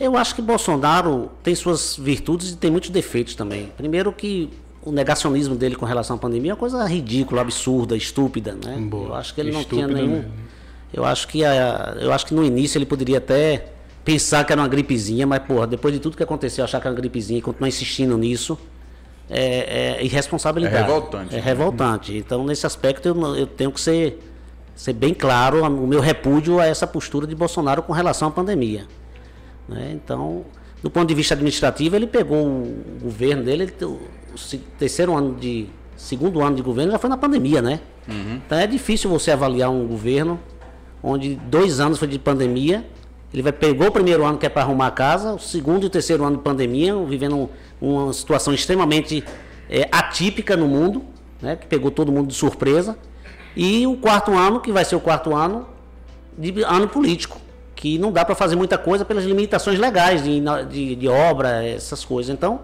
Eu 0.00 0.16
acho 0.16 0.34
que 0.34 0.42
Bolsonaro 0.42 1.30
tem 1.44 1.54
suas 1.54 1.96
virtudes 1.96 2.50
e 2.50 2.56
tem 2.56 2.68
muitos 2.68 2.90
defeitos 2.90 3.36
também. 3.36 3.72
Primeiro 3.76 4.12
que 4.12 4.50
o 4.82 4.90
negacionismo 4.90 5.54
dele 5.54 5.76
com 5.76 5.86
relação 5.86 6.16
à 6.16 6.18
pandemia 6.18 6.50
é 6.50 6.54
uma 6.54 6.58
coisa 6.58 6.84
ridícula, 6.84 7.40
absurda, 7.40 7.96
estúpida, 7.96 8.58
né? 8.64 8.76
Boa. 8.78 9.10
Eu 9.10 9.14
acho 9.14 9.32
que 9.32 9.40
ele 9.40 9.52
não 9.52 9.62
tinha 9.62 9.86
nenhum. 9.86 10.16
Mesmo. 10.16 10.32
Eu 10.92 11.04
acho 11.04 11.28
que 11.28 11.44
a, 11.44 11.96
eu 12.00 12.12
acho 12.12 12.26
que 12.26 12.34
no 12.34 12.44
início 12.44 12.78
ele 12.78 12.84
poderia 12.84 13.18
até 13.18 13.66
pensar 14.04 14.44
que 14.44 14.52
era 14.52 14.60
uma 14.60 14.68
gripezinha, 14.68 15.26
mas 15.26 15.40
porra, 15.40 15.66
depois 15.66 15.94
de 15.94 16.00
tudo 16.00 16.16
que 16.16 16.22
aconteceu, 16.22 16.64
achar 16.64 16.80
que 16.80 16.86
era 16.86 16.94
uma 16.94 17.00
gripezinha 17.00 17.38
e 17.38 17.42
continuar 17.42 17.68
insistindo 17.68 18.16
nisso 18.18 18.58
é, 19.30 19.98
é 19.98 20.04
irresponsabilidade. 20.04 20.76
É 20.76 20.80
revoltante. 20.80 21.36
É 21.36 21.40
revoltante. 21.40 22.16
Então 22.16 22.44
nesse 22.44 22.66
aspecto 22.66 23.06
eu, 23.08 23.36
eu 23.36 23.46
tenho 23.46 23.70
que 23.70 23.80
ser 23.80 24.18
ser 24.74 24.92
bem 24.94 25.14
claro 25.14 25.64
o 25.64 25.86
meu 25.86 26.00
repúdio 26.00 26.58
a 26.58 26.66
essa 26.66 26.86
postura 26.86 27.26
de 27.26 27.34
Bolsonaro 27.34 27.82
com 27.82 27.92
relação 27.92 28.28
à 28.28 28.30
pandemia. 28.30 28.86
Né? 29.68 29.92
Então, 29.94 30.44
do 30.82 30.90
ponto 30.90 31.08
de 31.08 31.14
vista 31.14 31.34
administrativo, 31.34 31.94
ele 31.94 32.06
pegou 32.06 32.44
o 32.44 32.98
governo 33.02 33.44
dele, 33.44 33.64
ele, 33.64 33.84
o 33.84 33.98
terceiro 34.78 35.14
ano 35.14 35.34
de. 35.34 35.68
segundo 35.96 36.42
ano 36.42 36.56
de 36.56 36.62
governo 36.62 36.92
já 36.92 36.98
foi 36.98 37.10
na 37.10 37.16
pandemia, 37.16 37.62
né? 37.62 37.80
Uhum. 38.08 38.40
Então 38.44 38.58
é 38.58 38.66
difícil 38.66 39.08
você 39.08 39.30
avaliar 39.30 39.70
um 39.70 39.86
governo 39.86 40.40
onde 41.02 41.36
dois 41.36 41.78
anos 41.78 41.98
foi 41.98 42.08
de 42.08 42.18
pandemia. 42.18 42.84
Ele 43.32 43.42
vai, 43.42 43.52
pegou 43.52 43.88
o 43.88 43.92
primeiro 43.92 44.24
ano 44.24 44.38
que 44.38 44.46
é 44.46 44.48
para 44.48 44.62
arrumar 44.62 44.88
a 44.88 44.90
casa, 44.90 45.34
o 45.34 45.38
segundo 45.38 45.84
e 45.84 45.86
o 45.86 45.90
terceiro 45.90 46.24
ano 46.24 46.36
de 46.36 46.42
pandemia, 46.42 46.94
vivendo 47.04 47.48
uma 47.80 48.12
situação 48.12 48.52
extremamente 48.52 49.24
é, 49.70 49.88
atípica 49.90 50.56
no 50.56 50.68
mundo, 50.68 51.02
né, 51.40 51.56
que 51.56 51.66
pegou 51.66 51.90
todo 51.90 52.12
mundo 52.12 52.28
de 52.28 52.34
surpresa. 52.34 52.96
E 53.56 53.86
o 53.86 53.96
quarto 53.96 54.32
ano, 54.32 54.60
que 54.60 54.70
vai 54.70 54.84
ser 54.84 54.96
o 54.96 55.00
quarto 55.00 55.34
ano 55.34 55.66
de 56.36 56.62
ano 56.62 56.88
político 56.88 57.40
que 57.82 57.98
não 57.98 58.12
dá 58.12 58.24
para 58.24 58.36
fazer 58.36 58.54
muita 58.54 58.78
coisa 58.78 59.04
pelas 59.04 59.24
limitações 59.24 59.76
legais 59.76 60.22
de, 60.22 60.40
de, 60.70 60.94
de, 60.94 61.08
obra, 61.08 61.64
essas 61.66 62.04
coisas. 62.04 62.32
Então, 62.32 62.60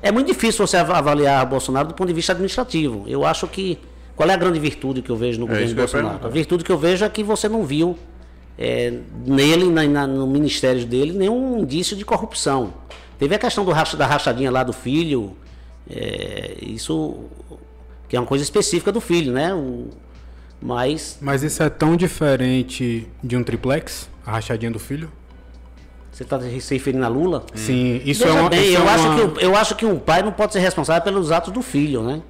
é 0.00 0.12
muito 0.12 0.28
difícil 0.28 0.64
você 0.64 0.76
avaliar 0.76 1.44
Bolsonaro 1.44 1.88
do 1.88 1.94
ponto 1.94 2.06
de 2.06 2.14
vista 2.14 2.30
administrativo. 2.30 3.04
Eu 3.08 3.24
acho 3.24 3.48
que. 3.48 3.80
Qual 4.14 4.30
é 4.30 4.32
a 4.32 4.36
grande 4.36 4.60
virtude 4.60 5.02
que 5.02 5.10
eu 5.10 5.16
vejo 5.16 5.40
no 5.40 5.46
é 5.46 5.48
governo 5.48 5.74
Bolsonaro? 5.74 6.18
A 6.22 6.28
virtude 6.28 6.62
que 6.62 6.70
eu 6.70 6.78
vejo 6.78 7.04
é 7.04 7.08
que 7.08 7.24
você 7.24 7.48
não 7.48 7.64
viu 7.64 7.98
é, 8.60 8.92
nele, 9.26 9.70
na, 9.70 9.84
na, 9.84 10.06
no 10.06 10.26
ministério 10.26 10.84
dele, 10.84 11.12
nenhum 11.12 11.60
indício 11.60 11.96
de 11.96 12.04
corrupção. 12.04 12.74
Teve 13.18 13.34
a 13.34 13.38
questão 13.38 13.64
do 13.64 13.72
da 13.72 14.06
rachadinha 14.06 14.50
lá 14.50 14.62
do 14.62 14.72
filho, 14.72 15.34
é, 15.88 16.56
isso 16.60 17.24
que 18.06 18.16
é 18.16 18.20
uma 18.20 18.26
coisa 18.26 18.44
específica 18.44 18.92
do 18.92 19.00
filho, 19.00 19.32
né? 19.32 19.54
O, 19.54 19.88
mas. 20.60 21.16
Mas 21.22 21.42
isso 21.42 21.62
é 21.62 21.70
tão 21.70 21.96
diferente 21.96 23.08
de 23.24 23.36
um 23.36 23.42
triplex? 23.42 24.10
A 24.26 24.32
rachadinha 24.32 24.70
do 24.70 24.78
filho? 24.78 25.10
Você 26.12 26.24
está 26.24 26.38
se 26.38 26.74
referindo 26.74 27.04
a 27.04 27.08
Lula? 27.08 27.46
Sim, 27.54 28.02
isso 28.04 28.24
Veja 28.24 28.36
é 28.36 28.40
uma. 28.40 28.50
Bem, 28.50 28.68
isso 28.68 28.78
eu, 28.78 28.84
é 28.84 28.88
acho 28.90 29.06
uma... 29.06 29.30
que, 29.30 29.44
eu 29.44 29.56
acho 29.56 29.74
que 29.74 29.86
um 29.86 29.98
pai 29.98 30.22
não 30.22 30.32
pode 30.32 30.52
ser 30.52 30.58
responsável 30.58 31.02
pelos 31.02 31.32
atos 31.32 31.50
do 31.50 31.62
filho, 31.62 32.02
né? 32.02 32.20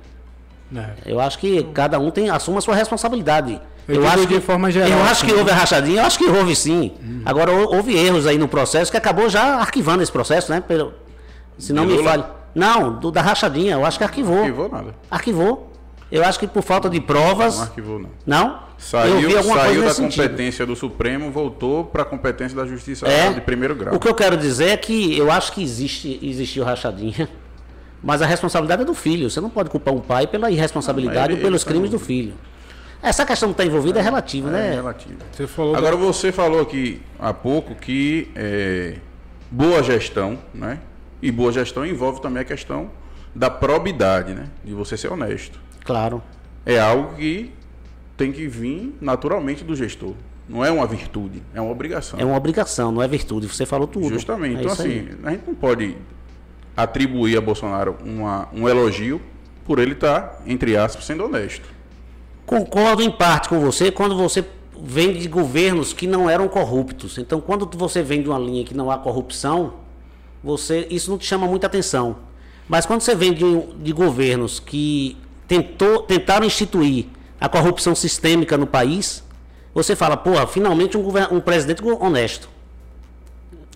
É. 0.77 1.13
Eu 1.13 1.19
acho 1.19 1.39
que 1.39 1.65
cada 1.75 1.99
um 1.99 2.11
tem 2.13 2.31
assuma 2.31 2.59
a 2.59 2.61
sua 2.61 2.77
responsabilidade. 2.77 3.61
Eu, 3.91 4.03
eu 4.03 4.09
acho 4.09 4.27
que, 4.27 4.35
de 4.35 4.41
forma 4.41 4.71
geral. 4.71 4.91
Eu 4.91 5.03
acho 5.05 5.25
que 5.25 5.33
houve 5.33 5.51
a 5.51 5.55
rachadinha, 5.55 6.01
eu 6.03 6.07
acho 6.07 6.19
que 6.19 6.25
houve 6.25 6.55
sim. 6.55 6.93
Hum. 7.03 7.23
Agora 7.25 7.53
houve 7.53 7.97
erros 7.97 8.27
aí 8.27 8.39
no 8.39 8.49
processo 8.49 8.91
que 8.91 8.97
acabou 8.97 9.29
já 9.29 9.57
arquivando 9.57 10.03
esse 10.03 10.13
processo, 10.13 10.51
né? 10.51 10.61
Pelo, 10.61 10.93
se 11.59 11.73
não 11.73 11.85
me 11.85 12.03
fale. 12.03 12.25
Não, 12.55 12.99
do, 12.99 13.11
da 13.11 13.23
rachadinha, 13.23 13.75
eu 13.75 13.85
acho 13.85 13.99
que 13.99 14.05
arquivou. 14.05 14.39
Arquivou 14.39 14.69
nada. 14.69 14.95
Arquivou. 15.11 15.73
Eu 16.11 16.25
acho 16.25 16.39
que 16.39 16.47
por 16.47 16.63
falta 16.63 16.91
de 16.91 17.01
provas. 17.01 17.57
Não 17.57 17.63
arquivou, 17.63 17.99
não. 17.99 18.11
Não? 18.27 18.71
Saiu, 18.77 19.43
saiu 19.43 19.85
da 19.85 19.95
competência 19.95 20.65
do 20.65 20.75
Supremo, 20.75 21.31
voltou 21.31 21.85
para 21.85 22.03
a 22.03 22.05
competência 22.05 22.57
da 22.57 22.65
Justiça 22.65 23.07
é, 23.07 23.31
de 23.31 23.41
primeiro 23.43 23.75
grau. 23.75 23.95
O 23.95 24.01
que 24.01 24.09
eu 24.09 24.15
quero 24.15 24.39
dizer 24.39 24.71
é 24.71 24.77
que 24.77 25.17
eu 25.17 25.31
acho 25.31 25.53
que 25.53 25.63
existe, 25.63 26.19
existiu 26.23 26.65
rachadinha, 26.65 27.29
mas 28.03 28.23
a 28.23 28.27
responsabilidade 28.27 28.83
é 28.83 28.85
do 28.85 28.95
filho. 28.95 29.29
Você 29.29 29.39
não 29.39 29.51
pode 29.51 29.69
culpar 29.69 29.93
um 29.93 30.01
pai 30.01 30.27
pela 30.27 30.51
irresponsabilidade 30.51 31.35
ou 31.35 31.39
pelos 31.39 31.63
crimes 31.63 31.91
do 31.91 31.99
filho. 31.99 32.33
Essa 33.03 33.25
questão 33.25 33.49
de 33.49 33.55
estar 33.55 33.65
envolvida 33.65 33.99
é, 33.99 34.03
é 34.03 34.05
relativa, 34.05 34.49
é, 34.49 34.53
né? 34.53 34.69
É 34.69 34.75
relativa. 34.75 35.19
Você 35.33 35.47
falou 35.47 35.75
Agora 35.75 35.97
da... 35.97 36.03
você 36.03 36.31
falou 36.31 36.61
aqui 36.61 37.01
há 37.19 37.33
pouco 37.33 37.75
que 37.75 38.31
é, 38.35 38.97
boa 39.51 39.83
gestão, 39.83 40.39
né? 40.53 40.81
E 41.23 41.31
boa 41.31 41.53
gestão 41.53 41.85
envolve 41.85 42.21
também 42.21 42.43
a 42.43 42.45
questão 42.45 42.91
da 43.35 43.51
probidade, 43.51 44.35
né? 44.35 44.49
De 44.65 44.75
você 44.75 44.97
ser 44.97 45.13
honesto. 45.13 45.59
Claro. 45.85 46.23
É 46.67 46.79
algo 46.79 47.15
que 47.17 47.53
tem 48.17 48.33
que 48.33 48.47
vir 48.47 48.95
naturalmente 49.01 49.65
do 49.65 49.75
gestor. 49.75 50.15
Não 50.49 50.65
é 50.65 50.71
uma 50.71 50.87
virtude, 50.87 51.43
é 51.55 51.61
uma 51.61 51.71
obrigação. 51.71 52.19
É 52.19 52.25
uma 52.25 52.37
obrigação, 52.37 52.91
não 52.91 53.01
é 53.01 53.09
virtude. 53.09 53.49
Você 53.49 53.65
falou 53.65 53.87
tudo. 53.87 54.09
Justamente. 54.09 54.57
É 54.57 54.61
então, 54.61 54.73
assim, 54.73 54.91
aí. 54.91 55.17
a 55.23 55.31
gente 55.31 55.47
não 55.47 55.55
pode 55.55 55.97
atribuir 56.77 57.39
a 57.39 57.41
Bolsonaro 57.41 57.97
uma, 58.05 58.49
um 58.53 58.69
elogio 58.69 59.21
por 59.65 59.79
ele 59.79 59.93
estar, 59.93 60.21
tá, 60.21 60.43
entre 60.47 60.77
aspas, 60.77 61.05
sendo 61.05 61.25
honesto. 61.25 61.69
Concordo 62.51 63.01
em 63.01 63.13
parte 63.13 63.49
com 63.49 63.61
você 63.61 63.93
quando 63.93 64.17
você 64.17 64.45
vem 64.83 65.13
de 65.13 65.29
governos 65.29 65.93
que 65.93 66.05
não 66.05 66.29
eram 66.29 66.49
corruptos. 66.49 67.17
Então, 67.17 67.41
quando 67.41 67.65
você 67.79 68.03
vem 68.03 68.23
de 68.23 68.29
uma 68.29 68.41
linha 68.41 68.65
que 68.65 68.75
não 68.75 68.91
há 68.91 68.99
corrupção, 68.99 69.75
você 70.43 70.85
isso 70.91 71.13
não 71.13 71.17
te 71.17 71.27
chama 71.27 71.47
muita 71.47 71.69
atenção. 71.69 72.17
Mas 72.69 72.85
quando 72.85 73.03
você 73.03 73.15
vem 73.15 73.33
de, 73.33 73.45
de 73.81 73.93
governos 73.93 74.59
que 74.59 75.17
tentou, 75.47 76.03
tentaram 76.03 76.45
instituir 76.45 77.07
a 77.41 77.49
corrupção 77.49 77.95
sistêmica 77.95 78.59
no 78.59 78.67
país, 78.67 79.23
você 79.73 79.95
fala, 79.95 80.17
pô, 80.17 80.45
finalmente 80.49 80.99
um, 80.99 81.07
um 81.31 81.39
presidente 81.39 81.85
honesto. 81.85 82.49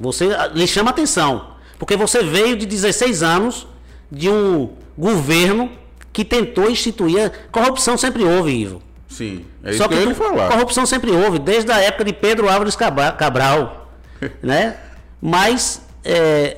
Você 0.01 0.35
ah, 0.35 0.49
lhe 0.49 0.67
chama 0.67 0.91
atenção, 0.91 1.53
porque 1.79 1.97
você 1.97 2.25
veio 2.25 2.57
de 2.57 2.67
16 2.67 3.23
anos 3.23 3.69
de 4.11 4.29
um 4.29 4.71
governo 4.99 5.71
que 6.15 6.24
tentou 6.24 6.70
instituir. 6.70 7.31
Corrupção 7.53 7.99
sempre 7.99 8.24
houve, 8.24 8.53
Ivo. 8.53 8.82
Sim, 9.09 9.45
é 9.62 9.70
isso 9.70 9.78
Só 9.78 9.89
que, 9.89 9.97
que 9.97 10.03
eu 10.03 10.09
ia 10.09 10.15
falar. 10.15 10.49
Corrupção 10.49 10.86
sempre 10.86 11.11
houve, 11.11 11.39
desde 11.39 11.70
a 11.70 11.78
época 11.81 12.05
de 12.05 12.12
Pedro 12.15 12.49
Álvares 12.49 12.74
Cabral. 12.74 13.91
né? 14.43 14.77
Mas 15.20 15.82
é, 16.05 16.57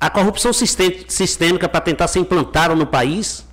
a 0.00 0.08
corrupção 0.08 0.52
sistêmica 0.52 1.68
para 1.68 1.80
tentar 1.80 2.08
ser 2.08 2.20
implantada 2.20 2.74
no 2.74 2.86
país 2.86 3.44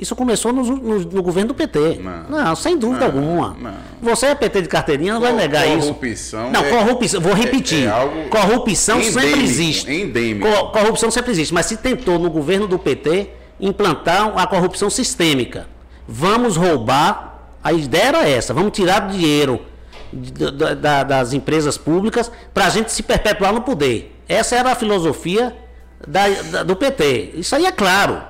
isso 0.00 0.16
começou 0.16 0.50
no, 0.50 0.62
no, 0.62 0.98
no 1.00 1.22
governo 1.22 1.48
do 1.48 1.54
PT. 1.54 2.00
Não, 2.02 2.46
não 2.46 2.56
sem 2.56 2.78
dúvida 2.78 3.06
não, 3.06 3.18
alguma. 3.18 3.56
Não. 3.60 3.74
Você 4.00 4.26
é 4.26 4.34
PT 4.34 4.62
de 4.62 4.68
carteirinha, 4.68 5.12
não 5.12 5.20
vai 5.20 5.34
negar 5.34 5.66
corrupção 5.66 6.08
isso. 6.08 6.36
Não, 6.36 6.64
é, 6.64 6.70
corrupção. 6.70 7.20
Vou 7.20 7.34
repetir. 7.34 7.86
É, 7.86 8.24
é 8.24 8.28
corrupção 8.30 8.98
endêmico, 8.98 9.20
sempre 9.20 9.42
existe. 9.42 9.92
Endêmico. 9.92 10.70
corrupção 10.70 11.10
sempre 11.10 11.32
existe. 11.32 11.52
Mas 11.52 11.66
se 11.66 11.76
tentou 11.76 12.18
no 12.18 12.30
governo 12.30 12.66
do 12.66 12.78
PT 12.78 13.28
implantar 13.60 14.32
a 14.36 14.46
corrupção 14.46 14.88
sistêmica. 14.90 15.68
Vamos 16.06 16.56
roubar. 16.56 17.38
A 17.62 17.72
ideia 17.72 18.04
era 18.04 18.28
essa. 18.28 18.54
Vamos 18.54 18.72
tirar 18.72 19.08
dinheiro 19.08 19.60
da, 20.12 20.74
da, 20.74 21.02
das 21.04 21.32
empresas 21.32 21.76
públicas 21.76 22.30
para 22.52 22.66
a 22.66 22.70
gente 22.70 22.90
se 22.90 23.02
perpetuar 23.02 23.52
no 23.52 23.60
poder. 23.60 24.16
Essa 24.28 24.56
era 24.56 24.72
a 24.72 24.74
filosofia 24.74 25.56
da, 26.06 26.62
do 26.62 26.74
PT. 26.74 27.32
Isso 27.34 27.54
aí 27.54 27.66
é 27.66 27.72
claro, 27.72 28.22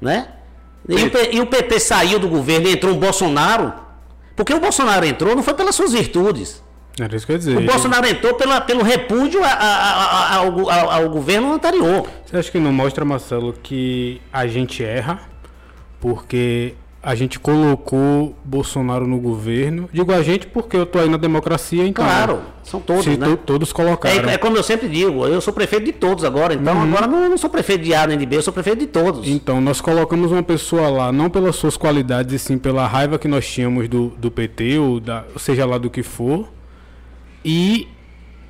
né? 0.00 0.28
E 0.88 0.94
o, 0.94 1.34
e 1.36 1.40
o 1.40 1.46
PT 1.46 1.80
saiu 1.80 2.18
do 2.18 2.28
governo 2.28 2.68
e 2.68 2.72
entrou 2.72 2.94
o 2.94 2.98
Bolsonaro. 2.98 3.74
Porque 4.34 4.54
o 4.54 4.60
Bolsonaro 4.60 5.04
entrou 5.04 5.36
não 5.36 5.42
foi 5.42 5.54
pelas 5.54 5.74
suas 5.74 5.92
virtudes. 5.92 6.62
Era 7.04 7.16
isso 7.16 7.26
que 7.26 7.32
eu 7.32 7.34
ia 7.34 7.38
dizer. 7.38 7.56
O 7.58 7.62
Bolsonaro 7.66 8.06
entrou 8.06 8.34
pela, 8.34 8.60
pelo 8.60 8.82
repúdio 8.82 9.42
a, 9.44 9.48
a, 9.48 10.04
a, 10.04 10.36
ao, 10.36 10.70
ao, 10.70 10.90
ao, 10.90 11.10
governo 11.10 11.52
anterior. 11.52 12.06
Você 12.26 12.36
acha 12.36 12.50
que 12.50 12.58
não 12.58 12.72
mostra, 12.72 13.04
Marcelo, 13.04 13.52
que 13.62 14.20
a 14.32 14.46
gente 14.46 14.82
erra? 14.84 15.20
Porque 16.00 16.74
a 17.02 17.14
gente 17.14 17.38
colocou 17.38 18.34
Bolsonaro 18.44 19.06
no 19.06 19.18
governo. 19.18 19.88
Digo 19.92 20.12
a 20.12 20.22
gente 20.22 20.46
porque 20.46 20.76
eu 20.76 20.84
tô 20.84 20.98
aí 20.98 21.08
na 21.08 21.16
democracia, 21.16 21.86
então. 21.86 22.04
Claro, 22.04 22.40
são 22.62 22.80
todos, 22.80 23.06
né? 23.06 23.26
to- 23.26 23.36
todos 23.36 23.72
colocaram. 23.72 24.28
É, 24.28 24.34
é 24.34 24.38
como 24.38 24.56
eu 24.56 24.62
sempre 24.62 24.88
digo, 24.88 25.24
eu 25.26 25.40
sou 25.40 25.52
prefeito 25.52 25.86
de 25.86 25.92
todos 25.92 26.24
agora, 26.24 26.54
então 26.54 26.74
Uhum. 26.76 26.82
agora 26.82 27.06
não, 27.06 27.28
não 27.30 27.38
sou 27.38 27.48
prefeito 27.48 27.84
de 27.84 27.94
A 27.94 28.06
nem 28.06 28.18
de 28.18 28.26
B, 28.26 28.36
eu 28.36 28.42
sou 28.42 28.52
prefeito 28.52 28.80
de 28.80 28.86
todos. 28.88 29.26
Então, 29.28 29.60
nós 29.60 29.80
colocamos 29.80 30.32
uma 30.32 30.42
pessoa 30.42 30.88
lá, 30.90 31.12
não 31.12 31.30
pelas 31.30 31.56
suas 31.56 31.76
qualidades, 31.76 32.34
e 32.34 32.38
sim 32.38 32.58
pela 32.58 32.86
raiva 32.86 33.18
que 33.18 33.28
nós 33.28 33.46
tínhamos 33.48 33.88
do, 33.88 34.08
do 34.18 34.30
PT, 34.30 34.78
ou 34.78 35.00
da, 35.00 35.24
seja 35.38 35.64
lá 35.64 35.78
do 35.78 35.88
que 35.88 36.02
for. 36.02 36.48
E 37.50 37.88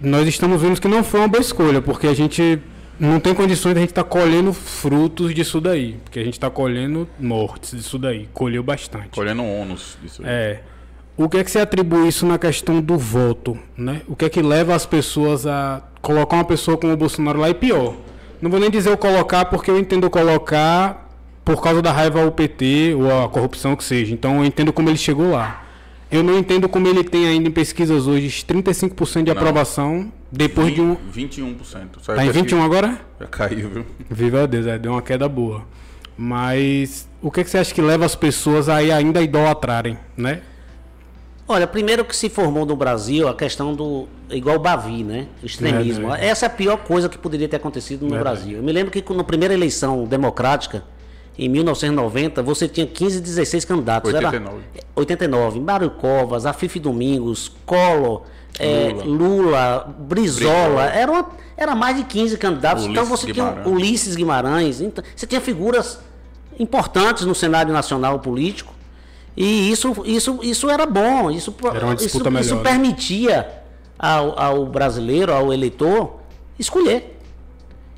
nós 0.00 0.26
estamos 0.26 0.60
vendo 0.60 0.80
que 0.80 0.88
não 0.88 1.04
foi 1.04 1.20
uma 1.20 1.28
boa 1.28 1.40
escolha, 1.40 1.80
porque 1.80 2.08
a 2.08 2.14
gente 2.14 2.58
não 2.98 3.20
tem 3.20 3.32
condições 3.32 3.74
de 3.74 3.78
a 3.78 3.80
gente 3.82 3.90
estar 3.90 4.02
colhendo 4.02 4.52
frutos 4.52 5.32
disso 5.32 5.60
daí. 5.60 5.92
Porque 6.02 6.18
a 6.18 6.24
gente 6.24 6.34
está 6.34 6.50
colhendo 6.50 7.08
mortes 7.16 7.70
disso 7.76 7.96
daí. 7.96 8.28
Colheu 8.34 8.60
bastante. 8.60 9.10
Colhendo 9.10 9.44
ônus 9.44 9.96
disso. 10.02 10.20
aí. 10.24 10.28
É. 10.28 10.62
O 11.16 11.28
que 11.28 11.38
é 11.38 11.44
que 11.44 11.50
se 11.52 11.60
atribui 11.60 12.08
isso 12.08 12.26
na 12.26 12.38
questão 12.38 12.80
do 12.80 12.98
voto, 12.98 13.56
né? 13.76 14.02
O 14.08 14.16
que 14.16 14.24
é 14.24 14.28
que 14.28 14.42
leva 14.42 14.74
as 14.74 14.84
pessoas 14.84 15.46
a 15.46 15.80
colocar 16.02 16.34
uma 16.34 16.44
pessoa 16.44 16.76
como 16.76 16.92
o 16.92 16.96
Bolsonaro 16.96 17.38
lá 17.38 17.48
e 17.48 17.54
pior? 17.54 17.94
Não 18.42 18.50
vou 18.50 18.58
nem 18.58 18.68
dizer 18.68 18.90
o 18.90 18.96
colocar 18.98 19.44
porque 19.44 19.70
eu 19.70 19.78
entendo 19.78 20.10
colocar 20.10 21.08
por 21.44 21.62
causa 21.62 21.80
da 21.80 21.92
raiva 21.92 22.20
ao 22.20 22.32
PT 22.32 22.94
ou 22.96 23.24
a 23.24 23.28
corrupção 23.28 23.76
que 23.76 23.84
seja. 23.84 24.12
Então 24.12 24.38
eu 24.38 24.44
entendo 24.44 24.72
como 24.72 24.88
ele 24.88 24.98
chegou 24.98 25.30
lá. 25.30 25.67
Eu 26.10 26.22
não 26.22 26.38
entendo 26.38 26.68
como 26.68 26.88
ele 26.88 27.04
tem 27.04 27.26
ainda 27.26 27.48
em 27.48 27.52
pesquisas 27.52 28.06
hoje 28.06 28.28
35% 28.44 29.24
de 29.24 29.24
Não. 29.26 29.32
aprovação 29.32 30.10
depois 30.32 30.74
de 30.74 30.80
um 30.80 30.96
21%. 31.14 31.56
Saiu 31.64 32.16
Tá 32.16 32.24
em 32.24 32.26
pesquisa. 32.28 32.32
21 32.32 32.62
agora? 32.62 33.00
Já 33.20 33.26
caiu, 33.26 33.68
viu? 33.68 33.86
Viva 34.08 34.46
Deus, 34.46 34.66
é, 34.66 34.78
deu 34.78 34.92
uma 34.92 35.02
queda 35.02 35.28
boa. 35.28 35.64
Mas 36.16 37.06
o 37.22 37.30
que, 37.30 37.40
é 37.40 37.44
que 37.44 37.50
você 37.50 37.58
acha 37.58 37.74
que 37.74 37.82
leva 37.82 38.04
as 38.04 38.14
pessoas 38.14 38.68
aí 38.68 38.90
ainda 38.90 39.20
a 39.20 39.22
idolatrarem, 39.22 39.98
né? 40.16 40.40
Olha, 41.46 41.66
primeiro 41.66 42.04
que 42.04 42.14
se 42.14 42.28
formou 42.28 42.66
no 42.66 42.76
Brasil 42.76 43.26
a 43.28 43.34
questão 43.34 43.74
do. 43.74 44.06
igual 44.28 44.56
o 44.56 44.58
Bavi, 44.58 45.02
né? 45.02 45.28
O 45.42 45.46
extremismo. 45.46 46.08
Verdade. 46.08 46.26
Essa 46.26 46.44
é 46.44 46.48
a 46.48 46.50
pior 46.50 46.76
coisa 46.78 47.08
que 47.08 47.16
poderia 47.16 47.48
ter 47.48 47.56
acontecido 47.56 48.06
no. 48.06 48.18
Brasil. 48.18 48.58
Eu 48.58 48.62
me 48.62 48.70
lembro 48.72 48.90
que 48.90 49.02
na 49.14 49.24
primeira 49.24 49.54
eleição 49.54 50.04
democrática, 50.04 50.84
em 51.38 51.48
1990, 51.48 52.42
você 52.42 52.66
tinha 52.66 52.86
15, 52.86 53.20
16 53.20 53.64
candidatos. 53.64 54.12
89. 54.12 54.56
Era 54.74 54.84
89. 54.96 55.60
Mário 55.60 55.90
Covas, 55.90 56.44
Afife 56.46 56.80
Domingos, 56.80 57.52
Collor, 57.64 58.22
eh, 58.58 58.92
Lula. 59.04 59.04
Lula, 59.04 59.94
Brizola. 60.00 60.84
Era, 60.86 61.12
uma- 61.12 61.30
era 61.56 61.74
mais 61.76 61.96
de 61.96 62.04
15 62.04 62.36
candidatos. 62.36 62.84
então 62.84 63.04
Ulisses 63.04 63.20
você 63.20 63.32
tinha 63.32 63.46
Guimarães. 63.50 63.66
Ulisses 63.72 64.16
Guimarães. 64.16 64.80
Então, 64.80 65.04
você 65.14 65.26
tinha 65.26 65.40
figuras 65.40 66.00
importantes 66.58 67.24
no 67.24 67.34
cenário 67.34 67.72
nacional 67.72 68.18
político. 68.18 68.74
E 69.36 69.70
isso, 69.70 69.94
isso, 70.04 70.40
isso 70.42 70.68
era 70.68 70.84
bom. 70.84 71.30
Isso, 71.30 71.54
Era 71.72 71.86
uma 71.86 71.94
disputa 71.94 72.24
isso, 72.24 72.30
melhor, 72.32 72.40
isso 72.44 72.54
né? 72.56 72.62
permitia 72.62 73.48
ao, 73.96 74.36
ao 74.38 74.66
brasileiro, 74.66 75.32
ao 75.32 75.52
eleitor, 75.52 76.16
escolher. 76.58 77.17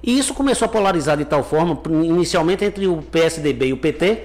E 0.03 0.19
isso 0.19 0.33
começou 0.35 0.67
a 0.67 0.69
polarizar 0.69 1.17
de 1.17 1.25
tal 1.25 1.43
forma, 1.45 1.79
inicialmente 2.05 2.65
entre 2.65 2.87
o 2.87 3.03
PSDB 3.03 3.67
e 3.67 3.73
o 3.73 3.77
PT, 3.77 4.25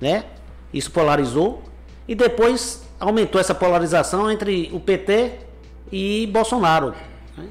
né? 0.00 0.24
Isso 0.72 0.90
polarizou. 0.90 1.62
E 2.08 2.14
depois 2.14 2.82
aumentou 2.98 3.40
essa 3.40 3.54
polarização 3.54 4.30
entre 4.30 4.70
o 4.72 4.80
PT 4.80 5.32
e 5.90 6.26
Bolsonaro. 6.32 6.94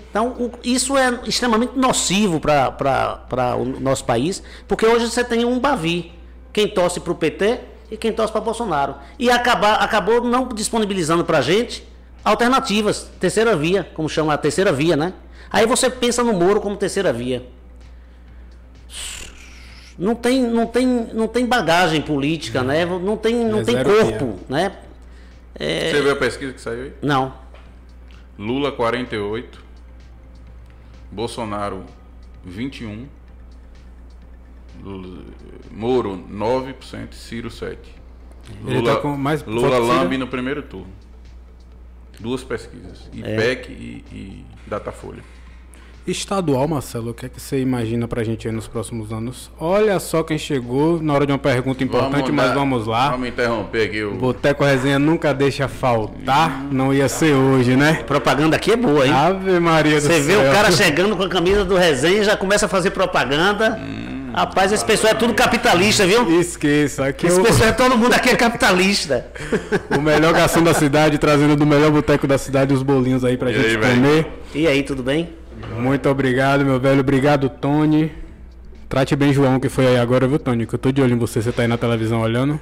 Então, 0.10 0.30
o- 0.40 0.52
isso 0.64 0.98
é 0.98 1.20
extremamente 1.26 1.78
nocivo 1.78 2.40
para 2.40 3.56
o 3.58 3.66
nosso 3.80 4.06
país, 4.06 4.42
porque 4.68 4.86
hoje 4.86 5.10
você 5.10 5.24
tem 5.24 5.44
um 5.46 5.60
Bavi, 5.60 6.12
quem 6.54 6.68
torce 6.68 7.00
para 7.00 7.12
o 7.12 7.16
PT 7.16 7.60
e 7.92 7.98
quem 7.98 8.12
torce 8.12 8.32
para 8.32 8.42
Bolsonaro. 8.42 8.96
E 9.20 9.30
acabar, 9.30 9.76
acabou 9.76 10.22
não 10.24 10.48
disponibilizando 10.50 11.24
para 11.26 11.40
a 11.40 11.42
gente 11.42 11.88
alternativas, 12.24 13.10
terceira 13.20 13.56
via, 13.56 13.88
como 13.96 14.08
chama 14.08 14.34
a 14.34 14.38
terceira 14.38 14.72
via, 14.72 14.96
né? 14.96 15.14
Aí 15.52 15.66
você 15.66 15.90
pensa 15.90 16.24
no 16.24 16.34
Moro 16.34 16.62
como 16.62 16.78
terceira 16.78 17.12
via. 17.12 17.46
Não 19.98 20.16
tem, 20.16 20.42
não 20.42 20.66
tem, 20.66 20.88
não 20.88 21.28
tem 21.28 21.46
bagagem 21.46 22.02
política, 22.02 22.64
né? 22.64 22.86
Não 22.86 23.18
tem, 23.18 23.36
não 23.46 23.60
É 23.60 23.64
tem 23.64 23.84
corpo, 23.84 24.40
né? 24.50 24.78
Você 25.58 26.02
viu 26.02 26.12
a 26.12 26.16
pesquisa 26.16 26.54
que 26.54 26.62
saiu 26.62 26.84
aí? 26.86 26.94
Não. 27.02 27.34
Lula 28.40 28.72
48, 28.72 29.64
Bolsonaro 31.12 31.86
21, 32.44 33.06
Lula- 34.82 35.24
Moro 35.70 36.18
9%, 36.32 37.14
Ciro 37.14 37.50
7%. 37.50 37.78
Ele 38.66 38.80
Lula, 38.80 38.96
tá 38.96 39.02
com 39.02 39.16
mais 39.16 39.44
Lula 39.44 39.78
lambe 39.78 40.18
no 40.18 40.28
primeiro 40.28 40.64
turno. 40.64 40.92
Duas 42.20 42.44
pesquisas. 42.44 43.08
IPEC 43.14 43.72
e, 43.72 44.06
e 44.12 44.46
Datafolha. 44.66 45.24
Estadual, 46.08 46.68
Marcelo, 46.68 47.12
o 47.12 47.14
que 47.14 47.28
é 47.28 47.30
que 47.30 47.40
você 47.40 47.60
imagina 47.60 48.08
pra 48.08 48.24
gente 48.24 48.48
aí 48.48 48.54
nos 48.54 48.68
próximos 48.68 49.12
anos? 49.14 49.52
Olha 49.60 50.00
só 50.00 50.24
quem 50.24 50.36
chegou 50.38 51.00
na 51.00 51.14
hora 51.14 51.28
de 51.28 51.32
uma 51.32 51.38
pergunta 51.38 51.84
importante, 51.84 52.32
mas 52.32 52.48
dar- 52.50 52.56
vamos 52.56 52.88
lá. 52.88 53.12
Vamos 53.12 53.28
interromper 53.30 53.84
aqui 53.88 54.04
o. 54.04 54.16
Boteco 54.16 54.64
Resenha 54.64 54.98
nunca 54.98 55.32
deixa 55.32 55.68
faltar. 55.68 56.64
Não 56.72 56.92
ia 56.92 57.08
ser 57.08 57.34
hoje, 57.36 57.76
né? 57.76 58.02
Propaganda 58.08 58.56
aqui 58.56 58.72
é 58.72 58.76
boa, 58.76 59.06
hein? 59.06 59.14
Ave 59.14 59.60
Maria 59.60 60.02
do 60.02 60.08
Você 60.08 60.24
céu. 60.24 60.42
vê 60.42 60.50
o 60.50 60.52
cara 60.52 60.72
chegando 60.72 61.16
com 61.16 61.22
a 61.24 61.30
camisa 61.30 61.64
do 61.64 61.78
resenha 61.78 62.22
e 62.22 62.24
já 62.24 62.36
começa 62.36 62.66
a 62.66 62.70
fazer 62.70 62.90
propaganda. 62.90 63.80
Rapaz, 64.34 64.72
esse 64.72 64.84
pessoal 64.84 65.12
é 65.12 65.16
tudo 65.16 65.34
capitalista, 65.36 66.08
viu? 66.08 66.40
Esqueça, 66.40 67.06
aqui 67.06 67.28
é 67.28 67.30
Esse 67.30 67.40
o, 67.40 67.44
pessoal 67.44 67.70
é 67.70 67.74
todo 67.74 67.96
mundo 67.98 68.14
aqui 68.14 68.30
é 68.30 68.36
capitalista. 68.36 69.28
o 69.96 70.02
melhor 70.02 70.34
garçom 70.34 70.64
da 70.64 70.74
cidade, 70.74 71.18
trazendo 71.20 71.56
do 71.56 71.66
melhor 71.68 71.92
boteco 71.92 72.26
da 72.26 72.38
cidade 72.40 72.74
os 72.74 72.82
bolinhos 72.82 73.24
aí 73.24 73.38
pra 73.38 73.52
E 73.52 73.54
gente 73.54 73.86
aí, 73.86 73.96
comer. 73.96 74.28
E 74.56 74.66
aí, 74.68 74.84
tudo 74.84 75.04
bem? 75.04 75.30
Muito 75.70 76.10
obrigado, 76.10 76.66
meu 76.66 76.80
velho. 76.80 77.02
Obrigado, 77.02 77.50
Tony. 77.50 78.12
Trate 78.90 79.16
bem 79.16 79.32
João, 79.34 79.60
que 79.60 79.70
foi 79.70 79.88
aí 79.88 79.98
agora, 79.98 80.28
viu, 80.28 80.38
Tony? 80.38 80.66
Que 80.66 80.76
eu 80.76 80.80
tô 80.80 80.92
de 80.92 81.02
olho 81.02 81.14
em 81.14 81.18
você, 81.18 81.42
você 81.42 81.52
tá 81.52 81.62
aí 81.62 81.68
na 81.68 81.78
televisão 81.78 82.22
olhando. 82.22 82.60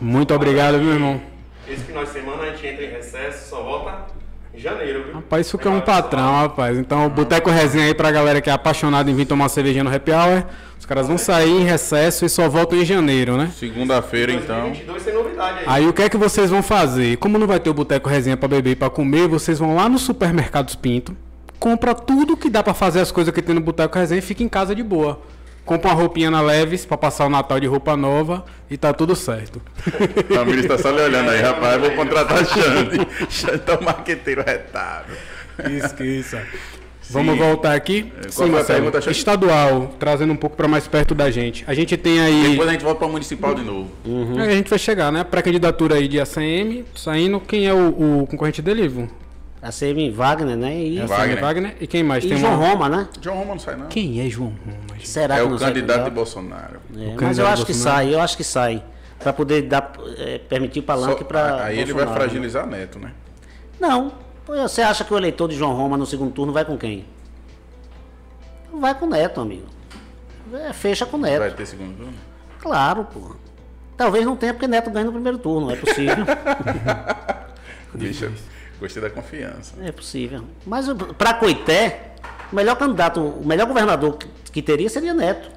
Muito 0.00 0.34
obrigado, 0.34 0.78
meu 0.78 0.92
irmão. 0.92 1.20
Esse 1.66 1.84
final 1.84 2.04
de 2.04 2.10
semana 2.10 2.42
a 2.42 2.50
gente 2.50 2.66
entra 2.66 2.84
em 2.84 2.90
recesso, 2.90 3.48
só 3.48 3.62
volta 3.62 3.90
em 3.90 4.50
janeiro, 4.62 5.04
viu? 5.04 5.14
Rapaz, 5.14 5.46
isso 5.46 5.58
que 5.58 5.66
é 5.66 5.70
um 5.70 5.80
patrão, 5.80 6.40
rapaz. 6.40 6.78
Então, 6.78 7.08
Boteco 7.08 7.50
Resenha 7.50 7.86
aí 7.86 7.94
pra 7.94 8.10
galera 8.10 8.40
que 8.40 8.48
é 8.48 8.52
apaixonada 8.52 9.10
em 9.10 9.14
vir 9.14 9.26
tomar 9.26 9.44
uma 9.44 9.48
cervejinha 9.48 9.84
no 9.84 9.94
Happy 9.94 10.12
Hour. 10.12 10.44
Os 10.78 10.86
caras 10.86 11.06
vão 11.06 11.16
sair 11.16 11.50
em 11.50 11.64
recesso 11.64 12.24
e 12.24 12.28
só 12.28 12.48
voltam 12.48 12.78
em 12.78 12.84
janeiro, 12.84 13.36
né? 13.36 13.52
Segunda-feira, 13.56 14.32
então. 14.32 14.70
2022 14.70 15.02
tem 15.04 15.14
novidade 15.14 15.58
aí. 15.60 15.64
Aí 15.66 15.86
o 15.86 15.92
que 15.92 16.02
é 16.02 16.08
que 16.08 16.16
vocês 16.16 16.50
vão 16.50 16.62
fazer? 16.62 17.16
Como 17.18 17.38
não 17.38 17.46
vai 17.46 17.60
ter 17.60 17.70
o 17.70 17.74
Boteco 17.74 18.08
Resenha 18.08 18.36
pra 18.36 18.48
beber 18.48 18.70
e 18.72 18.76
pra 18.76 18.90
comer, 18.90 19.28
vocês 19.28 19.58
vão 19.58 19.76
lá 19.76 19.88
no 19.88 19.98
Supermercados 19.98 20.74
Pinto, 20.74 21.16
compra 21.58 21.94
tudo 21.94 22.36
que 22.36 22.50
dá 22.50 22.62
pra 22.62 22.74
fazer 22.74 23.00
as 23.00 23.12
coisas 23.12 23.32
que 23.32 23.40
tem 23.40 23.54
no 23.54 23.60
Boteco 23.60 23.96
Resenha 23.96 24.18
e 24.18 24.22
fica 24.22 24.42
em 24.42 24.48
casa 24.48 24.74
de 24.74 24.82
boa. 24.82 25.20
Compra 25.64 25.90
uma 25.90 25.94
roupinha 25.94 26.30
na 26.30 26.40
Leves 26.40 26.84
pra 26.84 26.96
passar 26.96 27.26
o 27.26 27.30
Natal 27.30 27.60
de 27.60 27.66
roupa 27.66 27.96
nova 27.96 28.44
e 28.70 28.76
tá 28.76 28.92
tudo 28.92 29.14
certo. 29.14 29.62
A 30.30 30.34
Família 30.34 30.60
está 30.62 30.76
só 30.78 30.90
lhe 30.90 31.00
olhando 31.00 31.30
aí, 31.30 31.40
rapaz. 31.40 31.80
Vou 31.80 31.90
contratar 31.92 32.44
Xande. 32.44 33.06
Xande 33.30 33.62
é 33.66 33.78
um 33.78 33.84
marqueteiro 33.84 34.42
retado. 34.44 35.12
Esqueça. 35.70 36.42
Vamos 37.10 37.36
voltar 37.36 37.74
aqui. 37.74 38.10
qual 38.22 38.32
foi 38.32 38.48
a 38.48 38.52
Marcelo. 38.52 38.90
pergunta? 38.90 39.10
Estadual, 39.10 39.94
trazendo 39.98 40.32
um 40.32 40.36
pouco 40.36 40.56
pra 40.56 40.66
mais 40.66 40.88
perto 40.88 41.14
da 41.14 41.30
gente. 41.30 41.62
A 41.66 41.74
gente 41.74 41.96
tem 41.96 42.20
aí. 42.20 42.50
Depois 42.50 42.68
a 42.68 42.72
gente 42.72 42.84
volta 42.84 43.00
para 43.00 43.08
o 43.08 43.12
municipal 43.12 43.54
de 43.54 43.62
novo. 43.62 43.90
Aí 44.38 44.48
a 44.48 44.54
gente 44.54 44.70
vai 44.70 44.78
chegar, 44.78 45.12
né? 45.12 45.22
Pré-candidatura 45.22 45.96
aí 45.96 46.08
de 46.08 46.18
ACM, 46.18 46.84
saindo. 46.94 47.38
Quem 47.40 47.66
é 47.66 47.74
o, 47.74 48.22
o 48.22 48.26
concorrente 48.26 48.62
dele, 48.62 48.84
Ivo? 48.84 49.08
A 49.62 49.70
CM 49.70 50.10
Wagner, 50.10 50.56
né? 50.56 50.76
E, 50.76 50.98
ACM 51.00 51.08
Wagner. 51.08 51.40
Wagner. 51.40 51.76
E 51.80 51.86
quem 51.86 52.02
mais? 52.02 52.24
e 52.24 52.28
tem 52.28 52.36
João 52.36 52.56
uma... 52.56 52.68
Roma, 52.68 52.88
né? 52.88 53.08
João 53.20 53.36
Roma 53.38 53.52
não 53.52 53.60
sai, 53.60 53.76
não. 53.76 53.86
Quem 53.86 54.20
é 54.20 54.28
João 54.28 54.48
Roma? 54.48 54.94
gente? 54.94 55.08
Será 55.08 55.36
É 55.36 55.38
que 55.38 55.46
o 55.46 55.50
não 55.50 55.58
sai 55.58 55.68
candidato 55.68 56.04
de? 56.04 56.10
Bolsonaro. 56.10 56.80
É, 56.90 56.96
candidato 56.96 57.22
mas 57.22 57.38
eu 57.38 57.46
acho 57.46 57.64
que 57.64 57.72
Bolsonaro. 57.72 58.04
sai, 58.04 58.14
eu 58.14 58.20
acho 58.20 58.36
que 58.36 58.44
sai. 58.44 58.82
Pra 59.20 59.32
poder 59.32 59.62
dar, 59.62 59.92
é, 60.18 60.38
permitir 60.38 60.80
o 60.80 60.82
palanque 60.82 61.22
pra. 61.22 61.64
aí 61.64 61.78
ele 61.78 61.92
vai 61.92 62.04
Bolsonaro, 62.04 62.10
né? 62.10 62.28
fragilizar 62.28 62.66
Neto, 62.66 62.98
né? 62.98 63.12
Não. 63.78 64.12
Você 64.44 64.82
acha 64.82 65.04
que 65.04 65.14
o 65.14 65.16
eleitor 65.16 65.48
de 65.48 65.54
João 65.54 65.72
Roma 65.74 65.96
no 65.96 66.04
segundo 66.04 66.32
turno 66.32 66.52
vai 66.52 66.64
com 66.64 66.76
quem? 66.76 67.06
Vai 68.72 68.94
com 68.96 69.06
o 69.06 69.08
Neto, 69.08 69.40
amigo. 69.40 69.66
É, 70.52 70.72
fecha 70.72 71.06
com 71.06 71.16
o 71.16 71.20
Neto. 71.20 71.38
Vai 71.38 71.52
ter 71.52 71.66
segundo 71.66 71.96
turno. 71.96 72.14
Claro, 72.58 73.04
pô. 73.04 73.36
Talvez 73.96 74.24
não 74.24 74.34
tenha 74.34 74.52
porque 74.52 74.66
Neto 74.66 74.90
ganha 74.90 75.04
no 75.04 75.12
primeiro 75.12 75.38
turno, 75.38 75.70
é 75.70 75.76
possível. 75.76 76.24
Bicho, 77.94 78.32
gostei 78.82 79.02
da 79.02 79.08
confiança. 79.10 79.74
é 79.82 79.90
possível. 79.92 80.42
Mas 80.66 80.86
pra 81.16 81.32
Coité, 81.34 82.12
o 82.52 82.56
melhor 82.56 82.76
candidato, 82.76 83.20
o 83.20 83.46
melhor 83.46 83.66
governador 83.66 84.18
que, 84.52 84.60
teria 84.62 84.88
seria 84.88 85.14
Neto. 85.14 85.48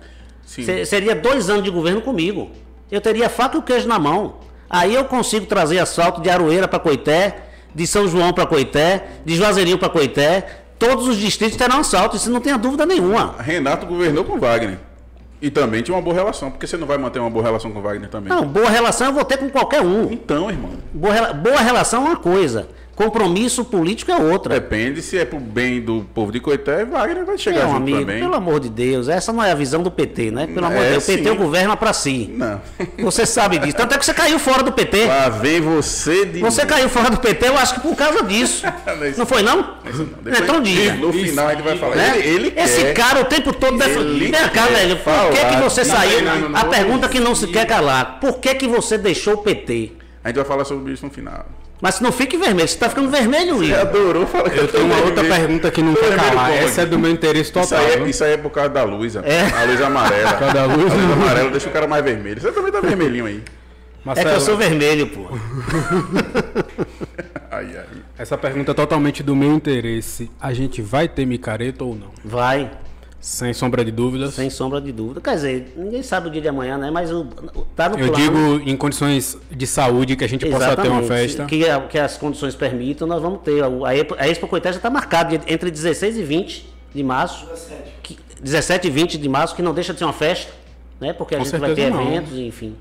Sim. 0.46 0.64
Se- 0.64 0.86
seria 0.86 1.16
dois 1.16 1.50
anos 1.50 1.64
de 1.64 1.70
governo 1.70 2.02
comigo. 2.02 2.52
Eu 2.92 3.02
teria 3.02 3.28
faca 3.30 3.58
e 3.58 3.60
o 3.60 3.64
queijo 3.64 3.88
na 3.88 3.98
mão. 4.00 4.36
Aí 4.70 4.94
eu 4.96 5.06
consigo 5.06 5.46
trazer 5.46 5.80
asfalto 5.80 6.22
de 6.22 6.30
Aroeira 6.30 6.68
para 6.68 6.80
Coité, 6.80 7.44
de 7.74 7.86
São 7.86 8.08
João 8.08 8.32
para 8.32 8.46
Coité, 8.46 9.06
de 9.26 9.36
Juazeirinho 9.36 9.78
para 9.78 9.90
Coité. 9.90 10.62
Todos 10.80 11.08
os 11.08 11.18
distritos 11.18 11.58
terão 11.58 11.80
asfalto, 11.80 12.16
isso 12.16 12.30
não 12.30 12.40
tenha 12.42 12.58
dúvida 12.58 12.86
nenhuma. 12.86 13.36
Renato 13.40 13.86
governou 13.86 14.24
com 14.24 14.40
Wagner. 14.40 14.78
E 15.42 15.50
também 15.52 15.82
tinha 15.84 15.96
uma 15.96 16.02
boa 16.02 16.16
relação, 16.16 16.50
porque 16.50 16.66
você 16.66 16.78
não 16.78 16.88
vai 16.88 16.98
manter 16.98 17.20
uma 17.20 17.30
boa 17.30 17.44
relação 17.44 17.72
com 17.72 17.82
Wagner 17.82 18.10
também. 18.10 18.30
Não, 18.34 18.46
boa 18.46 18.70
relação 18.70 19.08
eu 19.08 19.14
vou 19.14 19.24
ter 19.26 19.38
com 19.38 19.50
qualquer 19.50 19.82
um. 19.82 20.12
Então, 20.12 20.50
irmão, 20.50 20.72
Boa, 20.94 21.34
boa 21.34 21.60
relação 21.60 22.04
é 22.06 22.10
uma 22.10 22.16
coisa, 22.16 22.68
compromisso 22.96 23.66
político 23.66 24.12
é 24.12 24.16
outra. 24.18 24.54
depende 24.60 25.02
se 25.02 25.18
é 25.18 25.26
pro 25.26 25.40
bem 25.40 25.82
do 25.82 26.06
povo 26.14 26.32
de 26.32 26.40
Coité, 26.40 26.86
Wagner 26.86 27.26
vai 27.26 27.38
chegar 27.38 27.60
Meu 27.60 27.68
junto 27.68 27.78
amigo, 27.78 28.00
também. 28.00 28.20
pelo 28.22 28.36
amor 28.36 28.60
de 28.60 28.70
Deus, 28.70 29.08
essa 29.10 29.34
não 29.34 29.44
é 29.44 29.52
a 29.52 29.56
visão 29.56 29.84
do 29.84 29.92
PT, 29.92 30.32
né? 30.32 30.48
Pelo 30.48 30.66
amor 30.66 30.80
de 30.80 30.86
É, 30.86 30.90
Deus, 30.92 31.04
o 31.04 31.08
PT 31.08 31.30
sim. 31.30 31.36
governa 31.36 31.76
pra 31.76 31.92
si. 31.94 32.30
Não. 32.34 32.62
Você 33.00 33.26
sabe 33.26 33.58
disso. 33.60 33.76
Tanto 33.76 33.94
é 33.94 33.98
que 33.98 34.06
você 34.06 34.14
caiu 34.14 34.40
fora 34.40 34.64
do 34.64 34.72
PT. 34.72 35.06
Lá 35.06 35.30
vem 35.30 35.60
você 35.62 36.26
de 36.26 36.40
Você 36.40 36.62
novo. 36.64 36.74
caiu 36.74 36.90
fora 36.90 37.10
do 37.10 37.18
PT, 37.18 37.48
eu 37.48 37.58
acho 37.58 37.74
que 37.76 37.80
por 37.82 37.96
causa 37.96 38.24
disso. 38.24 38.66
Não 39.18 39.26
foi, 39.26 39.42
não? 39.44 39.76
Depois, 40.24 40.40
Então 40.42 40.62
diga. 40.62 40.94
No 40.94 41.12
final 41.12 41.48
a 41.48 41.52
gente 41.54 41.64
vai 41.64 41.78
falar. 41.78 41.96
Né? 41.96 42.18
Ele, 42.20 42.48
ele 42.48 42.54
Esse 42.60 42.82
quer. 42.82 42.94
cara 42.94 43.22
o 43.22 43.26
tempo 43.26 43.54
todo 43.54 43.78
def... 43.78 43.96
Ele 43.98 44.32
Vem 44.32 44.50
cá, 44.50 44.68
velho. 44.68 44.98
Por 44.98 45.32
que, 45.32 45.46
que 45.46 45.62
você 45.62 45.84
Não, 45.84 45.96
saiu? 45.96 46.22
não, 46.24 46.50
não, 46.50 46.60
a 46.60 46.64
não, 46.64 46.70
pergunta 46.70 47.10
que 47.10 47.20
não 47.20 47.36
se 47.36 47.46
não. 47.46 47.52
quer 47.54 47.66
calar. 47.66 48.20
Por 48.20 48.40
que, 48.40 48.56
que 48.56 48.68
você 48.68 48.98
deixou 48.98 49.34
o 49.36 49.38
PT? 49.40 49.92
A 50.24 50.30
gente 50.30 50.38
vai 50.38 50.46
falar 50.46 50.66
sobre 50.66 50.94
isso 50.94 51.06
no 51.06 51.12
final. 51.12 51.46
Mas 51.82 52.00
não 52.00 52.12
fique 52.12 52.38
vermelho, 52.38 52.68
você 52.68 52.78
tá 52.78 52.90
ficando 52.90 53.10
vermelho, 53.10 53.58
Você 53.58 53.66
Igor. 53.66 53.80
adorou 53.80 54.26
falar 54.28 54.50
que 54.50 54.58
Eu 54.60 54.68
tenho 54.68 54.86
uma 54.86 54.98
outra 54.98 55.24
pergunta 55.24 55.70
que 55.70 55.82
não 55.82 55.94
vermelho 55.94 56.16
calar. 56.18 56.52
Essa 56.52 56.82
é 56.82 56.86
do 56.86 56.98
meu 56.98 57.12
interesse 57.12 57.52
Isso 57.52 57.54
total. 57.54 57.80
aí, 57.86 57.94
é, 57.94 58.08
isso 58.10 58.24
aí 58.24 58.34
é 58.34 58.38
por 58.38 58.50
causa 58.50 58.70
da 58.70 58.84
luz. 58.84 59.16
É. 59.18 59.20
a 59.52 59.64
luz 59.66 59.82
amarela. 59.82 60.34
causa 60.34 60.54
da 60.54 60.66
luz, 60.66 60.92
a 60.92 60.96
luz 60.96 61.04
não. 61.04 61.14
amarela 61.14 61.50
deixa 61.52 61.70
o 61.70 61.72
cara 61.72 61.86
mais 61.88 62.04
vermelho. 62.04 62.40
Você 62.42 62.52
também 62.52 62.72
tá 62.72 62.80
vermelhinho 62.80 63.26
aí. 63.26 63.44
É 64.16 64.24
que 64.24 64.30
eu 64.30 64.42
sou 64.42 64.56
vermelho, 64.56 65.08
pô. 65.08 65.26
Ai, 67.52 67.70
ai. 67.78 67.86
essa 68.18 68.38
pergunta 68.38 68.72
é 68.72 68.74
totalmente 68.74 69.24
do 69.24 69.36
meu 69.36 69.54
interesse. 69.54 70.30
A 70.42 70.54
gente 70.54 70.82
vai 70.82 71.08
ter 71.08 71.26
micareta 71.26 71.84
ou 71.86 71.96
não? 71.96 72.10
Vai, 72.24 72.70
Sem 73.28 73.54
sombra 73.54 73.84
de 73.84 73.92
dúvidas. 73.92 74.36
sem 74.36 74.52
sombra 74.52 74.80
de 74.80 74.92
dúvida. 74.92 75.20
Quer 75.20 75.34
dizer, 75.36 75.74
ninguém 75.76 76.04
sabe 76.04 76.28
o 76.28 76.32
dia 76.32 76.42
de 76.42 76.48
amanhã, 76.48 76.78
né? 76.78 76.92
Mas 76.92 77.12
o, 77.12 77.22
o- 77.56 77.62
tá 77.76 77.90
no 77.90 77.98
Eu 77.98 78.12
plano. 78.12 78.60
digo 78.60 78.70
em 78.70 78.78
condições 78.78 79.36
de 79.50 79.66
saúde 79.66 80.16
que 80.16 80.24
a 80.24 80.28
gente 80.30 80.48
possa 80.48 80.76
ter 80.76 80.88
uma 80.90 81.02
festa. 81.02 81.44
Que, 81.46 81.64
que 81.90 81.98
as 81.98 82.18
condições 82.18 82.54
permitam, 82.54 83.08
nós 83.08 83.20
vamos 83.22 83.42
ter. 83.42 83.64
A, 83.64 83.96
Expo- 83.96 84.16
a 84.20 84.28
Expo 84.28 84.48
Coité 84.48 84.72
já 84.72 84.78
está 84.78 84.92
marcada 84.92 85.42
entre 85.48 85.72
16 85.72 86.18
e 86.18 86.24
20 86.24 86.68
de 86.94 87.04
março. 87.04 87.48
17. 87.48 87.82
Que, 88.04 88.20
17 88.40 88.88
e 88.88 88.92
20 88.92 89.18
de 89.18 89.28
março, 89.28 89.56
que 89.56 89.62
não 89.64 89.74
deixa 89.74 89.92
de 89.92 89.98
ser 89.98 90.06
uma 90.06 90.14
festa, 90.14 90.54
né? 91.02 91.12
Porque 91.12 91.34
a 91.34 91.40
Com 91.40 91.46
gente 91.46 91.58
vai 91.58 91.74
ter 91.74 91.90
não. 91.90 92.04
eventos, 92.04 92.38
enfim. 92.38 92.76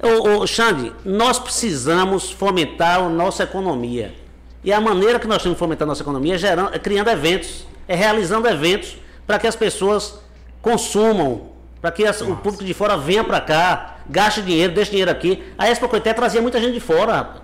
Ô, 0.00 0.42
ô, 0.42 0.46
Xande, 0.46 0.92
nós 1.04 1.40
precisamos 1.40 2.30
fomentar 2.30 3.00
a 3.00 3.08
nossa 3.08 3.42
economia. 3.42 4.14
E 4.62 4.72
a 4.72 4.80
maneira 4.80 5.18
que 5.18 5.26
nós 5.26 5.42
temos 5.42 5.56
de 5.56 5.58
fomentar 5.58 5.86
a 5.86 5.88
nossa 5.88 6.04
economia 6.04 6.36
é, 6.36 6.38
gerando, 6.38 6.72
é 6.72 6.78
criando 6.78 7.08
eventos, 7.10 7.66
é 7.88 7.96
realizando 7.96 8.46
eventos 8.46 8.96
para 9.32 9.38
que 9.38 9.46
as 9.46 9.56
pessoas 9.56 10.16
consumam, 10.60 11.46
para 11.80 11.90
que 11.90 12.04
as- 12.04 12.20
o 12.20 12.36
público 12.36 12.62
de 12.62 12.74
fora 12.74 12.98
venha 12.98 13.24
para 13.24 13.40
cá, 13.40 13.96
gaste 14.06 14.42
dinheiro, 14.42 14.74
deixe 14.74 14.90
dinheiro 14.90 15.10
aqui. 15.10 15.42
A 15.56 15.70
Expo 15.70 15.88
Coité 15.88 16.12
trazia 16.12 16.42
muita 16.42 16.60
gente 16.60 16.74
de 16.74 16.80
fora, 16.80 17.14
rapaz. 17.14 17.40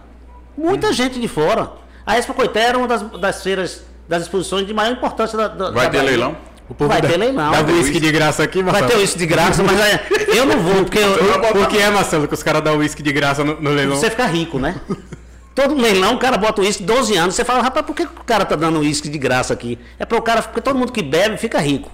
Muita 0.55 0.93
gente 0.93 1.19
de 1.19 1.27
fora. 1.27 1.71
A 2.05 2.19
Expo 2.19 2.35
Coité 2.35 2.61
era 2.61 2.77
uma 2.77 2.87
das, 2.87 3.01
das 3.19 3.43
feiras, 3.43 3.85
das 4.07 4.25
exposições 4.25 4.67
de 4.67 4.75
maior 4.75 4.93
importância 4.93 5.39
da, 5.39 5.49
da 5.49 5.71
Vai 5.71 5.87
da 5.87 5.91
ter 5.93 5.97
Bahia. 5.97 6.11
leilão? 6.11 6.37
O 6.69 6.75
povo 6.75 6.91
Vai 6.91 7.01
dá- 7.01 7.09
ter 7.09 7.17
leilão. 7.17 7.51
Vai 7.53 7.65
ter 7.65 7.73
uísque 7.73 7.99
de 7.99 8.13
graça 8.13 8.43
aqui, 8.43 8.63
Vai 8.63 8.73
Marcelo? 8.83 8.93
ter 9.01 9.05
isso 9.05 9.17
de 9.17 9.25
graça, 9.25 9.63
mas 9.63 9.81
é, 9.81 10.07
eu 10.37 10.45
não 10.45 10.59
vou, 10.61 10.85
porque 10.85 10.99
eu, 10.99 11.17
eu- 11.17 11.41
Por 11.41 11.69
que 11.69 11.79
é, 11.79 11.89
Marcelo, 11.89 12.29
que 12.29 12.35
os 12.35 12.43
caras 12.43 12.61
dão 12.63 12.77
uísque 12.77 13.03
de 13.03 13.13
graça 13.13 13.43
no, 13.43 13.59
no 13.59 13.71
leilão? 13.71 13.97
você 13.97 14.11
fica 14.11 14.27
rico, 14.27 14.59
né? 14.59 14.75
Todo 15.59 15.75
leilão, 15.75 16.15
o 16.15 16.19
cara 16.19 16.39
bota 16.39 16.61
uísque 16.63 16.85
12 16.85 17.17
anos. 17.17 17.35
Você 17.35 17.45
fala, 17.45 17.61
rapaz, 17.61 17.85
por 17.85 17.93
que 17.97 18.07
que 18.07 18.21
o 18.21 18.25
cara 18.25 18.45
tá 18.45 18.55
dando 18.55 18.79
uísque 18.79 19.09
de 19.09 19.19
graça 19.19 19.53
aqui? 19.53 19.77
É 19.99 20.07
para 20.07 20.17
o 20.17 20.23
cara, 20.23 20.41
porque 20.41 20.61
todo 20.61 20.79
mundo 20.79 20.93
que 20.93 21.03
bebe 21.03 21.37
fica 21.37 21.59
rico. 21.59 21.91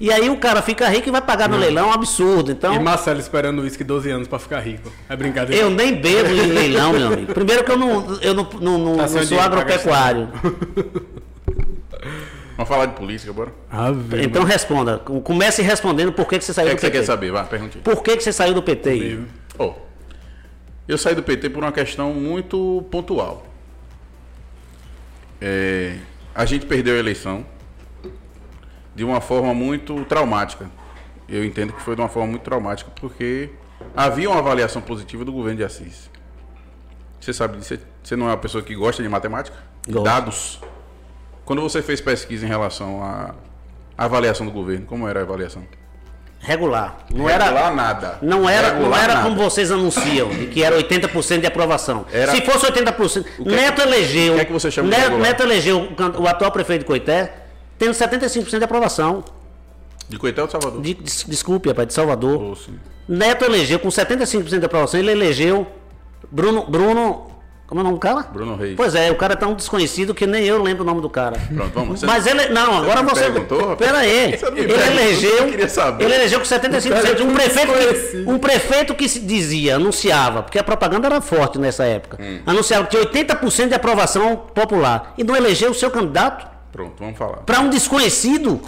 E 0.00 0.10
aí 0.10 0.30
o 0.30 0.38
cara 0.38 0.62
fica 0.62 0.88
rico 0.88 1.10
e 1.10 1.12
vai 1.12 1.20
pagar 1.20 1.46
no 1.46 1.58
leilão, 1.58 1.84
é 1.84 1.88
um 1.90 1.92
absurdo. 1.92 2.50
Então, 2.50 2.74
E 2.74 2.78
Marcelo 2.78 3.20
esperando 3.20 3.60
uísque 3.60 3.84
12 3.84 4.10
anos 4.10 4.26
pra 4.26 4.38
ficar 4.38 4.60
rico. 4.60 4.90
É 5.06 5.14
brincadeira. 5.14 5.62
eu 5.62 5.68
nem 5.68 5.94
bebo 5.94 6.30
em 6.30 6.46
leilão, 6.46 6.94
meu 6.94 7.08
amigo. 7.08 7.34
Primeiro 7.34 7.62
que 7.62 7.70
eu 7.72 7.76
não, 7.76 8.18
eu 8.22 8.32
não, 8.32 8.48
não, 8.58 8.78
não- 8.78 8.96
Tá 8.96 9.06
não 9.06 9.26
sou 9.26 9.38
agropecuário. 9.38 10.30
Vamos 12.56 12.68
falar 12.68 12.86
de 12.86 12.94
política, 12.94 13.32
bora? 13.34 13.52
Ave, 13.70 14.24
Então 14.24 14.44
responda. 14.44 14.96
Comece 14.98 15.60
respondendo 15.60 16.10
por 16.12 16.26
que, 16.26 16.38
que 16.38 16.44
você 16.44 16.52
O 16.52 16.54
saiu 16.54 16.68
que, 16.68 16.72
é 16.72 16.74
do 16.74 16.78
que 16.78 16.86
você 16.86 16.90
PT. 16.90 17.00
quer 17.00 17.04
saber? 17.06 17.32
Vai, 17.32 17.44
pergunte. 17.44 17.78
Por 17.78 18.02
que, 18.02 18.16
que 18.16 18.22
você 18.24 18.32
saiu 18.32 18.54
do 18.54 18.62
PT? 18.62 18.88
aí? 18.88 19.20
Eu 20.86 20.98
saí 20.98 21.14
do 21.14 21.22
PT 21.22 21.50
por 21.50 21.62
uma 21.64 21.72
questão 21.72 22.12
muito 22.12 22.84
pontual. 22.90 23.46
É, 25.40 25.98
a 26.34 26.44
gente 26.44 26.66
perdeu 26.66 26.94
a 26.96 26.98
eleição 26.98 27.44
de 28.94 29.04
uma 29.04 29.20
forma 29.20 29.52
muito 29.54 30.04
traumática. 30.04 30.70
Eu 31.28 31.44
entendo 31.44 31.72
que 31.72 31.80
foi 31.82 31.94
de 31.96 32.02
uma 32.02 32.08
forma 32.08 32.28
muito 32.30 32.42
traumática, 32.42 32.90
porque 33.00 33.50
havia 33.96 34.28
uma 34.30 34.38
avaliação 34.38 34.80
positiva 34.82 35.24
do 35.24 35.32
governo 35.32 35.58
de 35.58 35.64
Assis. 35.64 36.10
Você 37.20 37.32
sabe 37.32 37.56
disso? 37.58 37.78
Você- 38.02 38.16
não 38.16 38.26
é 38.26 38.30
uma 38.30 38.36
pessoa 38.36 38.62
que 38.62 38.74
gosta 38.74 39.02
de 39.02 39.08
matemática? 39.08 39.56
Gosto. 39.86 40.04
dados? 40.04 40.60
Quando 41.44 41.60
você 41.62 41.82
fez 41.82 42.00
pesquisa 42.00 42.44
em 42.46 42.48
relação 42.48 43.02
à 43.02 43.34
avaliação 43.98 44.46
do 44.46 44.52
governo, 44.52 44.86
como 44.86 45.06
era 45.08 45.20
a 45.20 45.22
avaliação? 45.22 45.66
Regular. 46.44 46.98
Não 47.12 47.28
era, 47.28 47.44
Regular 47.44 47.74
nada. 47.74 48.18
Não 48.20 48.48
era, 48.48 48.68
não 48.72 48.78
Regular 48.80 49.02
era 49.04 49.14
nada. 49.14 49.28
como 49.28 49.42
vocês 49.42 49.70
anunciam, 49.72 50.28
de 50.28 50.46
que 50.46 50.62
era 50.62 50.76
80% 50.76 51.40
de 51.40 51.46
aprovação. 51.46 52.04
Era- 52.12 52.32
Se 52.32 52.42
fosse 52.42 52.66
80%, 52.66 53.24
O 53.38 53.48
é 53.50 53.54
Neto 53.56 53.76
que- 53.80 53.88
elegeu. 53.88 54.32
o 54.32 54.36
que 54.36 54.42
é 54.42 54.44
que 54.44 54.52
você 54.52 54.70
chama 54.70 54.88
Neto? 54.90 55.16
Neto 55.16 55.42
elegeu 55.42 55.88
o 56.18 56.28
atual 56.28 56.52
prefeito 56.52 56.80
de 56.80 56.86
Coité, 56.86 57.32
tendo 57.78 57.94
75% 57.94 58.58
de 58.58 58.64
aprovação. 58.64 59.24
De 60.08 60.18
Coité 60.18 60.42
ou 60.42 60.46
de 60.46 60.52
Salvador? 60.52 60.82
De- 60.82 60.94
des- 60.94 61.24
desculpe, 61.26 61.68
rapaz, 61.70 61.88
de 61.88 61.94
Salvador. 61.94 62.56
Sim. 62.58 62.78
Neto 63.08 63.44
elegeu 63.44 63.78
com 63.78 63.90
75% 63.90 64.60
de 64.60 64.66
aprovação, 64.66 65.00
ele 65.00 65.10
elegeu 65.12 65.66
Bruno. 66.30 66.64
Bruno. 66.68 67.30
Como 67.66 67.80
é 67.80 67.82
o 67.82 67.84
nome 67.84 67.96
do 67.96 68.00
cara? 68.00 68.22
Bruno 68.32 68.56
Reis. 68.56 68.74
Pois 68.76 68.94
é, 68.94 69.10
o 69.10 69.16
cara 69.16 69.32
é 69.32 69.36
tão 69.36 69.54
desconhecido 69.54 70.14
que 70.14 70.26
nem 70.26 70.44
eu 70.44 70.62
lembro 70.62 70.82
o 70.82 70.86
nome 70.86 71.00
do 71.00 71.08
cara. 71.08 71.38
Pronto, 71.54 71.72
vamos. 71.74 72.00
Você- 72.00 72.06
Mas 72.06 72.26
ele. 72.26 72.48
Não, 72.50 72.76
agora 72.78 73.02
me 73.02 73.08
você. 73.08 73.22
perguntou? 73.22 73.74
Pera 73.76 73.98
aí. 73.98 74.36
Você 74.38 74.50
me 74.50 74.60
Ele 74.60 74.68
perguntou, 74.74 74.92
elegeu. 74.92 75.30
eu 75.38 75.50
queria 75.50 75.68
saber. 75.68 76.04
Ele 76.04 76.14
elegeu 76.14 76.38
com 76.40 76.44
75%. 76.46 77.20
Um 77.22 77.24
muito 77.24 77.34
prefeito, 77.34 77.72
que, 77.72 78.16
um 78.30 78.38
prefeito 78.38 78.94
que 78.94 79.08
se 79.08 79.20
dizia, 79.20 79.76
anunciava, 79.76 80.42
porque 80.42 80.58
a 80.58 80.62
propaganda 80.64 81.06
era 81.06 81.20
forte 81.22 81.58
nessa 81.58 81.84
época. 81.84 82.18
Hum. 82.22 82.40
Anunciava 82.44 82.84
que 82.86 82.90
tinha 82.90 83.02
80% 83.02 83.68
de 83.68 83.74
aprovação 83.74 84.36
popular. 84.36 85.14
E 85.16 85.24
não 85.24 85.34
elegeu 85.34 85.70
o 85.70 85.74
seu 85.74 85.90
candidato 85.90 86.46
Pronto, 86.70 86.92
vamos 86.98 87.16
falar. 87.16 87.38
para 87.38 87.60
um 87.60 87.70
desconhecido. 87.70 88.60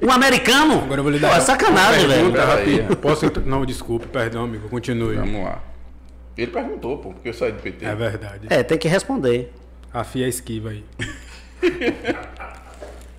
Um 0.00 0.10
americano. 0.12 0.74
Agora 0.84 0.98
eu 1.00 1.02
vou 1.04 1.12
lhe 1.12 1.18
Pô, 1.18 1.26
dar 1.26 1.36
é 1.36 1.40
sacanagem, 1.40 2.06
velho. 2.08 2.32
Posso 3.00 3.30
Não, 3.44 3.64
desculpe, 3.64 4.06
perdão, 4.08 4.44
amigo. 4.44 4.68
Continue. 4.68 5.16
Vamos 5.16 5.44
lá. 5.44 5.58
Ele 6.36 6.50
perguntou, 6.50 6.98
pô, 6.98 7.12
porque 7.12 7.28
eu 7.28 7.34
saí 7.34 7.52
do 7.52 7.60
PT. 7.60 7.84
É 7.84 7.94
verdade. 7.94 8.46
É, 8.50 8.62
tem 8.62 8.78
que 8.78 8.88
responder. 8.88 9.52
A 9.92 10.02
FIA 10.04 10.28
esquiva 10.28 10.70
aí. 10.70 10.84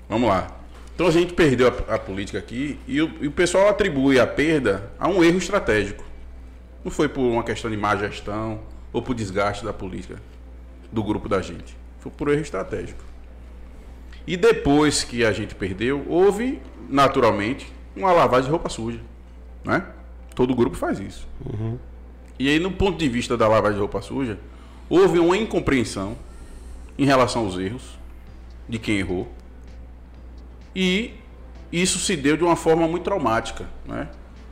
Vamos 0.10 0.28
lá. 0.30 0.60
Então 0.96 1.08
a 1.08 1.12
gente 1.12 1.34
perdeu 1.34 1.68
a, 1.68 1.96
a 1.96 2.00
política 2.00 2.38
aqui 2.38 2.80
e 2.88 3.02
o, 3.02 3.12
e 3.22 3.28
o 3.28 3.32
pessoal 3.32 3.70
atribui 3.70 4.20
a 4.20 4.28
perda 4.28 4.92
a 5.00 5.08
um 5.08 5.24
erro 5.24 5.38
estratégico. 5.38 6.04
Não 6.84 6.92
foi 6.92 7.08
por 7.08 7.22
uma 7.22 7.44
questão 7.44 7.70
de 7.70 7.78
má 7.78 7.96
gestão 7.96 8.60
ou 8.92 9.02
por 9.02 9.16
desgaste 9.16 9.64
da 9.64 9.74
política 9.74 10.18
do 10.92 11.04
grupo 11.04 11.30
da 11.30 11.42
gente. 11.42 11.76
Foi 12.00 12.12
por 12.12 12.30
erro 12.30 12.42
estratégico. 12.42 13.04
E 14.26 14.38
depois 14.38 15.04
que 15.04 15.26
a 15.26 15.32
gente 15.32 15.56
perdeu, 15.56 16.06
houve, 16.08 16.62
naturalmente, 16.90 17.72
uma 17.96 18.12
lavagem 18.12 18.46
de 18.46 18.52
roupa 18.52 18.70
suja. 18.70 19.00
Né? 19.64 19.86
Todo 20.36 20.56
grupo 20.56 20.78
faz 20.78 21.00
isso. 21.00 21.28
E 22.40 22.50
aí, 22.50 22.60
no 22.60 22.72
ponto 22.72 22.98
de 22.98 23.08
vista 23.08 23.38
da 23.38 23.48
lavagem 23.48 23.76
de 23.76 23.80
roupa 23.80 24.02
suja, 24.02 24.40
houve 24.90 25.20
uma 25.20 25.38
incompreensão 25.38 26.16
em 26.98 27.06
relação 27.06 27.44
aos 27.46 27.58
erros 27.58 27.84
de 28.68 28.78
quem 28.80 28.98
errou. 28.98 29.28
E 30.76 31.12
isso 31.72 32.00
se 32.00 32.16
deu 32.16 32.36
de 32.38 32.44
uma 32.44 32.56
forma 32.56 32.88
muito 32.88 33.04
traumática. 33.04 33.68
Né? 33.86 34.08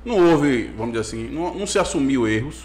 Não 0.05 0.31
houve, 0.31 0.71
vamos 0.77 0.93
dizer 0.93 1.01
assim, 1.01 1.29
não, 1.29 1.53
não 1.55 1.67
se 1.67 1.79
assumiu 1.79 2.27
erros 2.27 2.63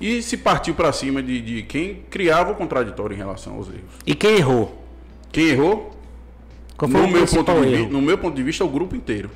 e 0.00 0.20
se 0.22 0.36
partiu 0.36 0.74
para 0.74 0.92
cima 0.92 1.22
de, 1.22 1.40
de 1.40 1.62
quem 1.62 2.02
criava 2.10 2.52
o 2.52 2.54
contraditório 2.54 3.14
em 3.14 3.18
relação 3.18 3.54
aos 3.54 3.68
erros. 3.68 3.94
E 4.06 4.14
quem 4.14 4.36
errou? 4.36 4.82
Quem 5.32 5.48
errou, 5.48 5.90
no 6.80 6.86
o 6.86 7.08
meu, 7.08 7.26
ponto 7.26 7.52
de, 7.52 7.60
vi- 7.66 7.74
erro? 7.74 7.90
no 7.90 8.02
meu 8.02 8.18
ponto 8.18 8.34
de 8.34 8.42
vista, 8.42 8.62
é 8.62 8.66
o 8.66 8.70
grupo 8.70 8.94
inteiro. 8.94 9.30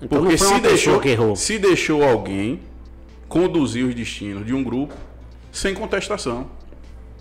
Então 0.00 0.20
Porque 0.20 0.38
se 0.38 0.60
deixou, 0.60 1.02
errou. 1.04 1.34
se 1.36 1.58
deixou 1.58 2.04
alguém 2.04 2.60
conduzir 3.28 3.84
os 3.84 3.94
destinos 3.94 4.46
de 4.46 4.54
um 4.54 4.62
grupo 4.62 4.94
sem 5.52 5.74
contestação. 5.74 6.46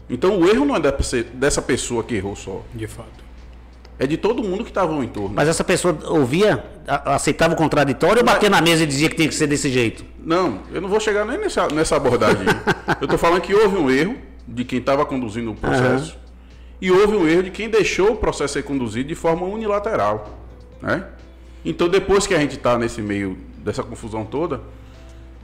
Então 0.09 0.39
o 0.39 0.47
erro 0.47 0.65
não 0.65 0.75
é 0.75 0.79
dessa- 0.79 1.61
pessoa 1.61 2.03
que 2.03 2.15
errou 2.15 2.35
só. 2.35 2.61
De 2.73 2.87
fato. 2.87 3.25
É 3.99 4.05
de 4.05 4.15
todo 4.15 4.43
mundo 4.43 4.63
que 4.63 4.69
estava 4.69 4.93
ao 4.93 5.03
entorno. 5.03 5.35
Mas 5.35 5.49
essa 5.49 5.63
pessoa 5.63 5.97
ouvia, 6.05 6.63
aceitava 6.87 7.55
o 7.55 7.57
contraditório 7.57 8.19
ou 8.19 8.25
batia 8.25 8.49
na 8.49 8.61
mesa 8.61 8.83
e 8.83 8.85
dizia 8.85 9.09
que 9.09 9.15
tinha 9.15 9.27
que 9.27 9.33
ser 9.33 9.47
desse 9.47 9.69
jeito? 9.71 10.05
Não, 10.23 10.61
eu 10.71 10.79
não 10.79 10.87
vou 10.87 10.99
chegar 10.99 11.25
nem 11.25 11.37
nessa, 11.39 11.67
nessa 11.69 11.95
abordagem. 11.95 12.45
eu 13.01 13.05
estou 13.05 13.17
falando 13.17 13.41
que 13.41 13.53
houve 13.53 13.75
um 13.75 13.89
erro 13.89 14.15
de 14.47 14.63
quem 14.63 14.79
estava 14.79 15.05
conduzindo 15.05 15.51
o 15.51 15.55
processo 15.55 16.17
e 16.79 16.91
houve 16.91 17.15
um 17.15 17.27
erro 17.27 17.43
de 17.43 17.51
quem 17.51 17.69
deixou 17.69 18.11
o 18.11 18.15
processo 18.15 18.53
ser 18.53 18.63
conduzido 18.63 19.09
de 19.09 19.15
forma 19.15 19.45
unilateral. 19.47 20.37
Né? 20.81 21.03
Então, 21.65 21.89
depois 21.89 22.27
que 22.27 22.35
a 22.35 22.39
gente 22.39 22.55
está 22.55 22.77
nesse 22.77 23.01
meio 23.01 23.35
dessa 23.57 23.83
confusão 23.83 24.23
toda, 24.23 24.61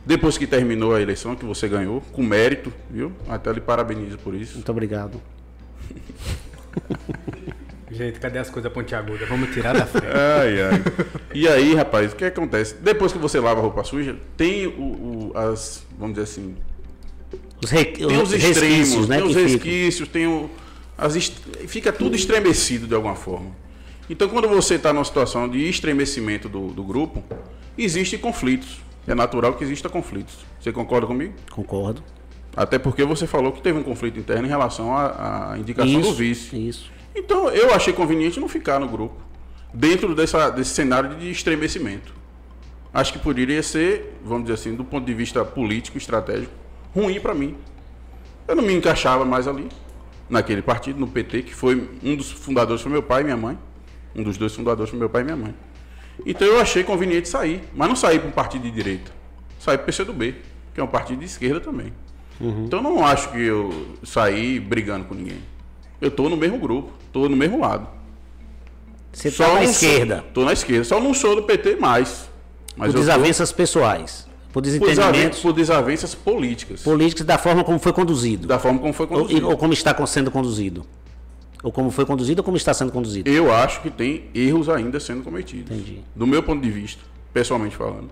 depois 0.05 0.37
que 0.37 0.45
terminou 0.47 0.93
a 0.95 1.01
eleição, 1.01 1.35
que 1.35 1.45
você 1.45 1.67
ganhou, 1.67 2.01
com 2.11 2.23
mérito, 2.23 2.71
viu? 2.89 3.11
Até 3.27 3.51
lhe 3.51 3.61
parabenizo 3.61 4.17
por 4.17 4.33
isso. 4.35 4.55
Muito 4.55 4.71
obrigado. 4.71 5.21
Gente, 7.91 8.19
cadê 8.19 8.39
as 8.39 8.49
coisas 8.49 8.71
pontiagudas? 8.71 9.27
Vamos 9.29 9.53
tirar 9.53 9.73
da 9.73 9.85
frente. 9.85 10.07
Ai, 10.07 10.61
ai. 10.63 10.83
E 11.33 11.47
aí, 11.47 11.75
rapaz, 11.75 12.11
o 12.11 12.15
que 12.15 12.25
acontece? 12.25 12.75
Depois 12.81 13.11
que 13.13 13.19
você 13.19 13.39
lava 13.39 13.59
a 13.59 13.63
roupa 13.63 13.83
suja, 13.83 14.15
tem 14.35 14.65
o, 14.65 14.71
o- 15.31 15.31
as, 15.35 15.85
vamos 15.97 16.15
dizer 16.15 16.23
assim, 16.23 16.55
Os, 17.63 17.69
re... 17.69 17.85
tem 17.85 18.05
os 18.07 18.29
os 18.29 18.33
extremos, 18.33 18.57
resquícios, 18.61 19.07
né? 19.07 19.17
tem 19.17 19.25
os 19.27 19.35
resquícios, 19.35 20.09
tem 20.09 20.25
o, 20.27 20.49
as, 20.97 21.15
est- 21.15 21.37
fica 21.67 21.93
tudo 21.93 22.15
estremecido 22.15 22.87
de 22.87 22.95
alguma 22.95 23.15
forma. 23.15 23.51
Então, 24.09 24.27
quando 24.27 24.47
você 24.49 24.73
está 24.75 24.91
numa 24.91 25.05
situação 25.05 25.47
de 25.47 25.59
estremecimento 25.69 26.49
do, 26.49 26.69
do 26.69 26.83
grupo, 26.83 27.23
existem 27.77 28.17
conflitos. 28.17 28.81
É 29.07 29.13
natural 29.13 29.53
que 29.53 29.63
exista 29.63 29.89
conflitos. 29.89 30.37
Você 30.59 30.71
concorda 30.71 31.05
comigo? 31.05 31.33
Concordo. 31.51 32.03
Até 32.55 32.77
porque 32.77 33.03
você 33.03 33.25
falou 33.25 33.51
que 33.51 33.61
teve 33.61 33.79
um 33.79 33.83
conflito 33.83 34.19
interno 34.19 34.45
em 34.45 34.49
relação 34.49 34.95
à, 34.95 35.53
à 35.53 35.57
indicação 35.57 36.01
do 36.01 36.13
vice. 36.13 36.55
Isso. 36.55 36.91
Então, 37.15 37.49
eu 37.49 37.73
achei 37.73 37.93
conveniente 37.93 38.39
não 38.39 38.47
ficar 38.47 38.79
no 38.79 38.87
grupo, 38.87 39.15
dentro 39.73 40.15
dessa, 40.15 40.49
desse 40.49 40.71
cenário 40.71 41.15
de 41.15 41.29
estremecimento. 41.29 42.13
Acho 42.93 43.13
que 43.13 43.19
poderia 43.19 43.61
ser, 43.63 44.19
vamos 44.23 44.43
dizer 44.43 44.53
assim, 44.53 44.75
do 44.75 44.83
ponto 44.83 45.05
de 45.05 45.13
vista 45.13 45.43
político, 45.43 45.97
estratégico, 45.97 46.53
ruim 46.93 47.19
para 47.19 47.33
mim. 47.33 47.55
Eu 48.47 48.55
não 48.55 48.63
me 48.63 48.73
encaixava 48.73 49.25
mais 49.25 49.47
ali, 49.47 49.67
naquele 50.29 50.61
partido, 50.61 50.99
no 50.99 51.07
PT, 51.07 51.43
que 51.43 51.55
foi 51.55 51.89
um 52.03 52.15
dos 52.15 52.31
fundadores 52.31 52.81
foi 52.81 52.91
meu 52.91 53.03
pai 53.03 53.21
e 53.21 53.23
minha 53.23 53.37
mãe. 53.37 53.57
Um 54.15 54.23
dos 54.23 54.37
dois 54.37 54.53
fundadores 54.53 54.91
foi 54.91 54.99
meu 54.99 55.09
pai 55.09 55.21
e 55.21 55.25
minha 55.25 55.37
mãe. 55.37 55.55
Então 56.25 56.47
eu 56.47 56.59
achei 56.59 56.83
conveniente 56.83 57.27
sair, 57.27 57.63
mas 57.75 57.87
não 57.89 57.95
sair 57.95 58.19
para 58.19 58.29
um 58.29 58.31
partido 58.31 58.63
de 58.63 58.71
direita. 58.71 59.11
Sair 59.59 59.77
para 59.77 59.83
o 59.83 59.85
PCdoB, 59.87 60.35
que 60.73 60.79
é 60.79 60.83
um 60.83 60.87
partido 60.87 61.19
de 61.19 61.25
esquerda 61.25 61.59
também. 61.59 61.93
Então 62.39 62.79
eu 62.79 62.83
não 62.83 63.05
acho 63.05 63.31
que 63.31 63.41
eu 63.41 63.87
saí 64.03 64.59
brigando 64.59 65.05
com 65.05 65.13
ninguém. 65.15 65.39
Eu 66.01 66.11
tô 66.11 66.27
no 66.29 66.35
mesmo 66.35 66.57
grupo, 66.57 66.91
tô 67.11 67.29
no 67.29 67.37
mesmo 67.37 67.59
lado. 67.59 67.87
Você 69.11 69.27
está 69.29 69.53
na 69.53 69.63
esquerda. 69.63 70.23
Tô 70.33 70.43
na 70.43 70.53
esquerda, 70.53 70.83
só 70.83 70.99
não 70.99 71.13
sou 71.13 71.35
do 71.35 71.43
PT 71.43 71.75
mais. 71.77 72.29
Mas 72.75 72.91
por 72.91 72.99
desavenças 72.99 73.51
pessoais. 73.51 74.27
Por 74.51 74.61
tô 74.61 74.69
por, 74.69 74.87
desaven- 74.87 74.95
desentendimentos 74.95 75.39
por 75.39 75.53
desavenças 75.53 76.15
políticas. 76.15 76.81
políticos 76.81 77.25
da 77.25 77.37
forma 77.37 77.63
como 77.63 77.79
foi 77.79 77.93
conduzido. 77.93 78.47
Da 78.47 78.59
forma 78.59 78.79
como 78.79 78.93
foi 78.93 79.05
Ou, 79.09 79.11
conduzido. 79.21 79.49
ou 79.49 79.57
como 79.57 79.73
está 79.73 80.05
sendo 80.07 80.29
conduzido. 80.31 80.85
Ou 81.63 81.71
como 81.71 81.89
foi 81.89 82.05
conduzido 82.05 82.41
ou 82.41 82.43
como 82.43 82.57
está 82.57 82.73
sendo 82.73 82.91
conduzido. 82.91 83.29
Eu 83.29 83.51
acho 83.53 83.81
que 83.81 83.89
tem 83.89 84.25
erros 84.35 84.67
ainda 84.69 84.99
sendo 84.99 85.23
cometidos. 85.23 85.71
Entendi. 85.71 86.01
Do 86.13 86.27
meu 86.27 86.43
ponto 86.43 86.61
de 86.61 86.69
vista, 86.69 87.01
pessoalmente 87.33 87.75
falando. 87.75 88.09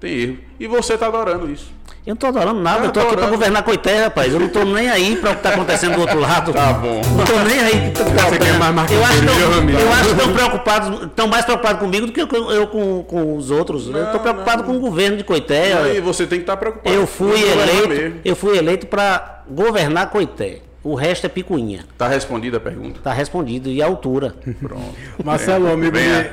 Tem 0.00 0.12
erro. 0.12 0.38
E 0.58 0.66
você 0.66 0.96
tá 0.96 1.08
adorando 1.08 1.50
isso. 1.50 1.70
Eu 2.06 2.12
não 2.12 2.16
tô 2.16 2.28
adorando 2.28 2.60
nada, 2.60 2.78
Tá 2.78 2.84
eu 2.86 2.92
tô 2.92 3.00
aqui 3.00 3.08
adorando. 3.08 3.32
governar 3.32 3.62
Coité, 3.64 4.04
rapaz. 4.04 4.32
Eu 4.32 4.40
não 4.40 4.48
tô 4.48 4.64
nem 4.64 4.88
aí 4.88 5.16
pra 5.16 5.32
o 5.32 5.36
que 5.36 5.42
tá 5.42 5.50
acontecendo 5.50 5.96
do 5.96 6.00
outro 6.00 6.18
lado. 6.20 6.52
Tá 6.54 6.72
bom. 6.72 7.02
Não 7.16 7.24
tô 7.26 7.36
nem 7.46 7.58
aí. 7.60 7.90
Tô 7.92 8.04
Você 8.04 8.38
quer 8.38 8.58
mais 8.58 8.74
marketing, 8.74 8.98
eu 9.00 9.04
acho 9.04 9.26
tão- 9.26 9.70
eu 9.80 9.92
acho 9.92 10.04
que 10.04 10.10
estão 10.12 10.32
preocupados, 10.32 11.02
estão 11.02 11.26
mais 11.28 11.44
preocupados 11.44 11.80
comigo 11.80 12.06
do 12.06 12.12
que 12.12 12.22
eu, 12.22 12.50
eu 12.52 12.66
com, 12.68 13.02
com 13.02 13.36
os 13.36 13.50
outros. 13.50 13.88
eu 13.88 14.06
tô 14.12 14.20
preocupado 14.20 14.62
com 14.64 14.76
o 14.76 14.80
governo 14.80 15.16
de 15.18 15.24
Coité. 15.24 15.74
Aí 15.74 16.00
você 16.00 16.26
tem 16.26 16.38
que 16.38 16.44
estar 16.44 16.56
preocupado. 16.56 16.94
Eu 16.94 17.06
fui 17.06 17.38
eleito, 17.42 18.20
eu 18.24 18.36
fui 18.36 18.56
eleito 18.56 18.86
para 18.86 19.42
governar 19.50 20.08
Coité. 20.10 20.60
O 20.82 20.94
resto 20.94 21.26
é 21.26 21.28
picuinha. 21.28 21.84
Tá 21.96 22.06
respondida 22.06 22.58
a 22.58 22.60
pergunta. 22.60 23.00
Tá 23.02 23.12
respondido. 23.12 23.68
E 23.68 23.82
a 23.82 23.86
altura. 23.86 24.34
Pronto. 24.60 24.94
Marcelo, 25.24 25.66
o 25.66 25.72
amigo 25.72 25.96
Venha. 25.96 26.30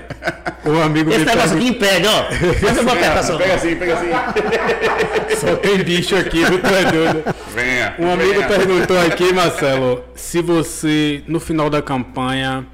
me, 0.64 0.72
o 0.72 0.82
amigo 0.82 1.12
Esse 1.12 1.26
negócio 1.26 1.58
aqui 1.58 1.68
impede, 1.68 2.08
ó. 2.08 2.26
Faz 2.54 2.78
uma 2.78 2.94
apertação. 2.94 3.38
Pega 3.38 3.56
assim, 3.56 3.76
pega 3.76 3.94
assim. 3.96 4.08
Só 5.38 5.56
tem 5.56 5.84
bicho 5.84 6.16
aqui, 6.16 6.46
viu, 6.46 6.62
tu 6.62 6.68
é 6.68 6.92
doido. 6.92 7.36
Venha. 7.54 7.96
Um 7.98 8.12
amigo 8.12 8.34
venha. 8.34 8.48
perguntou 8.48 9.00
aqui, 9.00 9.34
Marcelo, 9.34 10.04
se 10.16 10.42
você, 10.42 11.24
no 11.28 11.40
final 11.40 11.70
da 11.70 11.82
campanha, 11.82 12.66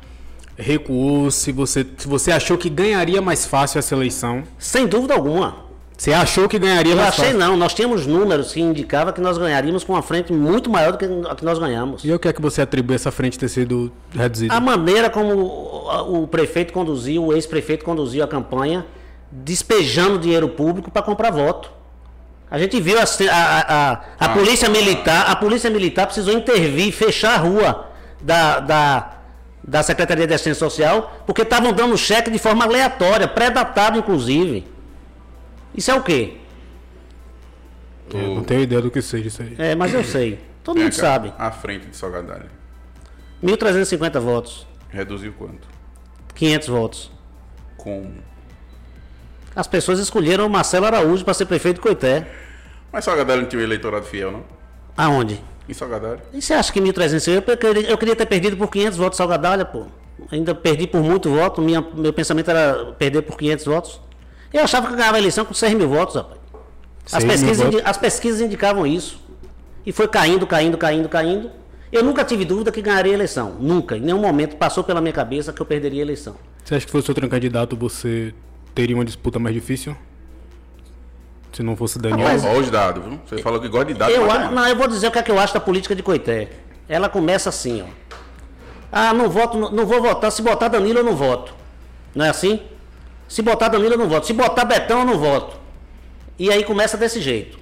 recuou, 0.57 1.31
se 1.31 1.51
você, 1.51 1.85
se 1.97 2.07
você 2.07 2.31
achou 2.31 2.57
que 2.57 2.69
ganharia 2.69 3.21
mais 3.21 3.45
fácil 3.45 3.79
essa 3.79 3.95
eleição. 3.95 4.43
Sem 4.59 4.85
dúvida 4.85 5.13
alguma. 5.13 5.70
Você 6.01 6.13
achou 6.13 6.49
que 6.49 6.57
ganharia 6.57 6.93
Eu 6.93 6.99
achei 6.99 7.31
não. 7.31 7.55
Nós 7.55 7.75
tínhamos 7.75 8.07
números 8.07 8.53
que 8.53 8.59
indicavam 8.59 9.13
que 9.13 9.21
nós 9.21 9.37
ganharíamos 9.37 9.83
com 9.83 9.93
uma 9.93 10.01
frente 10.01 10.33
muito 10.33 10.67
maior 10.67 10.93
do 10.93 10.97
que 10.97 11.05
a 11.05 11.35
que 11.35 11.45
nós 11.45 11.59
ganhamos. 11.59 12.03
E 12.03 12.11
o 12.11 12.17
que 12.17 12.27
é 12.27 12.33
que 12.33 12.41
você 12.41 12.63
atribui 12.63 12.95
essa 12.95 13.11
frente 13.11 13.37
ter 13.37 13.47
sido 13.47 13.91
reduzida? 14.11 14.51
A 14.51 14.59
maneira 14.59 15.11
como 15.11 15.35
o, 16.23 16.27
prefeito 16.27 16.73
conduziu, 16.73 17.25
o 17.25 17.33
ex-prefeito 17.33 17.85
conduziu 17.85 18.23
a 18.23 18.27
campanha, 18.27 18.83
despejando 19.31 20.17
dinheiro 20.17 20.49
público 20.49 20.89
para 20.89 21.03
comprar 21.03 21.29
voto. 21.29 21.71
A 22.49 22.57
gente 22.57 22.81
viu 22.81 22.97
a, 22.97 23.03
a, 23.03 23.35
a, 23.35 23.91
a, 23.91 24.01
a 24.21 24.29
polícia 24.29 24.67
militar, 24.69 25.29
a 25.29 25.35
polícia 25.35 25.69
militar 25.69 26.07
precisou 26.07 26.33
intervir, 26.33 26.91
fechar 26.91 27.35
a 27.35 27.37
rua 27.37 27.89
da, 28.19 28.59
da, 28.59 29.11
da 29.63 29.83
Secretaria 29.83 30.25
de 30.25 30.33
Assistência 30.33 30.67
Social, 30.67 31.21
porque 31.27 31.43
estavam 31.43 31.71
dando 31.71 31.95
cheque 31.95 32.31
de 32.31 32.39
forma 32.39 32.65
aleatória, 32.65 33.27
pré-datado 33.27 33.99
inclusive. 33.99 34.80
Isso 35.75 35.89
é 35.91 35.95
o 35.95 36.03
quê? 36.03 36.37
Eu 38.13 38.35
não 38.35 38.43
tenho 38.43 38.61
ideia 38.61 38.81
do 38.81 38.91
que 38.91 39.01
seja 39.01 39.27
isso 39.27 39.41
aí. 39.41 39.55
É, 39.57 39.75
mas 39.75 39.93
eu 39.93 40.03
sei. 40.03 40.39
Todo 40.63 40.75
Vem 40.75 40.83
mundo 40.85 40.93
sabe. 40.93 41.33
À 41.37 41.49
frente 41.51 41.87
de 41.87 41.95
Salgadalho. 41.95 42.49
1.350 43.43 44.19
votos, 44.19 44.67
Reduziu 44.89 45.33
quanto? 45.33 45.67
500 46.35 46.67
votos. 46.67 47.11
Com. 47.77 48.11
As 49.55 49.65
pessoas 49.67 49.99
escolheram 49.99 50.45
o 50.45 50.49
Marcelo 50.49 50.85
Araújo 50.85 51.23
para 51.23 51.33
ser 51.33 51.45
prefeito 51.45 51.75
de 51.77 51.81
Coité. 51.81 52.27
Mas 52.91 53.05
Salgadalho 53.05 53.41
não 53.43 53.49
tinha 53.49 53.61
um 53.61 53.63
eleitorado 53.63 54.05
fiel, 54.05 54.31
não? 54.31 54.43
Aonde? 54.97 55.41
Em 55.67 55.73
Salgadalho. 55.73 56.19
E 56.33 56.41
você 56.41 56.53
acha 56.53 56.71
que 56.73 56.79
1.300? 56.81 57.27
Eu, 57.47 57.57
queria- 57.57 57.89
eu 57.89 57.97
queria 57.97 58.15
ter 58.15 58.25
perdido 58.25 58.57
por 58.57 58.69
500 58.69 58.97
votos 58.97 59.17
Salgadalha, 59.17 59.63
pô. 59.65 59.87
Ainda 60.31 60.53
perdi 60.53 60.85
por 60.87 61.01
muito 61.01 61.29
voto. 61.29 61.61
Minha, 61.61 61.81
meu 61.81 62.13
pensamento 62.13 62.51
era 62.51 62.91
perder 62.93 63.21
por 63.23 63.37
500 63.37 63.65
votos. 63.65 64.01
Eu 64.53 64.63
achava 64.63 64.87
que 64.87 64.93
eu 64.93 64.97
ganhava 64.97 65.17
a 65.17 65.19
eleição 65.19 65.45
com 65.45 65.53
6 65.53 65.73
mil 65.73 65.87
votos, 65.89 66.15
rapaz. 66.15 66.39
As 67.11 67.11
6 67.11 67.23
mil 67.23 67.31
pesquisas, 67.31 67.59
indi- 67.67 67.75
votos? 67.77 67.89
as 67.89 67.97
pesquisas 67.97 68.41
indicavam 68.41 68.85
isso. 68.85 69.19
E 69.85 69.91
foi 69.91 70.07
caindo, 70.07 70.45
caindo, 70.45 70.77
caindo, 70.77 71.09
caindo. 71.09 71.49
Eu 71.91 72.03
nunca 72.03 72.23
tive 72.23 72.45
dúvida 72.45 72.71
que 72.71 72.81
ganharia 72.81 73.11
a 73.11 73.15
eleição. 73.15 73.55
Nunca. 73.59 73.97
Em 73.97 74.01
nenhum 74.01 74.19
momento 74.19 74.55
passou 74.55 74.83
pela 74.83 75.01
minha 75.01 75.13
cabeça 75.13 75.51
que 75.51 75.61
eu 75.61 75.65
perderia 75.65 76.01
a 76.01 76.05
eleição. 76.05 76.35
Você 76.63 76.75
acha 76.75 76.85
que 76.85 76.91
se 76.91 76.97
fosse 76.97 77.09
outro 77.11 77.27
candidato, 77.27 77.75
você 77.75 78.33
teria 78.75 78.95
uma 78.95 79.03
disputa 79.03 79.39
mais 79.39 79.53
difícil? 79.55 79.95
Se 81.51 81.61
não 81.63 81.75
fosse 81.75 81.99
Daniel? 81.99 82.19
Rapaz, 82.19 82.45
Olha 82.45 82.59
os 82.59 82.69
dados, 82.69 83.03
viu? 83.03 83.19
Você 83.25 83.39
falou 83.39 83.59
que 83.59 83.67
gosta 83.67 83.85
de 83.91 83.93
dados. 83.99 84.15
Eu, 84.15 84.25
não, 84.51 84.67
eu 84.67 84.75
vou 84.75 84.87
dizer 84.87 85.07
o 85.07 85.11
que 85.11 85.19
é 85.19 85.23
que 85.23 85.31
eu 85.31 85.39
acho 85.39 85.53
da 85.53 85.59
política 85.59 85.93
de 85.93 86.01
Coité. 86.01 86.49
Ela 86.87 87.09
começa 87.09 87.49
assim, 87.49 87.81
ó. 87.81 88.15
Ah, 88.91 89.13
não 89.13 89.29
voto, 89.29 89.57
não, 89.57 89.71
não 89.71 89.85
vou 89.85 90.01
votar. 90.01 90.31
Se 90.31 90.41
botar 90.41 90.67
Danilo, 90.69 90.99
eu 90.99 91.03
não 91.03 91.15
voto. 91.15 91.53
Não 92.15 92.23
é 92.25 92.29
assim? 92.29 92.61
Se 93.31 93.41
botar 93.41 93.69
Danilo, 93.69 93.93
eu 93.93 93.97
não 93.97 94.09
voto. 94.09 94.27
Se 94.27 94.33
botar 94.33 94.65
Betão, 94.65 94.99
eu 94.99 95.05
não 95.05 95.17
voto. 95.17 95.55
E 96.37 96.51
aí 96.51 96.65
começa 96.65 96.97
desse 96.97 97.21
jeito. 97.21 97.57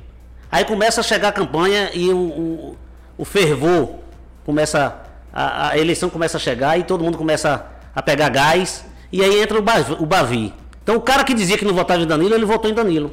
Aí 0.51 0.65
começa 0.65 1.01
a 1.01 1.03
chegar 1.03 1.27
a 1.27 1.31
campanha 1.31 1.91
e 1.93 2.09
o, 2.09 2.17
o, 2.17 2.77
o 3.19 3.23
fervor 3.25 3.97
começa. 4.43 4.99
A, 5.31 5.69
a 5.69 5.77
eleição 5.77 6.09
começa 6.09 6.37
a 6.37 6.39
chegar 6.39 6.79
e 6.79 6.83
todo 6.83 7.03
mundo 7.03 7.19
começa 7.19 7.67
a 7.95 8.01
pegar 8.01 8.29
gás. 8.29 8.83
E 9.11 9.23
aí 9.23 9.39
entra 9.43 9.59
o 9.59 9.61
Bavi, 9.61 9.95
o 9.99 10.07
Bavi. 10.07 10.51
Então 10.81 10.95
o 10.95 11.01
cara 11.01 11.23
que 11.23 11.35
dizia 11.35 11.55
que 11.55 11.65
não 11.65 11.73
votava 11.75 12.01
em 12.01 12.07
Danilo, 12.07 12.33
ele 12.33 12.45
votou 12.45 12.67
em 12.71 12.73
Danilo. 12.73 13.11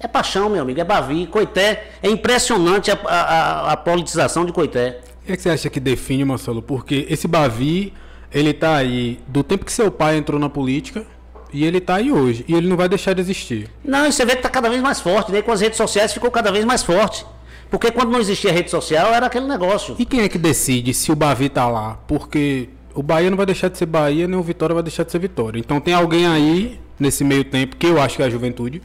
É 0.00 0.08
paixão, 0.08 0.48
meu 0.50 0.62
amigo, 0.62 0.80
é 0.80 0.84
Bavi. 0.84 1.28
Coité, 1.28 1.92
é 2.02 2.08
impressionante 2.10 2.90
a, 2.90 2.98
a, 3.06 3.72
a- 3.72 3.76
politização 3.76 4.44
de 4.44 4.52
Coité. 4.52 5.00
O 5.22 5.26
que, 5.26 5.32
é 5.32 5.36
que 5.36 5.42
você 5.42 5.50
acha 5.50 5.70
que 5.70 5.78
define, 5.78 6.24
Marcelo? 6.24 6.60
Porque 6.60 7.06
esse 7.08 7.28
Bavi, 7.28 7.92
ele 8.32 8.52
tá 8.52 8.74
aí 8.74 9.20
do 9.28 9.44
tempo 9.44 9.64
que 9.64 9.70
seu 9.72 9.92
pai 9.92 10.16
entrou 10.16 10.40
na 10.40 10.48
política 10.48 11.06
e 11.52 11.64
ele 11.64 11.80
tá 11.80 11.96
aí 11.96 12.10
hoje. 12.10 12.44
E 12.48 12.54
ele 12.54 12.68
não 12.68 12.76
vai 12.76 12.88
deixar 12.88 13.12
de 13.14 13.20
existir. 13.20 13.68
Não, 13.84 14.06
e 14.06 14.12
você 14.12 14.24
vê 14.24 14.32
que 14.32 14.38
está 14.38 14.48
cada 14.48 14.68
vez 14.68 14.80
mais 14.80 15.00
forte, 15.00 15.30
né? 15.32 15.42
Com 15.42 15.52
as 15.52 15.60
redes 15.60 15.76
sociais 15.76 16.12
ficou 16.12 16.30
cada 16.30 16.50
vez 16.50 16.64
mais 16.64 16.82
forte. 16.82 17.24
Porque 17.70 17.90
quando 17.90 18.10
não 18.10 18.20
existia 18.20 18.52
rede 18.52 18.70
social, 18.70 19.12
era 19.14 19.26
aquele 19.26 19.46
negócio. 19.46 19.96
E 19.98 20.04
quem 20.04 20.20
é 20.20 20.28
que 20.28 20.38
decide 20.38 20.92
se 20.92 21.10
o 21.10 21.16
Bavi 21.16 21.48
tá 21.48 21.66
lá? 21.68 21.98
Porque 22.06 22.68
o 22.94 23.02
Bahia 23.02 23.30
não 23.30 23.36
vai 23.36 23.46
deixar 23.46 23.68
de 23.68 23.78
ser 23.78 23.86
Bahia, 23.86 24.28
nem 24.28 24.38
o 24.38 24.42
Vitória 24.42 24.74
vai 24.74 24.82
deixar 24.82 25.04
de 25.04 25.10
ser 25.12 25.18
Vitória. 25.18 25.58
Então 25.58 25.80
tem 25.80 25.94
alguém 25.94 26.26
aí, 26.26 26.78
nesse 27.00 27.24
meio 27.24 27.44
tempo, 27.44 27.76
que 27.76 27.86
eu 27.86 28.00
acho 28.00 28.16
que 28.16 28.22
é 28.22 28.26
a 28.26 28.30
juventude, 28.30 28.82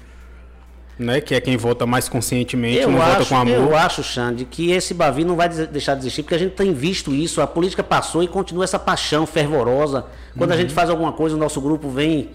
né? 0.97 1.19
Que 1.21 1.35
é 1.35 1.41
quem 1.41 1.57
vota 1.57 1.85
mais 1.85 2.07
conscientemente, 2.07 2.77
Eu 2.79 2.89
não 2.89 2.97
vota 2.97 3.17
acho, 3.19 3.29
com 3.29 3.35
amor. 3.35 3.55
eu 3.55 3.75
acho, 3.77 4.01
Xande, 4.03 4.45
que 4.45 4.71
esse 4.71 4.93
Bavi 4.93 5.23
não 5.25 5.35
vai 5.35 5.49
deixar 5.49 5.93
de 5.93 5.99
existir, 6.01 6.23
porque 6.23 6.35
a 6.35 6.39
gente 6.39 6.53
tem 6.53 6.73
visto 6.73 7.13
isso, 7.13 7.41
a 7.41 7.45
política 7.47 7.83
passou 7.83 8.23
e 8.23 8.27
continua 8.27 8.63
essa 8.63 8.79
paixão 8.79 9.25
fervorosa. 9.27 10.05
Quando 10.37 10.51
Uhum. 10.51 10.55
a 10.55 10.59
gente 10.61 10.73
faz 10.73 10.89
alguma 10.89 11.11
coisa, 11.11 11.35
o 11.35 11.39
nosso 11.39 11.59
grupo 11.59 11.89
vem 11.89 12.29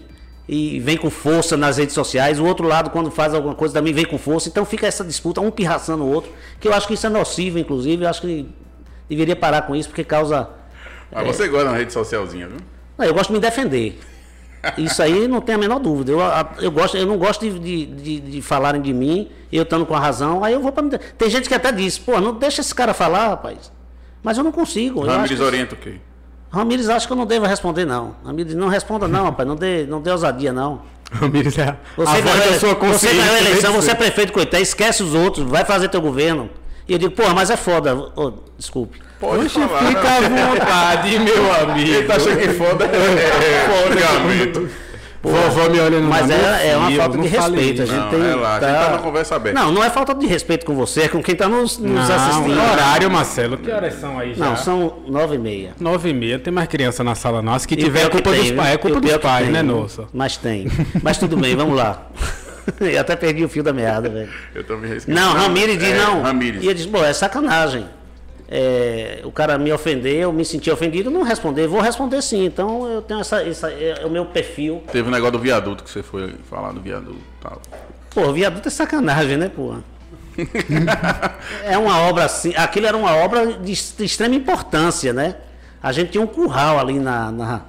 e 0.47 0.79
vem 0.79 0.97
com 0.97 1.09
força 1.09 1.55
nas 1.55 1.77
redes 1.77 1.93
sociais, 1.93 2.39
o 2.39 2.45
outro 2.45 2.67
lado, 2.67 2.89
quando 2.89 3.09
faz 3.09 3.33
alguma 3.33 3.55
coisa, 3.55 3.73
também 3.73 3.93
vem 3.93 4.05
com 4.05 4.17
força. 4.17 4.49
Então 4.49 4.65
fica 4.65 4.85
essa 4.85 5.03
disputa, 5.03 5.39
um 5.39 5.49
pirraçando 5.49 6.03
o 6.03 6.11
outro, 6.11 6.31
que 6.59 6.67
eu 6.67 6.73
acho 6.73 6.87
que 6.87 6.93
isso 6.93 7.07
é 7.07 7.09
nocivo, 7.09 7.57
inclusive, 7.57 8.03
eu 8.03 8.09
acho 8.09 8.21
que 8.21 8.47
deveria 9.07 9.35
parar 9.35 9.61
com 9.63 9.75
isso, 9.75 9.89
porque 9.89 10.03
causa. 10.03 10.49
Mas 11.11 11.25
você 11.25 11.47
gosta 11.47 11.69
na 11.69 11.77
rede 11.77 11.93
socialzinha, 11.93 12.47
viu? 12.47 12.57
Não, 12.97 13.05
eu 13.05 13.13
gosto 13.13 13.29
de 13.29 13.33
me 13.33 13.39
defender. 13.39 13.99
Isso 14.77 15.01
aí 15.03 15.27
não 15.27 15.41
tem 15.41 15.55
a 15.55 15.57
menor 15.57 15.79
dúvida. 15.79 16.11
Eu, 16.11 16.19
eu, 16.59 16.71
gosto, 16.71 16.95
eu 16.95 17.05
não 17.05 17.17
gosto 17.17 17.41
de, 17.41 17.59
de, 17.59 17.85
de, 17.85 18.19
de 18.19 18.41
falarem 18.41 18.81
de 18.81 18.93
mim, 18.93 19.29
eu 19.51 19.63
estando 19.63 19.85
com 19.85 19.93
a 19.93 19.99
razão, 19.99 20.43
aí 20.43 20.53
eu 20.53 20.61
vou 20.61 20.71
para. 20.71 20.97
Tem 21.17 21.29
gente 21.29 21.47
que 21.49 21.55
até 21.55 21.71
diz, 21.71 21.97
pô, 21.97 22.19
não 22.19 22.33
deixa 22.33 22.61
esse 22.61 22.73
cara 22.73 22.93
falar, 22.93 23.29
rapaz. 23.29 23.71
Mas 24.21 24.37
eu 24.37 24.43
não 24.43 24.51
consigo. 24.51 25.01
Ramires 25.05 25.39
orienta 25.41 25.75
o 25.75 25.77
quê? 25.77 25.99
Ramires 26.53 26.87
acho 26.87 27.07
que 27.07 27.13
eu 27.13 27.17
não 27.17 27.25
devo 27.25 27.47
responder, 27.47 27.83
não. 27.83 28.15
Ramires, 28.23 28.53
não 28.53 28.67
responda, 28.67 29.07
não, 29.07 29.23
rapaz. 29.23 29.49
Não 29.49 29.55
dê, 29.55 29.87
não 29.87 29.99
dê 29.99 30.11
ousadia, 30.11 30.53
não. 30.53 30.83
Ramires 31.11 31.57
é 31.57 31.75
você 31.97 32.21
ganhou, 32.21 32.59
sua 32.59 32.75
você 32.75 33.11
ganhou 33.11 33.35
a 33.35 33.39
eleição, 33.39 33.73
você 33.73 33.91
é 33.91 33.95
prefeito 33.95 34.31
Coité, 34.31 34.61
esquece 34.61 35.01
os 35.01 35.15
outros, 35.15 35.49
vai 35.49 35.65
fazer 35.65 35.89
teu 35.89 35.99
governo. 35.99 36.49
E 36.87 36.93
eu 36.93 36.99
digo, 36.99 37.11
porra, 37.11 37.33
mas 37.33 37.49
é 37.49 37.57
foda. 37.57 37.95
Oh, 38.15 38.33
desculpe. 38.55 39.01
Pode 39.19 39.45
Oxe, 39.45 39.59
falar, 39.59 39.87
fica 39.87 40.01
à 40.01 40.47
vontade, 40.49 41.19
meu 41.19 41.53
amigo. 41.55 41.89
Ele 41.89 42.07
tá 42.07 42.17
achando 42.17 42.37
que 42.37 42.49
foda 42.49 42.85
é, 42.85 43.65
foda, 44.53 44.69
Vovó 45.23 45.69
me 45.69 45.79
olhando 45.79 46.05
Mas 46.09 46.29
é, 46.29 46.71
é 46.71 46.77
uma 46.77 46.91
falta 46.91 47.17
de 47.17 47.27
respeito. 47.29 47.81
A 47.81 47.85
gente 47.85 47.97
não, 47.97 48.09
tem. 48.09 48.19
Lá, 48.35 48.59
tá... 48.59 48.65
A 48.65 48.69
gente 48.69 48.85
tá 48.85 48.91
na 48.91 48.97
conversa 48.97 49.35
aberta. 49.35 49.59
Não, 49.59 49.71
não 49.71 49.81
é 49.81 49.89
falta 49.89 50.13
de 50.13 50.27
respeito 50.27 50.65
com 50.65 50.75
você, 50.75 51.03
é 51.03 51.07
com 51.07 51.23
quem 51.23 51.33
tá 51.33 51.47
nos, 51.47 51.77
nos 51.77 52.09
não, 52.09 52.15
assistindo. 52.15 52.59
horário, 52.59 53.09
Marcelo. 53.09 53.57
Que 53.57 53.71
horas 53.71 53.93
são 53.95 54.19
aí 54.19 54.33
já? 54.33 54.45
Não, 54.45 54.57
são 54.57 54.99
nove 55.07 55.35
e 55.35 55.39
meia. 55.39 55.71
Nove 55.79 56.09
e 56.09 56.13
meia, 56.13 56.37
tem 56.37 56.51
mais 56.51 56.67
criança 56.67 57.05
na 57.05 57.15
sala 57.15 57.41
nossa. 57.41 57.65
Que 57.65 57.77
tiver 57.77 58.05
é 58.05 58.09
culpa 58.09 58.31
tem, 58.31 58.41
dos 58.41 58.51
pais, 58.51 58.73
é 58.73 58.77
culpa 58.77 58.99
dos 58.99 59.17
pais, 59.17 59.43
tem, 59.45 59.53
né, 59.53 59.61
nossa? 59.61 60.05
Mas 60.13 60.35
tem. 60.35 60.67
Mas 61.01 61.17
tudo 61.17 61.37
bem, 61.37 61.55
vamos 61.55 61.77
lá. 61.77 62.05
Eu 62.79 62.99
até 62.99 63.15
perdi 63.15 63.43
o 63.43 63.49
fio 63.49 63.63
da 63.63 63.73
meada, 63.73 64.09
velho. 64.09 64.29
Eu 64.53 64.63
tô 64.63 64.77
me 64.77 64.87
Não, 65.07 65.33
Ramires 65.33 65.77
diz, 65.77 65.89
é, 65.89 65.97
não. 65.97 66.21
Ramires. 66.21 66.63
E 66.63 66.67
ele 66.67 66.75
diz, 66.75 66.85
pô, 66.85 67.03
é 67.03 67.13
sacanagem 67.13 67.85
é, 68.55 69.21
o 69.23 69.31
cara 69.31 69.57
me 69.57 69.71
ofendeu, 69.73 70.31
me 70.31 70.45
senti 70.45 70.69
ofendido, 70.69 71.09
não 71.09 71.23
responder. 71.23 71.65
Vou 71.65 71.81
responder 71.81 72.21
sim. 72.21 72.45
Então 72.45 72.87
eu 72.87 73.01
tenho 73.01 73.19
essa. 73.19 73.41
essa 73.41 73.71
é, 73.71 74.01
é 74.03 74.05
o 74.05 74.11
meu 74.11 74.27
perfil. 74.27 74.83
Teve 74.91 75.07
um 75.07 75.11
negócio 75.11 75.31
do 75.31 75.39
viaduto 75.39 75.83
que 75.83 75.89
você 75.89 76.03
foi 76.03 76.35
falar 76.47 76.71
do 76.71 76.79
viaduto 76.79 77.17
tal. 77.41 77.59
Pô, 78.13 78.31
viaduto 78.31 78.67
é 78.67 78.71
sacanagem, 78.71 79.37
né, 79.37 79.49
porra? 79.49 79.83
é 81.65 81.75
uma 81.79 81.97
obra 82.01 82.25
assim. 82.25 82.53
Aquilo 82.55 82.85
era 82.85 82.95
uma 82.95 83.15
obra 83.15 83.53
de, 83.53 83.73
de, 83.73 84.05
extrema 84.05 84.35
importância, 84.35 85.11
né? 85.11 85.35
A 85.81 85.91
gente 85.91 86.11
tinha 86.11 86.23
um 86.23 86.27
curral 86.27 86.79
ali 86.79 86.99
na, 86.99 87.31
na, 87.31 87.61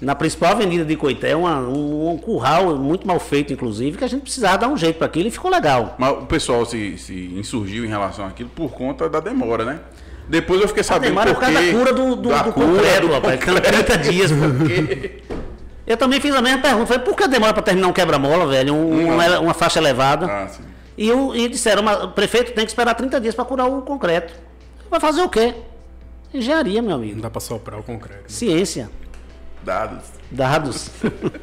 na 0.00 0.14
principal 0.14 0.52
avenida 0.52 0.82
de 0.82 0.96
Coité, 0.96 1.36
uma, 1.36 1.58
um, 1.58 2.10
um, 2.10 2.16
curral 2.16 2.74
muito 2.78 3.06
mal 3.06 3.20
feito, 3.20 3.52
inclusive, 3.52 3.98
que 3.98 4.04
a 4.04 4.08
gente 4.08 4.22
precisava 4.22 4.56
dar 4.56 4.68
um 4.68 4.78
jeito 4.78 4.96
para 4.96 5.06
aquilo 5.06 5.28
e 5.28 5.30
ficou 5.30 5.50
legal. 5.50 5.94
Mas 5.98 6.10
o 6.10 6.26
pessoal 6.26 6.64
se, 6.64 6.96
se 6.96 7.34
insurgiu 7.36 7.84
em 7.84 7.88
relação 7.88 8.26
àquilo 8.26 8.48
por 8.48 8.70
conta 8.72 9.10
da 9.10 9.20
demora, 9.20 9.66
né? 9.66 9.80
Depois 10.28 10.60
eu 10.60 10.68
fiquei 10.68 10.82
sabendo 10.82 11.14
por 11.14 11.40
causa 11.40 11.60
da 11.60 11.72
cura 11.72 11.92
do, 11.92 12.16
do, 12.16 12.28
da 12.28 12.42
do 12.42 12.52
cura, 12.52 12.66
concreto, 12.66 13.06
do 13.06 13.12
rapaz. 13.12 13.44
Concreto. 13.44 13.84
30 13.84 13.98
dias. 13.98 14.30
Eu 15.84 15.96
também 15.96 16.20
fiz 16.20 16.32
a 16.34 16.40
mesma 16.40 16.60
pergunta. 16.60 16.86
Falei, 16.86 17.02
por 17.02 17.16
que 17.16 17.26
demora 17.26 17.52
para 17.52 17.62
terminar 17.62 17.88
um 17.88 17.92
quebra-mola, 17.92 18.46
velho? 18.46 18.72
Um, 18.72 19.14
uma, 19.14 19.40
uma, 19.40 19.52
faixa 19.52 19.80
elevada. 19.80 20.26
Ah, 20.26 20.48
e, 20.96 21.08
eu, 21.08 21.34
e 21.34 21.48
disseram, 21.48 21.84
o 22.04 22.12
prefeito 22.12 22.52
tem 22.52 22.64
que 22.64 22.70
esperar 22.70 22.94
30 22.94 23.20
dias 23.20 23.34
para 23.34 23.44
curar 23.44 23.66
o 23.66 23.82
concreto. 23.82 24.32
Vai 24.88 25.00
fazer 25.00 25.22
o 25.22 25.28
quê? 25.28 25.56
Engenharia, 26.32 26.80
meu 26.80 26.94
amigo. 26.94 27.16
Não 27.16 27.22
dá 27.22 27.30
para 27.30 27.40
soprar 27.40 27.80
o 27.80 27.82
concreto. 27.82 28.22
Né? 28.22 28.28
Ciência. 28.28 28.88
Dados. 29.64 30.04
Dados. 30.30 30.88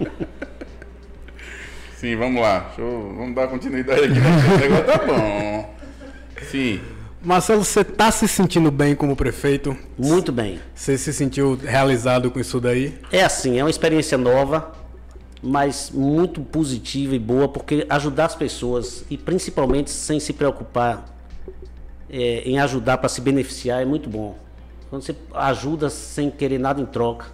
Sim, 1.98 2.16
vamos 2.16 2.42
lá. 2.42 2.72
Eu, 2.78 3.14
vamos 3.18 3.36
dar 3.36 3.48
continuidade 3.48 4.06
aqui. 4.06 4.14
O 4.14 4.58
negócio 4.58 4.86
tá 4.86 5.00
bom. 5.06 5.76
Sim. 6.50 6.80
Marcelo, 7.22 7.66
você 7.66 7.82
está 7.82 8.10
se 8.12 8.28
sentindo 8.30 8.72
bem 8.72 8.96
como 8.96 9.14
prefeito? 9.14 9.76
Muito 9.98 10.32
bem. 10.32 10.60
Você 10.74 10.98
se 10.98 11.12
sentiu 11.14 11.56
realizado 11.56 12.32
com 12.32 12.40
isso 12.40 12.62
daí? 12.62 12.98
É 13.12 13.24
assim, 13.24 13.60
é 13.60 13.64
uma 13.64 13.70
experiência 13.70 14.18
nova, 14.18 14.72
mas 15.44 15.92
muito 15.94 16.40
positiva 16.40 17.14
e 17.14 17.20
boa, 17.20 17.50
porque 17.50 17.86
ajudar 17.90 18.26
as 18.26 18.36
pessoas, 18.36 19.04
e 19.10 19.18
principalmente 19.18 19.90
sem 19.90 20.18
se 20.18 20.32
preocupar 20.32 21.06
é, 22.10 22.42
em 22.46 22.58
ajudar 22.58 22.98
para 23.00 23.10
se 23.10 23.20
beneficiar, 23.20 23.82
é 23.82 23.86
muito 23.86 24.10
bom. 24.10 24.38
Quando 24.90 25.02
você 25.02 25.14
ajuda 25.34 25.90
sem 25.90 26.32
querer 26.32 26.58
nada 26.58 26.82
em 26.82 26.86
troca, 26.86 27.28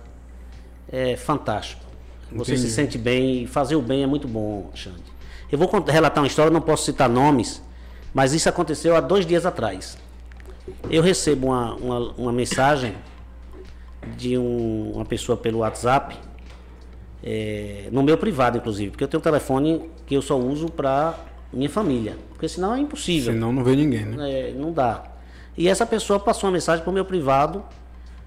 é 0.91 1.15
fantástico. 1.15 1.85
Você 2.31 2.53
Entendi. 2.53 2.67
se 2.67 2.73
sente 2.73 2.97
bem 2.97 3.43
e 3.43 3.47
fazer 3.47 3.75
o 3.75 3.81
bem 3.83 4.01
é 4.01 4.07
muito 4.07 4.27
bom, 4.27 4.71
Xande. 4.73 5.13
Eu 5.51 5.59
vou 5.59 5.69
relatar 5.87 6.23
uma 6.23 6.27
história, 6.27 6.51
não 6.51 6.59
posso 6.59 6.85
citar 6.85 7.07
nomes, 7.07 7.61
mas 8.15 8.33
isso 8.33 8.47
aconteceu 8.47 8.95
há 8.95 9.01
dois 9.01 9.25
dias 9.25 9.45
atrás. 9.45 9.97
Eu 10.89 11.03
recebo 11.03 11.47
uma, 11.47 11.75
uma, 11.75 11.99
uma 12.17 12.31
mensagem 12.31 12.95
de 14.15 14.37
um, 14.37 14.93
uma 14.95 15.03
pessoa 15.03 15.37
pelo 15.37 15.59
WhatsApp, 15.59 16.15
é, 17.21 17.89
no 17.91 18.01
meu 18.01 18.17
privado, 18.17 18.57
inclusive, 18.57 18.91
porque 18.91 19.03
eu 19.03 19.07
tenho 19.09 19.19
um 19.19 19.23
telefone 19.23 19.89
que 20.05 20.15
eu 20.15 20.21
só 20.21 20.39
uso 20.39 20.69
para 20.69 21.13
minha 21.51 21.69
família, 21.69 22.15
porque 22.29 22.47
senão 22.47 22.73
é 22.73 22.79
impossível. 22.79 23.33
Senão 23.33 23.51
não 23.51 23.65
vê 23.65 23.75
ninguém, 23.75 24.05
né? 24.05 24.31
É, 24.31 24.53
não 24.53 24.71
dá. 24.71 25.03
E 25.57 25.67
essa 25.67 25.85
pessoa 25.85 26.17
passou 26.17 26.47
uma 26.47 26.53
mensagem 26.53 26.85
para 26.85 26.91
o 26.91 26.93
meu 26.93 27.03
privado, 27.03 27.65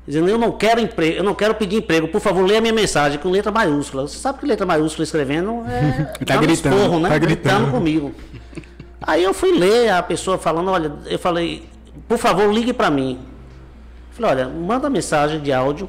dizendo: 0.06 0.28
Eu 0.28 0.36
não 0.36 0.52
quero 0.52 0.80
emprego, 0.80 1.16
eu 1.16 1.24
não 1.24 1.34
quero 1.34 1.54
pedir 1.54 1.76
emprego, 1.76 2.08
por 2.08 2.20
favor, 2.20 2.44
leia 2.44 2.58
a 2.58 2.60
minha 2.62 2.74
mensagem 2.74 3.18
com 3.18 3.30
letra 3.30 3.50
maiúscula. 3.50 4.06
Você 4.06 4.18
sabe 4.18 4.40
que 4.40 4.46
letra 4.46 4.66
maiúscula 4.66 5.04
escrevendo 5.04 5.64
é. 5.66 6.12
tá 6.26 6.36
gritando, 6.36 6.76
esporro, 6.76 7.00
né? 7.00 7.08
Tá 7.08 7.18
gritando. 7.18 7.64
gritando 7.64 7.70
comigo. 7.70 8.12
Aí 9.08 9.24
eu 9.24 9.32
fui 9.32 9.52
ler 9.52 9.88
a 9.88 10.02
pessoa 10.02 10.36
falando, 10.36 10.70
olha, 10.70 10.92
eu 11.06 11.18
falei, 11.18 11.66
por 12.06 12.18
favor, 12.18 12.52
ligue 12.52 12.74
para 12.74 12.90
mim. 12.90 13.18
Falei, 14.10 14.32
olha, 14.32 14.48
manda 14.50 14.90
mensagem 14.90 15.40
de 15.40 15.50
áudio, 15.50 15.88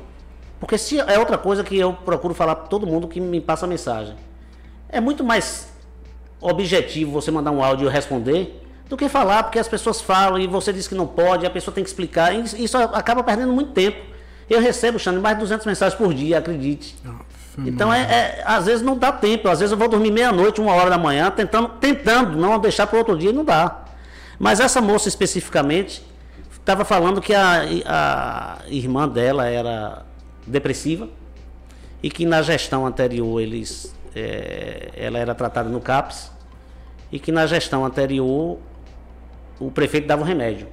porque 0.58 0.78
se 0.78 0.98
é 1.02 1.20
outra 1.20 1.38
coisa 1.38 1.62
que 1.62 1.78
eu 1.78 1.92
procuro 1.92 2.34
falar 2.34 2.56
para 2.56 2.68
todo 2.68 2.88
mundo 2.88 3.10
que 3.10 3.20
me 3.20 3.42
passa 3.42 3.68
mensagem. 3.68 4.16
É 4.88 5.02
muito 5.02 5.22
mais 5.22 5.68
objetivo 6.40 7.12
você 7.12 7.30
mandar 7.30 7.52
um 7.52 7.62
áudio 7.62 7.84
e 7.84 7.88
eu 7.88 7.92
responder 7.92 8.66
do 8.88 8.96
que 8.96 9.10
falar, 9.10 9.44
porque 9.44 9.60
as 9.60 9.68
pessoas 9.68 10.00
falam 10.00 10.40
e 10.40 10.48
você 10.48 10.72
diz 10.72 10.88
que 10.88 10.96
não 10.96 11.06
pode, 11.06 11.46
a 11.46 11.50
pessoa 11.50 11.76
tem 11.76 11.84
que 11.84 11.90
explicar, 11.90 12.34
e 12.34 12.64
isso 12.64 12.78
acaba 12.78 13.22
perdendo 13.22 13.52
muito 13.52 13.74
tempo. 13.74 14.00
Eu 14.50 14.62
recebo, 14.62 14.98
Xande, 14.98 15.20
mais 15.20 15.36
de 15.36 15.42
200 15.42 15.66
mensagens 15.66 15.98
por 15.98 16.14
dia, 16.14 16.38
acredite. 16.38 16.96
Então, 17.58 17.94
é, 17.94 18.02
é, 18.02 18.44
às 18.46 18.66
vezes 18.66 18.82
não 18.82 18.98
dá 18.98 19.12
tempo. 19.12 19.48
Às 19.48 19.60
vezes 19.60 19.72
eu 19.72 19.78
vou 19.78 19.88
dormir 19.88 20.12
meia-noite, 20.12 20.62
uma 20.62 20.74
hora 20.74 20.90
da 20.90 20.98
manhã, 20.98 21.32
tentando, 21.32 21.70
tentando 21.80 22.38
não 22.38 22.60
deixar 22.60 22.88
para 22.88 22.98
outro 22.98 23.18
dia 23.18 23.32
e 23.32 23.34
não 23.34 23.44
dá. 23.44 23.86
Mas 24.38 24.60
essa 24.60 24.80
moça 24.80 25.10
especificamente 25.10 26.04
estava 26.52 26.86
falando 26.86 27.20
que 27.20 27.34
a, 27.34 27.64
a 27.86 28.58
irmã 28.68 29.08
dela 29.08 29.48
era 29.48 30.06
depressiva 30.46 31.10
e 32.02 32.10
que 32.10 32.26
na 32.26 32.42
gestão 32.42 32.86
anterior 32.86 33.42
eles, 33.42 33.94
é, 34.16 34.92
ela 34.96 35.18
era 35.18 35.36
tratada 35.36 35.68
no 35.68 35.82
CAPS 35.82 36.32
e 37.12 37.20
que 37.20 37.32
na 37.32 37.46
gestão 37.46 37.84
anterior 37.84 38.60
o 39.60 39.72
prefeito 39.72 40.08
dava 40.08 40.22
o 40.22 40.26
remédio. 40.26 40.68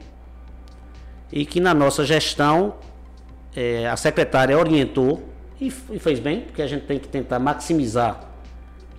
E 1.33 1.45
que 1.45 1.59
na 1.59 1.75
nossa 1.75 2.05
gestão 2.05 2.75
é, 3.55 3.89
a 3.89 3.97
secretária 3.97 4.57
orientou 4.57 5.29
e, 5.61 5.69
e 5.91 5.99
fez 5.99 6.19
bem, 6.19 6.43
porque 6.43 6.63
a 6.63 6.67
gente 6.67 6.85
tem 6.85 6.99
que 6.99 7.09
tentar 7.09 7.39
maximizar 7.39 8.21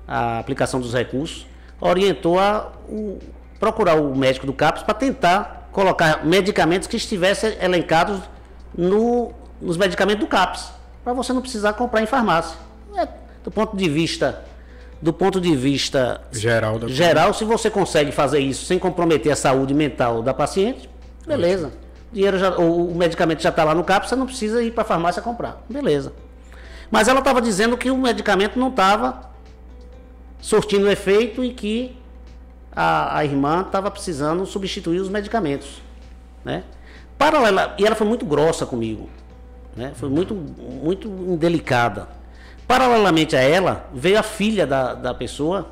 a 0.07 0.39
aplicação 0.39 0.79
dos 0.79 0.93
recursos, 0.93 1.45
orientou 1.79 2.39
a 2.39 2.71
o, 2.87 3.19
procurar 3.59 3.95
o 3.95 4.15
médico 4.15 4.45
do 4.45 4.53
CAPS 4.53 4.83
para 4.83 4.93
tentar 4.93 5.69
colocar 5.71 6.25
medicamentos 6.25 6.87
que 6.87 6.97
estivessem 6.97 7.57
elencados 7.61 8.21
no, 8.75 9.31
nos 9.61 9.77
medicamentos 9.77 10.21
do 10.21 10.27
CAPS, 10.27 10.71
para 11.03 11.13
você 11.13 11.33
não 11.33 11.41
precisar 11.41 11.73
comprar 11.73 12.01
em 12.01 12.05
farmácia. 12.05 12.57
É, 12.95 13.07
do 13.43 13.51
ponto 13.51 13.75
de 13.75 13.89
vista 13.89 14.43
do 14.99 15.13
ponto 15.13 15.39
de 15.39 15.55
vista 15.55 16.21
geral, 16.31 16.79
geral 16.87 17.31
se 17.31 17.45
você 17.45 17.69
consegue 17.69 18.11
fazer 18.11 18.39
isso 18.39 18.65
sem 18.65 18.79
comprometer 18.79 19.31
a 19.31 19.35
saúde 19.35 19.71
mental 19.71 20.23
da 20.23 20.33
paciente, 20.33 20.89
beleza. 21.25 21.71
Dinheiro 22.11 22.39
já, 22.39 22.57
o, 22.57 22.95
medicamento 22.95 23.43
já 23.43 23.49
está 23.49 23.63
lá 23.63 23.75
no 23.75 23.83
CAPS, 23.83 24.09
você 24.09 24.15
não 24.15 24.25
precisa 24.25 24.63
ir 24.63 24.71
para 24.71 24.81
a 24.81 24.85
farmácia 24.85 25.21
comprar. 25.21 25.63
Beleza. 25.69 26.13
Mas 26.89 27.07
ela 27.07 27.19
estava 27.19 27.41
dizendo 27.41 27.77
que 27.77 27.91
o 27.91 27.97
medicamento 27.97 28.57
não 28.57 28.69
estava 28.69 29.29
surtindo 30.39 30.89
efeito 30.89 31.43
e 31.43 31.53
que 31.53 31.97
a, 32.71 33.17
a 33.17 33.25
irmã 33.25 33.61
estava 33.61 33.89
precisando 33.89 34.45
substituir 34.45 34.99
os 34.99 35.09
medicamentos. 35.09 35.81
Né? 36.45 36.63
Paralela, 37.17 37.75
e 37.77 37.85
ela 37.85 37.95
foi 37.95 38.07
muito 38.07 38.25
grossa 38.25 38.65
comigo. 38.65 39.09
Né? 39.75 39.91
Foi 39.95 40.09
muito, 40.09 40.33
muito 40.33 41.07
indelicada. 41.07 42.07
Paralelamente 42.67 43.35
a 43.35 43.41
ela, 43.41 43.89
veio 43.93 44.19
a 44.19 44.23
filha 44.23 44.67
da, 44.67 44.93
da 44.93 45.13
pessoa, 45.13 45.67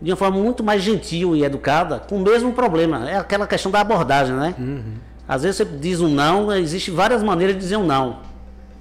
de 0.00 0.10
uma 0.10 0.16
forma 0.16 0.38
muito 0.38 0.62
mais 0.62 0.82
gentil 0.82 1.34
e 1.34 1.44
educada, 1.44 1.98
com 1.98 2.16
o 2.16 2.20
mesmo 2.20 2.52
problema. 2.52 3.08
É 3.08 3.16
aquela 3.16 3.46
questão 3.46 3.70
da 3.70 3.80
abordagem, 3.80 4.34
né? 4.34 4.54
Uhum. 4.58 4.94
Às 5.26 5.42
vezes 5.42 5.56
você 5.56 5.64
diz 5.64 6.00
um 6.00 6.08
não, 6.08 6.52
existe 6.54 6.90
várias 6.90 7.22
maneiras 7.22 7.54
de 7.56 7.60
dizer 7.60 7.76
um 7.76 7.86
não. 7.86 8.18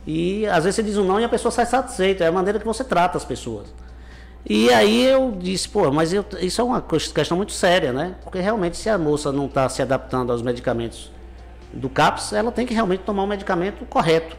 E 0.06 0.46
às 0.48 0.64
vezes 0.64 0.76
você 0.76 0.84
diz 0.84 0.98
um 0.98 1.06
não 1.06 1.20
e 1.20 1.24
a 1.24 1.30
pessoa 1.30 1.52
sai 1.52 1.66
satisfeita. 1.66 2.24
É 2.24 2.28
a 2.28 2.32
maneira 2.32 2.60
que 2.60 2.66
você 2.66 2.84
trata 2.84 3.18
as 3.18 3.26
pessoas. 3.26 3.74
E 4.46 4.70
aí 4.74 5.06
eu 5.06 5.34
disse, 5.40 5.70
pô, 5.70 5.90
mas 5.90 6.12
eu, 6.12 6.26
isso 6.42 6.60
é 6.60 6.64
uma 6.64 6.82
questão 6.82 7.38
muito 7.38 7.54
séria, 7.54 7.94
né? 7.94 8.16
Porque 8.24 8.40
realmente 8.40 8.76
se 8.76 8.90
a 8.90 8.98
moça 8.98 9.32
não 9.32 9.46
está 9.46 9.70
se 9.70 9.82
adaptando 9.82 10.32
aos 10.32 10.42
medicamentos 10.42 11.10
do 11.72 11.90
CAPS, 11.90 12.34
ela 12.34 12.52
tem 12.52 12.66
que 12.66 12.74
realmente 12.74 13.02
tomar 13.02 13.24
o 13.24 13.28
medicamento 13.28 13.86
correto. 13.86 14.36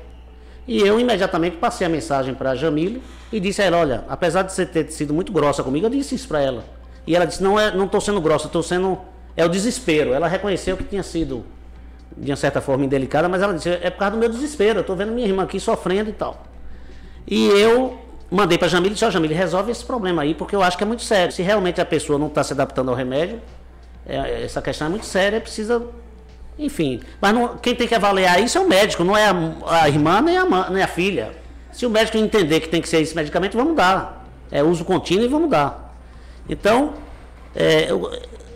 E 0.69 0.79
eu 0.81 1.01
imediatamente 1.01 1.57
passei 1.57 1.87
a 1.87 1.91
mensagem 1.91 2.35
para 2.35 2.51
a 2.51 2.55
Jamile 2.55 3.03
e 3.33 3.41
disse 3.41 3.63
a 3.63 3.65
ela, 3.65 3.79
olha, 3.79 4.05
apesar 4.09 4.43
de 4.43 4.53
você 4.53 4.65
ter 4.65 4.91
sido 4.91 5.13
muito 5.13 5.33
grossa 5.33 5.63
comigo, 5.63 5.87
eu 5.87 5.91
disse 5.91 6.15
isso 6.15 6.29
para 6.29 6.41
ela. 6.41 6.65
E 7.07 7.15
ela 7.15 7.27
disse, 7.27 7.43
não 7.43 7.59
é, 7.59 7.75
não 7.75 7.87
estou 7.87 8.01
sendo 8.01 8.21
grossa, 8.21 8.47
estou 8.47 8.63
sendo. 8.63 8.99
É 9.37 9.45
o 9.45 9.49
desespero. 9.49 10.13
Ela 10.13 10.29
reconheceu 10.29 10.77
que 10.77 10.85
tinha 10.85 11.03
sido, 11.03 11.45
de 12.17 12.31
uma 12.31 12.37
certa 12.37 12.61
forma, 12.61 12.85
indelicada, 12.85 13.29
mas 13.29 13.43
ela 13.43 13.55
disse, 13.55 13.69
é 13.69 13.91
por 13.91 13.99
causa 13.99 14.13
do 14.13 14.19
meu 14.19 14.29
desespero, 14.29 14.79
eu 14.79 14.81
estou 14.83 14.95
vendo 14.95 15.13
minha 15.13 15.27
irmã 15.27 15.43
aqui 15.43 15.59
sofrendo 15.59 16.11
e 16.11 16.13
tal. 16.13 16.45
E 17.27 17.47
eu 17.47 17.99
mandei 18.31 18.59
para 18.59 18.67
a 18.67 18.71
Jamile 18.71 18.91
e 18.91 18.95
disse, 18.95 19.05
ó, 19.05 19.11
Jamile, 19.11 19.35
resolve 19.35 19.71
esse 19.71 19.85
problema 19.85 20.23
aí, 20.23 20.35
porque 20.35 20.55
eu 20.55 20.63
acho 20.63 20.77
que 20.77 20.85
é 20.85 20.87
muito 20.87 21.03
sério. 21.03 21.33
Se 21.33 21.43
realmente 21.43 21.81
a 21.81 21.85
pessoa 21.85 22.19
não 22.19 22.27
está 22.27 22.43
se 22.43 22.53
adaptando 22.53 22.91
ao 22.91 22.95
remédio, 22.95 23.41
é, 24.07 24.45
essa 24.45 24.61
questão 24.61 24.87
é 24.87 24.91
muito 24.91 25.07
séria, 25.07 25.41
precisa. 25.41 25.83
Enfim. 26.59 27.01
Mas 27.21 27.35
não, 27.35 27.57
quem 27.57 27.75
tem 27.75 27.89
que 27.89 27.95
avaliar 27.95 28.41
isso 28.43 28.59
é 28.59 28.61
o 28.61 28.69
médico, 28.69 29.03
não 29.03 29.17
é 29.17 29.27
a, 29.27 29.83
a 29.83 29.89
irmã 29.89 30.21
nem 30.21 30.37
a, 30.37 30.71
nem 30.71 30.83
a 30.83 30.89
filha. 30.89 31.33
Se 31.73 31.85
o 31.85 31.91
médico 31.91 32.17
entender 32.17 32.61
que 32.61 32.69
tem 32.69 32.81
que 32.81 32.89
ser 32.89 33.01
esse 33.01 33.17
medicamento, 33.17 33.57
vamos 33.57 33.75
dar. 33.75 34.25
É 34.51 34.63
uso 34.63 34.85
contínuo 34.85 35.25
e 35.25 35.29
vamos 35.29 35.51
dar. 35.51 35.97
Então, 36.49 36.95
é, 37.57 37.91
eu, 37.91 38.11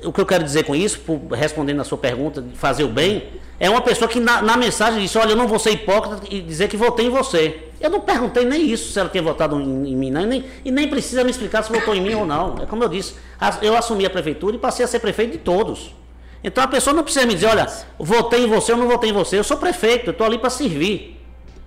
o 0.05 0.13
que 0.13 0.21
eu 0.21 0.27
quero 0.27 0.45
dizer 0.45 0.65
com 0.65 0.75
isso, 0.75 1.01
respondendo 1.37 1.81
a 1.81 1.85
sua 1.85 1.99
pergunta, 1.99 2.41
de 2.41 2.57
fazer 2.57 2.85
o 2.85 2.89
bem, 2.89 3.25
é 3.61 3.69
uma 3.69 3.81
pessoa 3.81 4.09
que 4.09 4.21
na, 4.21 4.41
na, 4.41 4.57
mensagem 4.57 5.01
disse, 5.01 5.19
olha, 5.19 5.33
eu 5.33 5.37
não 5.37 5.49
vou 5.49 5.59
ser 5.59 5.73
hipócrita 5.73 6.23
e 6.31 6.41
dizer 6.41 6.69
que 6.69 6.77
votei 6.77 7.07
em 7.07 7.11
você. 7.11 7.65
Eu 7.81 7.91
não 7.91 8.01
perguntei 8.01 8.45
nem 8.45 8.71
isso, 8.71 8.93
se 8.93 8.99
ela 8.99 9.09
tinha 9.09 9.23
votado 9.23 9.61
em, 9.61 9.93
em 9.93 9.97
mim, 9.97 10.11
não, 10.11 10.23
e 10.23 10.27
nem, 10.27 10.45
e 10.65 10.71
nem 10.71 10.89
precisa 10.89 11.25
me 11.25 11.31
explicar 11.31 11.63
se 11.65 11.73
votou 11.73 11.95
em 11.95 12.01
mim 12.01 12.15
ou 12.15 12.25
não. 12.25 12.57
É 12.63 12.67
como 12.67 12.85
eu 12.85 12.89
disse, 12.89 13.15
eu 13.61 13.77
assumi 13.77 14.07
a 14.07 14.11
prefeitura 14.11 14.55
e 14.55 14.59
passei 14.59 14.85
a 14.85 14.89
ser 14.89 15.01
prefeito 15.01 15.33
de 15.33 15.39
todos. 15.39 15.95
Então 16.43 16.63
a 16.63 16.69
pessoa 16.69 16.95
não 16.95 17.03
precisa 17.03 17.27
me 17.27 17.35
dizer, 17.35 17.47
olha, 17.47 17.67
votei 17.99 18.45
em 18.45 18.47
você 18.47 18.73
ou 18.73 18.79
não 18.79 18.87
votei 18.87 19.11
em 19.11 19.13
você. 19.13 19.39
Eu 19.39 19.45
sou 19.45 19.57
prefeito, 19.57 20.07
eu 20.07 20.13
estou 20.13 20.27
ali 20.27 20.39
para 20.39 20.51
servir. 20.51 21.21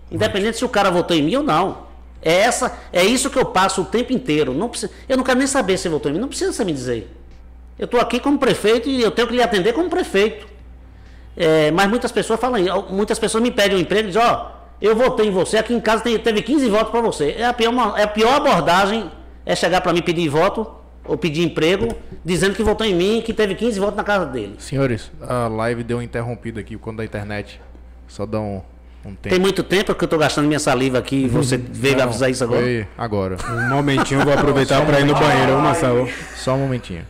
Independente 0.09 0.57
se 0.57 0.65
o 0.65 0.69
cara 0.69 0.89
votou 0.89 1.15
em 1.15 1.21
mim 1.21 1.35
ou 1.35 1.43
não. 1.43 1.89
É, 2.21 2.33
essa, 2.33 2.77
é 2.93 3.03
isso 3.03 3.29
que 3.29 3.37
eu 3.37 3.45
passo 3.45 3.81
o 3.81 3.85
tempo 3.85 4.13
inteiro. 4.13 4.53
Não 4.53 4.69
precisa, 4.69 4.91
eu 5.09 5.17
não 5.17 5.23
quero 5.23 5.39
nem 5.39 5.47
saber 5.47 5.77
se 5.77 5.89
votou 5.89 6.09
em 6.09 6.13
mim, 6.13 6.21
não 6.21 6.27
precisa 6.27 6.63
me 6.63 6.71
dizer. 6.71 7.11
Eu 7.77 7.85
estou 7.85 7.99
aqui 7.99 8.19
como 8.19 8.37
prefeito 8.37 8.87
e 8.87 9.01
eu 9.01 9.11
tenho 9.11 9.27
que 9.27 9.35
lhe 9.35 9.41
atender 9.41 9.73
como 9.73 9.89
prefeito. 9.89 10.50
É, 11.41 11.71
mas 11.71 11.89
muitas 11.89 12.11
pessoas 12.11 12.39
falam, 12.39 12.61
muitas 12.89 13.17
pessoas 13.17 13.41
me 13.41 13.49
pedem 13.49 13.75
um 13.75 13.81
emprego 13.81 14.09
e 14.09 14.11
dizem, 14.11 14.21
ó, 14.21 14.45
oh, 14.45 14.61
eu 14.79 14.95
votei 14.95 15.27
em 15.27 15.31
você, 15.31 15.57
aqui 15.57 15.73
em 15.73 15.79
casa 15.79 16.03
tem, 16.03 16.17
teve 16.19 16.43
15 16.43 16.69
votos 16.69 16.91
para 16.91 17.01
você. 17.01 17.35
É 17.37 17.45
a, 17.45 17.53
pior, 17.53 17.97
é 17.97 18.03
a 18.03 18.07
pior 18.07 18.35
abordagem 18.35 19.11
é 19.43 19.55
chegar 19.55 19.81
para 19.81 19.91
mim 19.91 20.03
pedir 20.03 20.29
voto 20.29 20.69
ou 21.03 21.17
pedir 21.17 21.43
emprego, 21.43 21.95
dizendo 22.23 22.53
que 22.53 22.61
votou 22.61 22.85
em 22.85 22.93
mim 22.93 23.17
e 23.17 23.21
que 23.23 23.33
teve 23.33 23.55
15 23.55 23.79
votos 23.79 23.95
na 23.95 24.03
casa 24.03 24.27
dele. 24.27 24.55
Senhores, 24.59 25.11
a 25.19 25.47
live 25.47 25.83
deu 25.83 25.99
interrompida 25.99 26.59
aqui 26.59 26.77
quando 26.77 26.97
da 26.97 27.05
internet. 27.05 27.59
Só 28.07 28.23
dá 28.27 28.39
um, 28.39 28.61
um 29.03 29.15
tempo. 29.15 29.29
Tem 29.29 29.39
muito 29.39 29.63
tempo 29.63 29.95
que 29.95 30.03
eu 30.03 30.05
estou 30.05 30.19
gastando 30.19 30.45
minha 30.45 30.59
saliva 30.59 30.99
aqui 30.99 31.23
e 31.23 31.27
você 31.27 31.57
veio 31.57 31.97
Não, 31.97 32.03
avisar 32.03 32.29
isso 32.29 32.43
agora? 32.43 32.61
Foi 32.61 32.87
agora. 32.95 33.37
Um 33.49 33.69
momentinho, 33.69 34.21
eu 34.21 34.25
vou 34.25 34.33
aproveitar 34.33 34.85
para 34.85 34.99
ir 34.99 35.05
no 35.05 35.15
banheiro, 35.15 35.57
Marcelo. 35.59 36.07
Só 36.35 36.53
um 36.53 36.59
momentinho. 36.59 37.03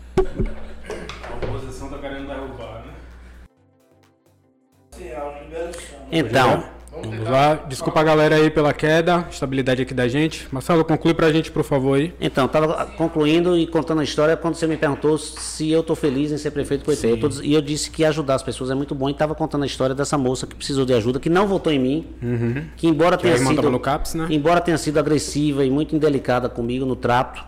Então. 6.11 6.63
Vamos 7.03 7.29
lá. 7.29 7.55
Desculpa 7.67 8.01
a 8.01 8.03
galera 8.03 8.35
aí 8.35 8.49
pela 8.49 8.73
queda, 8.73 9.25
estabilidade 9.31 9.81
aqui 9.81 9.93
da 9.93 10.07
gente. 10.07 10.47
Marcelo, 10.51 10.83
conclui 10.83 11.13
pra 11.13 11.31
gente, 11.31 11.49
por 11.49 11.63
favor, 11.63 11.97
aí. 11.97 12.13
Então, 12.19 12.45
estava 12.45 12.85
concluindo 12.85 13.57
e 13.57 13.65
contando 13.65 14.01
a 14.01 14.03
história 14.03 14.35
quando 14.35 14.55
você 14.55 14.67
me 14.67 14.77
perguntou 14.77 15.17
se 15.17 15.71
eu 15.71 15.81
estou 15.81 15.95
feliz 15.95 16.31
em 16.31 16.37
ser 16.37 16.51
prefeito 16.51 16.83
do 16.83 17.07
Eu 17.07 17.17
tô, 17.17 17.29
e 17.41 17.53
eu 17.53 17.61
disse 17.61 17.89
que 17.89 18.03
ajudar 18.03 18.35
as 18.35 18.43
pessoas 18.43 18.69
é 18.69 18.75
muito 18.75 18.93
bom 18.93 19.07
e 19.07 19.13
estava 19.13 19.33
contando 19.33 19.63
a 19.63 19.65
história 19.65 19.95
dessa 19.95 20.17
moça 20.17 20.45
que 20.45 20.53
precisou 20.53 20.85
de 20.85 20.93
ajuda, 20.93 21.19
que 21.19 21.29
não 21.29 21.47
votou 21.47 21.71
em 21.71 21.79
mim, 21.79 22.05
uhum. 22.21 22.65
que 22.75 22.87
embora 22.87 23.15
que 23.15 23.23
tenha 23.23 23.37
sido 23.37 23.69
no 23.69 23.79
CAPS, 23.79 24.13
né? 24.13 24.27
embora 24.29 24.59
tenha 24.59 24.77
sido 24.77 24.99
agressiva 24.99 25.65
e 25.65 25.71
muito 25.71 25.95
indelicada 25.95 26.49
comigo 26.49 26.85
no 26.85 26.95
trato, 26.95 27.43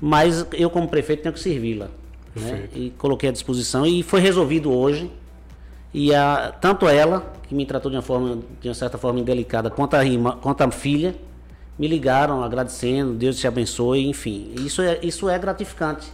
mas 0.00 0.46
eu 0.52 0.68
como 0.68 0.86
prefeito 0.88 1.22
tenho 1.22 1.32
que 1.32 1.40
servi-la. 1.40 1.88
Né? 2.36 2.64
E 2.74 2.90
coloquei 2.98 3.28
à 3.28 3.32
disposição 3.32 3.86
e 3.86 4.02
foi 4.02 4.20
resolvido 4.20 4.72
hoje. 4.72 5.10
E 5.94 6.12
a, 6.12 6.52
tanto 6.60 6.88
ela, 6.88 7.32
que 7.44 7.54
me 7.54 7.64
tratou 7.64 7.88
de 7.88 7.96
uma, 7.96 8.02
forma, 8.02 8.40
de 8.60 8.68
uma 8.68 8.74
certa 8.74 8.98
forma 8.98 9.20
indelicada, 9.20 9.70
quanto 9.70 9.94
a, 9.94 10.04
irmã, 10.04 10.36
quanto 10.42 10.60
a 10.62 10.70
filha, 10.72 11.14
me 11.78 11.86
ligaram 11.86 12.42
agradecendo, 12.42 13.14
Deus 13.14 13.38
te 13.38 13.46
abençoe, 13.46 14.04
enfim. 14.08 14.52
Isso 14.58 14.82
é, 14.82 14.98
isso 15.02 15.28
é 15.28 15.38
gratificante. 15.38 16.12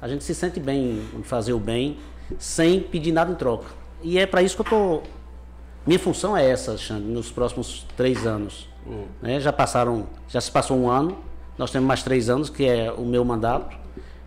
A 0.00 0.06
gente 0.06 0.22
se 0.22 0.34
sente 0.34 0.60
bem 0.60 1.02
em 1.18 1.22
fazer 1.22 1.54
o 1.54 1.58
bem 1.58 1.96
sem 2.38 2.80
pedir 2.80 3.12
nada 3.12 3.32
em 3.32 3.34
troca. 3.34 3.66
E 4.02 4.18
é 4.18 4.26
para 4.26 4.42
isso 4.42 4.54
que 4.54 4.60
eu 4.60 4.78
tô. 4.78 5.02
Minha 5.86 5.98
função 5.98 6.36
é 6.36 6.48
essa, 6.48 6.76
Xande, 6.76 7.06
nos 7.06 7.30
próximos 7.30 7.86
três 7.96 8.26
anos. 8.26 8.68
Uhum. 8.86 9.06
Né? 9.22 9.40
Já 9.40 9.52
passaram, 9.52 10.06
já 10.28 10.40
se 10.40 10.50
passou 10.50 10.76
um 10.76 10.90
ano, 10.90 11.16
nós 11.56 11.70
temos 11.70 11.88
mais 11.88 12.02
três 12.02 12.28
anos, 12.28 12.50
que 12.50 12.66
é 12.66 12.92
o 12.92 13.06
meu 13.06 13.24
mandato. 13.24 13.74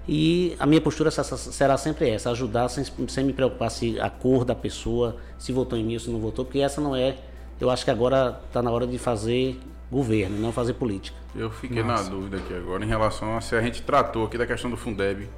E 0.08 0.56
a 0.60 0.66
minha 0.66 0.82
postura 0.82 1.12
será 1.12 1.78
sempre 1.78 2.10
essa, 2.10 2.32
ajudar 2.32 2.70
sem, 2.70 2.84
sem 3.08 3.24
me 3.24 3.34
preocupar 3.34 3.70
se 3.70 4.00
a 4.00 4.10
cor 4.10 4.44
da 4.44 4.56
pessoa, 4.56 5.18
se 5.38 5.52
votou 5.52 5.78
em 5.78 5.84
mim 5.84 5.94
ou 5.94 6.00
se 6.00 6.10
não 6.10 6.20
votou, 6.20 6.44
porque 6.44 6.60
essa 6.60 6.82
não 6.82 6.96
é. 6.96 7.18
Eu 7.60 7.70
acho 7.70 7.86
que 7.86 7.92
agora 7.92 8.42
está 8.48 8.62
na 8.62 8.72
hora 8.72 8.88
de 8.88 8.98
fazer 8.98 9.60
governo, 9.92 10.40
não 10.40 10.52
fazer 10.52 10.74
política. 10.74 11.16
Eu 11.36 11.52
fiquei 11.52 11.84
Nossa. 11.84 12.04
na 12.04 12.10
dúvida 12.10 12.38
aqui 12.38 12.54
agora 12.54 12.84
em 12.84 12.88
relação 12.88 13.38
a 13.38 13.42
se 13.42 13.56
a 13.56 13.62
gente 13.62 13.84
tratou 13.84 14.26
aqui 14.26 14.38
da 14.38 14.48
questão 14.48 14.70
do 14.72 14.78
Fundeb. 14.78 15.30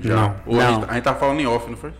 Já. 0.00 0.16
Não. 0.16 0.36
Ou 0.46 0.56
não. 0.56 0.60
A, 0.60 0.72
gente, 0.72 0.90
a 0.90 0.94
gente 0.94 1.04
tá 1.04 1.14
falando 1.14 1.40
em 1.40 1.46
off, 1.46 1.70
não 1.70 1.76
foi? 1.76 1.92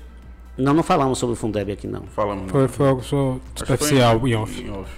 Não, 0.57 0.75
não 0.75 0.83
falamos 0.83 1.19
sobre 1.19 1.35
o 1.35 1.37
Fundeb 1.37 1.71
aqui, 1.71 1.87
não. 1.87 2.03
Falamos. 2.03 2.51
Foi, 2.51 2.67
foi 2.67 2.89
algo 2.89 3.03
só 3.03 3.39
especial 3.57 4.27
em 4.27 4.35
off. 4.35 4.61
Em 4.61 4.71
off. 4.71 4.91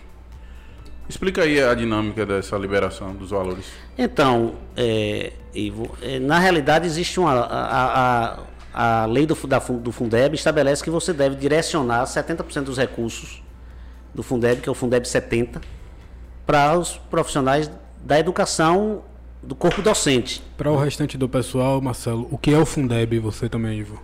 Explica 1.09 1.43
aí 1.43 1.63
a 1.63 1.75
dinâmica 1.75 2.25
dessa 2.25 2.57
liberação 2.57 3.15
dos 3.15 3.31
valores. 3.31 3.67
Então, 3.97 4.55
é, 4.75 5.33
Ivo, 5.55 5.97
é, 6.03 6.19
na 6.19 6.39
realidade 6.39 6.87
existe 6.87 7.19
uma. 7.21 7.33
A, 7.33 8.39
a, 8.75 9.03
a 9.03 9.07
lei 9.07 9.25
do, 9.25 9.35
da, 9.47 9.59
do 9.59 9.93
Fundeb 9.93 10.35
estabelece 10.35 10.83
que 10.83 10.91
você 10.91 11.13
deve 11.13 11.37
direcionar 11.37 12.05
70% 12.05 12.65
dos 12.65 12.77
recursos 12.77 13.43
do 14.13 14.23
Fundeb, 14.23 14.61
que 14.61 14.69
é 14.69 14.73
o 14.73 14.75
Fundeb 14.75 15.07
70, 15.07 15.61
para 16.45 16.77
os 16.79 16.97
profissionais 17.11 17.71
da 18.05 18.19
educação 18.19 19.03
do 19.43 19.55
corpo 19.55 19.81
docente. 19.81 20.43
Para 20.57 20.71
o 20.71 20.77
restante 20.77 21.17
do 21.17 21.29
pessoal, 21.29 21.81
Marcelo, 21.81 22.27
o 22.31 22.39
que 22.39 22.53
é 22.53 22.59
o 22.59 22.67
Fundeb, 22.67 23.19
você 23.19 23.49
também, 23.49 23.79
Ivo? 23.79 24.01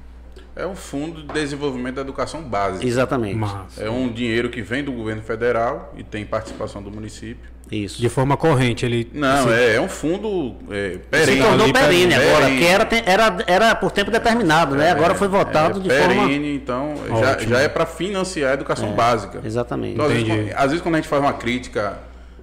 É 0.61 0.67
um 0.67 0.75
fundo 0.75 1.23
de 1.23 1.33
desenvolvimento 1.33 1.95
da 1.95 2.03
educação 2.03 2.43
básica. 2.43 2.87
Exatamente. 2.87 3.41
É 3.79 3.89
um 3.89 4.13
dinheiro 4.13 4.51
que 4.51 4.61
vem 4.61 4.85
do 4.85 4.93
governo 4.93 5.23
federal 5.23 5.93
e 5.97 6.05
tem 6.05 6.25
participação 6.25 6.83
do 6.83 6.91
município. 6.91 7.51
Isso. 7.71 8.01
De 8.01 8.09
forma 8.09 8.37
corrente, 8.37 8.85
ele. 8.85 9.09
Não, 9.15 9.29
assim, 9.29 9.53
é, 9.53 9.77
é, 9.77 9.81
um 9.81 9.89
fundo 9.89 10.57
é, 10.71 10.99
perene. 11.11 11.41
Se 11.41 11.49
tornou 11.49 11.73
perene, 11.73 12.15
agora, 12.15 12.47
perene. 12.47 12.59
que 12.59 12.67
era, 12.67 12.89
era, 13.07 13.37
era 13.47 13.75
por 13.75 13.93
tempo 13.93 14.11
determinado, 14.11 14.75
né? 14.75 14.91
Agora 14.91 15.15
foi 15.15 15.29
votado 15.29 15.79
é, 15.79 15.83
de 15.83 15.89
perene, 15.89 16.15
forma. 16.17 16.35
então 16.35 16.95
já, 17.21 17.39
já, 17.39 17.61
é 17.61 17.69
para 17.69 17.87
financiar 17.87 18.51
a 18.51 18.55
educação 18.55 18.91
é, 18.91 18.95
básica. 18.95 19.41
Exatamente. 19.45 19.95
Então, 19.95 20.07
às, 20.07 20.13
vezes, 20.13 20.53
às 20.55 20.65
vezes, 20.65 20.81
quando 20.81 20.97
a 20.97 20.99
gente 20.99 21.09
faz 21.09 21.23
uma 21.23 21.33
crítica 21.33 21.99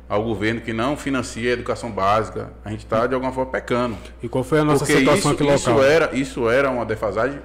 ao 0.07 0.23
governo 0.23 0.61
que 0.61 0.72
não 0.72 0.95
financia 0.95 1.49
a 1.49 1.53
educação 1.53 1.91
básica, 1.91 2.53
a 2.64 2.72
gente 2.72 2.85
está 2.85 3.06
de 3.06 3.14
alguma 3.14 3.34
forma 3.34 3.52
pecando. 3.52 3.98
E 4.23 4.30
qual 4.30 4.44
foi 4.44 4.60
a 4.60 4.64
nossa 4.64 4.85
Porque 4.85 4.99
situação 4.99 5.34
isso, 5.34 5.44
aqui 5.44 5.44
local? 5.44 5.57
Isso 5.57 5.84
era, 5.84 6.15
isso 6.15 6.49
era 6.49 6.72
uma 6.72 6.85
defasagem 6.85 7.39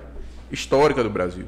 histórica 0.52 1.02
do 1.02 1.10
Brasil. 1.10 1.46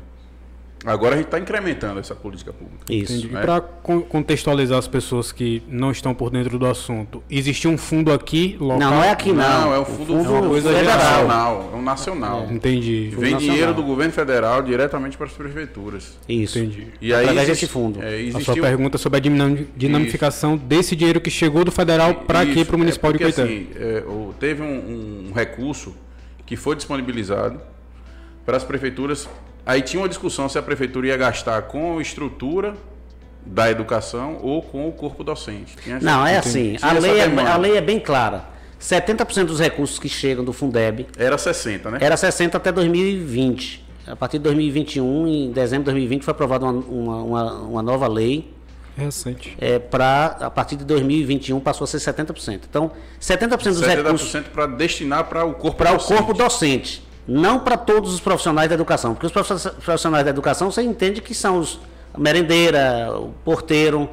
Agora 0.85 1.14
a 1.14 1.16
gente 1.16 1.26
está 1.26 1.39
incrementando 1.39 1.98
essa 1.98 2.14
política 2.14 2.52
pública. 2.52 2.85
Isso. 2.93 3.26
Né? 3.28 3.40
Para 3.40 3.60
contextualizar 3.60 4.78
as 4.78 4.86
pessoas 4.86 5.32
que 5.32 5.62
não 5.66 5.90
estão 5.90 6.14
por 6.14 6.28
dentro 6.31 6.59
do 6.59 6.66
assunto, 6.66 7.22
existe 7.31 7.66
um 7.66 7.78
fundo 7.78 8.12
aqui 8.12 8.56
local? 8.60 8.78
Não, 8.78 8.90
não 8.97 9.05
é 9.05 9.10
aqui 9.10 9.32
não. 9.32 9.36
Não, 9.36 9.74
é 9.74 9.81
um 9.81 9.85
fundo, 9.85 10.06
fundo 10.06 10.28
é 10.28 10.28
uma 10.28 10.48
coisa 10.48 10.68
federal. 10.68 10.98
nacional. 10.98 11.70
É 11.72 11.76
um 11.76 11.82
nacional. 11.82 12.47
É. 12.51 12.52
Entendi. 12.52 13.09
Vem 13.12 13.32
nacional. 13.32 13.40
dinheiro 13.40 13.74
do 13.74 13.82
governo 13.82 14.12
federal 14.12 14.62
diretamente 14.62 15.16
para 15.16 15.26
as 15.26 15.32
prefeituras. 15.32 16.18
Isso. 16.28 16.59
Entendi. 16.59 16.89
E 17.01 17.14
aí 17.14 17.24
Através 17.24 17.48
desse 17.48 17.66
fundo. 17.66 18.02
É, 18.02 18.20
existiu... 18.20 18.40
A 18.40 18.44
sua 18.44 18.55
pergunta 18.56 18.98
sobre 18.98 19.18
a 19.18 19.22
dinamificação 19.74 20.56
Isso. 20.56 20.64
desse 20.64 20.94
dinheiro 20.94 21.18
que 21.18 21.31
chegou 21.31 21.64
do 21.64 21.72
federal 21.72 22.14
para 22.14 22.40
aqui, 22.40 22.62
para 22.62 22.76
o 22.76 22.78
municipal 22.78 23.10
é 23.10 23.14
porque, 23.14 23.26
de 23.26 23.32
Coitã. 23.32 23.51
Assim, 23.51 23.68
é, 23.74 24.05
teve 24.39 24.62
um, 24.62 25.28
um 25.31 25.32
recurso 25.35 25.94
que 26.44 26.56
foi 26.56 26.76
disponibilizado 26.76 27.59
para 28.45 28.57
as 28.57 28.65
prefeituras 28.65 29.29
Aí 29.66 29.81
tinha 29.81 30.01
uma 30.01 30.09
discussão 30.09 30.49
se 30.49 30.59
a 30.59 30.62
prefeitura 30.62 31.07
ia 31.07 31.16
gastar 31.16 31.62
com 31.62 31.99
a 31.99 32.03
estrutura 32.03 32.75
da 33.47 33.71
educação 33.71 34.39
ou 34.43 34.62
com 34.62 34.87
o 34.89 34.93
corpo 34.93 35.25
docente. 35.25 35.75
Não, 36.03 36.27
é 36.27 36.37
assim. 36.37 36.77
A 36.83 36.93
lei 36.93 37.19
é, 37.19 37.25
a 37.25 37.57
lei 37.57 37.77
é 37.77 37.81
bem 37.81 37.99
clara. 37.99 38.45
70% 38.81 39.47
dos 39.47 39.61
recursos 39.61 39.99
que 39.99 40.09
chegam 40.09 40.45
do 40.45 40.53
Fundeb. 40.53 41.07
Era 41.16 41.39
60, 41.39 41.91
né? 41.93 41.99
Era 42.01 42.16
60 42.16 42.57
até 42.59 42.71
2020. 42.71 43.83
A 44.07 44.15
partir 44.15 44.37
de 44.37 44.45
2021, 44.45 45.27
em 45.27 45.51
dezembro 45.51 45.85
de 45.85 45.93
2020, 45.93 46.23
foi 46.25 46.33
aprovada 46.33 46.66
uma, 46.66 46.73
uma, 46.73 47.23
uma, 47.23 47.53
uma 47.62 47.83
nova 47.83 48.07
lei. 48.07 48.53
Recente. 48.95 49.57
É, 49.59 49.79
pra, 49.79 50.37
a 50.41 50.51
partir 50.51 50.77
de 50.77 50.85
2021 50.85 51.59
passou 51.61 51.85
a 51.85 51.89
ser 51.89 51.97
70%. 51.97 52.61
Então, 52.69 52.93
70% 53.19 53.49
dos 53.49 53.79
70 53.79 54.03
recursos. 54.03 54.31
70% 54.31 54.45
para 54.53 54.66
destinar 54.66 55.25
para 55.25 55.47
o 55.47 55.55
corpo 55.55 55.83
docente. 55.83 56.07
Para 56.07 56.15
o 56.15 56.19
corpo 56.19 56.35
docente. 56.35 57.03
Não 57.26 57.60
para 57.60 57.76
todos 57.76 58.12
os 58.12 58.20
profissionais 58.20 58.68
da 58.68 58.74
educação, 58.74 59.14
porque 59.14 59.26
os 59.26 59.32
profissionais 59.32 60.24
da 60.24 60.30
educação 60.30 60.70
você 60.70 60.82
entende 60.82 61.20
que 61.20 61.34
são 61.34 61.59
os 61.59 61.80
a 62.14 62.18
merendeira, 62.18 63.12
o 63.18 63.34
porteiro, 63.44 64.09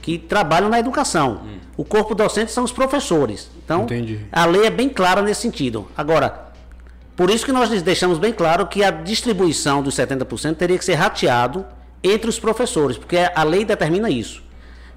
que 0.00 0.16
trabalham 0.16 0.68
na 0.68 0.78
educação. 0.78 1.42
O 1.76 1.84
corpo 1.84 2.14
docente 2.14 2.52
são 2.52 2.62
os 2.62 2.70
professores. 2.70 3.50
Então, 3.62 3.82
Entendi. 3.82 4.20
a 4.30 4.46
lei 4.46 4.66
é 4.66 4.70
bem 4.70 4.88
clara 4.88 5.20
nesse 5.20 5.42
sentido. 5.42 5.88
Agora, 5.96 6.52
por 7.16 7.28
isso 7.28 7.44
que 7.44 7.52
nós 7.52 7.68
deixamos 7.82 8.18
bem 8.18 8.32
claro 8.32 8.66
que 8.66 8.84
a 8.84 8.90
distribuição 8.90 9.82
dos 9.82 9.96
70% 9.96 10.56
teria 10.56 10.78
que 10.78 10.84
ser 10.84 10.94
rateado 10.94 11.66
entre 12.02 12.30
os 12.30 12.38
professores, 12.38 12.96
porque 12.96 13.18
a 13.18 13.42
lei 13.42 13.64
determina 13.64 14.08
isso. 14.08 14.42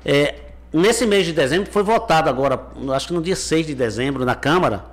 É, 0.06 0.35
nesse 0.72 1.06
mês 1.06 1.26
de 1.26 1.34
dezembro, 1.34 1.72
foi 1.72 1.84
votado 1.84 2.30
agora, 2.30 2.68
acho 2.94 3.07
que 3.07 3.14
no 3.14 3.22
dia 3.22 3.35
6 3.35 3.65
de 3.65 3.76
dezembro, 3.76 4.23
na 4.23 4.35
Câmara, 4.35 4.85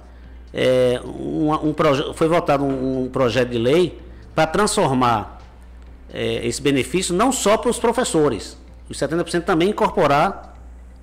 é, 0.52 1.00
um, 1.04 1.52
um 1.70 1.74
foi 2.14 2.28
votado 2.28 2.64
um, 2.64 3.04
um 3.04 3.08
projeto 3.08 3.48
de 3.50 3.58
lei 3.58 4.00
para 4.34 4.46
transformar 4.46 5.40
é, 6.12 6.46
esse 6.46 6.60
benefício 6.60 7.14
não 7.14 7.30
só 7.32 7.56
para 7.56 7.70
os 7.70 7.78
professores, 7.78 8.56
os 8.88 8.98
70% 8.98 9.44
também 9.44 9.70
incorporar 9.70 10.56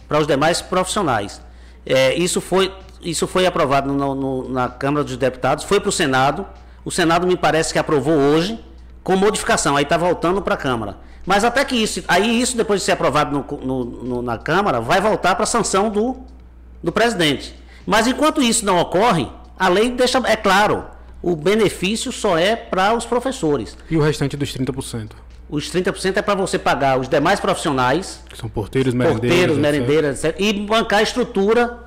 para 0.07 0.19
os 0.19 0.27
demais 0.27 0.61
profissionais. 0.61 1.41
É, 1.85 2.13
isso, 2.15 2.41
foi, 2.41 2.73
isso 3.01 3.25
foi 3.27 3.45
aprovado 3.45 3.93
no- 3.93 4.15
no- 4.15 4.49
na 4.49 4.67
Câmara 4.67 5.03
dos 5.03 5.15
Deputados, 5.17 5.63
foi 5.63 5.79
para 5.79 5.89
o 5.89 5.91
Senado. 5.91 6.45
O 6.83 6.91
Senado 6.91 7.25
me 7.27 7.35
parece 7.37 7.71
que 7.73 7.79
aprovou 7.79 8.13
hoje, 8.15 8.59
com 9.03 9.15
modificação, 9.15 9.75
aí 9.77 9.83
está 9.83 9.97
voltando 9.97 10.41
para 10.41 10.55
a 10.55 10.57
Câmara. 10.57 10.97
Mas 11.25 11.43
até 11.43 11.63
que 11.65 11.75
isso, 11.75 12.03
aí 12.07 12.41
isso 12.41 12.55
depois 12.57 12.79
de 12.81 12.85
ser 12.85 12.93
aprovado 12.93 13.45
no- 13.61 13.83
no- 13.85 14.21
na 14.21 14.37
Câmara, 14.37 14.79
vai 14.81 14.99
voltar 15.01 15.35
para 15.35 15.43
a 15.43 15.47
sanção 15.47 15.89
do, 15.89 16.17
do 16.83 16.91
presidente. 16.91 17.53
Mas 17.85 18.07
enquanto 18.07 18.41
isso 18.41 18.65
não 18.65 18.77
ocorre, 18.79 19.29
a 19.57 19.67
lei 19.69 19.89
deixa, 19.91 20.17
é 20.25 20.35
claro, 20.35 20.85
o 21.21 21.35
benefício 21.35 22.11
só 22.11 22.37
é 22.37 22.55
para 22.55 22.93
os 22.93 23.05
professores. 23.05 23.77
E 23.89 23.97
o 23.97 24.01
restante 24.01 24.35
dos 24.37 24.53
30%? 24.55 25.11
Os 25.49 25.71
30% 25.71 26.17
é 26.17 26.21
para 26.21 26.35
você 26.35 26.59
pagar 26.59 26.99
os 26.99 27.07
demais 27.07 27.39
profissionais, 27.39 28.21
Que 28.29 28.37
são 28.37 28.49
porteiros, 28.49 28.93
merendeiros. 28.93 29.29
porteiros, 29.29 29.57
etc. 29.57 29.61
merendeiras, 29.71 30.23
etc. 30.23 30.35
E 30.41 30.53
bancar 30.53 30.99
a 30.99 31.03
estrutura, 31.03 31.79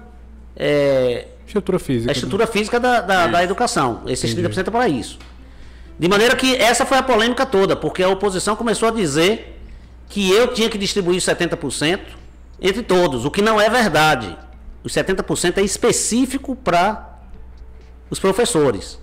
é, 0.57 1.27
Estrutura 1.47 1.79
física. 1.79 2.11
a 2.11 2.13
estrutura 2.13 2.47
física 2.47 2.81
da, 2.81 3.01
da, 3.03 3.27
da 3.27 3.45
educação. 3.45 4.01
Esses 4.07 4.35
30% 4.35 4.69
é 4.69 4.71
para 4.71 4.89
isso. 4.89 5.19
De 5.99 6.09
maneira 6.09 6.35
que 6.35 6.57
essa 6.57 6.87
foi 6.87 6.97
a 6.97 7.03
polêmica 7.03 7.45
toda, 7.45 7.77
porque 7.77 8.03
a 8.03 8.09
oposição 8.09 8.57
começou 8.57 8.89
a 8.89 8.93
dizer 8.93 9.61
que 10.09 10.31
eu 10.33 10.49
tinha 10.49 10.71
que 10.71 10.79
distribuir 10.79 11.21
70% 11.21 12.01
entre 12.63 12.83
todos, 12.83 13.25
o 13.27 13.31
que 13.31 13.43
não 13.43 13.61
é 13.61 13.69
verdade. 13.69 14.37
Os 14.83 14.93
70% 14.95 15.59
é 15.59 15.63
específico 15.63 16.57
para 16.57 17.10
os 18.11 18.19
professores. 18.19 18.99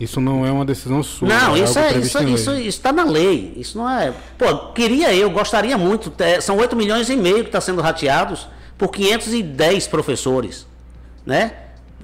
Isso 0.00 0.20
não 0.20 0.46
é 0.46 0.50
uma 0.50 0.64
decisão 0.64 1.02
sua. 1.02 1.28
Não, 1.28 1.56
é 1.56 1.60
isso 1.60 1.78
é, 1.78 1.88
previsto 1.88 2.22
isso, 2.22 2.52
isso, 2.52 2.68
está 2.68 2.92
na 2.92 3.04
lei. 3.04 3.52
Isso 3.56 3.76
não 3.78 3.88
é. 3.88 4.12
Pô, 4.36 4.56
queria 4.72 5.12
eu, 5.12 5.30
gostaria 5.30 5.76
muito. 5.76 6.12
é, 6.22 6.40
São 6.40 6.56
8 6.56 6.76
milhões 6.76 7.08
e 7.10 7.16
meio 7.16 7.40
que 7.40 7.48
está 7.48 7.60
sendo 7.60 7.80
rateados 7.82 8.46
por 8.76 8.88
510 8.90 9.88
professores. 9.88 10.66
Né? 11.26 11.52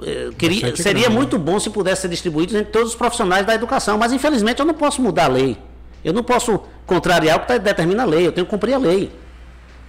É, 0.03 0.31
Queria, 0.37 0.75
seria 0.75 1.09
né? 1.09 1.15
muito 1.15 1.39
bom 1.39 1.61
se 1.61 1.71
pudesse 1.71 2.03
ser 2.03 2.09
distribuído 2.09 2.57
entre 2.59 2.73
todos 2.73 2.91
os 2.91 2.95
profissionais 2.97 3.47
da 3.47 3.55
educação, 3.55 3.97
mas 3.97 4.13
infelizmente 4.13 4.59
eu 4.59 4.67
não 4.67 4.75
posso 4.75 5.01
mudar 5.01 5.27
a 5.27 5.29
lei. 5.29 5.57
Eu 6.05 6.13
não 6.13 6.25
posso 6.25 6.61
contrariar 6.85 7.37
o 7.37 7.41
que 7.41 7.47
tá- 7.49 7.59
determina 7.59 8.03
a 8.03 8.07
lei, 8.07 8.27
eu 8.27 8.33
tenho 8.33 8.45
que 8.45 8.51
cumprir 8.51 8.75
a 8.75 8.79
lei. 8.79 9.13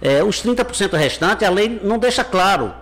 É, 0.00 0.22
os 0.22 0.40
30% 0.40 0.96
restantes, 0.96 1.46
a 1.46 1.50
lei 1.50 1.80
não 1.82 1.98
deixa 1.98 2.22
claro 2.22 2.72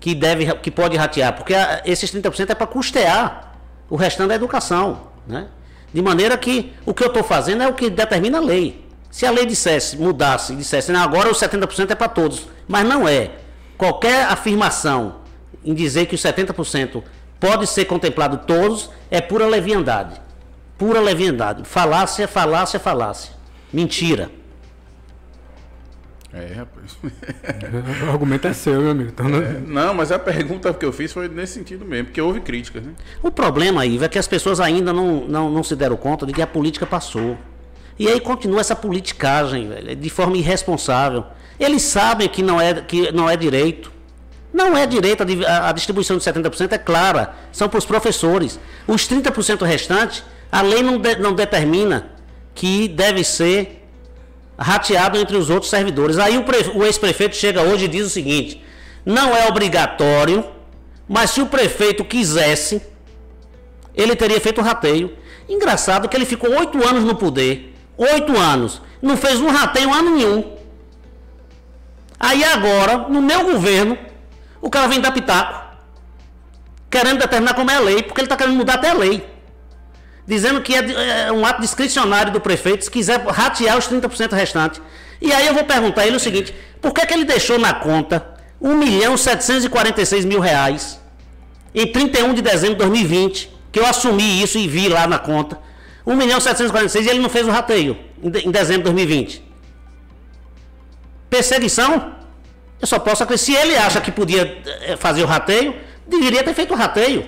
que, 0.00 0.14
deve, 0.14 0.52
que 0.56 0.70
pode 0.70 0.96
ratear, 0.96 1.34
porque 1.34 1.54
esses 1.84 2.12
30% 2.12 2.50
é 2.50 2.54
para 2.54 2.66
custear 2.66 3.56
o 3.88 3.96
restante 3.96 4.28
da 4.28 4.34
educação. 4.34 5.08
Né? 5.26 5.46
De 5.92 6.02
maneira 6.02 6.36
que 6.36 6.72
o 6.84 6.92
que 6.92 7.02
eu 7.02 7.08
estou 7.08 7.22
fazendo 7.22 7.62
é 7.62 7.68
o 7.68 7.74
que 7.74 7.88
determina 7.88 8.38
a 8.38 8.40
lei. 8.40 8.84
Se 9.10 9.24
a 9.24 9.30
lei 9.30 9.46
dissesse, 9.46 9.96
mudasse 9.96 10.54
dissesse, 10.54 10.92
não, 10.92 11.00
agora 11.00 11.30
os 11.30 11.38
70% 11.38 11.90
é 11.90 11.94
para 11.94 12.08
todos, 12.08 12.48
mas 12.68 12.86
não 12.86 13.08
é. 13.08 13.30
Qualquer 13.78 14.26
afirmação 14.26 15.16
em 15.64 15.74
dizer 15.74 16.06
que 16.06 16.14
os 16.14 16.20
70% 16.20 17.02
pode 17.40 17.66
ser 17.66 17.84
contemplado 17.86 18.38
todos 18.46 18.90
é 19.10 19.20
pura 19.20 19.46
leviandade. 19.46 20.20
Pura 20.78 21.00
leviandade. 21.00 21.64
Falácia, 21.64 22.28
falácia, 22.28 22.78
falácia. 22.78 23.32
Mentira. 23.72 24.30
É, 26.36 26.52
rapaz. 26.54 26.96
O 28.06 28.10
argumento 28.10 28.46
é 28.46 28.52
seu, 28.52 28.80
meu 28.80 28.90
amigo. 28.90 29.08
Então, 29.08 29.28
não- 29.28 29.40
Não, 29.66 29.94
mas 29.94 30.12
a 30.12 30.18
pergunta 30.18 30.72
que 30.74 30.84
eu 30.84 30.92
fiz 30.92 31.12
foi 31.12 31.28
nesse 31.28 31.54
sentido 31.54 31.84
mesmo, 31.84 32.06
porque 32.06 32.20
houve 32.20 32.40
críticas, 32.40 32.82
né? 32.82 32.92
O 33.22 33.30
problema, 33.30 33.86
Ivo, 33.86 34.04
é 34.04 34.08
que 34.08 34.18
as 34.18 34.28
pessoas 34.28 34.60
ainda 34.60 34.92
não, 34.92 35.24
não, 35.26 35.50
não 35.50 35.62
se 35.62 35.74
deram 35.74 35.96
conta 35.96 36.26
de 36.26 36.32
que 36.32 36.42
a 36.42 36.46
política 36.46 36.86
passou. 36.86 37.38
E 37.98 38.06
aí 38.08 38.20
continua 38.20 38.60
essa 38.60 38.76
politicagem, 38.76 39.68
velho, 39.68 39.96
de 39.96 40.10
forma 40.10 40.36
irresponsável. 40.36 41.24
Eles 41.58 41.80
sabem 41.82 42.28
que 42.28 42.42
não 42.42 42.60
é, 42.60 42.74
que 42.74 43.10
não 43.12 43.28
é 43.30 43.36
direito. 43.36 43.90
Não 44.52 44.76
é 44.76 44.86
direito, 44.86 45.22
a, 45.46 45.68
a 45.70 45.72
distribuição 45.72 46.16
de 46.18 46.22
70% 46.24 46.72
é 46.72 46.78
clara, 46.78 47.34
são 47.52 47.68
para 47.68 47.78
os 47.78 47.86
professores. 47.86 48.60
Os 48.86 49.08
30% 49.08 49.62
restantes, 49.64 50.22
a 50.52 50.60
lei 50.62 50.82
não, 50.82 50.98
de- 50.98 51.16
não 51.16 51.34
determina 51.34 52.08
que 52.54 52.88
deve 52.88 53.22
ser 53.24 53.85
rateado 54.58 55.18
entre 55.18 55.36
os 55.36 55.50
outros 55.50 55.70
servidores. 55.70 56.18
Aí 56.18 56.36
o, 56.38 56.44
o 56.74 56.84
ex-prefeito 56.84 57.36
chega 57.36 57.62
hoje 57.62 57.84
e 57.84 57.88
diz 57.88 58.06
o 58.06 58.10
seguinte: 58.10 58.62
não 59.04 59.36
é 59.36 59.46
obrigatório, 59.48 60.44
mas 61.08 61.30
se 61.30 61.40
o 61.40 61.46
prefeito 61.46 62.04
quisesse, 62.04 62.82
ele 63.94 64.16
teria 64.16 64.40
feito 64.40 64.60
o 64.60 64.64
rateio. 64.64 65.16
Engraçado 65.48 66.08
que 66.08 66.16
ele 66.16 66.26
ficou 66.26 66.50
oito 66.50 66.86
anos 66.86 67.04
no 67.04 67.14
poder. 67.14 67.74
Oito 67.96 68.36
anos. 68.36 68.82
Não 69.00 69.16
fez 69.16 69.40
um 69.40 69.48
rateio 69.48 69.92
ano 69.92 70.16
nenhum. 70.16 70.56
Aí 72.18 72.42
agora, 72.42 73.08
no 73.08 73.22
meu 73.22 73.44
governo, 73.44 73.96
o 74.60 74.68
cara 74.68 74.88
vem 74.88 75.00
dar 75.00 75.12
pitaco. 75.12 75.66
Querendo 76.90 77.18
determinar 77.18 77.54
como 77.54 77.70
é 77.70 77.76
a 77.76 77.80
lei, 77.80 78.02
porque 78.02 78.20
ele 78.20 78.26
está 78.26 78.36
querendo 78.36 78.56
mudar 78.56 78.74
até 78.74 78.90
a 78.90 78.94
lei. 78.94 79.24
Dizendo 80.26 80.60
que 80.60 80.74
é, 80.74 80.82
de- 80.82 80.94
é 80.94 81.30
um 81.32 81.44
ato 81.46 81.60
discricionário 81.60 82.32
do 82.32 82.40
prefeito 82.40 82.84
se 82.84 82.90
quiser 82.90 83.20
ratear 83.26 83.78
os 83.78 83.86
30% 83.86 84.32
restantes. 84.34 84.80
E 85.20 85.32
aí 85.32 85.46
eu 85.46 85.54
vou 85.54 85.64
perguntar 85.64 86.02
a 86.02 86.06
ele 86.06 86.16
o 86.16 86.20
seguinte: 86.20 86.54
por 86.80 86.92
que, 86.92 87.06
que 87.06 87.14
ele 87.14 87.24
deixou 87.24 87.58
na 87.58 87.72
conta 87.72 88.26
1 88.60 88.74
milhão 88.76 89.16
746 89.16 90.24
mil 90.24 90.40
reais 90.40 91.00
em 91.74 91.86
31 91.86 92.34
de 92.34 92.42
dezembro 92.42 92.74
de 92.74 92.78
2020, 92.84 93.54
que 93.70 93.78
eu 93.78 93.86
assumi 93.86 94.42
isso 94.42 94.58
e 94.58 94.66
vi 94.66 94.88
lá 94.88 95.06
na 95.06 95.18
conta, 95.18 95.58
1 96.06 96.16
milhão 96.16 96.40
746 96.40 97.06
e 97.06 97.10
ele 97.10 97.18
não 97.20 97.28
fez 97.30 97.46
o 97.46 97.50
rateio 97.50 97.96
em 98.22 98.50
dezembro 98.50 98.82
de 98.90 98.94
2020. 98.94 99.44
Perseguição? 101.30 102.14
Eu 102.80 102.86
só 102.86 102.98
posso 102.98 103.22
acreditar. 103.22 103.44
Se 103.52 103.54
ele 103.56 103.76
acha 103.76 104.00
que 104.00 104.10
podia 104.10 104.62
eh, 104.82 104.96
fazer 104.96 105.22
o 105.22 105.26
rateio, 105.26 105.74
deveria 106.06 106.42
ter 106.42 106.54
feito 106.54 106.74
o 106.74 106.76
rateio. 106.76 107.26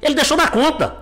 Ele 0.00 0.14
deixou 0.14 0.36
na 0.36 0.48
conta. 0.48 0.96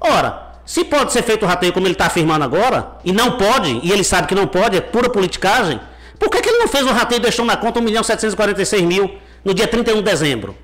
Ora, 0.00 0.50
se 0.64 0.84
pode 0.84 1.12
ser 1.12 1.22
feito 1.22 1.44
o 1.44 1.48
rateio 1.48 1.72
como 1.72 1.86
ele 1.86 1.94
está 1.94 2.06
afirmando 2.06 2.44
agora, 2.44 2.92
e 3.04 3.12
não 3.12 3.36
pode, 3.36 3.80
e 3.82 3.92
ele 3.92 4.02
sabe 4.04 4.28
que 4.28 4.34
não 4.34 4.46
pode, 4.46 4.76
é 4.76 4.80
pura 4.80 5.10
politicagem, 5.10 5.80
por 6.18 6.30
que, 6.30 6.40
que 6.40 6.48
ele 6.48 6.58
não 6.58 6.68
fez 6.68 6.84
o 6.84 6.92
rateio 6.92 7.20
deixou 7.20 7.44
na 7.44 7.56
conta 7.56 7.80
1 7.80 7.82
milhão 7.82 8.02
746 8.02 8.82
mil 8.82 9.18
no 9.44 9.54
dia 9.54 9.66
31 9.66 9.96
de 9.96 10.02
dezembro? 10.02 10.54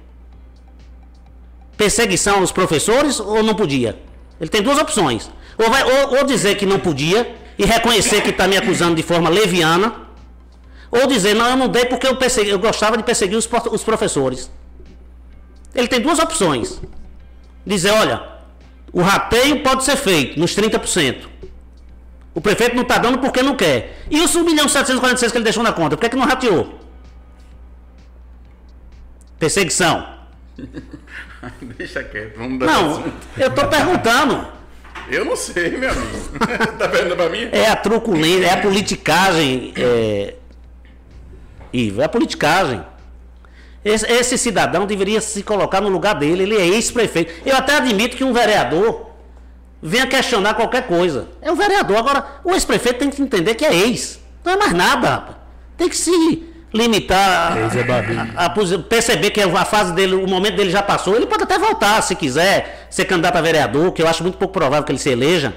Perseguição 1.77 2.41
aos 2.41 2.53
professores 2.53 3.21
ou 3.21 3.43
não 3.43 3.55
podia? 3.55 3.99
Ele 4.41 4.51
tem 4.51 4.63
duas 4.63 4.79
opções. 4.79 5.31
Ou, 5.59 5.71
vai, 5.71 5.83
ou, 5.83 6.19
ou 6.19 6.25
dizer 6.25 6.57
que 6.57 6.67
não 6.67 6.79
podia 6.79 7.37
e 7.59 7.65
reconhecer 7.65 8.23
que 8.23 8.31
está 8.31 8.47
me 8.47 8.57
acusando 8.57 8.95
de 8.95 9.03
forma 9.03 9.31
leviana, 9.31 10.07
ou 10.91 11.07
dizer, 11.07 11.35
não, 11.35 11.49
eu 11.49 11.57
não 11.57 11.69
dei 11.69 11.87
porque 11.87 12.07
eu, 12.07 12.17
persegui, 12.17 12.51
eu 12.51 12.59
gostava 12.59 12.97
de 12.97 13.03
perseguir 13.03 13.37
os, 13.37 13.49
os 13.73 13.83
professores. 13.83 14.51
Ele 15.75 15.89
tem 15.89 16.01
duas 16.01 16.19
opções. 16.19 16.81
Dizer, 17.65 17.91
olha, 17.91 18.36
o 18.97 19.03
rateio 19.03 19.63
pode 19.63 19.85
ser 19.85 19.95
feito 19.95 20.41
nos 20.41 20.57
30%. 20.57 21.29
O 22.35 22.41
prefeito 22.41 22.75
não 22.75 22.81
está 22.81 22.97
dando 22.97 23.19
porque 23.19 23.43
não 23.43 23.55
quer. 23.55 24.03
E 24.11 24.19
os 24.21 24.35
1 24.35 24.43
milhão 24.43 24.67
746 24.67 25.31
que 25.31 25.37
ele 25.37 25.45
deixou 25.45 25.63
na 25.63 25.71
conta, 25.71 25.99
por 25.99 26.03
que, 26.03 26.09
que 26.09 26.17
não 26.17 26.25
rateou? 26.25 26.81
Perseguição. 29.39 30.17
Deixa 31.77 32.03
quieto, 32.05 32.39
vamos 32.39 32.59
dar 32.59 32.65
Não, 32.65 33.13
eu 33.37 33.49
estou 33.49 33.69
perguntando. 33.69 34.49
Eu 35.11 35.27
não 35.27 35.37
sei, 35.37 35.77
meu 35.77 35.91
amigo. 35.91 36.39
tá 36.79 36.89
perguntando 36.89 37.17
pra 37.17 37.29
mim? 37.29 37.51
É 37.53 37.69
a 37.69 37.77
truculência, 37.77 38.47
é 38.47 38.53
a 38.55 38.63
politicagem. 38.63 39.75
É... 39.77 40.35
Ivo, 41.71 42.01
é 42.01 42.07
a 42.07 42.09
politicagem. 42.09 42.83
Esse, 43.89 44.05
esse 44.13 44.37
cidadão 44.37 44.85
deveria 44.85 45.21
se 45.21 45.43
colocar 45.45 45.81
no 45.81 45.89
lugar 45.89 46.15
dele, 46.17 46.43
ele 46.43 46.57
é 46.57 46.67
ex-prefeito. 46.67 47.33
Eu 47.47 47.55
até 47.57 47.77
admito 47.77 48.17
que 48.17 48.25
um 48.25 48.33
vereador 48.33 49.11
venha 49.81 50.07
questionar 50.09 50.55
qualquer 50.55 50.89
coisa. 50.89 51.29
É 51.41 51.53
um 51.53 51.55
vereador. 51.55 51.97
Agora, 51.97 52.25
o 52.45 52.53
ex-prefeito 52.53 52.99
tem 52.99 53.11
que 53.11 53.23
entender 53.23 53.55
que 53.55 53.65
é 53.65 53.73
ex. 53.73 54.21
Não 54.45 54.55
é 54.55 54.57
mais 54.57 54.73
nada, 54.73 55.09
rapaz. 55.09 55.37
Tem 55.77 55.89
que 55.89 55.97
se 55.97 56.11
limitar 56.75 57.57
Ex 57.59 57.77
é 57.77 57.85
a, 58.37 58.47
a 58.47 58.51
perceber 58.51 59.31
que 59.31 59.41
a 59.41 59.65
fase 59.65 59.93
dele, 59.95 60.15
o 60.17 60.27
momento 60.27 60.57
dele 60.57 60.71
já 60.71 60.83
passou. 60.83 61.15
Ele 61.15 61.27
pode 61.27 61.45
até 61.45 61.57
voltar, 61.59 62.03
se 62.03 62.15
quiser, 62.17 62.89
ser 62.91 63.05
candidato 63.05 63.37
a 63.37 63.41
vereador, 63.41 63.93
que 63.93 64.03
eu 64.03 64.09
acho 64.09 64.23
muito 64.23 64.37
pouco 64.37 64.53
provável 64.53 64.85
que 64.85 64.91
ele 64.93 64.99
se 64.99 65.11
eleja. 65.11 65.55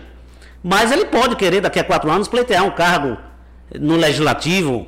Mas 0.64 0.92
ele 0.92 1.06
pode 1.06 1.36
querer, 1.36 1.62
daqui 1.62 1.80
a 1.80 1.84
quatro 1.84 2.12
anos, 2.12 2.28
pleitear 2.28 2.64
um 2.64 2.72
cargo 2.72 3.18
no 3.80 3.96
legislativo, 3.96 4.86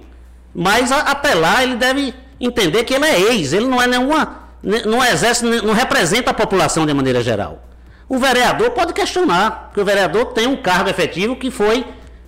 Mas 0.53 0.91
a- 0.91 0.99
até 0.99 1.33
lá 1.33 1.63
ele 1.63 1.75
deve 1.75 2.13
entender 2.45 2.83
que 2.83 2.93
ele 2.93 3.05
é 3.05 3.19
ex, 3.33 3.53
ele 3.53 3.67
não 3.67 3.81
é 3.81 3.87
nenhuma. 3.87 4.39
ne- 4.63 4.83
não 4.83 5.03
exerce, 5.03 5.43
ne- 5.45 5.61
não 5.61 5.73
representa 5.73 6.29
a 6.31 6.33
população 6.33 6.85
de 6.85 6.93
maneira 6.93 7.21
geral. 7.23 7.63
O 8.07 8.19
vereador 8.19 8.69
pode 8.71 8.93
questionar, 8.93 9.65
porque 9.67 9.81
o 9.81 9.85
vereador 9.85 10.25
tem 10.33 10.45
um 10.47 10.55
cargo 10.61 10.89
efetivo 10.89 11.35
que 11.35 11.49
foi 11.49 11.83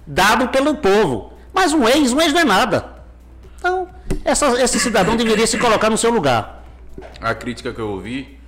dado 0.07 0.47
pelo 0.47 0.75
povo. 0.75 1.31
Mas 1.53 1.73
um 1.73 1.87
ex, 1.87 2.11
um 2.11 2.19
ex 2.21 2.33
não 2.33 2.41
é 2.41 2.43
nada. 2.43 2.85
Então, 3.59 3.87
essa- 4.25 4.59
esse 4.61 4.79
cidadão 4.79 5.15
deveria 5.15 5.45
se 5.45 5.57
colocar 5.59 5.89
no 5.91 5.97
seu 5.97 6.09
lugar. 6.11 6.63
A 7.21 7.35
crítica 7.35 7.71
que 7.71 7.79
eu 7.79 7.89
ouvi 7.89 8.39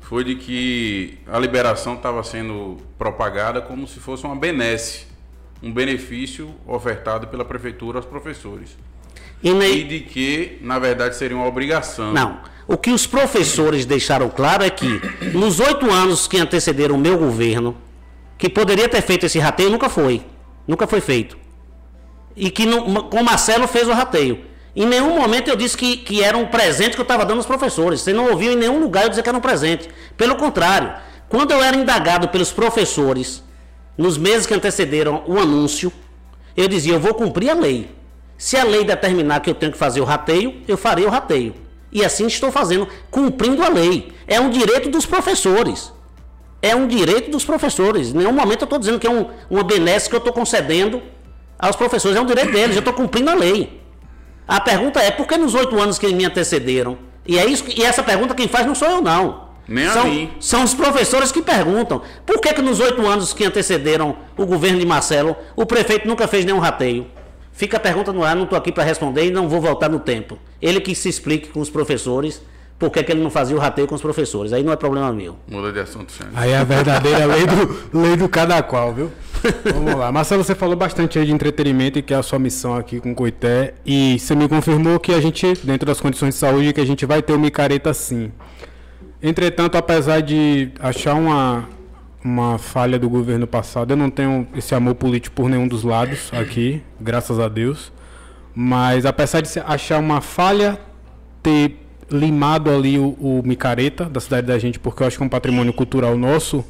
foi 0.00 0.24
de 0.24 0.34
que 0.34 1.18
a 1.30 1.38
liberação 1.38 1.94
estava 1.94 2.24
sendo 2.24 2.78
propagada 2.98 3.60
como 3.60 3.86
se 3.86 4.00
fosse 4.00 4.24
uma 4.24 4.34
benesse, 4.34 5.06
um 5.62 5.72
benefício 5.72 6.52
ofertado 6.66 7.28
pela 7.28 7.44
prefeitura 7.44 7.98
aos 7.98 8.06
professores. 8.06 8.76
E 9.42 9.52
nem- 9.52 9.78
E 9.78 9.84
de 9.84 10.00
que, 10.00 10.58
na 10.62 10.78
verdade, 10.78 11.16
seria 11.16 11.36
uma 11.36 11.46
obrigação. 11.46 12.12
Não. 12.12 12.38
O 12.66 12.76
que 12.76 12.90
os 12.90 13.06
professores 13.06 13.86
deixaram 13.86 14.28
claro 14.28 14.62
é 14.64 14.70
que, 14.70 15.00
nos 15.32 15.58
oito 15.60 15.90
anos 15.90 16.26
que 16.26 16.36
antecederam 16.38 16.96
o 16.96 16.98
meu 16.98 17.16
governo, 17.16 17.76
que 18.36 18.48
poderia 18.48 18.88
ter 18.88 19.00
feito 19.02 19.24
esse 19.26 19.38
rateio, 19.38 19.70
nunca 19.70 19.88
foi. 19.88 20.22
Nunca 20.66 20.86
foi 20.86 21.00
feito. 21.00 21.36
E 22.36 22.50
que 22.50 22.66
no, 22.66 23.04
com 23.04 23.20
o 23.20 23.24
Marcelo 23.24 23.66
fez 23.66 23.88
o 23.88 23.92
rateio. 23.92 24.40
Em 24.76 24.86
nenhum 24.86 25.16
momento 25.18 25.48
eu 25.48 25.56
disse 25.56 25.76
que, 25.76 25.96
que 25.96 26.22
era 26.22 26.36
um 26.36 26.46
presente 26.46 26.94
que 26.94 27.00
eu 27.00 27.02
estava 27.04 27.24
dando 27.24 27.38
aos 27.38 27.46
professores. 27.46 28.00
Você 28.00 28.12
não 28.12 28.30
ouviu 28.30 28.52
em 28.52 28.56
nenhum 28.56 28.78
lugar 28.80 29.04
eu 29.04 29.08
dizer 29.08 29.22
que 29.22 29.28
era 29.28 29.38
um 29.38 29.40
presente. 29.40 29.88
Pelo 30.16 30.36
contrário, 30.36 30.92
quando 31.28 31.50
eu 31.52 31.62
era 31.62 31.76
indagado 31.76 32.28
pelos 32.28 32.52
professores, 32.52 33.42
nos 33.96 34.16
meses 34.18 34.46
que 34.46 34.54
antecederam 34.54 35.24
o 35.26 35.38
anúncio, 35.38 35.92
eu 36.56 36.68
dizia, 36.68 36.92
eu 36.92 37.00
vou 37.00 37.14
cumprir 37.14 37.50
a 37.50 37.54
lei. 37.54 37.90
Se 38.38 38.56
a 38.56 38.62
lei 38.62 38.84
determinar 38.84 39.40
que 39.40 39.50
eu 39.50 39.54
tenho 39.54 39.72
que 39.72 39.76
fazer 39.76 40.00
o 40.00 40.04
rateio, 40.04 40.62
eu 40.68 40.78
farei 40.78 41.04
o 41.04 41.10
rateio. 41.10 41.54
E 41.90 42.04
assim 42.04 42.26
estou 42.26 42.52
fazendo, 42.52 42.86
cumprindo 43.10 43.64
a 43.64 43.68
lei. 43.68 44.12
É 44.28 44.40
um 44.40 44.48
direito 44.48 44.88
dos 44.88 45.04
professores. 45.04 45.92
É 46.62 46.74
um 46.74 46.86
direito 46.86 47.32
dos 47.32 47.44
professores. 47.44 48.10
Em 48.10 48.18
nenhum 48.18 48.32
momento 48.32 48.62
eu 48.62 48.66
estou 48.66 48.78
dizendo 48.78 49.00
que 49.00 49.06
é 49.08 49.10
um, 49.10 49.26
uma 49.50 49.64
benesse 49.64 50.08
que 50.08 50.14
eu 50.14 50.18
estou 50.18 50.32
concedendo 50.32 51.02
aos 51.58 51.74
professores. 51.74 52.16
É 52.16 52.20
um 52.20 52.26
direito 52.26 52.52
deles, 52.52 52.76
eu 52.76 52.80
estou 52.80 52.94
cumprindo 52.94 53.28
a 53.28 53.34
lei. 53.34 53.82
A 54.46 54.60
pergunta 54.60 55.00
é, 55.00 55.10
por 55.10 55.26
que 55.26 55.36
nos 55.36 55.54
oito 55.54 55.78
anos 55.80 55.98
que 55.98 56.06
me 56.14 56.24
antecederam? 56.24 56.96
E, 57.26 57.38
é 57.38 57.44
isso, 57.44 57.64
e 57.76 57.82
essa 57.84 58.02
pergunta 58.02 58.34
quem 58.34 58.46
faz 58.48 58.64
não 58.64 58.74
sou 58.74 58.88
eu, 58.88 59.02
não. 59.02 59.48
Nem 59.66 59.86
a 59.86 59.92
são, 59.92 60.04
mim. 60.04 60.30
são 60.40 60.64
os 60.64 60.72
professores 60.72 61.32
que 61.32 61.42
perguntam. 61.42 62.00
Por 62.24 62.40
que, 62.40 62.54
que 62.54 62.62
nos 62.62 62.78
oito 62.80 63.06
anos 63.06 63.32
que 63.32 63.44
antecederam 63.44 64.16
o 64.36 64.46
governo 64.46 64.78
de 64.78 64.86
Marcelo, 64.86 65.36
o 65.54 65.66
prefeito 65.66 66.06
nunca 66.06 66.26
fez 66.26 66.44
nenhum 66.44 66.58
rateio? 66.58 67.06
Fica 67.58 67.76
a 67.76 67.80
pergunta 67.80 68.12
no 68.12 68.22
ar, 68.22 68.36
não 68.36 68.44
estou 68.44 68.56
aqui 68.56 68.70
para 68.70 68.84
responder 68.84 69.26
e 69.26 69.32
não 69.32 69.48
vou 69.48 69.60
voltar 69.60 69.88
no 69.88 69.98
tempo. 69.98 70.38
Ele 70.62 70.80
que 70.80 70.94
se 70.94 71.08
explique 71.08 71.48
com 71.48 71.58
os 71.58 71.68
professores 71.68 72.40
por 72.78 72.88
que, 72.88 73.02
que 73.02 73.10
ele 73.10 73.20
não 73.20 73.30
fazia 73.30 73.56
o 73.56 73.58
rateio 73.58 73.88
com 73.88 73.96
os 73.96 74.00
professores. 74.00 74.52
Aí 74.52 74.62
não 74.62 74.72
é 74.72 74.76
problema 74.76 75.12
meu. 75.12 75.34
Muda 75.48 75.72
de 75.72 75.80
assunto, 75.80 76.12
Xande. 76.12 76.30
Aí 76.36 76.52
é 76.52 76.56
a 76.56 76.62
verdadeira 76.62 77.26
lei 77.26 77.44
do, 77.48 77.76
lei 78.00 78.16
do 78.16 78.28
cada 78.28 78.62
qual, 78.62 78.94
viu? 78.94 79.10
Vamos 79.74 79.96
lá. 79.96 80.12
Marcelo, 80.12 80.44
você 80.44 80.54
falou 80.54 80.76
bastante 80.76 81.18
aí 81.18 81.26
de 81.26 81.32
entretenimento 81.32 81.98
e 81.98 82.02
que 82.02 82.14
é 82.14 82.16
a 82.16 82.22
sua 82.22 82.38
missão 82.38 82.76
aqui 82.76 83.00
com 83.00 83.10
o 83.10 83.14
Coité. 83.16 83.74
E 83.84 84.20
você 84.20 84.36
me 84.36 84.48
confirmou 84.48 85.00
que 85.00 85.12
a 85.12 85.20
gente, 85.20 85.52
dentro 85.64 85.84
das 85.84 86.00
condições 86.00 86.34
de 86.34 86.38
saúde, 86.38 86.72
que 86.72 86.80
a 86.80 86.86
gente 86.86 87.04
vai 87.06 87.20
ter 87.22 87.32
o 87.32 87.40
micareta 87.40 87.92
sim. 87.92 88.30
Entretanto, 89.20 89.76
apesar 89.76 90.20
de 90.20 90.70
achar 90.78 91.14
uma, 91.14 91.68
uma 92.28 92.58
falha 92.58 92.98
do 92.98 93.08
governo 93.08 93.46
passado, 93.46 93.92
eu 93.92 93.96
não 93.96 94.10
tenho 94.10 94.46
esse 94.54 94.74
amor 94.74 94.94
político 94.94 95.34
por 95.34 95.48
nenhum 95.48 95.66
dos 95.66 95.82
lados 95.82 96.30
aqui, 96.32 96.82
graças 97.00 97.40
a 97.40 97.48
Deus. 97.48 97.90
Mas 98.54 99.06
apesar 99.06 99.40
de 99.40 99.48
achar 99.60 99.98
uma 99.98 100.20
falha 100.20 100.78
ter 101.42 101.76
limado 102.10 102.70
ali 102.70 102.98
o, 102.98 103.16
o 103.20 103.42
micareta 103.44 104.04
da 104.04 104.20
cidade 104.20 104.46
da 104.46 104.58
gente, 104.58 104.78
porque 104.78 105.02
eu 105.02 105.06
acho 105.06 105.16
que 105.16 105.22
é 105.22 105.26
um 105.26 105.28
patrimônio 105.28 105.72
cultural 105.72 106.16
nosso, 106.18 106.64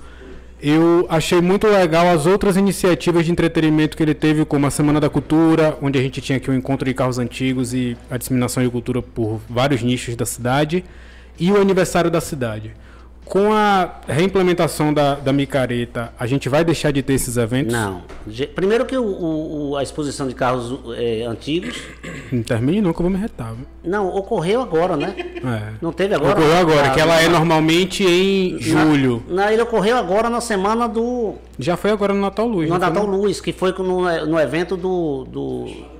eu 0.61 1.07
achei 1.09 1.41
muito 1.41 1.67
legal 1.67 2.09
as 2.09 2.27
outras 2.27 2.57
iniciativas 2.57 3.25
de 3.25 3.33
entretenimento 3.33 3.97
que 3.97 4.03
ele 4.03 4.15
teve, 4.15 4.45
como 4.45 4.67
a 4.67 4.71
Semana 4.71 5.01
da 5.01 5.09
Cultura, 5.09 5.79
onde 5.81 5.99
a 5.99 6.03
gente 6.03 6.21
tinha 6.21 6.39
aqui 6.39 6.51
o 6.51 6.55
encontro 6.55 6.85
de 6.85 6.95
carros 6.95 7.19
antigos 7.19 7.73
e 7.73 7.97
a 8.11 8.17
disseminação 8.17 8.63
de 8.63 8.69
cultura 8.69 9.01
por 9.01 9.41
vários 9.49 9.83
nichos 9.83 10.17
da 10.17 10.27
cidade, 10.27 10.85
e 11.39 11.53
o 11.53 11.61
aniversário 11.61 12.11
da 12.11 12.21
cidade. 12.21 12.75
Com 13.29 13.53
a 13.53 13.91
reimplementação 14.09 14.93
da, 14.95 15.15
da 15.15 15.35
micareta, 15.35 16.13
a 16.19 16.27
gente 16.27 16.49
vai 16.49 16.65
deixar 16.65 16.91
de 16.93 17.03
ter 17.03 17.13
esses 17.13 17.37
eventos? 17.37 17.73
Não. 17.75 18.03
Primeiro 18.55 18.87
que 18.87 18.97
o- 18.97 19.71
o- 19.73 19.77
a 19.77 19.83
exposição 19.83 20.27
de 20.27 20.35
carros 20.35 20.75
eh, 20.97 21.25
antigos 21.29 21.77
Não 22.33 22.43
termine 22.43 22.81
não, 22.81 22.93
que 22.95 23.01
eu 23.01 23.03
vou 23.03 23.11
me 23.11 23.19
retar. 23.19 23.53
viu? 23.53 23.67
não 23.85 24.09
ocorreu 24.09 24.63
agora, 24.63 24.97
né? 24.97 25.15
É. 25.19 25.73
Não 25.81 25.93
teve 25.93 26.15
agora? 26.15 26.33
Ocorreu 26.39 26.57
agora, 26.57 26.87
Ah, 26.89 26.95
que 26.95 27.01
ela 27.01 27.21
é 27.21 27.25
na- 27.29 27.39
normalmente 27.39 28.03
em 28.05 28.59
julho. 28.61 29.23
Não, 29.29 29.51
ele 29.51 29.61
ocorreu 29.63 29.97
agora 29.99 30.31
na 30.31 30.41
semana 30.41 30.89
do 30.89 31.35
Já 31.59 31.77
foi 31.77 31.91
agora 31.91 32.15
no 32.15 32.21
Natal 32.23 32.47
Luz. 32.47 32.69
no 32.69 32.75
não 32.75 32.81
foi, 32.81 32.89
Natal 32.89 33.07
não? 33.07 33.17
Luz, 33.19 33.41
que 33.43 33.53
foi 33.53 33.73
no, 33.79 34.27
no 34.27 34.39
evento 34.41 34.75
do, 34.77 35.25
do 35.25 35.67
Foi 35.67 35.98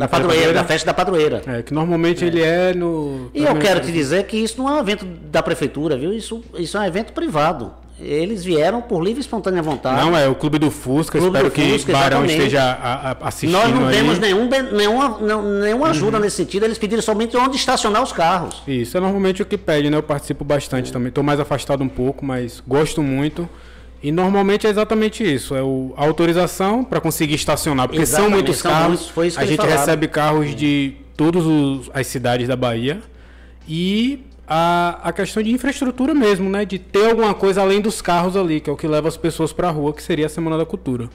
da 0.00 0.04
na 0.06 0.08
padroeira, 0.08 0.52
da 0.52 0.64
festa 0.64 0.86
da 0.86 0.94
padroeira. 0.94 1.42
É, 1.46 1.62
que 1.62 1.72
normalmente 1.74 2.24
ele 2.24 2.42
é 2.42 2.72
no. 2.74 3.30
E 3.34 3.42
eu 3.44 3.54
quero 3.56 3.80
te 3.80 3.90
dizer 3.92 4.24
que 4.24 4.36
isso 4.36 4.58
não 4.62 4.68
é 4.68 4.72
um 4.74 4.78
evento 4.80 5.04
da 5.30 5.42
prefeitura, 5.42 5.96
viu? 5.96 6.12
Isso, 6.12 6.42
isso 6.58 6.76
é 6.76 6.80
um 6.80 6.84
evento 6.84 7.12
privado. 7.12 7.72
Eles 8.00 8.44
vieram 8.44 8.80
por 8.80 9.02
livre 9.02 9.18
e 9.18 9.22
espontânea 9.22 9.60
vontade. 9.60 10.00
Não, 10.00 10.16
é 10.16 10.28
o 10.28 10.34
Clube 10.36 10.56
do 10.56 10.70
Fusca. 10.70 11.18
Clube 11.18 11.36
espero 11.36 11.50
do 11.50 11.52
que 11.52 11.72
Fusca, 11.72 11.92
Barão 11.92 12.18
exatamente. 12.24 12.36
esteja 12.38 12.62
a- 12.62 13.10
a- 13.10 13.16
assistindo 13.22 13.58
Nós 13.60 13.74
não 13.74 13.88
aí. 13.88 13.96
temos 13.96 14.18
nenhum, 14.20 14.48
nenhuma, 14.70 15.18
não- 15.20 15.42
nenhuma 15.60 15.88
ajuda 15.88 16.20
nesse 16.20 16.36
sentido, 16.36 16.64
eles 16.64 16.78
pediram 16.78 17.02
somente 17.02 17.36
onde 17.36 17.56
estacionar 17.56 18.00
os 18.00 18.12
carros. 18.12 18.62
Isso 18.68 18.96
é 18.96 19.00
normalmente 19.00 19.42
o 19.42 19.46
que 19.46 19.58
pede, 19.58 19.90
né? 19.90 19.96
Eu 19.96 20.02
participo 20.04 20.44
bastante 20.44 20.92
também. 20.92 21.08
Estou 21.08 21.24
mais 21.24 21.40
afastado 21.40 21.82
um 21.82 21.88
pouco, 21.88 22.24
mas 22.24 22.62
gosto 22.64 23.02
muito. 23.02 23.48
E 24.02 24.12
normalmente 24.12 24.66
é 24.66 24.70
exatamente 24.70 25.22
isso: 25.24 25.54
é 25.54 25.62
o, 25.62 25.92
a 25.96 26.04
autorização 26.04 26.84
para 26.84 27.00
conseguir 27.00 27.34
estacionar, 27.34 27.88
porque 27.88 28.04
são 28.06 28.20
Exatamente, 28.26 28.34
muitos 28.34 28.56
são 28.58 28.70
carros. 28.70 29.12
muitos, 29.16 29.38
a 29.38 29.44
gente 29.44 29.66
recebe 29.66 30.08
carros 30.08 30.54
de 30.54 30.94
todas 31.16 31.42
as 31.92 32.06
cidades 32.06 32.46
da 32.46 32.56
Bahia. 32.56 33.00
E 33.68 34.24
a, 34.46 34.98
a 35.02 35.12
questão 35.12 35.42
de 35.42 35.50
infraestrutura 35.50 36.14
mesmo, 36.14 36.48
né? 36.48 36.64
De 36.64 36.78
ter 36.78 37.10
alguma 37.10 37.34
coisa 37.34 37.60
além 37.60 37.80
dos 37.80 38.00
carros 38.00 38.36
ali, 38.36 38.60
que 38.60 38.70
é 38.70 38.72
o 38.72 38.76
que 38.76 38.86
leva 38.86 39.08
as 39.08 39.16
pessoas 39.16 39.52
para 39.52 39.68
a 39.68 39.70
rua, 39.70 39.92
que 39.92 40.02
seria 40.02 40.26
a 40.26 40.28
Semana 40.28 40.56
da 40.56 40.64
Cultura. 40.64 41.10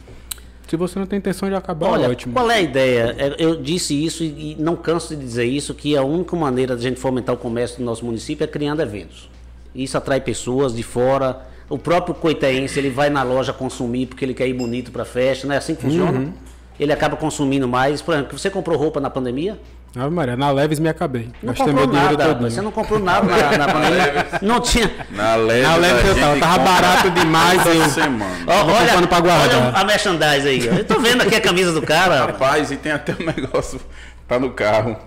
Se 0.67 0.75
você 0.77 0.97
não 0.97 1.05
tem 1.05 1.19
intenção 1.19 1.49
de 1.49 1.55
acabar, 1.55 1.87
Olha, 1.89 2.09
ótimo. 2.09 2.33
qual 2.33 2.49
é 2.49 2.55
a 2.55 2.61
ideia? 2.61 3.15
É, 3.17 3.35
Eu 3.37 3.55
disse 3.61 3.93
isso 4.05 4.23
e 4.23 4.53
e 4.53 4.55
não 4.59 4.75
canso 4.75 5.15
de 5.15 5.21
dizer 5.21 5.45
isso, 5.45 5.73
que 5.73 5.95
a 5.95 6.03
única 6.03 6.35
maneira 6.35 6.75
de 6.75 6.85
a 6.85 6.89
gente 6.89 6.99
fomentar 6.99 7.35
o 7.35 7.37
comércio 7.37 7.77
do 7.77 7.83
nosso 7.83 8.05
município 8.05 8.43
é 8.43 8.47
criando 8.47 8.81
eventos. 8.81 9.29
Isso 9.75 9.97
atrai 9.97 10.19
pessoas 10.21 10.75
de 10.75 10.83
fora. 10.83 11.52
O 11.73 11.77
próprio 11.79 12.13
coitaense, 12.13 12.77
ele 12.77 12.91
vai 12.91 13.09
na 13.09 13.23
loja 13.23 13.51
consumir 13.51 14.05
porque 14.05 14.23
ele 14.23 14.35
quer 14.35 14.47
ir 14.47 14.53
bonito 14.53 14.91
para 14.91 15.03
festa, 15.03 15.47
não 15.47 15.55
é 15.55 15.57
assim 15.57 15.73
que 15.73 15.81
funciona? 15.81 16.19
Uhum. 16.19 16.33
Ele 16.79 16.93
acaba 16.93 17.15
consumindo 17.15 17.67
mais. 17.67 17.99
Por 17.99 18.13
exemplo, 18.13 18.37
você 18.37 18.47
comprou 18.47 18.77
roupa 18.77 18.99
na 18.99 19.09
pandemia? 19.09 19.57
Ave 19.95 20.09
Maria, 20.13 20.35
na 20.35 20.51
Leves 20.51 20.77
me 20.79 20.87
acabei. 20.89 21.29
Não 21.41 21.53
Gastei 21.53 21.65
comprou 21.67 21.87
meu 21.87 21.95
dinheiro 21.95 22.17
nada. 22.17 22.49
Você 22.49 22.61
não 22.61 22.71
comprou 22.71 22.99
nada 22.99 23.25
na, 23.27 23.57
na 23.57 23.73
pandemia. 23.73 24.27
Não 24.41 24.59
tinha. 24.59 24.91
Na 25.11 25.35
leve, 25.35 25.61
Na 25.61 25.75
Leves 25.75 26.05
eu 26.05 26.15
tava, 26.15 26.39
tava 26.39 26.59
barato 26.59 27.09
demais. 27.11 27.65
Eu, 27.65 27.89
semana. 27.89 28.45
Tava 28.45 28.71
comprando 28.71 29.07
pra 29.07 29.19
guardar. 29.19 29.67
olha 29.67 29.77
a 29.77 29.83
merchandise 29.83 30.47
aí. 30.47 30.69
ó. 30.69 30.73
Eu 30.77 30.85
tô 30.85 30.99
vendo 30.99 31.21
aqui 31.21 31.35
a 31.35 31.41
camisa 31.41 31.71
do 31.71 31.81
cara. 31.81 32.25
Rapaz, 32.25 32.71
e 32.71 32.77
tem 32.77 32.91
até 32.91 33.13
um 33.13 33.25
negócio, 33.25 33.79
tá 34.27 34.39
no 34.39 34.51
carro. 34.51 34.97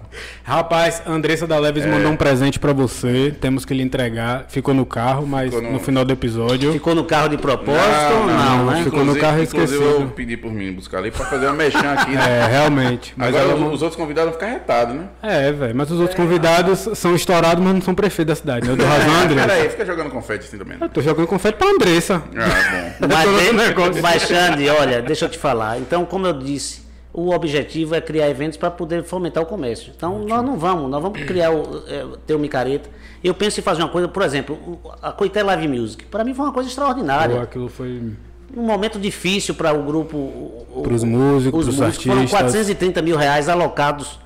Rapaz, 0.44 1.02
Andressa 1.06 1.47
da 1.47 1.59
Leves 1.59 1.84
mandou 1.84 2.10
um 2.10 2.16
presente 2.16 2.59
pra 2.59 2.72
você. 2.72 3.34
Temos 3.38 3.64
que 3.66 3.74
lhe 3.74 3.82
entregar. 3.82 4.47
Ficou 4.48 4.72
no 4.72 4.86
carro, 4.86 5.26
mas 5.26 5.52
no- 5.52 5.72
no... 5.72 5.78
final 5.78 6.05
do 6.06 6.12
episódio. 6.12 6.72
Ficou 6.72 6.94
no 6.94 7.05
carro 7.05 7.28
de 7.28 7.36
propósito? 7.36 8.14
Não, 8.26 8.66
né? 8.66 8.82
Ficou 8.84 9.05
no 9.05 9.14
carro 9.18 9.43
Inclusive, 9.43 9.74
esquecido. 9.82 10.02
eu 10.02 10.09
pedi 10.09 10.36
por 10.36 10.51
mim 10.51 10.72
buscar 10.72 10.98
ali 10.98 11.10
pra 11.10 11.26
fazer 11.26 11.47
uma 11.47 11.55
mexã 11.55 11.93
aqui, 11.93 12.12
né? 12.12 12.22
É, 12.26 12.47
realmente. 12.47 13.12
Mas 13.16 13.28
Agora 13.28 13.44
ela 13.52 13.60
não- 13.60 13.72
os 13.72 13.82
outros 13.82 13.97
convidados 14.01 14.30
vão 14.30 14.40
ficar 14.40 14.52
retados, 14.52 14.94
né? 14.94 15.05
É, 15.22 15.52
velho. 15.52 15.74
Mas 15.74 15.90
os 15.90 15.98
outros 16.01 16.16
convidados 16.16 16.88
são 16.94 17.14
estourados, 17.14 17.62
mas 17.62 17.74
não 17.74 17.82
são 17.82 17.94
prefeitos 17.94 18.34
da 18.34 18.36
cidade. 18.40 18.66
né? 18.66 18.72
Eu 18.72 18.76
dou 18.76 18.86
razão, 18.86 19.14
Andressa. 19.22 19.52
aí, 19.52 19.68
fica 19.68 19.84
jogando 19.84 20.10
confete 20.10 20.47
assim 20.47 20.56
também. 20.59 20.78
Eu 20.80 20.88
tô 20.88 21.02
jogando 21.02 21.26
confete 21.26 21.56
pra 21.56 21.68
Andressa. 21.68 22.22
Ah, 22.34 22.97
bom. 23.01 23.06
Mas, 23.12 24.01
mas, 24.01 24.22
Xande, 24.22 24.68
olha, 24.70 25.02
deixa 25.02 25.26
eu 25.26 25.28
te 25.28 25.36
falar. 25.38 25.78
Então, 25.78 26.05
como 26.06 26.26
eu 26.26 26.32
disse, 26.32 26.85
o 27.18 27.30
objetivo 27.34 27.94
é 27.94 28.01
criar 28.01 28.28
eventos 28.28 28.59
para 28.59 28.70
poder 28.70 29.02
fomentar 29.02 29.43
o 29.43 29.47
comércio. 29.47 29.90
Então, 29.97 30.18
nós 30.18 30.44
não 30.44 30.59
vamos, 30.59 30.90
nós 30.90 31.01
vamos 31.02 31.18
criar, 31.22 31.51
o, 31.51 31.82
é, 31.88 32.05
ter 32.26 32.34
o 32.34 32.38
micareta. 32.38 32.90
Eu 33.24 33.32
penso 33.32 33.59
em 33.59 33.62
fazer 33.62 33.82
uma 33.82 33.88
coisa, 33.88 34.06
por 34.06 34.22
exemplo, 34.22 34.78
a 35.01 35.10
Coité 35.12 35.43
Live 35.43 35.66
Music. 35.66 36.05
Para 36.05 36.22
mim 36.22 36.34
foi 36.34 36.44
uma 36.44 36.52
coisa 36.52 36.68
Pô, 36.68 36.70
extraordinária. 36.72 37.40
aquilo 37.40 37.70
foi. 37.70 38.12
Um 38.55 38.62
momento 38.62 38.98
difícil 38.98 39.55
para 39.55 39.72
o 39.72 39.82
grupo. 39.82 40.14
o- 40.16 40.66
o- 40.76 40.82
Pros 40.82 41.02
músicos, 41.02 41.66
os 41.68 41.76
músicos. 41.78 42.05
Foram 42.05 42.18
artistas. 42.20 42.40
430 42.43 43.01
mil 43.01 43.16
reais 43.16 43.48
alocados 43.48 44.20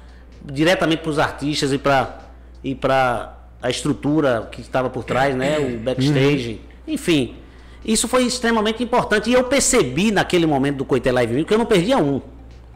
diretamente 0.44 1.00
para 1.02 1.10
os 1.10 1.18
artistas 1.20 1.72
e 1.72 1.78
para 1.78 2.18
e 2.62 2.74
para 2.74 3.38
a 3.62 3.70
estrutura 3.70 4.48
que 4.50 4.60
estava 4.60 4.90
por 4.90 5.04
trás, 5.04 5.34
né? 5.36 5.58
O 5.60 5.78
backstage. 5.78 6.60
Enfim, 6.88 7.36
isso 7.84 8.08
foi 8.08 8.24
extremamente 8.24 8.82
importante. 8.82 9.30
E 9.30 9.32
eu 9.32 9.44
percebi 9.44 10.10
naquele 10.10 10.44
momento 10.44 10.78
do 10.78 10.84
Coité 10.84 11.12
Live 11.12 11.32
Music 11.32 11.48
que 11.48 11.54
eu 11.54 11.58
não 11.58 11.66
perdia 11.66 11.96
um. 11.96 12.20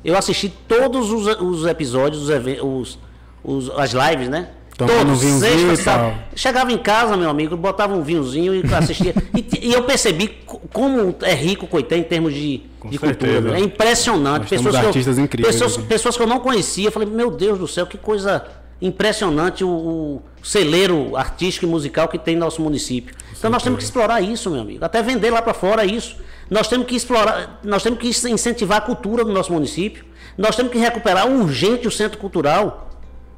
Eu 0.04 0.16
assisti 0.16 0.48
todos 0.68 1.10
os, 1.10 1.26
os 1.40 1.64
episódios, 1.66 2.28
os, 2.62 2.98
os, 3.42 3.70
as 3.70 3.92
lives, 3.92 4.28
né? 4.28 4.48
Tomando 4.76 5.12
um 5.12 5.16
todos, 5.16 5.78
e 5.78 5.82
sábado. 5.82 6.10
tal. 6.14 6.24
Chegava 6.34 6.72
em 6.72 6.78
casa, 6.78 7.16
meu 7.16 7.30
amigo, 7.30 7.56
botava 7.56 7.94
um 7.94 8.02
vinhozinho 8.02 8.54
e 8.54 8.74
assistia. 8.74 9.14
e, 9.34 9.68
e 9.68 9.72
eu 9.72 9.84
percebi 9.84 10.26
co- 10.26 10.60
como 10.72 11.14
é 11.22 11.32
rico 11.32 11.64
o 11.64 11.68
Coité 11.68 11.96
em 11.96 12.02
termos 12.02 12.34
de, 12.34 12.60
de 12.90 12.98
cultura. 12.98 13.56
É 13.56 13.60
impressionante. 13.60 14.48
Temos 14.48 14.76
que 14.76 14.84
eu- 14.84 14.92
pessoas, 15.46 15.74
aqui. 15.78 15.86
pessoas 15.86 16.16
que 16.16 16.22
eu 16.22 16.26
não 16.26 16.40
conhecia, 16.40 16.88
eu 16.88 16.92
falei, 16.92 17.08
meu 17.08 17.30
Deus 17.30 17.56
do 17.58 17.68
céu, 17.68 17.86
que 17.86 17.96
coisa 17.96 18.44
impressionante 18.86 19.64
o, 19.64 19.68
o 19.68 20.22
celeiro 20.42 21.16
artístico 21.16 21.66
e 21.66 21.68
musical 21.68 22.06
que 22.08 22.18
tem 22.18 22.34
no 22.34 22.40
nosso 22.44 22.60
município. 22.62 23.14
Então 23.36 23.50
nós 23.50 23.62
temos 23.62 23.78
que 23.78 23.84
explorar 23.84 24.20
isso, 24.20 24.50
meu 24.50 24.60
amigo. 24.60 24.84
Até 24.84 25.02
vender 25.02 25.30
lá 25.30 25.40
para 25.42 25.54
fora 25.54 25.84
isso. 25.84 26.16
Nós 26.50 26.68
temos 26.68 26.86
que 26.86 26.94
explorar, 26.94 27.60
nós 27.64 27.82
temos 27.82 27.98
que 27.98 28.08
incentivar 28.30 28.78
a 28.78 28.80
cultura 28.80 29.24
do 29.24 29.32
nosso 29.32 29.52
município. 29.52 30.04
Nós 30.36 30.54
temos 30.56 30.70
que 30.72 30.78
recuperar 30.78 31.26
urgente 31.26 31.88
o 31.88 31.90
centro 31.90 32.18
cultural 32.18 32.90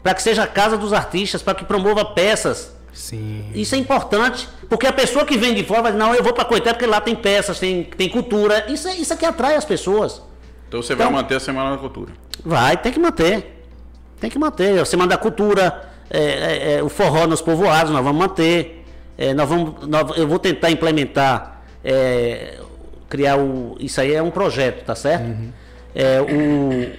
para 0.03 0.15
que 0.15 0.23
seja 0.23 0.43
a 0.43 0.47
casa 0.47 0.77
dos 0.77 0.93
artistas, 0.93 1.43
para 1.43 1.55
que 1.55 1.65
promova 1.65 2.05
peças. 2.05 2.75
Sim. 2.93 3.45
Isso 3.55 3.75
é 3.75 3.79
importante, 3.79 4.49
porque 4.69 4.87
a 4.87 4.93
pessoa 4.93 5.25
que 5.25 5.37
vem 5.37 5.55
de 5.55 5.63
fora 5.65 5.83
vai 5.83 5.93
dizer, 5.93 6.03
não, 6.03 6.15
eu 6.15 6.23
vou 6.23 6.33
para 6.33 6.45
Coité 6.45 6.73
porque 6.73 6.87
lá 6.87 7.01
tem 7.01 7.15
peças, 7.15 7.59
tem, 7.59 7.83
tem 7.85 8.09
cultura. 8.09 8.65
Isso, 8.73 8.89
é- 8.89 8.97
isso 8.97 9.13
é 9.13 9.17
que 9.17 9.27
atrai 9.27 9.55
as 9.55 9.65
pessoas. 9.65 10.23
Então 10.69 10.81
você 10.83 10.95
Então- 10.95 11.07
vai 11.07 11.15
manter 11.15 11.35
a 11.37 11.41
Semana 11.41 11.71
da 11.73 11.77
Cultura. 11.79 12.13
Vai, 12.45 12.77
tem 12.77 12.91
que 12.93 12.99
manter. 12.99 13.56
Tem 14.21 14.31
que 14.31 14.39
manter. 14.39 14.79
A 14.81 14.85
Semana 14.85 15.11
da 15.11 15.19
Cultura, 15.19 15.89
é, 16.09 16.21
é, 16.21 16.73
é, 16.79 16.83
o 16.83 16.89
forró 16.89 17.27
nos 17.27 17.41
povoados, 17.43 17.93
nós 17.93 18.03
vamos 18.03 18.19
manter. 18.21 18.85
É, 19.19 19.33
nós 19.35 19.49
vamos, 19.49 19.87
nós- 19.87 20.17
eu 20.17 20.27
vou 20.29 20.39
tentar 20.39 20.71
implementar, 20.71 21.63
é, 21.85 22.59
criar 23.09 23.37
o. 23.39 23.77
Isso 23.81 24.01
aí 24.01 24.13
é 24.15 24.23
um 24.23 24.31
projeto, 24.31 24.85
tá 24.85 24.95
certo? 24.95 25.37
É, 25.95 26.21
o, 26.21 26.93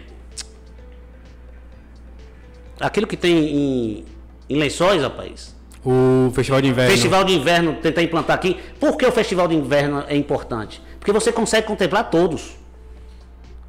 aquilo 2.79 3.07
que 3.07 3.17
tem 3.17 3.35
em, 3.37 4.05
em 4.49 4.57
lençóis, 4.57 5.01
rapaz. 5.01 5.55
O 5.85 6.31
Festival 6.33 6.61
de 6.61 6.67
Inverno. 6.69 6.91
Festival 6.91 7.23
de 7.23 7.33
Inverno, 7.33 7.73
tentar 7.75 8.01
implantar 8.03 8.35
aqui. 8.35 8.57
Por 8.79 8.97
que 8.97 9.05
o 9.05 9.11
Festival 9.11 9.47
de 9.47 9.55
Inverno 9.55 10.03
é 10.07 10.15
importante? 10.17 10.81
Porque 10.99 11.11
você 11.11 11.31
consegue 11.31 11.65
contemplar 11.67 12.09
todos. 12.09 12.57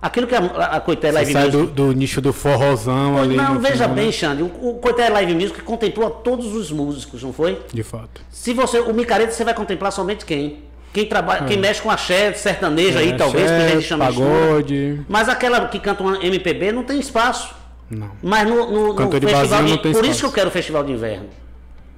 Aquilo 0.00 0.26
que 0.28 0.34
a, 0.34 0.38
a 0.38 0.80
Coité 0.80 1.10
Live 1.10 1.32
sai 1.32 1.46
Music 1.46 1.66
do, 1.66 1.86
do 1.88 1.92
nicho 1.92 2.20
do 2.20 2.32
forrozão 2.32 3.18
ali. 3.18 3.34
não, 3.36 3.58
veja 3.58 3.74
final, 3.84 3.88
bem, 3.90 4.06
né? 4.06 4.12
Xande, 4.12 4.42
o, 4.44 4.46
o 4.46 4.74
Coité 4.78 5.08
Live 5.08 5.34
Music 5.34 5.60
contemplou 5.62 6.08
todos 6.10 6.54
os 6.54 6.70
músicos, 6.70 7.22
não 7.22 7.32
foi? 7.32 7.60
De 7.72 7.82
fato. 7.82 8.20
Se 8.30 8.52
você, 8.54 8.78
o 8.78 8.94
Micareta, 8.94 9.32
você 9.32 9.42
vai 9.44 9.54
contemplar 9.54 9.90
somente 9.90 10.24
quem? 10.24 10.62
Quem 10.92 11.04
trabalha, 11.04 11.44
quem 11.46 11.58
mexe 11.58 11.82
com 11.82 11.90
axé, 11.90 12.32
sertanejo 12.32 12.96
aí, 12.98 13.10
É, 13.10 13.16
talvez, 13.16 13.44
axé, 13.44 13.58
que 13.58 13.72
a 13.72 13.74
gente 13.74 13.86
chama 13.88 14.10
de 14.10 14.18
pagode. 14.18 15.00
Mas 15.08 15.28
aquela 15.28 15.66
que 15.68 15.78
canta 15.80 16.02
um 16.02 16.14
MPB 16.22 16.70
não 16.72 16.84
tem 16.84 16.98
espaço. 17.00 17.54
Não. 17.90 18.10
Mas 18.22 18.48
no, 18.48 18.70
no, 18.70 18.92
no 18.94 19.10
festival 19.10 19.64
de, 19.64 19.70
não 19.70 19.78
tem 19.78 19.92
Por 19.92 20.04
isso 20.04 20.10
espaço. 20.12 20.20
que 20.20 20.26
eu 20.26 20.32
quero 20.32 20.48
o 20.48 20.52
Festival 20.52 20.84
de 20.84 20.92
Inverno. 20.92 21.26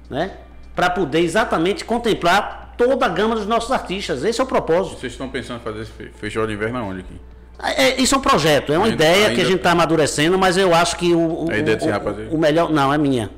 Né? 0.09 0.31
Para 0.75 0.89
poder 0.89 1.19
exatamente 1.19 1.85
contemplar 1.85 2.73
toda 2.77 3.05
a 3.05 3.09
gama 3.09 3.35
dos 3.35 3.45
nossos 3.45 3.71
artistas. 3.71 4.23
Esse 4.23 4.41
é 4.41 4.43
o 4.43 4.47
propósito. 4.47 4.99
Vocês 4.99 5.13
estão 5.13 5.29
pensando 5.29 5.59
em 5.59 5.63
fazer 5.63 5.81
esse 5.83 5.91
fe- 5.91 6.11
festival 6.19 6.47
de 6.47 6.53
inverno 6.53 6.79
aonde 6.79 7.01
aqui? 7.01 7.15
É, 7.63 8.01
isso 8.01 8.15
é 8.15 8.17
um 8.17 8.21
projeto, 8.21 8.73
é 8.73 8.77
uma 8.77 8.87
Ainda- 8.87 8.95
ideia 9.03 9.25
que 9.25 9.29
ainda- 9.31 9.41
a 9.41 9.45
gente 9.45 9.57
está 9.57 9.71
amadurecendo, 9.71 10.37
mas 10.37 10.57
eu 10.57 10.73
acho 10.73 10.95
que 10.97 11.13
o, 11.13 11.45
o, 11.45 11.51
A 11.51 11.57
ideia 11.57 11.77
desse 11.77 11.87
o- 11.89 12.35
o 12.35 12.37
melhor. 12.39 12.71
Não, 12.71 12.93
é 12.93 12.97
minha. 12.97 13.29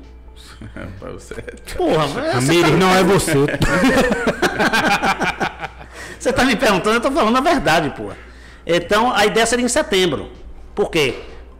Pra 0.98 1.10
você. 1.12 1.34
Porra, 1.76 2.06
você 2.06 2.20
Ramires, 2.32 2.78
não 2.78 2.94
é 2.94 3.02
você. 3.04 3.32
Você 6.18 6.32
tá 6.32 6.44
me 6.44 6.56
perguntando, 6.56 6.96
eu 6.96 7.00
tô 7.00 7.10
falando 7.10 7.36
a 7.36 7.40
verdade, 7.40 7.90
pô. 7.90 8.10
Então, 8.66 9.12
a 9.14 9.26
ideia 9.26 9.44
seria 9.44 9.64
em 9.64 9.68
setembro. 9.68 10.30
Por 10.74 10.90
quê? 10.90 11.16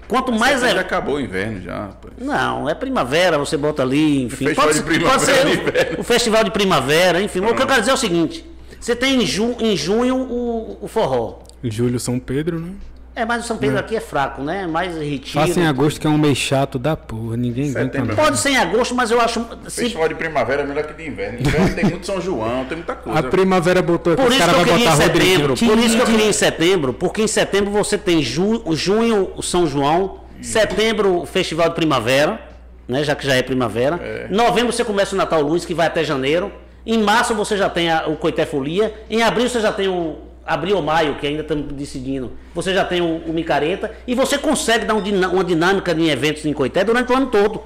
Quanto 0.08 0.32
mais 0.32 0.62
Mas 0.62 0.72
já 0.72 0.78
é. 0.78 0.80
acabou 0.80 1.16
o 1.16 1.20
inverno 1.20 1.60
já, 1.60 1.76
rapaz. 1.86 2.14
Não, 2.18 2.68
é 2.68 2.74
primavera, 2.74 3.36
você 3.38 3.56
bota 3.58 3.82
ali, 3.82 4.22
enfim. 4.24 4.46
Festival 4.46 4.68
de 4.68 4.74
ser- 4.76 4.82
primavera 4.84 5.18
ser 5.20 5.96
o- 5.96 6.00
o, 6.00 6.04
festival 6.04 6.44
de 6.44 6.50
primavera, 6.50 7.20
enfim. 7.20 7.40
O 7.40 7.54
que 7.54 7.62
eu 7.62 7.66
quero 7.66 7.80
dizer 7.80 7.90
é 7.90 7.94
o 7.94 7.98
seguinte: 7.98 8.44
você 8.80 8.94
tem 8.96 9.22
em, 9.22 9.26
ju- 9.26 9.56
em 9.60 9.76
junho 9.76 10.16
o, 10.16 10.78
o 10.82 10.88
forró. 10.88 11.40
Júlio 11.70 11.98
São 12.00 12.18
Pedro, 12.18 12.58
né? 12.60 12.70
É, 13.16 13.24
mas 13.24 13.44
o 13.44 13.46
São 13.46 13.56
Pedro 13.56 13.78
aqui 13.78 13.94
é 13.94 14.00
fraco, 14.00 14.42
né? 14.42 14.62
É 14.62 14.66
mais 14.66 14.96
retiro. 14.96 15.38
Faça 15.46 15.60
em 15.60 15.66
agosto, 15.68 16.00
que 16.00 16.06
é 16.06 16.10
um 16.10 16.18
mês 16.18 16.36
chato 16.36 16.80
da 16.80 16.96
porra. 16.96 17.36
Ninguém 17.36 17.70
aguenta 17.70 18.04
não. 18.04 18.16
Pode 18.16 18.38
ser 18.40 18.50
em 18.50 18.56
agosto, 18.56 18.92
mas 18.92 19.08
eu 19.12 19.20
acho. 19.20 19.46
se- 19.68 19.82
Festival 19.82 20.08
de 20.08 20.16
primavera 20.16 20.62
é 20.62 20.66
melhor 20.66 20.82
que 20.84 20.94
de 21.00 21.08
inverno. 21.08 21.38
Inverno 21.38 21.74
tem 21.76 21.84
muito 21.84 22.04
São 22.06 22.20
João, 22.20 22.64
tem 22.64 22.76
muita 22.76 22.96
coisa. 22.96 23.20
A 23.20 23.22
primavera 23.22 23.80
botou 23.80 24.14
aqui, 24.14 24.20
Por 24.22 24.30
os 24.32 24.36
isso 24.36 24.44
que 24.44 24.50
caras 24.52 24.60
eu 24.60 24.66
queria 24.74 24.84
em 24.84 24.90
botar 24.90 24.96
setembro. 25.04 25.48
Rodrigo. 25.50 25.72
Por 25.72 25.78
isso 25.84 25.96
que 25.96 26.02
eu 26.02 26.06
queria 26.06 26.26
em 26.28 26.32
setembro, 26.32 26.92
porque 26.92 27.22
em 27.22 27.28
setembro 27.28 27.70
você 27.70 27.96
tem 27.96 28.20
ju, 28.20 28.64
junho 28.72 29.30
o 29.36 29.42
São 29.44 29.64
João, 29.64 30.18
setembro 30.42 31.20
o 31.22 31.26
Festival 31.26 31.68
de 31.68 31.76
Primavera, 31.76 32.40
né, 32.88 33.04
já 33.04 33.14
que 33.14 33.24
já 33.24 33.34
é 33.36 33.42
primavera. 33.42 34.26
Novembro 34.28 34.72
você 34.72 34.84
começa 34.84 35.14
o 35.14 35.18
Natal 35.18 35.40
Luz, 35.40 35.64
que 35.64 35.72
vai 35.72 35.86
até 35.86 36.02
janeiro. 36.02 36.50
Em 36.84 36.98
março 37.00 37.32
você 37.34 37.56
já 37.56 37.70
tem 37.70 37.90
a- 37.90 38.08
o 38.08 38.16
Coité 38.16 38.44
Folia. 38.44 38.92
Em 39.08 39.22
abril 39.22 39.48
você 39.48 39.60
já 39.60 39.72
tem 39.72 39.88
o 39.88 40.16
abril 40.46 40.76
ou 40.76 40.82
maio, 40.82 41.16
que 41.16 41.26
ainda 41.26 41.42
estamos 41.42 41.72
decidindo. 41.72 42.32
Você 42.54 42.72
já 42.74 42.84
tem 42.84 43.00
o, 43.00 43.16
o 43.18 43.32
Micareta 43.32 43.92
e 44.06 44.14
você 44.14 44.38
consegue 44.38 44.84
dar 44.84 44.94
um 44.94 45.02
uma 45.32 45.44
dinâmica 45.44 45.94
de 45.94 46.08
eventos 46.08 46.44
em 46.44 46.52
Coité 46.52 46.84
durante 46.84 47.12
o 47.12 47.16
ano 47.16 47.26
todo. 47.26 47.62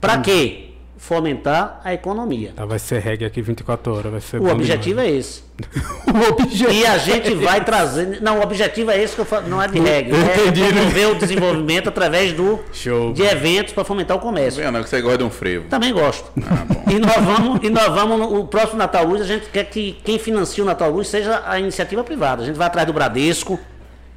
Para 0.00 0.18
quê? 0.18 0.65
Fomentar 0.98 1.80
a 1.84 1.92
economia. 1.92 2.52
Tá, 2.56 2.64
vai 2.64 2.78
ser 2.78 3.00
reggae 3.00 3.24
aqui 3.26 3.42
24 3.42 3.94
horas. 3.94 4.12
Vai 4.12 4.20
ser 4.20 4.40
O 4.40 4.50
objetivo 4.50 5.00
é 5.00 5.10
esse. 5.10 5.42
é... 5.62 6.10
o 6.10 6.30
objetivo. 6.30 6.72
E 6.72 6.86
a 6.86 6.98
gente 6.98 7.34
vai 7.34 7.64
trazer. 7.64 8.20
Não, 8.22 8.38
o 8.38 8.42
objetivo 8.42 8.90
é 8.90 9.02
esse 9.02 9.14
que 9.14 9.20
eu 9.20 9.24
falo, 9.24 9.48
não 9.48 9.62
é 9.62 9.68
de 9.68 9.78
regra. 9.78 10.16
É 10.16 10.40
Entendi, 10.40 10.62
né? 10.62 10.72
promover 10.72 11.08
o 11.08 11.14
desenvolvimento 11.14 11.88
através 11.88 12.32
do, 12.32 12.58
Show. 12.72 13.12
de 13.12 13.22
eventos 13.22 13.72
para 13.74 13.84
fomentar 13.84 14.16
o 14.16 14.20
comércio. 14.20 14.62
Vendo 14.62 14.82
que 14.82 14.88
você 14.88 15.00
gosta 15.02 15.18
de 15.18 15.24
um 15.24 15.30
frevo. 15.30 15.68
Também 15.68 15.92
gosto. 15.92 16.30
Ah, 16.42 16.64
bom. 16.66 16.84
E 16.90 16.98
nós 16.98 17.16
vamos, 17.16 17.60
e 17.62 17.68
nós 17.68 17.88
vamos, 17.88 18.18
no 18.18 18.40
o 18.40 18.46
próximo 18.46 18.78
Natal 18.78 19.04
Luz, 19.04 19.20
a 19.20 19.24
gente 19.24 19.46
quer 19.50 19.64
que 19.64 19.98
quem 20.04 20.18
financia 20.18 20.62
o 20.62 20.66
Natal 20.66 20.90
Luz 20.90 21.08
seja 21.08 21.42
a 21.46 21.58
iniciativa 21.58 22.02
privada. 22.02 22.42
A 22.42 22.46
gente 22.46 22.56
vai 22.56 22.66
atrás 22.68 22.86
do 22.86 22.92
Bradesco, 22.92 23.58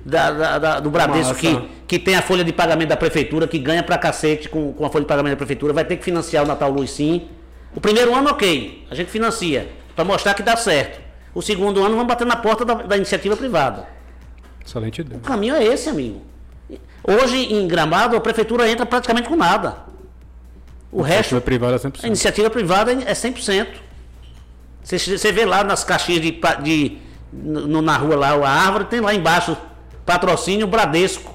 da- 0.06 0.32
da- 0.32 0.58
da- 0.60 0.80
do 0.80 0.90
Bradesco 0.90 1.30
Massa. 1.34 1.40
que, 1.40 1.70
que 1.88 2.00
tem 2.00 2.16
a 2.16 2.22
folha 2.22 2.44
de 2.44 2.54
pagamento 2.54 2.90
da 2.90 2.98
prefeitura, 2.98 3.48
que 3.48 3.60
ganha 3.60 3.84
pra 3.84 3.98
cacete 3.98 4.48
com, 4.50 4.72
com 4.74 4.86
a 4.86 4.90
folha 4.90 5.04
de 5.04 5.08
pagamento 5.08 5.32
da 5.34 5.38
prefeitura, 5.38 5.74
vai 5.74 5.84
ter 5.86 5.98
que 5.98 6.04
financiar 6.04 6.44
o 6.44 6.48
Natal 6.48 6.70
Luz 6.72 6.92
sim. 6.92 7.28
O 7.76 7.80
primeiro 7.82 8.16
ano, 8.16 8.30
ok, 8.30 8.86
a 8.90 8.96
gente 8.96 9.10
financia, 9.12 9.70
para 9.96 10.04
mostrar 10.06 10.34
que 10.34 10.42
dá 10.44 10.56
certo. 10.56 11.00
O 11.34 11.42
segundo 11.42 11.80
ano, 11.82 11.92
vamos 11.92 12.08
bater 12.08 12.26
na 12.26 12.36
porta 12.36 12.66
da, 12.66 12.74
da 12.76 12.98
iniciativa 12.98 13.38
privada. 13.38 13.88
Excelente 14.66 15.02
ideia. 15.02 15.18
O 15.20 15.22
caminho 15.22 15.56
é 15.56 15.64
esse, 15.64 15.88
amigo. 15.90 16.22
Hoje, 17.04 17.38
em 17.54 17.68
Gramado, 17.68 18.16
a 18.16 18.20
prefeitura 18.22 18.70
entra 18.70 18.86
praticamente 18.86 19.28
com 19.30 19.36
nada. 19.36 19.78
O 20.92 21.02
resto, 21.02 21.36
Iniciativa 21.36 21.42
privada 21.42 21.74
é 21.74 21.76
a 21.76 21.80
100%. 21.80 22.04
iniciativa 22.08 22.50
privada 22.50 22.92
é 22.92 23.14
100%. 23.14 23.68
Você, 24.84 24.98
você 24.98 25.32
vê 25.32 25.46
lá 25.46 25.64
nas 25.64 25.84
caixinhas 25.84 26.22
de, 26.22 26.40
de 26.64 26.98
no- 27.32 27.82
na 27.82 27.96
rua 27.96 28.16
lá, 28.16 28.30
a 28.30 28.50
árvore, 28.50 28.86
tem 28.86 29.00
lá 29.00 29.14
embaixo 29.14 29.56
patrocínio 30.10 30.66
Bradesco. 30.66 31.32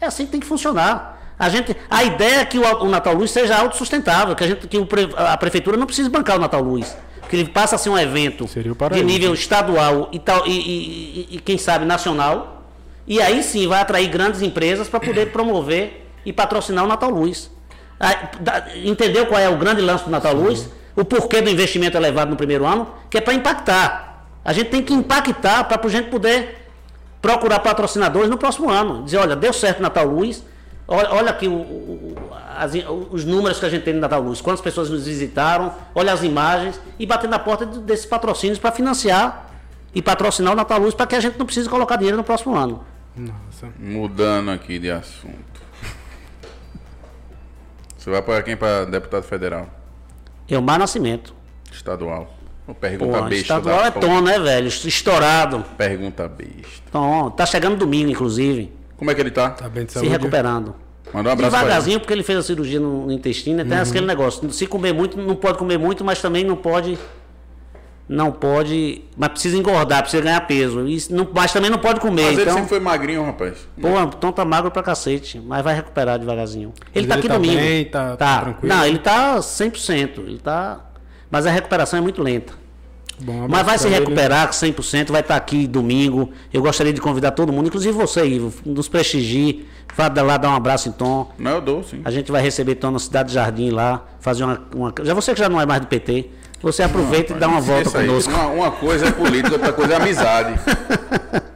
É 0.00 0.06
assim 0.06 0.24
que 0.24 0.32
tem 0.32 0.40
que 0.40 0.46
funcionar. 0.46 1.34
A, 1.38 1.50
gente, 1.50 1.76
a 1.90 2.02
ideia 2.02 2.40
é 2.40 2.44
que 2.46 2.58
o, 2.58 2.62
o 2.82 2.88
Natal 2.88 3.12
Luz 3.14 3.30
seja 3.30 3.56
autossustentável, 3.58 4.34
que, 4.34 4.42
a, 4.42 4.46
gente, 4.46 4.66
que 4.66 4.78
o 4.78 4.88
a 5.16 5.36
prefeitura 5.36 5.76
não 5.76 5.84
precise 5.86 6.08
bancar 6.08 6.36
o 6.36 6.40
Natal 6.40 6.62
Luz. 6.62 6.96
Que 7.28 7.36
ele 7.36 7.48
passa 7.50 7.76
a 7.76 7.78
ser 7.78 7.90
um 7.90 7.98
evento 7.98 8.46
de 8.96 9.04
nível 9.04 9.34
estadual 9.34 10.08
e, 10.12 10.18
tal, 10.18 10.46
e, 10.46 10.50
e- 10.50 11.20
e- 11.30 11.36
e, 11.36 11.40
quem 11.40 11.58
sabe 11.58 11.84
nacional. 11.84 12.64
E 13.06 13.20
aí 13.20 13.42
sim 13.42 13.68
vai 13.68 13.80
atrair 13.80 14.08
grandes 14.08 14.40
empresas 14.40 14.88
para 14.88 14.98
poder 15.00 15.26
promover 15.32 16.06
e 16.24 16.32
patrocinar 16.32 16.84
o 16.84 16.88
Natal 16.88 17.10
Luz. 17.10 17.50
Entendeu 18.82 19.26
qual 19.26 19.38
é 19.38 19.48
o 19.48 19.58
grande 19.58 19.82
lance 19.82 20.04
do 20.04 20.10
Natal 20.10 20.34
Luz? 20.34 20.68
O 20.96 21.04
porquê 21.04 21.42
do 21.42 21.50
investimento 21.50 21.96
elevado 21.98 22.30
no 22.30 22.36
primeiro 22.36 22.64
ano? 22.66 22.88
Que 23.10 23.18
é 23.18 23.20
para 23.20 23.34
impactar. 23.34 24.24
A 24.42 24.52
gente 24.54 24.70
tem 24.70 24.82
que 24.82 24.94
impactar 24.94 25.64
para 25.64 25.78
a 25.86 25.90
gente 25.90 26.08
poder 26.08 26.69
procurar 27.22 27.60
patrocinadores 27.60 28.28
no 28.30 28.38
próximo 28.38 28.70
ano. 28.70 29.04
Dizer, 29.04 29.18
olha, 29.18 29.36
deu 29.36 29.52
certo 29.52 29.80
Natal 29.82 30.06
Luz. 30.06 30.44
Olha, 30.88 31.12
olha 31.12 31.30
aqui 31.30 31.46
o- 31.46 31.52
o- 31.52 32.16
as- 32.56 32.72
os 33.10 33.24
números 33.24 33.60
que 33.60 33.66
a 33.66 33.68
gente 33.68 33.84
tem 33.84 33.94
no 33.94 34.00
Natal 34.00 34.20
Luz. 34.20 34.40
Quantas 34.40 34.60
pessoas 34.60 34.90
nos 34.90 35.06
visitaram, 35.06 35.72
olha 35.94 36.12
as 36.12 36.22
imagens 36.22 36.80
e 36.98 37.06
bater 37.06 37.28
na 37.28 37.38
porta 37.38 37.64
de- 37.64 37.78
desses 37.80 38.06
patrocínios 38.06 38.58
para 38.58 38.72
financiar 38.72 39.46
e 39.94 40.02
patrocinar 40.02 40.52
o 40.52 40.56
Natal 40.56 40.80
Luz 40.80 40.94
para 40.94 41.06
que 41.06 41.14
a 41.14 41.20
gente 41.20 41.38
não 41.38 41.46
precise 41.46 41.68
colocar 41.68 41.96
dinheiro 41.96 42.16
no 42.16 42.24
próximo 42.24 42.56
ano. 42.56 42.84
Nossa. 43.16 43.68
Mudando 43.78 44.50
aqui 44.50 44.78
de 44.78 44.90
assunto. 44.90 45.60
Você 47.96 48.10
vai 48.10 48.22
para 48.22 48.42
quem? 48.42 48.56
Para 48.56 48.84
deputado 48.86 49.22
federal? 49.24 49.68
Elmar 50.48 50.78
Nascimento. 50.78 51.34
Estadual. 51.70 52.32
Uma 52.70 52.74
Pô, 52.74 52.80
pergunta 52.80 53.22
besta. 53.22 53.34
estadual 53.36 53.84
é 53.84 53.90
tom, 53.90 54.20
né, 54.20 54.38
velho? 54.38 54.68
Estourado. 54.68 55.64
Pergunta 55.76 56.28
besta. 56.28 56.82
Tom. 56.92 57.30
Tá 57.30 57.44
chegando 57.44 57.76
domingo, 57.76 58.10
inclusive. 58.10 58.72
Como 58.96 59.10
é 59.10 59.14
que 59.14 59.20
ele 59.20 59.30
tá? 59.30 59.50
Tá 59.50 59.68
bem 59.68 59.84
de 59.84 59.92
Se 59.92 59.98
saúde? 59.98 60.10
recuperando. 60.10 60.74
Manda 61.12 61.30
um 61.30 61.32
abraço 61.32 61.56
ele. 61.56 61.62
Devagarzinho, 61.62 61.98
porque 62.00 62.12
ele 62.12 62.22
fez 62.22 62.38
a 62.38 62.42
cirurgia 62.42 62.78
no, 62.78 63.06
no 63.06 63.12
intestino, 63.12 63.56
né? 63.58 63.64
tem 63.64 63.78
aquele 63.78 64.06
negócio. 64.06 64.48
Se 64.52 64.66
comer 64.66 64.92
muito, 64.92 65.18
não 65.18 65.34
pode 65.34 65.58
comer 65.58 65.78
muito, 65.78 66.04
mas 66.04 66.20
também 66.22 66.44
não 66.44 66.56
pode 66.56 66.96
não 68.08 68.32
pode, 68.32 69.04
mas 69.16 69.28
precisa 69.28 69.56
engordar, 69.56 70.02
precisa 70.02 70.20
ganhar 70.20 70.40
peso. 70.40 70.84
Isso 70.88 71.14
não, 71.14 71.28
mas 71.32 71.52
também 71.52 71.70
não 71.70 71.78
pode 71.78 72.00
comer. 72.00 72.22
Mas 72.24 72.32
ele 72.32 72.42
então, 72.42 72.54
sempre 72.54 72.68
foi 72.68 72.80
magrinho, 72.80 73.24
rapaz. 73.24 73.68
pô, 73.80 73.88
então 74.00 74.32
tá 74.32 74.44
magro 74.44 74.68
pra 74.68 74.82
cacete, 74.82 75.38
mas 75.38 75.62
vai 75.62 75.76
recuperar 75.76 76.18
devagarzinho. 76.18 76.72
Ele 76.92 77.06
Mas 77.06 77.08
tá 77.08 77.14
ele 77.14 77.20
aqui 77.20 77.28
tá 77.28 77.34
domingo. 77.34 77.54
bem, 77.60 77.84
tá- 77.84 78.16
tá 78.16 78.40
tranquilo? 78.40 78.74
Não, 78.74 78.84
ele 78.84 78.98
tá 78.98 79.40
100%. 79.40 80.22
Ele 80.26 80.38
tá. 80.38 80.89
Mas 81.30 81.46
a 81.46 81.50
recuperação 81.50 81.98
é 81.98 82.02
muito 82.02 82.22
lenta. 82.22 82.52
Bom, 83.22 83.46
Mas 83.48 83.66
vai 83.66 83.78
se 83.78 83.86
recuperar 83.86 84.50
100%, 84.50 85.10
vai 85.12 85.20
estar 85.20 85.36
aqui 85.36 85.66
domingo. 85.66 86.30
Eu 86.52 86.62
gostaria 86.62 86.92
de 86.92 87.00
convidar 87.00 87.32
todo 87.32 87.52
mundo, 87.52 87.66
inclusive 87.66 87.92
você, 87.96 88.24
Ivo, 88.26 88.52
nos 88.64 88.88
prestigie. 88.88 89.66
Vá 89.94 90.10
lá 90.22 90.36
dar 90.38 90.48
um 90.50 90.54
abraço 90.54 90.88
em 90.88 90.92
Tom. 90.92 91.30
Não, 91.38 91.50
eu 91.56 91.60
dou, 91.60 91.82
sim. 91.84 92.00
A 92.04 92.10
gente 92.10 92.32
vai 92.32 92.40
receber 92.40 92.76
Tom 92.76 92.92
na 92.92 92.98
Cidade 92.98 93.32
Jardim 93.34 93.70
lá, 93.70 94.06
fazer 94.20 94.44
uma, 94.44 94.62
uma- 94.74 94.94
Já 95.02 95.12
você 95.12 95.34
que 95.34 95.38
já 95.40 95.48
não 95.48 95.60
é 95.60 95.66
mais 95.66 95.80
do 95.82 95.86
PT, 95.88 96.30
você 96.62 96.82
aproveita 96.82 97.34
e 97.34 97.36
dá 97.36 97.48
uma 97.48 97.60
volta 97.60 97.90
conosco. 97.90 98.32
Uma, 98.32 98.46
uma 98.46 98.70
coisa 98.70 99.06
é 99.08 99.10
política, 99.10 99.52
outra 99.54 99.72
coisa 99.72 99.94
é 99.94 99.96
amizade. 99.96 100.54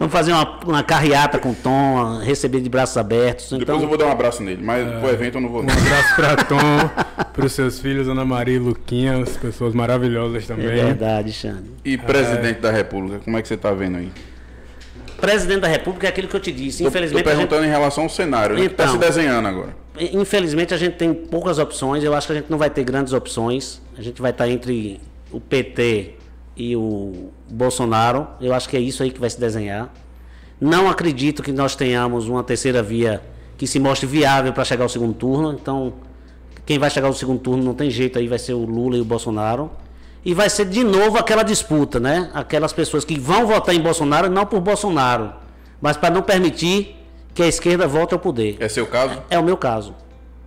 Vamos 0.00 0.14
fazer 0.14 0.32
uma, 0.32 0.58
uma 0.64 0.82
carreata 0.82 1.38
com 1.38 1.52
Tom, 1.52 2.20
receber 2.20 2.62
de 2.62 2.70
braços 2.70 2.96
abertos. 2.96 3.50
Depois 3.50 3.62
Então, 3.64 3.82
eu 3.82 3.86
vou 3.86 3.98
dar 3.98 4.06
um 4.06 4.10
abraço 4.12 4.42
nele, 4.42 4.62
mas 4.64 4.88
pro 4.98 5.10
evento 5.10 5.34
eu 5.34 5.40
não 5.42 5.50
vou. 5.50 5.60
Um 5.62 5.66
abraço 5.70 6.16
pra 6.16 6.36
Tom, 6.48 7.26
pros 7.34 7.52
seus 7.52 7.78
filhos, 7.80 8.08
Ana 8.08 8.24
Maria 8.24 8.56
e 8.56 8.58
Luquinha, 8.58 9.22
as 9.22 9.36
pessoas 9.36 9.74
maravilhosas 9.74 10.44
é 10.44 10.46
também. 10.46 10.68
verdade, 10.68 11.30
Xande. 11.34 11.68
E 11.84 11.98
presidente 11.98 12.60
da 12.60 12.70
República, 12.70 13.18
como 13.22 13.36
é 13.36 13.42
que 13.42 13.48
você 13.48 13.58
tá 13.58 13.72
vendo 13.72 13.98
aí? 13.98 14.10
Presidente 15.20 15.60
da 15.60 15.68
República 15.68 16.06
é 16.06 16.08
aquilo 16.08 16.28
que 16.28 16.34
eu 16.36 16.40
te 16.40 16.50
disse. 16.50 16.82
Infelizmente, 16.82 17.22
tô 17.22 17.28
a 17.28 17.32
gente- 17.34 17.40
perguntando 17.48 17.66
em 17.66 17.70
relação 17.70 18.04
ao 18.04 18.08
cenário, 18.08 18.56
né? 18.56 18.62
que 18.62 18.68
tá 18.70 18.84
Então. 18.84 18.94
se 18.94 18.98
desenhando 19.00 19.48
agora. 19.48 19.76
Infelizmente 19.98 20.72
a 20.72 20.78
gente 20.78 20.94
tem 20.96 21.12
poucas 21.12 21.58
opções, 21.58 22.02
eu 22.02 22.14
acho 22.14 22.26
que 22.26 22.32
a 22.32 22.36
gente 22.36 22.48
não 22.50 22.56
vai 22.56 22.70
ter 22.70 22.84
grandes 22.84 23.12
opções. 23.12 23.82
A 23.98 24.00
gente 24.00 24.22
vai 24.22 24.30
estar 24.30 24.48
entre 24.48 24.98
o 25.30 25.38
PT 25.38 26.14
e 26.56 26.76
o 26.76 27.30
Bolsonaro. 27.50 28.26
Eu 28.40 28.52
acho 28.54 28.68
que 28.68 28.76
é 28.76 28.80
isso 28.80 29.02
aí 29.02 29.10
que 29.10 29.20
vai 29.20 29.30
se 29.30 29.38
desenhar. 29.40 29.92
Não 30.60 30.88
acredito 30.88 31.42
que 31.42 31.52
nós 31.52 31.74
tenhamos 31.74 32.28
uma 32.28 32.44
terceira 32.44 32.82
via 32.82 33.22
que 33.56 33.66
se 33.66 33.78
mostre 33.78 34.06
viável 34.06 34.52
para 34.52 34.64
chegar 34.64 34.84
ao 34.84 34.88
segundo 34.88 35.14
turno. 35.14 35.52
Então, 35.52 35.94
quem 36.66 36.78
vai 36.78 36.90
chegar 36.90 37.08
ao 37.08 37.14
segundo 37.14 37.40
turno 37.40 37.62
não 37.62 37.74
tem 37.74 37.90
jeito 37.90 38.18
aí, 38.18 38.28
vai 38.28 38.38
ser 38.38 38.54
o 38.54 38.64
Lula 38.64 38.96
e 38.96 39.00
o 39.00 39.04
Bolsonaro. 39.04 39.70
E 40.24 40.34
vai 40.34 40.50
ser 40.50 40.66
de 40.66 40.84
novo 40.84 41.18
aquela 41.18 41.42
disputa, 41.42 41.98
né? 41.98 42.30
Aquelas 42.34 42.72
pessoas 42.72 43.04
que 43.04 43.18
vão 43.18 43.46
votar 43.46 43.74
em 43.74 43.80
Bolsonaro 43.80 44.28
não 44.28 44.44
por 44.44 44.60
Bolsonaro, 44.60 45.32
mas 45.80 45.96
para 45.96 46.10
não 46.10 46.22
permitir 46.22 46.96
que 47.34 47.42
a 47.42 47.46
esquerda 47.46 47.86
volte 47.86 48.12
ao 48.12 48.20
poder. 48.20 48.56
É 48.60 48.68
seu 48.68 48.86
caso? 48.86 49.22
É 49.30 49.38
o 49.38 49.42
meu 49.42 49.56
caso. 49.56 49.94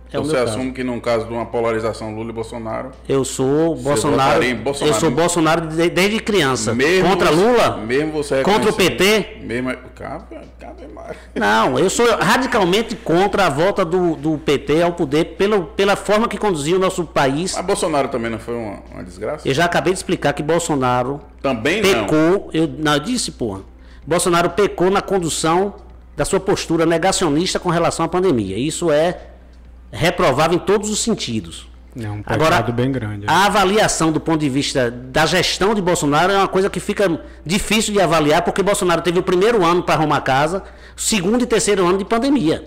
É 0.06 0.16
então 0.16 0.24
você 0.24 0.36
caso. 0.36 0.52
assume 0.52 0.70
que 0.70 0.84
num 0.84 1.00
caso 1.00 1.26
de 1.26 1.32
uma 1.32 1.44
polarização 1.46 2.14
Lula 2.14 2.30
e 2.30 2.32
Bolsonaro, 2.32 2.90
Eu 3.08 3.24
sou 3.24 3.74
Bolsonaro. 3.74 4.40
Bolsonaro? 4.56 4.94
Eu 4.96 5.00
sou 5.00 5.10
Bolsonaro 5.10 5.66
de- 5.66 5.90
desde 5.90 6.20
criança. 6.20 6.72
mesmo 6.72 7.08
Contra 7.08 7.32
você- 7.32 7.44
Lula? 7.44 7.76
mesmo 7.78 8.12
você 8.12 8.42
Contra 8.42 8.70
o 8.70 8.72
PT? 8.72 9.38
Mesmo, 9.40 9.74
cabe, 9.96 10.36
cabe 10.60 10.86
mais. 10.94 11.16
Não, 11.34 11.76
eu 11.78 11.90
sou 11.90 12.06
radicalmente 12.16 12.94
contra 12.94 13.46
a 13.46 13.50
volta 13.50 13.84
do, 13.84 14.14
do 14.14 14.38
PT 14.38 14.82
ao 14.82 14.92
poder 14.92 15.34
pelo, 15.36 15.64
pela 15.64 15.96
forma 15.96 16.28
que 16.28 16.38
conduziu 16.38 16.76
o 16.76 16.80
nosso 16.80 17.04
país. 17.04 17.54
Mas 17.56 17.64
Bolsonaro 17.66 18.06
também 18.08 18.30
não 18.30 18.38
foi 18.38 18.54
uma, 18.54 18.78
uma 18.92 19.02
desgraça? 19.02 19.48
Eu 19.48 19.52
já 19.54 19.64
acabei 19.64 19.92
de 19.92 19.98
explicar 19.98 20.32
que 20.32 20.44
Bolsonaro 20.44 21.20
Também 21.42 21.82
não. 21.82 22.04
pecou. 22.06 22.50
Eu, 22.52 22.68
não, 22.78 22.94
eu 22.94 23.00
disse, 23.00 23.32
porra. 23.32 23.62
Bolsonaro 24.06 24.50
pecou 24.50 24.90
na 24.92 25.02
condução 25.02 25.74
da 26.16 26.24
sua 26.24 26.38
postura 26.38 26.86
negacionista 26.86 27.58
com 27.58 27.68
relação 27.70 28.04
à 28.04 28.08
pandemia. 28.08 28.56
Isso 28.56 28.92
é 28.92 29.18
reprovável 29.94 30.56
em 30.56 30.60
todos 30.60 30.90
os 30.90 31.00
sentidos. 31.00 31.68
É 31.96 32.10
um 32.10 32.22
Agora, 32.26 32.60
bem 32.60 32.90
grande. 32.90 33.24
a 33.28 33.46
avaliação 33.46 34.10
do 34.10 34.18
ponto 34.18 34.40
de 34.40 34.48
vista 34.48 34.90
da 34.90 35.24
gestão 35.26 35.74
de 35.74 35.80
Bolsonaro 35.80 36.32
é 36.32 36.36
uma 36.36 36.48
coisa 36.48 36.68
que 36.68 36.80
fica 36.80 37.22
difícil 37.46 37.94
de 37.94 38.00
avaliar, 38.00 38.42
porque 38.42 38.62
Bolsonaro 38.64 39.00
teve 39.00 39.20
o 39.20 39.22
primeiro 39.22 39.64
ano 39.64 39.80
para 39.82 39.94
arrumar 39.94 40.20
casa, 40.22 40.64
segundo 40.96 41.42
e 41.42 41.46
terceiro 41.46 41.86
ano 41.86 41.98
de 41.98 42.04
pandemia. 42.04 42.64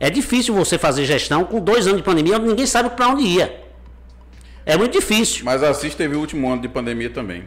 É 0.00 0.10
difícil 0.10 0.52
você 0.52 0.76
fazer 0.76 1.04
gestão 1.04 1.44
com 1.44 1.60
dois 1.60 1.86
anos 1.86 1.98
de 1.98 2.02
pandemia, 2.02 2.36
onde 2.36 2.48
ninguém 2.48 2.66
sabe 2.66 2.90
para 2.90 3.08
onde 3.08 3.22
ia. 3.22 3.64
É 4.66 4.76
muito 4.76 4.92
difícil. 4.92 5.44
Mas 5.44 5.62
a 5.62 5.70
Assis 5.70 5.94
teve 5.94 6.16
o 6.16 6.20
último 6.20 6.50
ano 6.50 6.60
de 6.60 6.68
pandemia 6.68 7.10
também. 7.10 7.44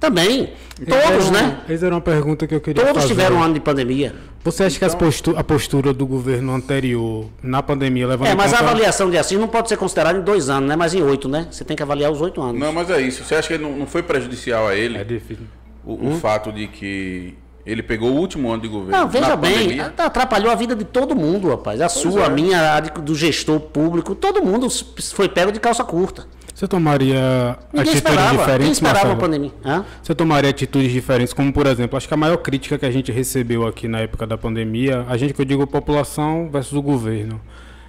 Também. 0.00 0.50
Essa 0.86 1.00
Todos, 1.10 1.28
uma- 1.28 1.40
né? 1.42 1.58
Essa 1.68 1.86
era 1.86 1.94
uma 1.94 2.00
pergunta 2.00 2.46
que 2.46 2.54
eu 2.54 2.60
queria 2.60 2.82
Todos 2.84 3.02
fazer. 3.02 3.14
tiveram 3.14 3.36
um 3.36 3.42
ano 3.42 3.54
de 3.54 3.60
pandemia. 3.60 4.14
Você 4.44 4.62
acha 4.62 4.78
que 4.78 4.84
as 4.84 4.94
postu- 4.94 5.34
a 5.36 5.42
postura 5.42 5.92
do 5.92 6.06
governo 6.06 6.54
anterior 6.54 7.26
na 7.42 7.60
pandemia 7.62 8.06
levando 8.06 8.28
É, 8.28 8.34
mas 8.34 8.52
a 8.52 8.58
conta... 8.58 8.70
avaliação 8.70 9.10
de 9.10 9.18
assim 9.18 9.36
não 9.36 9.48
pode 9.48 9.68
ser 9.68 9.76
considerada 9.76 10.16
em 10.18 10.22
dois 10.22 10.48
anos, 10.48 10.68
né? 10.68 10.76
Mas 10.76 10.94
em 10.94 11.02
oito, 11.02 11.28
né? 11.28 11.48
Você 11.50 11.64
tem 11.64 11.76
que 11.76 11.82
avaliar 11.82 12.12
os 12.12 12.20
oito 12.20 12.40
anos. 12.40 12.60
Não, 12.60 12.72
mas 12.72 12.88
é 12.90 13.00
isso. 13.00 13.24
Você 13.24 13.34
acha 13.34 13.48
que 13.48 13.58
não, 13.58 13.72
não 13.76 13.86
foi 13.86 14.02
prejudicial 14.04 14.68
a 14.68 14.74
ele 14.76 14.96
É 14.98 15.02
difícil. 15.04 15.44
o, 15.84 16.10
o 16.10 16.20
fato 16.20 16.52
de 16.52 16.68
que 16.68 17.34
ele 17.66 17.82
pegou 17.82 18.10
o 18.10 18.14
último 18.14 18.50
ano 18.52 18.62
de 18.62 18.68
governo? 18.68 18.92
Não, 19.02 19.08
veja 19.08 19.28
na 19.30 19.36
bem, 19.36 19.80
atrapalhou 19.80 20.50
a 20.50 20.54
vida 20.54 20.76
de 20.76 20.84
todo 20.84 21.14
mundo, 21.16 21.48
rapaz. 21.50 21.80
A 21.80 21.88
sua, 21.88 22.22
é. 22.22 22.26
a 22.26 22.28
minha, 22.30 22.74
a 22.76 22.80
do 22.80 23.16
gestor 23.16 23.58
público, 23.58 24.14
todo 24.14 24.40
mundo 24.42 24.68
foi 25.12 25.28
pego 25.28 25.50
de 25.50 25.58
calça 25.58 25.82
curta. 25.82 26.24
Você 26.58 26.66
tomaria 26.66 27.56
Ninguém 27.72 27.92
atitudes 27.92 27.94
esperava. 27.94 28.36
Diferentes, 28.36 28.72
esperava 28.72 29.12
a 29.12 29.16
pandemia? 29.16 29.52
Hã? 29.64 29.84
Você 30.02 30.12
tomaria 30.12 30.50
atitudes 30.50 30.90
diferentes, 30.90 31.32
como 31.32 31.52
por 31.52 31.68
exemplo, 31.68 31.96
acho 31.96 32.08
que 32.08 32.14
a 32.14 32.16
maior 32.16 32.36
crítica 32.38 32.76
que 32.76 32.84
a 32.84 32.90
gente 32.90 33.12
recebeu 33.12 33.64
aqui 33.64 33.86
na 33.86 34.00
época 34.00 34.26
da 34.26 34.36
pandemia, 34.36 35.06
a 35.08 35.16
gente 35.16 35.32
que 35.34 35.40
eu 35.40 35.44
digo 35.44 35.64
população 35.68 36.48
versus 36.50 36.72
o 36.72 36.82
governo, 36.82 37.40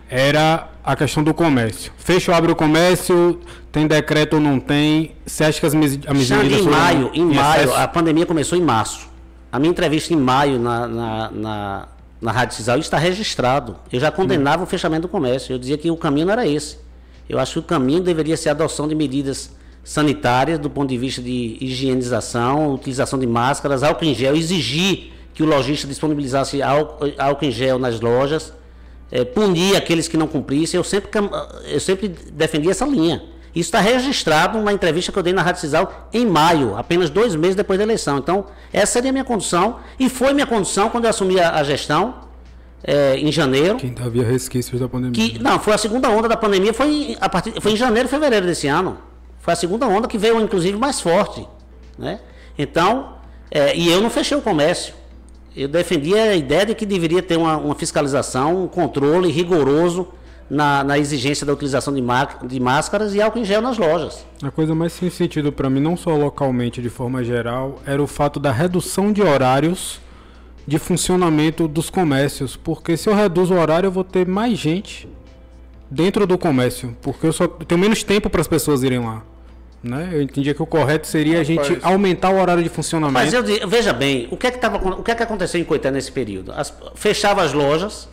era 0.07 0.69
a 0.83 0.95
questão 0.95 1.23
do 1.23 1.33
comércio. 1.33 1.91
Fecha 1.97 2.31
ou 2.31 2.37
abre 2.37 2.51
o 2.51 2.55
comércio, 2.55 3.39
tem 3.71 3.87
decreto 3.87 4.35
ou 4.35 4.39
não 4.39 4.59
tem? 4.59 5.13
Você 5.25 5.43
acha 5.45 5.59
que 5.59 5.65
as 5.65 5.73
mes- 5.73 5.97
as 6.05 6.17
Xande, 6.19 6.43
medidas 6.43 6.59
em 6.67 6.69
maio, 6.69 7.09
em 7.11 7.25
maio, 7.25 7.63
excesso? 7.63 7.75
a 7.75 7.87
pandemia 7.87 8.27
começou 8.27 8.55
em 8.55 8.61
março. 8.61 9.09
A 9.51 9.57
minha 9.57 9.71
entrevista 9.71 10.13
em 10.13 10.17
maio 10.17 10.59
na, 10.59 10.87
na, 10.87 11.31
na, 11.31 11.87
na 12.21 12.31
Rádio 12.31 12.55
Cisal 12.55 12.77
está 12.77 12.99
registrado. 12.99 13.77
Eu 13.91 13.99
já 13.99 14.11
condenava 14.11 14.61
o 14.61 14.67
fechamento 14.67 15.03
do 15.03 15.07
comércio. 15.07 15.53
Eu 15.53 15.57
dizia 15.57 15.75
que 15.75 15.89
o 15.89 15.97
caminho 15.97 16.27
não 16.27 16.33
era 16.33 16.45
esse. 16.45 16.87
Eu 17.29 17.37
acho 17.39 17.53
que 17.53 17.59
o 17.59 17.63
caminho 17.63 18.01
deveria 18.01 18.35
ser 18.35 18.49
a 18.49 18.51
adoção 18.53 18.87
de 18.87 18.95
medidas 18.95 19.51
sanitárias 19.83 20.57
do 20.59 20.69
ponto 20.69 20.89
de 20.89 20.97
vista 20.97 21.21
de 21.21 21.57
higienização, 21.61 22.73
utilização 22.73 23.17
de 23.19 23.27
máscaras, 23.27 23.83
álcool 23.83 24.05
em 24.05 24.13
gel, 24.15 24.35
exigir 24.35 25.13
que 25.33 25.43
o 25.43 25.45
lojista 25.45 25.87
disponibilizasse 25.87 26.61
álcool, 26.61 27.11
álcool 27.17 27.45
em 27.45 27.51
gel 27.51 27.79
nas 27.79 27.99
lojas, 28.01 28.51
eh, 29.11 29.23
punir 29.23 29.75
aqueles 29.75 30.07
que 30.07 30.17
não 30.17 30.27
cumprissem. 30.27 30.77
Eu 30.77 30.83
sempre, 30.83 31.09
cam- 31.09 31.29
eu 31.65 31.79
sempre 31.79 32.07
defendi 32.33 32.69
essa 32.69 32.85
linha. 32.85 33.23
Isso 33.55 33.67
está 33.69 33.79
registrado 33.79 34.57
numa 34.59 34.71
entrevista 34.73 35.11
que 35.11 35.17
eu 35.17 35.23
dei 35.23 35.33
na 35.33 35.41
Rádio 35.41 35.61
Cisal 35.61 36.07
em 36.13 36.25
maio, 36.25 36.77
apenas 36.77 37.09
dois 37.09 37.33
meses 37.35 37.55
depois 37.55 37.79
da 37.79 37.83
eleição. 37.83 38.17
Então, 38.19 38.45
essa 38.71 38.93
seria 38.93 39.09
a 39.09 39.13
minha 39.13 39.25
condição 39.25 39.77
e 39.99 40.07
foi 40.09 40.33
minha 40.33 40.45
condição 40.45 40.89
quando 40.89 41.05
eu 41.05 41.09
assumi 41.09 41.39
a, 41.39 41.55
a 41.55 41.63
gestão 41.63 42.15
eh, 42.83 43.17
em 43.17 43.31
janeiro. 43.31 43.77
Que 43.77 43.87
ainda 43.87 44.03
havia 44.03 44.23
resquícios 44.23 44.79
da 44.79 44.87
pandemia. 44.87 45.13
Que, 45.29 45.39
não, 45.39 45.59
foi 45.59 45.73
a 45.73 45.77
segunda 45.77 46.09
onda 46.09 46.27
da 46.27 46.37
pandemia, 46.37 46.73
foi, 46.73 46.87
em- 46.87 47.17
a 47.19 47.27
partir, 47.29 47.53
foi 47.61 47.73
em 47.73 47.77
janeiro 47.77 48.07
e 48.07 48.11
fevereiro 48.11 48.45
desse 48.45 48.67
ano. 48.67 48.97
Foi 49.39 49.53
a 49.53 49.55
segunda 49.55 49.87
onda 49.87 50.07
que 50.07 50.17
veio, 50.17 50.39
inclusive, 50.41 50.77
mais 50.77 50.99
forte. 51.01 51.47
Né? 51.97 52.19
Então, 52.57 53.13
é, 53.51 53.75
e 53.75 53.89
eu 53.91 54.01
não 54.01 54.09
fechei 54.09 54.37
o 54.37 54.41
comércio. 54.41 54.93
Eu 55.55 55.67
defendia 55.67 56.23
a 56.23 56.35
ideia 56.35 56.65
de 56.67 56.75
que 56.75 56.85
deveria 56.85 57.21
ter 57.21 57.37
uma, 57.37 57.57
uma 57.57 57.75
fiscalização, 57.75 58.63
um 58.63 58.67
controle 58.67 59.29
rigoroso 59.31 60.07
na, 60.49 60.83
na 60.83 60.97
exigência 60.97 61.45
da 61.45 61.53
utilização 61.53 61.93
de, 61.93 62.01
de 62.47 62.59
máscaras 62.59 63.13
e 63.13 63.21
álcool 63.21 63.39
em 63.39 63.45
gel 63.45 63.61
nas 63.61 63.77
lojas. 63.77 64.25
A 64.41 64.51
coisa 64.51 64.73
mais 64.73 64.93
sem 64.93 65.09
sentido 65.09 65.51
para 65.51 65.69
mim, 65.69 65.79
não 65.79 65.97
só 65.97 66.15
localmente, 66.15 66.81
de 66.81 66.89
forma 66.89 67.23
geral, 67.23 67.79
era 67.85 68.01
o 68.01 68.07
fato 68.07 68.39
da 68.39 68.51
redução 68.51 69.11
de 69.11 69.21
horários 69.21 69.99
de 70.69 70.77
funcionamento 70.77 71.67
dos 71.67 71.89
comércios. 71.89 72.55
Porque 72.55 72.95
se 72.95 73.09
eu 73.09 73.15
reduzo 73.15 73.55
o 73.55 73.59
horário, 73.59 73.87
eu 73.87 73.91
vou 73.91 74.03
ter 74.03 74.27
mais 74.27 74.57
gente 74.57 75.09
dentro 75.89 76.27
do 76.27 76.37
comércio. 76.37 76.95
Porque 77.01 77.25
eu 77.25 77.33
só 77.33 77.47
tenho 77.47 77.81
menos 77.81 78.03
tempo 78.03 78.29
para 78.29 78.39
as 78.39 78.47
pessoas 78.47 78.83
irem 78.83 78.99
lá. 78.99 79.23
Né? 79.81 80.09
Eu 80.11 80.21
entendia 80.21 80.53
que 80.53 80.61
o 80.61 80.65
correto 80.65 81.07
seria 81.07 81.39
a 81.39 81.43
gente 81.43 81.57
Rapaz. 81.73 81.83
aumentar 81.83 82.29
o 82.29 82.39
horário 82.39 82.61
de 82.61 82.69
funcionamento. 82.69 83.13
Mas 83.13 83.33
eu 83.33 83.43
veja 83.67 83.91
bem, 83.93 84.27
o 84.29 84.37
que 84.37 84.45
é 84.45 84.51
que, 84.51 84.59
tava, 84.59 84.77
o 84.77 85.01
que, 85.01 85.09
é 85.09 85.15
que 85.15 85.23
aconteceu 85.23 85.59
em 85.59 85.63
Coité 85.63 85.89
nesse 85.89 86.11
período? 86.11 86.51
As, 86.51 86.71
fechava 86.95 87.41
as 87.41 87.53
lojas, 87.53 88.07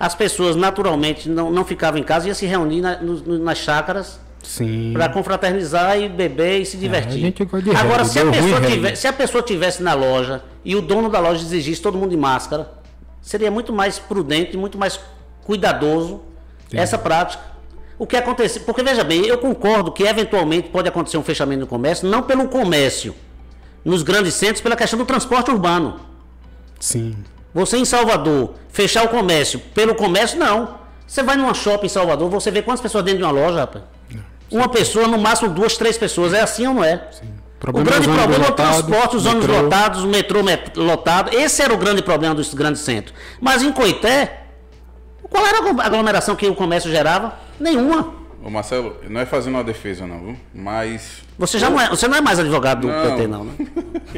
as 0.00 0.14
pessoas 0.14 0.56
naturalmente 0.56 1.28
não, 1.28 1.50
não 1.52 1.64
ficavam 1.64 2.00
em 2.00 2.02
casa, 2.02 2.26
iam 2.26 2.34
se 2.34 2.46
reunir 2.46 2.80
na- 2.80 2.96
no- 3.00 3.38
nas 3.38 3.58
chácaras 3.58 4.18
Sim. 4.42 4.92
para 4.92 5.08
confraternizar 5.08 5.98
e 5.98 6.08
beber 6.08 6.60
e 6.60 6.66
se 6.66 6.76
divertir. 6.76 7.18
a 7.18 7.18
gente 7.18 7.44
gosta 7.44 7.70
de 7.70 7.76
Agora, 7.76 8.04
se 8.04 8.18
a, 8.18 8.24
reggae. 8.24 8.72
tivesse, 8.72 9.02
se 9.02 9.06
a 9.06 9.12
pessoa 9.12 9.42
tivesse 9.42 9.82
na 9.82 9.94
loja 9.94 10.42
e 10.64 10.74
o 10.74 10.82
dono 10.82 11.08
da 11.08 11.20
loja 11.20 11.42
exigisse 11.42 11.80
todo 11.80 11.96
mundo 11.96 12.10
de 12.10 12.16
máscara, 12.16 12.70
seria 13.20 13.50
muito 13.50 13.72
mais 13.72 13.98
prudente, 13.98 14.56
muito 14.56 14.76
mais 14.76 14.98
cuidadoso 15.44 16.20
essa 16.72 16.98
prática. 16.98 17.42
O 17.98 18.06
que 18.06 18.16
acontece? 18.16 18.60
Porque 18.60 18.82
veja 18.82 19.04
bem, 19.04 19.26
eu 19.26 19.38
concordo 19.38 19.92
que 19.92 20.02
eventualmente 20.02 20.70
pode 20.70 20.88
acontecer 20.88 21.18
um 21.18 21.22
fechamento 21.22 21.60
do 21.60 21.66
comércio, 21.66 22.08
não 22.08 22.22
pelo 22.22 22.48
comércio 22.48 23.14
nos 23.84 24.02
grandes 24.02 24.34
centros, 24.34 24.60
pela 24.60 24.74
questão 24.74 24.98
do 24.98 25.04
transporte 25.04 25.50
urbano. 25.50 26.00
Sim. 26.80 27.14
Você 27.54 27.76
em 27.76 27.84
Salvador, 27.84 28.54
fechar 28.70 29.04
o 29.04 29.08
comércio 29.08 29.60
pelo 29.74 29.94
comércio, 29.94 30.38
não. 30.38 30.80
Você 31.06 31.22
vai 31.22 31.36
numa 31.36 31.52
shopping 31.52 31.86
em 31.86 31.90
Salvador, 31.90 32.28
você 32.30 32.50
vê 32.50 32.62
quantas 32.62 32.80
pessoas 32.80 33.04
dentro 33.04 33.18
de 33.18 33.24
uma 33.24 33.30
loja, 33.30 33.60
rapaz. 33.60 33.84
Uma 34.52 34.68
pessoa, 34.68 35.08
no 35.08 35.18
máximo 35.18 35.48
duas, 35.50 35.76
três 35.76 35.96
pessoas. 35.98 36.32
É 36.32 36.40
assim 36.40 36.66
ou 36.66 36.74
não 36.74 36.84
é? 36.84 37.08
O 37.56 37.58
Problema 37.62 37.90
grande 37.90 38.08
problema 38.08 38.34
é 38.34 38.38
o 38.38 38.50
lotados, 38.50 38.76
transporte, 38.82 39.16
os 39.16 39.24
ônibus 39.26 39.46
lotados, 39.46 40.02
o 40.04 40.08
metrô 40.08 40.42
met- 40.42 40.76
lotado. 40.76 41.32
Esse 41.32 41.62
era 41.62 41.72
o 41.72 41.76
grande 41.78 42.02
problema 42.02 42.34
dos 42.34 42.52
grandes 42.54 42.82
centros. 42.82 43.14
Mas 43.40 43.62
em 43.62 43.70
Coité, 43.72 44.40
qual 45.30 45.46
era 45.46 45.58
a 45.58 45.86
aglomeração 45.86 46.34
que 46.34 46.46
o 46.48 46.54
comércio 46.56 46.90
gerava? 46.90 47.34
Nenhuma. 47.60 48.20
Ô 48.44 48.50
Marcelo, 48.50 48.96
não 49.08 49.20
é 49.20 49.24
fazendo 49.24 49.54
uma 49.54 49.62
defesa 49.62 50.04
não, 50.04 50.18
viu? 50.18 50.36
Mas. 50.52 51.22
Você 51.38 51.56
já 51.60 51.70
não 51.70 51.80
é, 51.80 51.88
você 51.88 52.08
não 52.08 52.16
é 52.16 52.20
mais 52.20 52.40
advogado 52.40 52.80
do 52.80 52.88
Não. 52.88 53.10
PT, 53.16 53.26
não, 53.28 53.44
né? 53.44 53.52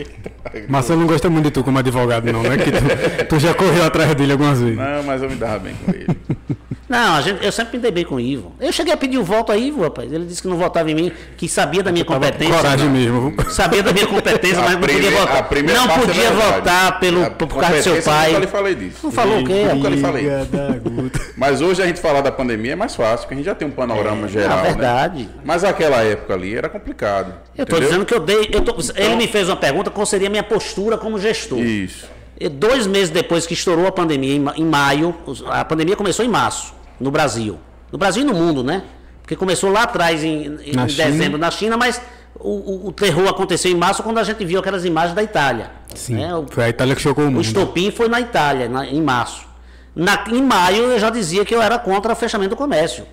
Marcelo 0.66 1.01
não 1.01 1.06
gosta 1.06 1.28
muito 1.28 1.44
de 1.44 1.51
tu 1.51 1.62
como 1.62 1.78
advogado, 1.78 2.32
não, 2.32 2.43
né? 2.43 2.56
Que 2.56 2.70
tu, 2.73 3.24
tu 3.28 3.39
já 3.39 3.52
correu 3.52 3.85
atrás 3.85 4.15
dele 4.15 4.32
algumas 4.32 4.59
vezes. 4.59 4.77
Não, 4.78 5.02
mas 5.02 5.23
eu 5.23 5.28
me 5.28 5.36
dava 5.36 5.59
bem 5.59 5.74
com 5.85 5.90
ele. 5.93 6.06
Não, 6.89 7.15
a 7.16 7.20
gente, 7.20 7.44
eu 7.44 7.51
sempre 7.51 7.77
me 7.77 7.82
dei 7.82 7.90
bem 7.90 8.05
com 8.05 8.16
o 8.16 8.20
Ivo. 8.20 8.52
Eu 8.61 8.73
cheguei 8.73 8.93
a 8.93 8.97
pedir 8.97 9.19
o 9.19 9.24
voto 9.24 9.51
a 9.51 9.56
Ivo, 9.56 9.82
rapaz. 9.82 10.12
Ele 10.12 10.27
disse 10.27 10.43
que 10.43 10.48
não 10.48 10.56
votava 10.56 10.90
em 10.90 10.94
mim, 10.94 11.12
que 11.36 11.48
sabia 11.48 11.82
da 11.82 11.90
minha 11.90 12.05
competência. 12.05 12.55
Coragem 12.55 12.89
mesmo. 12.90 13.31
viu? 13.31 13.51
Sabia 13.51 13.82
da 13.82 13.93
minha 13.93 14.06
competência, 14.09 14.61
mas 14.61 14.73
não 14.74 14.81
podia 14.81 15.11
votar. 15.11 15.48
Não 15.65 15.85
é 15.85 15.98
podia 15.98 16.31
votar 16.31 17.01
pelo, 17.01 17.24
A 17.24 17.31
por 17.31 17.48
causa 17.48 17.77
do 17.77 17.82
seu 17.82 18.02
pai. 18.02 18.28
Eu 18.28 18.32
nunca 18.35 18.40
lhe 18.44 18.51
falei 18.51 18.74
disso. 18.74 18.98
Não 19.02 19.12
falou 19.12 19.40
o 19.40 19.44
quê? 19.44 19.65
Nunca 19.73 19.89
lhe 19.89 20.01
falei. 20.01 20.27
Mas 21.36 21.61
hoje 21.61 21.82
a 21.82 21.86
gente 21.86 22.01
falar 22.01 22.20
da 22.20 22.31
pandemia 22.31 22.73
é 22.73 22.77
mais 22.77 22.94
fácil, 22.94 23.20
porque 23.20 23.35
a 23.35 23.36
gente 23.36 23.47
já 23.47 23.55
tem 23.55 23.66
um 23.66 23.70
panorama 23.70 24.28
geral. 24.28 24.59
é 24.59 24.62
né? 24.62 24.69
verdade. 24.69 25.28
Mas 25.44 25.65
aquela 25.65 26.02
época 26.02 26.35
ali 26.35 26.55
era 26.55 26.69
complicado. 26.69 27.35
Eu 27.56 27.66
tô 27.66 27.77
entendeu? 27.77 27.89
dizendo 27.89 28.05
que 28.06 28.15
eu 28.15 28.20
dei. 28.20 28.48
eu 28.52 28.61
tô- 28.61 28.77
ele 28.94 29.16
me 29.16 29.27
fez 29.27 29.48
uma 29.48 29.56
pergunta 29.56 29.90
qual 29.90 30.06
seria 30.06 30.28
a 30.28 30.31
minha 30.31 30.43
postura 30.43 30.97
como 30.97 31.19
gestor. 31.19 31.59
Isso. 31.59 32.13
E 32.39 32.48
dois 32.48 32.86
meses 32.86 33.11
depois 33.11 33.47
que 33.47 33.55
estourou 33.55 33.86
a 33.86 33.93
pandemia, 33.93 34.35
em, 34.35 34.40
ma- 34.40 34.55
em 34.56 34.65
maio, 34.65 35.15
a 35.48 35.65
pandemia 35.65 35.94
começou 35.97 36.24
em 36.24 36.28
março, 36.28 36.74
no 36.98 37.11
Brasil. 37.11 37.59
No 37.93 37.98
Brasil 37.98 38.23
e 38.23 38.27
no 38.27 38.35
mundo, 38.35 38.65
né? 38.65 38.82
Porque 39.23 39.36
começou 39.36 39.70
lá 39.70 39.85
atrás, 39.85 40.23
em, 40.24 40.59
em 40.65 40.73
Na 40.73 40.89
China. 40.89 41.05
dezembro, 41.11 41.39
na 41.39 41.51
China, 41.51 41.77
mas 41.77 42.01
o, 42.39 42.48
o- 42.51 42.89
o 42.89 42.93
terror 42.93 43.28
aconteceu 43.28 43.70
em 43.70 43.74
março 43.77 44.02
quando 44.02 44.19
a 44.19 44.24
gente 44.24 44.44
viu 44.44 44.59
aquelas 44.59 44.85
imagens 44.85 45.15
da 45.15 45.23
Itália. 45.23 45.70
Sim. 45.94 46.15
né? 46.16 46.35
O, 46.35 46.44
Foi 46.51 46.65
a 46.65 46.69
Itália 46.69 46.94
que 46.97 47.01
chocou 47.01 47.24
o 47.24 47.28
o 47.28 47.31
mundo. 47.31 47.43
estopim 47.44 47.90
foi 47.93 48.09
na 48.09 48.20
Itália, 48.20 48.69
na- 48.69 48.85
em 48.86 49.01
março. 49.01 49.47
Na- 49.94 50.24
em 50.28 50.43
maio 50.43 50.85
eu 50.90 50.98
já 50.98 51.09
dizia 51.11 51.44
que 51.44 51.55
eu 51.55 51.62
era 51.62 51.78
contra 51.78 52.12
o 52.12 52.16
fechamento 52.16 52.51
do 52.51 52.56
comércio. 52.56 53.06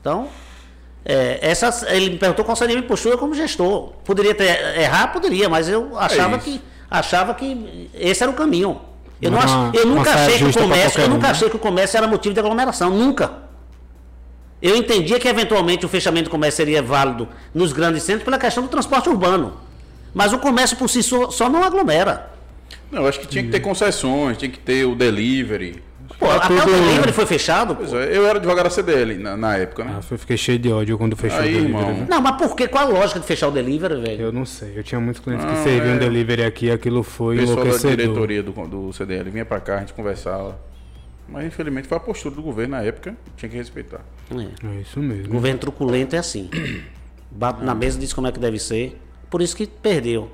Então, 0.00 0.28
é, 1.04 1.38
essa, 1.42 1.86
ele 1.92 2.10
me 2.10 2.18
perguntou 2.18 2.44
qual 2.44 2.56
seria 2.56 2.74
a 2.76 2.78
minha 2.78 2.88
postura 2.88 3.16
como 3.18 3.34
gestor. 3.34 3.92
Poderia 4.04 4.34
ter 4.34 4.78
errar, 4.78 5.08
poderia, 5.08 5.48
mas 5.48 5.68
eu 5.68 5.98
achava 5.98 6.36
isso. 6.36 6.44
que 6.44 6.60
achava 6.98 7.34
que 7.34 7.90
esse 7.94 8.22
era 8.22 8.30
o 8.30 8.34
caminho. 8.34 8.80
Eu, 9.20 9.30
não 9.30 9.38
eu 9.72 9.86
nunca 9.86 10.10
achei 10.10 10.38
que 10.38 10.44
o 10.44 10.52
comércio, 10.52 11.00
eu 11.00 11.06
um, 11.06 11.10
nunca 11.10 11.26
né? 11.26 11.30
achei 11.30 11.48
que 11.48 11.56
o 11.56 11.58
comércio 11.58 11.96
era 11.96 12.06
motivo 12.06 12.34
de 12.34 12.40
aglomeração, 12.40 12.90
nunca. 12.90 13.44
Eu 14.60 14.76
entendia 14.76 15.18
que 15.18 15.28
eventualmente 15.28 15.84
o 15.84 15.88
fechamento 15.88 16.24
do 16.24 16.30
comércio 16.30 16.58
seria 16.58 16.82
válido 16.82 17.28
nos 17.52 17.72
grandes 17.72 18.02
centros 18.02 18.24
pela 18.24 18.38
questão 18.38 18.62
do 18.62 18.68
transporte 18.68 19.08
urbano. 19.08 19.54
Mas 20.12 20.32
o 20.32 20.38
comércio 20.38 20.76
por 20.76 20.88
si 20.88 21.02
só, 21.02 21.30
só 21.30 21.48
não 21.48 21.62
aglomera. 21.62 22.30
Não, 22.90 23.02
eu 23.02 23.08
acho 23.08 23.20
que 23.20 23.26
tinha 23.26 23.42
que 23.42 23.50
ter 23.50 23.60
concessões, 23.60 24.38
tinha 24.38 24.50
que 24.50 24.58
ter 24.58 24.84
o 24.84 24.94
delivery. 24.94 25.82
Pô, 26.24 26.28
Tá 26.30 26.36
até 26.46 26.56
tudo- 26.60 26.72
o 26.72 26.80
delivery 26.88 27.12
foi 27.12 27.26
fechado. 27.26 27.76
Pois 27.76 27.92
é, 27.92 28.16
eu 28.16 28.26
era 28.26 28.38
advogado 28.38 28.64
da 28.64 28.70
CDL 28.70 29.18
na, 29.18 29.36
na 29.36 29.56
época, 29.56 29.84
né? 29.84 29.96
Ah, 29.98 30.04
eu 30.10 30.18
fiquei 30.18 30.36
cheio 30.36 30.58
de 30.58 30.72
ódio 30.72 30.96
quando 30.96 31.14
fechou 31.16 31.38
Aí, 31.40 31.50
o 31.56 31.60
delivery. 31.62 31.84
irmão. 31.90 32.06
Não, 32.08 32.20
mas 32.20 32.36
por 32.36 32.56
quê? 32.56 32.66
Qual 32.66 32.84
a 32.86 32.88
lógica 32.88 33.20
de 33.20 33.26
fechar 33.26 33.48
o 33.48 33.50
delivery, 33.50 34.00
velho? 34.00 34.22
Eu 34.22 34.32
não 34.32 34.44
sei. 34.46 34.72
Eu 34.76 34.82
tinha 34.82 35.00
muitos 35.00 35.20
clientes 35.22 35.44
que 35.44 35.52
Não, 35.52 35.62
serviam 35.62 35.94
é- 35.94 35.98
delivery 35.98 36.44
aqui 36.44 36.70
aquilo 36.70 37.02
foi 37.02 37.36
O 37.36 37.38
pessoal 37.40 37.56
da 37.56 37.62
enlouquecedor. 37.64 37.96
diretoria 37.96 38.42
do, 38.42 38.52
do 38.52 38.92
CDL 38.92 39.30
vinha 39.30 39.44
pra 39.44 39.60
cá, 39.60 39.76
a 39.76 39.80
gente 39.80 39.92
conversava. 39.92 40.58
Mas 41.28 41.46
infelizmente 41.46 41.88
foi 41.88 41.96
a 41.96 42.00
postura 42.00 42.34
do 42.34 42.42
governo 42.42 42.76
na 42.76 42.82
época, 42.82 43.14
tinha 43.36 43.48
que 43.48 43.56
respeitar. 43.56 44.00
É. 44.30 44.66
É 44.76 44.80
isso 44.80 45.00
mesmo. 45.00 45.32
Governo 45.32 45.58
truculento 45.58 46.14
é 46.16 46.18
assim. 46.18 46.50
Bate 47.30 47.64
na 47.64 47.74
mesa 47.74 47.96
e 47.96 48.00
diz 48.00 48.12
como 48.12 48.26
é 48.26 48.32
que 48.32 48.38
deve 48.38 48.58
ser. 48.58 48.98
Por 49.30 49.40
isso 49.42 49.56
que 49.56 49.66
perdeu. 49.66 50.30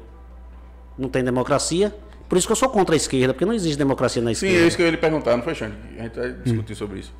Não 0.99 1.09
tem 1.09 1.23
democracia. 1.25 1.95
Por 2.31 2.39
isso 2.39 2.47
que 2.47 2.53
eu 2.53 2.57
sou 2.57 2.69
contra 2.71 2.95
a 2.95 2.97
esquerda, 2.97 3.35
porque 3.35 3.45
não 3.45 3.53
existe 3.53 3.77
democracia 3.77 4.23
na 4.23 4.29
Sim, 4.29 4.47
esquerda. 4.47 4.57
é 4.57 4.67
isso 4.69 4.77
que 4.77 4.83
eu 4.83 4.87
ia 4.87 4.93
lhe 4.93 4.97
perguntar, 4.97 5.37
não 5.37 5.43
foi, 5.43 5.53
Xande? 5.55 5.75
A 5.99 6.03
gente 6.05 6.17
vai 6.17 6.33
discutir 6.33 6.75
sobre 6.77 7.01
isso. 7.01 7.13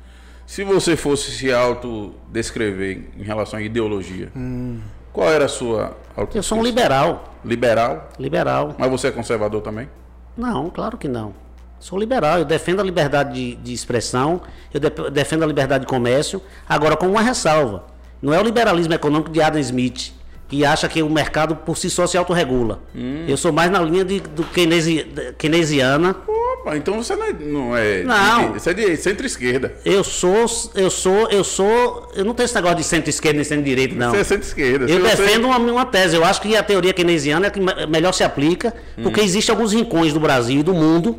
Se 0.47 0.63
você 0.63 0.95
fosse 0.95 1.31
se 1.31 1.51
autodescrever 1.51 3.09
em 3.17 3.23
relação 3.23 3.59
à 3.59 3.61
ideologia, 3.61 4.31
qual 5.11 5.29
era 5.29 5.45
a 5.45 5.47
sua 5.49 5.97
Eu 6.33 6.41
sou 6.41 6.57
um 6.57 6.61
autodescrição? 6.61 6.63
liberal. 6.63 7.35
Liberal? 7.43 8.09
Liberal. 8.17 8.75
Mas 8.77 8.89
você 8.89 9.07
é 9.07 9.11
conservador 9.11 9.61
também? 9.61 9.89
Não, 10.37 10.69
claro 10.69 10.97
que 10.97 11.07
não. 11.07 11.33
Sou 11.79 11.97
liberal, 11.99 12.37
eu 12.39 12.45
defendo 12.45 12.79
a 12.79 12.83
liberdade 12.83 13.33
de, 13.33 13.55
de 13.55 13.73
expressão, 13.73 14.41
eu 14.73 14.79
de- 14.79 15.09
defendo 15.11 15.43
a 15.43 15.47
liberdade 15.47 15.83
de 15.85 15.87
comércio, 15.89 16.41
agora 16.69 16.95
com 16.95 17.07
uma 17.09 17.21
ressalva. 17.21 17.85
Não 18.21 18.33
é 18.33 18.39
o 18.39 18.43
liberalismo 18.43 18.93
econômico 18.93 19.31
de 19.31 19.41
Adam 19.41 19.59
Smith, 19.59 20.13
que 20.51 20.65
acha 20.65 20.89
que 20.89 21.01
o 21.01 21.09
mercado 21.09 21.55
por 21.55 21.77
si 21.77 21.89
só 21.89 22.05
se 22.05 22.17
autorregula. 22.17 22.81
Hum. 22.93 23.23
Eu 23.25 23.37
sou 23.37 23.53
mais 23.53 23.71
na 23.71 23.81
linha 23.81 24.03
de, 24.03 24.19
do 24.19 24.43
keynesi- 24.43 25.07
keynesiana. 25.37 26.13
Opa, 26.27 26.75
então 26.75 27.01
você 27.01 27.15
não 27.15 27.25
é. 27.25 27.33
Não. 27.33 27.77
É, 27.77 28.03
Não. 28.03 28.53
Você 28.53 28.71
é 28.71 28.73
de 28.73 28.97
centro-esquerda. 28.97 29.73
Eu 29.85 30.03
sou, 30.03 30.45
eu 30.75 30.89
sou, 30.91 31.29
eu 31.29 31.41
sou. 31.45 32.11
Eu 32.13 32.25
não 32.25 32.33
tenho 32.33 32.43
esse 32.45 32.53
negócio 32.55 32.75
de 32.77 32.83
centro-esquerda 32.83 33.37
nem 33.37 33.45
centro-direita, 33.45 33.95
não. 33.95 34.11
Você 34.11 34.17
é 34.17 34.23
centro-esquerda. 34.25 34.85
Eu 34.91 34.99
você- 34.99 35.15
defendo 35.15 35.45
uma, 35.45 35.57
uma 35.57 35.85
tese. 35.85 36.17
Eu 36.17 36.25
acho 36.25 36.41
que 36.41 36.53
a 36.55 36.61
teoria 36.61 36.91
keynesiana 36.91 37.47
é 37.47 37.49
que 37.49 37.59
me- 37.61 37.85
melhor 37.87 38.11
se 38.11 38.21
aplica, 38.23 38.73
porque 39.01 39.21
existem 39.21 39.53
alguns 39.55 39.71
rincões 39.71 40.11
do 40.11 40.19
Brasil 40.19 40.59
e 40.59 40.63
do 40.63 40.73
mundo 40.73 41.17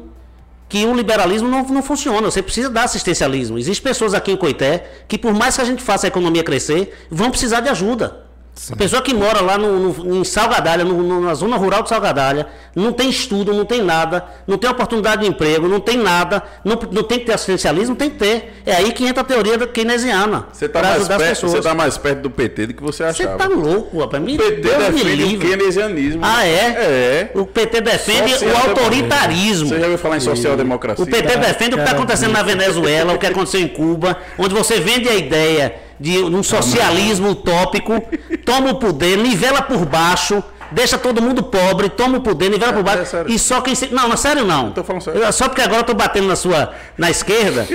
que 0.68 0.84
o 0.84 0.94
liberalismo 0.94 1.48
não, 1.48 1.62
não 1.64 1.82
funciona. 1.82 2.30
Você 2.30 2.42
precisa 2.42 2.68
dar 2.68 2.84
assistencialismo. 2.84 3.58
Existem 3.58 3.82
pessoas 3.82 4.12
aqui 4.12 4.30
em 4.32 4.36
Coité 4.36 4.84
que, 5.08 5.16
por 5.16 5.32
mais 5.32 5.56
que 5.56 5.62
a 5.62 5.64
gente 5.64 5.82
faça 5.82 6.06
a 6.06 6.08
economia 6.08 6.44
crescer, 6.44 6.94
vão 7.10 7.30
precisar 7.30 7.60
de 7.60 7.70
ajuda. 7.70 8.22
A 8.70 8.76
pessoa 8.76 9.00
que 9.02 9.12
mora 9.14 9.40
lá 9.40 9.56
no, 9.58 9.92
no- 9.92 10.16
em 10.16 10.24
Salgadalha, 10.24 10.84
no- 10.84 11.02
no- 11.02 11.20
na 11.22 11.34
zona 11.34 11.56
rural 11.56 11.82
de 11.82 11.88
Salgadalha, 11.88 12.46
não 12.76 12.92
tem 12.92 13.08
estudo, 13.10 13.52
não 13.52 13.64
tem 13.64 13.82
nada, 13.82 14.24
não 14.46 14.56
tem 14.58 14.70
oportunidade 14.70 15.22
de 15.22 15.28
emprego, 15.28 15.66
não 15.66 15.80
tem 15.80 15.96
nada, 15.96 16.42
não, 16.64 16.78
não 16.92 17.02
tem 17.02 17.18
que 17.18 17.24
ter 17.24 17.32
assistencialismo, 17.32 17.96
tem 17.96 18.10
que 18.10 18.18
ter. 18.18 18.62
É 18.64 18.74
aí 18.76 18.92
que 18.92 19.04
entra 19.04 19.22
a 19.22 19.24
teoria 19.24 19.58
da 19.58 19.66
keynesiana. 19.66 20.46
Você 20.52 20.68
tá, 20.68 20.80
pra 20.80 20.90
mais 20.90 21.08
perto, 21.08 21.48
você 21.48 21.60
tá 21.60 21.74
mais 21.74 21.98
perto 21.98 22.20
do 22.20 22.30
PT 22.30 22.66
do 22.68 22.74
que 22.74 22.82
você 22.82 23.02
Você 23.04 23.22
achava. 23.24 23.38
tá 23.38 23.46
louco, 23.48 23.98
rapaz. 23.98 24.22
Me 24.22 24.36
O 24.36 24.38
PT 24.38 24.56
Deus 24.60 24.76
me 24.90 25.02
defende 25.04 25.34
o 25.36 25.38
keynesianismo. 25.40 26.20
Ah, 26.22 26.46
é? 26.46 26.50
É. 26.52 27.30
O 27.34 27.46
PT 27.46 27.80
defende 27.80 28.32
Social- 28.32 28.54
o 28.54 28.68
autoritarismo. 28.68 29.68
Você 29.70 29.76
já 29.78 29.82
ouviu 29.84 29.98
falar 29.98 30.16
em 30.18 30.20
social-democracia? 30.20 31.02
O 31.04 31.06
PT 31.08 31.36
defende 31.38 31.74
o 31.74 31.78
que 31.78 31.84
está 31.84 31.96
acontecendo 31.96 32.32
na 32.32 32.42
Venezuela, 32.44 33.14
o 33.14 33.18
que 33.18 33.26
aconteceu 33.26 33.60
em 33.60 33.68
Cuba, 33.68 34.16
onde 34.38 34.54
você 34.54 34.78
vende 34.78 35.08
a 35.08 35.14
ideia 35.14 35.74
de 36.02 36.18
um 36.18 36.42
socialismo 36.42 37.30
utópico, 37.30 37.92
toma 38.44 38.70
o 38.70 38.74
poder, 38.74 39.16
nivela 39.16 39.62
por 39.62 39.84
baixo, 39.86 40.42
deixa 40.72 40.98
todo 40.98 41.22
mundo 41.22 41.42
pobre, 41.44 41.88
toma 41.88 42.18
o 42.18 42.20
poder, 42.20 42.50
nivela 42.50 42.72
por 42.72 42.80
É, 42.80 42.82
baixo. 42.82 43.16
é 43.16 43.24
e 43.28 43.38
só 43.38 43.60
quem. 43.60 43.74
se- 43.74 43.88
Não, 43.92 44.08
não, 44.08 44.16
sério 44.16 44.44
não. 44.44 44.72
tô 44.72 44.82
falando 44.82 45.02
sério. 45.02 45.22
Eu- 45.22 45.32
Só 45.32 45.48
porque 45.48 45.62
agora 45.62 45.80
eu 45.80 45.84
tô 45.84 45.94
batendo 45.94 46.26
na 46.26 46.36
sua. 46.36 46.72
na 46.98 47.08
esquerda, 47.10 47.66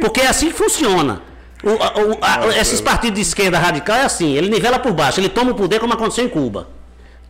porque 0.00 0.20
é 0.20 0.26
assim 0.28 0.48
que 0.48 0.54
funciona. 0.54 1.22
O- 1.64 1.70
o- 1.70 2.18
a- 2.20 2.58
esses 2.60 2.80
partidos 2.80 3.16
de 3.16 3.22
esquerda 3.22 3.58
radical 3.58 3.96
é 3.96 4.02
assim, 4.04 4.36
ele 4.36 4.48
nivela 4.50 4.78
por 4.78 4.92
baixo, 4.92 5.20
ele 5.20 5.28
toma 5.28 5.52
o 5.52 5.54
poder 5.54 5.78
como 5.80 5.92
aconteceu 5.94 6.24
em 6.24 6.28
Cuba. 6.28 6.68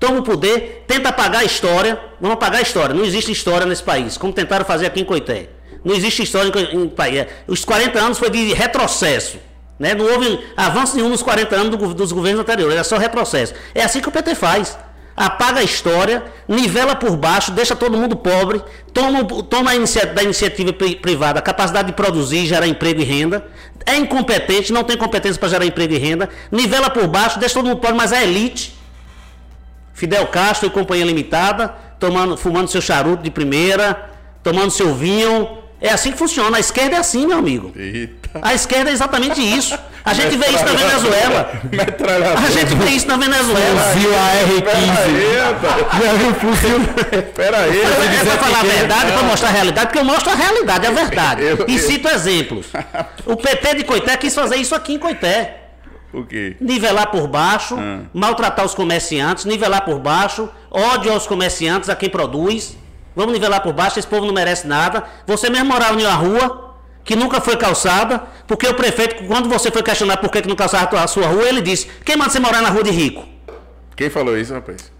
Toma 0.00 0.18
o 0.18 0.22
poder, 0.22 0.84
tenta 0.88 1.10
apagar 1.10 1.42
a 1.42 1.44
história. 1.44 1.96
Vamos 2.20 2.34
apagar 2.34 2.58
a 2.58 2.62
história. 2.62 2.92
Não 2.94 3.04
existe 3.04 3.30
história 3.30 3.64
nesse 3.64 3.82
país, 3.84 4.16
como 4.16 4.32
tentaram 4.32 4.64
fazer 4.64 4.86
aqui 4.86 5.00
em 5.00 5.04
Coité. 5.04 5.50
Não 5.84 5.94
existe 5.94 6.22
história 6.24 6.50
em, 6.72 6.82
em 6.84 6.88
país. 6.88 7.18
É, 7.18 7.28
Os 7.46 7.64
40 7.64 8.00
anos 8.00 8.18
foi 8.18 8.28
de 8.30 8.52
retrocesso. 8.52 9.36
Né? 9.78 9.94
Não 9.94 10.04
houve 10.04 10.38
avanço 10.56 10.96
nenhum 10.96 11.08
nos 11.08 11.22
40 11.22 11.56
anos 11.56 11.76
do 11.76 11.94
dos 11.94 12.12
governos 12.12 12.40
anteriores, 12.40 12.74
era 12.74 12.84
só 12.84 12.96
retrocesso. 12.98 13.54
É 13.74 13.82
assim 13.82 14.00
que 14.00 14.08
o 14.08 14.12
PT 14.12 14.34
faz. 14.34 14.78
Apaga 15.14 15.60
a 15.60 15.62
história, 15.62 16.24
nivela 16.48 16.96
por 16.96 17.16
baixo, 17.16 17.52
deixa 17.52 17.76
todo 17.76 17.98
mundo 17.98 18.16
pobre, 18.16 18.62
toma, 18.94 19.22
toma 19.44 19.74
inicia- 19.74 20.06
da 20.06 20.22
iniciativa 20.22 20.72
pri- 20.72 20.96
privada 20.96 21.38
a 21.38 21.42
capacidade 21.42 21.88
de 21.88 21.92
produzir, 21.94 22.46
gerar 22.46 22.66
emprego 22.66 23.00
e 23.02 23.04
renda, 23.04 23.46
é 23.84 23.94
incompetente, 23.96 24.72
não 24.72 24.82
tem 24.84 24.96
competência 24.96 25.38
para 25.38 25.50
gerar 25.50 25.66
emprego 25.66 25.92
e 25.92 25.98
renda, 25.98 26.30
nivela 26.50 26.88
por 26.88 27.06
baixo, 27.08 27.38
deixa 27.38 27.54
todo 27.56 27.66
mundo 27.66 27.78
pobre, 27.78 27.96
mas 27.96 28.10
é 28.10 28.22
elite. 28.22 28.74
Fidel 29.92 30.26
Castro 30.28 30.66
e 30.68 30.70
Companhia 30.70 31.04
Limitada, 31.04 31.68
tomando, 31.98 32.36
fumando 32.36 32.68
seu 32.68 32.80
charuto 32.80 33.22
de 33.22 33.30
primeira, 33.30 34.10
tomando 34.42 34.70
seu 34.70 34.94
vinho. 34.94 35.58
É 35.82 35.90
assim 35.90 36.12
que 36.12 36.18
funciona. 36.18 36.56
A 36.56 36.60
esquerda 36.60 36.96
é 36.96 36.98
assim, 36.98 37.26
meu 37.26 37.38
amigo. 37.38 37.72
Eita. 37.76 38.38
A 38.40 38.54
esquerda 38.54 38.88
é 38.90 38.92
exatamente 38.92 39.40
isso. 39.40 39.76
A 40.04 40.14
gente 40.14 40.36
vê 40.36 40.46
isso 40.46 40.64
na 40.64 40.72
Venezuela. 40.72 41.52
A 42.36 42.50
gente 42.50 42.74
vê 42.76 42.90
isso 42.90 43.08
na 43.08 43.16
Venezuela. 43.16 43.80
Fuzil 43.92 44.10
AR-15. 44.14 44.62
Peraí, 44.62 45.36
rapaz. 45.36 46.02
Já 46.04 46.12
viu 46.14 46.34
fuzil? 46.34 46.80
Peraí. 47.34 47.80
É 47.80 48.24
pra 48.24 48.36
falar 48.38 48.60
a 48.60 48.62
verdade, 48.64 49.12
pra 49.12 49.22
mostrar 49.22 49.48
a 49.48 49.52
realidade, 49.52 49.86
porque 49.88 49.98
eu 49.98 50.04
mostro 50.04 50.30
a 50.30 50.34
realidade, 50.34 50.86
é 50.86 50.88
a 50.88 50.92
verdade. 50.92 51.42
Eu- 51.42 51.64
E 51.68 51.76
eu- 51.76 51.78
cito 51.78 52.08
exemplos. 52.08 52.66
O 53.26 53.36
PT 53.36 53.74
de 53.74 53.84
Coité 53.84 54.16
quis 54.16 54.34
fazer 54.34 54.56
isso 54.56 54.74
aqui 54.74 54.94
em 54.94 54.98
Coité. 54.98 55.58
O 56.12 56.24
quê? 56.24 56.56
Nivelar 56.60 57.06
por 57.10 57.26
baixo, 57.26 57.76
maltratar 58.12 58.64
os 58.64 58.74
comerciantes, 58.74 59.44
nivelar 59.46 59.82
por 59.84 59.98
baixo, 59.98 60.48
ódio 60.70 61.12
aos 61.12 61.26
comerciantes, 61.26 61.88
a 61.88 61.96
quem 61.96 62.08
produz. 62.10 62.76
Vamos 63.14 63.32
nivelar 63.32 63.62
por 63.62 63.72
baixo, 63.72 63.98
esse 63.98 64.08
povo 64.08 64.26
não 64.26 64.32
merece 64.32 64.66
nada. 64.66 65.04
Você 65.26 65.50
mesmo 65.50 65.66
morava 65.66 66.00
em 66.00 66.04
uma 66.04 66.14
rua, 66.14 66.74
que 67.04 67.14
nunca 67.16 67.40
foi 67.40 67.56
calçada, 67.56 68.22
porque 68.46 68.66
o 68.66 68.74
prefeito, 68.74 69.24
quando 69.26 69.48
você 69.48 69.70
foi 69.70 69.82
questionar 69.82 70.16
por 70.16 70.30
que 70.30 70.46
não 70.46 70.56
calçava 70.56 71.00
a 71.00 71.06
sua 71.06 71.26
rua, 71.26 71.48
ele 71.48 71.60
disse: 71.60 71.88
quem 72.04 72.16
manda 72.16 72.30
você 72.30 72.40
morar 72.40 72.62
na 72.62 72.70
rua 72.70 72.82
de 72.82 72.90
rico? 72.90 73.26
Quem 73.96 74.08
falou 74.08 74.36
isso, 74.38 74.52
rapaz? 74.52 74.90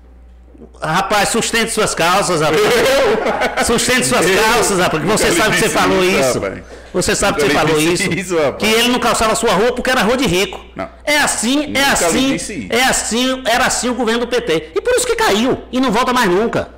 Rapaz, 0.81 1.31
sustente 1.31 1.73
suas 1.73 1.95
calças, 1.95 2.41
rapaz. 2.41 3.67
Sustente 3.67 4.07
suas 4.07 4.27
calças, 4.27 4.79
rapaz. 4.79 5.03
Você 5.05 5.33
sabe 5.33 5.57
que 5.57 5.63
você 5.63 5.69
falou 5.69 6.05
isso, 6.05 6.21
isso. 6.21 6.41
rapaz. 6.41 6.63
Você 6.93 7.17
sabe 7.17 7.39
que 7.39 7.47
você 7.47 7.55
falou 7.55 7.81
isso. 7.81 8.13
isso. 8.13 8.53
Que 8.59 8.67
ele 8.67 8.89
não 8.89 8.99
calçava 8.99 9.33
a 9.33 9.37
sua 9.37 9.53
rua 9.53 9.73
porque 9.73 9.91
era 9.91 10.03
rua 10.03 10.17
de 10.17 10.27
rico. 10.27 10.61
Não. 10.77 10.89
É 11.05 11.19
assim, 11.19 11.65
é 11.65 11.67
Nunca 11.67 12.09
lhe 12.09 12.35
assim, 12.35 12.69
é 12.69 12.85
assim, 12.85 13.43
era 13.47 13.67
assim 13.67 13.89
o 13.89 13.95
governo 13.95 14.21
do 14.21 14.29
PT. 14.29 14.73
E 14.75 14.81
por 14.81 14.95
isso 14.95 15.07
que 15.07 15.17
caiu. 15.17 15.63
E 15.73 15.81
não 15.81 15.91
volta 15.91 16.13
mais 16.13 16.29
nunca. 16.31 16.69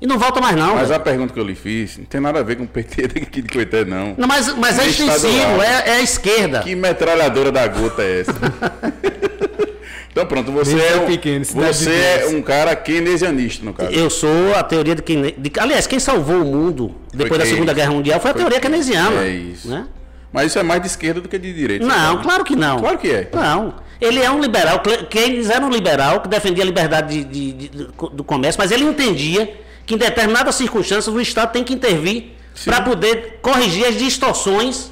E 0.00 0.06
não 0.06 0.18
volta 0.18 0.40
mais 0.40 0.56
não. 0.56 0.76
Mas 0.76 0.90
a 0.90 0.98
pergunta 0.98 1.32
que 1.34 1.38
eu 1.38 1.44
lhe 1.44 1.54
fiz 1.54 1.98
não 1.98 2.06
tem 2.06 2.20
nada 2.20 2.40
a 2.40 2.42
ver 2.42 2.56
com 2.56 2.64
o 2.64 2.66
PT 2.66 3.06
daqui 3.08 3.42
de 3.42 3.48
Coité, 3.52 3.84
não. 3.84 4.14
Não, 4.16 4.26
mas, 4.26 4.52
mas 4.56 4.78
é 4.78 4.82
Nem 4.82 4.90
extensivo, 4.90 5.62
é, 5.62 5.88
é 5.88 5.92
a 5.96 6.00
esquerda. 6.00 6.60
Que 6.60 6.74
metralhadora 6.74 7.52
da 7.52 7.66
gota 7.68 8.02
é 8.02 8.20
essa? 8.20 8.32
então 10.10 10.26
pronto, 10.26 10.50
você, 10.52 10.74
Desde 10.74 10.94
é 10.94 11.00
um, 11.00 11.06
pequeno, 11.06 11.44
você 11.44 11.90
é 11.90 12.26
um 12.30 12.42
cara 12.42 12.74
keynesianista, 12.74 13.64
no 13.64 13.72
caso. 13.74 13.90
Eu 13.92 14.08
sou 14.10 14.54
a 14.54 14.62
teoria 14.62 14.94
de 14.94 15.02
quem. 15.02 15.34
de- 15.36 15.52
aliás, 15.58 15.86
quem 15.86 15.98
salvou 15.98 16.36
o 16.42 16.44
mundo 16.44 16.94
depois 17.12 17.30
da 17.32 17.36
Keynes. 17.38 17.50
Segunda 17.50 17.72
Guerra 17.74 17.90
Mundial 17.90 18.20
foi 18.20 18.30
a 18.30 18.34
Foi 18.34 18.42
teoria 18.42 18.60
Keynes. 18.60 18.86
keynesiana. 18.86 19.22
É 19.24 19.28
isso. 19.30 19.68
Né? 19.68 19.86
Mas 20.32 20.46
isso 20.46 20.58
é 20.58 20.62
mais 20.62 20.80
de 20.80 20.86
esquerda 20.88 21.20
do 21.20 21.28
que 21.28 21.38
de 21.38 21.52
direita. 21.52 21.84
Não, 21.84 21.94
sabe? 22.12 22.22
claro 22.22 22.44
que 22.44 22.56
não. 22.56 22.78
Claro 22.78 22.98
que 22.98 23.10
é. 23.10 23.28
Não. 23.34 23.74
Ele 24.00 24.20
é 24.20 24.30
um 24.30 24.40
liberal. 24.40 24.80
Keynes 25.10 25.50
era 25.50 25.64
um 25.64 25.68
liberal 25.70 26.20
que 26.22 26.28
defendia 26.28 26.62
a 26.62 26.66
liberdade 26.66 27.22
de- 27.22 27.24
de- 27.24 27.52
de- 27.52 27.68
de- 27.68 27.88
do 28.14 28.24
comércio, 28.24 28.58
mas 28.58 28.70
ele 28.70 28.84
entendia 28.84 29.52
que 29.90 29.94
em 29.96 29.98
determinadas 29.98 30.54
circunstâncias 30.54 31.08
o 31.12 31.20
Estado 31.20 31.50
tem 31.52 31.64
que 31.64 31.74
intervir 31.74 32.30
para 32.64 32.80
poder 32.80 33.40
corrigir 33.42 33.84
as 33.86 33.96
distorções 33.96 34.88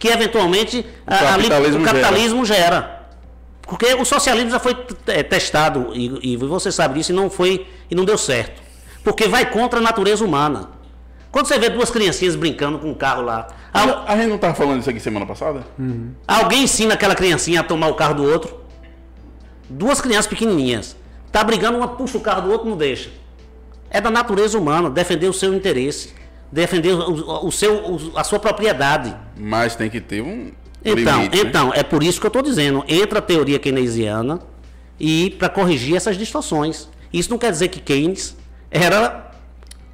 que 0.00 0.08
eventualmente 0.08 0.84
a- 1.06 1.34
a 1.34 1.36
li- 1.36 1.42
capitalismo 1.44 1.80
o 1.80 1.84
capitalismo 1.84 2.44
gera. 2.44 3.02
Porque 3.62 3.94
o 3.94 4.04
socialismo 4.04 4.50
já 4.50 4.58
foi 4.58 4.74
testado, 4.74 5.92
e, 5.94 6.32
e 6.32 6.36
você 6.36 6.72
sabe 6.72 6.94
disso, 6.98 7.12
e 7.12 7.14
não 7.14 7.30
foi 7.30 7.66
e 7.88 7.94
não 7.94 8.04
deu 8.04 8.18
certo. 8.18 8.60
Porque 9.04 9.28
vai 9.28 9.48
contra 9.48 9.78
a 9.78 9.82
natureza 9.82 10.24
humana. 10.24 10.70
Quando 11.30 11.46
você 11.46 11.56
vê 11.58 11.70
duas 11.70 11.88
criancinhas 11.88 12.34
brincando 12.34 12.80
com 12.80 12.90
um 12.90 12.94
carro 12.94 13.22
lá, 13.22 13.46
al- 13.72 14.04
A 14.08 14.16
gente 14.16 14.26
não 14.26 14.34
estava 14.36 14.54
falando 14.54 14.80
isso 14.80 14.90
aqui 14.90 14.98
semana 14.98 15.24
passada? 15.24 15.62
Alguém 16.26 16.64
ensina 16.64 16.94
aquela 16.94 17.14
criancinha 17.14 17.60
a 17.60 17.62
tomar 17.62 17.86
o 17.86 17.94
carro 17.94 18.14
do 18.14 18.24
outro? 18.24 18.60
Duas 19.70 20.00
crianças 20.00 20.26
pequenininhas. 20.26 20.96
Tá 21.30 21.42
brigando, 21.44 21.78
uma 21.78 21.88
puxa 21.88 22.18
o 22.18 22.20
carro 22.20 22.42
do 22.42 22.50
outro, 22.50 22.68
não 22.68 22.76
deixa. 22.76 23.08
É 23.92 24.00
da 24.00 24.10
natureza 24.10 24.58
humana 24.58 24.88
defender 24.90 25.28
o 25.28 25.32
seu 25.32 25.52
interesse, 25.54 26.14
defender 26.50 26.94
o, 26.94 27.46
o 27.46 27.52
seu, 27.52 27.74
o- 27.76 28.12
a 28.16 28.24
sua 28.24 28.38
propriedade. 28.38 29.14
Mas 29.36 29.76
tem 29.76 29.90
que 29.90 30.00
ter 30.00 30.22
um 30.22 30.50
Então, 30.84 31.18
limite, 31.18 31.36
né? 31.44 31.48
então 31.50 31.72
é 31.74 31.82
por 31.82 32.02
isso 32.02 32.18
que 32.18 32.26
eu 32.26 32.28
estou 32.28 32.42
dizendo, 32.42 32.82
entra 32.88 33.18
a 33.18 33.22
teoria 33.22 33.58
keynesiana 33.58 34.40
e 34.98 35.30
para 35.38 35.48
corrigir 35.48 35.94
essas 35.96 36.16
distorções. 36.16 36.88
Isso 37.12 37.30
não 37.30 37.38
quer 37.38 37.50
dizer 37.50 37.68
que 37.68 37.80
Keynes 37.80 38.34
era 38.70 39.30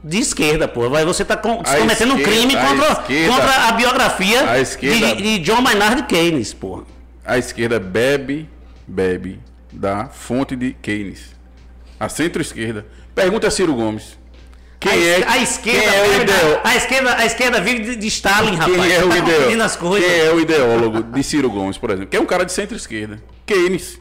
de 0.05 0.19
esquerda, 0.19 0.69
pô. 0.69 0.89
Você 0.89 1.23
está 1.23 1.37
cometendo 1.37 2.15
um 2.15 2.23
crime 2.23 2.55
a 2.57 2.67
contra, 2.69 2.93
esquerda- 2.93 3.35
contra 3.35 3.69
a 3.69 3.73
biografia 3.73 4.49
a 4.51 4.61
esquerda- 4.61 5.17
de, 5.17 5.23
de 5.23 5.39
John 5.41 5.61
Maynard 5.61 6.05
Keynes, 6.05 6.55
pô. 6.55 6.85
A 7.25 7.37
esquerda 7.37 7.81
bebe, 7.81 8.49
bebe 8.87 9.41
da 9.73 10.07
fonte 10.09 10.55
de 10.55 10.73
Keynes. 10.81 11.37
A 11.99 12.09
centro-esquerda. 12.09 12.87
Pergunta 13.23 13.47
a 13.49 13.51
Ciro 13.51 13.75
Gomes. 13.75 14.19
Quem 14.81 14.93
a, 14.93 14.97
é, 14.97 15.25
a 15.27 15.39
esquerda, 15.39 15.81
quem 15.81 15.89
é 15.99 16.03
o 16.03 16.13
vive 16.13 16.25
da- 16.25 16.35
ideo- 16.37 16.61
a 16.63 16.77
esquerda, 16.77 17.15
a 17.17 17.27
esquerda 17.27 17.61
vive 17.61 17.83
de, 17.83 17.97
de 17.97 18.07
Stalin, 18.07 18.55
rapaz. 18.55 18.77
Quem 18.81 18.93
é 18.93 19.05
o 19.05 19.09
Tá 19.09 19.17
coisas. 19.77 20.09
Quem 20.09 20.21
é 20.21 20.31
o 20.33 20.41
ideólogo 20.41 21.03
de 21.03 21.23
Ciro 21.25 21.51
Gomes, 21.51 21.77
por 21.77 21.91
exemplo? 21.91 22.09
Que 22.09 22.17
é 22.17 22.21
um 22.21 22.27
cara 22.27 22.45
de 22.45 22.53
centro-esquerda. 22.53 23.21
Keynes. 23.45 24.01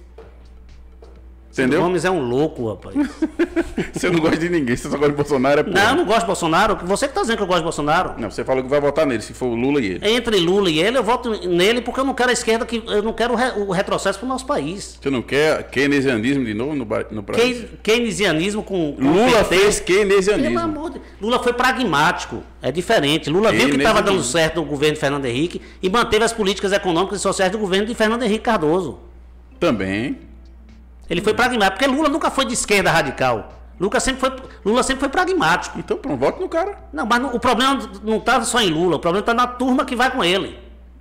Entendeu? 1.61 1.81
Gomes 1.81 2.05
é 2.05 2.11
um 2.11 2.19
louco, 2.21 2.69
rapaz. 2.69 2.95
Você 3.93 4.09
não 4.09 4.19
gosta 4.19 4.37
de 4.37 4.49
ninguém, 4.49 4.75
você 4.75 4.83
só 4.89 4.95
gosta 4.97 5.09
de 5.09 5.15
Bolsonaro, 5.15 5.59
é 5.59 5.63
porra. 5.63 5.75
Não, 5.75 5.89
eu 5.91 5.95
não 5.97 6.05
gosto 6.05 6.21
de 6.21 6.25
Bolsonaro. 6.27 6.77
Você 6.85 7.07
que 7.07 7.13
tá 7.13 7.21
dizendo 7.21 7.37
que 7.37 7.43
eu 7.43 7.47
gosto 7.47 7.59
de 7.59 7.63
Bolsonaro. 7.63 8.13
Não, 8.17 8.29
você 8.29 8.43
falou 8.43 8.63
que 8.63 8.69
vai 8.69 8.79
votar 8.79 9.05
nele, 9.05 9.21
se 9.21 9.33
for 9.33 9.47
o 9.47 9.55
Lula 9.55 9.79
e 9.81 9.85
ele. 9.85 10.09
Entre 10.09 10.37
Lula 10.39 10.69
e 10.69 10.79
ele, 10.79 10.97
eu 10.97 11.03
voto 11.03 11.29
nele 11.47 11.81
porque 11.81 11.99
eu 11.99 12.03
não 12.05 12.13
quero 12.13 12.29
a 12.29 12.33
esquerda, 12.33 12.65
que 12.65 12.83
eu 12.87 13.01
não 13.03 13.13
quero 13.13 13.33
o, 13.33 13.35
re- 13.35 13.53
o 13.57 13.71
retrocesso 13.71 14.19
pro 14.19 14.27
nosso 14.27 14.45
país. 14.45 14.97
Você 15.01 15.09
não 15.09 15.21
quer 15.21 15.63
keynesianismo 15.69 16.43
de 16.45 16.53
novo 16.53 16.75
no, 16.75 16.85
no 17.11 17.21
Brasil? 17.21 17.45
Key- 17.55 17.67
Keynesianismo 17.83 18.63
com, 18.63 18.93
com 18.93 19.01
Lula 19.03 19.43
PT. 19.43 19.55
fez 19.55 19.79
Pelo 19.79 19.97
keynesianismo. 19.99 20.59
amor 20.59 20.91
de 20.91 21.01
Lula 21.21 21.39
foi 21.41 21.53
pragmático. 21.53 22.43
É 22.61 22.71
diferente. 22.71 23.29
Lula 23.29 23.51
viu 23.51 23.69
que 23.69 23.77
estava 23.77 24.01
dando 24.01 24.23
certo 24.23 24.57
no 24.57 24.65
governo 24.65 24.95
de 24.95 24.99
Fernando 24.99 25.25
Henrique 25.25 25.61
e 25.81 25.89
manteve 25.89 26.23
as 26.23 26.33
políticas 26.33 26.71
econômicas 26.73 27.19
e 27.19 27.21
sociais 27.21 27.51
do 27.51 27.57
governo 27.57 27.85
de 27.85 27.93
Fernando 27.95 28.23
Henrique 28.23 28.43
Cardoso. 28.43 28.99
Também. 29.59 30.19
Ele 31.09 31.21
foi 31.21 31.33
pragmático, 31.33 31.77
porque 31.79 31.87
Lula 31.87 32.09
nunca 32.09 32.29
foi 32.29 32.45
de 32.45 32.53
esquerda 32.53 32.91
radical. 32.91 33.53
Lula 33.79 33.99
sempre 33.99 34.19
foi, 34.19 34.35
Lula 34.65 34.83
sempre 34.83 35.01
foi 35.01 35.09
pragmático. 35.09 35.77
Então, 35.79 35.97
pronto, 35.97 36.17
vote 36.19 36.39
no 36.39 36.49
cara. 36.49 36.77
Não, 36.91 37.05
mas 37.05 37.21
não- 37.21 37.33
o 37.35 37.39
problema 37.39 37.79
não 38.03 38.17
está 38.17 38.41
só 38.43 38.59
em 38.59 38.69
Lula, 38.69 38.95
o 38.95 38.99
problema 38.99 39.21
está 39.21 39.33
na 39.33 39.47
turma 39.47 39.85
que 39.85 39.95
vai 39.95 40.09
com 40.11 40.23
ele. 40.23 40.57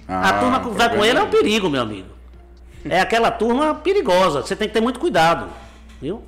Ah, 0.07 0.28
a 0.28 0.33
turma 0.35 0.61
que 0.61 0.69
vai 0.70 0.95
com 0.95 1.05
ele 1.05 1.19
é 1.19 1.23
um 1.23 1.27
é- 1.27 1.31
perigo, 1.31 1.69
meu 1.70 1.83
amigo. 1.83 2.09
É 2.85 3.01
aquela 3.01 3.31
turma 3.31 3.74
perigosa, 3.74 4.43
você 4.43 4.55
tem 4.55 4.69
que 4.69 4.74
ter 4.74 4.81
muito 4.81 5.01
cuidado. 5.01 5.49
Viu? 6.01 6.23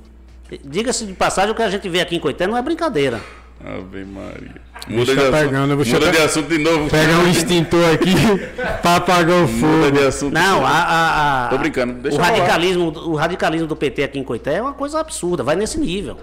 Diga-se 0.65 1.05
de 1.05 1.13
passagem, 1.13 1.51
o 1.51 1.55
que 1.55 1.61
a 1.61 1.69
gente 1.69 1.87
vê 1.87 2.01
aqui 2.01 2.15
em 2.15 2.19
Coité 2.19 2.47
não 2.47 2.57
é 2.57 2.61
brincadeira. 2.61 3.21
Ave 3.63 4.05
Maria. 4.05 4.55
Muda, 4.87 5.13
de, 5.13 5.19
assunto, 5.19 5.31
pegando, 5.37 5.77
muda 5.77 6.11
de 6.11 6.17
assunto 6.17 6.47
de 6.47 6.57
novo. 6.59 6.89
Pegar 6.89 7.17
um 7.19 7.27
extintor 7.29 7.93
aqui 7.93 8.13
pra 8.81 8.95
apagar 8.95 9.35
o 9.43 9.47
Muda 9.47 9.83
fogo. 9.85 9.91
de 9.91 10.05
assunto. 10.05 10.33
Não, 10.33 10.65
a, 10.65 10.69
a- 10.69 11.45
a- 11.45 11.47
Tô 11.49 11.57
brincando, 11.57 11.93
deixa 11.93 12.17
o 12.17 12.21
falar. 12.23 12.35
radicalismo, 12.37 12.87
o 12.89 13.15
radicalismo 13.15 13.67
do 13.67 13.75
PT 13.75 14.03
aqui 14.03 14.17
em 14.19 14.23
Coité 14.23 14.55
é 14.55 14.61
uma 14.61 14.73
coisa 14.73 14.99
absurda, 14.99 15.43
vai 15.43 15.55
nesse 15.57 15.77
nível. 15.79 16.17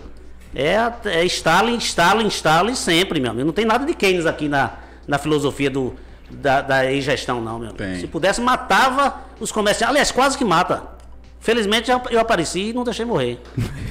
É, 0.55 0.91
é 1.05 1.25
Stalin, 1.27 1.77
Stalin, 1.77 2.27
Stalin 2.29 2.75
sempre, 2.75 3.21
meu 3.21 3.31
amigo. 3.31 3.45
Não 3.47 3.53
tem 3.53 3.67
nada 3.67 3.85
de 3.85 3.93
Keynes 3.95 4.25
aqui 4.25 4.49
na, 4.49 4.71
na 5.07 5.19
filosofia 5.19 5.69
do, 5.69 5.95
da, 6.31 6.63
da 6.63 6.91
ex-gestão, 6.91 7.43
não, 7.43 7.59
meu 7.59 7.69
amigo. 7.69 7.75
Tem. 7.77 8.01
Se 8.01 8.07
pudesse, 8.07 8.41
matava 8.41 9.21
os 9.39 9.53
comerciantes. 9.53 9.91
Aliás, 9.91 10.11
quase 10.11 10.39
que 10.39 10.45
mata. 10.45 10.96
Felizmente 11.41 11.91
eu- 11.91 12.19
apareci 12.21 12.71
e 12.71 12.73
não 12.73 12.83
deixei 12.83 13.05
morrer. 13.05 13.39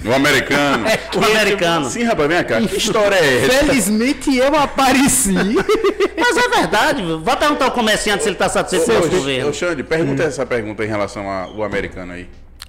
O 0.06 0.14
americano. 0.14 0.86
O 1.16 1.24
americano. 1.24 1.90
Sim, 1.90 2.04
rapaz, 2.04 2.28
vem 2.28 2.44
cá. 2.44 2.60
Que 2.62 2.76
história 2.78 3.16
é 3.16 3.46
essa? 3.46 3.66
Felizmente 3.66 4.36
eu 4.36 4.54
apareci. 4.56 5.32
Mas 6.18 6.38
é 6.38 6.50
verdade, 6.50 7.02
vai 7.24 7.38
perguntar 7.38 7.66
ao 7.66 7.72
comerciante 7.72 8.24
se 8.24 8.30
ele 8.30 8.36
está 8.36 8.50
satisfeito 8.50 9.02
com 9.02 9.08
o 9.08 9.10
governo. 9.20 9.50
ô, 9.50 9.54
Xande, 9.54 9.84
pergunta 9.84 10.24
essa 10.24 10.46
pergunta 10.46 10.84
em 10.84 10.88
relação 10.88 11.30
ao 11.30 11.64
americano 11.64 12.12
aí. 12.14 12.28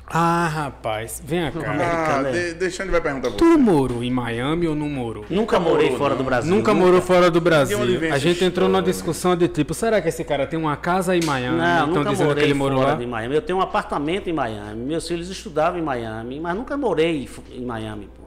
Ah, 0.08 0.46
rapaz, 0.48 1.20
vem 1.24 1.50
cá. 1.50 1.60
Ah, 1.66 1.70
Americano, 1.72 2.28
é. 2.28 2.30
de, 2.48 2.54
deixa 2.54 2.76
Xande 2.76 2.90
vai 2.92 3.00
perguntar 3.00 3.28
pra 3.30 3.36
Tu 3.38 3.44
você. 3.44 3.56
morou 3.56 4.04
em 4.04 4.10
Miami 4.10 4.68
ou 4.68 4.74
não 4.74 4.88
morou? 4.88 5.24
Nunca 5.28 5.58
morei 5.58 5.96
fora 5.96 6.10
não. 6.10 6.18
do 6.18 6.24
Brasil. 6.24 6.54
Nunca 6.54 6.72
morou 6.72 7.02
fora 7.02 7.30
do 7.30 7.40
Brasil. 7.40 7.78
A 8.12 8.18
gente 8.18 8.44
entrou 8.44 8.68
numa 8.68 8.82
discussão 8.82 9.34
de 9.36 9.48
tipo, 9.48 9.74
será 9.74 10.00
que 10.00 10.08
esse 10.08 10.22
cara 10.22 10.46
tem 10.46 10.58
uma 10.58 10.76
casa 10.76 11.16
em 11.16 11.24
Miami? 11.24 11.58
Não, 11.58 11.64
Estão 11.86 11.86
nunca 11.88 12.10
dizendo 12.10 12.26
morei 12.28 12.42
que 12.44 12.46
ele 12.50 12.54
morou 12.58 12.78
fora 12.78 12.90
lá? 12.92 12.96
de 12.96 13.06
Miami. 13.06 13.34
Eu 13.34 13.42
tenho 13.42 13.58
um 13.58 13.62
apartamento 13.62 14.30
em 14.30 14.32
Miami. 14.32 14.84
Meus 14.84 15.08
filhos 15.08 15.28
estudavam 15.28 15.78
em 15.78 15.82
Miami, 15.82 16.38
mas 16.40 16.54
nunca 16.56 16.76
morei 16.76 17.28
em 17.50 17.64
Miami, 17.64 18.08
pô. 18.16 18.22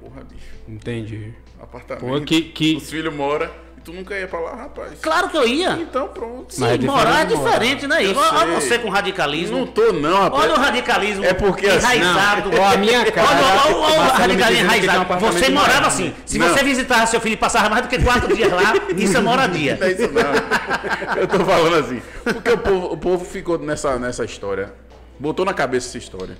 Porra, 0.00 0.22
bicho. 0.24 0.46
Entendi. 0.68 1.34
Apartamento. 1.60 2.06
Pô, 2.06 2.20
que- 2.20 2.42
que- 2.42 2.76
Os 2.76 2.88
filhos 2.88 3.12
moram 3.12 3.48
tu 3.86 3.92
nunca 3.92 4.18
ia 4.18 4.26
pra 4.26 4.40
lá, 4.40 4.54
rapaz. 4.56 4.98
Claro 5.00 5.28
que 5.28 5.36
eu 5.36 5.46
ia. 5.46 5.70
Então 5.80 6.08
pronto. 6.08 6.52
Sim, 6.52 6.60
Mas 6.62 6.74
é 6.74 6.78
morar 6.84 7.20
é 7.22 7.24
diferente 7.24 7.86
morar. 7.86 8.00
né? 8.00 8.10
Eu 8.10 8.16
Olha 8.18 8.60
sei. 8.60 8.68
você 8.70 8.78
com 8.80 8.88
radicalismo. 8.90 9.58
Não 9.58 9.66
tô 9.68 9.92
não, 9.92 10.22
rapaz. 10.22 10.42
Olha 10.42 10.54
o 10.54 10.58
radicalismo 10.58 11.24
É 11.24 11.32
porque 11.32 11.66
assim- 11.68 11.78
enraizado. 11.98 12.50
Não, 12.50 12.60
ó, 12.60 12.72
a 12.72 12.76
minha 12.76 13.10
cara- 13.12 13.28
Olha, 13.28 13.44
olha, 13.46 13.76
olha 13.76 14.00
o 14.00 14.12
radicalismo 14.16 14.62
um 14.62 14.64
enraizado. 14.66 15.00
apartamento 15.02 15.38
Você 15.38 15.48
morava 15.50 15.86
assim. 15.86 16.12
Se 16.26 16.36
Não. 16.36 16.48
você 16.48 16.64
visitava 16.64 17.06
seu 17.06 17.20
filho 17.20 17.34
e 17.34 17.36
passava 17.36 17.68
mais 17.70 17.82
do 17.82 17.88
que 17.88 18.02
quatro 18.02 18.34
dias 18.34 18.50
lá, 18.50 18.74
isso 18.96 19.16
é 19.16 19.20
moradia. 19.20 19.76
Não 19.80 19.86
é 19.86 19.92
isso 19.92 20.10
não. 20.12 21.16
Eu 21.20 21.28
tô 21.28 21.44
falando 21.44 21.76
assim. 21.76 22.02
Porque 22.24 22.50
o 22.50 22.58
povo, 22.58 22.86
o 22.92 22.96
povo 22.96 23.24
ficou 23.24 23.56
nessa, 23.56 23.96
nessa 24.00 24.24
história. 24.24 24.74
Botou 25.18 25.44
na 25.46 25.54
cabeça 25.54 25.86
essa 25.88 25.98
história. 25.98 26.36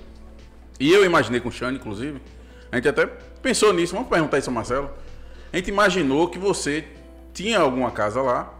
E 0.79 0.91
eu 0.91 1.05
imaginei 1.05 1.39
com 1.39 1.47
o 1.47 1.51
Xande, 1.51 1.77
inclusive. 1.79 2.21
A 2.71 2.75
gente 2.75 2.89
até 2.89 3.07
pensou 3.41 3.71
nisso. 3.73 3.93
Vamos 3.93 4.09
perguntar 4.09 4.37
isso 4.37 4.49
ao 4.49 4.53
Marcelo. 4.53 4.91
A 5.51 5.55
gente 5.57 5.69
imaginou 5.69 6.27
que 6.27 6.37
você 6.37 6.83
tinha 7.37 7.59
alguma 7.59 7.91
casa 7.91 8.21
lá 8.21 8.51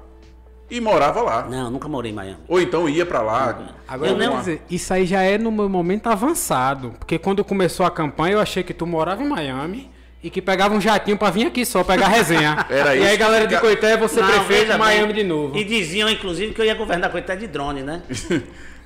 e 0.69 0.79
morava 0.79 1.21
lá. 1.21 1.47
Não, 1.49 1.71
nunca 1.71 1.87
morei 1.87 2.11
em 2.11 2.15
Miami. 2.15 2.37
Ou 2.47 2.61
então 2.61 2.87
ia 2.87 3.05
pra 3.05 3.21
lá. 3.21 3.57
Agora, 3.87 4.11
Eu 4.11 4.17
não- 4.17 4.37
dizer, 4.39 4.61
isso 4.69 4.93
aí 4.93 5.05
já 5.05 5.21
é 5.23 5.37
no 5.37 5.51
meu 5.51 5.67
momento 5.67 6.07
avançado. 6.07 6.93
Porque 6.99 7.17
quando 7.17 7.43
começou 7.43 7.85
a 7.85 7.91
campanha, 7.91 8.33
eu 8.35 8.39
achei 8.39 8.61
que 8.63 8.73
tu 8.73 8.85
morava 8.85 9.23
em 9.23 9.27
Miami 9.27 9.89
e 10.23 10.29
que 10.29 10.41
pegava 10.41 10.73
um 10.73 10.81
jatinho 10.81 11.17
pra 11.17 11.29
vir 11.29 11.47
aqui 11.47 11.65
só 11.65 11.83
pegar 11.83 12.07
resenha. 12.07 12.65
Era 12.69 12.95
e 12.95 12.99
isso 12.99 13.07
aí, 13.09 13.17
galera 13.17 13.47
de 13.47 13.57
Coité, 13.59 13.95
você 13.97 14.19
Não, 14.19 14.27
prefeito 14.27 14.71
de 14.71 14.77
Miami 14.77 15.07
bem. 15.13 15.15
de 15.15 15.23
novo. 15.23 15.57
E 15.57 15.63
diziam, 15.63 16.09
inclusive, 16.09 16.53
que 16.53 16.61
eu 16.61 16.65
ia 16.65 16.73
governar 16.75 17.11
Coité 17.11 17.35
de 17.35 17.47
drone, 17.47 17.83
né? 17.83 18.01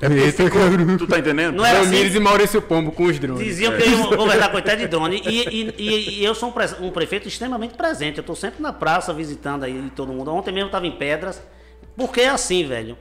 É 0.03 0.07
Eita, 0.11 0.43
ficou- 0.45 0.97
tu 0.97 1.05
tá 1.05 1.19
entendendo? 1.19 1.55
Não 1.55 1.65
é 1.65 1.71
assim. 1.73 1.83
Ramires 1.85 2.15
e 2.15 2.19
Maurício 2.19 2.59
Pombo 2.61 2.91
com 2.91 3.03
os 3.03 3.19
drones. 3.19 3.43
Diziam 3.45 3.71
que 3.77 3.83
eu 3.83 3.87
ia 3.87 4.15
governar 4.17 4.51
Coité 4.51 4.75
de 4.75 4.87
drone. 4.87 5.21
E, 5.25 5.39
e- 5.47 5.75
e- 5.77 6.19
e 6.21 6.25
eu 6.25 6.33
sou 6.33 6.49
um, 6.49 6.51
pre- 6.51 6.75
um 6.81 6.89
prefeito 6.89 7.27
extremamente 7.27 7.75
presente. 7.75 8.17
Eu 8.17 8.21
estou 8.21 8.35
sempre 8.35 8.61
na 8.63 8.73
praça 8.73 9.13
visitando 9.13 9.63
aí 9.63 9.91
todo 9.95 10.11
mundo. 10.11 10.33
Ontem 10.33 10.51
mesmo 10.51 10.65
eu 10.65 10.69
estava 10.69 10.87
em 10.87 10.91
Pedras. 10.91 11.39
Porque 11.95 12.21
é 12.21 12.29
assim, 12.29 12.65
velho. 12.67 12.97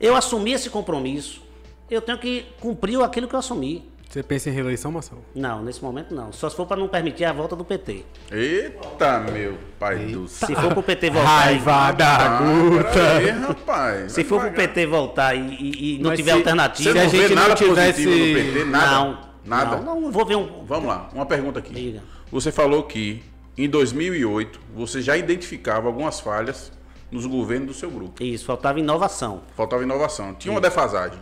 Eu 0.00 0.14
assumi 0.14 0.52
esse 0.52 0.70
compromisso. 0.70 1.42
Eu 1.90 2.00
tenho 2.00 2.18
que 2.18 2.46
cumprir 2.60 3.00
aquilo 3.02 3.26
que 3.26 3.34
eu 3.34 3.38
assumi. 3.40 3.88
Você 4.14 4.22
pensa 4.22 4.48
em 4.48 4.52
reeleição, 4.52 4.92
Marcelo? 4.92 5.24
Não, 5.34 5.60
nesse 5.60 5.82
momento 5.82 6.14
não. 6.14 6.32
Só 6.32 6.48
se 6.48 6.54
for 6.54 6.64
para 6.66 6.76
não 6.76 6.86
permitir 6.86 7.24
a 7.24 7.32
volta 7.32 7.56
do 7.56 7.64
PT. 7.64 8.04
Eita, 8.30 9.18
meu 9.18 9.58
pai 9.76 10.06
do 10.06 10.28
céu. 10.28 10.46
Se 10.46 10.54
for 10.54 10.72
pro 10.72 10.84
PT 10.84 11.10
voltar. 11.10 11.28
Raiva 11.28 11.90
da 11.90 12.16
Ah, 12.16 12.38
guta. 12.40 12.84
peraí, 12.92 13.30
rapaz. 13.30 14.12
E, 14.12 14.14
se 14.14 14.22
for 14.22 14.38
pro 14.38 14.50
Vai 14.50 14.68
PT 14.68 14.86
voltar 14.86 15.34
e, 15.34 15.40
e- 15.40 15.96
e 15.96 15.98
não 15.98 16.10
Mas 16.10 16.18
tiver 16.20 16.30
se- 16.30 16.36
alternativa. 16.36 16.92
Se 16.92 16.96
a 16.96 17.08
gente 17.08 17.34
não 17.34 17.42
nada 17.42 17.54
tivesse- 17.56 18.04
positivo 18.04 18.10
no 18.28 18.34
PT? 18.52 18.64
Nada? 18.66 18.90
Não. 18.92 19.18
Nada? 19.44 19.76
Não, 19.78 20.00
não 20.02 20.12
vou 20.12 20.24
ver 20.24 20.36
um. 20.36 20.64
Vamos 20.64 20.86
lá, 20.88 21.08
uma 21.12 21.26
pergunta 21.26 21.58
aqui. 21.58 21.74
Diga. 21.74 22.00
Você 22.30 22.52
falou 22.52 22.84
que 22.84 23.20
em 23.58 23.68
2008 23.68 24.60
você 24.76 25.02
já 25.02 25.16
identificava 25.16 25.88
algumas 25.88 26.20
falhas 26.20 26.70
nos 27.10 27.26
governos 27.26 27.66
do 27.66 27.74
seu 27.74 27.90
grupo. 27.90 28.22
Isso, 28.22 28.44
faltava 28.44 28.78
inovação. 28.78 29.42
Faltava 29.56 29.82
inovação. 29.82 30.34
Tinha 30.34 30.52
uma 30.54 30.60
defasagem. 30.60 31.18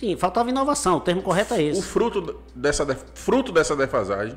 Sim, 0.00 0.16
faltava 0.16 0.48
inovação. 0.48 0.96
O 0.96 1.00
termo 1.00 1.20
correto 1.22 1.52
é 1.54 1.58
O 1.58 1.60
esse. 1.60 1.82
fruto 1.82 2.40
dessa, 2.56 2.86
fruto 3.14 3.52
dessa 3.52 3.76
defasagem 3.76 4.34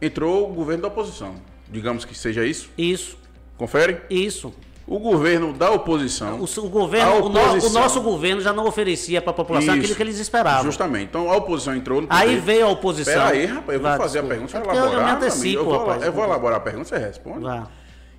entrou 0.00 0.50
o 0.50 0.54
governo 0.54 0.82
da 0.82 0.88
oposição. 0.88 1.34
Digamos 1.68 2.04
que 2.04 2.16
seja 2.16 2.44
isso. 2.46 2.70
Isso, 2.78 3.18
Confere? 3.58 4.02
isso. 4.08 4.54
O 4.86 4.98
governo 4.98 5.52
da 5.54 5.70
oposição. 5.70 6.38
O, 6.40 6.44
o 6.44 6.68
governo, 6.68 7.10
A 7.10 7.14
o, 7.16 7.28
no- 7.30 7.40
o 7.40 7.44
oposição. 7.46 7.80
nosso 7.82 8.00
governo 8.02 8.40
já 8.42 8.52
não 8.52 8.66
oferecia 8.66 9.22
para 9.22 9.30
a 9.30 9.34
população 9.34 9.74
Isso. 9.74 9.80
aquilo 9.82 9.96
que 9.96 10.02
eles 10.02 10.18
esperavam. 10.18 10.62
Justamente. 10.64 11.04
Então 11.08 11.30
a 11.30 11.36
oposição 11.36 11.74
entrou 11.74 12.02
no 12.02 12.06
poder. 12.06 12.20
Aí 12.20 12.36
veio 12.38 12.66
a 12.66 12.68
oposição. 12.68 13.14
Pera 13.14 13.28
aí, 13.28 13.46
rapaz, 13.46 13.74
eu 13.76 13.80
vou 13.80 13.90
Vá, 13.90 13.96
fazer 13.96 14.20
desculpa. 14.20 14.26
a 14.26 14.28
pergunta, 14.36 14.50
você 14.52 14.56
É 14.58 14.60
vai 14.60 14.76
elaborar. 14.76 15.00
Eu 15.00 15.06
me 15.06 15.10
antecipo, 15.26 15.58
eu, 15.58 15.64
vou, 15.64 15.78
rapaz. 15.78 16.02
eu 16.02 16.12
vou 16.12 16.24
elaborar 16.24 16.58
a 16.58 16.60
pergunta, 16.60 16.84
você 16.88 16.98
responde. 16.98 17.44
Vá. 17.44 17.66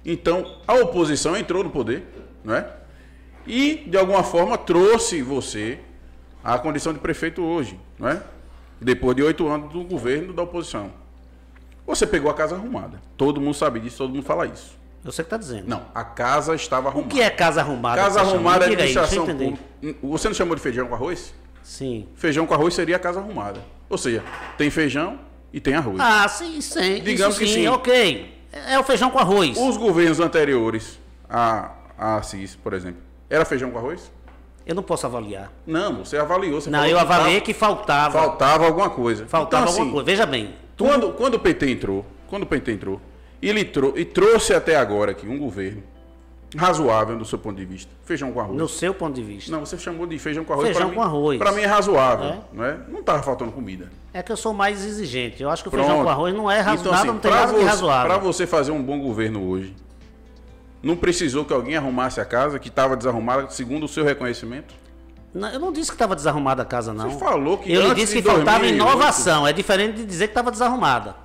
Então, 0.03 0.57
a 0.68 0.74
oposição 0.74 1.38
entrou 1.38 1.64
no 1.64 1.70
poder, 1.70 2.03
não 2.44 2.56
é? 2.56 2.68
E, 3.45 3.84
de 3.88 3.95
alguma 3.95 4.24
forma, 4.24 4.57
trouxe 4.57 5.22
você 5.22 5.80
à 6.46 6.60
condição 6.60 6.94
de 6.94 7.00
prefeito 7.00 7.42
hoje, 7.44 7.80
não 7.98 8.08
é? 8.08 8.22
Depois 8.80 9.16
de 9.16 9.24
oito 9.24 9.48
anos 9.48 9.74
do 9.74 9.84
governo 9.84 10.32
da 10.32 10.44
oposição. 10.44 10.92
Você 11.88 12.06
pegou 12.06 12.30
a 12.30 12.34
casa 12.34 12.56
arrumada. 12.56 13.02
Todo 13.18 13.42
mundo 13.42 13.56
sabe 13.56 13.80
disso, 13.80 13.98
todo 13.98 14.14
mundo 14.14 14.24
fala 14.24 14.46
isso. 14.46 14.78
Eu 15.04 15.12
sei 15.12 15.24
o 15.24 15.26
que 15.26 15.30
tá 15.32 15.38
dizendo. 15.38 15.68
Não, 15.68 15.86
a 15.94 16.04
casa 16.04 16.56
estava 16.56 16.88
O 16.88 16.90
arrumada. 16.92 17.14
que 17.14 17.22
é 17.22 17.30
casa 17.30 17.62
arrumada? 17.62 18.02
Casa 18.02 18.20
você 18.24 18.34
arrumada 18.34 18.66
é 18.66 18.68
administração 18.68 19.26
pública. 19.26 19.60
Você 20.04 20.28
não 20.28 20.36
chamou 20.36 20.56
de 20.56 20.62
feijão 20.62 20.88
com 20.88 20.96
arroz? 20.96 21.34
Sim. 21.64 22.08
Feijão 22.16 22.46
com 22.46 22.54
arroz 22.54 22.74
seria 22.74 22.96
a 22.96 23.00
casa 23.00 23.20
arrumada. 23.20 23.62
Ou 23.90 23.98
seja, 23.98 24.24
tem 24.58 24.70
feijão 24.70 25.20
e 25.54 25.60
tem 25.60 25.74
arroz. 25.76 26.00
Ah, 26.00 26.28
sim, 26.28 26.60
sim. 26.62 27.02
Digamos 27.04 27.36
isso 27.40 27.46
que 27.46 27.52
sim, 27.52 27.68
ok. 27.68 28.34
É 28.68 28.80
o 28.80 28.84
feijão 28.84 29.10
com 29.12 29.20
arroz. 29.20 29.58
Os 29.58 29.78
governos 29.78 30.20
anteriores 30.20 31.00
a, 31.30 31.72
a 31.98 32.16
Assis, 32.18 32.56
por 32.56 32.74
exemplo, 32.74 33.02
era 33.30 33.46
feijão 33.46 33.70
com 33.72 33.78
arroz? 33.78 34.12
Eu 34.66 34.74
não 34.76 34.82
posso 34.84 35.06
avaliar. 35.06 35.52
Não, 35.66 36.04
você 36.04 36.18
avaliou. 36.18 36.60
Você 36.60 36.70
não, 36.70 36.86
eu 36.86 36.96
que 36.98 37.02
avaliei 37.02 37.42
que 37.42 37.54
faltava. 37.54 38.18
faltava 38.20 38.66
alguma 38.66 38.90
coisa. 38.90 39.26
Faltava 39.28 39.64
Então, 39.64 39.74
alguma 39.74 39.84
assim, 39.86 39.92
coisa. 39.94 40.06
Veja 40.06 40.26
bem. 40.26 40.56
Quando, 40.78 41.12
quando 41.14 41.36
o 41.36 41.40
PT 41.40 41.70
entrou, 41.72 42.06
quando 42.28 42.44
o 42.44 42.46
PT 42.48 42.72
entrou, 42.72 43.00
ele 43.42 43.64
trou 43.64 43.94
e 43.98 44.04
trouxe 44.04 44.54
até 44.54 44.76
agora 44.76 45.12
aqui 45.12 45.28
um 45.28 45.38
governo 45.38 45.84
razoável 46.58 47.18
do 47.18 47.26
seu 47.26 47.38
ponto 47.38 47.58
de 47.58 47.66
vista. 47.66 47.92
Feijão 48.06 48.32
com 48.32 48.40
arroz. 48.40 48.58
No 48.58 48.68
seu 48.68 48.94
ponto 48.94 49.14
de 49.14 49.22
vista. 49.24 49.52
Não, 49.52 49.66
você 49.66 49.78
chamou 49.78 50.08
de 50.08 50.18
feijão 50.18 50.44
com 50.46 50.54
arroz. 50.54 50.68
Feijão 50.68 50.84
pra 50.84 50.90
mim- 50.90 50.96
com 50.96 51.02
arroz. 51.02 51.38
Pra 51.38 51.52
mim 51.52 51.62
é 51.62 51.66
razoável, 51.66 52.26
É? 52.28 52.40
não 52.54 52.64
é? 52.66 52.78
Não 52.88 53.04
tava 53.04 53.22
faltando 53.24 53.52
comida. 53.52 53.92
É 54.14 54.24
que 54.24 54.32
eu 54.32 54.38
sou 54.38 54.54
mais 54.54 54.84
exigente. 54.86 55.44
Eu 55.44 55.50
acho 55.50 55.62
que 55.64 55.68
o 55.68 55.72
Pronto. 55.72 55.86
feijão 55.86 56.04
com 56.04 56.10
arroz 56.10 56.34
não 56.34 56.50
é 56.50 56.60
razoável, 56.62 56.82
Então, 56.82 56.94
assim, 56.94 57.08
não 57.08 57.20
tem 57.20 57.32
nada 57.32 57.52
de 57.54 57.60
você- 57.60 57.66
razoável. 57.66 58.08
Pra 58.08 58.18
você 58.18 58.48
fazer 58.48 58.72
um 58.72 58.82
bom 58.82 59.00
governo 59.00 59.48
hoje, 59.50 59.76
não 60.86 60.95
precisou 60.95 61.44
que 61.44 61.52
alguém 61.53 61.76
arrumasse 61.76 62.22
a 62.22 62.26
casa 62.26 62.60
que 62.60 62.70
estava 62.70 62.95
desarrumada 62.95 63.49
segundo 63.49 63.84
o 63.86 63.88
seu 63.88 64.06
reconhecimento? 64.06 64.74
Não, 65.34 65.49
eu 65.49 65.60
não 65.60 65.72
disse 65.74 65.90
que 65.91 65.95
estava 65.95 66.16
desarrumada 66.16 66.62
a 66.62 66.66
casa, 66.66 66.94
não. 66.94 67.10
Você 67.10 67.20
falou 67.20 67.57
que 67.57 67.70
Eu 67.74 67.90
lhe 67.90 67.95
disse 67.95 68.16
que 68.16 68.22
faltava 68.22 68.60
2008 68.60 68.76
inovação. 68.76 69.45
É 69.45 69.52
diferente 69.52 69.98
de 69.98 70.06
dizer 70.06 70.28
que 70.28 70.32
estava 70.32 70.49
desarrumada. 70.52 71.16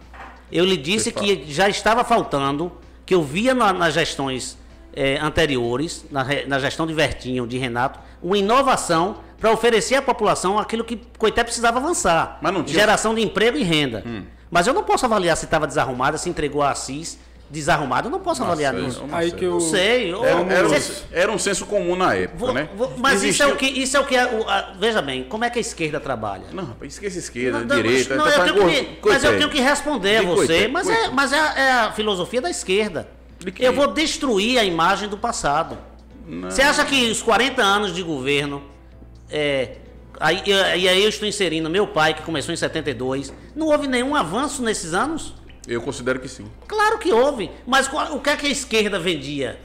Eu 0.51 0.65
lhe 0.65 0.77
disse 0.77 1.13
Você 1.13 1.37
que 1.37 1.53
já 1.53 1.69
estava 1.69 2.03
faltando, 2.03 2.73
que 3.07 3.15
eu 3.15 3.23
via 3.23 3.55
na- 3.55 3.73
nas 3.73 3.95
gestões 3.95 4.59
eh, 4.93 5.17
anteriores, 5.23 6.05
na, 6.11 6.25
na 6.49 6.59
gestão 6.59 6.85
de 6.85 6.93
Vertinho, 6.93 7.47
de 7.47 7.57
Renato, 7.59 8.01
uma 8.21 8.37
inovação 8.37 9.19
para 9.39 9.53
oferecer 9.53 9.95
à 9.95 10.03
população 10.03 10.59
aquilo 10.59 10.83
que 10.83 10.97
Coité 11.17 11.45
precisava 11.45 11.79
avançar. 11.79 12.39
Mas 12.43 12.53
não 12.53 12.65
tinha- 12.65 12.81
Geração 12.81 13.15
de 13.15 13.23
emprego 13.23 13.57
e 13.57 13.63
renda. 13.63 14.03
Mas 14.51 14.67
eu 14.67 14.75
não 14.75 14.83
posso 14.83 15.05
avaliar 15.07 15.37
se 15.37 15.45
estava 15.45 15.67
desarrumada, 15.69 16.19
se 16.19 16.29
entregou 16.29 16.61
a 16.63 16.73
Assis 16.73 17.17
desarrumada. 17.51 18.07
Eu 18.07 18.11
não 18.13 18.21
posso 18.21 18.43
avaliar 18.43 18.73
Nossa, 18.73 18.87
nisso. 18.87 19.05
eu- 19.09 19.15
Aí 19.17 19.33
que 19.33 19.45
eu. 19.45 19.53
Não 19.55 19.61
sei. 19.61 20.11
Era, 20.15 20.29
era, 20.53 20.69
um, 20.69 20.73
era 21.13 21.33
um 21.33 21.39
senso 21.39 21.67
comum 21.67 21.97
na 21.97 22.15
época, 22.15 22.39
vou- 22.39 22.55
né? 22.55 22.69
vou- 22.77 22.93
mas 22.97 23.23
isso 23.23 23.43
é 23.43 23.47
Existiu- 23.47 23.51
o 23.55 23.57
que. 23.57 23.67
Isso 23.67 23.97
é 23.97 24.01
o 24.01 24.05
que 24.07 24.15
o- 24.17 24.49
a- 24.49 24.73
veja 24.79 25.03
bem, 25.03 25.25
como 25.25 25.45
é 25.45 25.51
que 25.51 25.59
a 25.59 25.61
esquerda 25.61 25.99
trabalha? 25.99 26.45
Não, 26.53 26.65
rapaz, 26.65 26.93
esqueça 26.93 27.19
esquerda, 27.19 27.59
Não, 27.61 27.67
não, 27.67 27.77
direita. 27.77 28.15
não, 28.15 28.25
tá 28.25 28.31
eu 28.47 28.55
tenho 28.55 28.69
que- 28.71 28.99
mas 29.09 29.25
eu 29.25 29.37
tenho 29.37 29.51
que 29.51 29.61
responder 29.61 30.19
a 30.19 30.23
você. 30.23 30.69
Mas, 30.69 30.89
é, 30.89 31.09
mas 31.11 31.33
é, 31.33 31.37
é 31.39 31.73
a 31.73 31.93
filosofia 31.93 32.41
da 32.41 32.49
esquerda. 32.51 33.09
Eu 33.59 33.73
vou 33.73 33.89
destruir 33.89 34.59
a 34.59 34.65
imagem 34.65 35.09
do 35.09 35.19
passado. 35.19 35.77
Você 36.45 36.63
acha 36.63 36.85
que 36.85 37.11
os 37.11 37.21
40 37.23 37.63
anos 37.63 37.93
de 37.95 38.03
governo. 38.03 38.63
É, 39.29 39.77
aí, 40.21 40.43
e 40.47 40.89
aí 40.89 41.03
eu 41.03 41.09
estou 41.09 41.27
inserindo 41.27 41.69
meu 41.71 41.87
pai, 41.87 42.15
que 42.15 42.23
começou 42.23 42.53
em 42.53 42.57
72. 42.57 43.33
Não 43.57 43.67
houve 43.69 43.87
nenhum 43.89 44.15
avanço 44.15 44.63
nesses 44.63 44.93
anos? 44.95 45.35
Eu 45.69 45.81
considero 45.83 46.19
que 46.21 46.29
sim. 46.29 46.47
Claro 46.67 46.99
que 46.99 47.13
houve. 47.13 47.51
Mas 47.67 47.87
qual- 47.89 48.15
o 48.17 48.21
que 48.21 48.31
é 48.31 48.37
que 48.37 48.47
a 48.47 48.51
esquerda 48.51 48.99
vendia? 48.99 49.61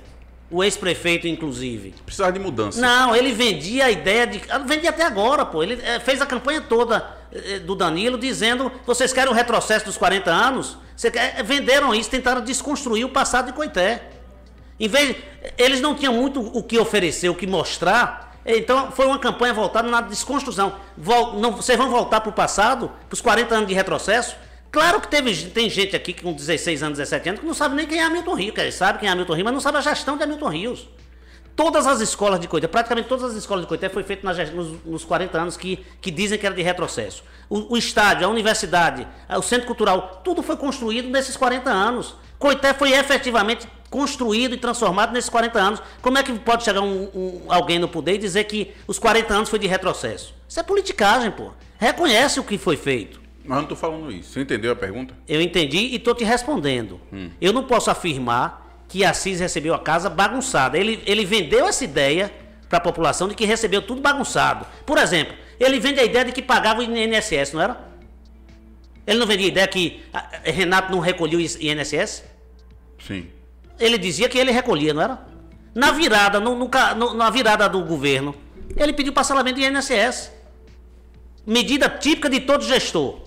O 0.51 0.63
ex-prefeito, 0.63 1.27
inclusive. 1.27 1.95
Precisava 2.05 2.31
de 2.31 2.39
mudança. 2.39 2.79
Não, 2.79 3.15
ele 3.15 3.31
vendia 3.31 3.85
a 3.85 3.91
ideia 3.91 4.27
de. 4.27 4.41
ah, 4.49 4.59
Vendia 4.59 4.91
até 4.91 5.03
agora, 5.03 5.43
pô. 5.45 5.63
Ele 5.63 5.81
eh, 5.83 5.99
fez 5.99 6.21
a 6.21 6.25
campanha 6.25 6.61
toda 6.61 7.03
eh, 7.31 7.59
do 7.59 7.75
Danilo 7.75 8.17
dizendo: 8.17 8.71
vocês 8.85 9.11
querem 9.11 9.31
o 9.31 9.33
retrocesso 9.35 9.85
dos 9.85 9.97
40 9.97 10.29
anos? 10.29 10.77
Você 10.95 11.09
quer- 11.09 11.35
eh, 11.39 11.43
venderam 11.43 11.95
isso, 11.95 12.09
tentaram 12.11 12.41
desconstruir 12.41 13.03
o 13.03 13.09
passado 13.09 13.47
de 13.47 13.53
Coité. 13.53 14.03
Em 14.79 14.87
vez. 14.87 15.15
Eles 15.57 15.79
não 15.81 15.95
tinham 15.95 16.13
muito 16.13 16.39
o 16.41 16.61
que 16.61 16.77
oferecer, 16.77 17.29
o 17.29 17.35
que 17.35 17.47
mostrar. 17.47 18.35
Então 18.45 18.91
foi 18.91 19.07
uma 19.07 19.17
campanha 19.17 19.53
voltada 19.53 19.87
na 19.89 20.01
desconstrução. 20.01 20.75
Vol- 20.95 21.39
não, 21.39 21.51
vocês 21.53 21.77
vão 21.77 21.89
voltar 21.89 22.21
para 22.21 22.29
o 22.29 22.33
passado, 22.33 22.89
para 23.09 23.13
os 23.13 23.21
40 23.21 23.55
anos 23.55 23.67
de 23.67 23.73
retrocesso? 23.73 24.35
Claro 24.75 24.99
que 24.99 25.07
teve, 25.07 25.33
tem 25.51 25.69
gente 25.69 25.95
aqui 25.95 26.11
com 26.13 26.33
16 26.33 26.83
anos, 26.83 26.97
17 26.97 27.29
anos 27.29 27.39
que 27.41 27.47
não 27.47 27.53
sabe 27.53 27.75
nem 27.75 27.87
quem 27.87 27.97
é 27.99 28.03
Hamilton 28.03 28.33
Rio. 28.35 28.53
Que 28.53 28.71
sabe 28.71 28.99
quem 28.99 29.07
é 29.07 29.11
Hamilton 29.13 29.33
Rio, 29.33 29.45
mas 29.45 29.53
não 29.53 29.61
sabe 29.61 29.77
a 29.77 29.81
gestão 29.81 30.17
de 30.17 30.23
Hamilton 30.23 30.49
Rios. 30.49 30.89
Todas 31.55 31.87
as 31.87 32.01
escolas 32.01 32.41
de 32.41 32.49
Coité, 32.49 32.67
praticamente 32.67 33.07
todas 33.07 33.23
as 33.31 33.37
escolas 33.37 33.63
de 33.63 33.69
Coité 33.69 33.87
foi 33.87 34.03
feito 34.03 34.25
na 34.25 34.33
gest- 34.33 34.51
nos, 34.53 34.83
nos 34.83 35.05
40 35.05 35.37
anos 35.39 35.55
que, 35.55 35.77
que 36.01 36.11
dizem 36.11 36.37
que 36.37 36.45
era 36.45 36.53
de 36.53 36.61
retrocesso. 36.61 37.23
O, 37.49 37.75
o 37.75 37.77
estádio, 37.77 38.27
a 38.27 38.29
universidade, 38.29 39.07
o 39.29 39.41
centro 39.41 39.65
cultural, 39.65 40.19
tudo 40.25 40.43
foi 40.43 40.57
construído 40.57 41.07
nesses 41.07 41.37
40 41.37 41.69
anos. 41.69 42.13
Coité 42.37 42.73
foi 42.73 42.91
efetivamente 42.91 43.65
construído 43.89 44.55
e 44.55 44.57
transformado 44.57 45.13
nesses 45.13 45.29
40 45.29 45.57
anos. 45.57 45.81
Como 46.01 46.17
é 46.17 46.23
que 46.23 46.33
pode 46.39 46.65
chegar 46.65 46.81
um- 46.81 47.03
um- 47.15 47.41
alguém 47.47 47.79
no 47.79 47.87
poder 47.87 48.15
e 48.15 48.17
dizer 48.17 48.43
que 48.43 48.73
os 48.85 48.99
40 48.99 49.33
anos 49.33 49.47
foi 49.49 49.57
de 49.57 49.67
retrocesso? 49.67 50.33
Isso 50.49 50.59
é 50.59 50.63
politicagem, 50.63 51.31
pô. 51.31 51.51
Reconhece 51.79 52.41
o 52.41 52.43
que 52.43 52.57
foi 52.57 52.75
feito. 52.75 53.23
Mas 53.47 53.57
eu 53.57 53.61
não 53.61 53.67
tô 53.69 53.75
falando 53.75 54.11
isso. 54.11 54.31
Você 54.33 54.41
entendeu 54.41 54.71
a 54.71 54.75
pergunta? 54.75 55.13
Eu 55.27 55.41
entendi 55.41 55.77
e 55.77 55.95
estou 55.95 56.15
te 56.15 56.23
respondendo. 56.23 56.99
Eu 57.39 57.53
não 57.53 57.63
posso 57.63 57.89
afirmar 57.91 58.83
que 58.87 59.03
Assis 59.05 59.39
recebeu 59.39 59.73
a 59.73 59.79
casa 59.79 60.09
bagunçada. 60.09 60.77
Ele, 60.77 61.01
ele 61.05 61.25
vendeu 61.25 61.67
essa 61.67 61.83
ideia 61.83 62.31
para 62.69 62.77
a 62.77 62.81
população 62.81 63.27
de 63.27 63.35
que 63.35 63.45
recebeu 63.45 63.81
tudo 63.81 64.01
bagunçado. 64.01 64.65
Por 64.85 64.97
exemplo, 64.97 65.35
ele 65.59 65.79
vende 65.79 65.99
a 65.99 66.03
ideia 66.03 66.25
de 66.25 66.31
que 66.31 66.41
pagava 66.41 66.79
o 66.81 66.83
INSS, 66.83 67.53
não 67.53 67.61
era? 67.61 67.79
Ele 69.07 69.19
não 69.19 69.27
vendia 69.27 69.45
a 69.45 69.49
ideia 69.49 69.67
que 69.67 70.03
ah, 70.13 70.27
Renato 70.43 70.91
não 70.91 70.99
recolheu 70.99 71.39
o 71.39 71.41
INSS? 71.41 72.23
Sim. 73.05 73.27
Ele 73.79 73.97
dizia 73.97 74.27
que 74.27 74.37
ele 74.37 74.51
recolhia, 74.51 74.93
não 74.93 75.01
era? 75.01 75.19
Na 75.75 75.91
virada, 75.91 76.39
no- 76.39 76.55
no- 76.55 77.13
na 77.13 77.29
virada 77.29 77.67
do 77.69 77.81
governo, 77.83 78.33
ele 78.75 78.93
pediu 78.93 79.13
parcelamento 79.13 79.59
do 79.59 79.65
INSS. 79.65 80.31
Medida 81.45 81.87
típica 81.89 82.29
de 82.29 82.39
todo 82.39 82.63
gestor. 82.63 83.24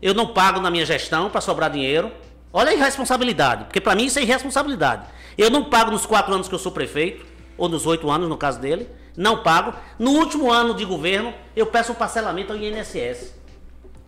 Eu 0.00 0.14
não 0.14 0.28
pago 0.28 0.60
na 0.60 0.70
minha 0.70 0.86
gestão 0.86 1.28
para 1.30 1.40
sobrar 1.40 1.70
dinheiro. 1.70 2.10
Olha 2.52 2.70
a 2.70 2.74
irresponsabilidade, 2.74 3.64
porque 3.64 3.80
para 3.80 3.94
mim 3.94 4.06
isso 4.06 4.18
é 4.18 4.22
irresponsabilidade. 4.22 5.04
Eu 5.36 5.50
não 5.50 5.64
pago 5.64 5.90
nos 5.90 6.06
quatro 6.06 6.32
anos 6.32 6.48
que 6.48 6.54
eu 6.54 6.58
sou 6.58 6.72
prefeito, 6.72 7.24
ou 7.56 7.68
nos 7.68 7.84
oito 7.86 8.10
anos, 8.10 8.28
no 8.28 8.36
caso 8.36 8.58
dele. 8.60 8.88
Não 9.16 9.42
pago. 9.42 9.74
No 9.98 10.12
último 10.12 10.50
ano 10.50 10.74
de 10.74 10.84
governo, 10.84 11.34
eu 11.56 11.66
peço 11.66 11.92
um 11.92 11.94
parcelamento 11.94 12.52
ao 12.52 12.58
INSS 12.58 13.34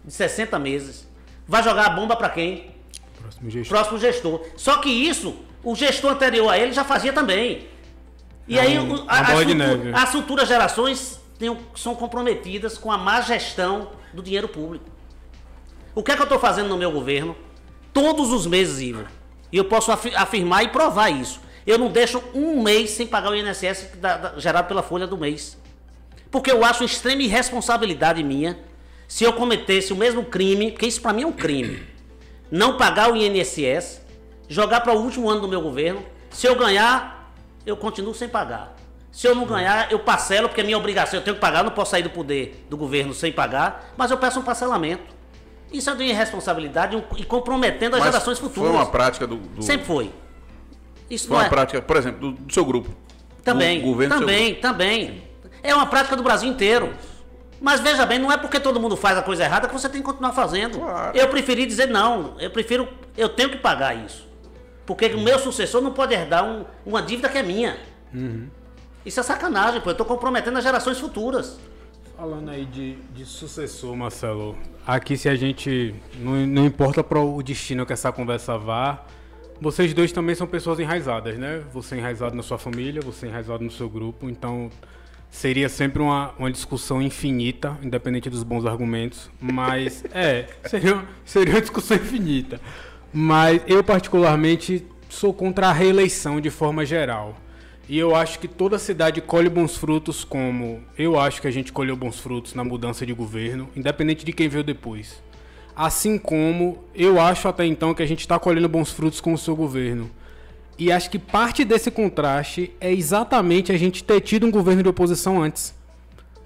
de 0.05 0.13
60 0.13 0.59
meses. 0.59 1.07
Vai 1.47 1.63
jogar 1.63 1.87
a 1.87 1.91
bomba 1.91 2.15
para 2.17 2.29
quem? 2.31 2.71
Próximo 3.21 3.51
gestor. 3.51 3.77
próximo 3.77 3.99
gestor. 3.99 4.41
Só 4.57 4.77
que 4.79 4.89
isso, 4.89 5.35
o 5.63 5.75
gestor 5.75 6.13
anterior 6.13 6.49
a 6.49 6.57
ele 6.59 6.73
já 6.73 6.85
fazia 6.85 7.13
também. 7.13 7.67
E 8.49 8.57
É 8.59 8.63
aí 8.63 8.79
um- 8.79 8.95
uma 9.03 9.05
a- 9.13 9.21
as, 9.21 9.29
as 9.95 10.11
futuras 10.13 10.49
gerações 10.49 11.21
têm- 11.39 11.59
são 11.75 11.95
comprometidas 11.95 12.79
com 12.79 12.91
a 12.91 12.97
má 12.97 13.21
gestão 13.21 13.91
do 14.15 14.23
dinheiro 14.23 14.49
público. 14.49 14.87
O 16.01 16.03
que 16.03 16.13
é 16.13 16.15
que 16.17 16.23
eu 16.23 16.25
estou 16.25 16.39
fazendo 16.39 16.71
no 16.71 16.79
meu 16.79 16.91
governo? 16.91 17.37
Todos 17.93 18.33
os 18.33 18.47
meses, 18.47 18.81
Ivo. 18.81 19.05
E 19.53 19.59
eu 19.59 19.67
posso 19.67 19.93
afi- 19.93 20.15
afirmar 20.17 20.65
e 20.65 20.69
provar 20.69 21.11
isso. 21.11 21.43
Eu 21.67 21.77
não 21.77 21.89
deixo 21.89 22.23
um 22.35 22.63
mês 22.63 22.89
sem 22.93 23.07
pagar 23.07 23.31
o 23.33 23.37
INSS 23.37 23.89
da- 23.99 24.17
da- 24.17 24.39
gerado 24.39 24.67
pela 24.67 24.83
folha 24.83 25.07
do 25.07 25.19
mês. 25.19 25.59
Porque 26.31 26.51
eu 26.51 26.65
acho 26.65 26.85
extrema 26.85 27.21
irresponsabilidade 27.23 28.23
minha 28.23 28.59
se 29.07 29.25
eu 29.25 29.35
cometesse 29.35 29.93
o 29.93 29.97
mesmo 29.97 30.25
crime, 30.25 30.71
porque 30.71 30.87
isso 30.87 31.03
para 31.03 31.13
mim 31.13 31.23
é 31.25 31.27
um 31.27 31.33
crime. 31.33 31.83
Não 32.51 32.79
pagar 32.79 33.13
o 33.13 33.17
INSS, 33.17 34.01
jogar 34.49 34.81
para 34.81 34.95
o 34.95 35.03
último 35.03 35.29
ano 35.29 35.43
do 35.43 35.49
meu 35.49 35.61
governo. 35.61 36.03
Se 36.31 36.47
eu 36.47 36.55
ganhar, 36.57 37.31
eu 37.67 37.77
continuo 37.77 38.15
sem 38.15 38.27
pagar. 38.27 38.75
Se 39.13 39.27
eu 39.27 39.35
não 39.35 39.45
ganhar, 39.45 39.93
eu 39.93 39.99
parcelo, 39.99 40.49
porque 40.49 40.63
é 40.63 40.65
minha 40.65 40.79
obrigação, 40.79 41.19
eu 41.19 41.25
tenho 41.25 41.35
que 41.35 41.41
pagar, 41.41 41.59
eu 41.59 41.65
não 41.65 41.73
posso 41.73 41.91
sair 41.91 42.03
do 42.03 42.11
poder 42.11 42.65
do 42.71 42.77
governo 42.77 43.13
sem 43.13 43.31
pagar, 43.31 43.93
mas 43.99 44.11
eu 44.11 44.17
peço 44.17 44.41
um 44.41 44.43
parcelamento. 44.43 45.20
Isso 45.73 45.89
é 45.91 45.95
de 45.95 46.05
irresponsabilidade 46.05 47.03
e 47.17 47.25
comprometendo 47.25 47.95
as 47.95 48.01
Mas 48.01 48.11
gerações 48.13 48.39
futuras. 48.39 48.71
Foi 48.71 48.79
uma 48.81 48.87
prática 48.91 49.27
do. 49.27 49.37
do- 49.37 49.63
Sempre 49.63 49.87
foi. 49.87 50.13
Isso 51.09 51.29
Foi 51.29 51.37
uma 51.39 51.47
é. 51.47 51.49
prática, 51.49 51.83
por 51.83 51.97
exemplo, 51.97 52.33
do, 52.33 52.43
do 52.45 52.53
seu 52.53 52.65
grupo. 52.65 52.91
Também, 53.45 53.81
Do 53.81 53.87
governo 53.87 54.15
do 54.15 54.19
seu 54.19 54.27
também, 54.27 54.55
também. 54.57 55.23
É 55.63 55.75
uma 55.75 55.87
prática 55.87 56.17
do 56.17 56.23
Brasil 56.23 56.49
inteiro. 56.49 56.93
Mas 57.61 57.81
veja 57.81 58.07
bem, 58.07 58.19
não 58.19 58.33
é 58.33 58.37
porque 58.37 58.59
todo 58.59 58.81
mundo 58.81 58.97
faz 58.97 59.19
a 59.19 59.23
coisa 59.23 59.45
errada 59.45 59.69
que 59.69 59.75
você 59.75 59.89
tem 59.89 60.01
que 60.01 60.07
continuar 60.07 60.33
fazendo. 60.33 60.79
Claro. 60.79 61.17
Eu 61.17 61.29
preferi 61.29 61.67
dizer 61.67 61.87
não. 61.89 62.35
Eu 62.39 62.51
prefiro, 62.51 62.89
eu 63.17 63.29
tenho 63.29 63.51
que 63.51 63.59
pagar 63.59 63.95
isso. 63.95 64.27
Porque 64.87 65.07
o 65.07 65.21
meu 65.21 65.39
sucessor 65.39 65.81
não 65.83 65.93
pode 65.93 66.15
herdar 66.15 66.45
um- 66.45 66.65
uma 66.87 67.03
dívida 67.03 67.29
que 67.29 67.37
é 67.39 67.43
minha. 67.43 67.77
Uhum. 68.15 68.49
Isso 69.05 69.21
é 69.21 69.23
sacanagem, 69.23 69.81
pô. 69.81 69.91
Eu 69.91 69.95
tô 69.95 70.05
comprometendo 70.05 70.57
as 70.57 70.65
gerações 70.65 70.99
futuras. 70.99 71.59
Falando 72.21 72.51
aí 72.51 72.67
de, 72.67 72.97
de 73.15 73.25
sucessor, 73.25 73.97
Marcelo, 73.97 74.55
aqui 74.87 75.17
se 75.17 75.27
a 75.27 75.35
gente. 75.35 75.95
Não, 76.19 76.47
não 76.47 76.67
importa 76.67 77.03
para 77.03 77.19
o 77.19 77.43
destino 77.43 77.87
que 77.87 77.95
essa 77.95 78.13
conversa 78.13 78.59
vá, 78.59 79.07
vocês 79.59 79.95
dois 79.95 80.13
também 80.13 80.35
são 80.35 80.47
pessoas 80.47 80.79
enraizadas, 80.79 81.39
né? 81.39 81.63
Você 81.73 81.97
enraizado 81.97 82.37
na 82.37 82.43
sua 82.43 82.59
família, 82.59 83.01
você 83.01 83.27
enraizado 83.27 83.65
no 83.65 83.71
seu 83.71 83.89
grupo, 83.89 84.29
então 84.29 84.69
seria 85.31 85.67
sempre 85.71 86.03
uma, 86.03 86.35
uma 86.39 86.53
discussão 86.53 87.01
infinita, 87.01 87.79
independente 87.83 88.29
dos 88.29 88.43
bons 88.43 88.67
argumentos, 88.67 89.31
mas 89.41 90.05
é, 90.13 90.47
seria, 90.67 91.03
seria 91.25 91.55
uma 91.55 91.61
discussão 91.63 91.97
infinita. 91.97 92.61
Mas 93.11 93.63
eu, 93.67 93.83
particularmente, 93.83 94.87
sou 95.09 95.33
contra 95.33 95.69
a 95.69 95.73
reeleição 95.73 96.39
de 96.39 96.51
forma 96.51 96.85
geral. 96.85 97.35
E 97.91 97.99
eu 97.99 98.15
acho 98.15 98.39
que 98.39 98.47
toda 98.47 98.79
cidade 98.79 99.21
colhe 99.21 99.49
bons 99.49 99.77
frutos, 99.77 100.23
como 100.23 100.81
eu 100.97 101.19
acho 101.19 101.43
que 101.43 101.49
a 101.49 101.51
gente 101.51 101.73
colheu 101.73 101.97
bons 101.97 102.21
frutos 102.21 102.55
na 102.55 102.63
mudança 102.63 103.05
de 103.05 103.13
governo, 103.13 103.69
independente 103.75 104.25
de 104.25 104.33
quem 104.33 104.49
veio 104.49 104.63
depois. 104.63 105.21
Assim 105.75 106.17
como 106.17 106.85
eu 106.95 107.21
acho 107.21 107.49
até 107.49 107.67
então 107.67 107.93
que 107.93 108.01
a 108.01 108.07
gente 108.07 108.21
está 108.21 108.39
colhendo 108.39 108.69
bons 108.69 108.93
frutos 108.93 109.21
com 109.21 109.33
o 109.33 109.39
seu 109.39 109.57
governo. 109.57 110.09
E 110.79 110.93
acho 110.93 111.11
que 111.11 111.19
parte 111.19 111.65
desse 111.65 111.91
contraste 111.91 112.71
é 112.81 112.93
exatamente 112.93 113.73
a 113.73 113.77
gente 113.77 114.05
ter 114.05 114.21
tido 114.21 114.47
um 114.47 114.53
governo 114.53 114.85
de 114.85 114.89
oposição 114.89 115.43
antes. 115.43 115.75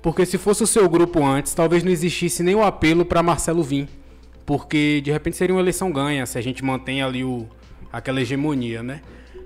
Porque 0.01 0.25
se 0.25 0.39
fosse 0.39 0.63
o 0.63 0.67
seu 0.67 0.89
grupo 0.89 1.23
antes, 1.23 1.53
talvez 1.53 1.85
não 1.85 1.93
existisse 1.93 2.43
nem 2.43 2.55
o 2.55 2.65
apelo 2.65 3.05
para 3.05 3.23
Marcelo 3.23 3.63
vir. 3.63 3.87
Porque 4.47 5.03
de 5.03 5.13
repente 5.13 5.37
seria 5.37 5.55
uma 5.55 5.61
eleição 5.61 5.93
ganha 5.93 6.25
se 6.25 6.39
a 6.39 6.41
gente 6.41 6.65
mantém 6.65 7.03
ali 7.03 7.23
o, 7.23 7.47
aquela 7.93 8.23
hegemonia, 8.23 8.83
né? 8.83 9.03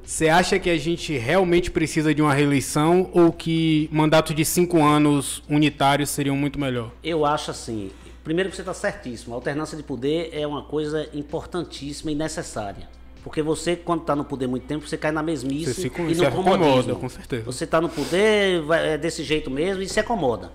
Você 0.09 0.27
acha 0.31 0.59
que 0.59 0.71
a 0.71 0.79
gente 0.79 1.19
realmente 1.19 1.71
precisa 1.71 2.15
de 2.15 2.23
uma 2.23 2.33
reeleição 2.33 3.11
ou 3.13 3.31
que 3.31 3.91
mandato 3.93 4.33
de 4.33 4.43
cinco 4.43 4.83
anos 4.83 5.43
unitários 5.51 6.09
seriam 6.09 6.35
muito 6.35 6.59
melhor? 6.59 6.91
Eu 7.05 7.27
acho 7.27 7.51
assim. 7.51 7.91
Primeiro 8.25 8.49
que 8.49 8.57
você 8.57 8.63
está 8.63 8.73
certíssimo. 8.73 9.35
A 9.35 9.37
alternância 9.37 9.77
de 9.77 9.83
poder 9.83 10.31
é 10.33 10.47
uma 10.47 10.63
coisa 10.63 11.07
importantíssima 11.13 12.11
e 12.11 12.15
necessária. 12.15 12.89
Porque 13.23 13.43
você, 13.43 13.77
quando 13.77 14.01
está 14.01 14.17
no 14.17 14.25
poder 14.25 14.47
muito 14.47 14.67
tempo, 14.67 14.89
você 14.89 14.97
cai 14.97 15.13
na 15.13 15.23
mesmice 15.23 15.75
Você 15.75 15.83
se 15.83 15.89
e 15.89 16.15
se 16.15 16.23
no 16.23 16.27
acomoda, 16.27 16.95
com 16.95 17.09
certeza. 17.11 17.43
Você 17.45 17.65
está 17.65 17.79
no 17.79 17.91
poder, 17.91 18.63
vai- 18.63 18.95
é 18.95 18.97
desse 18.99 19.23
jeito 19.23 19.51
mesmo 19.51 19.83
e 19.83 19.89
se 19.91 20.01
acomoda. 20.01 20.51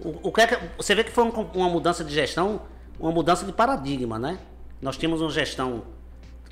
O, 0.00 0.28
o 0.28 0.30
que 0.30 0.42
é 0.42 0.46
que- 0.48 0.58
você 0.76 0.94
vê 0.94 1.02
que 1.02 1.10
foi 1.10 1.24
um- 1.24 1.30
uma 1.54 1.70
mudança 1.70 2.04
de 2.04 2.12
gestão, 2.12 2.60
uma 3.00 3.10
mudança 3.10 3.46
de 3.46 3.52
paradigma, 3.54 4.18
né? 4.18 4.38
Nós 4.82 4.98
tínhamos 4.98 5.22
uma 5.22 5.30
gestão 5.30 5.84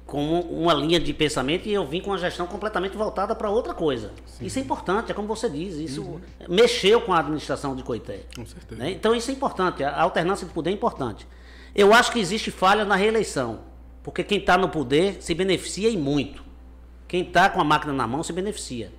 com 0.07 0.23
um- 0.23 0.63
uma 0.63 0.73
linha 0.73 1.01
de 1.01 1.13
pensamento 1.13 1.67
e 1.69 1.75
eu 1.75 1.85
vim 1.85 2.01
com 2.01 2.11
uma 2.11 2.19
gestão 2.19 2.47
completamente 2.47 2.97
voltada 2.97 3.35
para 3.35 3.51
outra 3.51 3.75
coisa. 3.75 4.13
Isso 4.41 4.59
é 4.59 4.63
importante, 4.63 5.11
é 5.11 5.15
como 5.15 5.27
você 5.27 5.49
diz, 5.51 5.75
isso 5.75 6.21
mexeu 6.49 7.01
com 7.01 7.13
a 7.13 7.19
administração 7.19 7.75
de 7.75 7.83
Coité. 7.83 8.21
Com 8.37 8.47
certeza. 8.47 8.81
né? 8.81 8.91
Então 8.93 9.15
isso 9.15 9.31
é 9.31 9.35
importante, 9.35 9.83
a 9.83 10.01
alternância 10.01 10.47
de 10.47 10.53
poder 10.53 10.71
é 10.71 10.73
importante. 10.73 11.27
Eu 11.75 11.93
acho 11.93 12.13
que 12.13 12.19
existe 12.21 12.51
falha 12.51 12.85
na 12.85 12.95
reeleição, 12.97 13.61
porque 14.03 14.23
quem 14.23 14.39
está 14.39 14.57
no 14.57 14.69
poder 14.69 15.17
se 15.21 15.35
beneficia 15.35 15.91
e 15.91 15.97
muito. 15.97 16.45
Quem 17.09 17.23
está 17.23 17.49
com 17.51 17.61
a 17.61 17.65
máquina 17.65 17.93
na 17.93 18.07
mão 18.07 18.23
se 18.23 18.33
beneficia. 18.33 18.93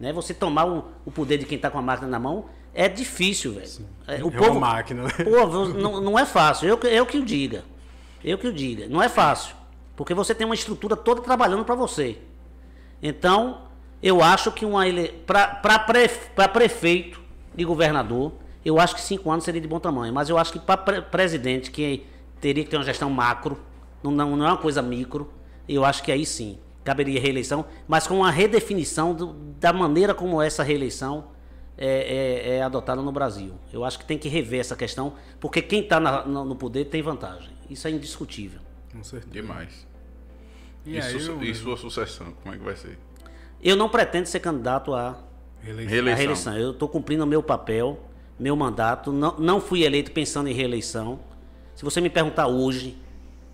Né? 0.00 0.12
Você 0.12 0.32
tomar 0.32 0.64
o, 0.66 0.84
o 1.04 1.10
poder 1.10 1.38
de 1.38 1.44
quem 1.44 1.56
está 1.56 1.70
com 1.70 1.78
a 1.78 1.82
máquina 1.82 2.08
na 2.08 2.18
mão 2.18 2.46
é 2.74 2.88
difícil, 2.88 3.52
velho. 3.54 3.68
É, 4.06 4.22
o 4.24 4.28
É 4.32 4.40
uma 4.50 4.60
máquina, 4.60 5.02
né? 5.02 5.10
Pô, 5.24 5.46
não, 5.74 6.00
não 6.00 6.18
é 6.18 6.24
fácil. 6.24 6.68
Eu, 6.68 6.78
eu 6.88 7.04
que 7.04 7.18
o 7.18 7.24
diga. 7.24 7.64
Eu 8.24 8.38
que 8.38 8.46
o 8.48 8.52
diga. 8.52 8.88
Não 8.88 9.02
é 9.02 9.08
fácil. 9.08 9.54
Porque 9.96 10.14
você 10.14 10.34
tem 10.34 10.44
uma 10.44 10.54
estrutura 10.54 10.96
toda 10.96 11.20
trabalhando 11.20 11.64
para 11.64 11.74
você. 11.74 12.18
Então, 13.02 13.62
eu 14.02 14.22
acho 14.22 14.50
que 14.52 14.64
uma 14.64 14.86
ele... 14.86 15.08
para 15.26 15.78
prefe... 15.80 16.30
prefeito 16.52 17.20
e 17.56 17.64
governador, 17.64 18.32
eu 18.64 18.80
acho 18.80 18.94
que 18.94 19.00
cinco 19.00 19.30
anos 19.30 19.44
seria 19.44 19.60
de 19.60 19.68
bom 19.68 19.78
tamanho. 19.80 20.12
Mas 20.12 20.28
eu 20.28 20.38
acho 20.38 20.52
que 20.52 20.58
para 20.58 20.76
pre... 20.76 21.02
presidente, 21.02 21.70
que 21.70 22.06
teria 22.40 22.64
que 22.64 22.70
ter 22.70 22.76
uma 22.76 22.84
gestão 22.84 23.10
macro, 23.10 23.60
não, 24.02 24.10
não, 24.10 24.36
não 24.36 24.46
é 24.46 24.48
uma 24.48 24.56
coisa 24.56 24.80
micro, 24.82 25.30
eu 25.68 25.84
acho 25.84 26.02
que 26.02 26.10
aí 26.10 26.26
sim 26.26 26.58
caberia 26.82 27.20
reeleição, 27.20 27.64
mas 27.86 28.08
com 28.08 28.16
uma 28.16 28.30
redefinição 28.32 29.14
do- 29.14 29.32
da 29.60 29.72
maneira 29.72 30.12
como 30.12 30.42
essa 30.42 30.64
reeleição 30.64 31.26
é, 31.78 31.86
é- 31.86 32.56
é 32.56 32.62
adotada 32.62 33.00
no 33.00 33.12
Brasil. 33.12 33.52
Eu 33.72 33.84
acho 33.84 33.98
que 34.00 34.04
tem 34.04 34.18
que 34.18 34.28
rever 34.28 34.58
essa 34.58 34.74
questão, 34.74 35.12
porque 35.38 35.62
quem 35.62 35.82
está 35.82 36.00
no 36.00 36.56
poder 36.56 36.86
tem 36.86 37.00
vantagem. 37.00 37.50
Isso 37.70 37.86
é 37.86 37.90
indiscutível. 37.92 38.60
Com 38.92 39.02
certeza. 39.02 39.32
Demais. 39.32 39.86
E, 40.84 40.94
E, 40.96 41.00
aí, 41.00 41.20
su- 41.20 41.32
eu- 41.32 41.42
e 41.44 41.54
sua 41.54 41.76
sucessão, 41.76 42.32
como 42.42 42.54
é 42.54 42.58
que 42.58 42.64
vai 42.64 42.76
ser? 42.76 42.98
Eu 43.62 43.76
não 43.76 43.88
pretendo 43.88 44.26
ser 44.26 44.40
candidato 44.40 44.92
a 44.94 45.16
reeleição. 45.60 45.90
Reeleição. 45.92 46.18
reeleição. 46.18 46.56
Eu 46.58 46.70
estou 46.72 46.88
cumprindo 46.88 47.22
o 47.22 47.26
meu 47.26 47.42
papel, 47.42 47.98
meu 48.38 48.56
mandato. 48.56 49.12
Não, 49.12 49.38
não 49.38 49.60
fui 49.60 49.84
eleito 49.84 50.10
pensando 50.10 50.48
em 50.48 50.52
reeleição. 50.52 51.20
Se 51.76 51.84
você 51.84 52.00
me 52.00 52.10
perguntar 52.10 52.48
hoje, 52.48 52.96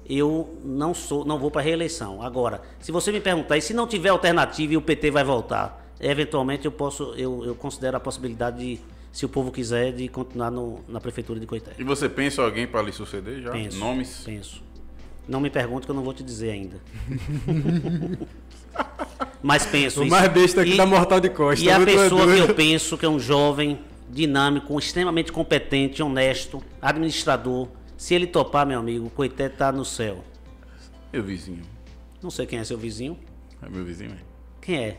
eu 0.09 0.59
não 0.65 0.95
sou, 0.95 1.25
não 1.25 1.39
vou 1.39 1.51
para 1.51 1.61
reeleição. 1.61 2.23
Agora, 2.23 2.63
se 2.81 2.91
você 2.91 3.13
me 3.13 3.21
perguntar, 3.21 3.59
e 3.59 3.61
se 3.63 3.75
não 3.75 3.87
tiver 3.87 4.09
alternativa 4.09 4.73
e 4.73 4.77
o 4.77 4.83
PT 4.83 5.11
vai 5.11 5.23
voltar, 5.23 5.87
eventualmente 6.01 6.65
eu 6.65 6.73
posso, 6.73 7.13
eu, 7.15 7.45
eu 7.45 7.55
considero 7.55 7.99
a 7.99 8.01
possibilidade 8.01 8.59
de, 8.59 8.81
se 9.13 9.27
o 9.27 9.29
povo 9.29 9.53
quiser, 9.53 9.93
de 9.93 10.09
continuar 10.09 10.51
no- 10.51 10.81
na 10.89 10.99
prefeitura 11.01 11.39
de 11.39 11.47
Coité. 11.47 11.73
E 11.79 11.85
você 11.85 12.09
pensa 12.09 12.41
em 12.41 12.45
alguém 12.47 12.67
para 12.67 12.81
lhe 12.81 12.93
suceder 12.93 13.43
já? 13.43 13.51
Penso. 13.51 13.79
Nomes? 13.79 14.23
Penso. 14.25 14.63
Não 15.29 15.41
me 15.41 15.51
pergunte 15.51 15.85
que 15.87 15.91
eu 15.91 15.95
não 15.95 16.03
vou 16.03 16.15
te 16.15 16.23
dizer 16.23 16.51
ainda. 16.51 16.81
Mas 19.43 19.67
penso. 19.67 20.01
O 20.01 20.05
isso. 20.05 20.11
mais 20.11 20.29
besta 20.33 20.63
aqui 20.63 20.73
E- 20.73 20.77
da 20.77 20.87
Mortal 20.87 21.21
de 21.21 21.29
Costa. 21.29 21.65
E 21.65 21.71
a 21.71 21.77
muito 21.79 21.93
pessoa 21.93 22.27
que 22.27 22.39
eu 22.39 22.55
penso 22.55 22.97
que 22.97 23.05
é 23.05 23.09
um 23.09 23.19
jovem, 23.21 23.79
dinâmico, 24.11 24.77
extremamente 24.79 25.31
competente, 25.31 26.03
honesto, 26.03 26.63
administrador, 26.81 27.69
se 27.97 28.15
ele 28.15 28.27
topar, 28.27 28.67
meu 28.67 28.79
amigo, 28.79 29.07
o 29.07 29.11
Coité 29.11 29.49
tá 29.49 29.71
no 29.71 29.85
céu. 29.85 30.25
Meu 31.13 31.23
vizinho. 31.23 31.63
Não 32.23 32.31
sei 32.31 32.47
quem 32.47 32.59
é 32.59 32.65
seu 32.65 32.79
vizinho. 32.79 33.19
É 33.63 33.69
meu 33.69 33.85
vizinho, 33.85 34.13
é? 34.13 34.19
Quem 34.61 34.77
é? 34.79 34.99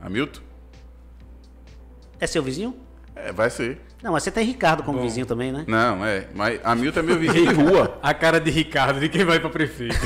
Hamilton? 0.00 0.40
É 2.18 2.26
seu 2.26 2.42
vizinho? 2.42 2.74
É, 3.14 3.32
vai 3.32 3.48
ser. 3.50 3.80
Não, 4.06 4.12
mas 4.12 4.22
você 4.22 4.30
tem 4.30 4.46
Ricardo 4.46 4.84
como 4.84 5.02
vizinho 5.02 5.26
também, 5.26 5.50
né? 5.50 5.64
Não, 5.66 6.06
é. 6.06 6.28
Mas 6.32 6.60
Hamilton 6.62 7.00
é 7.00 7.02
meu 7.02 7.18
vizinho 7.18 7.48
de 7.48 7.54
rua. 7.54 7.98
A 8.00 8.14
cara 8.14 8.38
de 8.38 8.52
Ricardo, 8.52 9.00
de 9.00 9.08
quem 9.08 9.24
vai 9.24 9.40
para 9.40 9.50
prefeito. 9.50 9.96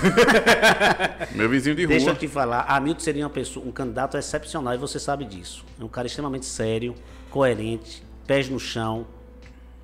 Meu 1.37 1.51
vizinho 1.51 1.77
de 1.77 1.87
Deixa 1.87 2.07
rua. 2.07 2.15
eu 2.15 2.19
te 2.19 2.27
falar, 2.27 2.63
Hamilton 2.63 3.01
seria 3.01 3.25
uma 3.25 3.31
pessoa, 3.31 3.67
um 3.67 3.71
candidato 3.71 4.17
excepcional 4.17 4.73
e 4.73 4.79
você 4.79 4.99
sabe 4.99 5.27
disso. 5.27 5.67
É 5.79 5.85
um 5.85 5.89
cara 5.89 6.07
extremamente 6.07 6.47
sério, 6.47 6.95
coerente, 7.29 8.03
pés 8.27 8.49
no 8.49 8.59
chão. 8.59 9.07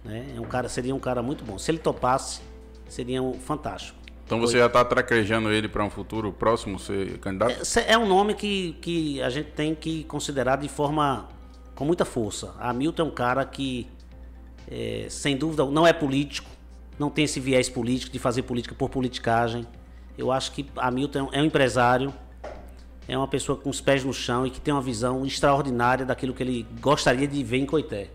Né? 0.03 0.25
É 0.35 0.41
um 0.41 0.45
cara, 0.45 0.67
seria 0.71 0.95
um 0.95 0.99
cara 0.99 1.23
muito 1.23 1.45
bom. 1.45 1.59
Se 1.59 1.71
ele 1.71 1.79
topasse, 1.79 2.41
seria 2.89 3.23
um 3.23 3.35
fantástico. 3.35 3.99
Então 4.25 4.41
você 4.41 4.57
já 4.57 4.65
está 4.65 4.83
traquejando 4.83 5.53
ele 5.53 5.69
para 5.69 5.85
um 5.85 5.91
futuro 5.91 6.33
próximo 6.33 6.79
ser 6.79 7.19
candidato? 7.19 7.61
Esse 7.61 7.81
É 7.81 7.99
um 7.99 8.09
nome 8.09 8.33
que, 8.33 8.79
que 8.81 9.21
a 9.21 9.29
gente 9.29 9.51
tem 9.51 9.75
que 9.75 10.05
considerar 10.05 10.57
de 10.57 10.71
forma 10.71 11.29
com 11.77 11.85
muita 11.85 12.05
força. 12.07 12.55
Hamilton 12.59 13.03
é 13.03 13.07
um 13.07 13.11
cara 13.11 13.45
que, 13.45 13.87
é, 14.71 15.07
sem 15.09 15.37
dúvida, 15.37 15.65
não 15.67 15.87
é 15.87 15.93
político, 15.93 16.49
não 16.99 17.11
tem 17.11 17.25
esse 17.25 17.39
viés 17.41 17.69
político 17.69 18.13
de 18.13 18.19
fazer 18.19 18.43
política 18.43 18.75
por 18.75 18.89
politicagem. 18.89 19.67
Eu 20.17 20.33
acho 20.33 20.53
que 20.53 20.67
Hamilton 20.77 21.19
é 21.19 21.23
um- 21.23 21.29
é 21.35 21.43
um 21.43 21.45
empresário, 21.45 22.13
é 23.07 23.17
uma 23.17 23.29
pessoa 23.29 23.57
com 23.59 23.69
os 23.71 23.81
pés 23.81 24.03
no 24.05 24.13
chão 24.13 24.47
e 24.47 24.51
que 24.51 24.61
tem 24.61 24.73
uma 24.75 24.81
visão 24.83 25.25
extraordinária 25.25 26.05
daquilo 26.07 26.33
que 26.35 26.43
ele 26.43 26.67
gostaria 26.81 27.29
de 27.29 27.43
ver 27.45 27.59
em 27.59 27.67
Coité. 27.67 28.09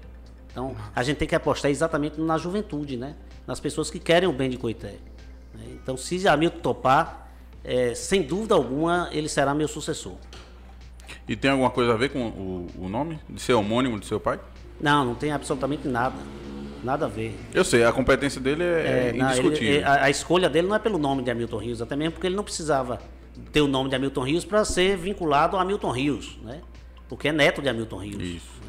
Então, 0.51 0.75
a 0.93 1.01
gente 1.03 1.17
tem 1.17 1.27
que 1.27 1.35
apostar 1.35 1.71
exatamente 1.71 2.19
na 2.19 2.37
juventude, 2.37 2.97
né? 2.97 3.15
Nas 3.47 3.59
pessoas 3.59 3.89
que 3.89 3.99
querem 3.99 4.27
o 4.27 4.33
bem 4.33 4.49
de 4.49 4.57
Coité. 4.57 4.95
né? 5.53 5.63
Então, 5.81 5.95
se 5.95 6.27
Hamilton 6.27 6.59
topar, 6.59 7.31
é, 7.63 7.93
sem 7.93 8.21
dúvida 8.23 8.55
alguma, 8.55 9.07
ele 9.11 9.29
será 9.29 9.53
meu 9.53 9.67
sucessor. 9.67 10.15
E 11.27 11.35
tem 11.35 11.51
alguma 11.51 11.69
coisa 11.69 11.93
a 11.93 11.97
ver 11.97 12.09
com 12.09 12.27
o, 12.27 12.67
o 12.79 12.89
nome 12.89 13.19
de 13.29 13.39
ser 13.41 13.53
homônimo 13.53 13.99
de 13.99 14.05
seu 14.05 14.19
pai? 14.19 14.39
Não, 14.81 15.05
não 15.05 15.15
tem 15.15 15.31
absolutamente 15.31 15.87
nada. 15.87 16.15
Nada 16.83 17.05
a 17.05 17.07
ver. 17.09 17.37
Eu 17.53 17.63
sei, 17.63 17.83
a 17.83 17.91
competência 17.91 18.41
dele 18.41 18.63
é, 18.63 19.11
É, 19.15 19.15
indiscutível. 19.15 19.73
ele- 19.75 19.83
a, 19.83 20.05
a 20.05 20.09
escolha 20.09 20.49
dele 20.49 20.67
não 20.67 20.75
é 20.75 20.79
pelo 20.79 20.97
nome 20.97 21.21
de 21.21 21.29
Hamilton 21.29 21.57
Rios, 21.57 21.81
até 21.81 21.95
mesmo 21.95 22.13
porque 22.13 22.25
ele 22.25 22.35
não 22.35 22.43
precisava 22.43 22.99
ter 23.51 23.61
o 23.61 23.67
nome 23.67 23.89
de 23.89 23.95
Hamilton 23.95 24.23
Rios 24.23 24.45
para 24.45 24.65
ser 24.65 24.97
vinculado 24.97 25.55
a 25.57 25.61
Hamilton 25.61 25.91
Rios, 25.91 26.39
né? 26.43 26.59
Porque 27.07 27.27
é 27.27 27.31
neto 27.31 27.61
de 27.61 27.69
Hamilton 27.69 27.97
Rios. 27.97 28.23
Isso. 28.23 28.61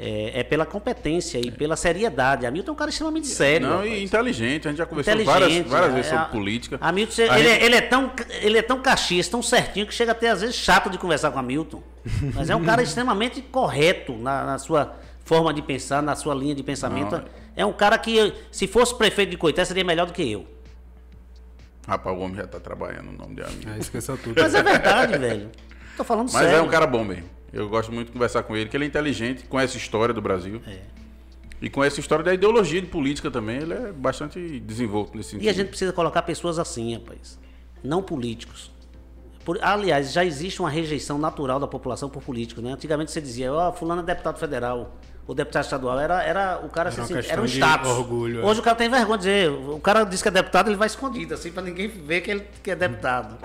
É, 0.00 0.40
é 0.40 0.44
pela 0.44 0.64
competência 0.64 1.38
e 1.44 1.50
pela 1.50 1.74
seriedade. 1.74 2.46
Hamilton 2.46 2.70
é 2.70 2.72
um 2.72 2.76
cara 2.76 2.88
extremamente 2.88 3.26
sério. 3.26 3.66
Não, 3.66 3.76
rapaz. 3.78 3.92
e 3.92 4.04
inteligente. 4.04 4.68
A 4.68 4.70
gente 4.70 4.78
já 4.78 4.86
conversou 4.86 5.24
várias, 5.24 5.66
várias 5.66 5.90
é, 5.90 5.94
vezes 5.96 6.12
é, 6.12 6.16
sobre 6.16 6.30
política. 6.32 6.78
Hamilton, 6.80 7.22
A 7.28 7.38
ele, 7.40 7.48
gente- 7.48 7.64
ele 7.64 7.74
é 7.74 7.80
tão, 7.80 8.12
ele 8.40 8.58
é 8.58 8.62
tão 8.62 8.80
caxias, 8.80 9.26
tão 9.28 9.42
certinho, 9.42 9.86
que 9.88 9.92
chega 9.92 10.12
até 10.12 10.30
às 10.30 10.40
vezes 10.40 10.54
chato 10.54 10.88
de 10.88 10.98
conversar 10.98 11.32
com 11.32 11.38
Hamilton. 11.40 11.82
Mas 12.32 12.48
é 12.48 12.54
um 12.54 12.64
cara 12.64 12.80
extremamente 12.82 13.42
correto 13.42 14.12
na, 14.16 14.44
na 14.46 14.58
sua 14.58 14.96
forma 15.28 15.52
de 15.52 15.60
pensar, 15.60 16.02
na 16.02 16.16
sua 16.16 16.34
linha 16.34 16.54
de 16.54 16.62
pensamento. 16.62 17.12
Não, 17.18 17.24
É 17.54 17.66
um 17.66 17.72
cara 17.72 17.98
que, 17.98 18.32
se 18.50 18.66
fosse 18.66 18.94
prefeito 18.96 19.28
de 19.30 19.36
Coité, 19.36 19.62
seria 19.62 19.84
melhor 19.84 20.06
do 20.06 20.12
que 20.14 20.22
eu. 20.32 20.46
Rapaz, 21.86 22.16
o 22.16 22.20
homem 22.20 22.36
já 22.36 22.46
tá 22.46 22.58
trabalhando 22.58 23.06
no 23.12 23.12
nome 23.12 23.34
de 23.34 23.42
amigo. 23.42 23.70
Ah, 23.74 23.78
esqueça 23.78 24.16
tudo. 24.16 24.40
Mas 24.40 24.54
é 24.54 24.62
verdade, 24.62 25.18
velho. 25.18 25.50
Tô 25.98 26.04
falando 26.04 26.32
Mas 26.32 26.42
sério. 26.44 26.56
é 26.58 26.62
um 26.62 26.68
cara 26.68 26.86
bom 26.86 27.04
mesmo. 27.04 27.24
Eu 27.52 27.68
gosto 27.68 27.92
muito 27.92 28.06
de 28.08 28.12
conversar 28.14 28.42
com 28.42 28.56
ele, 28.56 28.70
que 28.70 28.76
ele 28.76 28.84
é 28.84 28.86
inteligente, 28.88 29.44
conhece 29.44 29.76
a 29.76 29.80
história 29.80 30.14
do 30.14 30.22
Brasil. 30.22 30.62
É. 30.66 30.78
E 31.60 31.68
conhece 31.68 31.98
a 31.98 32.02
história 32.02 32.24
da 32.24 32.32
ideologia 32.32 32.80
de 32.80 32.86
política 32.86 33.30
também. 33.30 33.56
Ele 33.58 33.74
é 33.74 33.92
bastante 33.92 34.60
desenvolto 34.60 35.14
nesse 35.16 35.30
sentido. 35.30 35.44
E 35.44 35.48
a 35.50 35.52
gente 35.52 35.68
precisa 35.68 35.92
colocar 35.92 36.22
pessoas 36.22 36.58
assim, 36.58 36.94
rapaz. 36.94 37.38
Não 37.84 38.02
políticos. 38.02 38.70
Por- 39.44 39.58
aliás, 39.62 40.12
já 40.12 40.24
existe 40.24 40.60
uma 40.60 40.70
rejeição 40.70 41.18
natural 41.18 41.58
da 41.60 41.66
população 41.66 42.08
por 42.08 42.22
políticos, 42.22 42.62
né? 42.64 42.72
Antigamente 42.72 43.10
você 43.10 43.20
dizia, 43.20 43.52
ó, 43.52 43.72
fulano 43.72 44.02
é 44.02 44.04
deputado 44.04 44.38
federal, 44.38 44.96
o 45.28 45.34
deputado 45.34 45.62
estadual. 45.64 46.00
Era, 46.00 46.22
era 46.24 46.60
o 46.64 46.68
cara 46.68 46.88
Era 46.90 46.96
uma 47.00 47.04
assim, 47.04 47.30
era 47.30 47.40
um 47.40 47.44
de 47.44 47.52
status. 47.52 47.88
orgulho, 47.90 48.40
é. 48.40 48.44
Hoje 48.44 48.58
o 48.58 48.62
cara 48.62 48.74
tem 48.74 48.88
vergonha 48.88 49.18
de 49.18 49.24
dizer, 49.24 49.50
o 49.50 49.78
cara 49.78 50.02
diz 50.04 50.20
que 50.22 50.26
é 50.28 50.30
deputado, 50.30 50.68
ele 50.68 50.76
vai 50.76 50.86
escondido, 50.86 51.34
assim, 51.34 51.52
pra 51.52 51.62
ninguém 51.62 51.86
ver 51.86 52.22
que 52.22 52.30
ele 52.32 52.46
que 52.62 52.70
é 52.70 52.74
deputado. 52.74 53.36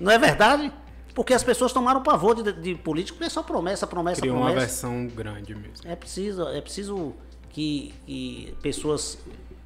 Não 0.00 0.10
é 0.10 0.18
verdade? 0.18 0.72
Porque 1.14 1.34
as 1.34 1.42
pessoas 1.44 1.72
tomaram 1.72 2.02
pavor 2.02 2.34
de, 2.42 2.52
de 2.52 2.74
político, 2.76 3.18
porque 3.18 3.26
é 3.26 3.30
só 3.30 3.42
promessa, 3.42 3.86
promessa, 3.86 4.20
Criou 4.20 4.36
uma 4.36 4.46
promessa. 4.46 4.66
versão 4.66 5.06
grande 5.08 5.54
mesmo. 5.54 5.76
É 5.84 5.94
preciso, 5.96 6.48
é 6.48 6.60
preciso 6.60 7.12
que, 7.50 7.92
que 8.06 8.54
pessoas 8.62 9.18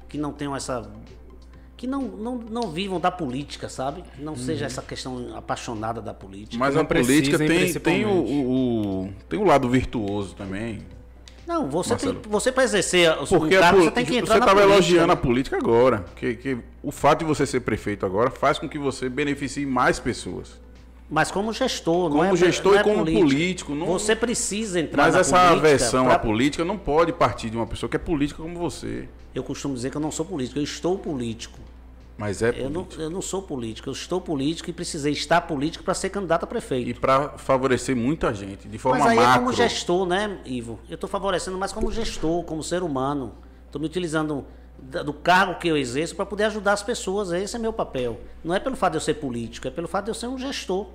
que 0.09 0.17
não 0.17 0.31
tenham 0.33 0.55
essa. 0.55 0.89
que 1.77 1.85
não, 1.85 2.01
não, 2.01 2.37
não 2.37 2.71
vivam 2.71 2.99
da 2.99 3.11
política, 3.11 3.69
sabe? 3.69 4.01
Que 4.15 4.21
não 4.23 4.33
Uhum. 4.33 4.39
seja 4.39 4.65
essa 4.65 4.81
questão 4.81 5.37
apaixonada 5.37 6.01
da 6.01 6.13
política. 6.13 6.57
Mas 6.57 6.73
Não 6.75 6.81
a 6.81 6.85
política 6.85 7.37
tem, 7.37 7.73
tem, 7.73 8.05
o- 8.05 8.09
o- 9.05 9.13
tem 9.29 9.39
o 9.39 9.43
lado 9.43 9.69
virtuoso 9.69 10.33
também. 10.35 10.79
Não, 11.45 11.69
você, 11.69 11.95
tem, 11.95 12.17
você 12.29 12.51
para 12.51 12.63
exercer 12.63 13.11
o 13.21 13.25
seu 13.25 13.41
cargo, 13.49 13.81
você 13.83 13.91
tem 13.91 14.05
que 14.05 14.17
entrar 14.17 14.35
você 14.35 14.39
estava 14.39 14.61
elogiando 14.61 15.11
a 15.11 15.15
política 15.15 15.57
agora. 15.57 16.05
Que, 16.15 16.35
que 16.35 16.57
o 16.81 16.91
fato 16.91 17.19
de 17.19 17.25
você 17.25 17.45
ser 17.45 17.59
prefeito 17.59 18.05
agora 18.05 18.29
faz 18.31 18.57
com 18.57 18.67
que 18.69 18.77
você 18.77 19.09
beneficie 19.09 19.65
mais 19.65 19.99
pessoas. 19.99 20.61
Mas 21.09 21.29
como 21.29 21.51
gestor, 21.51 22.09
não 22.09 22.17
Como 22.17 22.33
é 22.33 22.35
gestor 22.37 22.71
não 22.71 22.77
e 22.77 22.79
é 22.79 22.83
como 22.83 22.97
político. 22.99 23.21
político, 23.27 23.75
não- 23.75 23.85
Você 23.87 24.15
precisa 24.15 24.79
entrar 24.79 25.03
Mas 25.03 25.15
essa 25.15 25.37
aversão 25.51 26.05
pra- 26.05 26.15
à 26.15 26.19
política 26.19 26.63
não 26.63 26.77
pode 26.77 27.11
partir 27.11 27.49
de 27.49 27.57
uma 27.57 27.67
pessoa 27.67 27.89
que 27.89 27.97
é 27.97 27.99
política 27.99 28.41
como 28.41 28.57
você. 28.57 29.07
Eu 29.35 29.43
costumo 29.43 29.75
dizer 29.75 29.89
que 29.91 29.97
eu 29.97 30.01
não 30.01 30.11
sou 30.11 30.25
político, 30.25 30.57
eu 30.59 30.63
estou 30.63 30.97
político. 30.97 31.59
Mas 32.17 32.41
é 32.41 32.49
Eu 32.49 32.69
não, 32.69 32.83
político. 32.83 33.01
eu 33.01 33.09
não 33.09 33.21
sou 33.21 33.41
político, 33.41 33.89
eu 33.89 33.93
estou 33.93 34.21
político 34.21 34.69
e 34.69 34.73
precisei 34.73 35.13
estar 35.13 35.41
político 35.41 35.83
para 35.83 35.93
ser 35.93 36.09
candidato 36.09 36.43
a 36.43 36.47
prefeito. 36.47 36.89
E 36.89 36.93
para 36.93 37.37
favorecer 37.37 37.95
muita 37.95 38.33
gente, 38.33 38.67
de 38.67 38.77
forma 38.77 38.99
Mas 38.99 39.07
aí 39.07 39.17
macro. 39.17 39.31
é 39.31 39.39
como 39.39 39.53
gestor, 39.53 40.05
né, 40.05 40.39
Ivo? 40.45 40.79
Eu 40.87 40.95
estou 40.95 41.09
favorecendo 41.09 41.57
mais 41.57 41.71
como 41.71 41.91
gestor, 41.91 42.43
como 42.43 42.61
ser 42.61 42.83
humano. 42.83 43.33
Estou 43.65 43.79
me 43.79 43.87
utilizando 43.87 44.45
do 44.79 45.13
cargo 45.13 45.55
que 45.59 45.67
eu 45.67 45.77
exerço 45.77 46.15
para 46.15 46.25
poder 46.25 46.43
ajudar 46.45 46.73
as 46.73 46.83
pessoas. 46.83 47.31
Esse 47.31 47.55
é 47.55 47.59
meu 47.59 47.73
papel. 47.73 48.19
Não 48.43 48.53
é 48.53 48.59
pelo 48.59 48.75
fato 48.75 48.93
de 48.93 48.97
eu 48.97 49.01
ser 49.01 49.15
político, 49.15 49.67
é 49.67 49.71
pelo 49.71 49.87
fato 49.87 50.05
de 50.05 50.11
eu 50.11 50.15
ser 50.15 50.27
um 50.27 50.37
gestor. 50.37 50.87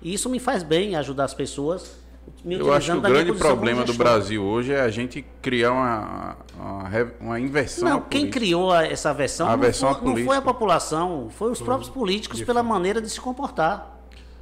E 0.00 0.14
isso 0.14 0.30
me 0.30 0.38
faz 0.38 0.62
bem 0.62 0.96
ajudar 0.96 1.24
as 1.24 1.34
pessoas. 1.34 1.96
Me 2.44 2.56
Eu 2.58 2.72
acho 2.72 2.92
que 2.92 2.98
o 2.98 3.00
grande 3.00 3.32
problema 3.32 3.84
do. 3.84 3.94
Brasil 3.94 4.42
hoje 4.42 4.72
é 4.72 4.80
a 4.80 4.90
gente 4.90 5.24
criar 5.40 5.72
uma, 5.72 6.36
uma, 6.58 6.90
uma 7.20 7.40
inversão. 7.40 7.88
Não, 7.88 8.00
quem 8.02 8.28
criou 8.28 8.74
essa 8.74 9.14
versão, 9.14 9.46
A 9.48 9.52
não, 9.52 9.58
versão 9.58 9.94
foi, 9.94 10.08
não 10.08 10.16
foi 10.24 10.36
a 10.36 10.42
população, 10.42 11.28
foi 11.30 11.50
os 11.50 11.60
próprios 11.60 11.88
políticos 11.88 12.42
pela 12.42 12.62
maneira 12.62 13.00
de 13.00 13.08
se 13.08 13.20
comportar. 13.20 13.94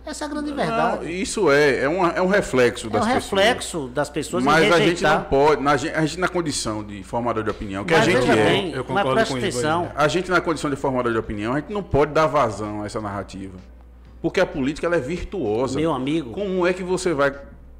Essa 0.04 0.24
é 0.24 0.26
a 0.26 0.30
grande 0.30 0.52
verdade. 0.52 1.22
Isso 1.22 1.48
é, 1.48 1.84
é, 1.84 1.88
um, 1.88 2.04
é 2.04 2.20
um 2.20 2.26
reflexo 2.26 2.88
é 2.88 2.90
das 2.90 3.06
um 3.06 3.08
pessoas. 3.08 3.40
reflexo 3.40 3.88
das 3.94 4.10
pessoas 4.10 4.42
Mas 4.42 4.64
em 4.64 4.72
a 4.72 4.78
gente 4.80 5.02
não 5.04 5.22
pode, 5.22 5.62
na, 5.62 5.70
a 5.70 5.76
gente 5.76 6.18
na 6.18 6.26
condição 6.26 6.82
de 6.82 7.04
formador 7.04 7.44
de 7.44 7.50
opinião, 7.50 7.84
que 7.84 7.92
Mas 7.92 8.08
a 8.08 8.10
gente 8.10 8.28
é. 8.28 8.34
bem, 8.34 8.72
Eu 8.72 8.78
mas 8.78 8.86
concordo 8.86 9.12
presta 9.12 9.34
com 9.34 9.38
isso, 9.38 9.58
atenção. 9.58 9.92
A 9.94 10.08
gente 10.08 10.28
na 10.28 10.40
condição 10.40 10.68
de 10.68 10.74
formador 10.74 11.12
de 11.12 11.18
opinião, 11.18 11.52
a 11.52 11.60
gente 11.60 11.72
não 11.72 11.84
pode 11.84 12.12
dar 12.12 12.26
vazão 12.26 12.82
a 12.82 12.86
essa 12.86 13.00
narrativa. 13.00 13.56
Porque 14.20 14.40
a 14.40 14.46
política 14.46 14.88
ela 14.88 14.96
é 14.96 15.00
virtuosa. 15.00 15.78
Meu 15.78 15.92
amigo. 15.92 16.32
Como 16.32 16.66
é 16.66 16.72
que 16.72 16.82
você 16.82 17.14
vai 17.14 17.32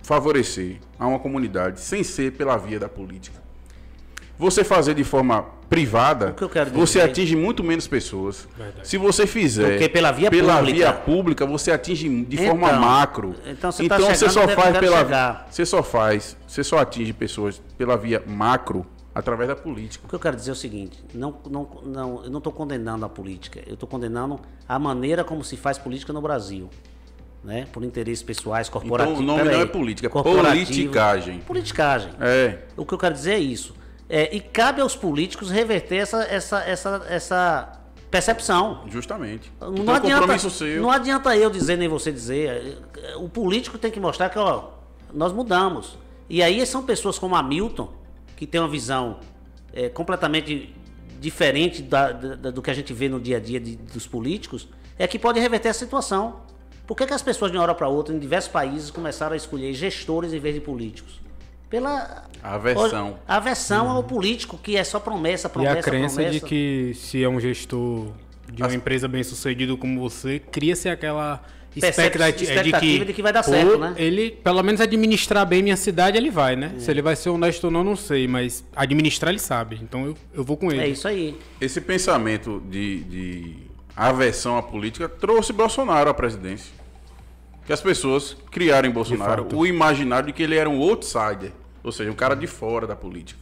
favorecer 0.03 0.79
a 0.99 1.07
uma 1.07 1.19
comunidade 1.19 1.81
sem 1.81 2.03
ser 2.03 2.33
pela 2.33 2.57
via 2.57 2.79
da 2.79 2.89
política? 2.89 3.41
Você 4.39 4.65
fazer 4.65 4.95
de 4.95 5.05
forma 5.05 5.47
privada, 5.69 6.33
que 6.33 6.71
você 6.71 7.01
atinge 7.01 7.35
muito 7.35 7.65
menos 7.65 7.87
pessoas. 7.87 8.47
Verdade. 8.57 8.87
Se 8.87 8.99
você 8.99 9.27
fizer 9.27 9.89
pela 9.89 10.13
via 10.13 10.31
pela 10.31 10.57
pública. 10.57 10.77
via 10.77 10.93
pública, 10.93 11.47
você 11.47 11.71
atinge 11.71 12.25
de 12.25 12.37
forma 12.37 12.69
Então, 12.69 12.81
macro. 12.81 13.35
então 13.47 13.73
você 13.73 13.89
tá 13.89 13.97
você 13.99 14.15
chegando 14.15 14.33
só 14.33 14.43
onde 14.43 14.53
eu 14.53 14.57
faz 14.57 14.79
pela 14.79 14.99
chegar. 14.99 15.49
você 15.51 15.65
só 15.65 15.83
faz, 15.83 16.37
você 16.47 16.63
só 16.63 16.79
atinge 16.79 17.13
pessoas 17.15 17.63
pela 17.79 17.97
via 17.97 18.23
macro 18.27 18.85
através 19.15 19.49
da 19.49 19.57
política. 19.57 20.05
O 20.05 20.09
que 20.09 20.15
eu 20.15 20.21
quero 20.21 20.37
dizer 20.37 20.51
é 20.51 20.53
o 20.53 20.57
seguinte: 20.57 21.03
não, 21.15 21.39
não, 21.49 21.69
não, 21.85 22.25
eu 22.25 22.31
não 22.31 22.39
estou 22.39 22.53
condenando 22.53 23.07
a 23.07 23.09
política, 23.09 23.63
eu 23.67 23.75
estou 23.75 23.89
condenando 23.89 24.41
a 24.69 24.79
maneira 24.79 25.25
como 25.25 25.43
se 25.43 25.57
faz 25.57 25.79
política 25.79 26.13
no 26.13 26.21
Brasil. 26.21 26.69
Né? 27.45 27.67
Por 27.73 27.83
interesses 27.83 28.23
pessoais, 28.23 28.69
corporativos. 28.69 29.21
Então, 29.21 29.35
o 29.35 29.37
nome 29.37 29.43
peraí, 29.43 29.57
não 29.57 29.65
é 29.65 29.67
política, 29.67 30.07
é 30.07 30.23
politicagem. 30.23 31.39
Politicagem. 31.41 32.11
É. 32.21 32.59
O 32.77 32.87
que 32.87 32.95
eu 32.95 32.99
quero 32.99 33.15
dizer 33.15 33.33
é 33.33 33.39
isso. 33.39 33.75
É, 34.09 34.35
e 34.35 34.41
cabe 34.41 34.81
aos 34.81 34.95
políticos 34.95 35.51
reverter 35.51 35.97
essa, 35.97 36.23
essa, 36.23 36.59
essa, 36.65 37.03
essa 37.09 37.73
percepção. 38.11 38.85
Justamente. 38.89 39.51
Não, 39.61 39.75
Então, 39.75 39.95
adianta, 39.95 40.27
não 40.81 40.91
adianta 40.91 41.37
eu 41.37 41.51
dizer 41.51 41.77
nem 41.77 41.89
você 41.89 42.13
dizer. 42.13 42.79
O 43.17 43.29
político 43.29 43.77
tem 43.77 43.91
que 43.91 43.99
mostrar 43.99 44.29
que 44.29 44.39
ó, 44.39 44.65
nós 45.13 45.33
mudamos. 45.33 45.99
E 46.31 46.43
aí 46.43 46.65
são 46.65 46.83
pessoas 46.85 47.19
como 47.19 47.35
Hamilton, 47.35 47.91
que 48.37 48.47
tem 48.47 48.61
uma 48.61 48.69
visão 48.69 49.19
é, 49.75 49.89
completamente 49.89 50.75
diferente 51.19 51.83
da- 51.83 52.13
da- 52.13 52.51
do 52.51 52.61
que 52.63 52.71
a 52.71 52.75
gente 52.75 52.93
vê 52.93 53.09
no 53.09 53.19
dia 53.19 53.39
a 53.39 53.41
dia 53.41 53.59
de- 53.59 53.77
dos 53.77 54.07
políticos, 54.07 54.69
é 54.99 55.07
que 55.07 55.19
pode 55.19 55.41
reverter 55.41 55.71
a 55.71 55.75
situação. 55.75 56.41
Por 56.87 56.97
que, 56.97 57.07
que 57.07 57.15
as 57.15 57.23
pessoas 57.23 57.51
de 57.51 57.57
uma 57.57 57.63
hora 57.63 57.75
para 57.75 57.89
outra, 57.89 58.15
em 58.15 58.19
diversos 58.19 58.51
países, 58.51 58.91
começaram 58.91 59.35
a 59.35 59.37
escolher 59.37 59.73
gestores 59.73 60.33
em 60.33 60.39
vez 60.39 60.55
de 60.55 60.61
políticos? 60.61 61.21
Pela 61.71 62.25
Aversão. 62.43 63.19
aversão 63.27 63.89
ao 63.89 64.05
político, 64.05 64.59
que 64.59 64.77
é 64.77 64.85
só 64.85 65.01
promessa, 65.01 65.49
E 65.49 65.51
promessa, 65.51 65.79
a 65.79 65.83
crença 65.83 66.17
promessa. 66.17 66.41
de 66.41 66.41
que 66.41 66.93
se 66.95 67.23
é 67.23 67.29
um 67.29 67.41
gestor 67.41 68.09
de 68.53 68.63
uma 68.63 68.75
empresa 68.75 69.09
bem 69.09 69.23
sucedido 69.23 69.79
como 69.79 69.99
você, 69.99 70.39
cria-se 70.39 70.89
aquela 70.89 71.43
expectativa, 71.75 72.53
expectativa 72.53 73.05
de 73.05 73.13
que 73.15 73.23
vai 73.23 73.33
dar 73.33 73.43
pô, 73.43 73.51
certo, 73.51 73.79
né? 73.79 73.95
Ele, 73.97 74.31
pelo 74.31 74.63
menos 74.63 74.81
administrar 74.81 75.47
bem 75.47 75.63
minha 75.63 75.77
cidade, 75.77 76.19
ele 76.19 76.31
vai, 76.31 76.57
né? 76.57 76.75
Se 76.79 76.91
ele 76.91 77.01
vai 77.01 77.17
ser 77.17 77.31
honesto 77.31 77.65
ou 77.65 77.71
não, 77.71 77.83
não 77.83 77.97
sei, 77.97 78.29
mas 78.29 78.63
administrar 78.77 79.31
ele 79.31 79.39
sabe. 79.39 79.79
Então 79.83 80.05
eu, 80.05 80.17
eu 80.35 80.45
vou 80.45 80.57
com 80.57 80.71
ele. 80.71 80.83
É 80.83 80.89
isso 80.89 81.09
aí. 81.09 81.39
Esse 81.61 81.81
pensamento 81.81 82.63
de, 82.69 83.05
de 83.05 83.57
aversão 83.97 84.57
à 84.57 84.63
política 84.63 85.09
trouxe 85.09 85.53
Bolsonaro 85.53 86.09
à 86.11 86.15
presidência. 86.15 86.73
Que 87.67 87.73
as 87.73 87.81
pessoas 87.81 88.37
criaram 88.51 88.89
em 88.89 88.93
Bolsonaro 88.93 89.47
o 89.55 89.65
imaginário 89.67 90.27
de 90.27 90.33
que 90.33 90.43
ele 90.43 90.57
era 90.57 90.69
um 90.69 90.81
outsider, 90.83 91.53
ou 91.85 91.93
seja, 91.93 92.11
um 92.11 92.15
cara 92.15 92.35
de 92.35 92.47
fora 92.47 92.87
da 92.87 92.97
política. 92.97 93.41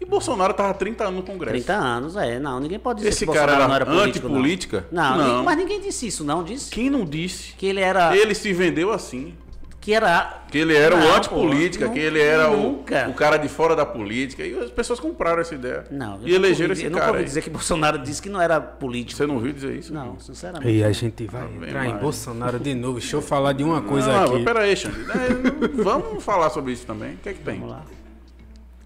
E 0.00 0.04
Bolsonaro 0.06 0.52
estava 0.52 0.72
30 0.72 1.04
anos 1.04 1.16
no 1.16 1.22
Congresso. 1.22 1.56
30 1.66 1.74
anos, 1.74 2.16
é. 2.16 2.38
Não, 2.38 2.58
ninguém 2.58 2.78
pode 2.78 2.98
dizer 3.00 3.10
Esse 3.10 3.26
que 3.26 3.32
cara 3.34 3.52
era 3.52 3.68
não 3.68 3.74
era 3.74 3.84
político, 3.84 4.26
não. 4.26 4.34
antipolítica? 4.36 4.86
Não, 4.90 5.16
Não. 5.18 5.26
ninguém- 5.28 5.44
mas 5.44 5.56
ninguém 5.58 5.80
disse 5.82 6.06
isso, 6.06 6.24
não. 6.24 6.42
Disse 6.42 6.70
Quem 6.70 6.88
não 6.88 7.04
disse? 7.04 7.52
que 7.52 7.66
ele 7.66 7.80
era. 7.80 8.16
Ele 8.16 8.34
se 8.34 8.50
vendeu 8.54 8.90
assim. 8.92 9.34
Que 9.80 9.94
era. 9.94 10.42
Que 10.50 10.58
ele 10.58 10.76
era 10.76 10.94
Não, 10.94 11.06
o 11.06 11.14
antipolítica, 11.14 11.88
que 11.88 11.98
ele 11.98 12.20
era 12.20 12.50
o, 12.50 12.56
nunca. 12.56 13.08
o 13.08 13.14
cara 13.14 13.38
de 13.38 13.48
fora 13.48 13.74
da 13.74 13.86
política. 13.86 14.44
E 14.44 14.58
as 14.58 14.70
pessoas 14.70 15.00
compraram 15.00 15.40
essa 15.40 15.54
ideia. 15.54 15.86
Não, 15.90 16.20
eu 16.20 16.28
e 16.28 16.34
elegeram 16.34 16.68
nunca 16.68 16.68
ouvi- 16.68 16.72
esse 16.74 16.84
Eu 16.84 16.90
nunca 16.90 17.00
cara. 17.00 17.12
ouvi 17.12 17.24
dizer 17.24 17.40
que 17.42 17.48
Bolsonaro 17.48 17.98
disse 17.98 18.20
que 18.20 18.28
não 18.28 18.40
era 18.42 18.60
político. 18.60 19.16
Você 19.16 19.26
não 19.26 19.38
viu 19.38 19.52
dizer 19.54 19.74
isso? 19.74 19.94
Não, 19.94 20.20
sinceramente. 20.20 20.70
E 20.70 20.84
a 20.84 20.92
gente 20.92 21.24
vai 21.26 21.42
Tá 21.48 21.66
entrar 21.66 21.86
em 21.86 21.88
mais. 21.90 22.02
Bolsonaro 22.02 22.58
de 22.58 22.74
novo. 22.74 22.98
Deixa 22.98 23.16
eu 23.16 23.22
falar 23.22 23.54
de 23.54 23.64
uma 23.64 23.80
coisa 23.80 24.12
não, 24.12 24.24
aqui. 24.24 24.32
mas 24.34 24.44
peraí, 24.44 24.76
Xande. 24.76 24.98
É, 25.00 25.82
Vamos 25.82 26.22
falar 26.22 26.50
sobre 26.50 26.72
isso 26.72 26.84
também. 26.84 27.14
O 27.14 27.16
que 27.16 27.28
é 27.30 27.32
que 27.32 27.40
tem? 27.40 27.54
Vamos 27.58 27.70
lá. 27.70 27.82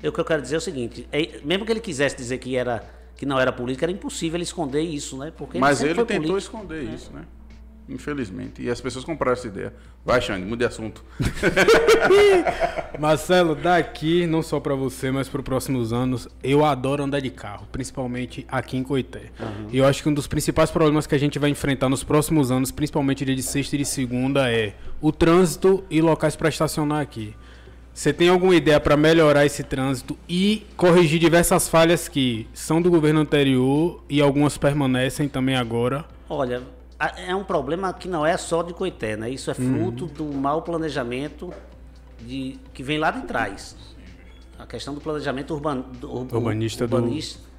Eu, 0.00 0.10
o 0.10 0.14
que 0.14 0.20
eu 0.20 0.24
quero 0.24 0.42
dizer 0.42 0.54
é 0.54 0.58
o 0.58 0.60
seguinte: 0.60 1.08
é, 1.10 1.40
mesmo 1.42 1.66
que 1.66 1.72
ele 1.72 1.80
quisesse 1.80 2.14
dizer 2.16 2.38
que, 2.38 2.54
era, 2.56 2.84
que 3.16 3.26
não 3.26 3.40
era 3.40 3.50
político, 3.50 3.84
era 3.84 3.90
impossível 3.92 4.36
ele 4.36 4.44
esconder 4.44 4.82
isso, 4.82 5.16
né? 5.18 5.32
Porque 5.36 5.58
Mas 5.58 5.78
sempre 5.78 5.90
ele 5.90 5.94
foi 5.96 6.04
tentou 6.06 6.30
político. 6.30 6.56
esconder 6.56 6.82
isso, 6.84 7.10
né? 7.12 7.22
Infelizmente. 7.88 8.62
E 8.62 8.70
as 8.70 8.80
pessoas 8.80 9.04
compraram 9.04 9.34
essa 9.34 9.46
ideia. 9.46 9.74
Vai, 10.04 10.20
Xande, 10.20 10.44
mude 10.44 10.58
de 10.58 10.64
assunto. 10.64 11.04
Marcelo, 12.98 13.54
daqui, 13.54 14.26
não 14.26 14.42
só 14.42 14.58
para 14.58 14.74
você, 14.74 15.10
mas 15.10 15.28
para 15.28 15.40
os 15.40 15.44
próximos 15.44 15.92
anos, 15.92 16.28
eu 16.42 16.64
adoro 16.64 17.02
andar 17.02 17.20
de 17.20 17.30
carro, 17.30 17.66
principalmente 17.70 18.46
aqui 18.48 18.76
em 18.76 18.82
Coité. 18.82 19.30
E 19.70 19.78
eu 19.78 19.86
acho 19.86 20.02
que 20.02 20.08
um 20.08 20.14
dos 20.14 20.26
principais 20.26 20.70
problemas 20.70 21.06
que 21.06 21.14
a 21.14 21.18
gente 21.18 21.38
vai 21.38 21.50
enfrentar 21.50 21.88
nos 21.88 22.02
próximos 22.02 22.50
anos, 22.50 22.70
principalmente 22.70 23.24
dia 23.24 23.36
de 23.36 23.42
sexta 23.42 23.76
e 23.76 23.78
de 23.78 23.84
segunda, 23.84 24.50
é 24.50 24.74
o 25.00 25.12
trânsito 25.12 25.84
e 25.90 26.00
locais 26.00 26.36
para 26.36 26.48
estacionar 26.48 27.00
aqui. 27.00 27.34
Você 27.92 28.12
tem 28.12 28.28
alguma 28.28 28.56
ideia 28.56 28.80
para 28.80 28.96
melhorar 28.96 29.46
esse 29.46 29.62
trânsito 29.62 30.18
e 30.28 30.66
corrigir 30.76 31.20
diversas 31.20 31.68
falhas 31.68 32.08
que 32.08 32.48
são 32.52 32.82
do 32.82 32.90
governo 32.90 33.20
anterior 33.20 34.02
e 34.10 34.20
algumas 34.20 34.58
permanecem 34.58 35.28
também 35.28 35.54
agora? 35.54 36.04
Olha, 36.28 36.60
é 37.16 37.34
um 37.34 37.44
problema 37.44 37.92
que 37.92 38.08
não 38.08 38.24
é 38.24 38.36
só 38.36 38.62
de 38.62 38.72
Coité, 38.74 39.16
né? 39.16 39.28
Isso 39.30 39.50
é 39.50 39.54
fruto 39.54 40.06
do 40.06 40.24
mau 40.24 40.62
planejamento 40.62 41.52
de, 42.20 42.58
que 42.72 42.82
vem 42.82 42.98
lá 42.98 43.10
de 43.10 43.22
trás. 43.22 43.76
A 44.58 44.66
questão 44.66 44.94
do 44.94 45.00
planejamento 45.00 45.52
urban, 45.54 45.80
do, 45.80 46.10
ur- 46.12 46.28
Urbanista 46.34 46.86
do- 46.86 47.02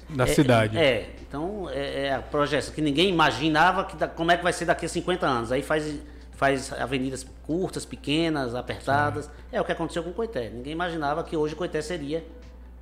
da 0.08 0.24
é- 0.24 0.26
cidade. 0.26 0.78
É, 0.78 1.14
então 1.28 1.68
é, 1.70 2.06
é 2.06 2.14
a 2.14 2.22
projeção 2.22 2.74
que 2.74 2.80
ninguém 2.80 3.08
imaginava 3.10 3.84
que 3.84 3.96
da- 3.96 4.08
como 4.08 4.30
é 4.30 4.36
que 4.36 4.42
vai 4.42 4.52
ser 4.52 4.64
daqui 4.64 4.86
a 4.86 4.88
50 4.88 5.26
anos. 5.26 5.52
Aí 5.52 5.62
faz, 5.62 5.98
faz 6.32 6.72
avenidas 6.72 7.26
curtas, 7.46 7.84
pequenas, 7.84 8.54
apertadas. 8.54 9.28
É 9.52 9.60
o 9.60 9.64
que 9.64 9.72
aconteceu 9.72 10.02
com 10.02 10.12
Coité. 10.12 10.48
Ninguém 10.50 10.72
imaginava 10.72 11.22
que 11.22 11.36
hoje 11.36 11.54
Coité 11.54 11.82
seria 11.82 12.24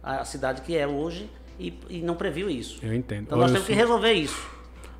a 0.02 0.24
cidade 0.24 0.60
que 0.62 0.76
é 0.76 0.86
hoje 0.86 1.28
e, 1.58 1.78
e 1.88 2.00
não 2.02 2.14
previu 2.14 2.48
isso. 2.50 2.78
Eu 2.82 2.94
entendo. 2.94 3.22
Então 3.22 3.38
nós 3.38 3.46
Olha, 3.46 3.54
temos 3.54 3.66
que 3.66 3.74
resolver 3.74 4.12
isso. 4.12 4.48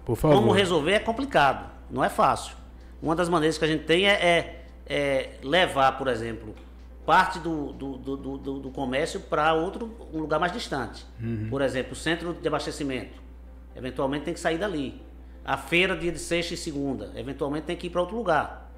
Por 0.05 0.16
favor. 0.16 0.36
Como 0.36 0.52
resolver 0.52 0.92
é 0.92 0.99
complicado, 0.99 1.70
não 1.91 2.02
é 2.05 2.08
fácil. 2.08 2.55
Uma 3.02 3.15
das 3.15 3.28
maneiras 3.28 3.58
que 3.58 3.65
a 3.65 3.68
gente 3.68 3.84
tem 3.84 4.07
é, 4.08 4.12
é- 4.12 4.65
é 4.86 5.31
levar, 5.42 5.97
por 5.99 6.08
exemplo, 6.08 6.55
parte 7.07 7.39
do, 7.39 7.73
do, 7.73 7.97
do, 7.99 8.16
do- 8.16 8.58
do- 8.60 8.70
comércio 8.70 9.20
para 9.20 9.52
outro 9.55 9.94
um 10.12 10.18
lugar 10.20 10.39
mais 10.41 10.52
distante. 10.52 11.05
Por 11.50 11.60
exemplo, 11.62 11.92
o 11.92 11.97
centro 11.97 12.33
de 12.34 12.47
abastecimento. 12.49 13.23
Eventualmente 13.76 14.24
tem 14.24 14.34
que 14.34 14.41
sair 14.41 14.58
dali. 14.58 15.00
A 15.44 15.57
feira 15.57 15.97
dia 15.97 16.10
de 16.12 16.18
sexta 16.18 16.55
e 16.55 16.57
segunda. 16.57 17.10
Eventualmente 17.16 17.66
tem 17.66 17.76
que 17.76 17.86
ir 17.89 17.91
para 17.91 18.00
outro 18.00 18.16
lugar. 18.16 18.70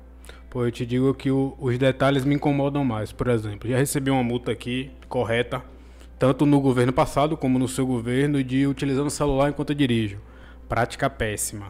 Pô, 0.51 0.65
eu 0.65 0.73
te 0.73 0.85
digo 0.87 1.13
que 1.15 1.31
o- 1.31 1.55
os 1.59 1.77
detalhes 1.79 2.25
me 2.25 2.35
incomodam 2.35 2.85
mais. 2.85 3.13
Por 3.13 3.29
exemplo, 3.29 3.69
já 3.69 3.77
recebi 3.77 4.11
uma 4.11 4.23
multa 4.25 4.51
aqui, 4.53 4.91
correta, 5.09 5.63
tanto 6.19 6.45
no 6.47 6.61
governo 6.61 6.93
passado 6.93 7.37
como 7.37 7.59
no 7.59 7.69
seu 7.69 7.87
governo, 7.87 8.43
de 8.43 8.67
utilizando 8.67 9.07
o 9.09 9.11
celular 9.11 9.51
enquanto 9.51 9.71
eu 9.71 9.77
dirijo. 9.77 10.19
Prática 10.69 11.09
péssima. 11.09 11.67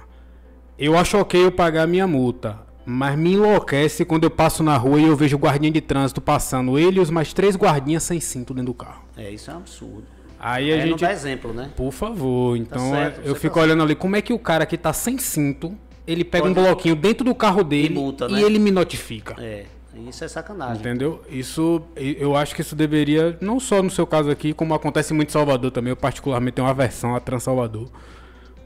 Eu 0.78 0.96
acho 0.96 1.18
ok 1.18 1.44
eu 1.44 1.52
pagar 1.52 1.82
a 1.82 1.86
minha 1.86 2.06
multa, 2.06 2.58
mas 2.84 3.16
me 3.18 3.32
enlouquece 3.34 4.04
quando 4.04 4.24
eu 4.24 4.30
passo 4.30 4.62
na 4.62 4.76
rua 4.76 5.00
e 5.00 5.04
eu 5.04 5.16
vejo 5.16 5.36
o 5.36 5.38
guardinha 5.38 5.70
de 5.70 5.80
trânsito 5.80 6.20
passando, 6.20 6.78
ele 6.78 6.98
e 6.98 7.00
os 7.00 7.10
mais 7.10 7.32
três 7.32 7.56
guardinhas 7.56 8.02
sem 8.02 8.20
cinto 8.20 8.52
dentro 8.54 8.72
do 8.72 8.74
carro. 8.74 9.02
É, 9.16 9.30
isso 9.30 9.50
é 9.50 9.54
um 9.54 9.58
absurdo. 9.58 10.04
Aí 10.38 10.70
a 10.72 10.76
É, 10.76 10.80
não 10.80 10.88
gente. 10.88 11.00
dá 11.00 11.12
exemplo, 11.12 11.52
né? 11.52 11.70
Por 11.74 11.90
favor, 11.92 12.56
então 12.56 12.90
certo, 12.90 13.20
eu 13.24 13.34
você 13.34 13.40
fico 13.40 13.54
tá 13.54 13.62
olhando 13.62 13.82
ali, 13.82 13.94
como 13.94 14.16
é 14.16 14.22
que 14.22 14.32
o 14.34 14.38
cara 14.38 14.66
que 14.66 14.76
tá 14.76 14.92
sem 14.92 15.16
cinto, 15.16 15.74
ele 16.06 16.24
pega 16.24 16.46
um 16.46 16.52
Pode- 16.54 16.66
bloquinho 16.66 16.94
dentro 16.94 17.24
do 17.24 17.34
carro 17.34 17.64
dele 17.64 17.94
multa, 17.94 18.26
e 18.28 18.32
né? 18.32 18.42
ele 18.42 18.58
me 18.58 18.70
notifica. 18.70 19.34
É, 19.42 19.64
isso 20.08 20.22
é 20.24 20.28
sacanagem. 20.28 20.76
Entendeu? 20.78 21.22
Isso, 21.30 21.80
eu 21.96 22.36
acho 22.36 22.54
que 22.54 22.60
isso 22.60 22.76
deveria, 22.76 23.36
não 23.40 23.58
só 23.58 23.82
no 23.82 23.90
seu 23.90 24.06
caso 24.06 24.30
aqui, 24.30 24.52
como 24.52 24.74
acontece 24.74 25.14
muito 25.14 25.30
em 25.30 25.32
Salvador 25.32 25.70
também. 25.70 25.90
Eu 25.90 25.96
particularmente 25.96 26.56
tenho 26.56 26.66
uma 26.66 26.70
aversão 26.72 27.16
a 27.16 27.20
Trans 27.20 27.42
Salvador, 27.42 27.88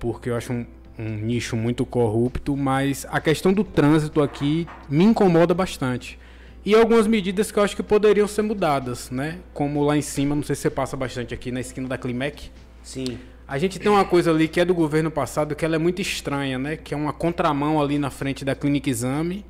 porque 0.00 0.30
eu 0.30 0.36
acho 0.36 0.52
um, 0.52 0.66
um 0.98 1.16
nicho 1.16 1.56
muito 1.56 1.86
corrupto, 1.86 2.56
mas 2.56 3.06
a 3.10 3.20
questão 3.20 3.52
do 3.52 3.62
trânsito 3.62 4.20
aqui 4.20 4.66
me 4.88 5.04
incomoda 5.04 5.54
bastante. 5.54 6.18
E 6.64 6.74
algumas 6.74 7.06
medidas 7.06 7.52
que 7.52 7.58
eu 7.58 7.62
acho 7.62 7.76
que 7.76 7.82
poderiam 7.82 8.26
ser 8.26 8.42
mudadas, 8.42 9.10
né? 9.10 9.38
Como 9.54 9.82
lá 9.84 9.96
em 9.96 10.02
cima, 10.02 10.34
não 10.34 10.42
sei 10.42 10.56
se 10.56 10.62
você 10.62 10.70
passa 10.70 10.96
bastante 10.96 11.32
aqui 11.32 11.52
na 11.52 11.60
esquina 11.60 11.86
da 11.86 11.96
Climec. 11.96 12.50
Sim. 12.82 13.18
A 13.46 13.58
gente 13.58 13.78
tem 13.78 13.90
uma 13.90 14.04
coisa 14.04 14.30
ali 14.30 14.46
que 14.46 14.60
é 14.60 14.64
do 14.64 14.74
governo 14.74 15.10
passado 15.10 15.54
que 15.54 15.64
ela 15.64 15.76
é 15.76 15.78
muito 15.78 16.02
estranha, 16.02 16.58
né? 16.58 16.76
Que 16.76 16.92
é 16.92 16.96
uma 16.96 17.12
contramão 17.12 17.80
ali 17.80 17.98
na 17.98 18.10
frente 18.10 18.44
da 18.44 18.54
Clínica 18.54 18.90
Exame. 18.90 19.44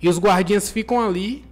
E 0.00 0.08
os 0.08 0.18
guardinhas 0.18 0.70
ficam 0.70 1.00
ali 1.00 1.44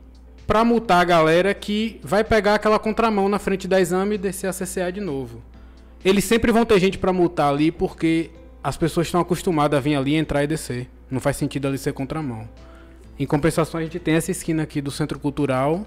pra 0.46 0.64
multar 0.64 1.00
a 1.00 1.04
galera 1.04 1.54
que 1.54 2.00
vai 2.02 2.24
pegar 2.24 2.54
aquela 2.54 2.78
contramão 2.78 3.28
na 3.28 3.38
frente 3.38 3.68
da 3.68 3.80
exame 3.80 4.16
e 4.16 4.18
descer 4.18 4.48
a 4.48 4.52
CCA 4.52 4.90
de 4.90 5.00
novo. 5.00 5.42
Eles 6.04 6.24
sempre 6.24 6.52
vão 6.52 6.66
ter 6.66 6.78
gente 6.78 6.98
pra 6.98 7.12
multar 7.12 7.52
ali 7.52 7.72
porque 7.72 8.30
as 8.62 8.76
pessoas 8.76 9.06
estão 9.06 9.20
acostumadas 9.20 9.78
a 9.78 9.80
vir 9.80 9.94
ali, 9.94 10.14
entrar 10.14 10.44
e 10.44 10.46
descer. 10.46 10.88
Não 11.10 11.18
faz 11.18 11.36
sentido 11.36 11.66
ali 11.66 11.78
ser 11.78 11.92
contramão. 11.92 12.48
Em 13.18 13.24
compensação, 13.24 13.80
a 13.80 13.82
gente 13.82 13.98
tem 13.98 14.14
essa 14.14 14.30
esquina 14.30 14.64
aqui 14.64 14.80
do 14.80 14.90
Centro 14.90 15.18
Cultural, 15.18 15.86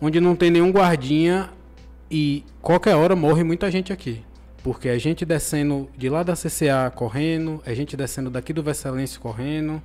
onde 0.00 0.20
não 0.20 0.34
tem 0.34 0.50
nenhum 0.50 0.70
guardinha 0.70 1.50
e 2.10 2.44
qualquer 2.60 2.96
hora 2.96 3.14
morre 3.14 3.44
muita 3.44 3.70
gente 3.70 3.92
aqui. 3.92 4.22
Porque 4.64 4.88
a 4.88 4.98
gente 4.98 5.24
descendo 5.24 5.88
de 5.96 6.08
lá 6.08 6.22
da 6.22 6.34
CCA 6.34 6.90
correndo, 6.94 7.62
a 7.64 7.74
gente 7.74 7.96
descendo 7.96 8.30
daqui 8.30 8.52
do 8.52 8.62
Vesselense 8.62 9.18
correndo. 9.18 9.82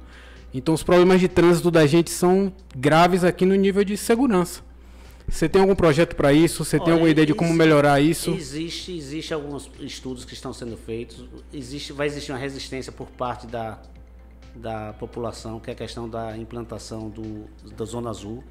Então 0.54 0.74
os 0.74 0.82
problemas 0.82 1.20
de 1.20 1.28
trânsito 1.28 1.70
da 1.70 1.86
gente 1.86 2.10
são 2.10 2.52
graves 2.76 3.24
aqui 3.24 3.46
no 3.46 3.56
nível 3.56 3.84
de 3.84 3.96
segurança. 3.96 4.62
Você 5.28 5.50
tem 5.50 5.62
algum 5.62 5.76
projeto 5.76 6.16
para 6.16 6.32
isso? 6.32 6.64
Você 6.64 6.80
tem 6.80 6.94
alguma 6.94 7.10
ideia 7.10 7.26
de 7.28 7.34
como 7.34 7.54
melhorar 7.54 8.00
isso? 8.00 8.32
Existe, 8.32 8.96
existe 8.96 9.34
alguns 9.34 9.70
estudos 9.80 10.24
que 10.24 10.34
estão 10.34 10.54
sendo 10.54 10.78
feitos. 10.78 11.26
Existe, 11.54 11.92
vai 11.92 12.08
existir 12.08 12.32
uma 12.32 12.38
resistência 12.38 12.92
por 12.92 13.08
parte 13.08 13.46
da, 13.46 13.78
da 14.56 14.94
população, 14.94 15.60
que 15.60 15.70
é 15.70 15.74
a 15.74 15.76
questão 15.76 16.08
da 16.10 16.38
implantação 16.38 17.10
do, 17.10 17.46
da 17.76 17.84
Zona 17.84 18.10
Azul. 18.10 18.42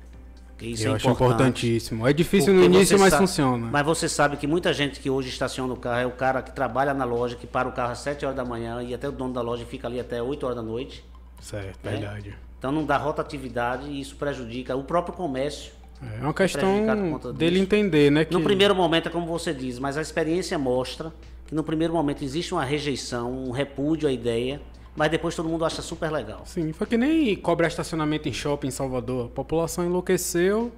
que 0.58 0.66
Isso 0.66 0.86
Eu 0.86 0.92
é 0.92 0.96
acho 0.96 1.08
importante. 1.08 1.34
importantíssimo. 1.34 2.06
É 2.06 2.12
difícil 2.12 2.52
no 2.52 2.62
início, 2.62 2.98
mas 2.98 3.14
funciona. 3.14 3.68
Mas 3.72 3.86
você 3.86 4.06
sabe 4.06 4.36
que 4.36 4.46
muita 4.46 4.72
gente 4.74 5.00
que 5.00 5.08
hoje 5.08 5.30
estaciona 5.30 5.72
o 5.72 5.76
carro 5.76 6.00
é 6.00 6.06
o 6.06 6.12
cara 6.12 6.42
que 6.42 6.54
trabalha 6.54 6.92
na 6.92 7.04
loja, 7.04 7.36
que 7.36 7.46
para 7.46 7.66
o 7.66 7.72
carro 7.72 7.92
às 7.92 8.00
7 8.00 8.26
horas 8.26 8.36
da 8.36 8.44
manhã 8.44 8.82
e 8.82 8.92
até 8.92 9.08
o 9.08 9.12
dono 9.12 9.32
da 9.32 9.40
loja 9.40 9.64
fica 9.64 9.86
ali 9.88 9.98
até 9.98 10.22
8 10.22 10.44
horas 10.44 10.56
da 10.56 10.62
noite. 10.62 11.02
Certo, 11.40 11.78
né? 11.82 11.92
verdade. 11.92 12.34
Então 12.58 12.70
não 12.70 12.84
dá 12.84 12.96
rotatividade 12.96 13.88
e 13.88 14.00
isso 14.00 14.16
prejudica 14.16 14.76
o 14.76 14.84
próprio 14.84 15.14
comércio. 15.14 15.72
É 16.02 16.22
uma 16.22 16.34
questão 16.34 17.18
dele 17.34 17.52
disso. 17.52 17.62
entender, 17.62 18.10
né? 18.10 18.24
Que... 18.24 18.32
No 18.32 18.42
primeiro 18.42 18.74
momento 18.74 19.08
é 19.08 19.10
como 19.10 19.26
você 19.26 19.52
diz, 19.52 19.78
mas 19.78 19.96
a 19.96 20.02
experiência 20.02 20.58
mostra 20.58 21.12
que 21.46 21.54
no 21.54 21.62
primeiro 21.62 21.92
momento 21.92 22.22
existe 22.22 22.52
uma 22.52 22.64
rejeição, 22.64 23.32
um 23.32 23.50
repúdio 23.50 24.08
à 24.08 24.12
ideia, 24.12 24.60
mas 24.94 25.10
depois 25.10 25.34
todo 25.34 25.48
mundo 25.48 25.64
acha 25.64 25.80
super 25.82 26.10
legal. 26.10 26.42
Sim, 26.44 26.72
foi 26.72 26.86
que 26.86 26.96
nem 26.96 27.36
cobrar 27.36 27.68
estacionamento 27.68 28.28
em 28.28 28.32
shopping 28.32 28.68
em 28.68 28.70
Salvador. 28.70 29.26
A 29.26 29.28
população 29.28 29.84
enlouqueceu. 29.84 30.72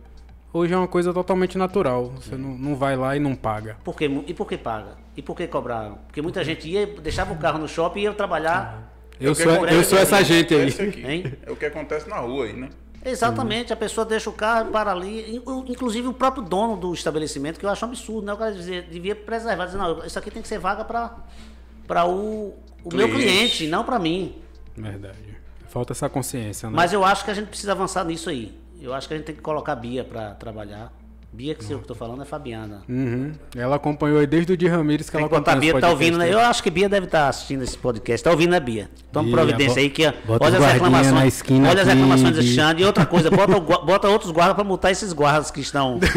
Hoje 0.52 0.72
é 0.72 0.76
uma 0.76 0.88
coisa 0.88 1.12
totalmente 1.12 1.58
natural. 1.58 2.12
Você 2.16 2.36
não, 2.36 2.56
não 2.56 2.74
vai 2.74 2.96
lá 2.96 3.16
e 3.16 3.20
não 3.20 3.34
paga. 3.34 3.76
Por 3.84 3.96
quê? 3.96 4.10
E 4.26 4.34
por 4.34 4.46
que 4.48 4.56
paga? 4.56 4.96
E 5.16 5.22
por 5.22 5.36
que 5.36 5.46
cobraram? 5.46 5.98
Porque 6.06 6.22
muita 6.22 6.42
gente 6.42 6.68
ia, 6.68 6.86
deixava 6.86 7.32
o 7.32 7.36
carro 7.36 7.58
no 7.58 7.68
shopping 7.68 8.00
e 8.00 8.02
ia 8.04 8.14
trabalhar. 8.14 8.92
Eu 9.20 9.30
É 9.30 9.32
o 9.32 9.36
que 9.36 9.42
sou, 9.42 9.66
eu 9.66 9.84
sou 9.84 9.98
essa 9.98 10.22
gente 10.22 10.54
aí. 10.54 11.38
É 11.44 11.50
o 11.50 11.56
que 11.56 11.66
acontece 11.66 12.08
na 12.08 12.18
rua 12.18 12.46
aí, 12.46 12.54
né? 12.54 12.70
Exatamente, 13.10 13.72
a 13.72 13.76
pessoa 13.76 14.04
deixa 14.04 14.28
o 14.30 14.32
carro 14.32 14.70
para 14.70 14.92
ali, 14.92 15.36
in- 15.36 15.42
inclusive 15.70 16.08
o 16.08 16.12
próprio 16.12 16.42
dono 16.42 16.76
do 16.76 16.92
estabelecimento, 16.94 17.58
que 17.58 17.66
eu 17.66 17.70
acho 17.70 17.84
um 17.84 17.88
absurdo, 17.88 18.26
né? 18.26 18.32
O 18.32 18.36
cara 18.36 18.52
dizia- 18.52 18.82
devia 18.82 19.14
preservar, 19.16 19.66
dizer, 19.66 19.78
não, 19.78 20.04
isso 20.04 20.18
aqui 20.18 20.30
tem 20.30 20.42
que 20.42 20.48
ser 20.48 20.58
vaga 20.58 20.84
para 20.84 22.04
o, 22.06 22.54
o 22.84 22.94
meu 22.94 23.08
Cliente. 23.08 23.22
cliente, 23.32 23.66
não 23.68 23.84
para 23.84 23.98
mim. 23.98 24.36
Verdade. 24.76 25.36
Falta 25.68 25.92
essa 25.92 26.08
consciência, 26.08 26.68
né? 26.70 26.74
Mas 26.76 26.92
eu 26.92 27.04
acho 27.04 27.24
que 27.24 27.30
a 27.30 27.34
gente 27.34 27.48
precisa 27.48 27.72
avançar 27.72 28.04
nisso 28.04 28.30
aí. 28.30 28.56
Eu 28.80 28.94
acho 28.94 29.06
que 29.08 29.14
a 29.14 29.16
gente 29.16 29.26
tem 29.26 29.34
que 29.34 29.42
colocar 29.42 29.72
a 29.72 29.76
Bia 29.76 30.04
para 30.04 30.34
trabalhar. 30.34 30.92
Bia, 31.30 31.54
que 31.54 31.70
eu 31.70 31.78
tô 31.80 31.94
falando, 31.94 32.22
é 32.22 32.24
Fabiana. 32.24 32.82
Uhum. 32.88 33.32
Ela 33.54 33.76
acompanhou 33.76 34.18
aí 34.18 34.26
desde 34.26 34.52
o 34.54 34.56
Di 34.56 34.66
Ramires 34.66 35.06
que 35.10 35.12
Tem 35.16 35.20
ela 35.20 35.28
botar 35.28 35.52
a 35.52 35.56
Bia, 35.56 35.72
esse 35.72 35.80
tá 35.80 35.90
ouvindo, 35.90 36.16
né? 36.16 36.32
Eu 36.32 36.40
acho 36.40 36.62
que 36.62 36.70
Bia 36.70 36.88
deve 36.88 37.04
estar 37.06 37.28
assistindo 37.28 37.62
esse 37.62 37.76
podcast. 37.76 38.24
Tá 38.24 38.30
ouvindo, 38.30 38.50
né, 38.50 38.58
Bia? 38.60 38.88
Toma 39.12 39.30
providência 39.30 39.74
bo- 39.74 39.80
aí 39.80 39.90
que 39.90 40.10
bota 40.26 40.46
olha 40.46 40.58
as 40.58 40.72
reclamações. 40.72 41.42
olha 41.50 41.68
as 41.70 41.78
aqui 41.80 41.88
reclamações 41.90 42.34
do 42.34 42.42
de- 42.42 42.54
Xande. 42.54 42.82
E 42.82 42.86
outra 42.86 43.04
coisa, 43.06 43.30
bota, 43.30 43.60
bota 43.60 44.08
outros 44.08 44.30
guardas 44.30 44.54
para 44.56 44.64
multar 44.64 44.90
esses 44.90 45.12
guardas 45.12 45.50
que 45.50 45.60
estão. 45.60 46.00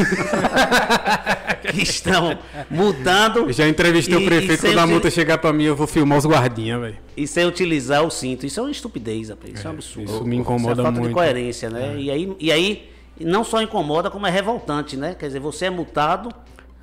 que 1.71 1.81
estão 1.83 2.37
multando. 2.69 3.39
Eu 3.41 3.53
já 3.53 3.67
entrevistei 3.67 4.15
e- 4.17 4.23
o 4.23 4.25
prefeito, 4.25 4.61
quando 4.61 4.79
a 4.79 4.87
multa 4.87 5.09
chegar 5.11 5.37
pra 5.37 5.51
mim, 5.53 5.65
eu 5.65 5.75
vou 5.75 5.87
filmar 5.87 6.17
os 6.17 6.25
guardinhas, 6.25 6.79
velho. 6.81 6.97
E 7.15 7.27
sem 7.27 7.45
utilizar 7.45 8.03
o 8.03 8.09
cinto. 8.09 8.45
Isso 8.45 8.59
é 8.59 8.63
uma 8.63 8.71
estupidez, 8.71 9.29
rapaz. 9.29 9.53
Isso 9.53 9.67
é, 9.67 9.69
um 9.69 9.73
absurdo. 9.73 10.09
isso 10.11 10.25
me 10.25 10.37
incomoda 10.37 10.71
Isso 10.73 10.81
é 10.81 10.83
falta 10.83 10.91
muito. 10.99 11.05
É. 11.05 11.09
de 11.09 11.13
coerência, 11.13 11.69
né? 11.69 11.95
E, 11.97 12.09
aí, 12.09 12.33
e 12.39 12.51
aí, 12.51 12.89
não 13.25 13.43
só 13.43 13.61
incomoda, 13.61 14.09
como 14.09 14.25
é 14.27 14.29
revoltante, 14.29 14.95
né? 14.97 15.15
Quer 15.17 15.27
dizer, 15.27 15.39
você 15.39 15.65
é 15.65 15.69
multado 15.69 16.29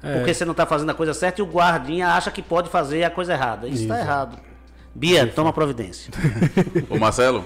É. 0.03 0.17
porque 0.19 0.33
você 0.35 0.45
não 0.45 0.53
está 0.53 0.65
fazendo 0.67 0.91
a 0.91 0.95
coisa 0.95 1.13
certa 1.15 1.41
e 1.41 1.45
o 1.45 1.47
guardinha 1.47 2.09
acha 2.09 2.31
que 2.31 2.43
pode 2.43 2.69
fazer 2.69 3.05
a 3.05 3.11
coisa 3.11 3.33
errada. 3.33 3.67
Isso 3.69 3.83
está 3.83 3.99
errado. 3.99 4.39
Bia, 4.95 5.27
toma 5.27 5.53
providência. 5.53 6.13
Ô 6.91 6.99
Marcelo, 6.99 7.45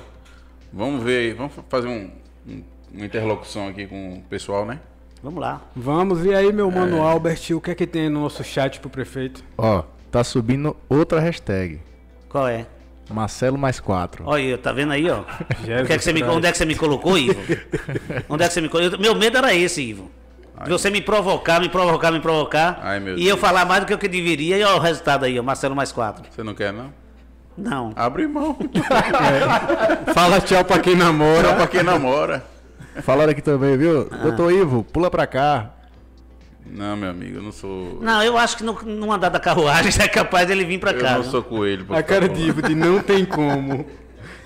vamos 0.72 1.02
ver, 1.02 1.34
vamos 1.34 1.52
fazer 1.68 1.88
um, 1.88 2.10
um- 2.48 2.62
uma 2.94 3.04
interlocução 3.06 3.68
aqui 3.68 3.86
com 3.86 4.18
o 4.18 4.22
pessoal, 4.22 4.64
né? 4.66 4.78
Vamos 5.22 5.40
lá. 5.40 5.60
Vamos, 5.76 6.24
e 6.24 6.34
aí, 6.34 6.52
meu 6.52 6.70
mano 6.70 7.00
Albert, 7.02 7.40
o 7.54 7.60
que 7.60 7.70
é 7.70 7.74
que 7.74 7.86
tem 7.86 8.08
no 8.10 8.20
nosso 8.22 8.42
chat 8.42 8.80
pro 8.80 8.90
prefeito? 8.90 9.42
Ó, 9.56 9.84
tá 10.10 10.22
subindo 10.24 10.76
outra 10.88 11.20
hashtag. 11.20 11.80
Qual 12.28 12.46
é? 12.48 12.66
Marcelo 13.10 13.58
mais 13.58 13.78
quatro. 13.80 14.24
Olha, 14.26 14.42
aí, 14.54 14.56
tá 14.58 14.72
vendo 14.72 14.92
aí, 14.92 15.08
ó? 15.10 15.22
É 15.68 15.84
que 15.84 15.98
você 15.98 16.12
me- 16.12 16.22
onde 16.22 16.46
é 16.46 16.52
que 16.52 16.58
você 16.58 16.64
me 16.64 16.74
colocou, 16.74 17.18
Ivo? 17.18 17.40
onde 18.28 18.42
é 18.44 18.48
que 18.48 18.54
você 18.54 18.60
me 18.60 18.68
colocou? 18.68 18.98
Meu 18.98 19.14
medo 19.14 19.36
era 19.38 19.54
esse, 19.54 19.82
Ivo. 19.82 20.10
De 20.64 20.70
você 20.70 20.88
me 20.90 21.00
provocar, 21.02 21.60
me 21.60 21.68
provocar, 21.68 22.12
me 22.12 22.20
provocar. 22.20 22.78
Ai, 22.82 23.00
meu 23.00 23.14
e 23.18 23.22
eu 23.22 23.34
Deus. 23.36 23.40
falar 23.40 23.64
mais 23.64 23.80
do 23.80 23.86
que 23.86 23.94
o 23.94 23.98
que 23.98 24.06
deveria. 24.08 24.56
E 24.56 24.62
olha 24.62 24.76
o 24.76 24.78
resultado 24.78 25.24
aí, 25.24 25.38
ó. 25.38 25.42
Marcelo 25.42 25.74
mais 25.74 25.90
quatro. 25.90 26.22
Você 26.30 26.42
não 26.42 26.54
quer, 26.54 26.72
não? 26.72 26.92
Não. 27.58 27.92
Abre 27.96 28.26
mão. 28.28 28.56
Fala 30.14 30.40
tchau 30.40 30.64
pra 30.64 30.78
quem 30.78 30.94
namora. 30.96 31.48
Só 31.48 31.54
pra 31.56 31.66
quem 31.66 31.82
namora. 31.82 32.44
Falaram 33.02 33.32
aqui 33.32 33.42
também, 33.42 33.76
viu? 33.76 34.04
Doutor 34.08 34.52
Ivo, 34.52 34.84
pula 34.84 35.10
pra 35.10 35.26
cá. 35.26 35.70
Não, 36.66 36.96
meu 36.96 37.10
amigo, 37.10 37.38
eu 37.38 37.42
não 37.42 37.52
sou. 37.52 37.98
Não, 38.00 38.22
eu 38.22 38.38
acho 38.38 38.56
que 38.56 38.62
no, 38.64 38.72
no 38.82 39.12
andar 39.12 39.28
da 39.28 39.40
carruagem 39.40 39.92
é 40.02 40.08
capaz 40.08 40.46
dele 40.46 40.64
vir 40.64 40.78
pra 40.78 40.92
eu 40.92 41.00
cá. 41.00 41.14
não 41.14 41.22
viu? 41.22 41.30
sou 41.30 41.42
coelho. 41.42 41.84
por 41.84 41.96
A 41.96 42.02
cara 42.02 42.22
favor. 42.22 42.36
de 42.36 42.42
Ivo 42.48 42.62
de 42.62 42.74
não 42.74 43.00
tem 43.00 43.24
como. 43.24 43.84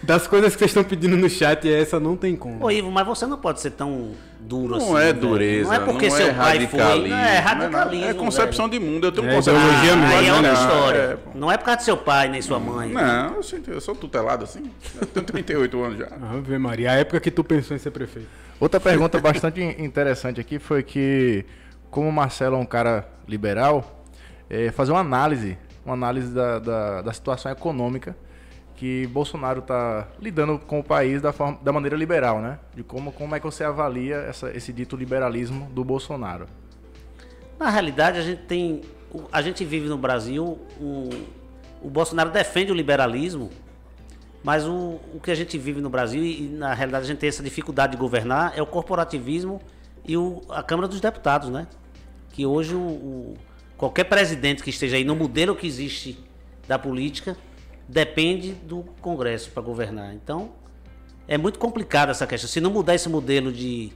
Das 0.02 0.26
coisas 0.26 0.52
que 0.52 0.58
vocês 0.60 0.70
estão 0.70 0.84
pedindo 0.84 1.16
no 1.16 1.28
chat, 1.28 1.68
essa 1.68 1.98
não 1.98 2.16
tem 2.16 2.36
como. 2.36 2.64
Ô, 2.64 2.70
Ivo, 2.70 2.90
mas 2.92 3.04
você 3.06 3.26
não 3.26 3.38
pode 3.38 3.60
ser 3.60 3.72
tão 3.72 4.12
duro 4.38 4.76
assim. 4.76 4.86
Não 4.86 4.98
é 4.98 5.06
velho. 5.06 5.20
dureza, 5.20 5.64
Não 5.68 5.74
é 5.74 5.78
porque 5.80 6.08
não 6.08 6.16
seu 6.16 6.26
é 6.28 6.32
pai 6.32 6.66
foi. 6.68 6.78
Não, 7.08 7.16
é 7.16 7.38
radicalismo. 7.38 8.04
É 8.06 8.14
concepção 8.14 8.68
de 8.68 8.78
mundo. 8.78 9.06
Eu 9.08 9.12
tenho 9.12 9.28
É 9.28 9.34
concepção 9.34 9.60
ideologia 9.60 9.96
velho. 9.96 10.02
mesmo, 10.02 10.14
Ah, 10.14 10.18
aí 10.20 10.26
é 10.28 10.32
outra 10.32 10.52
né? 10.52 10.54
história. 10.60 10.98
É, 10.98 11.18
não 11.38 11.50
é 11.50 11.56
por 11.56 11.64
causa 11.64 11.78
do 11.80 11.84
seu 11.84 11.96
pai 11.96 12.28
nem 12.28 12.40
sua 12.40 12.60
mãe. 12.60 12.90
Não, 12.92 13.34
eu 13.36 13.42
sou, 13.42 13.58
eu 13.66 13.80
sou 13.80 13.94
tutelado 13.96 14.44
assim. 14.44 14.70
Eu 15.00 15.06
tenho 15.08 15.26
38 15.26 15.82
anos 15.82 15.98
já. 15.98 16.06
Ave 16.06 16.56
Maria, 16.58 16.92
a 16.92 16.94
época 16.94 17.18
que 17.18 17.30
tu 17.30 17.42
pensou 17.42 17.74
em 17.76 17.80
ser 17.80 17.90
prefeito. 17.90 18.28
Outra 18.60 18.78
pergunta 18.78 19.18
bastante 19.18 19.60
interessante 19.78 20.40
aqui 20.40 20.58
foi 20.60 20.82
que, 20.84 21.44
como 21.97 22.10
o 22.10 22.12
Marcelo 22.12 22.57
é 22.57 22.58
um 22.58 22.66
cara 22.66 23.08
liberal, 23.26 24.05
é, 24.50 24.70
fazer 24.70 24.92
uma 24.92 25.00
análise, 25.00 25.57
uma 25.83 25.94
análise 25.94 26.31
da, 26.31 26.58
da, 26.58 27.00
da 27.00 27.10
situação 27.15 27.50
econômica 27.50 28.15
que 28.76 29.07
Bolsonaro 29.07 29.60
está 29.60 30.07
lidando 30.20 30.58
com 30.58 30.78
o 30.78 30.84
país 30.84 31.23
da, 31.23 31.33
forma, 31.33 31.58
da 31.62 31.73
maneira 31.73 31.97
liberal, 31.97 32.42
né? 32.42 32.58
De 32.75 32.83
como, 32.83 33.10
como 33.12 33.34
é 33.34 33.41
que 33.41 33.47
você 33.47 33.65
avalia 33.65 34.16
essa, 34.16 34.50
esse 34.55 34.75
dito 34.75 34.94
liberalismo 34.94 35.70
do 35.70 35.83
Bolsonaro. 35.83 36.44
Na 37.58 37.70
realidade, 37.70 38.18
a 38.18 38.23
gente 38.23 38.42
tem. 38.42 38.83
o- 39.10 39.23
A 39.33 39.41
gente 39.41 39.65
vive 39.65 39.89
no 39.89 39.97
Brasil. 39.97 40.58
um- 40.78 41.08
o 41.81 41.89
Bolsonaro 41.89 42.28
defende 42.28 42.70
o 42.70 42.75
liberalismo, 42.75 43.49
mas 44.44 44.66
o, 44.66 45.00
o 45.15 45.20
que 45.23 45.31
a 45.31 45.34
gente 45.34 45.57
vive 45.57 45.81
no 45.81 45.89
Brasil, 45.89 46.23
e 46.23 46.42
na 46.42 46.75
realidade 46.75 47.05
a 47.05 47.08
gente 47.08 47.18
tem 47.20 47.28
essa 47.31 47.42
dificuldade 47.42 47.92
de 47.92 47.99
governar, 47.99 48.52
é 48.55 48.60
o 48.60 48.66
corporativismo 48.66 49.62
e 50.07 50.15
o, 50.18 50.42
a 50.50 50.62
Câmara 50.62 50.86
dos 50.86 51.00
Deputados, 51.00 51.49
né? 51.49 51.66
Que 52.36 52.44
hoje 52.44 52.74
o, 52.74 52.78
o- 52.81 53.34
qualquer 53.78 54.05
presidente 54.05 54.62
que 54.62 54.68
esteja 54.68 54.97
aí 54.98 55.05
no 55.05 55.16
modelo 55.16 55.56
que 55.56 55.66
existe 55.66 56.18
da 56.68 56.78
política 56.78 57.34
depende 57.89 58.52
do 58.52 58.82
Congresso 59.00 59.50
para 59.52 59.62
governar. 59.62 60.12
Então, 60.15 60.50
é 61.26 61.39
muito 61.39 61.58
complicado 61.58 62.10
essa 62.10 62.26
questão. 62.26 62.47
Se 62.50 62.60
não 62.60 62.70
mudar 62.70 62.94
esse 62.94 63.08
modelo 63.08 63.50
de. 63.50 63.90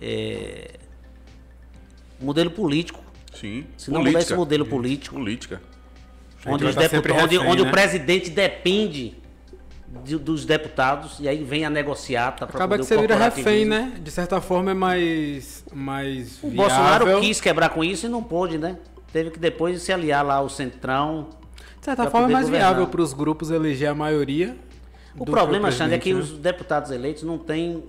eh, 0.00 0.72
modelo 2.20 2.50
político, 2.50 2.98
Sim. 3.32 3.64
se 3.76 3.92
não 3.92 4.02
mudar 4.02 4.18
esse 4.18 4.34
modelo 4.34 4.66
político, 4.66 5.14
Política. 5.14 5.62
onde, 6.44 6.64
deputados, 6.64 6.98
onde, 6.98 7.36
refém, 7.36 7.48
onde 7.48 7.62
né? 7.62 7.68
o 7.68 7.70
presidente 7.70 8.28
depende 8.28 9.14
de- 10.04 10.16
dos 10.18 10.44
deputados 10.44 11.18
e 11.20 11.28
aí 11.28 11.42
vem 11.44 11.64
a 11.64 11.70
negociata 11.70 12.46
para 12.46 12.56
Acaba 12.56 12.78
que 12.78 12.84
você 12.84 12.96
vira 12.96 13.16
refém, 13.16 13.64
né? 13.64 13.92
De 14.02 14.10
certa 14.10 14.40
forma 14.40 14.70
é 14.70 14.74
mais. 14.74 15.64
mais 15.72 16.38
O 16.42 16.48
viável. 16.48 16.56
Bolsonaro 16.56 17.20
quis 17.20 17.40
quebrar 17.40 17.68
com 17.70 17.84
isso 17.84 18.06
e 18.06 18.08
não 18.08 18.22
pôde, 18.22 18.56
né? 18.58 18.76
Teve 19.12 19.30
que 19.30 19.38
depois 19.38 19.82
se 19.82 19.92
aliar 19.92 20.24
lá 20.24 20.36
ao 20.36 20.48
Centrão. 20.48 21.28
De 21.78 21.84
certa 21.84 22.08
forma 22.10 22.28
é 22.28 22.32
mais 22.32 22.46
governar. 22.46 22.70
viável 22.70 22.86
para 22.88 23.02
os 23.02 23.12
grupos 23.12 23.50
eleger 23.50 23.88
a 23.90 23.94
maioria. 23.94 24.56
O 25.18 25.26
problema, 25.26 25.70
Xande, 25.70 25.94
é 25.94 25.98
que 25.98 26.10
presidente, 26.10 26.32
os 26.36 26.38
deputados 26.40 26.90
eleitos 26.90 27.22
não 27.22 27.36
têm 27.36 27.84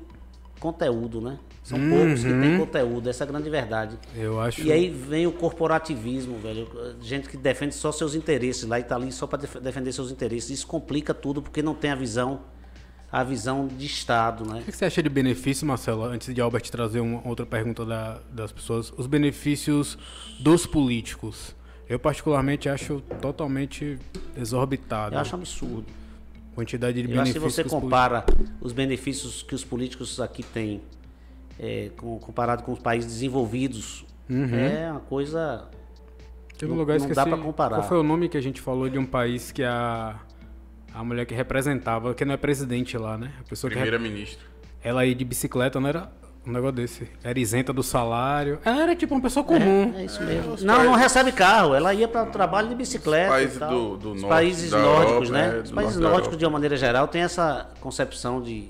conteúdo, 0.59 1.21
né? 1.21 1.37
São 1.63 1.79
Uhum. 1.79 1.89
poucos 1.89 2.23
que 2.23 2.29
têm 2.29 2.57
conteúdo, 2.57 3.09
essa 3.09 3.23
é 3.23 3.25
a 3.25 3.27
grande 3.31 3.49
verdade. 3.49 3.97
Eu 4.15 4.39
acho. 4.41 4.61
E 4.61 4.69
aí 4.71 4.89
vem 4.89 5.25
o 5.25 5.31
corporativismo, 5.31 6.37
velho. 6.39 6.67
Gente 7.01 7.29
que 7.29 7.37
defende 7.37 7.73
só 7.73 7.89
seus 7.91 8.15
interesses 8.15 8.63
lá 8.65 8.79
e 8.79 8.83
tá 8.83 8.95
ali 8.97 9.11
só 9.13 9.25
para 9.25 9.39
defender 9.61 9.91
seus 9.93 10.11
interesses. 10.11 10.49
Isso 10.49 10.67
complica 10.67 11.13
tudo 11.13 11.41
porque 11.41 11.61
não 11.61 11.73
tem 11.73 11.91
a 11.91 11.95
visão, 11.95 12.41
a 13.09 13.23
visão 13.23 13.65
de 13.67 13.85
Estado, 13.85 14.45
né? 14.45 14.59
O 14.59 14.63
que 14.65 14.73
você 14.75 14.83
acha 14.85 15.01
de 15.01 15.07
benefício, 15.07 15.65
Marcelo? 15.65 16.03
Antes 16.03 16.35
de 16.35 16.41
Albert 16.41 16.63
trazer 16.69 16.99
uma 16.99 17.25
outra 17.25 17.45
pergunta 17.45 17.85
da- 17.85 18.19
das 18.29 18.51
pessoas, 18.51 18.91
os 18.97 19.07
benefícios 19.07 19.97
dos 20.41 20.65
políticos. 20.65 21.55
Eu 21.87 21.97
particularmente 21.97 22.67
acho 22.67 23.01
totalmente 23.21 23.97
exorbitado. 24.35 25.15
Eu 25.15 25.19
acho 25.19 25.35
absurdo. 25.35 25.85
Quantidade 26.55 27.01
de 27.01 27.09
Eu 27.11 27.21
acho 27.21 27.31
que 27.33 27.39
benefícios. 27.39 27.55
se 27.55 27.63
você 27.63 27.69
compara 27.81 28.25
os 28.61 28.73
benefícios 28.73 29.41
que 29.43 29.55
os 29.55 29.63
políticos 29.63 30.19
aqui 30.19 30.43
têm 30.43 30.81
é, 31.59 31.89
com- 31.97 32.19
comparado 32.19 32.63
com 32.63 32.71
os 32.73 32.79
países 32.79 33.11
desenvolvidos, 33.11 34.05
é 34.29 34.89
uma 34.91 34.99
coisa. 35.01 35.65
Um 36.63 36.67
não- 36.67 36.75
lugar 36.77 36.97
não 36.97 37.05
esqueci. 37.07 37.15
dá 37.15 37.25
pra 37.25 37.37
comparar. 37.37 37.75
Qual 37.77 37.87
foi 37.87 37.97
o 37.99 38.03
nome 38.03 38.29
que 38.29 38.37
a 38.37 38.41
gente 38.41 38.61
falou 38.61 38.87
de 38.89 38.97
um 38.97 39.05
país 39.05 39.51
que 39.51 39.63
a 39.63 40.15
a 40.93 41.03
mulher 41.03 41.25
que 41.25 41.33
representava, 41.33 42.13
que 42.13 42.23
não 42.23 42.35
é 42.35 42.37
presidente 42.37 42.95
lá, 42.97 43.17
né? 43.17 43.31
A 43.39 43.49
pessoa 43.49 43.69
que 43.69 43.75
rep- 43.77 43.87
Primeira-ministra. 43.89 44.45
ela 44.83 45.03
ia 45.05 45.15
de 45.15 45.25
bicicleta, 45.25 45.79
não 45.79 45.89
era 45.89 46.07
um 46.45 46.51
negócio 46.51 46.75
desse. 46.75 47.09
Era 47.23 47.39
isenta 47.39 47.73
do 47.73 47.81
salário. 47.81 48.59
Ela 48.63 48.83
era 48.83 48.95
tipo 48.95 49.15
uma 49.15 49.21
pessoa 49.21 49.43
comum. 49.43 49.91
É 49.97 50.05
isso 50.05 50.21
mesmo. 50.23 50.55
Não, 50.61 50.83
não 50.83 50.93
recebe 50.93 51.31
carro. 51.31 51.73
Ela 51.73 51.93
ia 51.95 52.07
para 52.07 52.23
o 52.29 52.31
trabalho 52.31 52.69
de 52.69 52.75
bicicleta. 52.75 53.29
Os 53.31 53.33
países 53.35 53.55
e 53.55 53.59
tal. 53.59 53.69
do- 53.71 53.97
do 53.97 54.11
Os 54.11 54.21
norte 54.21 54.29
países 54.33 54.69
da 54.71 54.77
nórdicos, 54.77 55.29
Europa, 55.29 55.31
né? 55.31 55.57
é, 55.57 55.61
Os 55.61 55.71
países 55.71 55.97
nórdicos, 55.97 56.37
de 56.37 56.45
uma 56.45 56.51
maneira 56.51 56.77
geral, 56.77 57.07
têm 57.07 57.23
essa 57.23 57.69
concepção 57.81 58.39
de. 58.41 58.67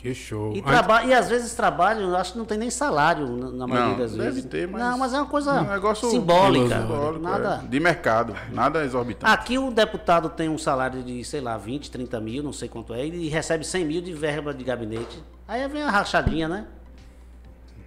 Que 0.00 0.14
show. 0.14 0.54
E, 0.56 0.62
traba... 0.62 1.04
e 1.04 1.12
às 1.12 1.28
vezes 1.28 1.52
trabalho, 1.54 2.00
eu 2.00 2.16
acho 2.16 2.32
que 2.32 2.38
não 2.38 2.46
tem 2.46 2.56
nem 2.56 2.70
salário 2.70 3.28
na, 3.36 3.50
na 3.50 3.66
maioria 3.66 3.96
das 3.98 4.12
deve 4.12 4.24
vezes. 4.30 4.44
ter, 4.46 4.66
mas- 4.66 4.80
Não, 4.80 4.96
mas 4.96 5.12
é 5.12 5.18
uma 5.18 5.26
coisa 5.26 5.60
Um 5.60 5.94
simbólica. 5.94 6.80
simbólico, 6.80 7.22
Nada. 7.22 7.60
é. 7.62 7.68
De 7.68 7.78
mercado. 7.78 8.34
Nada 8.50 8.82
exorbitante. 8.82 9.30
Aqui 9.30 9.58
o 9.58 9.70
deputado 9.70 10.30
tem 10.30 10.48
um 10.48 10.56
salário 10.56 11.02
de, 11.02 11.22
sei 11.22 11.42
lá, 11.42 11.58
20, 11.58 11.90
30 11.90 12.18
mil, 12.18 12.42
não 12.42 12.52
sei 12.52 12.66
quanto 12.66 12.94
é, 12.94 13.04
e 13.06 13.28
recebe 13.28 13.62
100 13.62 13.84
mil 13.84 14.00
de 14.00 14.14
verba 14.14 14.54
de 14.54 14.64
gabinete. 14.64 15.22
Aí 15.46 15.68
vem 15.68 15.82
a 15.82 15.90
rachadinha, 15.90 16.48
né? 16.48 16.64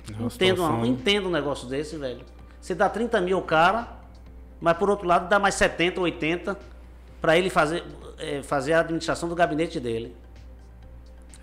é 0.07 0.11
uma 0.15 0.27
Entendo, 0.27 0.57
situação- 0.57 0.85
entendo 0.85 1.27
um 1.29 1.31
negócio 1.31 1.67
desse, 1.67 1.97
velho. 1.97 2.21
Você 2.61 2.75
dá 2.75 2.89
30 2.89 3.19
mil 3.21 3.37
ao 3.37 3.43
cara, 3.43 3.87
mas 4.61 4.77
por 4.77 4.87
outro 4.87 5.07
lado 5.07 5.27
dá 5.27 5.39
mais 5.39 5.55
70, 5.55 5.99
80 5.99 6.55
para 7.19 7.35
ele 7.35 7.49
fazer, 7.49 7.83
é, 8.19 8.43
fazer 8.43 8.73
a 8.73 8.81
administração 8.81 9.27
do 9.27 9.33
gabinete 9.33 9.79
dele. 9.79 10.15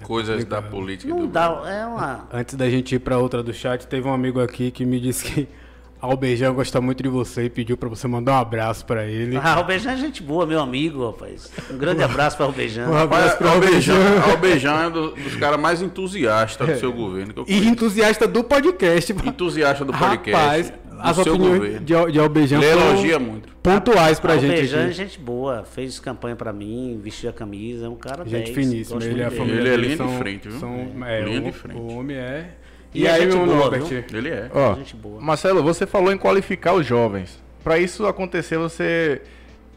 Coisas 0.05 0.45
da 0.45 0.63
política 0.63 1.13
Não 1.13 1.21
do 1.21 1.27
dá, 1.27 1.63
é 1.67 1.87
uma. 1.87 2.27
Antes 2.33 2.55
da 2.55 2.69
gente 2.71 2.95
ir 2.95 2.99
pra 2.99 3.19
outra 3.19 3.43
do 3.43 3.53
chat, 3.53 3.87
teve 3.87 4.07
um 4.09 4.13
amigo 4.13 4.41
aqui 4.41 4.71
que 4.71 4.85
me 4.85 4.99
disse 5.01 5.25
que 5.25 5.49
Albejão 6.01 6.55
gosta 6.55 6.81
muito 6.81 7.03
de 7.03 7.11
você 7.11 7.45
e 7.45 7.51
pediu 7.51 7.77
pra 7.77 7.87
você 7.87 8.09
mandar 8.09 8.33
um 8.33 8.39
abraço 8.39 8.87
pra 8.87 9.05
ele. 9.05 9.37
Ah, 9.37 9.57
Albejão 9.57 9.93
é 9.93 9.97
gente 9.99 10.23
boa, 10.23 10.47
meu 10.47 10.59
amigo, 10.61 11.05
rapaz. 11.11 11.51
Um 11.71 11.77
grande 11.77 12.03
abraço 12.03 12.39
para 12.39 12.47
o 12.47 12.49
Albejão. 12.49 12.91
Um 12.91 12.97
abraço 12.97 13.45
Albejão, 13.47 13.95
Albejão. 13.97 14.31
Albejão 14.33 14.83
é 14.83 14.91
do- 14.91 15.11
dos 15.11 15.37
caras 15.37 15.61
mais 15.61 15.83
entusiastas 15.83 16.67
do 16.67 16.79
seu 16.79 16.91
governo. 16.91 17.35
que 17.35 17.41
eu 17.41 17.45
E 17.47 17.67
entusiasta 17.69 18.27
do 18.27 18.43
podcast. 18.43 19.13
Entusiasta 19.13 19.85
do 19.85 19.93
podcast. 19.93 20.31
Rapaz, 20.33 20.73
as 21.03 21.19
opiniões 21.19 21.79
de, 21.85 22.13
de 22.13 22.21
foram 22.69 22.91
elogia 22.91 23.19
muito. 23.19 23.49
pontuais 23.63 24.19
pra 24.21 24.37
gente 24.37 24.53
Albejão 24.55 24.81
é 24.81 24.93
gente 24.93 25.19
boa, 25.19 25.65
fez 25.65 25.99
campanha 26.01 26.37
para 26.37 26.53
mim, 26.53 26.99
vestiu 27.03 27.31
a 27.31 27.33
camisa, 27.33 27.87
é 27.87 27.89
um 27.89 27.97
cara 27.97 28.25
Gente 28.25 28.53
10, 28.53 28.55
finíssima. 28.55 29.03
Ele 29.05 29.21
é 29.23 29.27
a 29.27 29.31
família 29.31 29.61
Ele 29.61 29.69
é 29.69 29.77
linha 29.77 29.97
de 29.97 30.19
frente, 30.19 30.49
viu? 30.49 30.59
São, 30.61 31.05
é, 31.07 31.21
Linha 31.23 31.41
o, 31.41 31.45
de 31.45 31.53
frente. 31.53 31.77
o 31.79 31.93
homem 31.99 32.17
é. 32.17 32.51
E 32.95 33.03
E, 33.03 33.07
é 33.07 33.11
aí, 33.13 33.23
gente 33.23 33.37
meu 33.37 33.47
boa, 33.47 33.57
Norbert? 33.59 33.83
viu? 33.85 34.05
Ele 34.13 34.29
é. 34.31 34.51
Ó, 34.53 34.75
Gente 34.75 34.97
boa. 34.97 35.21
Marcelo, 35.21 35.63
você 35.63 35.87
falou 35.87 36.13
em 36.13 36.19
qualificar 36.19 36.73
os 36.75 36.85
jovens. 36.85 37.41
Para 37.63 37.79
isso 37.79 38.07
acontecer, 38.07 38.59
você 38.59 39.23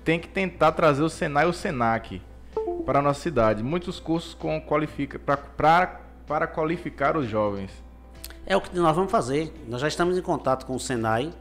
tem 0.03 0.19
que 0.19 0.27
tentar 0.27 0.71
trazer 0.71 1.03
o 1.03 1.09
Senai 1.09 1.45
e 1.45 1.49
o 1.49 1.53
Senac 1.53 2.21
para 2.85 2.99
a 2.99 3.01
nossa 3.01 3.21
cidade. 3.21 3.61
Muitos 3.63 3.99
cursos 3.99 4.33
com 4.33 4.59
qualifica 4.61 5.19
pra, 5.19 5.37
pra- 5.37 5.99
para 6.25 6.47
qualificar 6.47 7.15
os 7.17 7.27
jovens. 7.27 7.69
É 8.45 8.57
o 8.57 8.61
que 8.61 8.77
nós 8.77 8.95
vamos 8.95 9.11
fazer. 9.11 9.53
Nós 9.67 9.81
já 9.81 9.87
estamos 9.87 10.17
em 10.17 10.21
contato 10.21 10.65
com 10.65 10.75
o 10.75 10.79
Senai, 10.79 11.31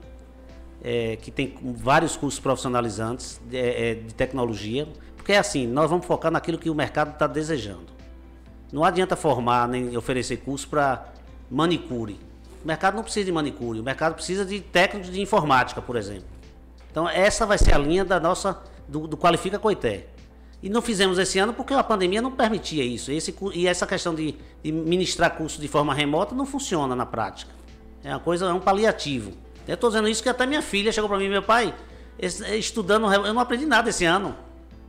é, 0.83 1.17
que 1.17 1.31
tem 1.31 1.55
vários 1.77 2.17
cursos 2.17 2.39
profissionalizantes 2.39 3.41
de, 3.45 3.57
é, 3.57 3.95
de 3.95 4.15
tecnologia. 4.15 4.89
Porque 5.17 5.33
é 5.33 5.39
assim, 5.39 5.67
nós 5.67 5.91
vamos 5.91 6.07
focar 6.07 6.31
naquilo 6.31 6.59
que 6.59 6.71
o 6.71 6.75
mercado 6.75 7.13
está 7.13 7.27
desejando. 7.27 7.93
Não 8.73 8.85
adianta 8.85 9.17
formar 9.17 9.69
nem 9.69 9.97
oferecer 9.97 10.39
curso 10.39 10.69
para 10.69 11.13
manicure. 11.51 12.19
O 12.65 12.67
mercado 12.67 12.95
não 12.95 13.03
precisa 13.03 13.27
de 13.27 13.33
manicure, 13.33 13.81
o 13.81 13.83
mercado 13.83 14.15
precisa 14.15 14.45
de 14.45 14.61
técnicos 14.61 15.11
de 15.11 15.21
informática, 15.21 15.83
por 15.83 15.97
exemplo. 15.97 16.25
Então 16.91 17.09
essa 17.09 17.45
vai 17.45 17.59
ser 17.59 17.75
a 17.75 17.79
linha 17.79 18.05
da 18.05 18.21
nossa 18.21 18.63
do, 18.89 19.07
do 19.07 19.17
Qualifica 19.17 19.59
Coité. 19.59 20.07
E 20.63 20.69
não 20.71 20.81
fizemos 20.81 21.19
esse 21.19 21.39
ano 21.39 21.53
porque 21.53 21.75
a 21.75 21.83
pandemia 21.83 22.23
não 22.23 22.31
permitia 22.31 22.85
isso. 22.85 23.11
Esse, 23.11 23.35
e 23.53 23.67
essa 23.67 23.87
questão 23.87 24.15
de, 24.15 24.37
de 24.63 24.71
ministrar 24.71 25.37
curso 25.37 25.61
de 25.61 25.67
forma 25.67 25.93
remota 25.93 26.35
não 26.35 26.47
funciona 26.47 26.95
na 26.95 27.05
prática. 27.05 27.51
É 28.05 28.11
uma 28.11 28.21
coisa, 28.21 28.47
é 28.47 28.53
um 28.53 28.61
paliativo. 28.61 29.33
Eu 29.67 29.75
estou 29.75 29.91
dizendo 29.91 30.09
isso 30.09 30.23
que 30.23 30.29
até 30.29 30.47
minha 30.47 30.63
filha 30.63 30.93
chegou 30.93 31.09
para 31.09 31.19
mim, 31.19 31.29
meu 31.29 31.43
pai, 31.43 31.75
esse- 32.19 32.45
estudando, 32.57 33.13
eu 33.13 33.35
não 33.35 33.41
aprendi 33.41 33.67
nada 33.67 33.91
esse 33.91 34.05
ano. 34.05 34.37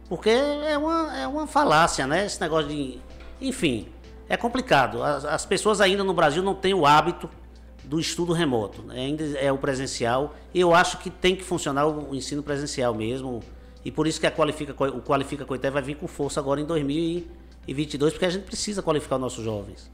Porque 0.07 0.29
é 0.29 0.77
uma, 0.77 1.17
é 1.17 1.27
uma 1.27 1.47
falácia, 1.47 2.05
né? 2.05 2.25
Esse 2.25 2.39
negócio 2.39 2.67
de. 2.69 2.99
Enfim, 3.41 3.87
é 4.29 4.37
complicado. 4.37 5.01
As, 5.01 5.25
as 5.25 5.45
pessoas 5.45 5.81
ainda 5.81 6.03
no 6.03 6.13
Brasil 6.13 6.43
não 6.43 6.53
têm 6.53 6.73
o 6.73 6.85
hábito 6.85 7.27
do 7.83 7.99
estudo 7.99 8.31
remoto. 8.33 8.83
né? 8.83 8.95
Ainda 8.95 9.23
é 9.39 9.51
o 9.51 9.57
presencial. 9.57 10.35
Eu 10.53 10.73
acho 10.75 10.97
que 10.99 11.09
tem 11.09 11.35
que 11.35 11.43
funcionar 11.43 11.87
o 11.87 12.13
ensino 12.13 12.43
presencial 12.43 12.93
mesmo. 12.93 13.41
E 13.85 13.91
por 13.91 14.07
isso 14.07 14.19
que 14.19 14.25
a 14.27 14.31
qualifica, 14.31 14.73
o 14.87 15.01
Qualifica 15.01 15.43
Coité 15.45 15.69
vai 15.69 15.81
vir 15.81 15.95
com 15.95 16.07
força 16.07 16.39
agora 16.39 16.59
em 16.61 16.65
2022, 16.65 18.13
porque 18.13 18.25
a 18.25 18.29
gente 18.29 18.43
precisa 18.45 18.81
qualificar 18.81 19.15
os 19.15 19.21
nossos 19.21 19.43
jovens. 19.43 19.91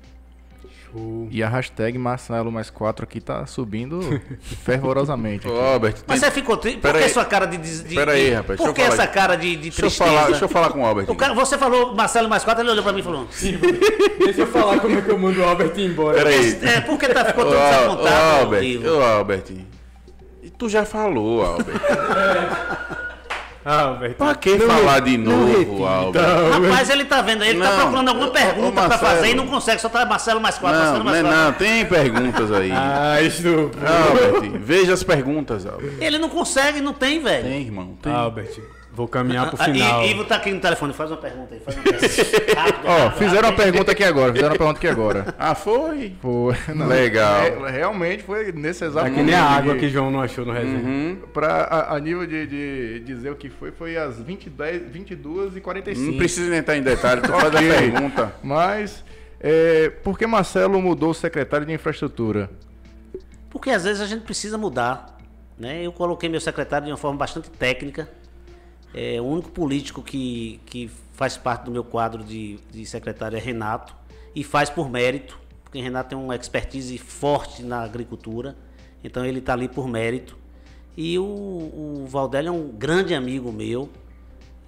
E 1.29 1.43
a 1.43 1.47
hashtag 1.47 1.99
Marcelo 1.99 2.51
mais 2.51 2.71
4 2.71 3.03
aqui 3.03 3.21
tá 3.21 3.45
subindo 3.45 3.99
fervorosamente. 4.41 5.47
Ô. 5.47 5.59
Albert, 5.61 5.97
Mas 6.07 6.19
tem- 6.19 6.29
você 6.29 6.35
ficou 6.35 6.57
triste? 6.57 6.79
Por 6.79 6.91
que 6.93 6.97
aí. 7.03 7.09
sua 7.09 7.25
cara 7.25 7.45
de. 7.45 7.57
de, 7.57 7.83
de 7.83 7.93
Pera 7.95 8.13
aí, 8.13 8.31
rapaz, 8.33 8.59
Por 8.59 8.73
que 8.73 8.81
essa 8.81 9.05
cara 9.05 9.35
de, 9.35 9.55
de 9.55 9.69
deixa 9.69 9.85
eu, 9.85 9.91
falar, 9.91 10.25
deixa 10.27 10.45
eu 10.45 10.49
falar 10.49 10.71
com 10.71 10.81
o 10.81 10.85
Albert. 10.87 11.05
O 11.07 11.15
cara- 11.15 11.35
você 11.35 11.59
falou 11.59 11.93
Marcelo 11.95 12.27
mais 12.27 12.43
quatro, 12.43 12.63
ele 12.63 12.71
olhou 12.71 12.83
pra 12.83 12.91
mim 12.91 13.01
e 13.01 13.03
falou: 13.03 13.27
Deixa 14.19 14.41
eu 14.41 14.47
falar 14.47 14.79
como 14.79 14.97
é 14.97 15.01
que 15.03 15.09
eu 15.11 15.17
mando 15.19 15.39
o 15.39 15.43
Albert 15.45 15.73
embora. 15.77 16.17
Pera 16.17 16.29
aí. 16.29 16.59
É, 16.63 16.81
por 16.81 16.97
que 16.97 17.07
tá, 17.09 17.23
ficou 17.25 17.45
tão 17.45 17.53
Al- 17.53 17.67
ô, 17.67 17.69
desapontado, 17.95 18.39
Albert, 18.45 18.85
ô, 18.87 19.01
Albert. 19.03 19.43
E 20.41 20.49
tu 20.49 20.67
já 20.67 20.85
falou, 20.85 21.45
Albert. 21.45 21.81
Ah, 21.87 22.85
Albert. 23.65 24.15
pra 24.15 24.35
que 24.35 24.55
Não 24.55 24.67
falar 24.67 24.95
re- 24.95 25.01
de 25.01 25.17
não 25.17 25.37
novo. 25.47 25.85
Albert? 25.85 26.23
Rapaz, 26.69 26.89
ele 26.89 27.05
tá 27.05 27.21
vendo, 27.21 27.43
ele 27.43 27.59
tá 27.59 27.69
Não, 27.71 27.77
procurando 27.81 28.07
alguma 28.09 28.27
ô, 28.27 28.31
pergunta 28.31 28.71
pra 28.71 28.87
Marcelo. 28.89 29.11
fazer 29.15 29.29
e 29.31 29.33
não 29.35 29.47
consegue, 29.47 29.81
só 29.81 29.89
tá 29.89 30.05
Marcelo 30.05 30.39
mais 30.41 30.57
quatro, 30.57 30.77
Não, 30.79 30.85
Marcelo 30.85 31.03
não, 31.03 31.11
mais 31.11 31.17
é 31.17 31.21
quatro. 31.23 31.37
não, 31.45 31.53
tem 31.53 31.85
perguntas 31.85 32.51
aí. 32.51 32.71
Ah, 32.75 33.21
estupro. 33.21 33.79
Albert, 33.85 34.59
veja 34.61 34.93
as 34.93 35.03
perguntas, 35.03 35.65
Albert. 35.65 35.93
Ele 35.99 36.17
não 36.17 36.29
consegue, 36.29 36.79
não 36.81 36.93
tem, 36.93 37.21
velho. 37.21 37.43
Tem, 37.43 37.61
irmão, 37.61 37.97
tem. 38.01 38.11
Albert, 38.13 38.49
vou 38.91 39.07
caminhar 39.07 39.49
pro 39.49 39.61
Ah, 39.61 39.65
final. 39.65 40.03
I- 40.03 40.11
Ivo 40.11 40.25
tá 40.25 40.35
aqui 40.35 40.51
no 40.51 40.59
telefone, 40.59 40.93
faz 40.93 41.09
uma 41.11 41.17
pergunta 41.17 41.53
aí, 41.53 41.59
faz 41.61 41.77
uma 41.77 41.83
pergunta. 41.83 42.05
Rápido, 42.59 42.79
Ó, 42.87 42.97
rápido, 42.97 43.17
fizeram 43.17 43.35
uma 43.37 43.41
rápido. 43.49 43.63
pergunta 43.63 43.91
aqui 43.91 44.03
agora, 44.03 44.33
fizeram 44.33 44.49
uma 44.51 44.57
pergunta 44.57 44.77
aqui 44.77 44.87
agora. 44.87 45.35
Ah, 45.39 45.55
foi? 45.55 46.15
Foi, 46.21 46.55
não, 46.75 46.87
Legal. 46.89 47.43
é, 47.67 47.71
realmente 47.71 48.23
foi 48.23 48.51
nesse 48.51 48.83
exato 48.83 49.07
É 49.07 49.11
que 49.11 49.21
nem 49.21 49.35
a 49.35 49.43
água 49.43 49.73
de- 49.73 49.79
que 49.79 49.89
João 49.89 50.11
não 50.11 50.21
achou 50.21 50.45
no 50.45 50.51
resenha. 50.51 51.17
Pra, 51.33 51.47
a, 51.63 51.95
a 51.95 51.99
nível 51.99 52.25
de, 52.27 52.45
de 52.47 52.99
dizer 53.01 53.31
o 53.31 53.35
que 53.35 53.49
foi, 53.49 53.71
foi 53.71 53.95
às 53.97 54.19
20, 54.19 54.49
10, 54.49 54.91
22 54.91 55.55
e 55.55 55.61
45. 55.61 56.11
Não 56.11 56.17
precisa 56.17 56.49
nem 56.49 56.59
entrar 56.59 56.75
em 56.77 56.81
detalhe, 56.83 57.21
tu 57.21 57.29
faz 57.31 57.45
a 57.45 57.51
pergunta. 57.59 58.33
Mas, 58.43 59.03
é, 59.39 59.89
por 60.03 60.17
que 60.17 60.27
Marcelo 60.27 60.81
mudou 60.81 61.11
o 61.11 61.13
secretário 61.13 61.65
de 61.65 61.73
infraestrutura? 61.73 62.49
Porque 63.49 63.69
às 63.69 63.83
vezes 63.83 64.01
a 64.01 64.05
gente 64.05 64.23
precisa 64.23 64.57
mudar. 64.57 65.17
Né? 65.57 65.85
Eu 65.85 65.91
coloquei 65.91 66.29
meu 66.29 66.39
secretário 66.39 66.85
de 66.85 66.91
uma 66.91 66.97
forma 66.97 67.17
bastante 67.17 67.49
técnica. 67.49 68.07
É, 68.93 69.21
o 69.21 69.25
único 69.25 69.51
político 69.51 70.01
que, 70.01 70.59
que 70.65 70.89
faz 71.13 71.37
parte 71.37 71.65
do 71.65 71.71
meu 71.71 71.83
quadro 71.83 72.23
de, 72.23 72.57
de 72.71 72.85
secretário 72.85 73.37
é 73.37 73.39
Renato. 73.39 73.95
E 74.35 74.43
faz 74.43 74.69
por 74.69 74.89
mérito, 74.89 75.39
porque 75.63 75.79
Renato 75.79 76.09
tem 76.09 76.17
uma 76.17 76.35
expertise 76.35 76.97
forte 76.97 77.63
na 77.63 77.81
agricultura. 77.81 78.55
Então 79.03 79.25
ele 79.25 79.39
está 79.39 79.53
ali 79.53 79.67
por 79.67 79.87
mérito. 79.87 80.37
E 80.95 81.17
o, 81.17 81.23
o 81.23 82.05
Valdélio 82.07 82.49
é 82.49 82.51
um 82.51 82.67
grande 82.67 83.13
amigo 83.13 83.51
meu. 83.51 83.89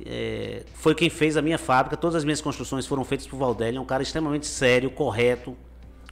É, 0.06 0.64
foi 0.74 0.96
quem 0.96 1.10
fez 1.10 1.38
a 1.38 1.42
minha 1.42 1.58
fábrica. 1.58 1.98
Todas 1.98 2.16
as 2.16 2.24
minhas 2.24 2.42
construções 2.42 2.86
foram 2.86 3.04
feitas 3.04 3.28
por 3.28 3.38
Valdélio. 3.38 3.78
É 3.78 3.82
um 3.82 3.86
cara 3.86 4.02
extremamente 4.04 4.48
sério, 4.48 4.90
correto, 4.90 5.56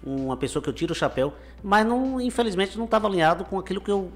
uma 0.03 0.37
pessoa 0.37 0.61
que 0.61 0.69
eu 0.69 0.73
tiro 0.73 0.93
o 0.93 0.95
chapéu, 0.95 1.33
mas 1.63 1.85
não, 1.85 2.19
infelizmente 2.21 2.77
não 2.77 2.85
estava 2.85 3.07
alinhado 3.07 3.43
com 3.45 3.59
aquilo 3.59 3.81
que 3.81 3.91
eu 3.91 4.11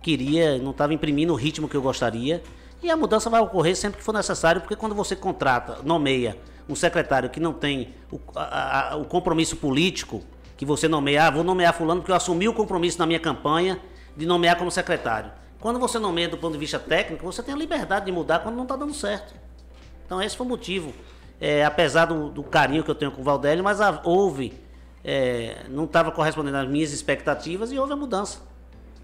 queria, 0.00 0.58
não 0.58 0.70
estava 0.70 0.94
imprimindo 0.94 1.32
o 1.32 1.36
ritmo 1.36 1.68
que 1.68 1.76
eu 1.76 1.82
gostaria. 1.82 2.42
E 2.82 2.90
a 2.90 2.96
mudança 2.96 3.28
vai 3.30 3.40
ocorrer 3.40 3.74
sempre 3.76 3.98
que 3.98 4.04
for 4.04 4.12
necessário, 4.12 4.60
porque 4.60 4.76
quando 4.76 4.94
você 4.94 5.16
contrata, 5.16 5.78
nomeia 5.82 6.36
um 6.68 6.74
secretário 6.74 7.30
que 7.30 7.40
não 7.40 7.52
tem 7.52 7.94
o, 8.10 8.18
a- 8.34 8.92
a- 8.92 8.96
o 8.96 9.04
compromisso 9.04 9.56
político, 9.56 10.22
que 10.56 10.64
você 10.64 10.88
nomeia, 10.88 11.24
ah, 11.26 11.30
vou 11.30 11.44
nomear 11.44 11.72
fulano 11.74 12.00
porque 12.00 12.12
eu 12.12 12.16
assumi 12.16 12.48
o 12.48 12.52
compromisso 12.54 12.98
na 12.98 13.06
minha 13.06 13.20
campanha 13.20 13.80
de 14.16 14.26
nomear 14.26 14.56
como 14.56 14.70
secretário. 14.70 15.30
Quando 15.60 15.78
você 15.78 15.98
nomeia 15.98 16.28
do 16.28 16.36
ponto 16.38 16.52
de 16.52 16.58
vista 16.58 16.78
técnico, 16.78 17.24
você 17.24 17.42
tem 17.42 17.54
a 17.54 17.56
liberdade 17.56 18.06
de 18.06 18.12
mudar 18.12 18.40
quando 18.40 18.56
não 18.56 18.62
está 18.62 18.76
dando 18.76 18.94
certo. 18.94 19.34
Então 20.04 20.20
esse 20.22 20.36
foi 20.36 20.46
o 20.46 20.48
motivo. 20.48 20.92
É, 21.40 21.64
apesar 21.64 22.06
do, 22.06 22.30
do 22.30 22.42
carinho 22.42 22.82
que 22.82 22.90
eu 22.90 22.94
tenho 22.94 23.10
com 23.10 23.20
o 23.20 23.24
Valdélio, 23.24 23.62
mas 23.62 23.80
a- 23.80 24.00
houve, 24.04 24.58
é, 25.04 25.64
não 25.68 25.84
estava 25.84 26.10
correspondendo 26.10 26.56
às 26.56 26.68
minhas 26.68 26.92
expectativas 26.92 27.70
e 27.72 27.78
houve 27.78 27.92
a 27.92 27.96
mudança. 27.96 28.40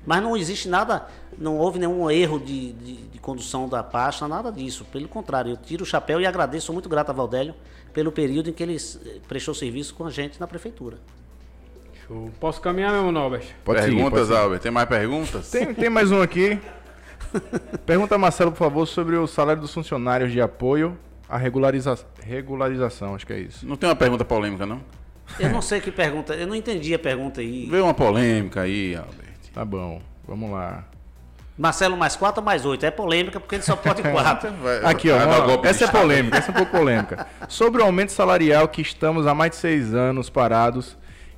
Mas 0.05 0.23
não 0.23 0.37
existe 0.37 0.69
nada, 0.69 1.07
não 1.39 1.57
houve 1.59 1.79
nenhum 1.79 2.11
erro 2.11 2.39
de, 2.39 2.73
de, 2.73 2.97
de 2.97 3.19
condução 3.19 3.69
da 3.69 3.83
pasta, 3.83 4.27
nada 4.27 4.51
disso. 4.51 4.85
Pelo 4.91 5.09
contrário, 5.09 5.53
eu 5.53 5.57
tiro 5.57 5.85
o 5.85 5.87
chapéu 5.87 6.21
e 6.21 6.27
agradeço, 6.27 6.67
sou 6.67 6.73
muito 6.73 6.89
grato 6.89 7.11
a 7.11 7.13
Valdélio 7.13 7.55
pelo 7.93 8.11
período 8.11 8.51
em 8.51 8.53
que 8.53 8.63
ele 8.63 8.77
eh, 8.77 9.21
prestou 9.29 9.55
serviço 9.55 9.95
com 9.95 10.07
a 10.07 10.11
gente 10.11 10.41
na 10.41 10.47
prefeitura. 10.47 10.99
Show. 12.07 12.31
Posso 12.41 12.61
caminhar 12.61 12.93
mesmo, 12.93 13.17
Albert? 13.17 13.45
Pode 13.65 13.81
perguntas, 13.81 14.11
pode 14.11 14.27
seguir. 14.27 14.39
Albert. 14.39 14.61
Tem 14.61 14.73
mais 14.73 14.89
perguntas? 14.89 15.51
Tem, 15.51 15.75
tem 15.75 15.91
mais 15.91 16.11
um 16.11 16.21
aqui. 16.21 16.59
Pergunta 17.87 18.15
a 18.15 18.19
Marcelo, 18.19 18.51
por 18.51 18.59
favor, 18.59 18.87
sobre 18.87 19.17
o 19.17 19.27
salário 19.27 19.63
dos 19.63 19.73
funcionários 19.73 20.31
de 20.33 20.41
apoio 20.41 20.99
à 21.29 21.39
regulariza 21.39 21.99
regularização, 22.21 23.15
acho 23.15 23.27
que 23.27 23.33
é 23.33 23.41
isso. 23.41 23.67
Não 23.67 23.77
tem 23.77 23.89
uma 23.89 23.97
pergunta 23.97 24.25
polêmica, 24.25 24.67
não? 24.67 24.83
Eu 25.39 25.49
não 25.49 25.63
sei 25.63 25.81
que 25.81 25.91
pergunta, 25.91 26.35
eu 26.35 26.47
não 26.47 26.55
entendi 26.55 26.93
a 26.93 26.99
pergunta 26.99 27.41
aí. 27.41 27.67
Vê 27.71 27.81
uma 27.81 27.95
polêmica 27.95 28.63
aí, 28.63 28.95
Albert. 28.95 29.32
Tá 29.53 29.65
bom, 29.65 30.01
vamos 30.27 30.51
lá. 30.51 30.85
Marcelo 31.59 31.97
mais 31.97 32.17
quatro 32.17 32.41
ou 32.41 32.45
mais 32.45 32.65
oito? 32.65 32.85
É 32.87 32.91
polêmica 32.91 33.39
porque 33.39 33.57
ele 33.57 33.63
só 33.63 33.77
pode 33.77 34.03
quatro. 34.11 34.51
Vai- 34.63 34.85
Aqui, 34.85 35.11
ó, 35.11 35.57
de 35.59 35.69
essa 35.69 35.85
é 35.85 35.89
polêmica, 35.89 36.39
essa 36.39 36.51
é 36.51 36.53
um 36.53 36.57
pouco 36.57 36.73
polêmica. 36.73 37.27
Sobre 37.49 37.83
o 37.83 37.85
aumento 37.85 38.13
salarial 38.13 38.67
que 38.69 38.81
estamos 38.81 39.27
há 39.27 39.35
mais 39.35 39.51
de 39.51 39.57
seis 39.59 39.95
anos 39.95 40.31
parados, 40.31 40.97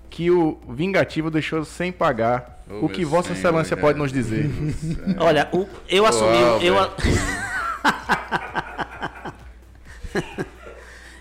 que 0.08 0.30
o 0.30 0.58
vingativo 0.68 1.30
deixou 1.30 1.64
sem 1.64 1.90
pagar, 1.90 2.52
Oh, 2.70 2.86
o 2.86 2.88
que 2.88 3.04
Vossa 3.04 3.28
Senhor, 3.34 3.38
Excelência 3.40 3.76
cara. 3.76 3.88
pode 3.88 3.98
nos 3.98 4.10
dizer? 4.10 4.48
Olha, 5.20 5.48
o- 5.52 5.68
eu 5.86 6.06
assumi. 6.06 6.38
eu, 6.62 6.74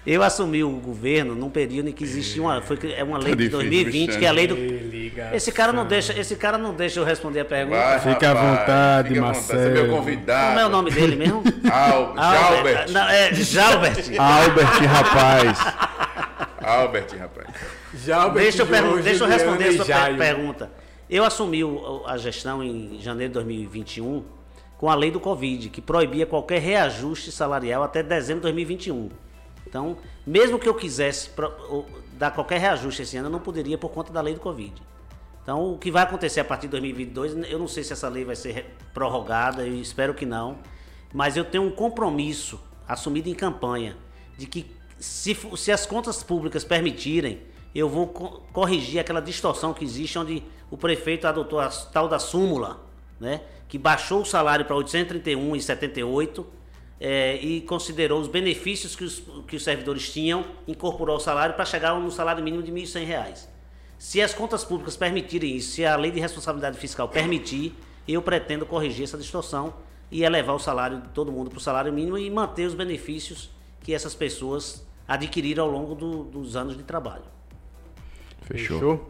eu 0.05 0.21
assumi 0.23 0.63
o 0.63 0.69
governo 0.71 1.33
num 1.35 1.49
período 1.49 1.89
em 1.89 1.93
que 1.93 2.03
existia 2.03 2.41
uma. 2.41 2.61
Foi, 2.61 2.77
é 2.95 3.03
uma 3.03 3.17
lei 3.17 3.29
Tá 3.31 3.35
de 3.37 3.43
difícil, 3.49 3.59
2020, 3.59 4.17
que 4.19 4.25
é 4.25 4.27
a 4.27 4.31
lei 4.31 4.47
do. 4.47 4.55
Liga. 4.55 5.29
Esse 5.33 5.51
cara 5.51 5.71
não 5.71 5.85
deixa, 5.85 6.17
esse 6.19 6.35
cara 6.35 6.57
não 6.57 6.73
deixa 6.73 6.99
eu 6.99 7.03
responder 7.05 7.39
a 7.41 7.45
pergunta. 7.45 7.77
Vai, 7.77 7.99
Fica 7.99 8.31
à 8.31 8.33
vontade, 8.33 9.09
fica 9.09 9.21
vontade. 9.21 9.43
Você 9.45 9.53
é 9.53 9.55
Marcelo. 9.57 9.73
meu 9.73 9.85
Como 9.87 9.97
convidado. 9.99 10.59
é 10.59 10.65
o 10.65 10.69
nome 10.69 10.91
dele 10.91 11.15
mesmo? 11.15 11.43
Al 11.71 12.15
Jalbert. 12.15 12.91
Não, 12.91 13.07
é 13.09 13.33
Jalbert. 13.33 13.97
Albert, 14.19 14.85
rapaz. 14.87 15.59
Albert, 16.61 17.07
rapaz. 17.19 17.47
Já 18.05 18.27
Deixa 18.29 18.63
eu, 18.63 18.65
João, 18.67 19.01
deixa 19.01 19.23
eu 19.23 19.27
responder 19.27 19.63
a 19.65 19.67
e 19.71 19.75
sua 19.75 19.85
Jairo. 19.85 20.17
per- 20.17 20.35
pergunta. 20.35 20.71
Eu 21.09 21.23
assumi 21.23 21.59
a 22.07 22.17
gestão 22.17 22.63
em 22.63 22.97
janeiro 22.99 23.29
de 23.31 23.33
2021 23.35 24.23
com 24.77 24.89
a 24.89 24.95
lei 24.95 25.11
do 25.11 25.19
Covid, 25.19 25.69
que 25.69 25.79
proibia 25.81 26.25
qualquer 26.25 26.59
reajuste 26.59 27.31
salarial 27.31 27.83
até 27.83 28.01
dezembro 28.01 28.39
de 28.41 28.43
2021. 28.43 29.09
Então, 29.73 29.97
mesmo 30.23 30.59
que 30.59 30.69
eu 30.69 30.75
quisesse 30.75 31.31
dar 32.15 32.29
qualquer 32.29 32.59
reajuste 32.59 33.01
esse 33.01 33.17
ano, 33.17 33.25
eu 33.25 33.31
não 33.31 33.39
poderia 33.39 33.75
por 33.75 33.89
conta 33.89 34.13
da 34.13 34.21
lei 34.21 34.35
do 34.35 34.39
Covid. 34.39 34.71
Então, 35.41 35.73
o 35.73 35.79
que 35.79 35.89
vai 35.89 36.03
acontecer 36.03 36.41
a 36.41 36.45
partir 36.45 36.67
de 36.67 36.71
2022, 36.73 37.49
eu 37.49 37.57
não 37.57 37.67
sei 37.67 37.83
se 37.83 37.91
essa 37.91 38.07
lei 38.07 38.23
vai 38.23 38.35
ser 38.35 38.67
prorrogada, 38.93 39.65
eu 39.65 39.73
espero 39.81 40.13
que 40.13 40.27
não, 40.27 40.59
mas 41.11 41.35
eu 41.35 41.43
tenho 41.43 41.63
um 41.63 41.71
compromisso 41.71 42.61
assumido 42.87 43.27
em 43.29 43.33
campanha 43.33 43.97
de 44.37 44.45
que 44.45 44.69
se, 44.99 45.35
se 45.57 45.71
as 45.71 45.87
contas 45.87 46.21
públicas 46.21 46.63
permitirem, 46.63 47.41
eu 47.73 47.89
vou 47.89 48.05
co- 48.09 48.43
corrigir 48.53 48.99
aquela 48.99 49.21
distorção 49.23 49.73
que 49.73 49.83
existe 49.83 50.19
onde 50.19 50.43
o 50.69 50.77
prefeito 50.77 51.25
adotou 51.25 51.59
a 51.59 51.69
tal 51.69 52.07
da 52.07 52.19
súmula, 52.19 52.79
né, 53.19 53.41
que 53.67 53.79
baixou 53.79 54.21
o 54.21 54.25
salário 54.25 54.65
para 54.65 54.75
831,78 54.75 56.45
é, 57.05 57.35
e 57.35 57.59
considerou 57.59 58.21
os 58.21 58.29
benefícios 58.29 58.95
que 58.95 59.03
os, 59.03 59.21
que 59.45 59.57
os 59.57 59.63
servidores 59.63 60.09
tinham, 60.09 60.45
incorporou 60.65 61.17
o 61.17 61.19
salário 61.19 61.53
para 61.53 61.65
chegar 61.65 61.93
no 61.99 62.09
salário 62.09 62.41
mínimo 62.41 62.63
de 62.63 62.71
1.100 62.71 63.03
reais. 63.05 63.49
Se 63.99 64.21
as 64.21 64.33
contas 64.33 64.63
públicas 64.63 64.95
permitirem 64.95 65.53
isso, 65.57 65.71
se 65.73 65.85
a 65.85 65.97
lei 65.97 66.11
de 66.11 66.19
responsabilidade 66.21 66.77
fiscal 66.77 67.09
permitir, 67.09 67.75
eu 68.07 68.21
pretendo 68.21 68.65
corrigir 68.65 69.03
essa 69.03 69.17
distorção 69.17 69.73
e 70.09 70.23
elevar 70.23 70.55
o 70.55 70.59
salário 70.59 71.01
de 71.01 71.09
todo 71.09 71.29
mundo 71.29 71.49
para 71.49 71.57
o 71.57 71.61
salário 71.61 71.91
mínimo 71.91 72.17
e 72.17 72.29
manter 72.29 72.65
os 72.67 72.73
benefícios 72.73 73.49
que 73.81 73.93
essas 73.93 74.15
pessoas 74.15 74.85
adquiriram 75.05 75.65
ao 75.65 75.69
longo 75.71 75.95
do- 75.95 76.23
dos 76.23 76.55
anos 76.55 76.77
de 76.77 76.83
trabalho. 76.83 77.23
Fechou. 78.43 78.77
Fechou? 78.79 79.09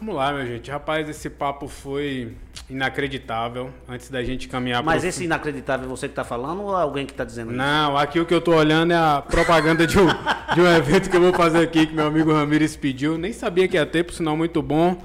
Vamos 0.00 0.14
lá, 0.16 0.32
meu 0.32 0.46
gente. 0.46 0.70
Rapaz, 0.70 1.08
esse 1.10 1.28
papo 1.28 1.68
foi 1.68 2.36
inacreditável. 2.68 3.70
Antes 3.88 4.08
da 4.08 4.22
gente 4.22 4.48
caminhar 4.48 4.82
Mas 4.82 5.00
pro 5.00 5.08
esse 5.08 5.24
inacreditável 5.24 5.86
é 5.86 5.88
você 5.88 6.08
que 6.08 6.12
está 6.12 6.24
falando 6.24 6.62
ou 6.62 6.74
alguém 6.74 7.04
que 7.04 7.12
está 7.12 7.24
dizendo 7.24 7.50
isso? 7.50 7.58
Não, 7.58 7.96
aqui 7.96 8.18
o 8.18 8.26
que 8.26 8.34
eu 8.34 8.40
tô 8.40 8.54
olhando 8.54 8.92
é 8.92 8.96
a 8.96 9.22
propaganda 9.22 9.86
de 9.86 9.98
um, 9.98 10.06
de 10.06 10.60
um 10.60 10.66
evento 10.66 11.10
que 11.10 11.16
eu 11.16 11.20
vou 11.20 11.32
fazer 11.32 11.58
aqui, 11.58 11.86
que 11.86 11.94
meu 11.94 12.06
amigo 12.06 12.32
Ramires 12.32 12.76
pediu. 12.76 13.18
Nem 13.18 13.32
sabia 13.32 13.68
que 13.68 13.76
ia 13.76 13.86
ter, 13.86 14.04
por 14.04 14.12
sinal 14.12 14.36
muito 14.36 14.62
bom. 14.62 14.96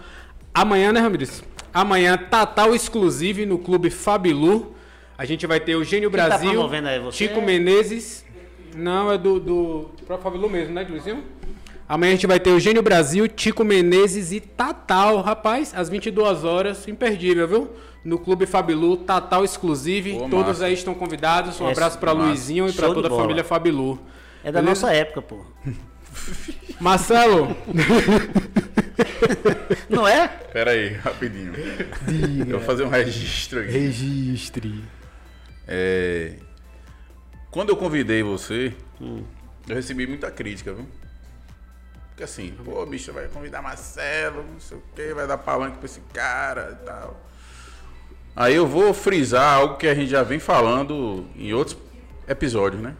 Amanhã, 0.53 0.91
né, 0.91 0.99
Ramires? 0.99 1.43
Amanhã, 1.73 2.17
Tatal 2.17 2.73
exclusive 2.73 3.45
no 3.45 3.59
Clube 3.59 3.89
Fabilu. 3.89 4.75
A 5.17 5.25
gente 5.25 5.45
vai 5.45 5.59
ter 5.59 5.73
Eugênio 5.73 6.09
Quem 6.09 6.19
tá 6.19 6.27
Brasil, 6.27 6.51
promovendo 6.51 6.87
aí? 6.87 7.11
Chico 7.11 7.41
Menezes 7.41 8.25
Não, 8.73 9.11
é 9.11 9.17
do, 9.17 9.39
do 9.39 9.89
próprio 10.05 10.31
Fabilu 10.31 10.49
mesmo, 10.49 10.73
né, 10.73 10.87
Luizinho? 10.89 11.23
Amanhã 11.89 12.11
a 12.11 12.15
gente 12.15 12.27
vai 12.27 12.39
ter 12.39 12.51
Eugênio 12.51 12.83
Brasil, 12.83 13.27
Tico 13.27 13.63
Menezes 13.63 14.31
e 14.31 14.39
Tatal, 14.39 15.21
rapaz, 15.21 15.73
às 15.75 15.89
22 15.89 16.43
horas, 16.43 16.87
imperdível, 16.87 17.47
viu? 17.47 17.69
No 18.05 18.19
Clube 18.19 18.45
Fabilu, 18.45 18.95
Tatal 18.97 19.43
exclusive. 19.43 20.13
Pô, 20.13 20.29
Todos 20.29 20.47
massa. 20.59 20.65
aí 20.65 20.73
estão 20.75 20.93
convidados. 20.93 21.59
Um 21.59 21.67
É, 21.67 21.71
abraço 21.71 21.97
para. 21.97 22.11
Luizinho 22.11 22.69
e 22.69 22.73
para 22.73 22.93
toda 22.93 23.07
a 23.07 23.11
família 23.11 23.43
Fabilu. 23.43 23.99
É 24.43 24.51
da 24.51 24.61
Beleza? 24.61 24.81
nossa 24.85 24.93
época, 24.95 25.21
pô. 25.23 25.43
Marcelo, 26.79 27.55
Não 29.89 30.07
é? 30.07 30.27
Pera 30.27 30.71
aí, 30.71 30.93
rapidinho. 30.93 31.53
Eu 32.47 32.57
vou 32.57 32.61
fazer 32.61 32.83
um 32.83 32.89
registro 32.89 33.61
aqui. 33.61 33.71
registre. 33.71 34.83
É, 35.67 36.33
Quando 37.51 37.69
eu 37.69 37.77
convidei 37.77 38.23
você, 38.23 38.73
eu 39.01 39.23
recebi 39.75 40.05
muita 40.07 40.29
crítica, 40.31 40.73
viu? 40.73 40.85
Porque 42.19 42.25
assim, 42.25 42.51
pô, 42.65 42.85
bicho, 42.85 43.13
vai 43.13 43.29
convidar 43.29 43.61
Marcelo, 43.61 44.43
não 44.43 44.59
sei 44.59 44.77
o 44.77 44.83
quê, 44.93 45.13
vai 45.13 45.25
dar 45.25 45.37
palanque 45.37 45.77
pra 45.77 45.85
esse 45.85 46.01
cara 46.13 46.77
e 46.81 46.85
tal. 46.85 47.17
Aí 48.35 48.53
eu 48.53 48.67
vou 48.67 48.93
frisar 48.93 49.53
algo 49.53 49.77
que 49.77 49.87
a 49.87 49.95
gente 49.95 50.09
já 50.09 50.21
vem 50.21 50.37
falando 50.37 51.25
em 51.33 51.53
outros 51.53 51.77
episódios, 52.27 52.81
né? 52.81 52.93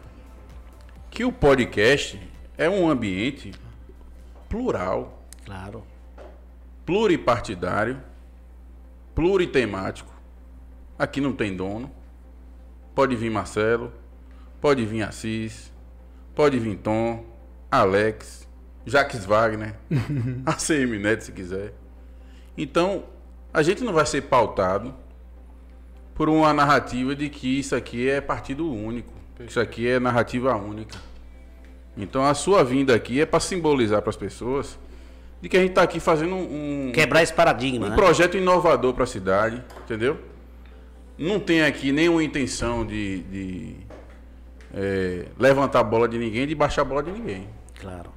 Que 1.10 1.22
o 1.22 1.30
podcast 1.30 2.18
é 2.56 2.66
um 2.70 2.88
ambiente 2.88 3.52
plural, 4.48 5.22
Claro. 5.44 5.84
pluripartidário, 6.86 8.00
pluritemático. 9.14 10.10
Aqui 10.98 11.20
não 11.20 11.34
tem 11.34 11.54
dono. 11.54 11.90
Pode 12.94 13.14
vir 13.16 13.30
Marcelo, 13.30 13.92
pode 14.62 14.86
vir 14.86 15.02
Assis, 15.02 15.70
pode 16.34 16.58
vir 16.58 16.78
Tom, 16.78 17.22
Alex, 17.70 18.48
Jacques 18.86 19.24
Wagner, 19.24 19.74
ACM 20.46 20.98
Neto 20.98 21.24
se 21.24 21.32
quiser. 21.32 21.72
Então, 22.56 23.04
a 23.52 23.62
gente 23.62 23.82
não 23.82 23.92
vai 23.92 24.06
ser 24.06 24.22
pautado 24.22 24.94
por 26.14 26.28
uma 26.28 26.52
narrativa 26.52 27.14
de 27.14 27.28
que 27.28 27.58
isso 27.58 27.74
aqui 27.74 28.08
é 28.08 28.20
partido 28.20 28.70
único, 28.70 29.12
isso 29.46 29.60
aqui 29.60 29.88
é 29.88 29.98
narrativa 29.98 30.54
única. 30.56 30.98
Então, 31.96 32.24
a 32.24 32.34
sua 32.34 32.62
vinda 32.64 32.94
aqui 32.94 33.20
é 33.20 33.26
para 33.26 33.40
simbolizar 33.40 34.00
para 34.00 34.10
as 34.10 34.16
pessoas 34.16 34.78
de 35.40 35.48
que 35.48 35.56
a 35.56 35.60
gente 35.60 35.70
está 35.70 35.82
aqui 35.82 35.98
fazendo 35.98 36.34
um, 36.34 36.92
Quebrar 36.92 37.22
esse 37.22 37.32
paradigma, 37.32 37.86
um 37.86 37.90
né? 37.90 37.96
projeto 37.96 38.36
inovador 38.36 38.92
para 38.92 39.04
a 39.04 39.06
cidade, 39.06 39.62
entendeu? 39.84 40.18
Não 41.16 41.40
tem 41.40 41.62
aqui 41.62 41.92
nenhuma 41.92 42.22
intenção 42.22 42.84
de, 42.86 43.20
de, 43.22 43.76
é, 44.74 45.26
levantar 45.38 45.80
a 45.80 45.84
bola 45.84 46.08
de 46.08 46.18
ninguém, 46.18 46.46
de 46.46 46.54
baixar 46.54 46.82
a 46.82 46.84
bola 46.84 47.02
de 47.02 47.10
ninguém. 47.10 47.48
Claro. 47.80 48.10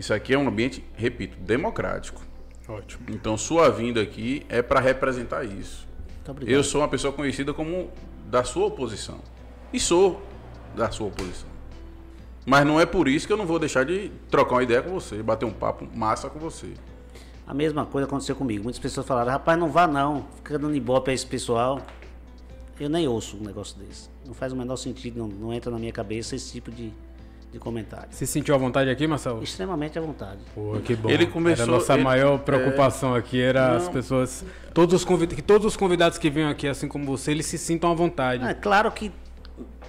Isso 0.00 0.14
aqui 0.14 0.32
é 0.32 0.38
um 0.38 0.48
ambiente, 0.48 0.82
repito, 0.96 1.36
democrático. 1.38 2.22
Ótimo. 2.66 3.04
Então, 3.10 3.36
sua 3.36 3.68
vinda 3.68 4.00
aqui 4.00 4.46
é 4.48 4.62
para 4.62 4.80
representar 4.80 5.44
isso. 5.44 5.86
Eu 6.46 6.64
sou 6.64 6.80
uma 6.80 6.88
pessoa 6.88 7.12
conhecida 7.12 7.52
como 7.52 7.90
da 8.24 8.42
sua 8.42 8.64
oposição. 8.64 9.20
E 9.70 9.78
sou 9.78 10.22
da 10.74 10.90
sua 10.90 11.08
oposição. 11.08 11.50
Mas 12.46 12.66
não 12.66 12.80
é 12.80 12.86
por 12.86 13.08
isso 13.08 13.26
que 13.26 13.32
eu 13.34 13.36
não 13.36 13.44
vou 13.44 13.58
deixar 13.58 13.84
de 13.84 14.10
trocar 14.30 14.54
uma 14.54 14.62
ideia 14.62 14.80
com 14.80 14.90
você, 14.90 15.22
bater 15.22 15.44
um 15.44 15.52
papo 15.52 15.86
massa 15.94 16.30
com 16.30 16.38
você. 16.38 16.72
A 17.46 17.52
mesma 17.52 17.84
coisa 17.84 18.06
aconteceu 18.06 18.34
comigo. 18.34 18.64
Muitas 18.64 18.80
pessoas 18.80 19.06
falaram, 19.06 19.30
rapaz, 19.30 19.58
não 19.58 19.68
vá 19.68 19.86
não. 19.86 20.24
Fica 20.36 20.58
dando 20.58 20.74
ibope 20.74 21.10
a 21.10 21.14
esse 21.14 21.26
pessoal. 21.26 21.78
Eu 22.78 22.88
nem 22.88 23.06
ouço 23.06 23.36
um 23.36 23.42
negócio 23.42 23.78
desse. 23.78 24.08
Não 24.24 24.32
faz 24.32 24.50
o 24.50 24.56
menor 24.56 24.76
sentido, 24.76 25.18
não, 25.18 25.28
não 25.28 25.52
entra 25.52 25.70
na 25.70 25.78
minha 25.78 25.92
cabeça 25.92 26.34
esse 26.34 26.50
tipo 26.50 26.70
de, 26.70 26.90
de 27.52 27.58
comentário. 27.58 28.08
Você 28.10 28.26
sentiu 28.26 28.54
à 28.54 28.58
vontade 28.58 28.88
aqui, 28.90 29.06
Marcelo? 29.06 29.42
Extremamente 29.42 29.98
à 29.98 30.02
vontade. 30.02 30.38
Pô, 30.54 30.76
que 30.84 30.94
bom. 30.94 31.10
Ele 31.10 31.26
começou- 31.26 31.64
Era 31.64 31.72
a 31.72 31.76
nossa 31.78 31.94
ele- 31.94 32.04
maior 32.04 32.38
preocupação 32.38 33.14
aqui 33.14 33.40
era 33.40 33.76
as 33.76 33.84
Não. 33.86 33.92
pessoas, 33.92 34.44
todos 34.72 34.94
os 34.94 35.04
convidados, 35.04 35.36
que 35.36 35.42
todos 35.42 35.66
os 35.66 35.76
convidados 35.76 36.16
que 36.18 36.30
venham 36.30 36.48
aqui, 36.50 36.68
assim 36.68 36.86
como 36.88 37.04
você, 37.04 37.32
eles 37.32 37.46
se 37.46 37.58
sintam 37.58 37.90
à 37.90 37.94
vontade. 37.94 38.44
É 38.44 38.54
claro 38.54 38.90
que 38.92 39.10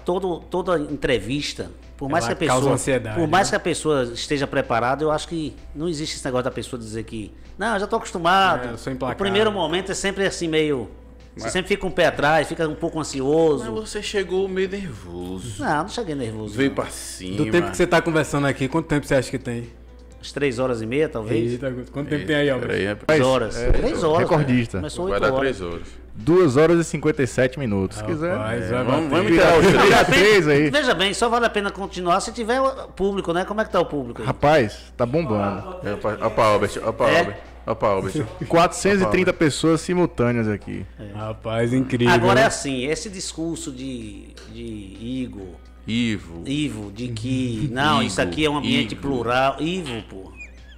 todo, 0.03 0.39
toda 0.39 0.79
entrevista, 0.79 1.69
por 1.97 2.09
mais 2.09 2.25
Ela 2.25 2.35
que 2.35 2.43
a 2.45 2.47
pessoa, 2.47 2.77
por 3.15 3.27
mais 3.27 3.47
né? 3.47 3.51
que 3.51 3.55
a 3.55 3.59
pessoa 3.59 4.03
esteja 4.05 4.47
preparada, 4.47 5.03
eu 5.03 5.11
acho 5.11 5.27
que 5.27 5.55
não 5.75 5.87
existe 5.87 6.15
esse 6.15 6.25
negócio 6.25 6.45
da 6.45 6.51
pessoa 6.51 6.79
dizer 6.79 7.03
que, 7.03 7.31
não, 7.59 7.73
eu 7.73 7.79
já 7.79 7.85
estou 7.85 7.97
acostumado. 7.97 8.69
É, 8.69 8.71
eu 8.71 8.77
sou 8.79 8.91
o 8.91 8.95
implacável. 8.95 9.19
primeiro 9.23 9.51
momento 9.51 9.91
é 9.91 9.95
sempre 9.95 10.25
assim 10.25 10.47
meio, 10.47 10.89
você 11.35 11.43
Mas- 11.45 11.51
sempre 11.53 11.69
fica 11.69 11.85
um 11.87 11.91
pé 11.91 12.07
atrás, 12.07 12.47
fica 12.47 12.67
um 12.67 12.75
pouco 12.75 12.99
ansioso. 12.99 13.63
Mas 13.71 13.73
você 13.89 14.01
chegou 14.03 14.47
meio 14.47 14.67
nervoso. 14.69 15.61
Não, 15.63 15.83
não 15.83 15.87
cheguei 15.89 16.15
nervoso. 16.15 16.53
Veio 16.55 16.71
pra 16.71 16.85
cima. 16.87 17.37
Do 17.37 17.49
tempo 17.51 17.71
que 17.71 17.77
você 17.77 17.87
tá 17.87 18.01
conversando 18.01 18.47
aqui, 18.47 18.67
quanto 18.67 18.87
tempo 18.87 19.05
você 19.05 19.15
acha 19.15 19.29
que 19.29 19.39
tem? 19.39 19.69
Umas 20.17 20.31
três 20.31 20.59
horas 20.59 20.81
e 20.81 20.85
meia, 20.85 21.09
talvez. 21.09 21.53
Eita, 21.53 21.73
quanto 21.91 22.09
tempo 22.09 22.25
tem 22.27 22.35
aí, 22.35 22.49
Albert? 22.49 22.67
Peraí, 22.69 22.95
Três 23.07 23.21
horas. 23.21 23.57
é, 23.57 23.71
três 23.71 24.03
horas. 24.03 24.19
recordista. 24.29 24.71
cara. 24.73 24.81
Começou 24.81 25.07
vai 25.09 25.19
dar 25.19 25.27
horas. 25.33 25.39
três 25.57 25.61
horas. 25.61 26.01
2 26.13 26.57
horas 26.57 26.77
e 26.77 26.83
57 26.83 27.57
minutos. 27.57 27.97
Se 27.97 28.03
quiser. 28.03 28.33
Rapaz, 28.35 28.63
é, 28.69 28.83
vamos- 28.83 29.09
vamos 29.09 29.31
tirar 29.31 29.57
os 29.57 29.65
três. 29.65 30.07
Três 30.07 30.47
aí. 30.47 30.69
Veja 30.69 30.93
bem, 30.93 31.13
só 31.13 31.29
vale 31.29 31.45
a 31.45 31.49
pena 31.49 31.71
continuar 31.71 32.19
se 32.19 32.33
tiver 32.33 32.59
público, 32.97 33.31
né? 33.31 33.45
Como 33.45 33.61
é 33.61 33.65
que 33.65 33.71
tá 33.71 33.79
o 33.79 33.85
público 33.85 34.21
aí? 34.21 34.27
Rapaz, 34.27 34.91
tá 34.97 35.05
bombando. 35.05 35.77
É, 35.83 35.93
Opa, 35.93 36.17
opa, 36.21 36.43
Albert. 36.43 36.77
Opa, 36.85 37.09
É? 37.09 37.19
Albert. 37.19 37.37
Opa, 37.65 37.87
Albert. 37.87 38.25
430 38.47 39.33
pessoas 39.33 39.81
simultâneas 39.81 40.47
aqui. 40.47 40.85
Rapaz, 41.13 41.71
incrível. 41.73 42.13
Agora 42.13 42.39
é 42.39 42.43
né? 42.43 42.47
assim, 42.47 42.85
esse 42.85 43.09
discurso 43.09 43.71
de, 43.71 44.29
de 44.51 44.97
Igor, 44.99 45.55
Ivo. 45.85 46.43
Ivo, 46.45 46.91
de 46.91 47.09
que 47.09 47.69
não, 47.71 48.01
isso 48.01 48.21
aqui 48.21 48.45
é 48.45 48.49
um 48.49 48.57
ambiente 48.57 48.93
Ivo. 48.93 49.01
plural. 49.01 49.57
Ivo, 49.59 50.01
pô. 50.09 50.31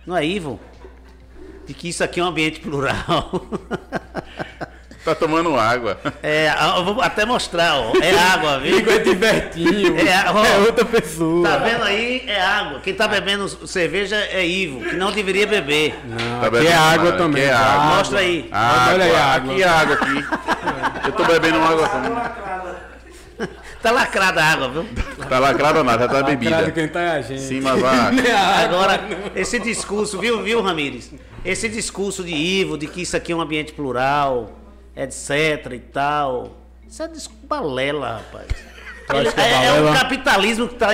Não 0.06 0.16
é 0.16 0.26
Ivo? 0.26 0.60
De 1.66 1.74
que 1.74 1.90
isso 1.90 2.04
aqui 2.04 2.20
é 2.20 2.24
um 2.24 2.28
ambiente 2.28 2.60
plural. 2.60 3.32
Tá 5.04 5.14
tomando 5.14 5.56
água. 5.58 6.00
É, 6.22 6.50
eu 6.78 6.84
vou 6.86 7.02
até 7.02 7.26
mostrar, 7.26 7.76
ó. 7.76 7.92
É 8.02 8.18
água, 8.18 8.60
viu? 8.60 8.78
Igor 8.80 8.94
é 8.94 9.00
divertinho. 9.00 9.98
É, 9.98 10.04
É, 10.10 10.26
ó. 10.32 10.62
outra 10.66 10.86
pessoa. 10.86 11.46
Tá 11.48 11.58
vendo 11.58 11.84
aí? 11.84 12.24
É 12.26 12.40
água. 12.42 12.80
Quem 12.80 12.94
tá 12.94 13.06
bebendo 13.08 13.68
cerveja 13.68 14.16
é 14.16 14.46
Ivo, 14.46 14.80
que 14.82 14.96
não 14.96 15.12
deveria 15.12 15.46
beber. 15.46 16.00
Não, 16.06 16.40
Tá 16.40 16.48
aqui 16.58 16.68
é 16.68 16.74
água 16.74 17.12
também. 17.14 17.44
aqui 17.44 17.52
é 17.52 17.54
tá? 17.58 17.66
água. 17.66 17.96
Mostra 17.98 18.20
aí. 18.20 18.50
Água, 18.52 18.94
Olha 18.94 19.04
aí 19.06 19.16
a 19.16 19.26
água. 19.26 19.52
Aqui 19.54 19.64
é 19.64 19.68
água 19.68 19.96
aqui. 19.96 20.26
Eu 21.06 21.12
tô 21.12 21.24
bebendo 21.26 21.58
água 21.62 21.90
também. 21.90 22.12
Tá 23.82 23.92
lacrada 23.92 24.42
a 24.42 24.46
água, 24.54 24.70
viu? 24.70 24.86
Tá 25.28 25.40
lacrado 25.40 25.84
nada, 25.84 26.04
já 26.04 26.08
tá 26.08 26.14
Lacrado 26.20 26.38
bebida. 26.38 26.72
quem 26.72 26.88
tá 26.88 27.02
é 27.02 27.10
a 27.18 27.22
gente. 27.22 27.42
Sim, 27.42 27.60
mas 27.60 27.82
vai. 27.82 28.14
Agora, 28.64 29.02
esse 29.36 29.60
discurso, 29.60 30.18
viu, 30.18 30.42
viu, 30.42 30.62
Ramires? 30.62 31.12
Esse 31.44 31.68
discurso 31.68 32.24
de 32.24 32.34
Ivo, 32.34 32.78
de 32.78 32.88
que 32.88 33.02
isso 33.02 33.18
aqui 33.18 33.34
é 33.34 33.36
um 33.36 33.42
ambiente 33.42 33.74
plural, 33.74 34.58
etc 34.96 35.72
e 35.74 35.80
tal. 35.80 36.58
Isso 36.88 37.02
é 37.04 37.08
discurso 37.08 37.46
balela, 37.48 38.18
rapaz. 38.18 38.48
Ele- 39.14 39.28
é 39.28 39.42
é, 39.42 39.66
é 39.66 39.72
o 39.72 39.76
balela? 39.84 40.00
capitalismo 40.00 40.68
que 40.68 40.76
está 40.76 40.90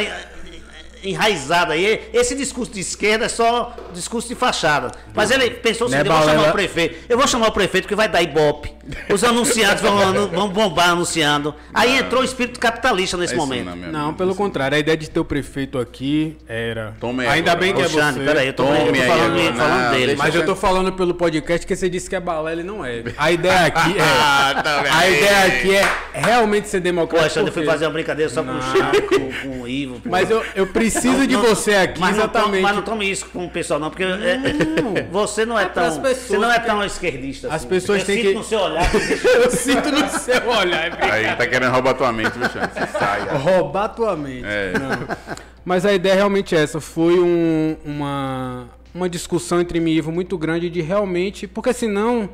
enraizado 1.04 1.72
aí. 1.72 2.02
Esse 2.14 2.36
discurso 2.36 2.72
de 2.72 2.80
esquerda 2.82 3.26
é 3.26 3.30
só 3.30 3.76
discurso 3.94 4.28
de 4.28 4.36
fachada. 4.36 4.92
Mas 5.14 5.32
ele 5.32 5.50
pensou 5.52 5.88
o 5.88 5.90
Não 5.90 5.98
é 5.98 6.02
seguinte, 6.04 6.16
eu 6.16 6.26
vou 6.26 6.30
chamar 6.36 6.50
o 6.50 6.52
prefeito. 6.54 6.96
Eu 7.10 7.18
vou 7.18 7.28
chamar 7.28 7.48
o 7.48 7.52
prefeito 7.52 7.88
que 7.88 7.96
vai 7.96 8.08
dar 8.08 8.22
ibope. 8.22 8.72
Os 9.14 9.24
anunciantes 9.24 9.82
vão, 9.82 10.28
vão 10.30 10.50
bombar 10.50 10.90
anunciando. 10.90 11.54
Aí 11.74 11.98
entrou 11.98 12.22
o 12.22 12.26
espírito 12.26 12.60
capitalista 12.60 13.18
nesse 13.18 13.34
É 13.34 13.38
momento. 13.38 13.66
não, 13.66 13.76
meu 13.76 13.92
Não, 13.92 14.00
amigo. 14.06 14.18
pelo 14.18 14.34
contrário, 14.36 14.76
a 14.76 14.80
ideia 14.80 14.98
de 14.98 15.10
ter 15.10 15.20
o 15.20 15.26
prefeito 15.26 15.78
aqui 15.78 16.36
era. 16.48 16.96
Tome 17.00 17.26
Ainda 17.28 17.52
agora. 17.52 17.66
bem 17.66 17.74
que 17.76 17.82
é 17.82 17.88
Xande, 17.90 18.20
você. 18.20 18.26
peraí, 18.26 18.48
eu 18.48 18.54
tô, 18.54 18.64
eu 18.64 18.78
tô 18.80 18.86
Tome 18.86 19.02
aí 19.02 19.08
falando, 19.08 19.56
falando 19.58 19.84
Não, 19.84 19.92
dele. 19.92 20.16
Mas 20.16 20.36
eu 20.36 20.46
tô 20.46 20.56
falando 20.56 20.92
pelo 20.94 21.14
podcast 21.14 21.66
que 21.68 21.76
você 21.76 21.90
disse 21.90 22.10
que 22.10 22.16
é 22.16 22.20
balela 22.20 22.62
e 22.62 22.64
não 22.64 22.84
é. 22.84 23.04
A 23.18 23.32
ideia 23.32 23.60
aqui 23.68 23.98
é. 23.98 24.02
Ah, 24.02 24.62
tá 24.64 24.84
A 24.92 25.08
ideia 25.10 25.46
aqui 25.46 25.76
é 25.76 25.88
realmente 26.14 26.68
ser 26.68 26.80
democrático. 26.80 27.30
Poxa, 27.36 27.40
eu 27.48 27.54
fui 27.54 27.66
fazer 27.66 27.86
uma 27.86 27.92
brincadeira 27.92 28.32
só 28.32 28.42
com 28.44 28.52
o 28.52 28.62
Chaco, 28.62 29.42
com, 29.44 29.62
o 29.62 29.68
Ivo. 29.68 30.02
Mas 30.06 30.30
eu, 30.32 30.44
eu 30.56 30.66
preciso 30.68 30.89
de 31.28 31.34
Não- 31.36 31.42
você 31.44 31.76
aqui 31.76 32.00
mas 32.00 32.12
não 32.18 32.24
exatamente. 32.24 32.62
mas 32.62 32.76
não 32.76 32.82
tome 32.84 33.10
isso 33.12 33.26
com 33.28 33.46
o 33.46 33.50
pessoal, 33.50 33.80
não, 33.80 33.90
porque 33.90 34.04
é, 34.04 34.40
você 35.12 35.46
não 35.46 35.58
é, 35.58 35.66
pras 35.66 35.98
tão. 35.98 36.04
Você 36.14 36.38
não 36.38 36.52
é 36.52 36.60
tão 36.60 36.84
esquerdista. 36.84 37.48
As 37.48 37.54
assim. 37.56 37.68
pessoas 37.68 38.00
eu 38.02 38.06
têm 38.06 38.16
sinto 38.18 38.28
que- 38.28 38.34
no 38.34 38.44
seu 38.44 38.60
olhar. 38.60 38.90
eu 38.96 39.52
sinto 39.52 39.92
no 39.92 40.10
seu 40.10 40.48
olhar. 40.50 41.00
é. 41.02 41.12
Aí, 41.12 41.36
tá 41.36 41.46
querendo 41.48 41.72
roubar 41.72 41.94
tua 41.94 42.12
mente, 42.12 42.32
viu, 42.38 42.50
Xande? 42.50 42.92
Sai. 42.98 43.22
Roubar 43.38 43.90
tua 43.90 44.16
mente. 44.16 44.46
É. 44.46 44.74
Não. 44.78 45.18
Mas 45.66 45.86
a 45.86 45.94
ideia 45.94 46.16
realmente 46.16 46.56
é 46.56 46.62
essa. 46.64 46.80
Foi 46.82 47.20
um- 47.20 47.76
uma, 47.86 48.68
uma 48.94 49.08
discussão 49.10 49.60
entre 49.62 49.80
mim 49.80 49.92
e 49.92 49.98
Ivo 49.98 50.12
muito 50.12 50.38
grande 50.38 50.70
de 50.70 50.82
realmente. 50.82 51.48
Porque 51.48 51.74
senão 51.74 52.30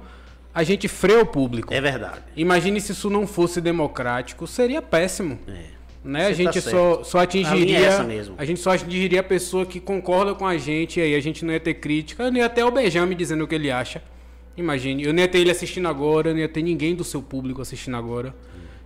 a 0.53 0.64
gente 0.64 0.88
freia 0.88 1.22
o 1.22 1.25
público. 1.25 1.74
É 1.74 1.82
verdade. 1.82 2.19
Imagine 2.35 2.80
se 2.80 2.93
isso 2.93 3.09
não 3.09 3.27
fosse 3.27 3.59
democrático, 3.59 4.48
seria 4.48 4.82
péssimo. 4.82 5.38
É. 5.48 5.74
Né? 6.06 6.25
A 6.25 6.30
Você 6.30 6.34
gente 6.35 6.61
tá 6.61 6.69
só, 6.69 7.03
só 7.03 7.17
A 7.17 7.22
atingiria. 7.24 7.80
é 7.80 7.84
essa 7.84 8.03
mesmo. 8.03 8.35
A 8.38 8.45
gente 8.45 8.59
só 8.59 8.69
atingiria 8.72 9.22
a 9.22 9.24
pessoa 9.24 9.66
que 9.66 9.80
concorda 9.80 10.35
com 10.35 10.45
a 10.45 10.56
gente, 10.56 11.00
e 11.00 11.03
aí 11.03 11.16
a 11.16 11.19
gente 11.19 11.43
não 11.43 11.51
ia 11.51 11.59
ter 11.59 11.74
crítica. 11.74 12.22
Eu 12.24 12.32
não 12.32 12.38
ia 12.38 12.48
ter 12.48 12.64
o 12.64 12.69
Benjamin 12.69 13.16
dizendo 13.16 13.43
o 13.43 13.48
que 13.48 13.56
ele 13.56 13.72
acha. 13.72 14.03
Imagine, 14.56 15.03
eu 15.03 15.11
não 15.14 15.19
ia 15.19 15.27
ter 15.27 15.40
ele 15.40 15.50
assistindo 15.51 15.88
agora, 15.88 16.30
eu 16.30 16.34
não 16.34 16.40
ia 16.40 16.48
ter 16.48 16.61
ninguém 16.61 16.95
do 16.95 17.03
seu 17.03 17.22
público 17.24 17.59
assistindo 17.61 17.98
agora. 17.98 18.34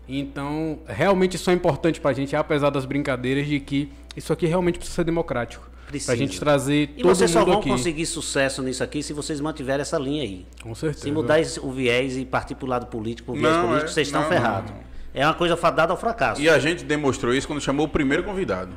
Então, 0.07 0.79
realmente 0.87 1.35
isso 1.35 1.49
é 1.49 1.53
importante 1.53 1.99
pra 2.01 2.13
gente, 2.13 2.35
apesar 2.35 2.69
das 2.71 2.85
brincadeiras, 2.85 3.45
de 3.45 3.59
que 3.59 3.89
isso 4.15 4.33
aqui 4.33 4.47
realmente 4.47 4.77
precisa 4.79 4.95
ser 4.95 5.03
democrático. 5.03 5.69
Precisa. 5.87 6.11
Pra 6.11 6.15
gente 6.17 6.39
trazer 6.39 6.83
E 6.95 7.01
todo 7.01 7.15
vocês 7.15 7.29
só 7.31 7.39
mundo 7.39 7.49
vão 7.51 7.59
aqui. 7.59 7.69
conseguir 7.69 8.05
sucesso 8.05 8.61
nisso 8.61 8.83
aqui 8.83 9.01
se 9.03 9.11
vocês 9.11 9.39
mantiverem 9.41 9.81
essa 9.81 9.97
linha 9.99 10.23
aí. 10.23 10.45
Com 10.61 10.73
certeza. 10.73 11.03
Se 11.03 11.11
mudar 11.11 11.39
esse- 11.39 11.59
o 11.59 11.71
viés 11.71 12.15
e 12.17 12.25
partir 12.25 12.55
pro 12.55 12.67
lado 12.67 12.85
político, 12.87 13.31
pro 13.33 13.39
viés 13.41 13.53
Não, 13.55 13.67
político, 13.67 13.89
é- 13.89 13.93
vocês 13.93 14.07
estão 14.07 14.23
ferrados. 14.23 14.71
É 15.13 15.25
uma 15.25 15.33
coisa 15.33 15.57
fadada 15.57 15.91
ao 15.91 15.97
fracasso. 15.97 16.41
E 16.41 16.49
a 16.49 16.59
gente 16.59 16.83
demonstrou 16.83 17.33
isso 17.33 17.47
quando 17.47 17.61
chamou 17.61 17.85
o 17.85 17.89
primeiro 17.89 18.23
convidado. 18.23 18.71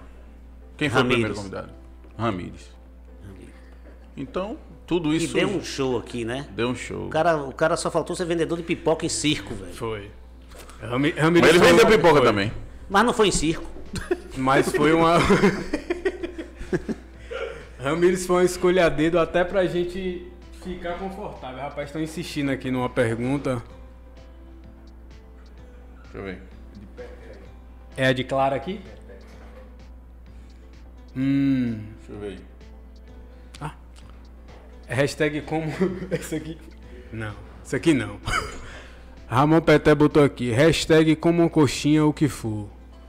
Quem 0.76 0.88
foi 0.88 0.98
Ramires. 1.02 1.10
o 1.10 1.20
primeiro 1.20 1.34
convidado? 1.34 1.72
Ramires. 2.18 2.72
Então, 4.16 4.56
tudo 4.86 5.12
E 5.12 5.16
isso 5.16 5.34
deu 5.34 5.48
um 5.48 5.62
show 5.62 5.98
aqui, 5.98 6.24
né? 6.24 6.46
deu 6.54 6.68
um 6.68 6.74
show. 6.74 7.06
O 7.06 7.10
cara, 7.10 7.36
o 7.36 7.52
cara 7.52 7.76
só 7.76 7.90
faltou 7.90 8.14
ser 8.16 8.24
vendedor 8.26 8.58
de 8.58 8.64
pipoca 8.64 9.06
em 9.06 9.08
circo, 9.08 9.54
velho. 9.54 9.72
Foi. 9.72 10.10
Rami, 10.80 11.10
Ramires 11.10 11.40
Mas 11.40 11.50
ele 11.50 11.58
foi 11.58 11.68
vendeu 11.68 11.84
uma- 11.86 11.90
pipoca 11.96 12.16
foi. 12.18 12.26
também. 12.26 12.52
Mas 12.90 13.04
não 13.06 13.12
foi 13.14 13.28
em 13.28 13.32
circo. 13.32 13.64
Mas 14.36 14.70
foi 14.70 14.92
uma. 14.92 15.18
Ramires 17.78 18.26
foi 18.26 18.36
uma 18.36 18.44
escolha 18.44 18.86
a 18.86 18.88
dedo 18.88 19.18
até 19.18 19.44
pra 19.44 19.64
gente 19.66 20.26
ficar 20.62 20.98
confortável. 20.98 21.58
Rapaz, 21.60 21.88
estão 21.88 22.00
insistindo 22.02 22.50
aqui 22.50 22.70
numa 22.70 22.88
pergunta. 22.88 23.62
Deixa 26.12 26.18
eu 26.18 26.24
ver. 26.24 26.38
É 27.96 28.06
a 28.06 28.12
de 28.12 28.22
Clara 28.22 28.54
aqui? 28.54 28.80
Hum. 31.16 31.80
Deixa 31.98 32.12
eu 32.12 32.18
ver. 32.18 32.38
É 34.86 34.94
Hashtag 34.94 35.40
como. 35.42 35.72
Esse 36.12 36.34
aqui. 36.34 36.58
Não. 37.10 37.32
Isso 37.64 37.74
aqui 37.74 37.94
não. 37.94 38.20
Ramon 39.26 39.62
Peté 39.62 39.94
botou 39.94 40.22
aqui. 40.22 40.50
Hashtag 40.50 41.16
como 41.16 41.48
coxinha 41.48 42.04
o 42.04 42.12
que 42.12 42.28
for. 42.28 42.68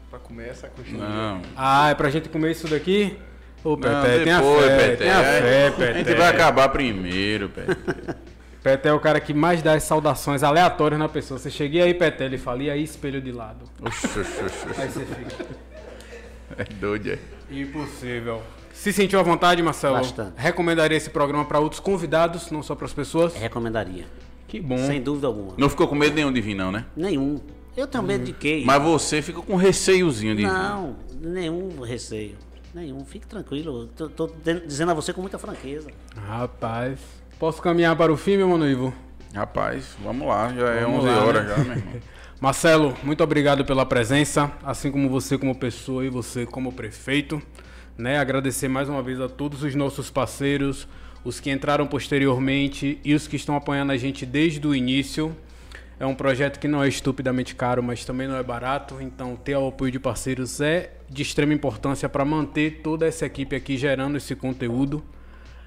Pra 0.10 0.18
comer 0.20 0.50
essa 0.50 0.70
coxinha. 0.70 1.00
Não. 1.00 1.42
Ah, 1.58 1.90
é 1.90 1.96
pra 1.96 2.10
gente 2.10 2.30
comer 2.30 2.52
isso 2.52 2.70
daqui? 2.70 3.18
Ô, 3.66 3.76
Peté, 3.76 4.24
tem 4.24 4.32
a 4.32 4.42
fé, 4.42 4.78
Peté. 4.78 4.96
tem 4.96 5.10
a 5.10 5.24
fé, 5.24 5.72
Peté. 5.72 5.90
A 5.90 5.94
gente 5.94 6.16
vai 6.16 6.30
acabar 6.30 6.70
primeiro, 6.70 7.50
Peté. 7.50 7.76
Peté 8.64 8.90
é 8.90 8.94
o 8.94 9.00
cara 9.00 9.20
que 9.20 9.34
mais 9.34 9.62
dá 9.62 9.74
as 9.74 9.84
saudações 9.84 10.42
aleatórias 10.42 10.98
na 10.98 11.10
pessoa. 11.10 11.38
Você 11.38 11.52
chega 11.52 11.84
aí, 11.84 11.94
Peté, 11.94 12.26
ele 12.26 12.38
fala, 12.38 12.64
e 12.64 12.70
aí, 12.70 12.82
espelho 12.84 13.22
de 13.22 13.32
lado? 13.32 13.66
Oxi, 13.82 14.08
oxi, 14.08 14.42
oxi. 14.42 14.82
Aí 14.82 14.88
você 14.90 15.06
fica. 15.06 15.46
É 16.58 16.64
doido, 16.64 17.10
é. 17.12 17.20
Impossível. 17.52 18.42
Se 18.72 18.94
sentiu 18.94 19.20
à 19.20 19.24
vontade, 19.24 19.62
Marcelo? 19.62 19.96
Bastante. 19.98 20.34
Recomendaria 20.38 20.98
esse 20.98 21.10
programa 21.10 21.44
para 21.46 21.60
outros 21.60 21.80
convidados, 21.80 22.50
não 22.52 22.64
só 22.64 22.74
para 22.74 22.86
as 22.86 22.94
pessoas? 22.94 23.34
Recomendaria. 23.36 24.06
Que 24.48 24.60
bom. 24.62 24.78
Sem 24.78 25.02
dúvida 25.02 25.28
alguma. 25.28 25.54
Não 25.58 25.70
ficou 25.70 25.88
com 25.88 25.96
medo 25.96 26.16
nenhum 26.16 26.32
de 26.32 26.40
vir, 26.40 26.56
não, 26.56 26.72
né? 26.72 26.86
Nenhum. 26.96 27.42
Eu 27.76 27.88
tenho 27.88 28.04
medo 28.04 28.24
de 28.24 28.34
quê? 28.34 28.64
Mas 28.66 28.82
você 28.82 29.22
fica 29.22 29.42
com 29.42 29.56
receiozinho 29.56 30.36
de 30.36 30.44
vir. 30.44 30.52
Não, 30.52 30.96
nenhum 31.20 31.82
receio. 31.82 32.36
Nenhum. 32.74 33.04
Fique 33.04 33.26
tranquilo. 33.28 33.90
De- 34.44 34.60
dizendo 34.66 34.92
a 34.92 34.94
você 34.94 35.12
com 35.12 35.22
muita 35.22 35.38
franqueza. 35.40 35.90
Rapaz. 36.16 37.00
Posso 37.40 37.62
caminhar 37.62 37.96
para 37.96 38.12
o 38.12 38.18
fim, 38.18 38.38
meu 38.38 38.48
mano 38.50 38.68
Ivo? 38.68 38.94
Rapaz, 39.34 39.98
vamos 40.04 40.28
lá. 40.28 40.54
Já 40.54 40.70
é 40.70 40.82
Vamos 40.82 41.00
11 41.00 41.08
lá, 41.08 41.24
horas 41.24 41.44
né? 41.46 41.50
já, 41.50 41.64
meu 41.64 41.78
irmão. 41.78 41.94
Marcelo, 42.40 42.94
muito 43.04 43.24
obrigado 43.24 43.64
pela 43.64 43.86
presença, 43.86 44.52
assim 44.64 44.92
como 44.92 45.10
você 45.10 45.38
como 45.38 45.56
pessoa 45.56 46.06
e 46.06 46.10
você 46.10 46.46
como 46.46 46.74
prefeito. 46.74 47.42
Né? 47.98 48.18
Agradecer 48.18 48.68
mais 48.68 48.90
uma 48.90 49.02
vez 49.02 49.20
a 49.20 49.30
todos 49.30 49.64
os 49.64 49.74
nossos 49.76 50.12
parceiros, 50.12 50.88
os 51.24 51.40
que 51.40 51.50
entraram 51.50 51.88
posteriormente 51.88 53.00
e 53.04 53.14
os 53.14 53.28
que 53.28 53.36
estão 53.36 53.56
apoiando 53.56 53.92
a 53.92 53.98
gente 53.98 54.26
desde 54.26 54.66
o 54.68 54.76
início. 54.76 55.36
É 56.00 56.06
um 56.06 56.16
projeto 56.16 56.60
que 56.60 56.68
não 56.68 56.84
é 56.84 56.88
estupidamente 56.88 57.56
caro, 57.56 57.82
mas 57.82 58.04
também 58.04 58.28
não 58.28 58.36
é 58.36 58.44
barato, 58.44 58.98
então 59.00 59.36
ter 59.36 59.56
o 59.56 59.68
apoio 59.68 59.92
de 59.92 60.00
parceiros 60.00 60.60
é 60.60 60.92
de 61.10 61.22
extrema 61.22 61.54
importância 61.54 62.10
para 62.10 62.26
manter 62.26 62.82
toda 62.84 63.08
essa 63.08 63.26
equipe 63.26 63.56
aqui 63.56 63.78
gerando 63.78 64.18
esse 64.18 64.36
conteúdo. 64.36 65.04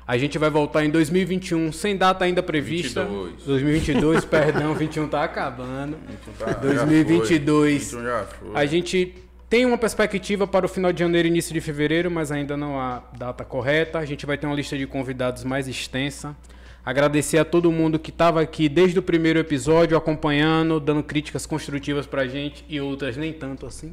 A 0.07 0.17
gente 0.17 0.39
vai 0.39 0.49
voltar 0.49 0.85
em 0.85 0.91
2021, 0.91 1.73
sem 1.73 1.97
data 1.97 2.25
ainda 2.25 2.41
prevista. 2.43 3.05
22. 3.05 3.44
2022, 3.44 4.25
perdão, 4.26 4.73
21 4.75 5.09
tá 5.09 5.25
acabando. 5.25 5.97
Tá, 6.39 6.52
já 6.52 6.59
2022. 6.59 7.91
foi. 7.91 8.01
21 8.01 8.05
já 8.05 8.25
foi. 8.25 8.49
A 8.55 8.67
gente 8.67 9.15
tem 9.49 9.67
uma 9.67 9.76
perspectiva 9.76 10.47
para 10.47 10.65
o 10.65 10.68
final 10.68 10.93
de 10.93 11.01
janeiro 11.01 11.26
e 11.26 11.31
início 11.31 11.52
de 11.52 11.60
fevereiro, 11.60 12.09
mas 12.09 12.31
ainda 12.31 12.57
não 12.57 12.78
há 12.78 13.02
data 13.18 13.44
correta. 13.44 13.99
A 13.99 14.05
gente 14.05 14.25
vai 14.25 14.39
ter 14.39 14.47
uma 14.47 14.55
lista 14.55 14.78
de 14.78 14.86
convidados 14.86 15.43
mais 15.43 15.67
extensa. 15.67 16.36
Agradecer 16.85 17.39
a 17.39 17.44
todo 17.44 17.73
mundo 17.73 17.99
que 17.99 18.10
estava 18.10 18.41
aqui 18.41 18.68
desde 18.68 18.97
o 19.01 19.02
primeiro 19.02 19.41
episódio, 19.41 19.97
acompanhando, 19.97 20.78
dando 20.78 21.02
críticas 21.02 21.44
construtivas 21.44 22.07
pra 22.07 22.28
gente 22.28 22.65
e 22.68 22.81
outras 22.81 23.17
nem 23.17 23.33
tanto 23.33 23.67
assim. 23.67 23.93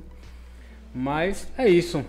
Mas 0.93 1.47
é 1.57 1.67
isso. 1.67 2.05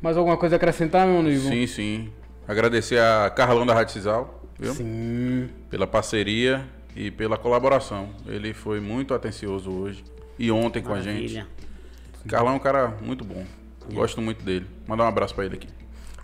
Mais 0.00 0.16
alguma 0.16 0.36
coisa 0.36 0.54
a 0.54 0.58
acrescentar, 0.58 1.08
meu 1.08 1.18
amigo? 1.18 1.40
Sim, 1.40 1.66
sim. 1.66 2.08
Agradecer 2.52 2.98
a 2.98 3.30
Carlão 3.30 3.64
da 3.64 3.72
Rádio 3.72 3.94
Cisal, 3.94 4.44
viu? 4.60 4.74
Sim. 4.74 5.48
Pela 5.70 5.86
parceria 5.86 6.62
e 6.94 7.10
pela 7.10 7.38
colaboração. 7.38 8.10
Ele 8.26 8.52
foi 8.52 8.78
muito 8.78 9.14
atencioso 9.14 9.70
hoje 9.70 10.04
e 10.38 10.52
ontem 10.52 10.82
com 10.82 10.92
a 10.92 11.00
gente. 11.00 11.32
Maravilha. 11.32 11.46
Carlão 12.28 12.52
é 12.52 12.56
um 12.56 12.58
cara 12.58 12.94
muito 13.00 13.24
bom. 13.24 13.46
Gosto 13.90 14.20
muito 14.20 14.44
dele. 14.44 14.66
Mandar 14.86 15.04
um 15.04 15.06
abraço 15.06 15.34
pra 15.34 15.46
ele 15.46 15.54
aqui. 15.54 15.66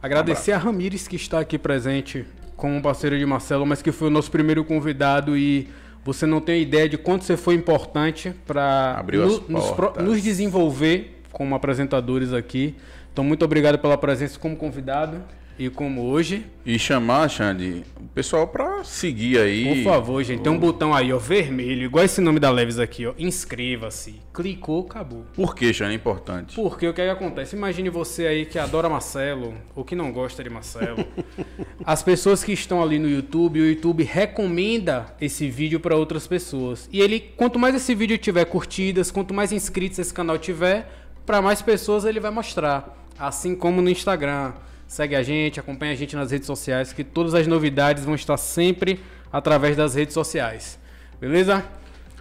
Agradecer 0.02 0.52
a 0.52 0.58
Ramires 0.58 1.08
que 1.08 1.16
está 1.16 1.40
aqui 1.40 1.58
presente 1.58 2.26
como 2.58 2.82
parceiro 2.82 3.18
de 3.18 3.24
Marcelo, 3.24 3.64
mas 3.64 3.80
que 3.80 3.90
foi 3.90 4.08
o 4.08 4.10
nosso 4.10 4.30
primeiro 4.30 4.62
convidado 4.66 5.34
e 5.34 5.66
você 6.04 6.26
não 6.26 6.42
tem 6.42 6.60
ideia 6.60 6.90
de 6.90 6.98
quanto 6.98 7.24
você 7.24 7.38
foi 7.38 7.54
importante 7.54 8.34
para 8.46 9.02
as 9.02 9.48
nos, 9.48 9.96
nos 9.96 10.22
desenvolver 10.22 11.22
como 11.32 11.54
apresentadores 11.54 12.34
aqui. 12.34 12.76
Então, 13.10 13.24
muito 13.24 13.46
obrigado 13.46 13.78
pela 13.78 13.96
presença 13.96 14.38
como 14.38 14.54
convidado 14.54 15.24
e 15.58 15.68
como 15.68 16.06
hoje. 16.06 16.46
E 16.64 16.78
chamar, 16.78 17.28
Xande, 17.28 17.82
o 17.98 18.06
pessoal 18.08 18.46
pra 18.46 18.84
seguir 18.84 19.38
aí. 19.38 19.82
Por 19.82 19.92
favor, 19.92 20.22
gente, 20.22 20.42
tem 20.42 20.52
um 20.52 20.58
botão 20.58 20.94
aí, 20.94 21.12
ó, 21.12 21.18
vermelho, 21.18 21.84
igual 21.84 22.04
esse 22.04 22.20
nome 22.20 22.38
da 22.38 22.50
Leves 22.50 22.78
aqui, 22.78 23.06
ó. 23.06 23.14
Inscreva-se. 23.18 24.20
Clicou, 24.32 24.82
acabou. 24.82 25.24
Por 25.34 25.54
que, 25.54 25.72
Xande? 25.72 25.92
É 25.92 25.94
importante. 25.94 26.54
Porque 26.54 26.86
o 26.86 26.94
que, 26.94 27.00
é 27.00 27.06
que 27.06 27.10
acontece? 27.10 27.56
Imagine 27.56 27.90
você 27.90 28.26
aí 28.26 28.46
que 28.46 28.58
adora 28.58 28.88
Marcelo 28.88 29.54
ou 29.74 29.84
que 29.84 29.96
não 29.96 30.12
gosta 30.12 30.44
de 30.44 30.50
Marcelo. 30.50 31.04
As 31.84 32.02
pessoas 32.02 32.44
que 32.44 32.52
estão 32.52 32.82
ali 32.82 32.98
no 32.98 33.08
YouTube, 33.08 33.60
o 33.60 33.66
YouTube 33.66 34.04
recomenda 34.04 35.06
esse 35.20 35.48
vídeo 35.48 35.80
para 35.80 35.96
outras 35.96 36.26
pessoas. 36.26 36.88
E 36.92 37.00
ele, 37.00 37.18
quanto 37.18 37.58
mais 37.58 37.74
esse 37.74 37.94
vídeo 37.94 38.18
tiver 38.18 38.44
curtidas, 38.44 39.10
quanto 39.10 39.34
mais 39.34 39.52
inscritos 39.52 39.98
esse 39.98 40.12
canal 40.12 40.38
tiver, 40.38 40.88
para 41.24 41.42
mais 41.42 41.62
pessoas 41.62 42.04
ele 42.04 42.20
vai 42.20 42.30
mostrar. 42.30 42.96
Assim 43.18 43.56
como 43.56 43.82
no 43.82 43.90
Instagram. 43.90 44.52
Segue 44.88 45.14
a 45.14 45.22
gente, 45.22 45.60
acompanha 45.60 45.92
a 45.92 45.94
gente 45.94 46.16
nas 46.16 46.30
redes 46.30 46.46
sociais, 46.46 46.92
que 46.94 47.04
todas 47.04 47.34
as 47.34 47.46
novidades 47.46 48.04
vão 48.04 48.14
estar 48.14 48.36
sempre 48.38 48.98
através 49.30 49.76
das 49.76 49.94
redes 49.94 50.14
sociais. 50.14 50.78
Beleza? 51.20 51.62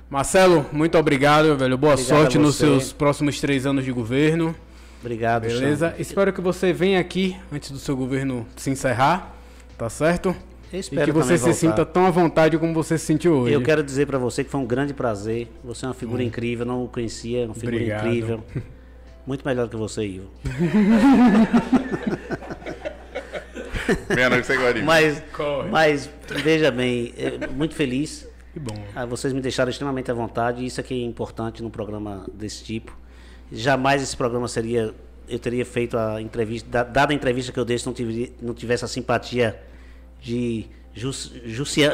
Marcelo, 0.09 0.65
muito 0.71 0.97
obrigado, 0.97 1.55
velho. 1.57 1.77
Boa 1.77 1.93
Obrigado 1.93 2.17
sorte 2.19 2.37
nos 2.37 2.55
seus 2.55 2.91
próximos 2.91 3.39
três 3.39 3.65
anos 3.65 3.85
de 3.85 3.91
governo. 3.91 4.53
Obrigado, 4.99 5.43
Beleza? 5.43 5.89
Xande. 5.91 6.01
Espero 6.01 6.33
que 6.33 6.41
você 6.41 6.73
venha 6.73 6.99
aqui 6.99 7.37
antes 7.51 7.71
do 7.71 7.77
seu 7.79 7.95
governo 7.95 8.45
se 8.57 8.69
encerrar, 8.69 9.33
tá 9.77 9.89
certo? 9.89 10.35
Eu 10.73 10.77
E 10.77 10.79
espero 10.81 11.05
que 11.05 11.11
você 11.13 11.37
se 11.37 11.43
voltar. 11.45 11.55
sinta 11.57 11.85
tão 11.85 12.05
à 12.05 12.11
vontade 12.11 12.57
como 12.57 12.73
você 12.73 12.97
se 12.97 13.05
sentiu 13.05 13.33
hoje. 13.33 13.53
Eu 13.53 13.61
quero 13.61 13.81
dizer 13.81 14.05
pra 14.07 14.17
você 14.17 14.43
que 14.43 14.49
foi 14.49 14.59
um 14.59 14.65
grande 14.65 14.93
prazer. 14.93 15.47
Você 15.63 15.85
é 15.85 15.87
uma 15.87 15.93
figura 15.93 16.21
incrível, 16.21 16.65
não 16.65 16.83
o 16.83 16.89
conhecia, 16.89 17.45
uma 17.45 17.53
figura 17.53 17.75
Hum. 17.75 17.79
Obrigado. 17.79 18.07
incrível. 18.07 18.43
Muito 19.25 19.45
melhor 19.45 19.69
que 19.69 19.75
você, 19.77 20.05
Ivo. 20.05 20.27
Meia-noite 24.13 24.45
mim. 24.75 24.81
Mas, 24.83 25.21
Corre. 25.33 25.69
mas 25.69 26.09
veja 26.43 26.71
bem, 26.71 27.13
é, 27.17 27.47
muito 27.47 27.75
feliz. 27.75 28.27
Que 28.53 28.59
bom. 28.59 28.75
Ah, 28.95 29.05
vocês 29.05 29.33
me 29.33 29.41
deixaram 29.41 29.69
extremamente 29.69 30.09
à 30.09 30.13
vontade. 30.13 30.65
Isso 30.65 30.79
aqui 30.79 30.93
é 31.01 31.05
importante 31.05 31.61
num 31.61 31.69
programa 31.69 32.25
desse 32.33 32.63
tipo. 32.63 32.95
Jamais 33.51 34.01
esse 34.01 34.15
programa 34.17 34.47
seria. 34.47 34.93
Eu 35.29 35.39
teria 35.39 35.65
feito 35.65 35.97
a 35.97 36.21
entrevista. 36.21 36.67
da- 36.69 36.83
Dada 36.83 37.11
a 37.13 37.15
entrevista 37.15 37.51
que 37.51 37.59
eu 37.59 37.65
dei, 37.65 37.77
se 37.77 37.85
não 37.85 37.93
tivesse, 37.93 38.33
não 38.41 38.53
tivesse 38.53 38.85
a 38.85 38.87
simpatia 38.87 39.59
de 40.21 40.65
Jus- 40.93 41.31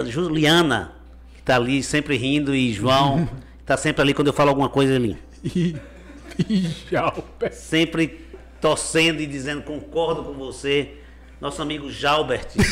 Juliana, 0.05 0.93
que 1.33 1.39
está 1.41 1.55
ali 1.55 1.81
sempre 1.83 2.15
rindo, 2.15 2.55
e 2.55 2.71
João, 2.71 3.25
que 3.25 3.33
está 3.61 3.75
sempre 3.75 4.01
ali 4.01 4.13
quando 4.13 4.27
eu 4.27 4.33
falo 4.33 4.49
alguma 4.49 4.69
coisa 4.69 4.95
ali. 4.95 5.17
E, 5.43 5.75
e. 6.49 6.69
Sempre 7.51 8.21
torcendo 8.61 9.19
e 9.21 9.25
dizendo 9.25 9.61
concordo 9.63 10.23
com 10.23 10.33
você. 10.33 10.91
Nosso 11.43 11.61
amigo 11.61 11.91
Jalbert. 11.91 12.47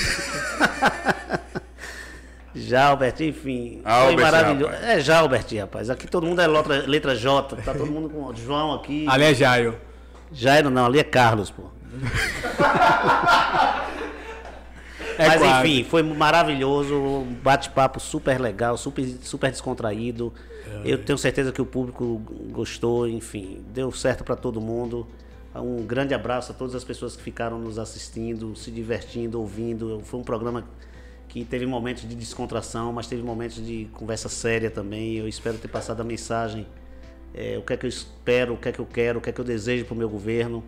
Jalbert, 2.55 3.19
enfim. 3.19 3.81
foi 3.83 3.91
Albert, 3.91 4.21
maravilhoso. 4.21 4.71
rapaz. 4.71 4.89
É 4.89 4.99
Jalbert, 5.01 5.57
rapaz. 5.59 5.89
Aqui 5.89 6.07
todo 6.07 6.25
mundo 6.25 6.39
é 6.39 6.47
letra, 6.47 6.85
letra 6.87 7.13
J. 7.13 7.57
Tá 7.57 7.73
todo 7.73 7.91
mundo 7.91 8.09
com 8.09 8.33
João 8.33 8.75
aqui. 8.75 9.05
Ali 9.09 9.25
é 9.25 9.33
Jairo. 9.33 9.77
Jairo 10.31 10.69
não, 10.69 10.85
ali 10.85 10.99
é 10.99 11.03
Carlos, 11.03 11.51
pô. 11.51 11.63
É 15.17 15.27
Mas 15.27 15.41
quase. 15.41 15.67
enfim, 15.67 15.83
foi 15.83 16.01
maravilhoso, 16.01 16.95
um 16.95 17.25
bate-papo 17.43 17.99
super 17.99 18.39
legal, 18.39 18.77
super, 18.77 19.05
super 19.21 19.51
descontraído. 19.51 20.33
Eu 20.85 21.03
tenho 21.03 21.17
certeza 21.17 21.51
que 21.51 21.61
o 21.61 21.65
público 21.65 22.21
gostou, 22.49 23.05
enfim, 23.05 23.61
deu 23.67 23.91
certo 23.91 24.23
para 24.23 24.37
todo 24.37 24.61
mundo. 24.61 25.05
Um 25.53 25.83
grande 25.85 26.13
abraço 26.13 26.53
a 26.53 26.55
todas 26.55 26.75
as 26.75 26.83
pessoas 26.83 27.15
que 27.15 27.21
ficaram 27.21 27.59
nos 27.59 27.77
assistindo, 27.77 28.55
se 28.55 28.71
divertindo, 28.71 29.39
ouvindo. 29.39 29.99
Foi 30.05 30.19
um 30.19 30.23
programa 30.23 30.65
que 31.27 31.43
teve 31.43 31.65
momentos 31.65 32.07
de 32.07 32.15
descontração, 32.15 32.93
mas 32.93 33.07
teve 33.07 33.21
momentos 33.21 33.65
de 33.65 33.89
conversa 33.93 34.29
séria 34.29 34.71
também. 34.71 35.15
Eu 35.15 35.27
espero 35.27 35.57
ter 35.57 35.67
passado 35.67 35.99
a 35.99 36.03
mensagem, 36.03 36.65
é, 37.33 37.57
o 37.57 37.61
que 37.61 37.73
é 37.73 37.77
que 37.77 37.85
eu 37.85 37.89
espero, 37.89 38.53
o 38.53 38.57
que 38.57 38.69
é 38.69 38.71
que 38.71 38.79
eu 38.79 38.85
quero, 38.85 39.19
o 39.19 39.21
que 39.21 39.29
é 39.29 39.33
que 39.33 39.41
eu 39.41 39.45
desejo 39.45 39.85
para 39.85 39.93
o 39.93 39.97
meu 39.97 40.09
governo. 40.09 40.63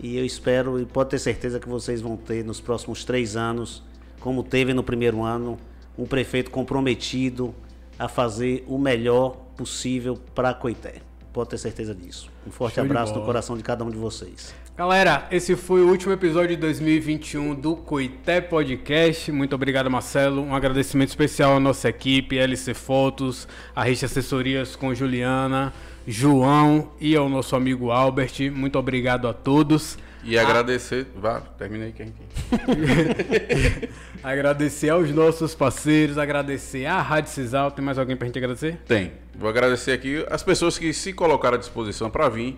E 0.00 0.16
eu 0.16 0.24
espero 0.24 0.80
e 0.80 0.86
pode 0.86 1.10
ter 1.10 1.18
certeza 1.18 1.58
que 1.58 1.68
vocês 1.68 2.00
vão 2.00 2.16
ter 2.16 2.44
nos 2.44 2.60
próximos 2.60 3.04
três 3.04 3.36
anos, 3.36 3.82
como 4.20 4.42
teve 4.42 4.72
no 4.72 4.84
primeiro 4.84 5.22
ano, 5.22 5.58
um 5.98 6.06
prefeito 6.06 6.50
comprometido 6.50 7.54
a 7.98 8.08
fazer 8.08 8.64
o 8.66 8.78
melhor 8.78 9.30
possível 9.56 10.18
para 10.34 10.54
Coité. 10.54 11.11
Pode 11.32 11.50
ter 11.50 11.58
certeza 11.58 11.94
disso. 11.94 12.30
Um 12.46 12.50
forte 12.50 12.74
Show 12.74 12.84
abraço 12.84 13.14
no 13.14 13.24
coração 13.24 13.56
de 13.56 13.62
cada 13.62 13.84
um 13.84 13.90
de 13.90 13.96
vocês. 13.96 14.54
Galera, 14.76 15.26
esse 15.30 15.56
foi 15.56 15.82
o 15.82 15.88
último 15.88 16.12
episódio 16.12 16.50
de 16.50 16.56
2021 16.56 17.54
do 17.54 17.76
Coité 17.76 18.40
Podcast. 18.40 19.32
Muito 19.32 19.54
obrigado, 19.54 19.90
Marcelo. 19.90 20.42
Um 20.42 20.54
agradecimento 20.54 21.08
especial 21.08 21.56
à 21.56 21.60
nossa 21.60 21.88
equipe, 21.88 22.38
LC 22.38 22.74
Fotos, 22.74 23.48
a 23.74 23.82
Rede 23.82 24.04
Assessorias 24.04 24.76
com 24.76 24.94
Juliana, 24.94 25.72
João 26.06 26.90
e 27.00 27.16
ao 27.16 27.28
nosso 27.28 27.56
amigo 27.56 27.90
Albert. 27.90 28.50
Muito 28.50 28.78
obrigado 28.78 29.26
a 29.26 29.32
todos. 29.32 29.98
E 30.24 30.38
agradecer. 30.38 31.06
Vá, 31.16 31.40
termina 31.58 31.84
aí 31.86 31.92
que 31.92 32.02
a 32.02 32.06
gente. 32.06 33.88
Agradecer 34.22 34.90
aos 34.90 35.10
nossos 35.10 35.54
parceiros, 35.54 36.16
agradecer 36.18 36.86
à 36.86 37.00
Rádio 37.00 37.30
Cisal. 37.32 37.70
Tem 37.70 37.84
mais 37.84 37.98
alguém 37.98 38.16
pra 38.16 38.26
gente 38.26 38.38
agradecer? 38.38 38.78
Tem. 38.86 39.12
Vou 39.34 39.48
agradecer 39.48 39.92
aqui 39.92 40.24
as 40.30 40.42
pessoas 40.42 40.78
que 40.78 40.92
se 40.92 41.12
colocaram 41.12 41.56
à 41.56 41.58
disposição 41.58 42.08
para 42.08 42.28
vir 42.28 42.56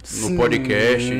no 0.00 0.28
Sim. 0.28 0.36
podcast. 0.36 1.12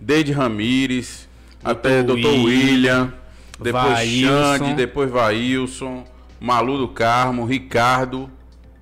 Desde 0.00 0.32
Ramires, 0.32 1.28
até 1.62 2.02
Dr. 2.02 2.16
Dr. 2.16 2.26
William, 2.44 3.12
depois 3.60 3.84
Vailson. 3.84 4.58
Xande, 4.58 4.74
depois 4.74 5.10
Vailson, 5.10 6.04
Malu 6.40 6.78
do 6.78 6.88
Carmo, 6.88 7.44
Ricardo. 7.44 8.28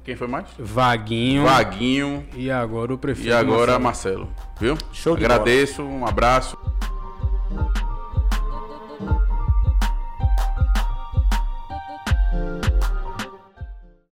Quem 0.03 0.17
foi 0.17 0.29
mais? 0.29 0.47
Vaguinho. 0.59 1.45
Vaguinho 1.45 2.25
E 2.37 2.51
agora 2.51 2.93
o 2.93 2.99
prefeito. 2.99 3.29
e 3.29 3.33
agora 3.33 3.79
Marcelo. 3.79 4.25
Marcelo. 4.27 4.44
Viu? 4.61 4.77
Show 4.93 5.15
Agradeço, 5.15 5.83
um 5.83 6.07
abraço. 6.07 6.57